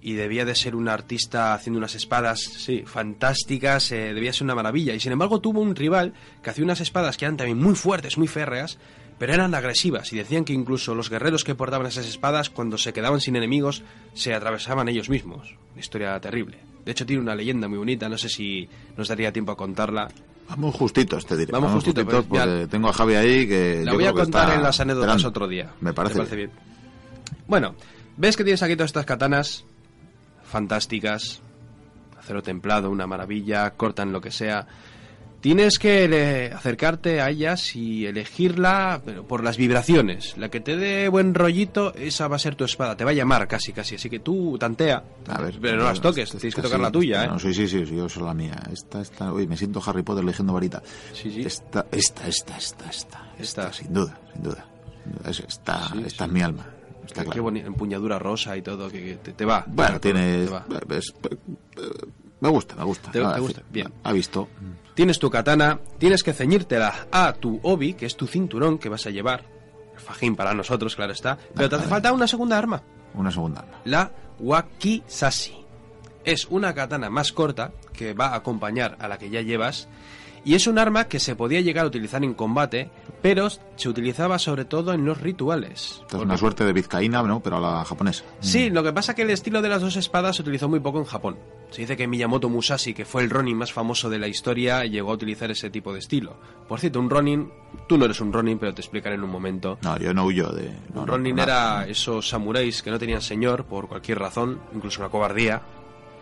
y 0.00 0.12
debía 0.12 0.44
de 0.44 0.54
ser 0.54 0.76
un 0.76 0.88
artista 0.88 1.52
haciendo 1.54 1.78
unas 1.78 1.94
espadas, 1.94 2.38
sí, 2.40 2.84
fantásticas, 2.86 3.90
eh, 3.90 4.14
debía 4.14 4.32
ser 4.32 4.44
una 4.44 4.54
maravilla. 4.54 4.94
Y 4.94 5.00
sin 5.00 5.12
embargo 5.12 5.40
tuvo 5.40 5.60
un 5.60 5.74
rival 5.74 6.14
que 6.42 6.50
hacía 6.50 6.64
unas 6.64 6.80
espadas 6.80 7.16
que 7.16 7.24
eran 7.24 7.36
también 7.36 7.58
muy 7.58 7.74
fuertes, 7.74 8.16
muy 8.16 8.28
férreas, 8.28 8.78
pero 9.18 9.32
eran 9.32 9.54
agresivas 9.54 10.12
y 10.12 10.16
decían 10.16 10.44
que 10.44 10.52
incluso 10.52 10.94
los 10.94 11.10
guerreros 11.10 11.42
que 11.42 11.54
portaban 11.54 11.86
esas 11.86 12.06
espadas, 12.06 12.50
cuando 12.50 12.78
se 12.78 12.92
quedaban 12.92 13.20
sin 13.20 13.34
enemigos, 13.34 13.82
se 14.14 14.34
atravesaban 14.34 14.88
ellos 14.88 15.08
mismos. 15.08 15.56
Una 15.72 15.80
historia 15.80 16.20
terrible. 16.20 16.58
De 16.84 16.92
hecho 16.92 17.06
tiene 17.06 17.22
una 17.22 17.34
leyenda 17.34 17.66
muy 17.66 17.78
bonita, 17.78 18.08
no 18.08 18.18
sé 18.18 18.28
si 18.28 18.68
nos 18.96 19.08
daría 19.08 19.32
tiempo 19.32 19.52
a 19.52 19.56
contarla. 19.56 20.08
Vamos 20.48 20.74
justitos, 20.76 21.26
te 21.26 21.36
diré. 21.36 21.52
Vamos 21.52 21.72
justito, 21.72 22.02
justitos 22.02 22.26
pues, 22.28 22.40
ya- 22.40 22.46
porque 22.46 22.66
tengo 22.68 22.88
a 22.88 22.92
Javi 22.92 23.14
ahí 23.14 23.48
que. 23.48 23.82
La 23.84 23.92
yo 23.92 23.96
voy 23.96 24.04
a 24.06 24.12
creo 24.12 24.22
contar 24.24 24.52
en 24.52 24.62
las 24.62 24.80
anécdotas 24.80 25.24
otro 25.24 25.48
día. 25.48 25.72
Me 25.80 25.92
parece, 25.92 26.24
¿Te 26.24 26.36
bien? 26.36 26.50
Bueno, 27.48 27.74
ves 28.16 28.36
que 28.36 28.44
tienes 28.44 28.62
aquí 28.62 28.74
todas 28.76 28.88
estas 28.90 29.06
katanas 29.06 29.64
fantásticas, 30.44 31.40
acero 32.18 32.42
templado, 32.42 32.90
una 32.90 33.06
maravilla, 33.06 33.70
cortan 33.70 34.12
lo 34.12 34.20
que 34.20 34.30
sea. 34.30 34.66
Tienes 35.46 35.78
que 35.78 36.06
eh, 36.10 36.52
acercarte 36.52 37.20
a 37.20 37.30
ellas 37.30 37.76
y 37.76 38.04
elegirla 38.04 39.00
pero 39.04 39.28
por 39.28 39.44
las 39.44 39.56
vibraciones. 39.56 40.36
La 40.36 40.48
que 40.48 40.58
te 40.58 40.76
dé 40.76 41.08
buen 41.08 41.34
rollito, 41.34 41.94
esa 41.94 42.26
va 42.26 42.34
a 42.34 42.38
ser 42.40 42.56
tu 42.56 42.64
espada. 42.64 42.96
Te 42.96 43.04
va 43.04 43.12
a 43.12 43.14
llamar 43.14 43.46
casi, 43.46 43.72
casi. 43.72 43.94
Así 43.94 44.10
que 44.10 44.18
tú 44.18 44.58
tantea. 44.58 45.04
A 45.28 45.40
ver, 45.40 45.56
pero 45.62 45.76
no 45.76 45.84
las 45.84 46.00
toques, 46.00 46.32
tienes 46.32 46.52
que 46.52 46.62
tocar 46.62 46.80
la 46.80 46.90
tuya, 46.90 47.26
¿eh? 47.26 47.28
no, 47.28 47.38
sí, 47.38 47.54
sí, 47.54 47.68
sí, 47.68 47.86
yo 47.86 48.08
soy 48.08 48.24
la 48.24 48.34
mía. 48.34 48.60
Esta, 48.72 49.00
esta. 49.00 49.32
Uy, 49.32 49.46
me 49.46 49.56
siento 49.56 49.80
Harry 49.86 50.02
Potter 50.02 50.24
eligiendo 50.24 50.52
varita. 50.52 50.82
Sí, 51.12 51.30
sí. 51.30 51.42
Esta, 51.42 51.86
esta, 51.92 52.26
esta, 52.26 52.56
esta, 52.56 52.90
esta. 52.90 53.32
Esta. 53.38 53.72
sin 53.72 53.94
duda, 53.94 54.18
sin 54.32 54.42
duda. 54.42 54.66
Esta, 55.28 55.92
esta 56.04 56.24
es 56.24 56.30
mi 56.32 56.42
alma. 56.42 56.66
Está 57.06 57.24
Qué, 57.24 57.38
bonita 57.38 57.68
empuñadura 57.68 58.18
rosa 58.18 58.56
y 58.56 58.62
todo, 58.62 58.90
que, 58.90 59.16
te, 59.36 59.44
va. 59.44 59.62
Bueno, 59.68 60.00
te 60.00 60.12
va, 60.12 60.18
tiene. 60.20 60.44
te 60.46 60.50
va. 60.50 60.64
es- 60.98 61.14
eh, 61.76 62.06
me 62.40 62.48
gusta, 62.48 62.74
me 62.74 62.82
gusta. 62.82 63.12
¿Te- 63.12 63.20
Ah, 63.22 63.38
gusta? 63.38 63.62
Bien. 63.70 63.92
Ha 64.02 64.12
visto. 64.12 64.48
Tienes 64.96 65.18
tu 65.20 65.30
katana, 65.30 65.78
tienes 65.98 66.24
que 66.24 66.32
ceñírtela 66.32 67.06
a 67.12 67.32
tu 67.34 67.60
obi, 67.62 67.94
que 67.94 68.06
es 68.06 68.16
tu 68.16 68.26
cinturón 68.26 68.78
que 68.78 68.88
vas 68.88 69.06
a 69.06 69.10
llevar. 69.10 69.44
el 69.94 70.00
fajín 70.00 70.34
para 70.34 70.52
nosotros, 70.54 70.96
claro 70.96 71.12
está. 71.12 71.38
Pero 71.54 71.68
te 71.68 71.76
hace 71.76 71.86
falta 71.86 72.12
una 72.12 72.26
segunda 72.26 72.58
arma, 72.58 72.82
Una 73.14 73.30
segunda 73.30 73.60
arma. 73.60 73.78
la 73.84 74.10
wakizashi. 74.40 75.54
Es 76.24 76.46
una 76.46 76.74
katana 76.74 77.08
más 77.10 77.30
corta 77.32 77.72
que 77.92 78.12
va 78.14 78.28
a 78.28 78.36
acompañar 78.36 78.96
a 78.98 79.06
la 79.06 79.16
que 79.18 79.30
ya 79.30 79.42
llevas 79.42 79.86
y 80.46 80.54
es 80.54 80.68
un 80.68 80.78
arma 80.78 81.08
que 81.08 81.18
se 81.18 81.34
podía 81.34 81.60
llegar 81.60 81.84
a 81.84 81.88
utilizar 81.88 82.22
en 82.22 82.32
combate, 82.32 82.88
pero 83.20 83.48
se 83.50 83.88
utilizaba 83.88 84.38
sobre 84.38 84.64
todo 84.64 84.92
en 84.92 85.04
los 85.04 85.20
rituales. 85.20 86.02
Es 86.08 86.14
una 86.14 86.36
suerte 86.36 86.64
de 86.64 86.72
vizcaína, 86.72 87.20
¿no? 87.24 87.40
Pero 87.40 87.56
a 87.56 87.60
la 87.60 87.84
japonesa. 87.84 88.22
Sí, 88.38 88.70
lo 88.70 88.84
que 88.84 88.92
pasa 88.92 89.10
es 89.10 89.16
que 89.16 89.22
el 89.22 89.30
estilo 89.30 89.60
de 89.60 89.68
las 89.68 89.82
dos 89.82 89.96
espadas 89.96 90.36
se 90.36 90.42
utilizó 90.42 90.68
muy 90.68 90.78
poco 90.78 91.00
en 91.00 91.04
Japón. 91.04 91.36
Se 91.70 91.80
dice 91.80 91.96
que 91.96 92.06
Miyamoto 92.06 92.48
Musashi, 92.48 92.94
que 92.94 93.04
fue 93.04 93.24
el 93.24 93.30
Ronin 93.30 93.56
más 93.56 93.72
famoso 93.72 94.08
de 94.08 94.20
la 94.20 94.28
historia, 94.28 94.84
llegó 94.84 95.10
a 95.10 95.14
utilizar 95.14 95.50
ese 95.50 95.68
tipo 95.68 95.92
de 95.92 95.98
estilo. 95.98 96.36
Por 96.68 96.78
cierto, 96.78 97.00
un 97.00 97.10
Ronin, 97.10 97.50
tú 97.88 97.98
no 97.98 98.04
eres 98.04 98.20
un 98.20 98.32
Ronin, 98.32 98.56
pero 98.60 98.72
te 98.72 98.82
explicaré 98.82 99.16
en 99.16 99.24
un 99.24 99.30
momento. 99.30 99.78
No, 99.82 99.98
yo 99.98 100.14
no 100.14 100.26
huyo 100.26 100.50
de... 100.50 100.68
no, 100.94 101.00
Un 101.00 101.06
no, 101.06 101.06
Ronin 101.06 101.34
no, 101.34 101.42
era 101.42 101.88
esos 101.88 102.28
samuráis 102.28 102.84
que 102.84 102.92
no 102.92 103.00
tenían 103.00 103.20
señor 103.20 103.64
por 103.64 103.88
cualquier 103.88 104.20
razón, 104.20 104.60
incluso 104.72 105.00
una 105.00 105.10
cobardía. 105.10 105.60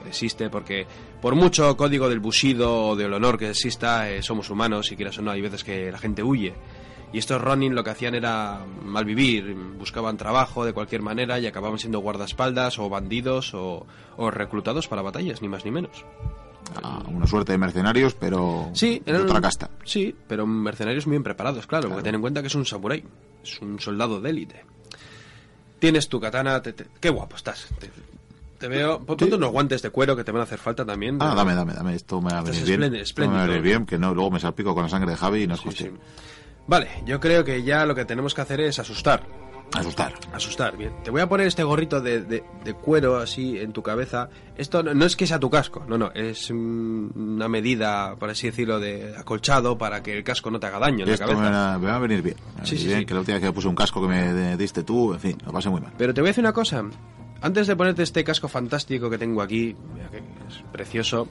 Existe 0.07 0.51
porque, 0.51 0.87
por 1.23 1.35
mucho 1.35 1.77
código 1.77 2.09
del 2.09 2.21
Bushido 2.21 2.89
o 2.89 2.97
del 2.97 3.13
honor 3.15 3.39
que 3.39 3.51
exista, 3.51 4.11
eh, 4.11 4.23
somos 4.23 4.51
humanos 4.51 4.93
y 4.93 4.97
quieras 4.97 5.19
o 5.19 5.23
no, 5.23 5.31
hay 5.31 5.41
veces 5.41 5.65
que 5.65 5.91
la 5.91 5.99
gente 5.99 6.23
huye. 6.23 6.55
Y 7.13 7.19
estos 7.19 7.41
Ronin 7.41 7.75
lo 7.75 7.85
que 7.85 7.91
hacían 7.91 8.15
era 8.17 8.61
malvivir, 8.83 9.55
buscaban 9.79 10.17
trabajo 10.17 10.65
de 10.65 10.73
cualquier 10.73 11.01
manera 11.01 11.39
y 11.39 11.47
acababan 11.47 11.79
siendo 11.79 12.01
guardaespaldas 12.01 12.79
o 12.81 12.89
bandidos 12.89 13.55
o, 13.55 13.87
o 14.17 14.31
reclutados 14.31 14.89
para 14.89 15.01
batallas, 15.01 15.41
ni 15.41 15.49
más 15.49 15.65
ni 15.65 15.71
menos. 15.71 16.05
Ah, 16.83 17.03
una 17.07 17.27
suerte 17.27 17.53
de 17.53 17.59
mercenarios, 17.59 18.15
pero 18.15 18.71
Sí, 18.73 19.01
de 19.07 19.17
otra 19.17 19.41
casta. 19.41 19.71
Sí, 19.85 20.15
pero 20.27 20.45
mercenarios 20.47 21.07
muy 21.07 21.13
bien 21.13 21.23
preparados, 21.23 21.67
claro, 21.67 21.89
porque 21.89 22.03
ten 22.03 22.17
en 22.17 22.21
cuenta 22.21 22.41
que 22.41 22.49
es 22.49 22.55
un 22.57 22.67
samurái, 22.67 23.05
es 23.45 23.61
un 23.61 23.79
soldado 23.79 24.21
de 24.21 24.31
élite. 24.31 24.65
Tienes 25.79 26.09
tu 26.09 26.19
katana, 26.21 26.61
te- 26.63 26.73
te- 26.73 26.87
qué 27.01 27.11
guapo 27.11 27.37
estás. 27.37 27.69
Te, 27.79 27.91
te 28.59 28.69
veo, 28.69 28.99
pon- 28.99 29.17
ponte 29.17 29.35
unos 29.35 29.51
guantes 29.51 29.83
de 29.83 29.91
cuero 29.91 30.17
que 30.17 30.25
te 30.25 30.33
van 30.33 30.41
a 30.41 30.45
hacer 30.45 30.59
falta 30.59 30.85
también. 30.85 31.19
Ah, 31.21 31.35
dame, 31.35 31.55
dame, 31.55 31.73
dame. 31.75 31.95
Esto 31.95 32.21
me 32.21 32.33
va 32.33 32.39
a 32.39 32.43
venir 32.43 32.65
bien. 32.65 32.95
espléndido, 32.95 33.33
me 33.35 33.39
va 33.39 33.45
a 33.45 33.47
venir 33.49 33.63
bien, 33.63 33.87
que 33.87 33.99
no, 33.99 34.15
luego 34.15 34.31
me 34.31 34.41
salpico 34.41 34.75
con 34.75 34.85
la 34.85 34.89
sangre 34.89 35.11
de 35.11 35.17
Javi 35.17 35.43
y 35.43 35.47
no 35.47 35.55
es 35.55 35.61
Sí, 35.61 35.65
cuestión. 35.65 35.95
sí. 35.95 36.01
Vale, 36.67 36.89
yo 37.05 37.21
creo 37.21 37.45
que 37.45 37.63
ya 37.63 37.85
lo 37.85 37.95
que 37.95 38.05
tenemos 38.05 38.33
que 38.35 38.41
hacer 38.41 38.61
es 38.61 38.79
asustar. 38.79 39.23
Asustar. 39.75 40.15
Asustar, 40.33 40.77
bien. 40.77 40.93
Te 41.03 41.11
voy 41.11 41.21
a 41.21 41.29
poner 41.29 41.47
este 41.49 41.65
gorrito 41.65 42.01
de, 42.01 42.21
de- 42.23 42.45
de 42.65 42.75
cuero 42.75 43.17
así 43.17 43.59
en 43.59 43.73
tu 43.73 43.83
cabeza. 43.83 44.29
Esto 44.57 44.83
no, 44.85 44.95
no 44.95 45.05
es 45.05 45.17
que 45.17 45.27
sea 45.27 45.41
tu 45.41 45.51
casco, 45.51 45.85
no, 45.89 45.99
no. 45.99 46.13
Es 46.15 46.51
mm, 46.53 47.09
una 47.17 47.49
medida, 47.49 48.15
por 48.17 48.31
así 48.31 48.47
decirlo, 48.47 48.79
de 48.79 49.17
acolchado 49.17 49.77
para 49.77 50.03
que 50.03 50.17
el 50.17 50.23
casco 50.23 50.51
no 50.51 50.61
te 50.61 50.67
haga 50.69 50.79
daño 50.79 51.01
en 51.01 51.09
la 51.09 51.15
Esto 51.15 51.27
cabeza. 51.27 51.43
me 51.43 51.51
va, 51.51 51.79
me 51.79 51.87
va 51.87 51.97
a 51.97 51.99
venir 51.99 52.23
bien. 52.23 52.37
Me 52.61 52.67
Sí, 52.67 52.79
sí, 52.79 52.87
bien, 52.87 53.01
sí. 53.01 53.07
Que 53.07 53.15
la 53.15 53.21
última 53.21 53.35
vez 53.37 53.43
que 53.43 53.49
me 53.49 53.53
puse 53.53 53.67
un 53.69 53.75
casco 53.75 54.01
que 54.03 54.09
me 54.09 54.57
diste 54.57 54.85
tú, 54.85 55.13
en 55.15 55.21
fin, 55.21 55.39
lo 55.45 55.51
pasé 55.53 55.69
muy 55.71 55.81
mal. 55.81 55.93
Pero 55.99 56.15
te 56.15 56.21
voy 56.21 56.29
a 56.29 56.31
decir 56.31 56.45
una 56.45 56.53
cosa. 56.53 56.85
Antes 57.45 57.67
de 57.67 57.77
ponerte 57.77 58.03
este 58.03 58.25
casco 58.25 58.49
fantástico 58.49 59.11
que 59.11 59.19
tengo 59.19 59.43
aquí, 59.43 59.77
mira 59.95 60.09
que 60.09 60.17
es 60.19 60.65
precioso, 60.73 61.29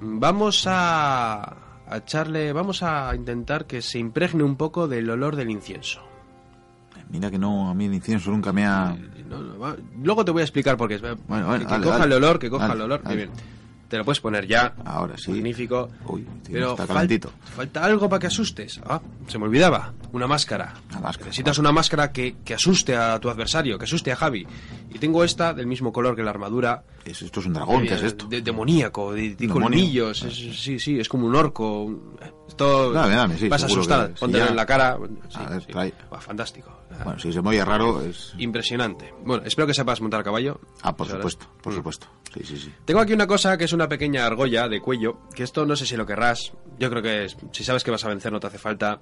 vamos 0.00 0.66
a, 0.68 1.56
a 1.88 1.96
echarle, 1.96 2.52
vamos 2.52 2.82
a 2.82 3.14
intentar 3.16 3.64
que 3.66 3.80
se 3.80 3.98
impregne 3.98 4.42
un 4.42 4.56
poco 4.56 4.86
del 4.88 5.08
olor 5.08 5.34
del 5.34 5.48
incienso. 5.50 6.02
Mira 7.08 7.30
que 7.30 7.38
no, 7.38 7.70
a 7.70 7.74
mí 7.74 7.86
el 7.86 7.94
incienso 7.94 8.30
nunca 8.30 8.52
me 8.52 8.66
ha... 8.66 8.94
No, 9.28 9.40
no, 9.40 9.58
va- 9.58 9.76
Luego 10.02 10.22
te 10.24 10.32
voy 10.32 10.42
a 10.42 10.44
explicar 10.44 10.76
por 10.76 10.88
qué. 10.88 10.98
Bueno, 10.98 11.46
bueno, 11.46 11.58
que 11.60 11.64
dale, 11.64 11.84
coja 11.84 11.98
dale. 11.98 12.14
el 12.16 12.22
olor, 12.22 12.38
que 12.38 12.50
coja 12.50 12.68
Dale, 12.68 12.80
el 12.80 12.82
olor. 12.92 13.14
bien. 13.14 13.30
Te 13.88 13.96
lo 13.98 14.04
puedes 14.04 14.20
poner 14.20 14.46
ya. 14.48 14.74
Ahora 14.84 15.16
sí. 15.16 15.30
Magnífico. 15.30 15.88
Uy, 16.06 16.22
tío, 16.42 16.52
Pero 16.52 16.70
está 16.72 16.86
fal- 16.88 17.30
falta 17.54 17.84
algo 17.84 18.08
para 18.08 18.18
que 18.20 18.26
asustes. 18.26 18.80
Ah, 18.84 19.00
se 19.28 19.38
me 19.38 19.44
olvidaba. 19.44 19.92
Una 20.12 20.26
máscara. 20.26 20.74
Una 20.90 21.00
máscara. 21.00 21.26
Necesitas 21.26 21.58
una 21.58 21.70
máscara 21.70 22.10
que, 22.10 22.36
que 22.44 22.54
asuste 22.54 22.96
a 22.96 23.18
tu 23.20 23.30
adversario, 23.30 23.78
que 23.78 23.84
asuste 23.84 24.10
a 24.10 24.16
Javi. 24.16 24.44
Y 24.92 24.98
tengo 24.98 25.22
esta 25.22 25.54
del 25.54 25.66
mismo 25.68 25.92
color 25.92 26.16
que 26.16 26.22
la 26.24 26.30
armadura. 26.30 26.82
Es- 27.04 27.22
esto 27.22 27.38
es 27.40 27.46
un 27.46 27.52
dragón, 27.52 27.86
¿qué 27.86 27.94
es 27.94 28.02
eh, 28.02 28.06
esto? 28.06 28.26
de- 28.26 28.42
demoníaco, 28.42 29.12
de, 29.12 29.30
de 29.30 29.34
¿Demonio? 29.36 29.62
colmillos. 29.68 30.22
es- 30.24 30.60
sí, 30.60 30.80
sí, 30.80 30.98
es 30.98 31.08
como 31.08 31.26
un 31.26 31.36
orco. 31.36 31.84
un- 31.84 32.16
Esto 32.48 32.92
Dame, 32.92 33.14
dame, 33.14 33.36
sí, 33.38 33.48
vas 33.48 33.62
a 33.64 33.66
seguro 33.66 33.82
asustar. 33.82 34.08
que 34.08 34.14
sí, 34.14 34.20
Póntelo 34.20 34.44
ya. 34.44 34.50
en 34.50 34.56
la 34.56 34.66
cara. 34.66 34.98
Sí, 35.28 35.38
A 35.38 35.48
ver, 35.50 35.60
sí. 35.62 35.72
trae. 35.72 35.94
Va, 36.12 36.20
fantástico. 36.20 36.70
Bueno, 37.04 37.18
si 37.18 37.32
se 37.32 37.40
oye 37.40 37.64
raro 37.64 38.00
es... 38.02 38.32
Impresionante. 38.38 39.12
Bueno, 39.24 39.42
espero 39.44 39.66
que 39.66 39.74
sepas 39.74 40.00
montar 40.00 40.20
a 40.20 40.24
caballo. 40.24 40.60
Ah, 40.82 40.96
por 40.96 41.06
supuesto, 41.08 41.46
por 41.62 41.74
supuesto. 41.74 42.06
Sí, 42.32 42.40
sí, 42.44 42.56
sí. 42.58 42.72
Tengo 42.84 43.00
aquí 43.00 43.12
una 43.12 43.26
cosa 43.26 43.58
que 43.58 43.64
es 43.64 43.72
una 43.72 43.88
pequeña 43.88 44.24
argolla 44.26 44.68
de 44.68 44.80
cuello, 44.80 45.18
que 45.34 45.42
esto 45.42 45.66
no 45.66 45.74
sé 45.76 45.84
si 45.86 45.96
lo 45.96 46.06
querrás, 46.06 46.52
yo 46.78 46.88
creo 46.88 47.02
que 47.02 47.24
es- 47.26 47.36
si 47.52 47.64
sabes 47.64 47.82
que 47.84 47.90
vas 47.90 48.04
a 48.04 48.08
vencer 48.08 48.32
no 48.32 48.40
te 48.40 48.46
hace 48.46 48.58
falta. 48.58 49.00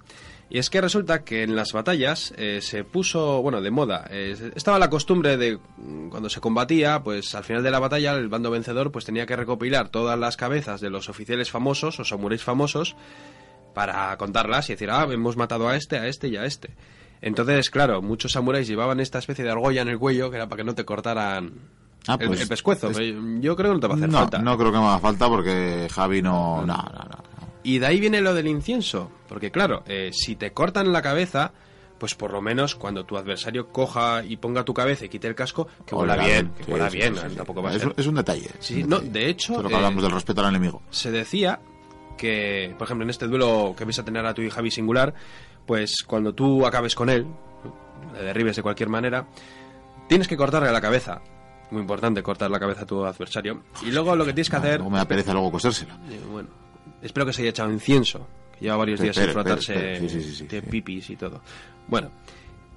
Y 0.51 0.59
es 0.59 0.71
que 0.71 0.81
resulta 0.81 1.25
que 1.25 1.43
en 1.43 1.57
las 1.57 1.73
batallas 1.73 2.33
eh, 2.37 2.61
se 2.63 2.85
puso, 2.85 3.41
bueno, 3.43 3.61
de 3.61 3.71
moda, 3.71 4.07
eh, 4.11 4.53
estaba 4.55 4.79
la 4.79 4.91
costumbre 4.91 5.37
de 5.37 5.59
mm, 5.79 6.09
cuando 6.11 6.29
se 6.29 6.41
combatía, 6.41 7.03
pues 7.03 7.35
al 7.35 7.45
final 7.45 7.63
de 7.63 7.71
la 7.71 7.79
batalla 7.81 8.13
el 8.13 8.29
bando 8.29 8.51
vencedor 8.51 8.93
pues 8.93 9.05
tenía 9.05 9.27
que 9.27 9.37
recopilar 9.37 9.89
todas 9.89 10.19
las 10.19 10.37
cabezas 10.37 10.81
de 10.81 10.91
los 10.91 11.09
oficiales 11.09 11.51
famosos 11.51 11.99
o 11.99 12.05
samuráis 12.05 12.43
famosos 12.45 12.95
para 13.75 14.17
contarlas 14.19 14.69
y 14.71 14.75
decir, 14.75 14.91
ah, 14.91 15.07
hemos 15.11 15.37
matado 15.37 15.69
a 15.69 15.77
este, 15.77 15.99
a 15.99 16.07
este 16.07 16.29
y 16.29 16.37
a 16.37 16.45
este. 16.45 16.71
Entonces, 17.23 17.71
claro, 17.71 18.03
muchos 18.03 18.33
samuráis 18.33 18.69
llevaban 18.69 19.01
esta 19.01 19.19
especie 19.19 19.45
de 19.45 19.51
argolla 19.51 19.83
en 19.83 19.89
el 19.89 19.99
cuello 19.99 20.31
que 20.31 20.37
era 20.37 20.47
para 20.49 20.59
que 20.59 20.65
no 20.65 20.75
te 20.75 20.85
cortaran 20.85 21.53
Ah, 22.07 22.19
el, 22.21 22.29
pues, 22.29 22.43
el 22.43 22.49
pescuezo. 22.49 22.91
es- 22.91 22.99
Yo 23.41 23.57
creo 23.57 23.71
que 23.71 23.75
no 23.77 23.81
te 23.81 23.87
va 23.89 23.95
a 23.95 23.97
hacer 23.97 24.11
no, 24.11 24.19
falta. 24.19 24.39
no 24.39 24.59
creo 24.59 24.71
que 24.71 24.77
me 24.79 24.85
haga 24.85 24.99
falta 24.99 25.27
porque 25.27 25.89
Javi 25.91 26.21
no... 26.21 26.59
No, 26.67 26.77
no, 26.77 26.83
no. 26.83 27.25
Y 27.65 27.79
de 27.79 27.87
ahí 27.87 27.99
viene 27.99 28.21
lo 28.21 28.35
del 28.35 28.47
incienso. 28.47 29.11
Porque 29.29 29.51
claro, 29.51 29.83
eh, 29.87 30.11
si 30.13 30.37
te 30.37 30.53
cortan 30.53 30.93
la 30.93 31.03
cabeza, 31.03 31.53
pues 31.99 32.15
por 32.15 32.31
lo 32.33 32.41
menos 32.43 32.75
cuando 32.75 33.05
tu 33.05 33.17
adversario 33.17 33.69
coja 33.69 34.23
y 34.25 34.37
ponga 34.37 34.65
tu 34.65 34.75
cabeza 34.75 35.07
y 35.07 35.09
quite 35.09 35.27
el 35.29 35.35
casco, 35.35 35.67
que 35.87 35.95
huela 35.95 36.17
bien, 36.17 36.53
que 36.65 36.71
huela 36.73 36.91
sí, 36.91 36.99
bien, 36.99 37.17
sí, 37.17 37.23
sí. 37.31 37.37
tampoco 37.37 37.63
va 37.63 37.71
a 37.71 37.73
es, 37.73 37.79
ser. 37.79 37.89
un- 37.89 37.95
es 37.97 38.07
un 38.07 38.15
detalle. 38.17 38.51
Sí, 38.61 38.83
un 38.83 38.91
no, 38.91 38.99
de 39.01 39.29
hecho, 39.31 39.55
es 39.61 39.67
que 39.67 39.73
eh, 39.73 39.77
hablamos 39.77 40.03
del 40.03 40.13
respeto 40.13 40.41
al 40.43 40.49
enemigo. 40.51 40.83
Se 40.91 41.11
decía 41.11 41.59
que, 42.19 42.75
por 42.79 42.87
ejemplo, 42.87 43.05
en 43.05 43.11
este 43.11 43.27
duelo 43.27 43.75
que 43.77 43.85
vais 43.85 43.99
a 43.99 44.05
tener 44.05 44.25
a 44.27 44.35
tu 44.35 44.43
y 44.43 44.51
Javi 44.51 44.71
singular, 44.71 45.15
pues 45.67 46.03
cuando 46.07 46.35
tú 46.35 46.67
acabes 46.67 46.95
con 46.95 47.09
él, 47.09 47.27
le 48.13 48.23
derribes 48.23 48.57
de 48.57 48.63
cualquier 48.63 48.89
manera, 48.91 49.27
tienes 50.09 50.29
que 50.29 50.37
cortarle 50.37 50.71
la 50.71 50.81
cabeza. 50.81 51.23
Muy 51.71 51.81
importante 51.81 52.23
cortar 52.23 52.51
la 52.51 52.61
cabeza 52.61 52.83
a 52.83 52.87
tu 52.87 53.05
adversario. 53.05 53.63
Y 53.83 53.91
luego 53.91 54.15
lo 54.15 54.25
que 54.27 54.33
tienes 54.35 54.51
que 54.51 54.57
hacer... 54.57 54.75
Luego 54.77 54.91
me 54.91 54.99
da 54.99 55.07
pereza 55.07 55.33
luego 55.33 55.51
cosérsela. 55.51 55.99
Eh, 56.11 56.21
bueno, 56.31 56.49
espero 57.05 57.25
que 57.27 57.33
se 57.33 57.43
haya 57.43 57.51
echado 57.51 57.71
incienso, 57.71 58.27
que 58.59 58.65
lleva 58.65 58.77
varios 58.77 59.01
días 59.01 59.15
sin 59.17 59.29
frotarse 59.31 59.75
espera. 59.75 60.01
Sí, 60.01 60.09
sí, 60.09 60.23
sí, 60.29 60.35
sí, 60.37 60.47
de 60.49 60.63
pipis 60.63 61.11
y 61.11 61.17
todo. 61.17 61.41
Bueno, 61.87 62.11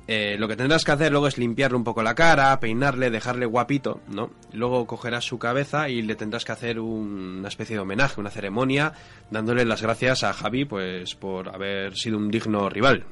eh, 0.10 0.38
lo 0.40 0.48
que 0.48 0.56
tendrás 0.56 0.86
que 0.86 0.92
hacer 0.92 1.12
luego 1.12 1.28
es 1.28 1.38
limpiarle 1.38 1.76
un 1.76 1.84
poco 1.84 2.02
la 2.02 2.16
cara, 2.16 2.58
peinarle, 2.62 3.10
dejarle 3.10 3.46
guapito, 3.46 4.00
¿no? 4.08 4.30
Luego 4.54 4.86
cogerás 4.88 5.26
su 5.26 5.38
cabeza 5.38 5.90
y 5.90 6.02
le 6.02 6.16
tendrás 6.16 6.46
que 6.46 6.52
hacer 6.54 6.80
un- 6.80 7.38
una 7.40 7.48
especie 7.50 7.76
de 7.76 7.82
homenaje, 7.82 8.20
una 8.22 8.30
ceremonia, 8.30 8.94
dándole 9.32 9.66
las 9.66 9.82
gracias 9.82 10.24
a 10.24 10.32
Javi, 10.34 10.64
pues, 10.66 11.16
por 11.16 11.50
haber 11.50 11.96
sido 11.98 12.18
un 12.18 12.30
digno 12.32 12.70
rival. 12.70 13.06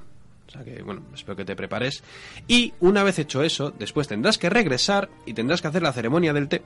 O 0.47 0.51
sea 0.51 0.63
que, 0.63 0.81
bueno, 0.83 1.01
espero 1.13 1.35
que 1.35 1.43
te 1.43 1.55
prepares. 1.55 2.03
Y 2.47 2.73
una 2.79 3.03
vez 3.03 3.19
hecho 3.19 3.41
eso, 3.43 3.71
después 3.77 4.07
tendrás 4.07 4.37
que 4.37 4.49
regresar 4.49 5.09
y 5.25 5.33
tendrás 5.33 5.61
que 5.61 5.67
hacer 5.67 5.81
la 5.81 5.91
ceremonia 5.91 6.31
del 6.33 6.47
té. 6.47 6.61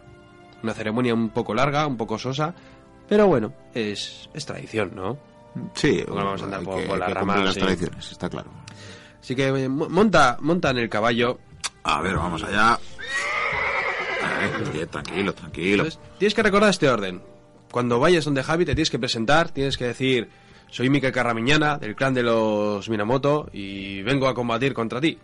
Una 0.62 0.74
ceremonia 0.74 1.14
un 1.14 1.30
poco 1.30 1.54
larga, 1.56 1.88
un 1.88 1.96
poco 1.96 2.20
sosa, 2.20 2.54
pero 3.10 3.28
bueno, 3.28 3.52
es, 3.74 4.30
es 4.34 4.46
tradición, 4.46 4.92
¿no? 4.96 5.18
Sí, 5.74 6.04
No 6.08 6.16
vamos 6.16 6.42
a 6.42 6.46
andar 6.46 6.60
hay 6.62 6.66
por- 6.66 6.82
que, 6.82 6.88
por 6.88 7.00
la 7.00 7.06
hay 7.08 7.12
que 7.14 7.20
rama, 7.20 7.34
cumplir 7.34 7.46
las 7.48 7.56
sí. 7.56 7.60
tradiciones, 7.62 8.12
está 8.12 8.30
claro. 8.30 8.52
Así 9.20 9.36
que 9.36 9.48
eh, 9.48 9.68
mo- 9.70 9.90
monta, 9.90 10.38
monta 10.40 10.70
en 10.70 10.78
el 10.78 10.90
caballo. 10.90 11.40
A 11.84 12.02
ver, 12.02 12.16
vamos 12.16 12.44
allá. 12.44 12.80
Eh, 14.74 14.86
tranquilo, 14.86 15.34
tranquilo. 15.34 15.84
Entonces, 15.84 16.00
tienes 16.18 16.34
que 16.34 16.44
recordar 16.44 16.70
este 16.70 16.88
orden. 16.90 17.22
Cuando 17.72 18.00
vayas 18.00 18.26
donde 18.26 18.44
Javi 18.44 18.66
te 18.66 18.74
tienes 18.76 18.90
que 18.90 19.00
presentar, 19.00 19.50
tienes 19.52 19.78
que 19.78 19.86
decir, 19.86 20.30
soy 20.72 20.90
Mikel 20.90 21.12
Carramiñana, 21.12 21.78
del 21.78 21.96
clan 21.96 22.14
de 22.14 22.24
los 22.24 22.88
Minamoto, 22.90 23.50
y 23.52 24.02
vengo 24.04 24.28
a 24.28 24.34
combatir 24.34 24.74
contra 24.74 25.02
ti. 25.02 25.18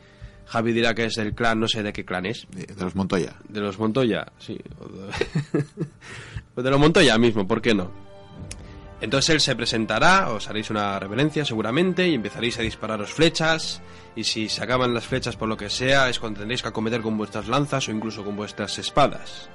Javi 0.47 0.73
dirá 0.73 0.93
que 0.93 1.05
es 1.05 1.15
del 1.15 1.33
clan, 1.33 1.59
no 1.59 1.67
sé 1.67 1.81
de 1.81 1.91
qué 1.93 2.05
clan 2.05 2.25
es. 2.25 2.45
De, 2.51 2.65
de 2.65 2.83
los 2.83 2.95
Montoya. 2.95 3.35
De 3.47 3.61
los 3.61 3.79
Montoya, 3.79 4.27
sí. 4.37 4.59
Pues 6.55 6.63
de 6.63 6.71
los 6.71 6.79
Montoya 6.79 7.17
mismo, 7.17 7.45
¿por 7.45 7.61
qué 7.61 7.75
no? 7.75 7.91
Entonces 9.01 9.29
él 9.31 9.41
se 9.41 9.57
presentará, 9.57 10.29
os 10.29 10.49
haréis 10.49 10.69
una 10.69 10.97
reverencia 10.97 11.43
seguramente 11.43 12.07
y 12.07 12.13
empezaréis 12.13 12.57
a 12.57 12.61
dispararos 12.61 13.11
flechas. 13.11 13.81
Y 14.15 14.23
si 14.23 14.47
se 14.47 14.63
acaban 14.63 14.93
las 14.93 15.05
flechas 15.05 15.35
por 15.35 15.49
lo 15.49 15.57
que 15.57 15.69
sea, 15.69 16.09
es 16.09 16.17
cuando 16.17 16.39
tendréis 16.39 16.61
que 16.61 16.69
acometer 16.69 17.01
con 17.01 17.17
vuestras 17.17 17.49
lanzas 17.49 17.89
o 17.89 17.91
incluso 17.91 18.23
con 18.23 18.37
vuestras 18.37 18.79
espadas. 18.79 19.49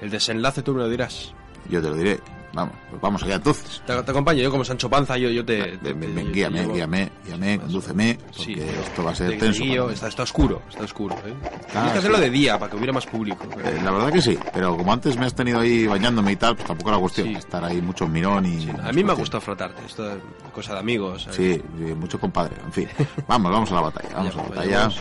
El 0.00 0.08
desenlace 0.08 0.62
tú 0.62 0.72
me 0.72 0.80
lo 0.80 0.88
dirás. 0.88 1.34
Yo 1.68 1.82
te 1.82 1.90
lo 1.90 1.96
diré. 1.96 2.18
Vamos, 2.54 2.74
pues 2.88 3.02
vamos 3.02 3.22
allá 3.22 3.34
entonces. 3.36 3.82
Te, 3.86 4.02
te 4.02 4.10
acompaño, 4.10 4.40
yo 4.42 4.50
como 4.50 4.64
Sancho 4.64 4.88
Panza, 4.88 5.18
yo, 5.18 5.28
yo 5.28 5.44
te... 5.44 5.56
Ven, 5.62 5.78
te- 5.80 5.92
ven, 5.92 6.14
te- 6.14 6.32
guíame, 6.32 6.66
guíame, 6.66 7.10
guíame, 7.26 7.58
condúceme, 7.60 8.18
porque 8.24 8.42
Sí, 8.42 8.52
esto 8.54 9.04
va 9.04 9.10
a 9.10 9.14
ser 9.14 9.30
te 9.32 9.36
tenso. 9.36 9.62
guío, 9.62 9.90
está, 9.90 10.08
está 10.08 10.22
oscuro, 10.22 10.62
está 10.70 10.84
oscuro. 10.84 11.14
¿eh? 11.26 11.34
Tienes 11.42 11.66
Ah, 11.74 11.92
que 11.92 11.98
hacerlo 11.98 12.16
sí. 12.16 12.22
de 12.24 12.30
día 12.30 12.58
para 12.58 12.70
que 12.70 12.76
hubiera 12.76 12.92
más 12.92 13.04
público. 13.06 13.44
Eh, 13.64 13.78
la 13.84 13.90
verdad 13.90 14.10
que 14.12 14.22
sí, 14.22 14.38
pero 14.54 14.76
como 14.76 14.92
antes 14.92 15.16
me 15.18 15.26
has 15.26 15.34
tenido 15.34 15.60
ahí 15.60 15.86
bañándome 15.86 16.32
y 16.32 16.36
tal, 16.36 16.56
pues 16.56 16.66
tampoco 16.66 16.88
era 16.90 16.98
cuestión. 16.98 17.28
Estar 17.28 17.62
ahí 17.64 17.82
mucho 17.82 18.08
mirón 18.08 18.46
y... 18.46 18.68
A 18.82 18.92
mí 18.92 19.04
me 19.04 19.12
ha 19.12 19.14
gustado 19.14 19.40
frotarte, 19.42 19.84
esto 19.84 20.10
es 20.10 20.18
cosa 20.54 20.72
de 20.72 20.80
amigos. 20.80 21.24
¿sabes? 21.24 21.36
Sí, 21.36 21.62
sí, 21.78 21.94
mucho 21.94 22.18
compadre. 22.18 22.56
En 22.64 22.72
fin, 22.72 22.88
vamos, 23.26 23.52
vamos 23.52 23.70
a 23.72 23.74
la 23.74 23.80
batalla. 23.82 24.08
Vamos 24.14 24.34
a 24.34 24.38
la 24.38 24.48
batalla. 24.48 24.78
vamos. 24.80 25.00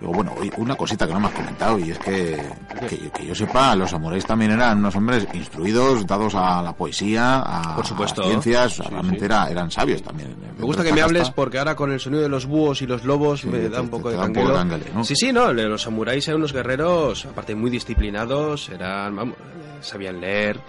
Luego, 0.00 0.14
bueno, 0.14 0.34
una 0.56 0.74
cosita 0.76 1.06
que 1.06 1.12
no 1.12 1.20
me 1.20 1.26
has 1.26 1.34
comentado 1.34 1.78
y 1.78 1.90
es 1.90 1.98
que, 1.98 2.42
que, 2.88 3.10
que 3.10 3.26
yo 3.26 3.34
sepa, 3.34 3.76
los 3.76 3.90
samuráis 3.90 4.24
también 4.24 4.52
eran 4.52 4.78
unos 4.78 4.96
hombres 4.96 5.26
instruidos, 5.34 6.06
dados 6.06 6.34
a 6.34 6.62
la 6.62 6.69
poesía, 6.74 7.40
a, 7.40 7.76
Por 7.76 7.86
supuesto. 7.86 8.22
a 8.22 8.24
las 8.24 8.30
ciencias, 8.32 8.72
Sí, 8.74 8.82
realmente 8.88 9.18
sí. 9.20 9.24
era- 9.24 9.48
eran 9.50 9.70
sabios 9.70 10.02
también. 10.02 10.34
Me 10.58 10.64
gusta 10.64 10.82
que 10.82 10.92
me 10.92 11.02
hables 11.02 11.30
porque 11.30 11.58
ahora 11.58 11.74
con 11.76 11.90
el 11.92 12.00
sonido 12.00 12.22
de 12.22 12.28
los 12.28 12.46
búhos 12.46 12.82
y 12.82 12.86
los 12.86 13.04
lobos 13.04 13.44
me 13.44 13.68
da 13.68 13.80
un 13.80 13.88
poco 13.88 14.10
te 14.10 14.16
de 14.16 14.20
canguelo. 14.22 14.64
¿no? 14.94 15.04
Sí, 15.04 15.14
sí, 15.16 15.32
no, 15.32 15.52
los 15.52 15.82
samuráis 15.82 16.26
eran 16.28 16.38
unos 16.40 16.52
guerreros, 16.52 17.24
aparte 17.26 17.54
muy 17.54 17.70
disciplinados, 17.70 18.68
eran, 18.68 19.14
vamos, 19.16 19.36
sabían 19.80 20.20
leer. 20.20 20.60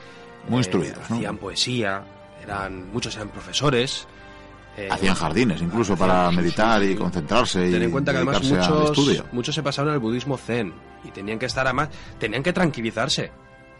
Muy 0.47 0.55
eh, 0.55 0.59
instruidos, 0.59 0.97
¿no? 1.09 1.15
Hacían 1.17 1.37
poesía, 1.37 2.03
eran, 2.43 2.91
muchos 2.91 3.15
eran 3.15 3.29
profesores. 3.29 4.07
eh, 4.77 4.87
Hacían 4.89 5.15
jardines 5.15 5.61
incluso 5.61 5.95
para 5.97 6.31
meditar 6.31 6.81
y 6.83 6.95
concentrarse 6.95 7.67
y 7.67 7.71
Ten 7.73 7.83
en 7.83 7.91
cuenta 7.91 8.11
que 8.11 8.17
además 8.19 8.41
muchos, 8.43 8.89
estudio. 8.97 9.25
muchos 9.33 9.53
se 9.53 9.61
pasaron 9.61 9.91
al 9.93 9.99
budismo 9.99 10.37
zen 10.37 10.73
y 11.03 11.11
tenían 11.11 11.37
que 11.37 11.45
estar 11.47 11.65
además, 11.67 11.89
tenían 12.17 12.41
que 12.41 12.53
tranquilizarse. 12.53 13.31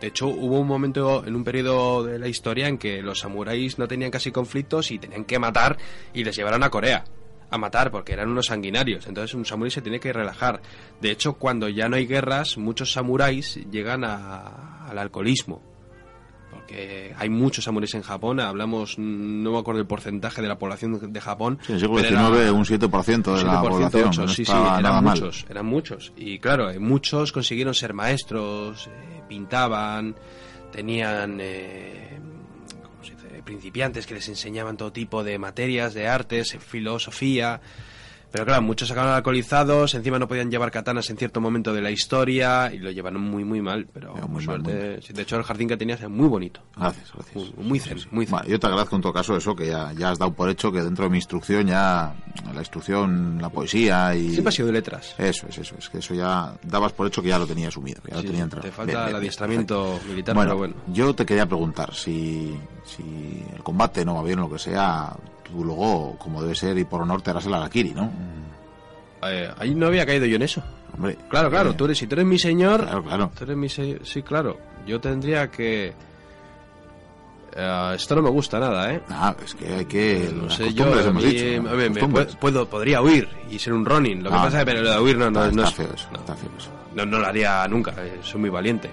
De 0.02 0.08
hecho, 0.08 0.28
hubo 0.28 0.60
un 0.60 0.68
momento 0.68 1.24
en 1.26 1.36
un 1.36 1.44
periodo 1.44 2.04
de 2.04 2.18
la 2.20 2.28
historia 2.28 2.68
en 2.68 2.78
que 2.80 3.02
los 3.04 3.20
samuráis 3.20 3.78
no 3.80 3.88
tenían 3.88 4.12
casi 4.12 4.32
conflictos 4.32 4.92
y 4.92 4.98
tenían 5.00 5.24
que 5.26 5.38
matar 5.40 5.78
y 6.14 6.24
les 6.24 6.36
llevaron 6.36 6.64
a 6.64 6.70
Corea 6.72 7.04
a 7.52 7.58
matar 7.58 7.92
porque 7.92 8.14
eran 8.14 8.30
unos 8.30 8.48
sanguinarios. 8.48 9.06
Entonces 9.08 9.34
un 9.36 9.46
samurái 9.46 9.72
se 9.72 9.82
tiene 9.82 10.00
que 10.00 10.12
relajar. 10.12 10.62
De 11.02 11.12
hecho, 11.12 11.34
cuando 11.34 11.70
ya 11.70 11.88
no 11.88 11.98
hay 11.98 12.08
guerras, 12.08 12.58
muchos 12.58 12.94
samuráis 12.94 13.60
llegan 13.70 14.04
a- 14.04 14.88
al 14.90 14.98
alcoholismo. 14.98 15.62
Porque 16.50 17.14
hay 17.18 17.30
muchos 17.30 17.64
samuráis 17.66 17.94
en 17.94 18.02
Japón, 18.02 18.40
hablamos, 18.40 18.98
no 18.98 19.52
me 19.52 19.60
acuerdo 19.60 19.80
el 19.82 19.88
porcentaje 19.88 20.42
de 20.42 20.48
la 20.48 20.58
población 20.58 21.12
de 21.14 21.22
Japón. 21.22 21.60
Sí, 21.66 21.74
siglo 21.80 21.96
pero 21.96 22.08
era- 22.10 22.28
XIX 22.28 22.52
un 22.52 22.66
7% 22.66 23.36
de 23.38 23.44
la 23.44 23.62
7%, 23.62 23.70
población. 23.70 24.10
ocho, 24.10 24.22
no 24.24 24.28
sí, 24.28 24.46
sí, 24.46 24.52
eran 24.52 24.82
mal. 24.84 25.04
muchos, 25.04 25.46
eran 25.50 25.66
muchos. 25.66 26.14
Y 26.18 26.40
claro, 26.40 26.70
eh, 26.70 26.80
muchos 26.80 27.32
consiguieron 27.32 27.74
ser 27.74 27.94
maestros, 27.94 28.88
eh, 28.88 29.21
pintaban, 29.32 30.14
tenían 30.74 31.40
eh, 31.40 32.20
principiantes 33.46 34.06
que 34.06 34.16
les 34.16 34.28
enseñaban 34.28 34.76
todo 34.76 34.92
tipo 34.92 35.24
de 35.24 35.40
materias, 35.40 35.94
de 35.94 36.10
artes, 36.10 36.54
eh, 36.54 36.60
filosofía. 36.60 37.62
Pero 38.32 38.46
claro, 38.46 38.62
muchos 38.62 38.90
acabaron 38.92 39.16
alcoholizados, 39.16 39.94
encima 39.94 40.18
no 40.18 40.28
podían 40.28 40.50
llevar 40.50 40.72
katanas 40.72 41.10
en 41.10 41.18
cierto 41.18 41.42
momento 41.42 41.74
de 41.74 41.82
la 41.82 41.92
historia 41.92 42.74
y 42.74 42.80
lo 42.80 42.90
llevaron 42.92 43.22
muy, 43.22 43.44
muy 43.44 43.62
mal. 43.62 43.88
Pero 43.94 44.16
suerte, 44.40 45.00
de 45.00 45.22
hecho 45.22 45.36
el 45.38 45.44
jardín 45.44 45.68
que 45.68 45.78
tenías 45.78 46.00
era 46.00 46.10
muy 46.10 46.28
bonito. 46.28 46.62
Gracias, 46.78 47.12
gracias. 47.14 47.36
Muy, 47.36 47.54
muy 47.68 47.80
zen, 47.80 47.98
muy 48.12 48.26
zen. 48.26 48.40
Yo 48.48 48.60
te 48.60 48.68
agradezco 48.68 48.96
en 48.96 49.02
todo 49.02 49.14
caso 49.14 49.36
eso, 49.36 49.56
que 49.56 49.68
ya, 49.68 49.92
ya 49.94 50.12
has 50.12 50.20
dado 50.20 50.34
por 50.34 50.50
hecho 50.50 50.72
que 50.72 50.82
dentro 50.82 51.04
de 51.06 51.12
mi 51.12 51.18
instrucción 51.18 51.68
ya, 51.68 52.16
la 52.54 52.60
instrucción, 52.60 53.38
la 53.42 53.50
poesía 53.50 54.16
y... 54.16 54.30
Siempre 54.32 54.50
ha 54.50 54.52
sido 54.52 54.68
de 54.68 54.74
letras. 54.74 55.14
Eso 55.18 55.48
es, 55.50 55.58
eso 55.58 55.76
es, 55.78 55.90
que 55.90 55.98
eso 55.98 56.14
ya 56.14 56.54
dabas 56.64 56.94
por 56.94 57.08
hecho 57.08 57.22
que 57.22 57.28
ya 57.30 57.38
lo 57.40 57.46
tenía 57.46 57.68
asumido, 57.68 58.02
que 58.02 58.12
ya 58.12 58.18
Sí, 58.18 58.24
lo 58.24 58.30
tenía 58.30 58.44
entrado. 58.44 58.64
te 58.68 58.72
falta 58.72 58.92
Bien, 58.92 59.00
el 59.00 59.06
bien, 59.08 59.18
adiestramiento 59.18 59.84
perfecto. 59.86 60.10
militar, 60.10 60.36
bueno, 60.36 60.50
pero 60.52 60.58
bueno. 60.58 60.76
yo 60.88 61.14
te 61.14 61.26
quería 61.26 61.46
preguntar 61.46 61.94
si, 61.94 62.56
si 62.86 63.44
el 63.56 63.62
combate 63.64 64.06
no 64.06 64.16
va 64.16 64.24
bien 64.24 64.40
o 64.40 64.44
lo 64.44 64.52
que 64.54 64.60
sea, 64.60 65.16
tú 65.52 65.64
luego, 65.64 66.16
como 66.18 66.42
debe 66.42 66.56
ser 66.56 66.78
y 66.78 66.84
por 66.86 67.02
honor, 67.02 67.22
te 67.22 67.30
harás 67.32 67.46
el 67.46 67.54
Arakiri, 67.54 67.94
¿no? 67.94 68.10
Eh, 69.24 69.50
ahí 69.60 69.76
no 69.76 69.88
había 69.88 70.06
caído 70.06 70.26
yo 70.26 70.36
en 70.38 70.42
eso. 70.42 70.64
Hombre, 70.96 71.18
Claro, 71.30 71.50
claro, 71.50 71.70
eh, 71.72 71.74
tú 71.78 71.86
eres, 71.86 71.98
si 71.98 72.08
tú 72.08 72.16
eres 72.16 72.26
mi 72.26 72.40
señor, 72.40 72.82
Claro, 72.84 73.04
claro. 73.04 73.32
tú 73.38 73.44
eres 73.44 73.56
mi 73.58 73.70
se- 73.70 74.00
sí, 74.04 74.24
claro, 74.24 74.58
yo 74.88 75.00
tendría 75.00 75.50
que... 75.52 75.94
Eh, 77.54 77.92
esto 77.96 78.16
no 78.16 78.22
me 78.22 78.30
gusta 78.30 78.60
nada, 78.60 78.94
¿eh? 78.94 79.02
Ah, 79.10 79.36
es 79.44 79.54
que 79.56 79.74
hay 79.74 79.86
que... 79.86 80.32
No 80.34 80.50
sé, 80.50 80.74
yo 80.74 80.86
a 80.86 81.12
mí, 81.12 81.24
dicho, 81.24 81.62
¿no? 81.64 81.70
a 81.72 81.74
me 81.76 81.90
puedo, 82.40 82.66
podría 82.68 83.02
huir 83.02 83.28
y 83.50 83.60
ser 83.60 83.74
un 83.74 83.86
Ronin. 83.86 84.24
Lo 84.24 84.30
que 84.30 84.36
Ah, 84.38 84.44
pasa 84.44 84.60
es 84.60 84.66
que 84.66 84.72
pero 84.72 84.84
lo 84.84 84.92
de 84.92 85.00
huir 85.02 85.18
no, 85.18 85.30
no, 85.30 85.44
está, 85.46 85.56
no 85.56 85.64
está 85.64 85.70
es- 85.84 85.88
feo 85.88 85.96
eso, 85.96 86.08
está 86.16 86.36
feo 86.36 86.50
eso. 86.58 86.70
no, 86.96 87.06
no 87.06 87.20
lo 87.20 87.28
haría 87.28 87.68
nunca, 87.68 87.94
eh, 88.00 88.20
soy 88.24 88.40
muy 88.42 88.50
valiente. 88.50 88.90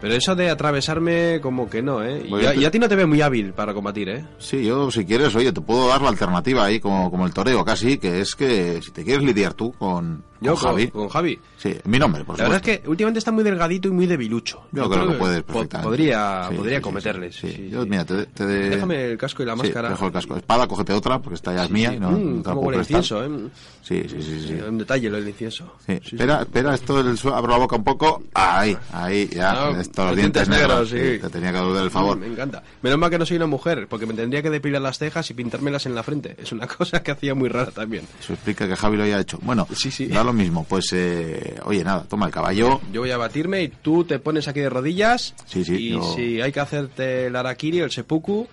Pero 0.00 0.14
eso 0.14 0.36
de 0.36 0.48
atravesarme, 0.48 1.40
como 1.40 1.68
que 1.68 1.82
no, 1.82 2.04
¿eh? 2.04 2.24
Y, 2.28 2.32
a 2.46 2.50
a, 2.50 2.52
te- 2.52 2.60
y 2.60 2.64
a 2.64 2.70
ti 2.70 2.78
no 2.78 2.88
te 2.88 2.94
veo 2.96 3.08
muy 3.08 3.20
hábil 3.20 3.52
para 3.52 3.74
combatir, 3.74 4.08
¿eh? 4.10 4.24
Sí, 4.38 4.64
yo 4.64 4.90
si 4.92 5.04
quieres, 5.04 5.34
oye, 5.34 5.52
te 5.52 5.60
puedo 5.60 5.88
dar 5.88 6.00
la 6.02 6.08
alternativa 6.08 6.64
ahí 6.64 6.78
como, 6.78 7.10
como 7.10 7.26
el 7.26 7.32
toreo 7.34 7.64
casi, 7.64 7.98
que 7.98 8.20
es 8.20 8.34
que 8.36 8.80
si 8.82 8.92
te 8.92 9.04
quieres 9.04 9.24
lidiar 9.24 9.54
tú 9.54 9.72
con, 9.72 10.22
Yo 10.40 10.54
con 10.54 10.62
Javi, 10.62 10.88
con 10.88 11.08
Javi. 11.08 11.40
sí, 11.56 11.74
mi 11.84 11.98
nombre, 11.98 12.22
por 12.24 12.38
La 12.38 12.44
verdad 12.44 12.62
es 12.68 12.80
que 12.80 12.88
últimamente 12.88 13.18
está 13.18 13.32
muy 13.32 13.42
delgadito 13.42 13.88
y 13.88 13.90
muy 13.90 14.06
debilucho. 14.06 14.62
Yo, 14.70 14.88
creo, 14.88 15.08
que 15.08 15.14
puedes 15.14 15.42
perfectamente. 15.42 15.88
Podría, 15.88 16.46
Sí, 16.48 16.54
podría 16.56 16.76
sí, 16.78 16.82
cometerles. 16.82 17.34
sí. 17.36 17.68
Yo, 17.70 17.84
mira, 17.84 18.04
te, 18.04 18.26
te- 18.26 18.46
Déjame 18.46 19.04
el 19.12 19.18
casco 19.18 19.42
y 19.42 19.46
la 19.46 19.56
máscara. 19.56 19.88
dejo 19.90 20.06
el 20.06 20.12
casco. 20.12 20.36
Espada, 20.36 20.68
cógete 20.68 20.92
otra, 20.92 21.18
porque 21.18 21.34
esta 21.34 21.52
ya 21.54 21.64
es 21.64 21.70
mía 21.70 21.92
y 21.94 21.98
no, 21.98 22.10
Mm, 22.12 22.36
no 22.36 22.42
te 22.42 22.48
la 22.50 22.54
puedo 22.54 22.66
prestar. 22.68 22.98
incienso, 23.00 23.24
¿eh? 23.24 23.48
Sí, 23.82 24.04
sí, 24.08 24.22
sí, 24.46 24.52
un 24.68 24.78
detalle 24.78 25.08
lo 25.10 25.16
del 25.16 25.28
incienso. 25.28 25.72
Sí, 25.86 25.98
Sí, 26.04 26.16
espera, 26.16 26.42
espera, 26.42 26.74
esto 26.74 27.16
su- 27.16 27.30
abro 27.34 27.50
la 27.52 27.58
boca 27.58 27.74
un 27.76 27.84
poco. 27.84 28.22
Ahí, 28.34 28.76
ahí, 28.92 29.28
ya. 29.32 29.70
Esto, 29.88 30.02
los 30.02 30.10
los 30.12 30.16
dientes 30.16 30.48
dientes 30.48 30.48
negros. 30.68 30.92
negros, 30.92 31.12
sí. 31.16 31.18
Te 31.20 31.28
tenía 31.30 31.50
que 31.52 31.56
devolver 31.58 31.82
el 31.84 31.90
favor. 31.90 32.16
Mm, 32.16 32.20
me 32.20 32.26
encanta. 32.28 32.62
Menos 32.82 32.98
mal 32.98 33.10
que 33.10 33.18
no 33.18 33.26
soy 33.26 33.36
una 33.36 33.46
mujer, 33.46 33.86
porque 33.88 34.06
me 34.06 34.14
tendría 34.14 34.42
que 34.42 34.50
depilar 34.50 34.80
las 34.82 34.98
cejas 34.98 35.30
y 35.30 35.34
pintármelas 35.34 35.86
en 35.86 35.94
la 35.94 36.02
frente. 36.02 36.36
Es 36.40 36.52
una 36.52 36.66
cosa 36.68 37.02
que 37.02 37.10
hacía 37.10 37.34
muy 37.34 37.48
rara 37.48 37.70
también. 37.70 38.04
Eso 38.20 38.32
explica 38.32 38.68
que 38.68 38.76
Javi 38.76 38.96
lo 38.96 39.02
haya 39.04 39.20
hecho. 39.20 39.38
Bueno, 39.42 39.66
Sí, 39.74 39.90
sí. 39.90 40.06
da 40.06 40.22
lo 40.24 40.32
mismo. 40.32 40.64
Pues, 40.68 40.92
eh, 40.92 41.56
oye, 41.64 41.82
nada, 41.84 42.04
toma 42.08 42.26
el 42.26 42.32
caballo. 42.32 42.80
Yo 42.92 43.00
voy 43.00 43.10
a 43.10 43.16
batirme 43.16 43.62
y 43.62 43.68
tú 43.68 44.04
te 44.04 44.18
pones 44.18 44.46
aquí 44.48 44.60
de 44.60 44.70
rodillas. 44.70 45.34
Sí, 45.46 45.64
sí, 45.64 45.74
Y 45.76 45.90
yo- 45.92 46.14
si 46.14 46.40
hay 46.40 46.52
que 46.52 46.60
hacerte 46.60 47.26
el 47.26 47.36
arakiri 47.36 47.80
o 47.82 47.84
el 47.84 47.90
seppuku, 47.90 48.46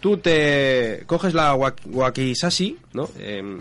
tú 0.00 0.16
te 0.16 1.04
coges 1.06 1.34
la 1.34 1.54
wak- 1.54 1.80
wakisashi, 1.86 2.78
¿no? 2.92 3.08
Em, 3.18 3.58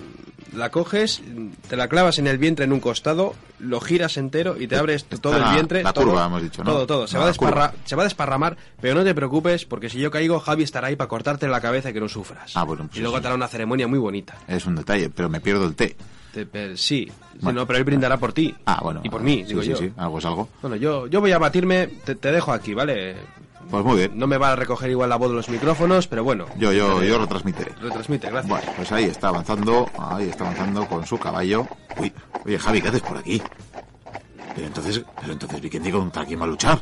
la 0.56 0.72
coges, 0.72 1.22
te 1.68 1.76
la 1.76 1.88
clavas 1.88 2.18
en 2.18 2.26
el 2.28 2.38
vientre 2.40 2.66
en 2.66 2.74
un 2.74 2.80
costado, 2.80 3.36
lo 3.60 3.80
giras 3.82 4.18
entero 4.18 4.60
y 4.60 4.68
te 4.68 4.76
abres 4.78 5.06
todo 5.06 5.38
la- 5.38 5.50
el 5.50 5.54
vientre. 5.56 5.84
la 5.84 5.94
todo, 5.94 6.06
curva, 6.06 6.26
hemos 6.26 6.42
dicho, 6.42 6.64
¿no? 6.64 6.72
Todo, 6.72 6.88
todo. 6.88 7.08
Se, 7.08 7.18
va 7.18 7.26
a 7.26 7.28
la 7.28 7.34
curva. 7.34 7.52
desparra- 7.52 7.74
se 7.86 7.96
va 7.96 8.02
a 8.04 8.06
desparramar, 8.06 8.58
pero 8.82 8.96
no 8.96 9.04
te 9.04 9.14
preocupes, 9.14 9.66
porque 9.66 9.90
si 9.90 10.00
yo 10.00 10.10
caigo, 10.10 10.40
Javi 10.40 10.64
estará 10.64 10.88
ahí 10.88 10.96
para 10.96 11.08
cortarte 11.08 11.48
la 11.48 11.62
cabeza 11.62 11.92
y 11.92 11.94
que 11.94 12.00
no 12.00 12.10
sufras. 12.10 12.52
Ah, 12.56 12.64
bueno, 12.64 12.86
pues 12.88 12.98
y 12.98 13.02
luego 13.02 13.22
te 13.22 13.28
hará 13.28 13.36
una 13.36 13.48
ceremonia 13.48 13.88
muy 13.88 14.00
bonita. 14.00 14.36
Es 14.48 14.66
un 14.66 14.76
detalle, 14.76 15.10
pero 15.10 15.30
me 15.30 15.40
pierdo 15.42 15.66
el 15.66 15.76
té. 15.76 15.96
Te- 16.34 16.46
pe- 16.46 16.78
sí, 16.78 17.06
sí, 17.08 17.12
Bueno. 17.42 17.62
no, 17.62 17.68
pero 17.68 17.78
él 17.80 17.84
brindará 17.86 18.18
por 18.18 18.34
ti. 18.34 18.54
Ah, 18.66 18.80
bueno. 18.84 19.02
Y 19.04 19.10
por 19.10 19.22
mí, 19.22 19.38
sí, 19.44 19.50
digo 19.50 19.62
sí, 19.64 19.70
yo. 19.70 19.76
sí, 19.78 19.92
algo 19.98 20.20
es 20.20 20.26
algo. 20.26 20.50
Bueno, 20.62 20.76
yo, 20.78 21.08
yo 21.08 21.22
voy 21.22 21.32
a 21.32 21.38
batirme, 21.40 21.88
te, 22.06 22.16
te 22.16 22.32
dejo 22.32 22.52
aquí, 22.54 22.74
¿vale? 22.76 23.16
Pues 23.70 23.86
muy 23.86 23.98
bien. 23.98 24.18
No 24.18 24.26
me 24.26 24.38
va 24.38 24.52
a 24.52 24.56
recoger 24.56 24.90
igual 24.90 25.10
la 25.10 25.18
voz 25.18 25.30
de 25.30 25.36
los 25.36 25.50
micrófonos, 25.50 26.08
pero 26.08 26.24
bueno. 26.24 26.46
Yo, 26.58 26.72
yo, 26.72 27.04
yo 27.04 27.20
retransmitiré. 27.20 27.74
Retransmite, 27.80 28.30
gracias. 28.30 28.50
Bueno, 28.50 28.72
pues 28.76 28.92
ahí 28.92 29.06
está 29.06 29.28
avanzando, 29.28 29.90
ahí 29.98 30.30
está 30.30 30.46
avanzando 30.46 30.88
con 30.88 31.06
su 31.06 31.20
caballo. 31.20 31.68
Uy, 31.98 32.12
oye 32.46 32.58
Javi, 32.58 32.82
¿qué 32.82 32.88
haces 32.88 33.02
por 33.02 33.18
aquí? 33.18 33.42
Pero 34.56 34.68
entonces, 34.68 35.04
pero 35.22 35.34
entonces 35.34 35.62
Vikendi 35.62 35.92
contra 35.92 36.26
quién 36.26 36.40
va 36.40 36.46
a 36.46 36.48
luchar. 36.48 36.82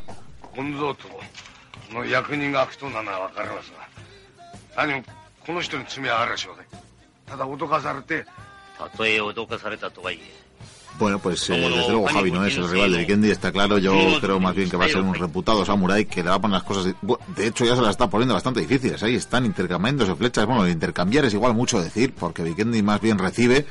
Bueno, 10.98 11.20
pues 11.20 11.48
eh, 11.50 11.54
desde 11.54 11.90
luego 11.90 12.06
Javi 12.06 12.32
no 12.32 12.44
es 12.44 12.56
el 12.56 12.68
rival 12.68 12.92
de 12.92 12.98
Vikendi, 12.98 13.30
está 13.30 13.52
claro. 13.52 13.78
Yo 13.78 13.92
creo 14.20 14.40
más 14.40 14.54
bien 14.54 14.68
que 14.68 14.76
va 14.76 14.86
a 14.86 14.88
ser 14.88 15.00
un 15.00 15.14
reputado 15.14 15.64
samurái 15.64 16.06
que 16.06 16.24
le 16.24 16.30
va 16.30 16.36
a 16.36 16.40
poner 16.40 16.54
las 16.54 16.64
cosas. 16.64 16.92
De, 17.36 17.46
hecho, 17.46 17.64
ya 17.64 17.76
se 17.76 17.82
las 17.82 17.92
está 17.92 18.10
poniendo 18.10 18.34
bastante 18.34 18.60
difíciles. 18.60 19.00
Ahí 19.02 19.14
están 19.14 19.46
intercambiándose 19.46 20.14
flechas. 20.16 20.46
Bueno, 20.46 20.66
intercambiar 20.68 21.24
es 21.24 21.34
igual 21.34 21.54
mucho 21.54 21.80
decir, 21.80 22.14
porque 22.18 22.42
Vikendi 22.42 22.82
más 22.82 23.00
bien 23.00 23.18
recibe. 23.18 23.64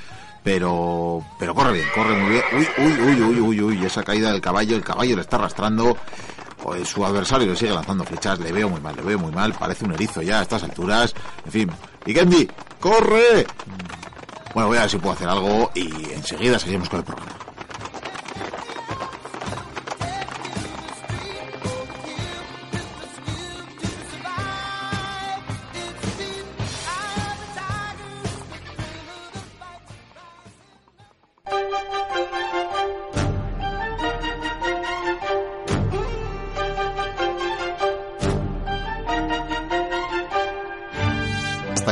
Pero, 0.44 1.26
pero 1.38 1.54
corre 1.54 1.74
bien, 1.74 1.86
corre 1.94 2.16
muy 2.16 2.30
bien. 2.30 2.44
Uy, 2.54 2.68
uy, 2.78 2.94
uy, 3.02 3.22
uy, 3.22 3.40
uy, 3.42 3.62
uy, 3.62 3.86
esa 3.86 4.04
caída 4.04 4.32
del 4.32 4.40
caballo, 4.40 4.78
el 4.78 4.84
caballo 4.84 5.16
le 5.18 5.22
está 5.22 5.36
arrastrando. 5.36 5.98
Joder, 6.64 6.86
su 6.86 7.06
adversario 7.06 7.48
le 7.48 7.56
sigue 7.58 7.74
lanzando 7.74 8.06
flechas, 8.06 8.40
le 8.40 8.54
veo 8.54 8.70
muy 8.70 8.80
mal, 8.80 8.96
le 8.96 9.02
veo 9.02 9.20
muy 9.20 9.32
mal, 9.32 9.54
parece 9.54 9.84
un 9.84 9.94
erizo 9.94 10.22
ya 10.22 10.40
a 10.40 10.44
estas 10.44 10.64
alturas. 10.64 11.14
En 11.46 11.52
fin, 11.52 11.72
Vikendi, 12.06 12.48
corre. 12.80 13.46
Bueno, 14.54 14.70
voy 14.70 14.78
a 14.78 14.82
ver 14.82 14.90
si 14.90 14.98
puedo 14.98 15.14
hacer 15.14 15.28
algo 15.28 15.72
y 15.76 16.12
enseguida 16.12 16.58
seguimos 16.60 16.90
con 16.90 17.00
el 17.00 17.06
programa. 17.06 17.47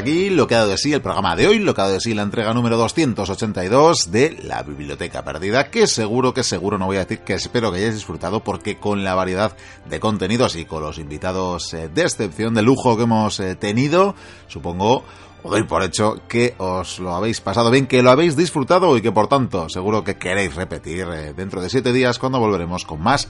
Aquí 0.06 0.30
lo 0.30 0.46
que 0.46 0.54
ha 0.54 0.60
dado 0.60 0.70
de 0.70 0.78
sí 0.78 0.94
el 0.94 1.02
programa 1.02 1.36
de 1.36 1.48
hoy, 1.48 1.58
lo 1.58 1.74
que 1.74 1.82
ha 1.82 1.86
dado 1.86 1.96
de 1.96 2.00
sí 2.00 2.14
la 2.14 2.22
entrega 2.22 2.54
número 2.54 2.78
282 2.78 4.12
de 4.12 4.38
La 4.44 4.62
Biblioteca 4.62 5.26
Perdida, 5.26 5.72
que 5.72 5.88
seguro 5.88 6.32
que 6.32 6.44
seguro 6.44 6.78
no 6.78 6.86
voy 6.86 6.98
a 6.98 7.06
decir 7.06 7.22
que 7.22 7.34
espero 7.34 7.72
que 7.72 7.80
hayáis 7.80 7.96
disfrutado 7.96 8.44
porque 8.44 8.78
con 8.78 9.04
la 9.04 9.16
variedad 9.16 9.58
de 9.90 10.00
contenidos 10.00 10.58
y 10.58 10.66
con 10.66 10.84
los 10.84 11.00
invitados 11.00 11.74
eh, 11.74 11.90
de 11.92 12.04
excepción, 12.04 12.54
de 12.54 12.62
lujo 12.62 12.96
que 12.96 13.02
hemos 13.02 13.40
eh, 13.40 13.56
tenido, 13.56 14.14
supongo 14.48 15.04
os 15.42 15.50
doy 15.50 15.64
por 15.64 15.82
hecho 15.82 16.22
que 16.28 16.54
os 16.60 17.00
lo 17.00 17.16
habéis 17.16 17.42
pasado 17.42 17.72
bien, 17.72 17.88
que 17.88 18.04
lo 18.04 18.12
habéis 18.12 18.36
disfrutado 18.36 18.96
y 18.98 19.02
que 19.02 19.12
por 19.12 19.28
tanto 19.28 19.70
seguro 19.70 20.04
que 20.04 20.18
queréis 20.18 20.54
repetir 20.54 21.08
eh, 21.12 21.34
dentro 21.34 21.64
de 21.64 21.70
siete 21.72 21.92
días 21.92 22.20
cuando 22.20 22.40
volveremos 22.40 22.86
con 22.86 23.02
más 23.02 23.28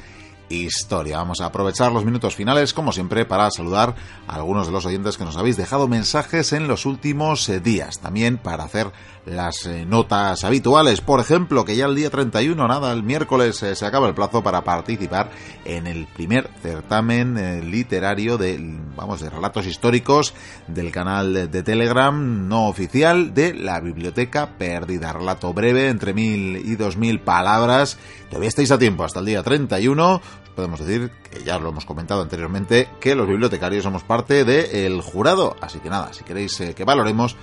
historia. 0.49 1.17
Vamos 1.17 1.41
a 1.41 1.47
aprovechar 1.47 1.91
los 1.91 2.05
minutos 2.05 2.35
finales, 2.35 2.73
como 2.73 2.91
siempre, 2.91 3.25
para 3.25 3.49
saludar 3.51 3.95
a 4.27 4.35
algunos 4.35 4.67
de 4.67 4.73
los 4.73 4.85
oyentes 4.85 5.17
que 5.17 5.25
nos 5.25 5.37
habéis 5.37 5.57
dejado 5.57 5.87
mensajes 5.87 6.53
en 6.53 6.67
los 6.67 6.85
últimos 6.85 7.47
eh, 7.49 7.59
días. 7.59 7.99
También 7.99 8.37
para 8.37 8.63
hacer 8.63 8.91
las 9.25 9.65
eh, 9.65 9.85
notas 9.85 10.43
habituales. 10.43 11.01
Por 11.01 11.19
ejemplo, 11.19 11.65
que 11.65 11.75
ya 11.75 11.85
el 11.85 11.95
día 11.95 12.09
31, 12.09 12.67
nada, 12.67 12.91
el 12.91 13.03
miércoles 13.03 13.61
eh, 13.63 13.75
se 13.75 13.85
acaba 13.85 14.07
el 14.07 14.13
plazo 14.13 14.43
para 14.43 14.63
participar 14.63 15.31
en 15.65 15.87
el 15.87 16.05
primer 16.07 16.49
certamen 16.61 17.69
literario 17.71 18.37
de, 18.37 18.59
vamos, 18.95 19.21
de 19.21 19.29
relatos 19.29 19.65
históricos 19.65 20.33
del 20.67 20.91
canal 20.91 21.51
de, 21.51 21.63
Telegram 21.63 22.47
no 22.47 22.67
oficial 22.67 23.33
de 23.33 23.53
la 23.53 23.79
Biblioteca 23.79 24.57
Perdida. 24.57 25.13
Relato 25.13 25.53
breve, 25.53 25.89
entre 25.89 26.13
mil 26.13 26.57
y 26.57 26.75
dos 26.75 26.97
mil 26.97 27.19
palabras. 27.19 27.97
Todavía 28.29 28.49
estáis 28.49 28.71
a 28.71 28.77
tiempo 28.77 29.03
hasta 29.03 29.19
el 29.19 29.25
día 29.25 29.41
31 29.41 30.21
podemos 30.55 30.79
decir, 30.79 31.11
que 31.29 31.43
ya 31.43 31.59
lo 31.59 31.69
hemos 31.69 31.85
comentado 31.85 32.21
anteriormente, 32.21 32.89
que 32.99 33.15
los 33.15 33.27
bibliotecarios 33.27 33.83
somos 33.83 34.03
parte 34.03 34.45
del 34.45 35.01
jurado. 35.01 35.55
Así 35.61 35.79
que 35.79 35.89
nada, 35.89 36.13
si 36.13 36.23
queréis 36.23 36.59
eh, 36.61 36.73
que 36.73 36.85
valoremos, 36.85 37.35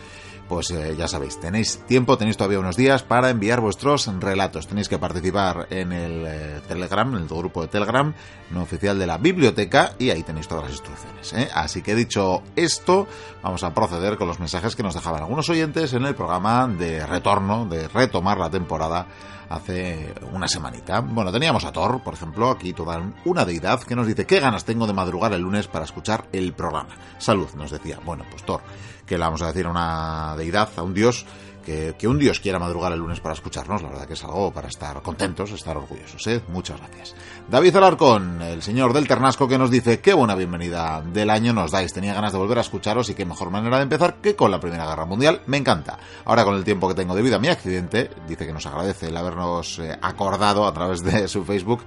pues 0.49 0.71
eh, 0.71 0.95
ya 0.99 1.09
sabéis, 1.09 1.41
tenéis 1.41 1.83
tiempo, 1.87 2.19
tenéis 2.19 2.37
todavía 2.37 2.59
unos 2.59 2.77
días 2.77 3.03
para 3.03 3.31
enviar 3.31 3.61
vuestros 3.61 4.07
relatos. 4.21 4.67
Tenéis 4.67 4.89
que 4.89 4.99
participar 4.99 5.67
en 5.71 5.93
el 5.93 6.25
eh, 6.27 6.61
Telegram, 6.69 7.09
en 7.15 7.23
el 7.23 7.29
grupo 7.29 7.63
de 7.63 7.69
Telegram 7.69 8.13
no 8.51 8.63
oficial 8.63 8.99
de 8.99 9.07
la 9.07 9.19
biblioteca 9.19 9.95
y 9.99 10.11
ahí 10.11 10.23
tenéis 10.23 10.49
todas 10.49 10.65
las 10.65 10.73
instrucciones. 10.73 11.35
Así 11.55 11.81
que 11.81 11.95
dicho 11.95 12.43
esto, 12.55 13.07
vamos 13.43 13.65
a 13.65 13.73
proceder 13.73 14.19
con 14.19 14.29
los 14.29 14.41
mensajes 14.41 14.77
que 14.77 14.83
nos 14.83 14.95
dejaban 14.95 15.23
algunos 15.23 15.49
oyentes 15.49 15.95
en 15.95 16.05
el 16.05 16.15
programa 16.15 16.69
de 16.69 17.07
retorno, 17.07 17.65
de 17.67 17.89
retomar 17.89 18.39
la 18.39 18.51
temporada 18.51 19.07
hace 19.55 20.15
una 20.33 20.49
semanita. 20.49 21.01
Bueno, 21.01 21.31
teníamos 21.31 21.65
a 21.65 21.73
Thor, 21.73 22.03
por 22.03 22.15
ejemplo, 22.15 22.51
aquí 22.51 22.73
toda 22.73 23.01
una 23.25 23.45
deidad 23.45 23.83
que 23.83 23.95
nos 23.95 24.07
dice 24.07 24.27
qué 24.27 24.41
ganas 24.41 24.65
tengo 24.65 24.87
de 24.87 24.93
madrugar 24.93 25.33
el 25.33 25.43
lunes 25.43 25.69
para 25.69 25.85
escuchar 25.85 26.27
el 26.33 26.53
programa. 26.55 26.91
Salud, 27.19 27.49
nos 27.55 27.71
decía. 27.71 27.99
Bueno, 28.05 28.25
pues 28.31 28.43
Thor, 28.45 28.63
que 29.07 29.17
le 29.17 29.25
vamos 29.25 29.43
a 29.43 29.49
decir 29.49 29.67
a 29.67 29.71
una 29.71 30.35
deidad, 30.37 30.71
a 30.77 30.83
un 30.83 30.95
dios 30.95 31.27
que, 31.63 32.09
un 32.09 32.19
Dios 32.19 32.41
quiera 32.41 32.59
madrugar 32.59 32.93
el 32.93 32.99
lunes 32.99 33.21
para 33.21 33.35
escucharnos, 33.35 33.83
la 33.83 33.89
verdad 33.89 34.07
que 34.07 34.15
es 34.15 34.25
algo 34.25 34.53
para 34.53 34.69
estar 34.69 35.01
contentos, 35.03 35.51
estar 35.53 35.77
orgullosos. 35.77 36.27
¿eh? 36.27 36.43
Muchas 36.49 36.79
gracias. 36.79 37.15
David 37.49 37.77
Alarcón, 37.77 38.43
el 38.43 38.63
señor 38.63 38.93
del 38.93 39.09
Ternasco, 39.09 39.49
que 39.49 39.59
nos 39.59 39.71
dice 39.71 40.01
qué 40.01 40.13
buena 40.13 40.35
bienvenida 40.35 41.03
del 41.03 41.31
año 41.31 41.53
nos 41.53 41.71
dais. 41.71 41.93
Tenía 41.93 42.15
ganas 42.15 42.33
de 42.33 42.39
volver 42.39 42.59
a 42.59 42.63
escucharos 42.63 43.09
y 43.11 43.15
qué 43.15 43.25
mejor 43.25 43.51
manera 43.51 43.77
de 43.77 43.85
empezar 43.85 44.17
que 44.17 44.37
con 44.37 44.51
la 44.51 44.61
Primera 44.61 44.87
Guerra 44.87 45.07
Mundial. 45.07 45.43
Me 45.47 45.57
encanta. 45.57 45.99
Ahora 46.25 46.45
con 46.45 46.55
el 46.55 46.65
tiempo 46.65 46.89
que 46.89 46.95
tengo 46.95 47.15
debido 47.15 47.37
a 47.37 47.41
mi 47.41 47.49
accidente, 47.49 48.11
dice 48.27 48.47
que 48.47 48.53
nos 48.53 48.67
agradece 48.67 49.09
el 49.09 49.17
habernos 49.17 49.79
eh, 49.79 49.97
acordado 50.03 50.67
a 50.67 50.73
través 50.73 51.03
de 51.03 51.29
su 51.29 51.45
Facebook 51.45 51.83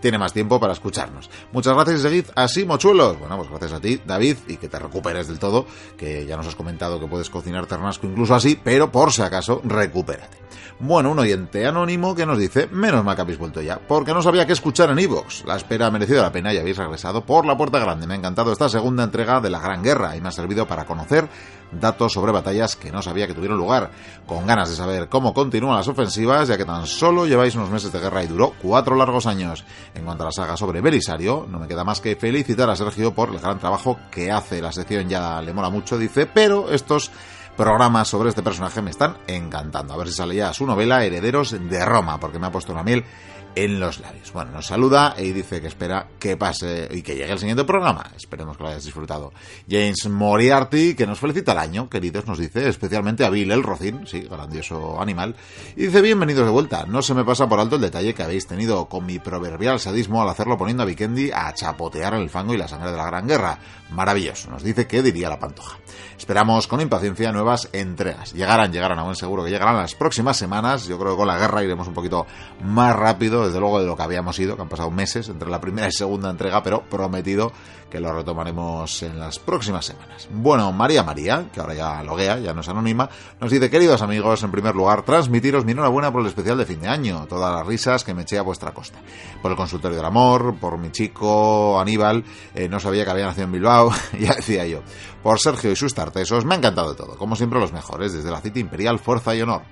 tiene 0.00 0.18
más 0.18 0.32
tiempo 0.32 0.60
para 0.60 0.72
escucharnos. 0.72 1.30
Muchas 1.52 1.74
gracias 1.74 2.00
y 2.00 2.02
seguid 2.02 2.24
así, 2.34 2.64
mochuelos. 2.64 3.18
Bueno, 3.18 3.36
pues 3.36 3.50
gracias 3.50 3.72
a 3.72 3.80
ti, 3.80 4.00
David, 4.04 4.36
y 4.48 4.56
que 4.56 4.68
te 4.68 4.78
recuperes 4.78 5.28
del 5.28 5.38
todo, 5.38 5.66
que 5.96 6.26
ya 6.26 6.36
nos 6.36 6.46
has 6.46 6.54
comentado 6.54 7.00
que 7.00 7.06
puedes 7.06 7.30
cocinar 7.30 7.66
ternasco 7.66 8.06
incluso 8.06 8.34
así, 8.34 8.58
pero 8.62 8.90
por 8.90 9.12
si 9.12 9.22
acaso, 9.22 9.60
recupérate. 9.64 10.38
Bueno, 10.80 11.10
un 11.10 11.18
oyente 11.18 11.66
anónimo 11.66 12.14
que 12.14 12.24
nos 12.24 12.38
dice, 12.38 12.68
menos 12.68 13.04
mal 13.04 13.16
que 13.16 13.22
habéis 13.22 13.38
vuelto 13.38 13.60
ya, 13.60 13.80
porque 13.80 14.14
no 14.14 14.22
sabía 14.22 14.46
qué 14.46 14.52
escuchar 14.52 14.90
en 14.90 15.00
Evox. 15.00 15.44
La 15.44 15.56
espera 15.56 15.86
ha 15.86 15.90
merecido 15.90 16.22
la 16.22 16.30
pena 16.30 16.54
y 16.54 16.58
habéis 16.58 16.76
regresado 16.76 17.26
por 17.26 17.44
la 17.46 17.56
puerta 17.56 17.80
grande. 17.80 18.06
Me 18.06 18.14
ha 18.14 18.16
encantado 18.16 18.52
esta 18.52 18.68
segunda 18.68 19.02
entrega 19.02 19.40
de 19.40 19.50
la 19.50 19.58
Gran 19.58 19.82
Guerra 19.82 20.14
y 20.14 20.20
me 20.20 20.28
ha 20.28 20.32
servido 20.32 20.68
para 20.68 20.86
conocer 20.86 21.28
datos 21.72 22.12
sobre 22.12 22.32
batallas 22.32 22.76
que 22.76 22.90
no 22.90 23.02
sabía 23.02 23.26
que 23.26 23.34
tuvieron 23.34 23.58
lugar, 23.58 23.90
con 24.26 24.46
ganas 24.46 24.70
de 24.70 24.76
saber 24.76 25.08
cómo 25.08 25.34
continúan 25.34 25.76
las 25.76 25.88
ofensivas, 25.88 26.48
ya 26.48 26.56
que 26.56 26.64
tan 26.64 26.86
solo 26.86 27.26
lleváis 27.26 27.54
unos 27.54 27.70
meses 27.70 27.92
de 27.92 28.00
guerra 28.00 28.22
y 28.22 28.26
duró 28.26 28.54
cuatro 28.60 28.96
largos 28.96 29.26
años. 29.26 29.64
En 29.94 30.04
cuanto 30.04 30.24
a 30.24 30.26
la 30.26 30.32
saga 30.32 30.56
sobre 30.56 30.80
Belisario, 30.80 31.46
no 31.48 31.58
me 31.58 31.68
queda 31.68 31.84
más 31.84 32.00
que 32.00 32.16
felicitar 32.16 32.70
a 32.70 32.76
Sergio 32.76 33.14
por 33.14 33.30
el 33.30 33.38
gran 33.38 33.58
trabajo 33.58 33.98
que 34.10 34.30
hace. 34.30 34.62
La 34.62 34.72
sección 34.72 35.08
ya 35.08 35.40
le 35.40 35.52
mola 35.52 35.70
mucho, 35.70 35.98
dice, 35.98 36.26
pero 36.26 36.70
estos 36.70 37.10
programas 37.56 38.06
sobre 38.06 38.28
este 38.28 38.42
personaje 38.42 38.80
me 38.80 38.90
están 38.90 39.16
encantando. 39.26 39.92
A 39.92 39.96
ver 39.96 40.06
si 40.06 40.14
sale 40.14 40.36
ya 40.36 40.52
su 40.52 40.64
novela 40.64 41.04
Herederos 41.04 41.56
de 41.58 41.84
Roma, 41.84 42.20
porque 42.20 42.38
me 42.38 42.46
ha 42.46 42.52
puesto 42.52 42.72
una 42.72 42.84
miel 42.84 43.04
en 43.54 43.80
los 43.80 44.00
labios. 44.00 44.32
Bueno, 44.32 44.52
nos 44.52 44.66
saluda 44.66 45.14
y 45.18 45.32
dice 45.32 45.60
que 45.60 45.66
espera 45.66 46.08
que 46.18 46.36
pase 46.36 46.88
y 46.90 47.02
que 47.02 47.16
llegue 47.16 47.32
el 47.32 47.38
siguiente 47.38 47.64
programa. 47.64 48.10
Esperemos 48.16 48.56
que 48.56 48.62
lo 48.62 48.68
hayas 48.68 48.84
disfrutado. 48.84 49.32
James 49.68 50.08
Moriarty, 50.08 50.94
que 50.94 51.06
nos 51.06 51.18
felicita 51.18 51.52
el 51.52 51.58
año, 51.58 51.88
queridos, 51.88 52.26
nos 52.26 52.38
dice, 52.38 52.68
especialmente 52.68 53.24
a 53.24 53.30
Bill 53.30 53.50
el 53.50 53.62
Rocín, 53.62 54.06
sí, 54.06 54.20
grandioso 54.20 55.00
animal, 55.00 55.34
y 55.76 55.86
dice, 55.86 56.00
bienvenidos 56.02 56.44
de 56.44 56.52
vuelta. 56.52 56.86
No 56.86 57.02
se 57.02 57.14
me 57.14 57.24
pasa 57.24 57.48
por 57.48 57.60
alto 57.60 57.76
el 57.76 57.82
detalle 57.82 58.14
que 58.14 58.22
habéis 58.22 58.46
tenido 58.46 58.88
con 58.88 59.06
mi 59.06 59.18
proverbial 59.18 59.80
sadismo 59.80 60.22
al 60.22 60.28
hacerlo 60.28 60.56
poniendo 60.56 60.82
a 60.82 60.86
Vikendi 60.86 61.30
a 61.32 61.52
chapotear 61.52 62.14
en 62.14 62.22
el 62.22 62.30
fango 62.30 62.54
y 62.54 62.58
la 62.58 62.68
sangre 62.68 62.90
de 62.90 62.96
la 62.96 63.06
Gran 63.06 63.26
Guerra. 63.26 63.58
Maravilloso, 63.90 64.50
nos 64.50 64.62
dice 64.62 64.86
que 64.86 65.02
diría 65.02 65.28
la 65.28 65.38
pantoja. 65.38 65.78
Esperamos 66.16 66.66
con 66.66 66.80
impaciencia 66.80 67.32
nuevas 67.32 67.68
entregas. 67.72 68.32
Llegarán, 68.32 68.72
llegarán 68.72 68.98
a 68.98 69.04
buen 69.04 69.14
seguro 69.16 69.44
que 69.44 69.50
llegarán 69.50 69.76
las 69.76 69.94
próximas 69.94 70.36
semanas. 70.36 70.86
Yo 70.86 70.98
creo 70.98 71.12
que 71.12 71.18
con 71.18 71.28
la 71.28 71.38
guerra 71.38 71.62
iremos 71.62 71.88
un 71.88 71.94
poquito 71.94 72.26
más 72.62 72.94
rápido 72.94 73.37
desde 73.46 73.60
luego 73.60 73.80
de 73.80 73.86
lo 73.86 73.96
que 73.96 74.02
habíamos 74.02 74.38
ido, 74.38 74.56
que 74.56 74.62
han 74.62 74.68
pasado 74.68 74.90
meses 74.90 75.28
entre 75.28 75.48
la 75.48 75.60
primera 75.60 75.88
y 75.88 75.92
segunda 75.92 76.30
entrega, 76.30 76.62
pero 76.62 76.82
prometido 76.82 77.52
que 77.90 78.00
lo 78.00 78.12
retomaremos 78.12 79.02
en 79.02 79.18
las 79.18 79.38
próximas 79.38 79.86
semanas. 79.86 80.28
Bueno, 80.30 80.70
María 80.72 81.02
María, 81.02 81.46
que 81.52 81.60
ahora 81.60 81.74
ya 81.74 82.02
loguea, 82.02 82.38
ya 82.38 82.52
no 82.52 82.60
es 82.60 82.68
anónima, 82.68 83.08
nos 83.40 83.50
dice, 83.50 83.70
queridos 83.70 84.02
amigos, 84.02 84.42
en 84.42 84.50
primer 84.50 84.74
lugar, 84.74 85.02
transmitiros 85.02 85.64
mi 85.64 85.72
enhorabuena 85.72 86.12
por 86.12 86.20
el 86.20 86.26
especial 86.26 86.58
de 86.58 86.66
fin 86.66 86.80
de 86.80 86.88
año, 86.88 87.26
todas 87.26 87.54
las 87.54 87.66
risas 87.66 88.04
que 88.04 88.14
me 88.14 88.22
eché 88.22 88.38
a 88.38 88.42
vuestra 88.42 88.72
costa. 88.72 88.98
Por 89.40 89.50
el 89.50 89.56
consultorio 89.56 89.96
del 89.96 90.06
amor, 90.06 90.56
por 90.60 90.76
mi 90.76 90.90
chico 90.90 91.80
Aníbal, 91.80 92.24
eh, 92.54 92.68
no 92.68 92.78
sabía 92.78 93.04
que 93.04 93.10
había 93.10 93.26
nacido 93.26 93.44
en 93.44 93.52
Bilbao, 93.52 93.90
ya 94.20 94.34
decía 94.34 94.66
yo. 94.66 94.82
Por 95.22 95.40
Sergio 95.40 95.72
y 95.72 95.76
sus 95.76 95.94
tartesos, 95.94 96.44
me 96.44 96.54
ha 96.54 96.58
encantado 96.58 96.94
todo, 96.94 97.16
como 97.16 97.36
siempre 97.36 97.58
los 97.58 97.72
mejores, 97.72 98.12
desde 98.12 98.30
la 98.30 98.40
cita 98.40 98.58
imperial, 98.58 98.98
fuerza 98.98 99.34
y 99.34 99.42
honor. 99.42 99.62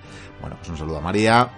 Bueno, 0.40 0.56
pues 0.56 0.68
un 0.70 0.76
saludo 0.76 0.98
a 0.98 1.00
María, 1.00 1.50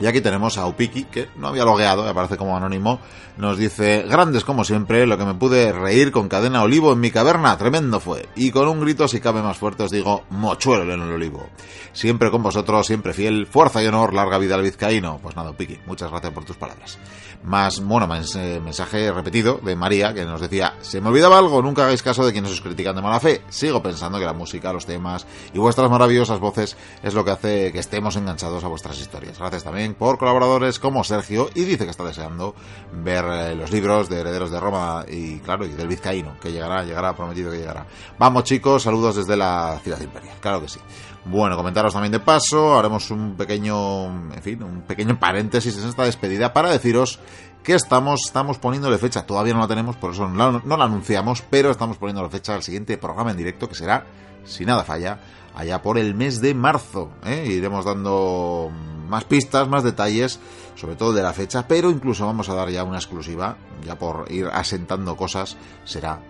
y 0.00 0.06
aquí 0.06 0.20
tenemos 0.20 0.58
a 0.58 0.66
Upiki, 0.66 1.04
que 1.04 1.28
no 1.36 1.48
había 1.48 1.64
logueado, 1.64 2.08
aparece 2.08 2.36
como 2.36 2.56
anónimo. 2.56 3.00
Nos 3.38 3.56
dice, 3.56 4.02
grandes 4.02 4.44
como 4.44 4.64
siempre, 4.64 5.06
lo 5.06 5.16
que 5.16 5.24
me 5.24 5.34
pude 5.34 5.70
reír 5.72 6.10
con 6.10 6.28
cadena 6.28 6.64
olivo 6.64 6.92
en 6.92 6.98
mi 6.98 7.12
caverna, 7.12 7.56
tremendo 7.56 8.00
fue. 8.00 8.28
Y 8.34 8.50
con 8.50 8.66
un 8.66 8.80
grito, 8.80 9.06
si 9.06 9.20
cabe 9.20 9.42
más 9.42 9.56
fuerte, 9.56 9.84
os 9.84 9.92
digo, 9.92 10.24
mochuelo 10.30 10.92
en 10.92 11.00
el 11.00 11.12
olivo. 11.12 11.48
Siempre 11.92 12.32
con 12.32 12.42
vosotros, 12.42 12.84
siempre 12.84 13.12
fiel, 13.12 13.46
fuerza 13.46 13.80
y 13.80 13.86
honor, 13.86 14.12
larga 14.12 14.38
vida 14.38 14.56
al 14.56 14.62
vizcaíno. 14.62 15.20
Pues 15.22 15.36
nada, 15.36 15.50
Upiki, 15.50 15.78
muchas 15.86 16.10
gracias 16.10 16.32
por 16.32 16.44
tus 16.44 16.56
palabras. 16.56 16.98
Más, 17.44 17.80
bueno, 17.80 18.08
eh, 18.12 18.60
mensaje 18.60 19.12
repetido 19.12 19.60
de 19.62 19.76
María, 19.76 20.12
que 20.12 20.24
nos 20.24 20.40
decía, 20.40 20.74
se 20.80 21.00
me 21.00 21.08
olvidaba 21.08 21.38
algo, 21.38 21.62
nunca 21.62 21.84
hagáis 21.84 22.02
caso 22.02 22.26
de 22.26 22.32
quienes 22.32 22.50
os 22.50 22.60
critican 22.60 22.96
de 22.96 23.02
mala 23.02 23.20
fe. 23.20 23.42
Sigo 23.48 23.80
pensando 23.80 24.18
que 24.18 24.24
la 24.24 24.32
música, 24.32 24.72
los 24.72 24.84
temas 24.84 25.26
y 25.54 25.58
vuestras 25.58 25.88
maravillosas 25.88 26.40
voces 26.40 26.76
es 27.04 27.14
lo 27.14 27.24
que 27.24 27.30
hace 27.30 27.72
que 27.72 27.78
estemos 27.78 28.16
enganchados 28.16 28.64
a 28.64 28.68
vuestras 28.68 28.98
historias. 28.98 29.38
Gracias 29.38 29.62
también 29.62 29.94
por 29.94 30.18
colaboradores 30.18 30.80
como 30.80 31.04
Sergio 31.04 31.48
y 31.54 31.62
dice 31.62 31.84
que 31.84 31.92
está 31.92 32.04
deseando 32.04 32.56
ver 32.92 33.27
eh, 33.32 33.54
los 33.54 33.70
libros 33.70 34.08
de 34.08 34.20
Herederos 34.20 34.50
de 34.50 34.60
Roma 34.60 35.04
y 35.08 35.38
claro, 35.38 35.64
y 35.64 35.70
del 35.70 35.88
Vizcaíno, 35.88 36.38
que 36.40 36.52
llegará, 36.52 36.84
llegará, 36.84 37.14
prometido 37.14 37.50
que 37.50 37.58
llegará. 37.58 37.86
Vamos 38.18 38.44
chicos, 38.44 38.82
saludos 38.82 39.16
desde 39.16 39.36
la 39.36 39.78
ciudad 39.82 40.00
imperial, 40.00 40.36
claro 40.40 40.60
que 40.60 40.68
sí. 40.68 40.80
Bueno, 41.24 41.56
comentaros 41.56 41.92
también 41.92 42.12
de 42.12 42.20
paso, 42.20 42.78
haremos 42.78 43.10
un 43.10 43.34
pequeño, 43.36 44.06
en 44.32 44.42
fin, 44.42 44.62
un 44.62 44.82
pequeño 44.82 45.18
paréntesis 45.18 45.76
en 45.76 45.88
esta 45.88 46.04
despedida 46.04 46.52
para 46.52 46.70
deciros 46.70 47.18
que 47.62 47.74
estamos, 47.74 48.22
estamos 48.24 48.58
poniéndole 48.58 48.98
fecha, 48.98 49.26
todavía 49.26 49.52
no 49.52 49.60
la 49.60 49.68
tenemos, 49.68 49.96
por 49.96 50.12
eso 50.12 50.28
no 50.28 50.60
no 50.60 50.76
la 50.76 50.84
anunciamos, 50.84 51.42
pero 51.50 51.70
estamos 51.70 51.98
poniéndole 51.98 52.30
fecha 52.30 52.54
al 52.54 52.62
siguiente 52.62 52.96
programa 52.96 53.32
en 53.32 53.36
directo 53.36 53.68
que 53.68 53.74
será, 53.74 54.06
si 54.44 54.64
nada 54.64 54.84
falla, 54.84 55.18
allá 55.58 55.82
por 55.82 55.98
el 55.98 56.14
mes 56.14 56.40
de 56.40 56.54
marzo. 56.54 57.10
¿eh? 57.24 57.44
Iremos 57.48 57.84
dando 57.84 58.70
más 59.08 59.24
pistas, 59.24 59.68
más 59.68 59.82
detalles, 59.82 60.38
sobre 60.74 60.96
todo 60.96 61.12
de 61.12 61.22
la 61.22 61.32
fecha, 61.32 61.66
pero 61.66 61.90
incluso 61.90 62.26
vamos 62.26 62.48
a 62.48 62.54
dar 62.54 62.70
ya 62.70 62.84
una 62.84 62.98
exclusiva, 62.98 63.56
ya 63.84 63.98
por 63.98 64.30
ir 64.30 64.46
asentando 64.52 65.16
cosas, 65.16 65.56
será 65.84 66.20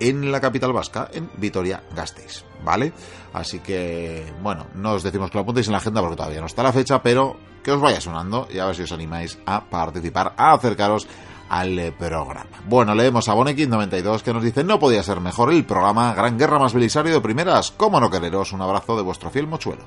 en 0.00 0.32
la 0.32 0.40
capital 0.40 0.72
vasca, 0.72 1.08
en 1.12 1.30
Vitoria-Gasteiz, 1.36 2.44
¿vale? 2.64 2.92
Así 3.32 3.60
que, 3.60 4.32
bueno, 4.42 4.66
no 4.74 4.92
os 4.92 5.02
decimos 5.02 5.30
que 5.30 5.38
lo 5.38 5.42
apuntéis 5.42 5.68
en 5.68 5.72
la 5.72 5.78
agenda 5.78 6.00
porque 6.00 6.16
todavía 6.16 6.40
no 6.40 6.46
está 6.46 6.62
la 6.62 6.72
fecha, 6.72 7.02
pero 7.02 7.36
que 7.62 7.70
os 7.70 7.80
vaya 7.80 8.00
sonando 8.00 8.48
y 8.50 8.58
a 8.58 8.66
ver 8.66 8.74
si 8.74 8.82
os 8.82 8.92
animáis 8.92 9.38
a 9.46 9.64
participar, 9.64 10.34
a 10.36 10.54
acercaros 10.54 11.06
al 11.48 11.94
programa. 11.98 12.46
Bueno, 12.66 12.94
leemos 12.94 13.28
a 13.28 13.34
Bonekin92 13.34 14.22
que 14.22 14.32
nos 14.32 14.42
dice, 14.42 14.64
no 14.64 14.78
podía 14.78 15.02
ser 15.02 15.20
mejor 15.20 15.52
el 15.52 15.64
programa 15.66 16.14
Gran 16.14 16.38
Guerra 16.38 16.58
más 16.58 16.72
Belisario 16.72 17.12
de 17.12 17.20
primeras, 17.20 17.70
¿cómo 17.72 18.00
no 18.00 18.10
quereros? 18.10 18.52
Un 18.52 18.62
abrazo 18.62 18.96
de 18.96 19.02
vuestro 19.02 19.30
fiel 19.30 19.46
mochuelo. 19.46 19.84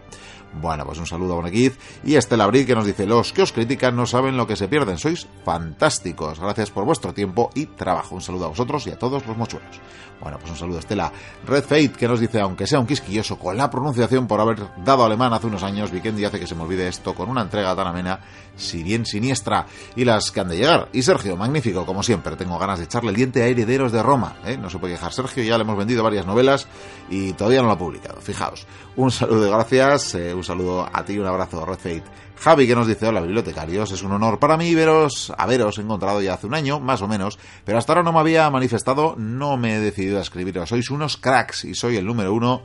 Bueno, 0.61 0.85
pues 0.85 0.99
un 0.99 1.05
saludo 1.05 1.33
a 1.33 1.35
Bonequiz 1.37 1.77
y 2.03 2.15
Estela 2.15 2.45
Abril 2.45 2.65
que 2.65 2.75
nos 2.75 2.85
dice, 2.85 3.05
los 3.05 3.33
que 3.33 3.41
os 3.41 3.51
critican 3.51 3.95
no 3.95 4.05
saben 4.05 4.37
lo 4.37 4.47
que 4.47 4.55
se 4.55 4.67
pierden, 4.67 4.97
sois 4.97 5.27
fantásticos, 5.43 6.39
gracias 6.39 6.71
por 6.71 6.85
vuestro 6.85 7.13
tiempo 7.13 7.49
y 7.55 7.65
trabajo. 7.65 8.15
Un 8.15 8.21
saludo 8.21 8.45
a 8.45 8.49
vosotros 8.49 8.87
y 8.87 8.91
a 8.91 8.97
todos 8.97 9.25
los 9.25 9.37
mochuelos. 9.37 9.81
Bueno, 10.21 10.37
pues 10.39 10.49
un 10.49 10.57
saludo 10.57 10.77
a 10.77 10.79
Estela. 10.79 11.11
Red 11.45 11.63
Fate 11.63 11.91
que 11.91 12.07
nos 12.07 12.19
dice, 12.19 12.39
aunque 12.39 12.65
sea 12.65 12.79
un 12.79 12.87
quisquilloso 12.87 13.37
con 13.37 13.57
la 13.57 13.69
pronunciación 13.69 14.27
por 14.27 14.39
haber 14.39 14.59
dado 14.83 15.03
alemán 15.03 15.33
hace 15.33 15.47
unos 15.47 15.61
años, 15.63 15.91
Vikendi 15.91 16.23
hace 16.23 16.39
que 16.39 16.47
se 16.47 16.55
me 16.55 16.63
olvide 16.63 16.87
esto 16.87 17.13
con 17.13 17.29
una 17.29 17.41
entrega 17.41 17.75
tan 17.75 17.87
amena, 17.87 18.21
si 18.55 18.81
bien 18.81 19.05
siniestra, 19.05 19.65
y 19.95 20.05
las 20.05 20.31
que 20.31 20.39
han 20.39 20.47
de 20.47 20.57
llegar. 20.57 20.89
Y 20.93 21.01
Sergio, 21.01 21.35
magnífico, 21.35 21.85
como 21.85 22.01
siempre, 22.01 22.35
tengo 22.37 22.57
ganas 22.57 22.79
de 22.79 22.85
echarle 22.85 23.09
el 23.09 23.15
diente 23.15 23.43
a 23.43 23.47
Herederos 23.47 23.91
de 23.91 24.01
Roma. 24.01 24.37
¿eh? 24.45 24.57
No 24.57 24.69
se 24.69 24.79
puede 24.79 24.93
quejar 24.93 25.11
Sergio, 25.11 25.43
ya 25.43 25.57
le 25.57 25.63
hemos 25.63 25.77
vendido 25.77 26.03
varias 26.03 26.25
novelas 26.25 26.67
y 27.09 27.33
todavía 27.33 27.61
no 27.61 27.67
lo 27.67 27.73
ha 27.73 27.77
publicado. 27.77 28.21
Fijaos, 28.21 28.65
un 28.95 29.11
saludo 29.11 29.43
de 29.43 29.49
gracias, 29.49 30.15
eh, 30.15 30.33
saludo 30.45 30.87
a 30.91 31.03
ti, 31.03 31.17
un 31.17 31.25
abrazo, 31.25 31.65
Red 31.65 31.77
Fate. 31.77 32.03
Javi 32.37 32.67
que 32.67 32.75
nos 32.75 32.87
dice, 32.87 33.07
hola 33.07 33.21
bibliotecarios, 33.21 33.91
es 33.91 34.03
un 34.03 34.11
honor 34.11 34.39
para 34.39 34.57
mí 34.57 34.73
veros, 34.75 35.33
haberos 35.37 35.77
encontrado 35.77 36.21
ya 36.21 36.35
hace 36.35 36.47
un 36.47 36.53
año, 36.53 36.79
más 36.79 37.01
o 37.01 37.07
menos, 37.07 37.39
pero 37.63 37.77
hasta 37.77 37.93
ahora 37.93 38.03
no 38.03 38.13
me 38.13 38.19
había 38.19 38.49
manifestado, 38.49 39.15
no 39.17 39.57
me 39.57 39.75
he 39.75 39.79
decidido 39.79 40.19
a 40.19 40.21
escribiros, 40.21 40.69
sois 40.69 40.89
unos 40.89 41.17
cracks 41.17 41.65
y 41.65 41.75
soy 41.75 41.97
el 41.97 42.05
número 42.05 42.33
uno 42.33 42.61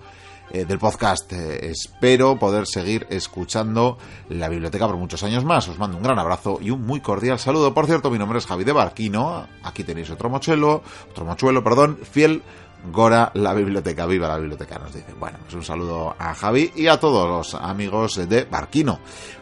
eh, 0.52 0.64
del 0.64 0.80
podcast. 0.80 1.32
Eh, 1.32 1.70
espero 1.70 2.36
poder 2.36 2.66
seguir 2.66 3.06
escuchando 3.08 3.98
la 4.28 4.48
biblioteca 4.48 4.86
por 4.88 4.96
muchos 4.96 5.22
años 5.22 5.44
más. 5.44 5.68
Os 5.68 5.78
mando 5.78 5.96
un 5.96 6.02
gran 6.02 6.18
abrazo 6.18 6.58
y 6.60 6.70
un 6.70 6.84
muy 6.84 7.00
cordial 7.00 7.38
saludo. 7.38 7.72
Por 7.72 7.86
cierto, 7.86 8.10
mi 8.10 8.18
nombre 8.18 8.38
es 8.38 8.46
Javi 8.46 8.64
de 8.64 8.72
Barquino, 8.72 9.46
aquí 9.62 9.84
tenéis 9.84 10.10
otro 10.10 10.28
mochuelo, 10.28 10.82
otro 11.10 11.24
mochuelo, 11.24 11.62
perdón, 11.62 11.98
fiel 12.02 12.42
Gora 12.90 13.30
la 13.34 13.52
biblioteca, 13.52 14.06
viva 14.06 14.28
la 14.28 14.38
biblioteca, 14.38 14.78
nos 14.78 14.94
dice. 14.94 15.12
Bueno, 15.18 15.38
pues 15.42 15.54
un 15.54 15.64
saludo 15.64 16.14
a 16.18 16.34
Javi 16.34 16.72
y 16.74 16.86
a 16.86 16.98
todos 16.98 17.28
los 17.28 17.54
amigos 17.54 18.28
de 18.28 18.44
Barquino. 18.44 19.00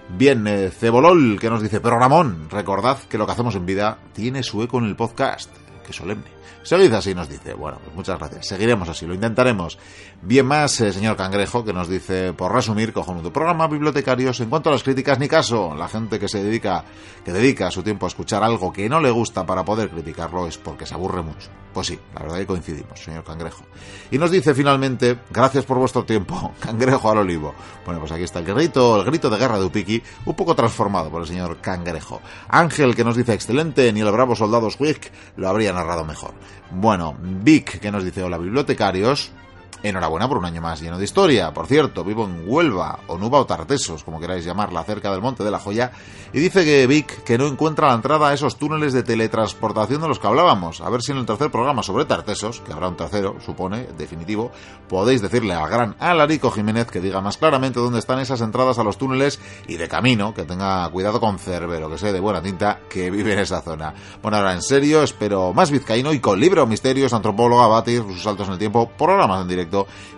Bien, 0.08 0.46
eh, 0.46 0.70
Cebolol, 0.70 1.38
que 1.38 1.50
nos 1.50 1.62
dice, 1.62 1.80
pero 1.80 1.98
Ramón, 1.98 2.48
recordad 2.50 2.98
que 3.08 3.18
lo 3.18 3.26
que 3.26 3.32
hacemos 3.32 3.54
en 3.54 3.66
vida 3.66 3.98
tiene 4.12 4.42
su 4.42 4.62
eco 4.62 4.78
en 4.78 4.86
el 4.86 4.96
podcast. 4.96 5.50
Qué 5.86 5.92
solemne. 5.92 6.37
Seguid 6.68 6.92
así, 6.92 7.14
nos 7.14 7.30
dice. 7.30 7.54
Bueno, 7.54 7.78
pues 7.82 7.96
muchas 7.96 8.18
gracias. 8.18 8.48
Seguiremos 8.48 8.86
así, 8.90 9.06
lo 9.06 9.14
intentaremos. 9.14 9.78
Bien 10.20 10.44
más, 10.44 10.78
eh, 10.82 10.92
señor 10.92 11.16
Cangrejo, 11.16 11.64
que 11.64 11.72
nos 11.72 11.88
dice, 11.88 12.34
por 12.34 12.52
resumir, 12.52 12.92
cojonudo 12.92 13.32
programa, 13.32 13.66
bibliotecarios, 13.68 14.38
en 14.40 14.50
cuanto 14.50 14.68
a 14.68 14.72
las 14.72 14.82
críticas, 14.82 15.18
ni 15.18 15.28
caso. 15.28 15.74
La 15.74 15.88
gente 15.88 16.18
que 16.18 16.28
se 16.28 16.42
dedica, 16.42 16.84
que 17.24 17.32
dedica 17.32 17.70
su 17.70 17.82
tiempo 17.82 18.04
a 18.04 18.08
escuchar 18.08 18.42
algo 18.42 18.70
que 18.70 18.86
no 18.86 19.00
le 19.00 19.10
gusta 19.10 19.46
para 19.46 19.64
poder 19.64 19.88
criticarlo 19.88 20.46
es 20.46 20.58
porque 20.58 20.84
se 20.84 20.92
aburre 20.92 21.22
mucho. 21.22 21.48
Pues 21.72 21.86
sí, 21.86 21.98
la 22.14 22.22
verdad 22.22 22.36
que 22.36 22.46
coincidimos, 22.46 23.02
señor 23.02 23.24
Cangrejo. 23.24 23.64
Y 24.10 24.18
nos 24.18 24.30
dice 24.30 24.54
finalmente, 24.54 25.20
gracias 25.30 25.64
por 25.64 25.78
vuestro 25.78 26.04
tiempo, 26.04 26.52
Cangrejo 26.60 27.10
al 27.10 27.18
olivo. 27.18 27.54
Bueno, 27.86 28.00
pues 28.00 28.12
aquí 28.12 28.24
está 28.24 28.40
el 28.40 28.44
grito, 28.44 29.00
el 29.00 29.06
grito 29.06 29.30
de 29.30 29.38
guerra 29.38 29.58
de 29.58 29.64
Upiki, 29.64 30.02
un 30.26 30.34
poco 30.34 30.54
transformado 30.54 31.08
por 31.08 31.22
el 31.22 31.28
señor 31.28 31.62
Cangrejo. 31.62 32.20
Ángel, 32.48 32.94
que 32.94 33.04
nos 33.04 33.16
dice, 33.16 33.32
excelente, 33.32 33.90
ni 33.92 34.00
el 34.00 34.12
bravo 34.12 34.36
soldado 34.36 34.68
Swick 34.70 35.10
lo 35.36 35.48
habría 35.48 35.72
narrado 35.72 36.04
mejor. 36.04 36.34
Bueno, 36.70 37.16
Vic, 37.20 37.80
que 37.80 37.90
nos 37.90 38.04
dice, 38.04 38.22
hola 38.22 38.38
bibliotecarios, 38.38 39.32
Enhorabuena 39.82 40.28
por 40.28 40.38
un 40.38 40.44
año 40.44 40.60
más 40.60 40.80
lleno 40.80 40.98
de 40.98 41.04
historia. 41.04 41.52
Por 41.52 41.66
cierto, 41.66 42.04
vivo 42.04 42.24
en 42.24 42.42
Huelva, 42.46 43.00
o 43.06 43.16
Nuba 43.16 43.38
o 43.38 43.46
Tartesos, 43.46 44.02
como 44.02 44.18
queráis 44.18 44.44
llamarla, 44.44 44.82
cerca 44.84 45.10
del 45.12 45.20
Monte 45.20 45.44
de 45.44 45.50
la 45.50 45.58
Joya, 45.60 45.92
y 46.32 46.40
dice 46.40 46.64
que 46.64 46.86
Vic 46.86 47.22
que 47.22 47.38
no 47.38 47.46
encuentra 47.46 47.88
la 47.88 47.94
entrada 47.94 48.28
a 48.28 48.34
esos 48.34 48.56
túneles 48.56 48.92
de 48.92 49.02
teletransportación 49.02 50.00
de 50.00 50.08
los 50.08 50.18
que 50.18 50.26
hablábamos. 50.26 50.80
A 50.80 50.90
ver 50.90 51.02
si 51.02 51.12
en 51.12 51.18
el 51.18 51.26
tercer 51.26 51.50
programa 51.50 51.82
sobre 51.82 52.04
Tartesos, 52.06 52.60
que 52.60 52.72
habrá 52.72 52.88
un 52.88 52.96
tercero, 52.96 53.36
supone, 53.44 53.86
definitivo, 53.96 54.50
podéis 54.88 55.22
decirle 55.22 55.54
al 55.54 55.68
gran 55.68 55.96
Alarico 55.98 56.50
Jiménez 56.50 56.90
que 56.90 57.00
diga 57.00 57.20
más 57.20 57.36
claramente 57.36 57.80
dónde 57.80 57.98
están 57.98 58.18
esas 58.18 58.40
entradas 58.40 58.78
a 58.78 58.84
los 58.84 58.98
túneles 58.98 59.38
y 59.66 59.76
de 59.76 59.88
camino, 59.88 60.34
que 60.34 60.44
tenga 60.44 60.88
cuidado 60.90 61.20
con 61.20 61.38
Cerbero, 61.38 61.88
que 61.90 61.98
sé 61.98 62.12
de 62.12 62.20
buena 62.20 62.42
tinta, 62.42 62.80
que 62.88 63.10
vive 63.10 63.32
en 63.32 63.40
esa 63.40 63.60
zona. 63.62 63.94
Bueno, 64.22 64.38
ahora 64.38 64.54
en 64.54 64.62
serio, 64.62 65.02
espero 65.02 65.52
más 65.52 65.70
vizcaíno 65.70 66.12
y 66.12 66.20
con 66.20 66.40
libro, 66.40 66.66
misterios, 66.66 67.12
antropóloga, 67.12 67.66
batir, 67.66 68.02
sus 68.02 68.22
saltos 68.22 68.46
en 68.48 68.54
el 68.54 68.58
tiempo, 68.58 68.90
programas 68.96 69.42
en 69.42 69.48
directo 69.48 69.67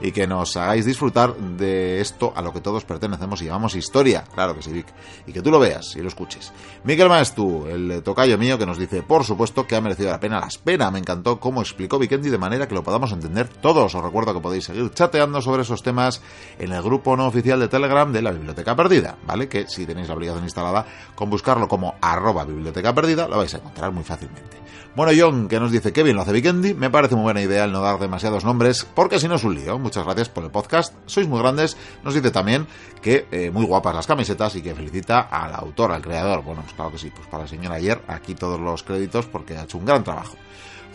y 0.01 0.13
que 0.13 0.27
nos 0.27 0.57
hagáis 0.57 0.85
disfrutar 0.85 1.35
de 1.37 2.01
esto 2.01 2.33
a 2.35 2.43
lo 2.43 2.53
que 2.53 2.61
todos 2.61 2.85
pertenecemos 2.85 3.43
y 3.43 3.47
llamamos 3.47 3.75
historia. 3.75 4.25
Claro 4.35 4.55
que 4.55 4.63
sí, 4.63 4.73
Vic. 4.73 4.87
Y 5.27 5.33
que 5.33 5.43
tú 5.43 5.51
lo 5.51 5.59
veas 5.59 5.97
y 5.97 6.01
lo 6.01 6.09
escuches. 6.09 6.53
Miguel 6.85 7.09
Maestu, 7.09 7.67
el 7.67 8.03
tocayo 8.03 8.39
mío, 8.39 8.59
que 8.59 8.67
nos 8.67 8.79
dice, 8.79 9.03
por 9.03 9.25
supuesto 9.25 9.67
que 9.67 9.77
ha 9.77 9.81
merecido 9.81 10.11
la 10.11 10.21
pena 10.21 10.41
la 10.41 10.47
espera. 10.47 10.91
Me 10.91 10.99
encantó 10.99 11.41
cómo 11.41 11.61
explicó 11.61 11.99
Vikendi 11.99 12.31
de 12.31 12.39
manera 12.39 12.69
que 12.69 12.75
lo 12.75 12.83
podamos 12.83 13.13
entender 13.13 13.49
todos. 13.49 13.95
Os 13.95 14.03
recuerdo 14.03 14.35
que 14.35 14.41
podéis 14.41 14.65
seguir 14.65 14.91
chateando 14.91 15.41
sobre 15.41 15.63
esos 15.63 15.83
temas 15.83 16.23
en 16.59 16.73
el 16.73 16.83
grupo 16.83 17.17
no 17.17 17.27
oficial 17.27 17.61
de 17.61 17.69
Telegram 17.69 18.13
de 18.13 18.23
la 18.23 18.33
Biblioteca 18.33 18.77
Perdida, 18.77 19.17
¿vale? 19.27 19.49
Que 19.49 19.67
si 19.67 19.87
tenéis 19.87 20.09
la 20.09 20.15
aplicación 20.15 20.45
instalada, 20.45 20.87
con 21.15 21.31
buscarlo 21.31 21.69
como 21.69 21.95
arroba 22.01 22.45
biblioteca 22.45 22.95
perdida, 22.95 23.29
lo 23.29 23.39
vais 23.39 23.55
a 23.55 23.59
encontrar 23.59 23.93
muy 23.93 24.05
fácilmente. 24.05 24.60
Bueno, 24.97 25.13
John, 25.17 25.47
que 25.47 25.61
nos 25.61 25.71
dice 25.71 25.93
bien 26.03 26.17
lo 26.17 26.23
hace 26.23 26.33
Vikendi, 26.33 26.75
me 26.75 26.91
parece 26.91 27.15
muy 27.15 27.23
buena 27.23 27.41
idea 27.41 27.65
el 27.65 27.71
no 27.71 27.81
dar 27.81 28.01
demasiados 28.01 28.45
nombres, 28.45 28.85
porque 28.93 29.21
si 29.21 29.29
no 29.29 29.37
es 29.37 29.45
un 29.45 29.55
lío. 29.55 29.79
Muchas 29.79 30.05
gracias 30.05 30.29
por 30.29 30.43
el 30.43 30.51
podcast, 30.51 30.93
sois 31.07 31.29
muy 31.29 31.39
grandes. 31.39 31.77
Nos 32.03 32.13
dice 32.13 32.33
también 32.33 32.67
que 33.01 33.29
eh, 33.31 33.53
muy 33.53 33.65
guapas 33.65 33.95
las 33.95 34.09
camisetas 34.09 34.57
y 34.57 34.63
que 34.63 34.75
felicita 34.75 35.21
al 35.21 35.55
autor, 35.55 35.93
al 35.93 36.03
creador. 36.03 36.43
Bueno, 36.43 36.63
pues 36.63 36.75
claro 36.75 36.91
que 36.91 36.99
sí, 36.99 37.13
pues 37.15 37.29
para 37.29 37.45
la 37.45 37.49
señora 37.49 37.77
ayer, 37.77 38.03
aquí 38.09 38.35
todos 38.35 38.59
los 38.59 38.83
créditos 38.83 39.27
porque 39.27 39.57
ha 39.57 39.63
hecho 39.63 39.79
un 39.79 39.85
gran 39.85 40.03
trabajo. 40.03 40.35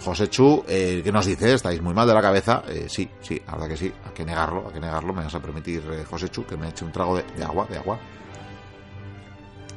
José 0.04 0.30
Chu, 0.30 0.66
eh, 0.68 1.00
que 1.02 1.12
nos 1.14 1.26
dice, 1.26 1.54
estáis 1.54 1.82
muy 1.82 1.94
mal 1.94 2.06
de 2.06 2.14
la 2.14 2.22
cabeza. 2.22 2.64
Eh, 2.68 2.88
sí, 2.90 3.10
sí, 3.22 3.42
la 3.48 3.54
verdad 3.54 3.70
que 3.70 3.78
sí, 3.78 3.94
hay 4.06 4.12
que 4.14 4.26
negarlo, 4.26 4.66
hay 4.68 4.74
que 4.74 4.82
negarlo. 4.82 5.14
Me 5.14 5.24
vas 5.24 5.36
a 5.36 5.40
permitir, 5.40 5.82
eh, 5.94 6.04
José 6.04 6.28
Chu, 6.28 6.46
que 6.46 6.58
me 6.58 6.68
eche 6.68 6.84
un 6.84 6.92
trago 6.92 7.16
de 7.16 7.44
agua, 7.46 7.66
de 7.70 7.78
agua 7.78 7.98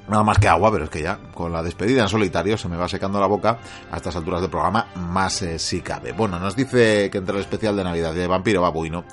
nada 0.09 0.23
más 0.23 0.39
que 0.39 0.49
agua, 0.49 0.71
pero 0.73 0.85
es 0.85 0.91
que 0.91 1.03
ya 1.03 1.19
con 1.35 1.53
la 1.53 1.63
despedida 1.63 2.03
en 2.03 2.09
solitario 2.09 2.57
se 2.57 2.69
me 2.69 2.77
va 2.77 2.89
secando 2.89 3.21
la 3.21 3.27
boca 3.27 3.59
a 3.91 3.97
estas 3.97 4.17
alturas 4.17 4.41
del 4.41 4.51
programa, 4.51 4.87
más 4.97 5.43
eh, 5.43 5.59
si 5.59 5.81
cabe. 5.81 6.13
Bueno, 6.13 6.39
nos 6.39 6.57
dice 6.57 7.11
que 7.11 7.19
entre 7.19 7.37
el 7.37 7.43
especial 7.43 7.77
de 7.77 7.85
Navidad 7.85 8.15
de 8.15 8.27
Vampiro 8.27 8.63
Babuino, 8.63 9.05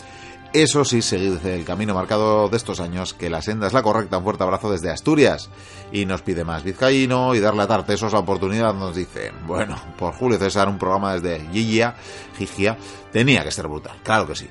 eso 0.56 0.86
sí, 0.86 1.02
seguid 1.02 1.46
el 1.46 1.66
camino 1.66 1.94
marcado 1.94 2.48
de 2.48 2.56
estos 2.56 2.80
años, 2.80 3.14
que 3.14 3.30
la 3.30 3.42
senda 3.42 3.68
es 3.68 3.74
la 3.74 3.84
correcta. 3.84 4.20
Un 4.20 4.24
fuerte 4.24 4.44
abrazo 4.44 4.72
desde 4.72 4.90
Asturias. 4.90 5.50
Y 5.92 6.06
nos 6.06 6.22
pide 6.22 6.46
más 6.46 6.64
vizcaíno 6.64 7.36
y 7.36 7.42
darle 7.42 7.64
a 7.64 7.68
Tartesos 7.68 8.14
la 8.14 8.20
oportunidad. 8.20 8.74
Nos 8.74 8.96
dice, 8.96 9.34
bueno, 9.46 9.76
por 9.98 10.14
Julio 10.14 10.38
César, 10.38 10.70
un 10.70 10.78
programa 10.78 11.16
desde 11.16 11.46
Gigia, 11.52 11.96
Gigia, 12.38 12.78
tenía 13.12 13.44
que 13.44 13.52
ser 13.52 13.68
brutal. 13.68 13.98
Claro 14.02 14.28
que 14.28 14.36
sí. 14.36 14.48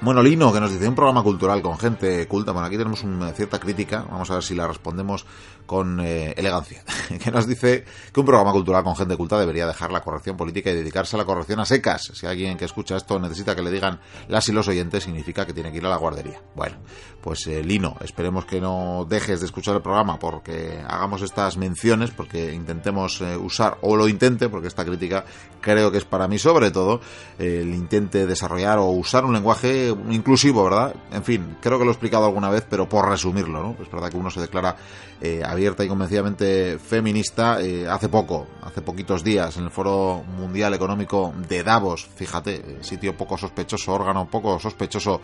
Bueno, 0.00 0.22
Lino, 0.22 0.52
que 0.52 0.60
nos 0.60 0.70
dice 0.70 0.86
un 0.86 0.94
programa 0.94 1.24
cultural 1.24 1.60
con 1.60 1.76
gente 1.76 2.28
culta. 2.28 2.52
Bueno, 2.52 2.68
aquí 2.68 2.76
tenemos 2.76 3.02
una 3.02 3.32
cierta 3.32 3.58
crítica. 3.58 4.04
Vamos 4.08 4.30
a 4.30 4.34
ver 4.34 4.44
si 4.44 4.54
la 4.54 4.68
respondemos 4.68 5.26
con 5.66 6.00
eh, 6.00 6.32
elegancia. 6.36 6.82
que 7.22 7.30
nos 7.30 7.46
dice 7.46 7.84
que 8.12 8.20
un 8.20 8.26
programa 8.26 8.52
cultural 8.52 8.84
con 8.84 8.96
gente 8.96 9.16
culta 9.16 9.38
debería 9.38 9.66
dejar 9.66 9.92
la 9.92 10.00
corrección 10.00 10.36
política 10.36 10.70
y 10.70 10.74
dedicarse 10.74 11.16
a 11.16 11.18
la 11.18 11.24
corrección 11.24 11.60
a 11.60 11.64
secas. 11.64 12.12
Si 12.14 12.26
alguien 12.26 12.56
que 12.56 12.64
escucha 12.64 12.96
esto 12.96 13.18
necesita 13.18 13.54
que 13.54 13.62
le 13.62 13.70
digan 13.70 14.00
las 14.28 14.48
y 14.48 14.52
los 14.52 14.68
oyentes, 14.68 15.04
significa 15.04 15.44
que 15.44 15.52
tiene 15.52 15.70
que 15.70 15.78
ir 15.78 15.86
a 15.86 15.90
la 15.90 15.96
guardería. 15.96 16.40
Bueno, 16.54 16.76
pues 17.20 17.46
eh, 17.48 17.62
Lino, 17.62 17.96
esperemos 18.00 18.46
que 18.46 18.60
no 18.60 19.06
dejes 19.08 19.40
de 19.40 19.46
escuchar 19.46 19.74
el 19.76 19.82
programa 19.82 20.18
porque 20.18 20.80
hagamos 20.86 21.22
estas 21.22 21.56
menciones, 21.56 22.10
porque 22.10 22.52
intentemos 22.52 23.20
eh, 23.20 23.36
usar, 23.36 23.78
o 23.82 23.96
lo 23.96 24.08
intente, 24.08 24.48
porque 24.48 24.68
esta 24.68 24.84
crítica 24.84 25.24
creo 25.60 25.90
que 25.90 25.98
es 25.98 26.04
para 26.04 26.28
mí 26.28 26.38
sobre 26.38 26.70
todo, 26.70 27.00
el 27.38 27.74
intente 27.74 28.26
desarrollar 28.26 28.78
o 28.78 28.86
usar 28.86 29.24
un 29.24 29.32
lenguaje 29.32 29.88
inclusivo, 30.10 30.64
¿verdad? 30.64 30.94
En 31.10 31.24
fin, 31.24 31.56
creo 31.60 31.78
que 31.78 31.84
lo 31.84 31.90
he 31.90 31.94
explicado 31.94 32.24
alguna 32.24 32.50
vez, 32.50 32.64
pero 32.68 32.88
por 32.88 33.08
resumirlo, 33.08 33.62
¿no? 33.62 33.76
Es 33.82 33.90
verdad 33.90 34.10
que 34.10 34.16
uno 34.16 34.30
se 34.30 34.40
declara 34.40 34.76
eh, 35.20 35.42
abierta 35.56 35.84
y 35.84 35.88
convencidamente 35.88 36.78
feminista 36.78 37.60
eh, 37.60 37.88
hace 37.88 38.08
poco, 38.08 38.46
hace 38.62 38.82
poquitos 38.82 39.24
días, 39.24 39.56
en 39.56 39.64
el 39.64 39.70
Foro 39.70 40.22
Mundial 40.38 40.74
Económico 40.74 41.34
de 41.48 41.62
Davos, 41.62 42.06
fíjate, 42.14 42.54
eh, 42.54 42.78
sitio 42.82 43.16
poco 43.16 43.36
sospechoso, 43.36 43.92
órgano 43.92 44.28
poco 44.30 44.58
sospechoso 44.58 45.20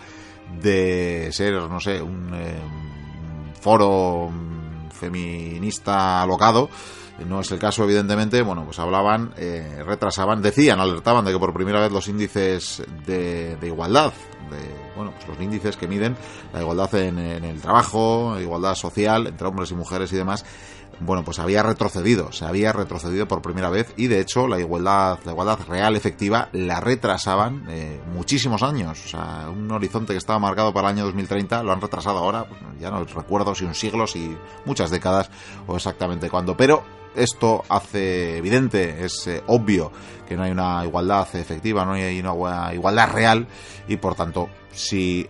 de 0.61 1.29
ser, 1.33 1.53
no 1.55 1.81
sé, 1.81 2.03
un 2.03 2.33
foro 3.61 4.31
feminista 4.91 6.21
alocado 6.21 6.69
no 7.27 7.41
es 7.41 7.51
el 7.51 7.59
caso, 7.59 7.85
evidentemente, 7.85 8.43
bueno, 8.43 8.65
pues 8.65 8.79
hablaban, 8.79 9.33
eh, 9.37 9.83
retrasaban, 9.85 10.43
decían, 10.43 10.81
alertaban 10.81 11.25
de 11.25 11.33
que 11.33 11.39
por 11.39 11.53
primera 11.53 11.81
vez 11.81 11.93
los 11.93 12.09
índices 12.09 12.83
de, 13.07 13.57
igualdad, 13.63 14.13
bueno, 14.97 15.13
pues 15.13 15.29
los 15.29 15.41
índices 15.41 15.77
que 15.77 15.89
miden 15.89 16.17
la 16.53 16.61
igualdad 16.61 16.95
en, 16.95 17.19
el 17.19 17.61
trabajo, 17.61 18.39
igualdad 18.41 18.75
social 18.75 19.27
entre 19.27 19.47
hombres 19.47 19.71
y 19.71 19.75
mujeres 19.75 20.13
y 20.13 20.17
demás, 20.17 20.45
bueno, 21.01 21.25
pues 21.25 21.39
había 21.39 21.63
retrocedido, 21.63 22.33
se 22.33 22.45
había 22.45 22.73
retrocedido 22.73 23.27
por 23.27 23.43
primera 23.43 23.71
vez 23.71 23.93
y 23.97 24.07
de 24.07 24.21
hecho 24.21 24.47
la 24.47 24.61
igualdad, 24.61 25.19
la 25.25 25.33
igualdad 25.33 25.59
real 25.67 25.97
efectiva 25.97 26.49
la 26.53 26.81
retrasaban 26.81 27.65
eh, 27.69 28.01
muchísimos 28.13 28.63
años, 28.63 29.03
o 29.05 29.09
sea, 29.09 29.49
un 29.51 29.71
horizonte 29.71 30.13
que 30.13 30.19
estaba 30.19 30.39
marcado 30.39 30.73
para 30.73 30.89
el 30.89 30.97
año 30.97 31.05
2030 31.07 31.63
lo 31.63 31.73
han 31.73 31.81
retrasado 31.81 32.19
ahora, 32.19 32.47
pues 32.47 32.61
ya 32.79 32.91
no 32.91 33.05
recuerdo 33.05 33.55
si 33.55 33.65
un 33.65 33.75
siglo, 33.75 34.07
si 34.07 34.37
muchas 34.65 34.91
décadas 34.91 35.31
o 35.67 35.77
exactamente 35.77 36.31
cuándo, 36.31 36.57
pero 36.57 37.02
esto 37.15 37.63
hace 37.69 38.37
evidente, 38.37 39.05
es 39.05 39.27
eh, 39.27 39.43
obvio 39.47 39.93
que 40.27 40.37
no 40.37 40.45
hay 40.45 40.51
una 40.51 40.85
igualdad 40.85 41.29
efectiva, 41.35 41.85
no 41.85 41.93
hay 41.93 42.21
una 42.21 42.73
igualdad 42.73 43.13
real 43.13 43.47
y 43.89 43.97
por 43.97 44.15
tanto 44.15 44.49
si 44.73 45.29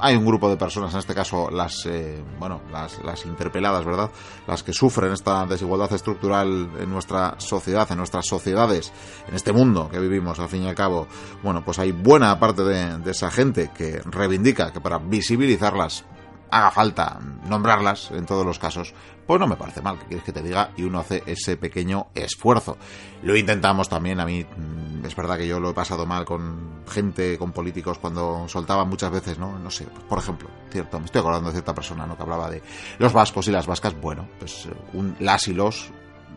hay 0.00 0.16
un 0.16 0.24
grupo 0.24 0.48
de 0.48 0.56
personas, 0.56 0.92
en 0.94 1.00
este 1.00 1.14
caso 1.14 1.50
las, 1.50 1.84
eh, 1.86 2.22
bueno, 2.38 2.62
las, 2.72 3.02
las, 3.04 3.26
interpeladas, 3.26 3.84
¿verdad? 3.84 4.10
Las 4.46 4.62
que 4.62 4.72
sufren 4.72 5.12
esta 5.12 5.44
desigualdad 5.44 5.92
estructural 5.92 6.70
en 6.78 6.90
nuestra 6.90 7.34
sociedad, 7.38 7.86
en 7.90 7.98
nuestras 7.98 8.26
sociedades, 8.26 8.92
en 9.28 9.34
este 9.34 9.52
mundo 9.52 9.88
que 9.90 9.98
vivimos, 9.98 10.38
al 10.38 10.48
fin 10.48 10.62
y 10.62 10.68
al 10.68 10.74
cabo. 10.74 11.06
Bueno, 11.42 11.62
pues 11.62 11.78
hay 11.78 11.92
buena 11.92 12.38
parte 12.40 12.62
de, 12.62 12.98
de 12.98 13.10
esa 13.10 13.30
gente 13.30 13.70
que 13.76 14.00
reivindica 14.06 14.72
que 14.72 14.80
para 14.80 14.98
visibilizarlas 14.98 16.04
haga 16.50 16.70
falta 16.70 17.18
nombrarlas 17.46 18.10
en 18.10 18.26
todos 18.26 18.44
los 18.44 18.58
casos, 18.58 18.94
pues 19.30 19.38
no 19.38 19.46
me 19.46 19.54
parece 19.54 19.80
mal, 19.80 19.96
que 19.96 20.06
quieres 20.06 20.24
que 20.24 20.32
te 20.32 20.42
diga, 20.42 20.72
y 20.76 20.82
uno 20.82 20.98
hace 20.98 21.22
ese 21.24 21.56
pequeño 21.56 22.08
esfuerzo. 22.16 22.76
Lo 23.22 23.36
intentamos 23.36 23.88
también, 23.88 24.18
a 24.18 24.26
mí 24.26 24.44
mm, 24.44 25.04
es 25.06 25.14
verdad 25.14 25.38
que 25.38 25.46
yo 25.46 25.60
lo 25.60 25.70
he 25.70 25.72
pasado 25.72 26.04
mal 26.04 26.24
con 26.24 26.82
gente, 26.88 27.38
con 27.38 27.52
políticos, 27.52 27.98
cuando 27.98 28.48
soltaban 28.48 28.88
muchas 28.88 29.12
veces, 29.12 29.38
¿no? 29.38 29.56
No 29.56 29.70
sé, 29.70 29.86
por 30.08 30.18
ejemplo, 30.18 30.48
cierto, 30.68 30.98
me 30.98 31.04
estoy 31.04 31.20
acordando 31.20 31.48
de 31.48 31.52
cierta 31.52 31.72
persona, 31.72 32.08
¿no? 32.08 32.16
Que 32.16 32.24
hablaba 32.24 32.50
de 32.50 32.60
los 32.98 33.12
vascos 33.12 33.46
y 33.46 33.52
las 33.52 33.68
vascas, 33.68 33.94
bueno, 34.00 34.28
pues 34.40 34.68
un, 34.94 35.14
las 35.20 35.46
y 35.46 35.54
los 35.54 35.92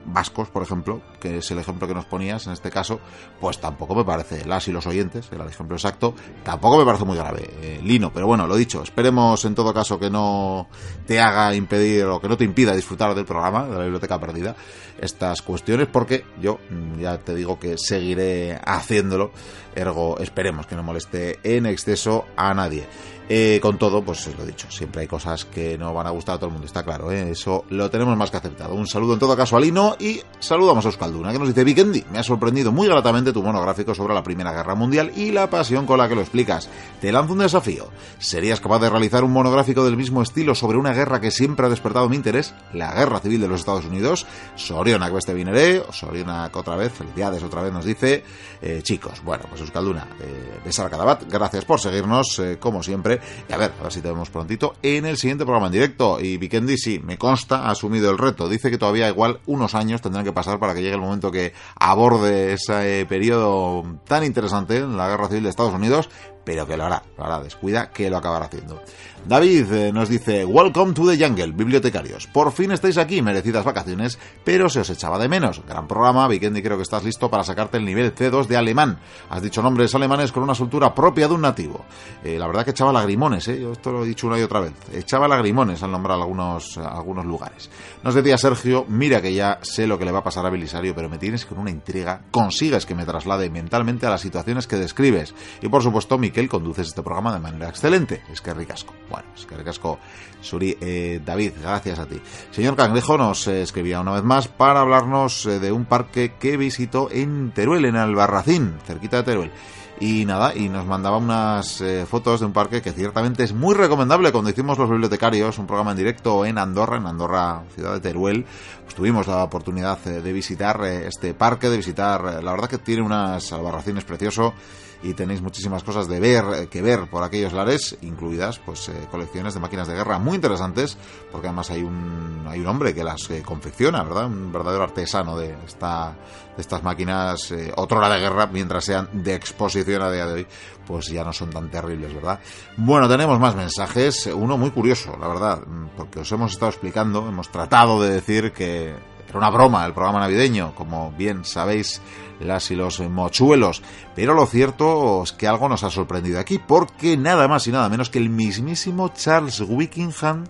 vascos, 0.05 0.49
por 0.49 0.63
ejemplo, 0.63 1.01
que 1.19 1.37
es 1.37 1.51
el 1.51 1.59
ejemplo 1.59 1.87
que 1.87 1.93
nos 1.93 2.05
ponías 2.05 2.45
en 2.47 2.53
este 2.53 2.69
caso, 2.69 2.99
pues 3.39 3.59
tampoco 3.59 3.95
me 3.95 4.03
parece, 4.03 4.45
las 4.45 4.67
y 4.67 4.71
los 4.71 4.85
oyentes, 4.85 5.29
era 5.31 5.43
el 5.43 5.49
ejemplo 5.49 5.75
exacto, 5.75 6.13
tampoco 6.43 6.77
me 6.77 6.85
parece 6.85 7.05
muy 7.05 7.17
grave, 7.17 7.49
eh, 7.61 7.79
Lino, 7.83 8.11
pero 8.11 8.27
bueno, 8.27 8.47
lo 8.47 8.55
dicho, 8.55 8.83
esperemos 8.83 9.43
en 9.45 9.55
todo 9.55 9.73
caso 9.73 9.99
que 9.99 10.09
no 10.09 10.67
te 11.07 11.19
haga 11.19 11.55
impedir 11.55 12.05
o 12.05 12.19
que 12.19 12.27
no 12.27 12.37
te 12.37 12.43
impida 12.43 12.75
disfrutar 12.75 13.15
del 13.15 13.25
programa, 13.25 13.65
de 13.65 13.77
la 13.77 13.83
biblioteca 13.83 14.19
perdida, 14.19 14.55
estas 14.99 15.41
cuestiones, 15.41 15.87
porque 15.87 16.25
yo 16.41 16.59
mm, 16.69 16.99
ya 16.99 17.17
te 17.17 17.35
digo 17.35 17.59
que 17.59 17.77
seguiré 17.77 18.59
haciéndolo, 18.65 19.31
ergo 19.75 20.19
esperemos 20.19 20.67
que 20.67 20.75
no 20.75 20.83
moleste 20.83 21.39
en 21.43 21.65
exceso 21.65 22.25
a 22.35 22.53
nadie. 22.53 22.85
Eh, 23.29 23.59
con 23.61 23.77
todo, 23.77 24.03
pues 24.03 24.29
lo 24.37 24.45
dicho, 24.45 24.69
siempre 24.69 25.01
hay 25.01 25.07
cosas 25.07 25.45
que 25.45 25.77
no 25.77 25.93
van 25.93 26.07
a 26.07 26.09
gustar 26.09 26.35
a 26.35 26.37
todo 26.39 26.47
el 26.47 26.53
mundo, 26.53 26.67
está 26.67 26.83
claro, 26.83 27.09
¿eh? 27.11 27.31
eso 27.31 27.63
lo 27.69 27.89
tenemos 27.89 28.17
más 28.17 28.29
que 28.29 28.37
aceptado. 28.37 28.75
Un 28.75 28.85
saludo 28.85 29.13
en 29.13 29.19
todo 29.19 29.35
caso 29.37 29.55
a 29.55 29.61
Lino 29.61 29.95
y 29.97 30.21
saludamos 30.39 30.85
a 30.85 30.89
Euskalduna, 30.89 31.31
que 31.31 31.39
nos 31.39 31.47
dice, 31.47 31.63
Vikendi, 31.63 32.03
me 32.11 32.19
ha 32.19 32.23
sorprendido 32.23 32.71
muy 32.71 32.87
gratamente 32.87 33.31
tu 33.31 33.41
monográfico 33.41 33.95
sobre 33.95 34.13
la 34.13 34.23
Primera 34.23 34.51
Guerra 34.51 34.75
Mundial 34.75 35.11
y 35.15 35.31
la 35.31 35.49
pasión 35.49 35.85
con 35.85 35.97
la 35.97 36.09
que 36.09 36.15
lo 36.15 36.21
explicas. 36.21 36.69
Te 36.99 37.11
lanzo 37.11 37.33
un 37.33 37.39
desafío. 37.39 37.87
¿Serías 38.19 38.59
capaz 38.59 38.79
de 38.79 38.89
realizar 38.89 39.23
un 39.23 39.31
monográfico 39.31 39.85
del 39.85 39.95
mismo 39.95 40.21
estilo 40.21 40.53
sobre 40.53 40.77
una 40.77 40.93
guerra 40.93 41.21
que 41.21 41.31
siempre 41.31 41.65
ha 41.65 41.69
despertado 41.69 42.09
mi 42.09 42.17
interés, 42.17 42.53
la 42.73 42.93
Guerra 42.93 43.19
Civil 43.19 43.39
de 43.39 43.47
los 43.47 43.61
Estados 43.61 43.85
Unidos? 43.85 44.25
Soriona 44.55 45.09
que 45.09 45.17
este 45.17 45.33
vineré, 45.33 45.83
Soriona 45.91 46.49
que 46.51 46.59
otra 46.59 46.75
vez, 46.75 46.91
felicidades 46.91 47.41
otra 47.41 47.61
vez 47.61 47.71
nos 47.71 47.85
dice, 47.85 48.23
eh, 48.61 48.81
chicos, 48.83 49.23
bueno, 49.23 49.45
pues 49.49 49.61
Euskalduna, 49.61 50.07
eh, 50.19 50.59
besar 50.65 50.89
Cadabat, 50.89 51.23
gracias 51.29 51.63
por 51.65 51.79
seguirnos, 51.79 52.39
eh, 52.39 52.57
como 52.59 52.83
siempre, 52.83 53.12
y 53.49 53.53
a 53.53 53.57
ver, 53.57 53.71
a 53.79 53.83
ver 53.83 53.91
si 53.91 54.01
te 54.01 54.09
vemos 54.09 54.29
prontito 54.29 54.75
en 54.81 55.05
el 55.05 55.17
siguiente 55.17 55.43
programa 55.43 55.67
en 55.67 55.73
directo. 55.73 56.19
Y 56.19 56.37
Vikendi, 56.37 56.77
sí, 56.77 56.99
me 57.03 57.17
consta, 57.17 57.67
ha 57.67 57.71
asumido 57.71 58.09
el 58.11 58.17
reto. 58.17 58.49
Dice 58.49 58.69
que 58.69 58.77
todavía 58.77 59.09
igual 59.09 59.39
unos 59.45 59.75
años 59.75 60.01
tendrán 60.01 60.25
que 60.25 60.33
pasar 60.33 60.59
para 60.59 60.73
que 60.73 60.81
llegue 60.81 60.95
el 60.95 61.01
momento 61.01 61.31
que 61.31 61.53
aborde 61.75 62.53
ese 62.53 63.05
periodo 63.07 63.83
tan 64.05 64.23
interesante 64.23 64.77
en 64.77 64.97
la 64.97 65.07
Guerra 65.07 65.27
Civil 65.27 65.43
de 65.43 65.49
Estados 65.49 65.73
Unidos, 65.73 66.09
pero 66.43 66.67
que 66.67 66.77
lo 66.77 66.85
hará, 66.85 67.03
lo 67.17 67.25
hará, 67.25 67.39
descuida 67.41 67.89
que 67.89 68.09
lo 68.09 68.17
acabará 68.17 68.45
haciendo. 68.45 68.81
David 69.25 69.71
eh, 69.71 69.91
nos 69.93 70.09
dice, 70.09 70.43
Welcome 70.43 70.93
to 70.93 71.09
the 71.09 71.17
Jungle, 71.17 71.53
bibliotecarios. 71.53 72.27
Por 72.27 72.51
fin 72.51 72.71
estáis 72.71 72.97
aquí, 72.97 73.21
merecidas 73.21 73.63
vacaciones, 73.63 74.19
pero 74.43 74.67
se 74.67 74.81
os 74.81 74.89
echaba 74.89 75.17
de 75.17 75.29
menos. 75.29 75.61
Gran 75.65 75.87
programa, 75.87 76.27
Vikendi, 76.27 76.61
creo 76.61 76.75
que 76.75 76.83
estás 76.83 77.05
listo 77.05 77.29
para 77.29 77.45
sacarte 77.45 77.77
el 77.77 77.85
nivel 77.85 78.13
C2 78.13 78.47
de 78.47 78.57
alemán. 78.57 78.99
Has 79.29 79.41
dicho 79.41 79.61
nombres 79.61 79.95
alemanes 79.95 80.33
con 80.33 80.43
una 80.43 80.53
soltura 80.53 80.93
propia 80.93 81.29
de 81.29 81.35
un 81.35 81.41
nativo. 81.41 81.85
Eh, 82.21 82.37
la 82.37 82.47
verdad 82.47 82.65
que 82.65 82.71
echaba 82.71 82.91
lagrimones, 82.91 83.47
¿eh? 83.47 83.61
Yo 83.61 83.71
esto 83.71 83.93
lo 83.93 84.03
he 84.03 84.07
dicho 84.07 84.27
una 84.27 84.37
y 84.37 84.41
otra 84.41 84.59
vez. 84.59 84.73
Echaba 84.91 85.27
lagrimones 85.29 85.81
al 85.83 85.91
nombrar 85.91 86.19
algunos, 86.19 86.77
algunos 86.77 87.25
lugares. 87.25 87.69
Nos 88.03 88.15
decía 88.15 88.37
Sergio, 88.37 88.85
mira 88.89 89.21
que 89.21 89.33
ya 89.33 89.59
sé 89.61 89.87
lo 89.87 89.97
que 89.97 90.03
le 90.03 90.11
va 90.11 90.19
a 90.19 90.23
pasar 90.23 90.45
a 90.45 90.49
Belisario, 90.49 90.93
pero 90.93 91.07
me 91.07 91.17
tienes 91.17 91.45
con 91.45 91.59
una 91.59 91.71
intriga. 91.71 92.23
Consigues 92.29 92.85
que 92.85 92.93
me 92.93 93.05
traslade 93.05 93.49
mentalmente 93.49 94.05
a 94.05 94.09
las 94.09 94.21
situaciones 94.21 94.67
que 94.67 94.75
describes. 94.75 95.33
Y 95.61 95.69
por 95.69 95.81
supuesto, 95.81 96.17
Miquel, 96.33 96.49
conduces 96.49 96.87
este 96.87 97.03
programa 97.03 97.31
de 97.31 97.39
manera 97.39 97.69
excelente. 97.69 98.23
Es 98.31 98.41
que 98.41 98.55
ricasco. 98.55 98.95
Bueno, 99.07 99.27
es 99.35 99.45
que 99.45 99.55
recasco, 99.55 99.99
Suri. 100.41 100.75
Eh, 100.81 101.21
David, 101.23 101.51
gracias 101.61 101.99
a 101.99 102.07
ti. 102.07 102.19
Señor 102.49 102.75
Cangrejo 102.75 103.19
nos 103.19 103.47
eh, 103.47 103.61
escribía 103.61 104.01
una 104.01 104.13
vez 104.13 104.23
más 104.23 104.47
para 104.47 104.79
hablarnos 104.79 105.45
eh, 105.45 105.59
de 105.59 105.71
un 105.71 105.85
parque 105.85 106.33
que 106.39 106.57
visitó 106.57 107.11
en 107.11 107.51
Teruel, 107.51 107.85
en 107.85 107.97
Albarracín, 107.97 108.73
cerquita 108.83 109.17
de 109.17 109.23
Teruel. 109.23 109.51
Y 109.99 110.25
nada, 110.25 110.55
y 110.55 110.69
nos 110.69 110.87
mandaba 110.87 111.17
unas 111.17 111.83
fotos 112.09 112.39
de 112.39 112.47
un 112.47 112.51
parque 112.51 112.81
que 112.81 112.91
ciertamente 112.91 113.43
es 113.43 113.53
muy 113.53 113.75
recomendable 113.75 114.31
cuando 114.31 114.49
hicimos 114.49 114.77
los 114.79 114.89
bibliotecarios, 114.89 115.59
un 115.59 115.67
programa 115.67 115.91
en 115.91 115.97
directo 115.97 116.47
en 116.47 116.57
Andorra, 116.57 116.97
en 116.97 117.05
Andorra, 117.05 117.63
ciudad 117.75 117.93
de 117.93 117.99
Teruel. 117.99 118.43
Pues 118.83 118.95
tuvimos 118.95 119.27
la 119.27 119.43
oportunidad 119.43 119.99
de 119.99 120.33
visitar 120.33 120.83
este 120.83 121.35
parque, 121.35 121.69
de 121.69 121.77
visitar, 121.77 122.43
la 122.43 122.51
verdad 122.51 122.67
que 122.67 122.79
tiene 122.79 123.03
unas 123.03 123.53
albarracines 123.53 124.03
precioso 124.03 124.55
y 125.03 125.13
tenéis 125.13 125.41
muchísimas 125.41 125.83
cosas 125.83 126.07
de 126.07 126.19
ver, 126.19 126.43
eh, 126.55 126.67
que 126.67 126.81
ver 126.81 127.09
por 127.09 127.23
aquellos 127.23 127.53
lares, 127.53 127.97
incluidas 128.01 128.59
pues 128.59 128.87
eh, 128.89 129.07
colecciones 129.11 129.53
de 129.53 129.59
máquinas 129.59 129.87
de 129.87 129.95
guerra 129.95 130.17
muy 130.17 130.35
interesantes, 130.35 130.97
porque 131.31 131.47
además 131.47 131.69
hay 131.69 131.83
un, 131.83 132.45
hay 132.47 132.61
un 132.61 132.67
hombre 132.67 132.95
que 132.95 133.03
las 133.03 133.29
eh, 133.29 133.43
confecciona, 133.45 134.01
¿verdad? 134.03 134.27
Un 134.27 134.51
verdadero 134.51 134.83
artesano 134.83 135.37
de, 135.37 135.55
esta, 135.65 136.15
de 136.55 136.61
estas 136.61 136.83
máquinas, 136.83 137.53
otra 137.75 137.97
hora 137.97 138.09
de 138.09 138.21
guerra, 138.21 138.47
mientras 138.47 138.85
sean 138.85 139.09
de 139.11 139.35
exposición 139.35 140.01
a 140.01 140.11
día 140.11 140.25
de 140.25 140.33
hoy, 140.33 140.47
pues 140.87 141.07
ya 141.07 141.23
no 141.23 141.33
son 141.33 141.49
tan 141.49 141.69
terribles, 141.69 142.13
¿verdad? 142.13 142.39
Bueno, 142.77 143.09
tenemos 143.09 143.39
más 143.39 143.55
mensajes, 143.55 144.27
uno 144.27 144.57
muy 144.57 144.71
curioso, 144.71 145.17
la 145.19 145.27
verdad, 145.27 145.59
porque 145.97 146.21
os 146.21 146.31
hemos 146.31 146.53
estado 146.53 146.71
explicando, 146.71 147.27
hemos 147.27 147.49
tratado 147.51 148.01
de 148.01 148.09
decir 148.09 148.53
que 148.53 148.95
era 149.27 149.37
una 149.37 149.49
broma 149.49 149.85
el 149.85 149.93
programa 149.93 150.19
navideño, 150.19 150.75
como 150.75 151.11
bien 151.11 151.43
sabéis 151.43 152.01
las 152.43 152.71
y 152.71 152.75
los 152.75 152.99
mochuelos. 152.99 153.81
Pero 154.15 154.33
lo 154.33 154.45
cierto 154.45 155.23
es 155.23 155.31
que 155.31 155.47
algo 155.47 155.69
nos 155.69 155.83
ha 155.83 155.89
sorprendido 155.89 156.39
aquí, 156.39 156.59
porque 156.59 157.17
nada 157.17 157.47
más 157.47 157.67
y 157.67 157.71
nada 157.71 157.89
menos 157.89 158.09
que 158.09 158.19
el 158.19 158.29
mismísimo 158.29 159.09
Charles 159.09 159.61
Wickingham, 159.61 160.45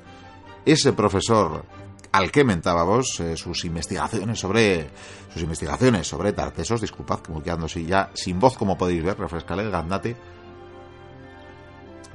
ese 0.66 0.94
profesor 0.94 1.66
al 2.12 2.32
que 2.32 2.44
mentábamos 2.44 3.20
eh, 3.20 3.36
sus 3.36 3.66
investigaciones 3.66 4.40
sobre 4.40 4.90
sus 5.34 5.42
investigaciones 5.42 6.08
sobre 6.08 6.32
Tartesos, 6.32 6.80
disculpad 6.80 7.20
que 7.20 7.34
me 7.34 7.42
quedando 7.42 7.66
así 7.66 7.86
ya 7.86 8.12
sin 8.14 8.40
voz 8.40 8.56
como 8.56 8.78
podéis 8.78 9.04
ver, 9.04 9.18
refrescale 9.18 9.64
el 9.64 9.72
gandate 9.72 10.16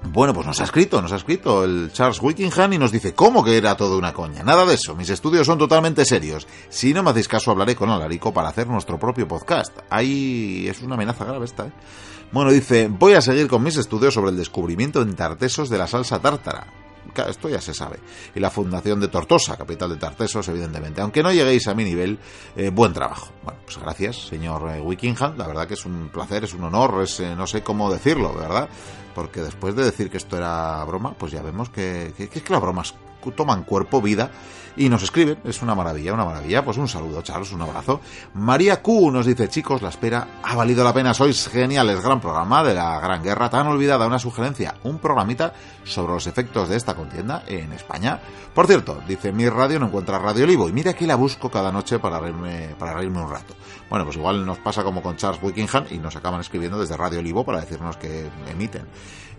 bueno, 0.05 0.33
pues 0.33 0.47
nos 0.47 0.61
ha 0.61 0.65
escrito, 0.65 1.03
nos 1.03 1.13
ha 1.13 1.17
escrito 1.17 1.65
el 1.65 1.91
Charles 1.93 2.23
Wickingham 2.23 2.73
y 2.73 2.79
nos 2.79 2.93
dice, 2.93 3.15
¿cómo 3.15 3.45
que 3.45 3.57
era 3.57 3.77
todo 3.77 3.99
una 3.99 4.13
coña? 4.13 4.43
Nada 4.43 4.65
de 4.65 4.75
eso, 4.75 4.95
mis 4.95 5.11
estudios 5.11 5.47
son 5.47 5.59
totalmente 5.59 6.05
serios. 6.05 6.47
Si 6.69 6.95
no 6.95 7.03
me 7.03 7.11
hacéis 7.11 7.29
caso, 7.29 7.51
hablaré 7.51 7.75
con 7.75 7.91
Alarico 7.91 8.33
para 8.33 8.49
hacer 8.49 8.67
nuestro 8.69 8.99
propio 8.99 9.27
podcast. 9.27 9.77
Ahí 9.91 10.67
es 10.69 10.81
una 10.83 10.95
amenaza 10.95 11.25
grave 11.25 11.45
esta, 11.45 11.67
¿eh? 11.67 11.73
Bueno, 12.31 12.51
dice, 12.51 12.89
voy 12.89 13.15
a 13.15 13.23
seguir 13.23 13.49
con 13.49 13.63
mis 13.63 13.77
estudios 13.77 14.13
sobre 14.13 14.31
el 14.31 14.37
descubrimiento 14.37 15.01
en 15.01 15.15
Tartesos 15.15 15.71
de 15.71 15.79
la 15.79 15.87
salsa 15.87 16.21
tártara. 16.21 16.67
Esto 17.29 17.49
ya 17.49 17.61
se 17.61 17.75
sabe. 17.75 17.99
Y 18.35 18.41
la 18.41 18.51
fundación 18.51 19.01
de 19.01 19.09
Tortosa, 19.09 19.57
capital 19.57 19.91
de 19.91 19.97
Tartesos, 19.97 20.49
evidentemente. 20.49 21.01
Aunque 21.01 21.23
no 21.23 21.33
lleguéis 21.33 21.67
a 21.69 21.75
mi 21.75 21.85
nivel, 21.85 22.19
eh, 22.57 22.71
buen 22.71 22.93
trabajo. 22.93 23.33
Bueno, 23.43 23.61
pues 23.65 23.79
gracias, 23.79 24.29
señor 24.29 24.71
eh, 24.71 24.81
Wickingham. 24.81 25.37
La 25.37 25.47
verdad 25.47 25.67
que 25.67 25.75
es 25.75 25.85
un 25.85 26.09
placer, 26.09 26.45
es 26.45 26.55
un 26.55 26.65
honor, 26.65 27.03
es, 27.03 27.21
eh, 27.21 27.35
no 27.35 27.47
sé 27.47 27.63
cómo 27.63 27.93
decirlo, 27.93 28.35
¿verdad? 28.35 28.69
Porque 29.15 29.41
después 29.41 29.75
de 29.75 29.85
decir 29.85 30.11
que 30.11 30.17
esto 30.17 30.37
era 30.37 30.85
broma, 30.85 31.15
pues 31.15 31.33
ya 31.33 31.43
vemos 31.43 31.71
que, 31.71 32.13
que, 32.17 32.29
que, 32.29 32.43
que 32.43 32.53
las 32.53 32.63
bromas 32.63 32.95
toman 33.37 33.65
cuerpo, 33.65 34.01
vida 34.01 34.31
y 34.79 34.89
nos 34.89 35.03
escriben. 35.03 35.39
Es 35.45 35.61
una 35.61 35.75
maravilla, 35.75 36.15
una 36.15 36.25
maravilla. 36.25 36.65
Pues 36.65 36.77
un 36.77 36.89
saludo, 36.89 37.21
Charles, 37.23 37.53
un 37.53 37.61
abrazo. 37.61 38.01
María 38.35 38.81
Q 38.81 39.11
nos 39.11 39.27
dice, 39.27 39.49
chicos, 39.49 39.83
la 39.83 39.89
espera 39.89 40.41
ha 40.43 40.55
valido 40.55 40.85
la 40.85 40.95
pena. 40.95 41.13
Sois 41.13 41.49
geniales. 41.49 42.01
Gran 42.01 42.21
programa 42.21 42.63
de 42.63 42.75
la 42.75 42.99
Gran 43.01 43.23
Guerra 43.23 43.51
tan 43.51 43.67
olvidada. 43.67 44.07
Una 44.07 44.19
sugerencia, 44.19 44.77
un 44.85 44.99
programita 44.99 45.53
sobre 45.85 46.13
los 46.13 46.27
efectos 46.27 46.69
de 46.69 46.77
esta 46.77 46.95
contienda 46.95 47.43
en 47.47 47.73
España. 47.73 48.21
Por 48.55 48.67
cierto, 48.67 49.01
dice, 49.07 49.33
mi 49.33 49.49
radio 49.49 49.79
no 49.79 49.87
encuentra 49.87 50.19
Radio 50.19 50.45
Olivo 50.45 50.69
y 50.69 50.73
mira 50.73 50.95
que 50.95 51.07
la 51.07 51.17
busco 51.17 51.51
cada 51.51 51.71
noche 51.71 51.99
para 51.99 52.19
reírme, 52.21 52.75
para 52.79 52.95
reírme 52.95 53.21
un 53.23 53.31
rato. 53.31 53.55
Bueno, 53.91 54.05
pues 54.05 54.17
igual 54.17 54.45
nos 54.45 54.59
pasa 54.59 54.83
como 54.83 55.03
con 55.03 55.17
Charles 55.17 55.43
Wickingham 55.43 55.87
y 55.91 55.99
nos 55.99 56.15
acaban 56.17 56.41
escribiendo 56.41 56.79
desde 56.79 56.97
Radio 56.97 57.21
Olivo 57.21 57.45
para 57.45 57.61
decirnos 57.61 57.97
que 57.97 58.29
emiten 58.51 58.87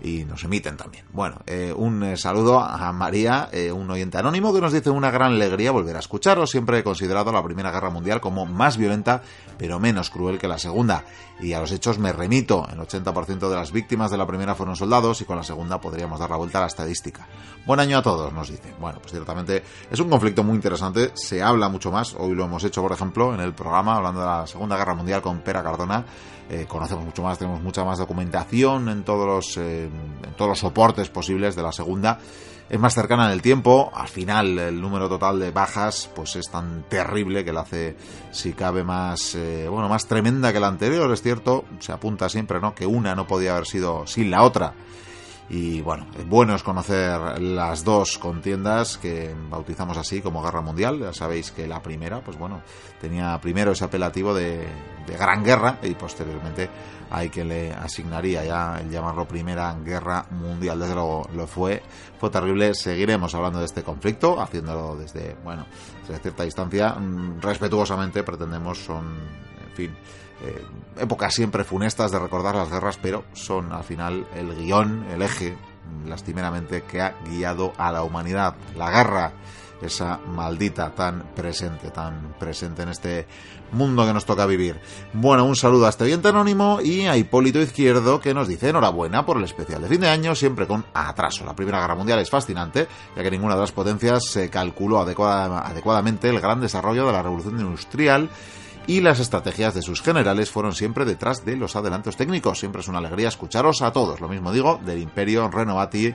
y 0.02 0.24
nos 0.24 0.44
emiten 0.44 0.76
también. 0.76 1.04
Bueno, 1.12 1.38
eh, 1.46 1.72
un 1.76 2.16
saludo 2.16 2.60
a 2.60 2.92
María. 2.92 3.48
Eh, 3.52 3.72
un 3.72 3.90
oyente 3.90 4.18
anónimo 4.18 4.52
que 4.52 4.60
nos 4.60 4.72
dice 4.72 4.90
una 4.90 5.10
gran 5.10 5.32
alegría 5.32 5.70
volver 5.70 5.96
a 5.96 6.00
escucharos. 6.00 6.50
Siempre 6.50 6.78
he 6.78 6.84
considerado 6.84 7.32
la 7.32 7.42
Primera 7.42 7.70
Guerra 7.70 7.90
Mundial 7.90 8.20
como 8.20 8.46
más 8.46 8.76
violenta, 8.76 9.22
pero 9.58 9.78
menos 9.78 10.10
cruel 10.10 10.38
que 10.38 10.48
la 10.48 10.58
Segunda. 10.58 11.04
Y 11.40 11.54
a 11.54 11.60
los 11.60 11.72
hechos 11.72 11.98
me 11.98 12.12
remito. 12.12 12.66
El 12.70 12.78
80% 12.78 13.48
de 13.48 13.56
las 13.56 13.72
víctimas 13.72 14.10
de 14.10 14.18
la 14.18 14.26
primera 14.26 14.54
fueron 14.54 14.76
soldados 14.76 15.20
y 15.22 15.24
con 15.24 15.36
la 15.36 15.42
segunda 15.42 15.80
podríamos 15.80 16.20
dar 16.20 16.28
la 16.28 16.36
vuelta 16.36 16.58
a 16.58 16.62
la 16.62 16.66
estadística. 16.66 17.26
Buen 17.66 17.80
año 17.80 17.98
a 17.98 18.02
todos, 18.02 18.30
nos 18.32 18.50
dice. 18.50 18.74
Bueno, 18.78 18.98
pues 19.00 19.12
ciertamente 19.12 19.62
es 19.90 20.00
un 20.00 20.10
conflicto 20.10 20.44
muy 20.44 20.56
interesante. 20.56 21.12
Se 21.14 21.42
habla 21.42 21.68
mucho 21.70 21.90
más. 21.90 22.14
Hoy 22.18 22.34
lo 22.34 22.44
hemos 22.44 22.62
hecho, 22.64 22.82
por 22.82 22.92
ejemplo, 22.92 23.34
en 23.34 23.40
el 23.40 23.54
programa 23.54 23.96
hablando 23.96 24.20
de 24.20 24.26
la 24.26 24.46
Segunda 24.46 24.76
Guerra 24.76 24.94
Mundial 24.94 25.22
con 25.22 25.40
Pera 25.40 25.62
Cardona. 25.62 26.04
Eh, 26.50 26.66
conocemos 26.66 27.04
mucho 27.04 27.22
más, 27.22 27.38
tenemos 27.38 27.62
mucha 27.62 27.84
más 27.84 27.98
documentación 27.98 28.88
en 28.88 29.04
todos 29.04 29.24
los, 29.24 29.56
eh, 29.56 29.84
en 29.84 30.34
todos 30.36 30.48
los 30.48 30.58
soportes 30.58 31.08
posibles 31.08 31.54
de 31.54 31.62
la 31.62 31.70
segunda. 31.70 32.18
Es 32.68 32.78
más 32.78 32.92
cercana 32.92 33.26
en 33.26 33.32
el 33.32 33.42
tiempo, 33.42 33.90
al 33.94 34.08
final 34.08 34.58
el 34.58 34.80
número 34.80 35.08
total 35.08 35.38
de 35.38 35.52
bajas 35.52 36.10
pues 36.14 36.34
es 36.36 36.50
tan 36.50 36.84
terrible 36.88 37.44
que 37.44 37.52
la 37.52 37.60
hace, 37.60 37.96
si 38.32 38.52
cabe, 38.52 38.82
más, 38.82 39.36
eh, 39.36 39.68
bueno, 39.68 39.88
más 39.88 40.06
tremenda 40.06 40.52
que 40.52 40.58
la 40.58 40.68
anterior, 40.68 41.12
es 41.12 41.22
cierto, 41.22 41.64
se 41.78 41.92
apunta 41.92 42.28
siempre, 42.28 42.60
¿no?, 42.60 42.74
que 42.74 42.86
una 42.86 43.14
no 43.14 43.26
podía 43.28 43.52
haber 43.52 43.66
sido 43.66 44.06
sin 44.06 44.30
la 44.30 44.42
otra. 44.42 44.74
Y 45.50 45.80
bueno, 45.80 46.06
bueno 46.26 46.54
es 46.54 46.62
conocer 46.62 47.42
las 47.42 47.82
dos 47.82 48.18
contiendas 48.18 48.96
que 48.98 49.34
bautizamos 49.50 49.96
así 49.96 50.20
como 50.20 50.42
Guerra 50.42 50.60
Mundial. 50.60 51.00
Ya 51.00 51.12
sabéis 51.12 51.50
que 51.50 51.66
la 51.66 51.82
primera, 51.82 52.20
pues 52.20 52.38
bueno, 52.38 52.62
tenía 53.00 53.36
primero 53.40 53.72
ese 53.72 53.84
apelativo 53.84 54.32
de, 54.32 54.68
de 55.06 55.16
Gran 55.16 55.42
Guerra 55.42 55.78
y 55.82 55.94
posteriormente 55.94 56.70
hay 57.10 57.28
que 57.28 57.44
le 57.44 57.72
asignaría 57.72 58.44
ya 58.44 58.78
el 58.80 58.90
llamarlo 58.90 59.26
Primera 59.26 59.74
Guerra 59.74 60.24
Mundial. 60.30 60.78
Desde 60.78 60.94
luego 60.94 61.28
lo 61.34 61.48
fue, 61.48 61.82
fue 62.20 62.30
terrible. 62.30 62.72
Seguiremos 62.72 63.34
hablando 63.34 63.58
de 63.58 63.64
este 63.64 63.82
conflicto, 63.82 64.40
haciéndolo 64.40 64.96
desde, 64.96 65.34
bueno, 65.42 65.66
desde 66.06 66.22
cierta 66.22 66.44
distancia. 66.44 66.94
Mm, 66.94 67.40
respetuosamente 67.40 68.22
pretendemos, 68.22 68.78
son, 68.78 69.18
en 69.68 69.74
fin, 69.74 69.96
eh, 70.42 70.64
épocas 70.98 71.34
siempre 71.34 71.64
funestas 71.64 72.10
de 72.10 72.18
recordar 72.18 72.54
las 72.54 72.70
guerras, 72.70 72.98
pero 73.00 73.24
son 73.32 73.72
al 73.72 73.84
final 73.84 74.26
el 74.34 74.54
guion, 74.56 75.04
el 75.10 75.22
eje, 75.22 75.56
lastimeramente, 76.06 76.82
que 76.82 77.00
ha 77.00 77.14
guiado 77.26 77.72
a 77.76 77.92
la 77.92 78.02
humanidad. 78.02 78.54
La 78.76 78.90
guerra, 78.90 79.32
esa 79.82 80.18
maldita 80.18 80.94
tan 80.94 81.24
presente, 81.34 81.90
tan 81.90 82.34
presente 82.38 82.82
en 82.82 82.88
este 82.90 83.26
mundo 83.72 84.06
que 84.06 84.12
nos 84.12 84.24
toca 84.24 84.46
vivir. 84.46 84.80
Bueno, 85.12 85.44
un 85.44 85.56
saludo 85.56 85.86
a 85.86 85.90
este 85.90 86.04
oyente 86.04 86.28
anónimo 86.28 86.80
y 86.82 87.06
a 87.06 87.16
Hipólito 87.16 87.60
Izquierdo 87.60 88.20
que 88.20 88.34
nos 88.34 88.48
dice 88.48 88.70
enhorabuena 88.70 89.24
por 89.24 89.36
el 89.36 89.44
especial 89.44 89.82
de 89.82 89.88
fin 89.88 90.00
de 90.00 90.08
año, 90.08 90.34
siempre 90.34 90.66
con 90.66 90.84
atraso. 90.94 91.44
La 91.44 91.54
Primera 91.54 91.80
Guerra 91.80 91.94
Mundial 91.94 92.18
es 92.18 92.30
fascinante, 92.30 92.88
ya 93.14 93.22
que 93.22 93.30
ninguna 93.30 93.54
de 93.54 93.60
las 93.60 93.72
potencias 93.72 94.24
se 94.24 94.50
calculó 94.50 95.00
adecuadamente 95.00 96.28
el 96.28 96.40
gran 96.40 96.60
desarrollo 96.60 97.06
de 97.06 97.12
la 97.12 97.22
revolución 97.22 97.60
industrial 97.60 98.30
y 98.90 99.00
las 99.00 99.20
estrategias 99.20 99.72
de 99.72 99.82
sus 99.82 100.02
generales 100.02 100.50
fueron 100.50 100.74
siempre 100.74 101.04
detrás 101.04 101.44
de 101.44 101.54
los 101.54 101.76
adelantos 101.76 102.16
técnicos. 102.16 102.58
Siempre 102.58 102.80
es 102.80 102.88
una 102.88 102.98
alegría 102.98 103.28
escucharos 103.28 103.82
a 103.82 103.92
todos. 103.92 104.20
Lo 104.20 104.26
mismo 104.26 104.52
digo 104.52 104.80
del 104.84 104.98
Imperio 104.98 105.48
Renovati 105.48 106.12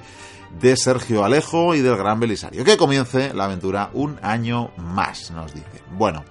de 0.59 0.75
Sergio 0.75 1.23
Alejo 1.23 1.73
y 1.73 1.79
del 1.79 1.95
Gran 1.95 2.19
Belisario. 2.19 2.65
Que 2.65 2.75
comience 2.75 3.33
la 3.33 3.45
aventura 3.45 3.91
un 3.93 4.19
año 4.21 4.71
más, 4.75 5.31
nos 5.31 5.53
dice. 5.53 5.83
Bueno, 5.93 6.25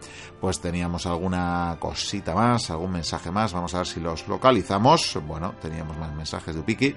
pues 0.44 0.60
teníamos 0.60 1.06
alguna 1.06 1.78
cosita 1.80 2.34
más, 2.34 2.68
algún 2.68 2.92
mensaje 2.92 3.30
más. 3.30 3.54
Vamos 3.54 3.74
a 3.74 3.78
ver 3.78 3.86
si 3.86 3.98
los 3.98 4.28
localizamos. 4.28 5.18
Bueno, 5.26 5.54
teníamos 5.62 5.96
más 5.96 6.14
mensajes 6.14 6.54
de 6.54 6.60
Upiki. 6.60 6.94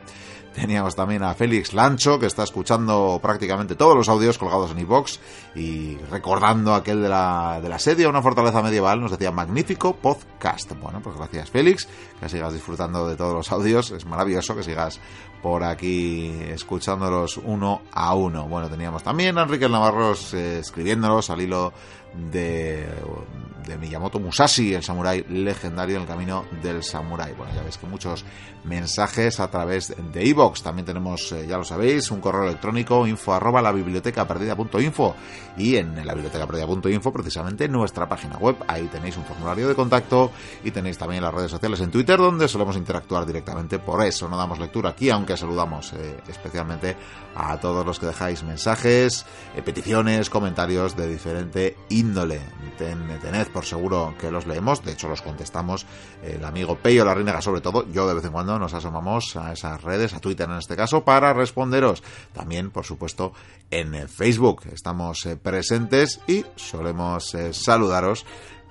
Teníamos 0.53 0.97
también 0.97 1.23
a 1.23 1.33
Félix 1.33 1.73
Lancho, 1.73 2.19
que 2.19 2.25
está 2.25 2.43
escuchando 2.43 3.19
prácticamente 3.21 3.75
todos 3.75 3.95
los 3.95 4.09
audios 4.09 4.37
colgados 4.37 4.71
en 4.71 4.79
iVox 4.79 5.19
y 5.55 5.95
recordando 6.11 6.73
aquel 6.73 7.01
de 7.01 7.07
la, 7.07 7.59
de 7.61 7.69
la 7.69 7.79
sedia, 7.79 8.09
una 8.09 8.21
fortaleza 8.21 8.61
medieval, 8.61 8.99
nos 8.99 9.11
decía 9.11 9.31
magnífico 9.31 9.95
podcast. 9.95 10.73
Bueno, 10.81 10.99
pues 11.01 11.15
gracias 11.15 11.49
Félix, 11.49 11.87
que 12.19 12.27
sigas 12.27 12.51
disfrutando 12.51 13.07
de 13.07 13.15
todos 13.15 13.33
los 13.33 13.51
audios. 13.51 13.91
Es 13.91 14.05
maravilloso 14.05 14.57
que 14.57 14.63
sigas 14.63 14.99
por 15.41 15.63
aquí 15.63 16.35
escuchándolos 16.49 17.37
uno 17.37 17.83
a 17.93 18.15
uno. 18.15 18.47
Bueno, 18.47 18.69
teníamos 18.69 19.03
también 19.03 19.37
a 19.37 19.43
Enrique 19.43 19.69
Navarros 19.69 20.33
eh, 20.33 20.59
escribiéndolos 20.59 21.29
al 21.29 21.41
hilo 21.41 21.71
de, 22.31 22.87
Miyamoto 23.79 24.19
Musashi, 24.19 24.73
el 24.73 24.83
samurái 24.83 25.25
legendario 25.29 25.97
en 25.97 26.03
el 26.03 26.07
camino 26.07 26.45
del 26.63 26.83
samurái. 26.83 27.33
Bueno, 27.33 27.53
ya 27.53 27.61
veis 27.61 27.77
que 27.77 27.85
muchos 27.85 28.23
mensajes 28.63 29.39
a 29.39 29.49
través 29.49 29.93
de 30.13 30.25
iVoox. 30.25 30.61
También 30.61 30.85
tenemos, 30.85 31.31
eh, 31.31 31.45
ya 31.47 31.57
lo 31.57 31.63
sabéis, 31.63 32.09
un 32.11 32.21
correo 32.21 32.43
electrónico 32.43 33.05
info 33.07 33.33
arroba 33.33 33.61
la 33.61 33.71
biblioteca 33.71 34.27
perdida.info 34.27 35.15
y 35.57 35.75
en 35.75 36.05
la 36.05 36.13
biblioteca 36.13 36.47
perdida.info 36.47 37.11
precisamente 37.11 37.67
nuestra 37.67 38.07
página 38.07 38.37
web. 38.37 38.55
Ahí 38.67 38.87
tenéis 38.87 39.17
un 39.17 39.25
formulario 39.25 39.67
de 39.67 39.75
contacto 39.75 40.31
y 40.63 40.71
tenéis 40.71 40.97
también 40.97 41.23
las 41.23 41.33
redes 41.33 41.51
sociales 41.51 41.79
en 41.81 41.91
Twitter 41.91 42.17
donde 42.17 42.47
solemos 42.47 42.77
interactuar 42.77 43.25
directamente. 43.25 43.79
Por 43.79 44.03
eso 44.03 44.27
no 44.29 44.37
damos 44.37 44.59
lectura 44.59 44.91
aquí, 44.91 45.09
aunque 45.09 45.35
saludamos 45.35 45.93
eh, 45.93 46.17
especialmente 46.27 46.95
a 47.35 47.59
todos 47.59 47.85
los 47.85 47.99
que 47.99 48.07
dejáis 48.07 48.43
mensajes, 48.43 49.25
eh, 49.55 49.61
peticiones, 49.61 50.29
comentarios 50.29 50.95
de 50.95 51.07
diferente 51.07 51.75
índole. 51.89 52.06
Tened 52.13 53.47
por 53.53 53.65
seguro 53.65 54.13
que 54.19 54.31
los 54.31 54.45
leemos, 54.45 54.83
de 54.83 54.93
hecho 54.93 55.07
los 55.07 55.21
contestamos 55.21 55.85
el 56.23 56.43
amigo 56.43 56.77
Peyo 56.77 57.05
La 57.05 57.41
sobre 57.41 57.61
todo, 57.61 57.89
yo 57.91 58.07
de 58.07 58.13
vez 58.13 58.25
en 58.25 58.31
cuando 58.31 58.57
nos 58.59 58.73
asomamos 58.73 59.35
a 59.35 59.53
esas 59.53 59.81
redes, 59.81 60.13
a 60.13 60.19
Twitter 60.19 60.49
en 60.49 60.57
este 60.57 60.75
caso, 60.75 61.03
para 61.03 61.33
responderos. 61.33 62.03
También, 62.33 62.71
por 62.71 62.85
supuesto, 62.85 63.33
en 63.71 64.07
Facebook 64.07 64.63
estamos 64.71 65.25
eh, 65.25 65.35
presentes 65.35 66.21
y 66.27 66.45
solemos 66.55 67.33
eh, 67.35 67.53
saludaros 67.53 68.25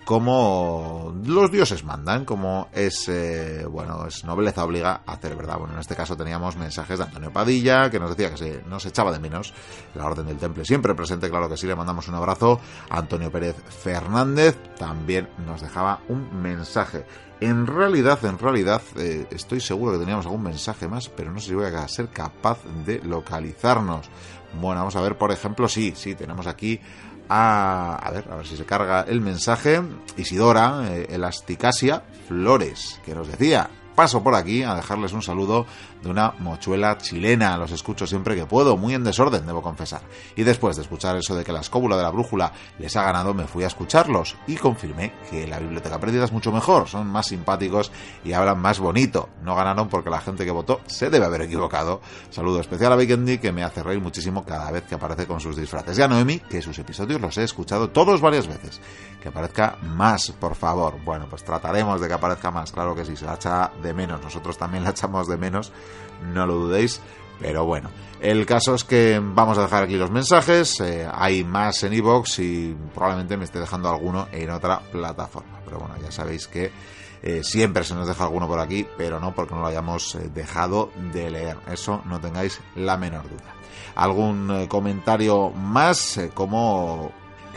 como 0.06 1.12
los 1.24 1.50
dioses 1.50 1.82
mandan, 1.82 2.24
como 2.24 2.68
es, 2.72 3.08
eh, 3.08 3.66
bueno, 3.68 4.06
es 4.06 4.22
nobleza 4.24 4.62
obliga 4.62 5.02
a 5.04 5.14
hacer 5.14 5.34
verdad. 5.34 5.58
Bueno, 5.58 5.74
en 5.74 5.80
este 5.80 5.96
caso 5.96 6.16
teníamos 6.16 6.54
mensajes 6.54 6.98
de 7.00 7.06
Antonio 7.06 7.32
Padilla, 7.32 7.90
que 7.90 7.98
nos 7.98 8.10
decía 8.10 8.30
que 8.30 8.36
se 8.36 8.62
nos 8.68 8.86
echaba 8.86 9.10
de 9.10 9.18
menos 9.18 9.52
la 9.96 10.06
Orden 10.06 10.26
del 10.26 10.36
Temple. 10.36 10.64
Siempre 10.64 10.94
presente, 10.94 11.28
claro 11.28 11.48
que 11.48 11.56
sí, 11.56 11.66
le 11.66 11.74
mandamos 11.74 12.06
un 12.06 12.14
abrazo. 12.14 12.60
Antonio 12.88 13.32
Pérez 13.32 13.56
Fernández 13.56 14.56
también 14.78 15.28
nos 15.44 15.60
dejaba 15.60 15.98
un 16.06 16.40
mensaje. 16.40 17.04
En 17.40 17.66
realidad, 17.66 18.24
en 18.24 18.38
realidad, 18.38 18.82
eh, 18.96 19.26
estoy 19.32 19.60
seguro 19.60 19.94
que 19.94 19.98
teníamos 19.98 20.24
algún 20.24 20.44
mensaje 20.44 20.86
más, 20.86 21.08
pero 21.08 21.32
no 21.32 21.40
sé 21.40 21.48
si 21.48 21.54
voy 21.56 21.64
a 21.66 21.88
ser 21.88 22.10
capaz 22.10 22.60
de 22.86 23.00
localizarnos. 23.00 24.08
Bueno, 24.60 24.82
vamos 24.82 24.94
a 24.94 25.00
ver, 25.00 25.18
por 25.18 25.32
ejemplo, 25.32 25.68
sí, 25.68 25.94
sí, 25.96 26.14
tenemos 26.14 26.46
aquí 26.46 26.80
a, 27.28 27.96
a 27.96 28.10
ver, 28.10 28.24
a 28.30 28.36
ver 28.36 28.46
si 28.46 28.56
se 28.56 28.64
carga 28.64 29.02
el 29.02 29.20
mensaje. 29.20 29.82
Isidora, 30.16 30.84
eh, 30.90 31.06
Elasticasia 31.10 32.02
Flores, 32.28 33.00
que 33.05 33.14
nos 33.14 33.28
decía, 33.28 33.70
paso 33.94 34.22
por 34.22 34.34
aquí 34.34 34.62
a 34.62 34.74
dejarles 34.74 35.12
un 35.12 35.22
saludo 35.22 35.66
de 36.06 36.12
una 36.12 36.32
mochuela 36.38 36.96
chilena. 36.98 37.56
Los 37.58 37.72
escucho 37.72 38.06
siempre 38.06 38.34
que 38.34 38.46
puedo, 38.46 38.76
muy 38.76 38.94
en 38.94 39.04
desorden, 39.04 39.46
debo 39.46 39.62
confesar. 39.62 40.02
Y 40.36 40.42
después 40.42 40.76
de 40.76 40.82
escuchar 40.82 41.16
eso 41.16 41.34
de 41.34 41.44
que 41.44 41.52
la 41.52 41.60
escóbula 41.60 41.96
de 41.96 42.02
la 42.02 42.10
brújula 42.10 42.52
les 42.78 42.96
ha 42.96 43.02
ganado, 43.02 43.34
me 43.34 43.46
fui 43.46 43.64
a 43.64 43.66
escucharlos 43.66 44.36
y 44.46 44.56
confirmé 44.56 45.12
que 45.30 45.46
la 45.46 45.58
biblioteca 45.58 45.98
perdida 45.98 46.24
es 46.24 46.32
mucho 46.32 46.52
mejor, 46.52 46.88
son 46.88 47.08
más 47.08 47.26
simpáticos 47.26 47.92
y 48.24 48.32
hablan 48.32 48.60
más 48.60 48.78
bonito. 48.78 49.28
No 49.42 49.54
ganaron 49.54 49.88
porque 49.88 50.10
la 50.10 50.20
gente 50.20 50.44
que 50.44 50.50
votó 50.50 50.80
se 50.86 51.10
debe 51.10 51.26
haber 51.26 51.42
equivocado. 51.42 52.00
Saludo 52.30 52.60
especial 52.60 52.92
a 52.92 52.96
Vikendi 52.96 53.38
que 53.38 53.52
me 53.52 53.64
hace 53.64 53.82
reír 53.82 54.00
muchísimo 54.00 54.44
cada 54.44 54.70
vez 54.70 54.84
que 54.84 54.94
aparece 54.94 55.26
con 55.26 55.40
sus 55.40 55.56
disfraces. 55.56 55.98
Y 55.98 56.02
a 56.02 56.08
Noemi, 56.08 56.38
que 56.38 56.62
sus 56.62 56.78
episodios 56.78 57.20
los 57.20 57.36
he 57.38 57.44
escuchado 57.44 57.90
todos 57.90 58.20
varias 58.20 58.46
veces. 58.46 58.80
Que 59.20 59.28
aparezca 59.28 59.76
más, 59.82 60.30
por 60.32 60.54
favor. 60.54 60.94
Bueno, 61.04 61.26
pues 61.28 61.42
trataremos 61.44 62.00
de 62.00 62.08
que 62.08 62.14
aparezca 62.14 62.50
más, 62.50 62.70
claro 62.70 62.94
que 62.94 63.04
sí, 63.04 63.16
se 63.16 63.24
la 63.24 63.34
echa 63.34 63.72
de 63.82 63.92
menos. 63.92 64.22
Nosotros 64.22 64.56
también 64.56 64.84
la 64.84 64.90
echamos 64.90 65.26
de 65.26 65.36
menos 65.36 65.72
no 66.22 66.46
lo 66.46 66.54
dudéis. 66.54 67.00
Pero 67.38 67.64
bueno, 67.66 67.90
el 68.20 68.46
caso 68.46 68.74
es 68.74 68.84
que 68.84 69.20
vamos 69.22 69.58
a 69.58 69.62
dejar 69.62 69.84
aquí 69.84 69.96
los 69.96 70.10
mensajes. 70.10 70.80
Eh, 70.80 71.08
hay 71.12 71.44
más 71.44 71.82
en 71.82 71.92
iVoox 71.92 72.38
y 72.38 72.76
probablemente 72.94 73.36
me 73.36 73.44
esté 73.44 73.60
dejando 73.60 73.88
alguno 73.88 74.28
en 74.32 74.50
otra 74.50 74.80
plataforma. 74.80 75.60
Pero 75.64 75.78
bueno, 75.78 75.94
ya 76.02 76.10
sabéis 76.10 76.46
que 76.46 76.72
eh, 77.22 77.42
siempre 77.42 77.84
se 77.84 77.94
nos 77.94 78.08
deja 78.08 78.24
alguno 78.24 78.48
por 78.48 78.58
aquí, 78.58 78.86
pero 78.96 79.20
no 79.20 79.34
porque 79.34 79.54
no 79.54 79.60
lo 79.60 79.66
hayamos 79.66 80.14
eh, 80.14 80.30
dejado 80.32 80.90
de 81.12 81.30
leer. 81.30 81.58
Eso 81.70 82.02
no 82.06 82.20
tengáis 82.20 82.60
la 82.74 82.96
menor 82.96 83.24
duda. 83.24 83.54
¿Algún 83.94 84.66
comentario 84.66 85.50
más? 85.50 86.20
como 86.34 87.12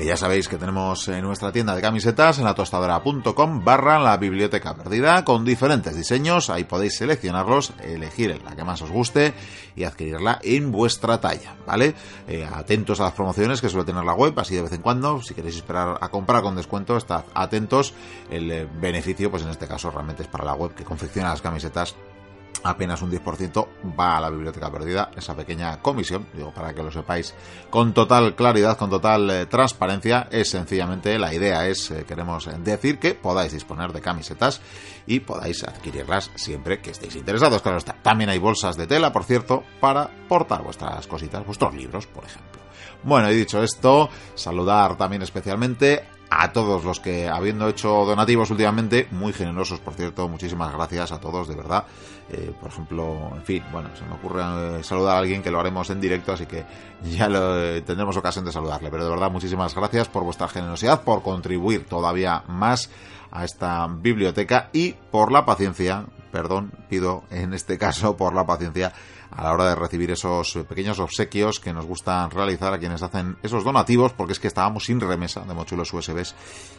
ya 0.06 0.16
sabéis 0.16 0.48
que 0.48 0.58
tenemos 0.58 1.08
en 1.10 1.22
nuestra 1.22 1.52
tienda 1.52 1.76
de 1.76 1.82
camisetas 1.82 2.40
en 2.40 2.46
la 2.46 2.56
tostadora.com 2.56 3.64
barra 3.66 4.00
la 4.00 4.16
biblioteca 4.18 4.74
perdida 4.76 5.26
con 5.26 5.44
diferentes 5.44 5.96
diseños. 5.96 6.50
Ahí 6.50 6.64
podéis 6.64 6.98
seleccionarlos, 6.98 7.74
elegir 7.84 8.42
la 8.44 8.56
que 8.56 8.64
más 8.64 8.82
os 8.82 8.92
guste 8.92 9.34
y 9.76 9.84
adquirirla 9.84 10.40
en 10.42 10.72
vuestra 10.72 11.20
talla, 11.20 11.56
¿vale? 11.66 11.96
Eh, 12.28 12.48
atentos 12.50 13.00
a 13.02 13.04
las 13.04 13.14
promociones 13.14 13.60
que 13.60 13.70
suele 13.70 13.86
tener 13.86 14.04
la 14.04 14.14
web, 14.14 14.40
así 14.40 14.56
de 14.56 14.62
vez 14.62 14.72
en 14.72 14.82
cuando. 14.82 15.22
Si 15.22 15.34
queréis 15.34 15.58
esperar 15.58 15.98
a 16.00 16.10
comprar 16.10 16.44
con 16.44 16.56
descuento, 16.56 16.96
estad 16.96 17.26
atentos. 17.34 17.94
El 18.30 18.52
eh, 18.52 18.68
beneficio, 18.80 19.30
pues 19.30 19.44
en 19.44 19.50
este 19.50 19.68
caso, 19.68 19.92
realmente 19.92 20.24
es 20.24 20.30
para 20.30 20.46
la 20.46 20.54
web 20.54 20.74
que 20.76 20.86
confecciona 20.86 21.30
las 21.30 21.42
camisetas 21.42 21.96
apenas 22.64 23.02
un 23.02 23.12
10% 23.12 23.68
va 23.98 24.18
a 24.18 24.22
la 24.22 24.30
biblioteca 24.30 24.72
perdida, 24.72 25.12
esa 25.16 25.36
pequeña 25.36 25.82
comisión, 25.82 26.28
digo, 26.34 26.52
para 26.54 26.74
que 26.74 26.84
lo 26.84 26.92
sepáis 26.92 27.34
con 27.70 27.94
total 27.94 28.36
claridad, 28.36 28.78
con 28.78 28.90
total 28.90 29.30
eh, 29.30 29.46
transparencia, 29.46 30.28
es 30.32 30.50
sencillamente 30.50 31.18
la 31.18 31.34
idea 31.34 31.68
es, 31.68 31.92
eh, 31.92 32.06
queremos 32.08 32.50
decir 32.64 33.00
que 33.00 33.16
podáis 33.16 33.54
disponer 33.54 33.94
de 33.94 34.02
camisetas 34.02 34.62
y 35.06 35.22
podáis 35.22 35.64
adquirirlas 35.64 36.32
siempre 36.36 36.82
que 36.82 36.92
estéis 36.92 37.16
interesados, 37.16 37.62
claro 37.62 37.78
está. 37.78 37.94
También 37.94 38.30
hay 38.30 38.40
bolsas 38.40 38.76
de 38.76 38.88
tela, 38.88 39.12
por 39.12 39.24
cierto, 39.24 39.64
para 39.80 40.10
portar 40.28 40.64
vuestras 40.64 41.08
cositas, 41.08 41.46
vuestros 41.46 41.74
libros, 41.74 42.08
por 42.08 42.26
ejemplo. 42.26 42.62
Bueno, 43.04 43.32
y 43.32 43.36
dicho 43.36 43.64
esto, 43.64 44.10
saludar 44.36 44.98
también 44.98 45.22
especialmente 45.22 46.04
a 46.30 46.52
todos 46.52 46.84
los 46.84 47.00
que, 47.00 47.28
habiendo 47.28 47.68
hecho 47.68 47.90
donativos 48.06 48.52
últimamente, 48.52 49.08
muy 49.12 49.34
generosos, 49.34 49.80
por 49.80 49.94
cierto, 49.94 50.28
muchísimas 50.28 50.72
gracias 50.74 51.12
a 51.12 51.20
todos, 51.20 51.48
de 51.48 51.56
verdad. 51.56 51.86
Eh, 52.32 52.54
por 52.60 52.70
ejemplo, 52.70 53.32
en 53.36 53.44
fin, 53.44 53.64
bueno, 53.72 53.90
se 53.98 54.06
me 54.06 54.14
ocurre 54.14 54.44
eh, 54.44 54.84
saludar 54.84 55.16
a 55.16 55.20
alguien 55.20 55.42
que 55.42 55.50
lo 55.50 55.60
haremos 55.60 55.90
en 55.90 56.00
directo, 56.00 56.32
así 56.32 56.46
que 56.46 56.64
ya 57.04 57.28
lo, 57.28 57.60
eh, 57.60 57.82
tendremos 57.82 58.16
ocasión 58.18 58.46
de 58.46 58.52
saludarle. 58.52 58.92
Pero 58.92 59.06
de 59.06 59.10
verdad, 59.10 59.32
muchísimas 59.32 59.74
gracias 59.74 60.08
por 60.08 60.24
vuestra 60.24 60.48
generosidad, 60.48 61.04
por 61.04 61.24
contribuir 61.24 61.86
todavía 61.86 62.44
más 62.48 62.90
a 63.32 63.46
esta 63.46 63.88
biblioteca 63.88 64.70
y 64.74 64.94
por 64.94 65.32
la 65.32 65.46
paciencia, 65.46 66.06
perdón, 66.32 66.72
pido 66.88 67.24
en 67.32 67.54
este 67.54 67.78
caso 67.80 68.16
por 68.16 68.36
la 68.36 68.46
paciencia 68.46 68.94
a 69.32 69.44
la 69.44 69.54
hora 69.54 69.70
de 69.70 69.76
recibir 69.76 70.12
esos 70.12 70.60
pequeños 70.68 71.00
obsequios 71.00 71.60
que 71.60 71.74
nos 71.74 71.86
gustan 71.86 72.32
realizar 72.32 72.74
a 72.74 72.80
quienes 72.80 73.02
hacen 73.02 73.38
esos 73.44 73.64
donativos, 73.64 74.14
porque 74.14 74.34
es 74.34 74.40
que 74.40 74.48
estábamos 74.48 74.86
sin 74.86 75.00
remesa 75.00 75.42
de 75.42 75.54
mochuelos 75.54 75.94
USBs 75.94 76.36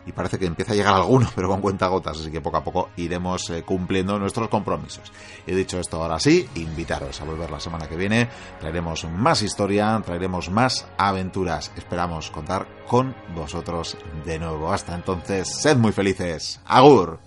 y 0.07 0.13
parece 0.13 0.39
que 0.39 0.47
empieza 0.47 0.73
a 0.73 0.77
llegar 0.77 0.95
alguno, 0.95 1.29
pero 1.35 1.49
con 1.49 1.61
cuenta 1.61 1.89
gotas, 1.89 2.19
así 2.19 2.31
que 2.31 2.41
poco 2.41 2.57
a 2.57 2.65
poco 2.65 2.91
iremos 2.97 3.51
eh, 3.51 3.63
cumpliendo 3.63 4.19
nuestros 4.19 4.49
compromisos. 4.49 5.13
He 5.47 5.55
dicho 5.55 5.79
esto 5.79 6.03
ahora 6.03 6.19
sí, 6.19 6.49
invitaros 6.55 7.21
a 7.21 7.25
volver 7.25 7.51
la 7.51 7.61
semana 7.61 7.89
que 7.89 7.97
viene, 7.97 8.29
traeremos 8.59 9.05
más 9.05 9.43
historia, 9.43 10.01
traeremos 10.05 10.51
más 10.51 10.87
aventuras, 10.99 11.73
esperamos 11.77 12.31
contar 12.31 12.67
con 12.87 13.15
vosotros 13.35 13.97
de 14.25 14.39
nuevo. 14.39 14.73
Hasta 14.73 14.95
entonces, 14.95 15.49
sed 15.49 15.77
muy 15.77 15.93
felices. 15.93 16.61
Agur. 16.67 17.21